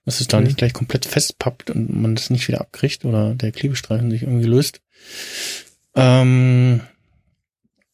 Dass 0.06 0.20
es 0.20 0.28
da 0.28 0.40
mhm. 0.40 0.48
nicht 0.48 0.58
gleich 0.58 0.74
komplett 0.74 1.06
festpappt 1.06 1.70
und 1.70 2.02
man 2.02 2.16
das 2.16 2.30
nicht 2.30 2.48
wieder 2.48 2.62
abkriegt 2.62 3.06
oder 3.06 3.36
der 3.36 3.52
Klebestreifen 3.52 4.12
sich 4.12 4.24
irgendwie 4.24 4.48
löst. 4.48 4.82
Ähm, 5.96 6.82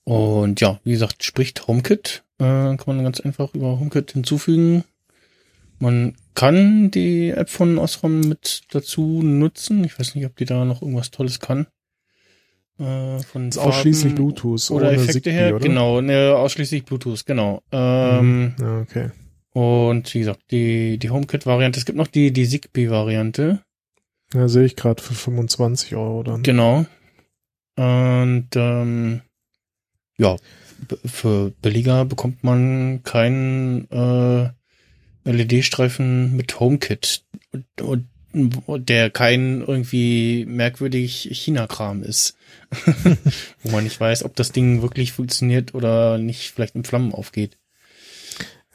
und 0.04 0.60
ja, 0.60 0.80
wie 0.84 0.92
gesagt, 0.92 1.24
spricht 1.24 1.68
HomeKit. 1.68 2.24
Äh, 2.40 2.44
kann 2.44 2.84
man 2.88 3.04
ganz 3.04 3.20
einfach 3.20 3.54
über 3.54 3.80
HomeKit 3.80 4.12
hinzufügen. 4.14 4.84
Man 5.80 6.16
kann 6.36 6.92
die 6.92 7.30
App 7.30 7.50
von 7.50 7.78
Osram 7.78 8.22
mit 8.22 8.64
dazu 8.72 9.22
nutzen. 9.24 9.84
Ich 9.84 9.98
weiß 9.98 10.16
nicht, 10.16 10.26
ob 10.26 10.36
die 10.36 10.46
da 10.46 10.66
noch 10.66 10.82
irgendwas 10.82 11.12
Tolles 11.12 11.40
kann. 11.40 11.68
Äh, 12.80 13.20
von 13.20 13.52
ausschließlich 13.58 14.16
Bluetooth 14.16 14.72
oder 14.72 14.92
Effekte 14.94 15.14
Zigbee, 15.14 15.32
her. 15.32 15.56
Oder? 15.56 15.66
Genau, 15.66 16.02
ne, 16.02 16.34
ausschließlich 16.36 16.86
Bluetooth, 16.86 17.26
genau. 17.26 17.62
Ähm, 17.72 18.42
mhm. 18.42 18.56
ja, 18.60 18.80
okay. 18.80 19.10
Und 19.52 20.14
wie 20.14 20.20
gesagt, 20.20 20.44
die, 20.52 20.98
die 20.98 21.10
HomeKit-Variante, 21.10 21.80
es 21.80 21.86
gibt 21.86 21.98
noch 21.98 22.08
die, 22.08 22.32
die 22.32 22.48
Zigbee-Variante. 22.48 23.62
Ja, 24.34 24.48
sehe 24.48 24.66
ich 24.66 24.76
gerade 24.76 25.02
für 25.02 25.14
25 25.14 25.96
Euro 25.96 26.24
dann. 26.24 26.44
Genau. 26.44 26.86
Und 27.76 28.50
ähm, 28.56 29.22
ja, 30.18 30.36
für 31.06 31.52
billiger 31.62 32.06
bekommt 32.06 32.44
man 32.44 33.02
keinen 33.04 33.90
äh, 33.90 34.50
LED-Streifen 35.26 36.36
mit 36.36 36.60
HomeKit, 36.60 37.24
und, 37.82 38.08
und, 38.66 38.90
der 38.90 39.10
kein 39.10 39.62
irgendwie 39.62 40.46
merkwürdig 40.48 41.30
China-Kram 41.32 42.04
ist. 42.04 42.36
Wo 43.64 43.72
man 43.72 43.84
nicht 43.84 44.00
weiß, 44.00 44.24
ob 44.24 44.36
das 44.36 44.52
Ding 44.52 44.82
wirklich 44.82 45.12
funktioniert 45.12 45.74
oder 45.74 46.18
nicht 46.18 46.52
vielleicht 46.52 46.76
in 46.76 46.84
Flammen 46.84 47.14
aufgeht. 47.14 47.58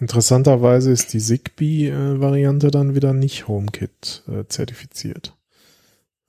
Interessanterweise 0.01 0.91
ist 0.91 1.13
die 1.13 1.21
Zigbee-Variante 1.21 2.71
dann 2.71 2.97
wieder 2.97 3.13
nicht 3.13 3.47
HomeKit 3.47 4.25
äh, 4.29 4.45
zertifiziert. 4.49 5.37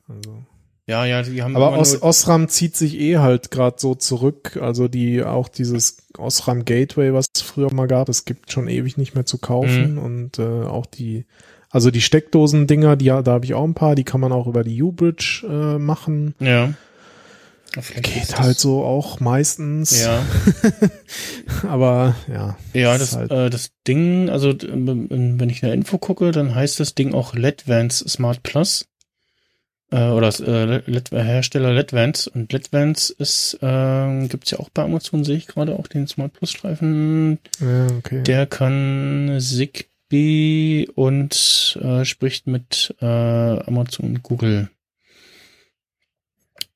Also. 0.08 0.46
Ja, 0.88 1.04
ja, 1.06 1.24
die 1.24 1.42
haben. 1.42 1.56
Aber 1.56 1.78
Os 1.80 2.02
Osram 2.02 2.48
zieht 2.48 2.76
sich 2.76 3.00
eh 3.00 3.18
halt 3.18 3.50
gerade 3.50 3.78
so 3.80 3.96
zurück. 3.96 4.60
Also 4.62 4.88
die 4.88 5.24
auch 5.24 5.48
dieses 5.48 5.98
Osram 6.18 6.64
Gateway, 6.64 7.14
was 7.14 7.26
es 7.36 7.42
früher 7.42 7.74
mal 7.74 7.88
gab, 7.88 8.08
es 8.08 8.26
gibt 8.26 8.52
schon 8.52 8.68
ewig 8.68 8.98
nicht 8.98 9.16
mehr 9.16 9.26
zu 9.26 9.40
kaufen 9.40 9.94
mhm. 9.94 9.98
und 9.98 10.40
äh, 10.40 10.44
auch 10.44 10.86
die, 10.86 11.26
also 11.72 11.90
die 11.90 12.02
Steckdosen-Dinger, 12.02 12.98
die 12.98 13.06
da 13.06 13.26
habe 13.26 13.46
ich 13.46 13.56
auch 13.56 13.64
ein 13.64 13.74
paar. 13.74 13.96
Die 13.96 14.04
kann 14.04 14.22
man 14.22 14.32
auch 14.32 14.46
über 14.46 14.64
die 14.64 14.82
U-Bridge 14.82 15.44
äh, 15.50 15.80
machen. 15.80 16.36
Ja. 16.40 16.74
Geht 18.02 18.40
halt 18.40 18.58
so 18.58 18.84
auch 18.84 19.20
meistens. 19.20 20.02
Ja. 20.02 20.24
Aber 21.68 22.16
ja. 22.32 22.58
Ja, 22.74 22.98
das, 22.98 23.18
halt 23.18 23.32
äh, 23.32 23.50
das 23.50 23.72
Ding, 23.86 24.30
also 24.30 24.54
wenn 24.62 25.50
ich 25.50 25.64
eine 25.64 25.74
Info 25.74 25.98
gucke, 25.98 26.32
dann 26.32 26.56
heißt 26.56 26.80
das 26.80 26.96
Ding 26.96 27.14
auch 27.14 27.34
LEDVANCE 27.34 28.08
Smart 28.08 28.44
Plus 28.44 28.86
äh, 29.92 30.10
oder 30.10 30.30
äh, 30.40 30.82
Let 30.90 31.12
Hersteller 31.12 31.74
LEDVANCE 31.74 32.30
und 32.32 32.52
LEDVANCE 32.52 33.14
ist, 33.18 33.58
äh, 33.62 34.28
gibt's 34.28 34.52
ja 34.52 34.60
auch 34.60 34.70
bei 34.70 34.84
Amazon, 34.84 35.24
sehe 35.24 35.38
ich 35.38 35.48
gerade 35.48 35.74
auch 35.74 35.88
den 35.88 36.08
Smart 36.08 36.34
Plus 36.34 36.52
Streifen. 36.52 37.40
Ja, 37.60 37.88
okay. 37.98 38.24
Der 38.24 38.46
kann 38.46 39.38
Zigbee 39.40 40.88
und 40.96 41.78
äh, 41.82 42.06
spricht 42.06 42.48
mit 42.48 42.96
äh, 43.02 43.06
Amazon 43.06 44.08
und 44.08 44.24
Google. 44.24 44.70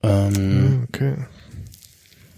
Ähm, 0.01 0.88
okay. 0.88 1.15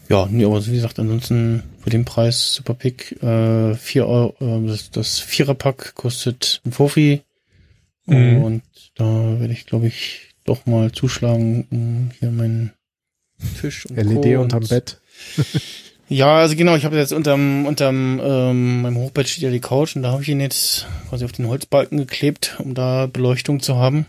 Ja, 0.09 0.27
nee, 0.29 0.43
aber 0.43 0.65
wie 0.65 0.73
gesagt, 0.73 0.99
ansonsten 0.99 1.63
für 1.79 1.89
den 1.89 2.03
Preis 2.03 2.53
Super 2.53 2.73
Pick, 2.73 3.21
äh, 3.23 3.75
vier 3.75 4.07
Euro, 4.07 4.35
äh, 4.41 4.67
das, 4.67 4.91
das 4.91 5.19
Viererpack 5.19 5.95
kostet 5.95 6.61
ein 6.65 6.73
Fofi. 6.73 7.21
Mhm. 8.07 8.43
Und 8.43 8.63
da 8.95 9.39
werde 9.39 9.53
ich, 9.53 9.65
glaube 9.65 9.87
ich, 9.87 10.30
doch 10.45 10.65
mal 10.65 10.91
zuschlagen, 10.91 11.67
um 11.71 12.11
hier 12.19 12.31
meinen 12.31 12.73
Tisch 13.59 13.85
und 13.85 13.97
LED 13.97 14.35
Co. 14.35 14.41
Unterm 14.41 14.61
und- 14.61 14.69
Bett. 14.69 14.99
Ja, 16.07 16.39
also 16.39 16.57
genau, 16.57 16.75
ich 16.75 16.83
habe 16.83 16.97
jetzt 16.97 17.13
unterm, 17.13 17.65
unterm 17.65 18.19
ähm, 18.21 18.81
meinem 18.81 18.97
Hochbett 18.97 19.29
steht 19.29 19.45
ja 19.45 19.49
die 19.49 19.61
Couch 19.61 19.95
und 19.95 20.01
da 20.01 20.11
habe 20.11 20.21
ich 20.21 20.27
ihn 20.27 20.41
jetzt 20.41 20.85
quasi 21.07 21.23
auf 21.23 21.31
den 21.31 21.47
Holzbalken 21.47 21.97
geklebt, 21.97 22.57
um 22.59 22.73
da 22.73 23.05
Beleuchtung 23.05 23.61
zu 23.61 23.77
haben. 23.77 24.05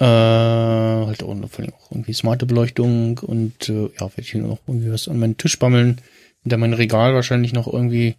Äh, 0.00 0.04
halt 0.04 1.22
auch, 1.22 1.36
vor 1.48 1.60
allem 1.64 1.72
auch 1.72 1.92
irgendwie 1.92 2.14
smarte 2.14 2.46
Beleuchtung 2.46 3.18
und 3.18 3.68
äh, 3.68 3.82
ja, 3.94 4.00
werde 4.00 4.20
ich 4.22 4.32
hier 4.32 4.42
noch 4.42 4.58
irgendwie 4.66 4.90
was 4.90 5.06
an 5.06 5.20
meinen 5.20 5.36
Tisch 5.36 5.56
bammeln. 5.56 6.00
Hinter 6.42 6.56
mein 6.56 6.72
Regal 6.72 7.14
wahrscheinlich 7.14 7.52
noch 7.52 7.72
irgendwie. 7.72 8.16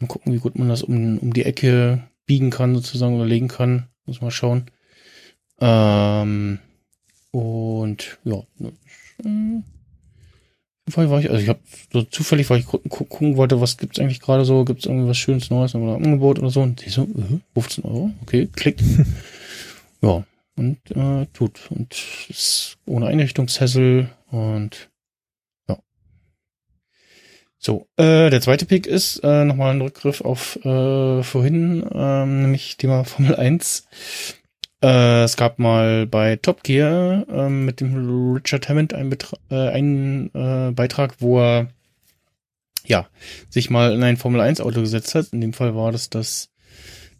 Mal 0.00 0.08
gucken, 0.08 0.32
wie 0.32 0.38
gut 0.38 0.58
man 0.58 0.68
das 0.68 0.82
um, 0.82 1.18
um 1.18 1.32
die 1.32 1.44
Ecke 1.44 2.02
biegen 2.26 2.50
kann, 2.50 2.74
sozusagen, 2.74 3.14
oder 3.14 3.26
legen 3.26 3.46
kann. 3.48 3.86
Muss 4.04 4.20
mal 4.20 4.32
schauen. 4.32 4.64
Ähm, 5.60 6.58
und 7.32 8.18
ja, 8.24 8.42
Fall 10.90 11.10
war 11.10 11.20
ich, 11.20 11.30
also 11.30 11.42
ich 11.42 11.48
habe 11.48 11.60
so 11.92 12.02
zufällig, 12.02 12.50
weil 12.50 12.60
ich 12.60 12.66
gu 12.66 12.78
gu 12.78 13.04
gucken 13.04 13.36
wollte, 13.36 13.60
was 13.60 13.76
gibt's 13.76 13.98
eigentlich 13.98 14.20
gerade 14.20 14.44
so, 14.44 14.64
gibt's 14.64 14.86
irgendwas 14.86 15.16
Schönes 15.16 15.50
Neues 15.50 15.74
oder 15.74 15.94
Angebot 15.94 16.38
oder 16.38 16.50
so 16.50 16.62
und 16.62 16.84
ich 16.86 16.92
so, 16.92 17.02
äh, 17.02 17.38
15 17.54 17.84
Euro, 17.84 18.10
okay, 18.22 18.48
klickt. 18.54 18.82
ja, 20.02 20.24
und 20.56 20.78
äh, 20.90 21.26
tut. 21.32 21.70
Und 21.70 21.96
ist 22.28 22.76
ohne 22.86 23.06
Einrichtungshessel 23.06 24.10
und 24.30 24.90
ja. 25.68 25.78
So, 27.58 27.86
äh, 27.96 28.30
der 28.30 28.40
zweite 28.40 28.66
Pick 28.66 28.86
ist 28.86 29.18
äh, 29.22 29.44
nochmal 29.44 29.74
ein 29.74 29.80
Rückgriff 29.80 30.20
auf 30.20 30.56
äh, 30.64 31.22
vorhin, 31.22 31.84
ähm, 31.92 32.42
nämlich 32.42 32.76
Thema 32.76 33.04
Formel 33.04 33.36
1. 33.36 33.86
Äh, 34.82 35.24
es 35.24 35.36
gab 35.36 35.58
mal 35.58 36.06
bei 36.06 36.36
Top 36.36 36.62
Gear 36.62 37.26
ähm, 37.28 37.66
mit 37.66 37.80
dem 37.80 38.34
Richard 38.34 38.68
Hammond 38.68 38.94
einen, 38.94 39.10
Betra 39.10 39.36
äh, 39.50 39.68
einen 39.68 40.34
äh, 40.34 40.72
Beitrag, 40.72 41.16
wo 41.20 41.40
er 41.40 41.68
ja 42.86 43.08
sich 43.50 43.68
mal 43.68 43.92
in 43.92 44.02
ein 44.02 44.16
Formel 44.16 44.40
1 44.40 44.60
Auto 44.60 44.80
gesetzt 44.80 45.14
hat. 45.14 45.28
In 45.32 45.40
dem 45.42 45.52
Fall 45.52 45.74
war 45.74 45.92
das 45.92 46.08
das 46.08 46.50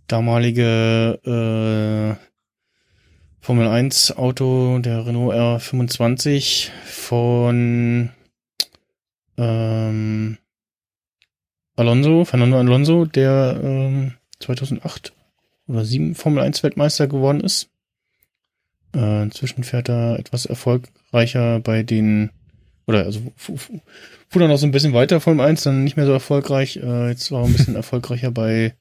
damalige 0.06 1.20
äh, 1.24 2.24
Formel 3.40 3.68
1 3.68 4.16
Auto, 4.16 4.78
der 4.78 5.06
Renault 5.06 5.34
R25 5.34 6.70
von 6.84 8.10
ähm, 9.36 10.38
Alonso, 11.76 12.24
Fernando 12.24 12.58
Alonso, 12.58 13.04
der 13.04 13.60
ähm, 13.62 14.14
2008 14.40 15.12
oder 15.70 15.84
7 15.84 16.14
Formel 16.14 16.42
1 16.42 16.62
Weltmeister 16.62 17.06
geworden 17.06 17.40
ist. 17.40 17.68
Äh, 18.94 19.22
inzwischen 19.22 19.62
fährt 19.64 19.88
er 19.88 20.18
etwas 20.18 20.46
erfolgreicher 20.46 21.60
bei 21.60 21.82
den, 21.82 22.30
oder 22.86 23.04
also 23.04 23.20
fu- 23.36 23.56
fu- 23.56 23.80
fuhr 24.28 24.40
dann 24.40 24.50
noch 24.50 24.58
so 24.58 24.66
ein 24.66 24.72
bisschen 24.72 24.92
weiter 24.94 25.20
Formel 25.20 25.46
1, 25.46 25.62
dann 25.62 25.84
nicht 25.84 25.96
mehr 25.96 26.06
so 26.06 26.12
erfolgreich. 26.12 26.76
Äh, 26.78 27.08
jetzt 27.10 27.30
war 27.30 27.42
er 27.42 27.46
ein 27.46 27.52
bisschen 27.52 27.76
erfolgreicher 27.82 28.30
bei 28.32 28.74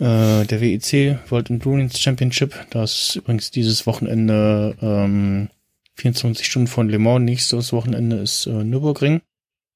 äh, 0.00 0.44
der 0.44 0.60
WEC, 0.60 1.18
World 1.30 1.50
Endurance 1.50 1.98
Championship. 1.98 2.54
Das 2.70 2.92
ist 3.10 3.16
übrigens 3.16 3.50
dieses 3.52 3.86
Wochenende 3.86 4.76
ähm, 4.82 5.48
24 5.94 6.44
Stunden 6.44 6.66
von 6.66 6.88
Le 6.88 6.98
Mans. 6.98 7.24
Nächstes 7.24 7.72
Wochenende 7.72 8.16
ist 8.16 8.46
äh, 8.46 8.64
Nürburgring. 8.64 9.20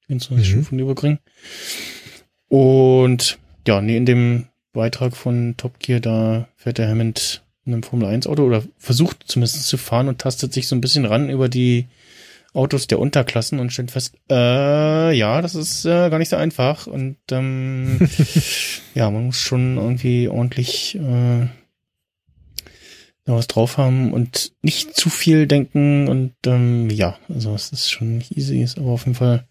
24 0.08 0.36
Mhm. 0.36 0.50
Stunden 0.50 0.64
von 0.66 0.76
Nürburgring. 0.78 1.18
Und 2.48 3.38
ja, 3.66 3.80
nee, 3.80 3.96
in 3.96 4.06
dem 4.06 4.46
Beitrag 4.78 5.16
von 5.16 5.56
Top 5.56 5.80
Gear, 5.80 5.98
da 5.98 6.46
fährt 6.54 6.78
der 6.78 6.88
Hammond 6.88 7.42
in 7.66 7.72
einem 7.72 7.82
Formel 7.82 8.06
1 8.06 8.28
Auto 8.28 8.44
oder 8.44 8.62
versucht 8.78 9.24
zumindest 9.26 9.66
zu 9.66 9.76
fahren 9.76 10.06
und 10.06 10.20
tastet 10.20 10.52
sich 10.52 10.68
so 10.68 10.76
ein 10.76 10.80
bisschen 10.80 11.04
ran 11.04 11.28
über 11.28 11.48
die 11.48 11.88
Autos 12.54 12.86
der 12.86 13.00
Unterklassen 13.00 13.58
und 13.58 13.72
stellt 13.72 13.90
fest, 13.90 14.14
äh, 14.30 15.12
ja, 15.12 15.42
das 15.42 15.56
ist 15.56 15.84
äh, 15.84 16.10
gar 16.10 16.18
nicht 16.18 16.28
so 16.28 16.36
einfach 16.36 16.86
und 16.86 17.16
ähm, 17.32 18.08
ja, 18.94 19.10
man 19.10 19.26
muss 19.26 19.40
schon 19.40 19.78
irgendwie 19.78 20.28
ordentlich 20.28 20.94
äh, 20.94 21.48
da 23.24 23.34
was 23.34 23.48
drauf 23.48 23.78
haben 23.78 24.12
und 24.12 24.52
nicht 24.62 24.96
zu 24.96 25.10
viel 25.10 25.48
denken 25.48 26.06
und 26.06 26.34
ähm, 26.46 26.88
ja, 26.88 27.18
also 27.28 27.52
es 27.52 27.72
ist 27.72 27.90
schon 27.90 28.18
nicht 28.18 28.36
easy, 28.36 28.62
ist 28.62 28.78
aber 28.78 28.90
auf 28.90 29.06
jeden 29.06 29.16
Fall 29.16 29.48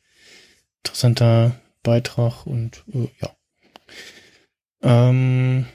interessanter 0.86 1.52
Beitrag 1.84 2.48
und 2.48 2.86
äh, 2.94 3.10
ja. 3.22 3.37
Ähm, 4.88 5.66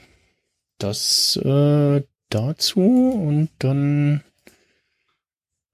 das 0.79 1.37
äh, 1.37 2.01
dazu 2.29 2.81
und 2.81 3.49
dann 3.59 4.23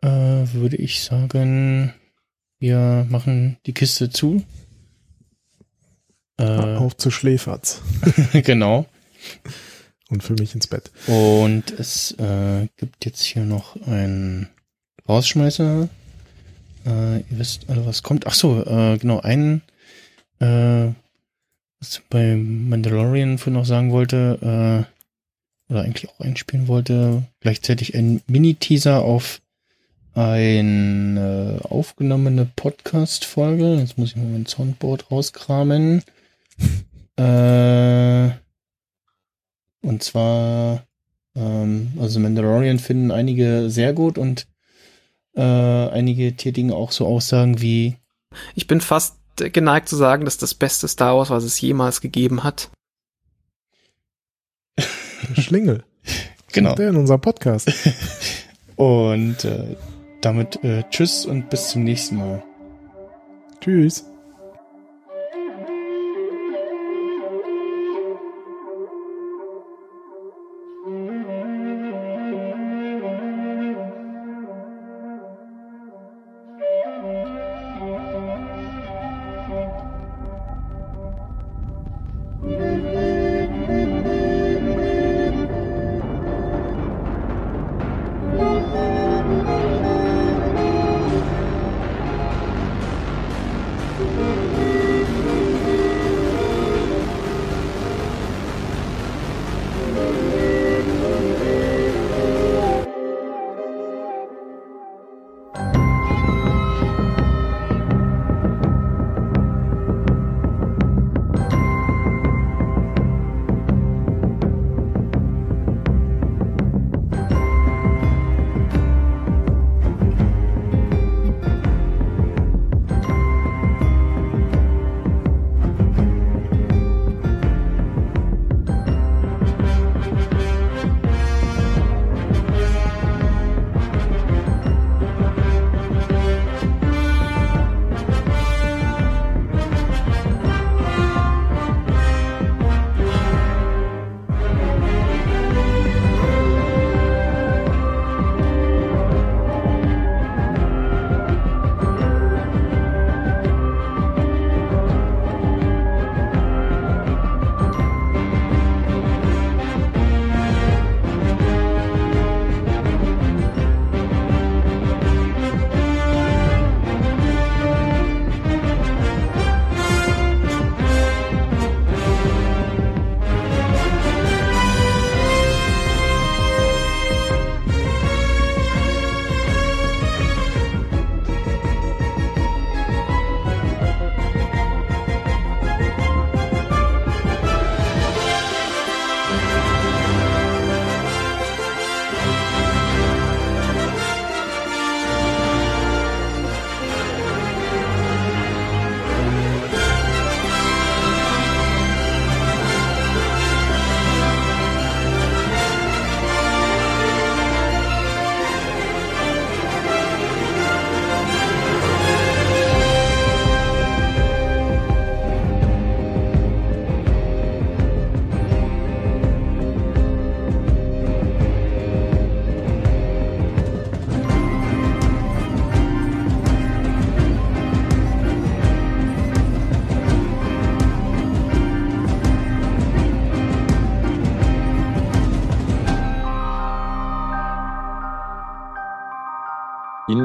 äh, 0.01 0.07
würde 0.07 0.75
ich 0.75 1.03
sagen, 1.03 1.93
wir 2.59 3.07
machen 3.09 3.57
die 3.65 3.73
Kiste 3.73 4.09
zu. 4.09 4.43
Äh, 6.37 6.43
Auf 6.43 6.97
zu 6.97 7.11
Schläferz. 7.11 7.81
genau. 8.33 8.85
Und 10.09 10.23
für 10.23 10.33
mich 10.33 10.53
ins 10.53 10.67
Bett. 10.67 10.91
Und 11.07 11.71
es 11.71 12.11
äh, 12.19 12.67
gibt 12.77 13.05
jetzt 13.05 13.21
hier 13.21 13.43
noch 13.43 13.81
einen 13.87 14.49
Rausschmeißer. 15.07 15.87
Äh, 16.85 17.17
ihr 17.19 17.25
wisst 17.29 17.69
alle, 17.69 17.85
was 17.85 18.03
kommt. 18.03 18.27
Ach 18.27 18.33
so, 18.33 18.65
äh, 18.65 18.97
genau, 18.97 19.19
einen, 19.21 19.61
äh, 20.39 20.89
was 21.79 21.97
ich 21.97 22.01
bei 22.09 22.35
Mandalorian 22.35 23.37
vorhin 23.37 23.53
noch 23.53 23.65
sagen 23.65 23.91
wollte, 23.91 24.85
äh, 25.69 25.71
oder 25.71 25.83
eigentlich 25.83 26.09
auch 26.09 26.19
einspielen 26.19 26.67
wollte, 26.67 27.23
gleichzeitig 27.39 27.95
ein 27.95 28.21
Mini-Teaser 28.27 29.03
auf 29.03 29.41
eine 30.13 31.59
aufgenommene 31.63 32.49
Podcast-Folge. 32.55 33.75
Jetzt 33.75 33.97
muss 33.97 34.09
ich 34.09 34.15
mal 34.15 34.25
mein 34.25 34.45
Soundboard 34.47 35.11
rauskramen. 35.11 36.03
äh, 37.15 38.29
und 39.81 40.03
zwar, 40.03 40.83
ähm, 41.35 41.93
also 41.99 42.19
Mandalorian 42.19 42.79
finden 42.79 43.11
einige 43.11 43.69
sehr 43.69 43.93
gut 43.93 44.17
und 44.17 44.47
äh, 45.35 45.41
einige 45.41 46.35
tätigen 46.35 46.71
auch 46.71 46.91
so 46.91 47.05
Aussagen 47.05 47.61
wie, 47.61 47.95
Ich 48.55 48.67
bin 48.67 48.81
fast 48.81 49.19
geneigt 49.49 49.89
zu 49.89 49.95
sagen, 49.95 50.25
dass 50.25 50.37
das 50.37 50.53
beste 50.53 50.87
Star 50.87 51.17
Wars, 51.17 51.29
was 51.29 51.43
es 51.43 51.59
jemals 51.61 52.01
gegeben 52.01 52.43
hat. 52.43 52.69
Der 54.77 55.41
Schlingel. 55.41 55.83
genau. 56.51 56.75
Der 56.75 56.89
in 56.89 56.95
unserem 56.97 57.21
Podcast. 57.21 57.71
Und 58.75 59.43
äh, 59.45 59.75
damit 60.21 60.63
äh, 60.63 60.83
tschüss 60.89 61.25
und 61.25 61.49
bis 61.49 61.69
zum 61.69 61.83
nächsten 61.83 62.15
Mal. 62.17 62.43
Tschüss. 63.59 64.05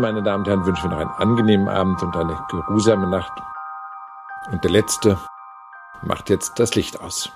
Meine 0.05 0.23
Damen 0.23 0.42
und 0.42 0.49
Herren, 0.49 0.66
wünschen 0.66 0.84
wir 0.84 0.91
noch 0.91 1.00
einen 1.00 1.16
angenehmen 1.16 1.66
Abend 1.66 2.02
und 2.02 2.15
eine 2.15 2.39
geruhsame 2.50 3.07
Nacht. 3.07 3.33
Und 4.52 4.62
der 4.62 4.70
Letzte 4.70 5.18
macht 6.02 6.28
jetzt 6.28 6.58
das 6.58 6.74
Licht 6.74 7.00
aus. 7.00 7.33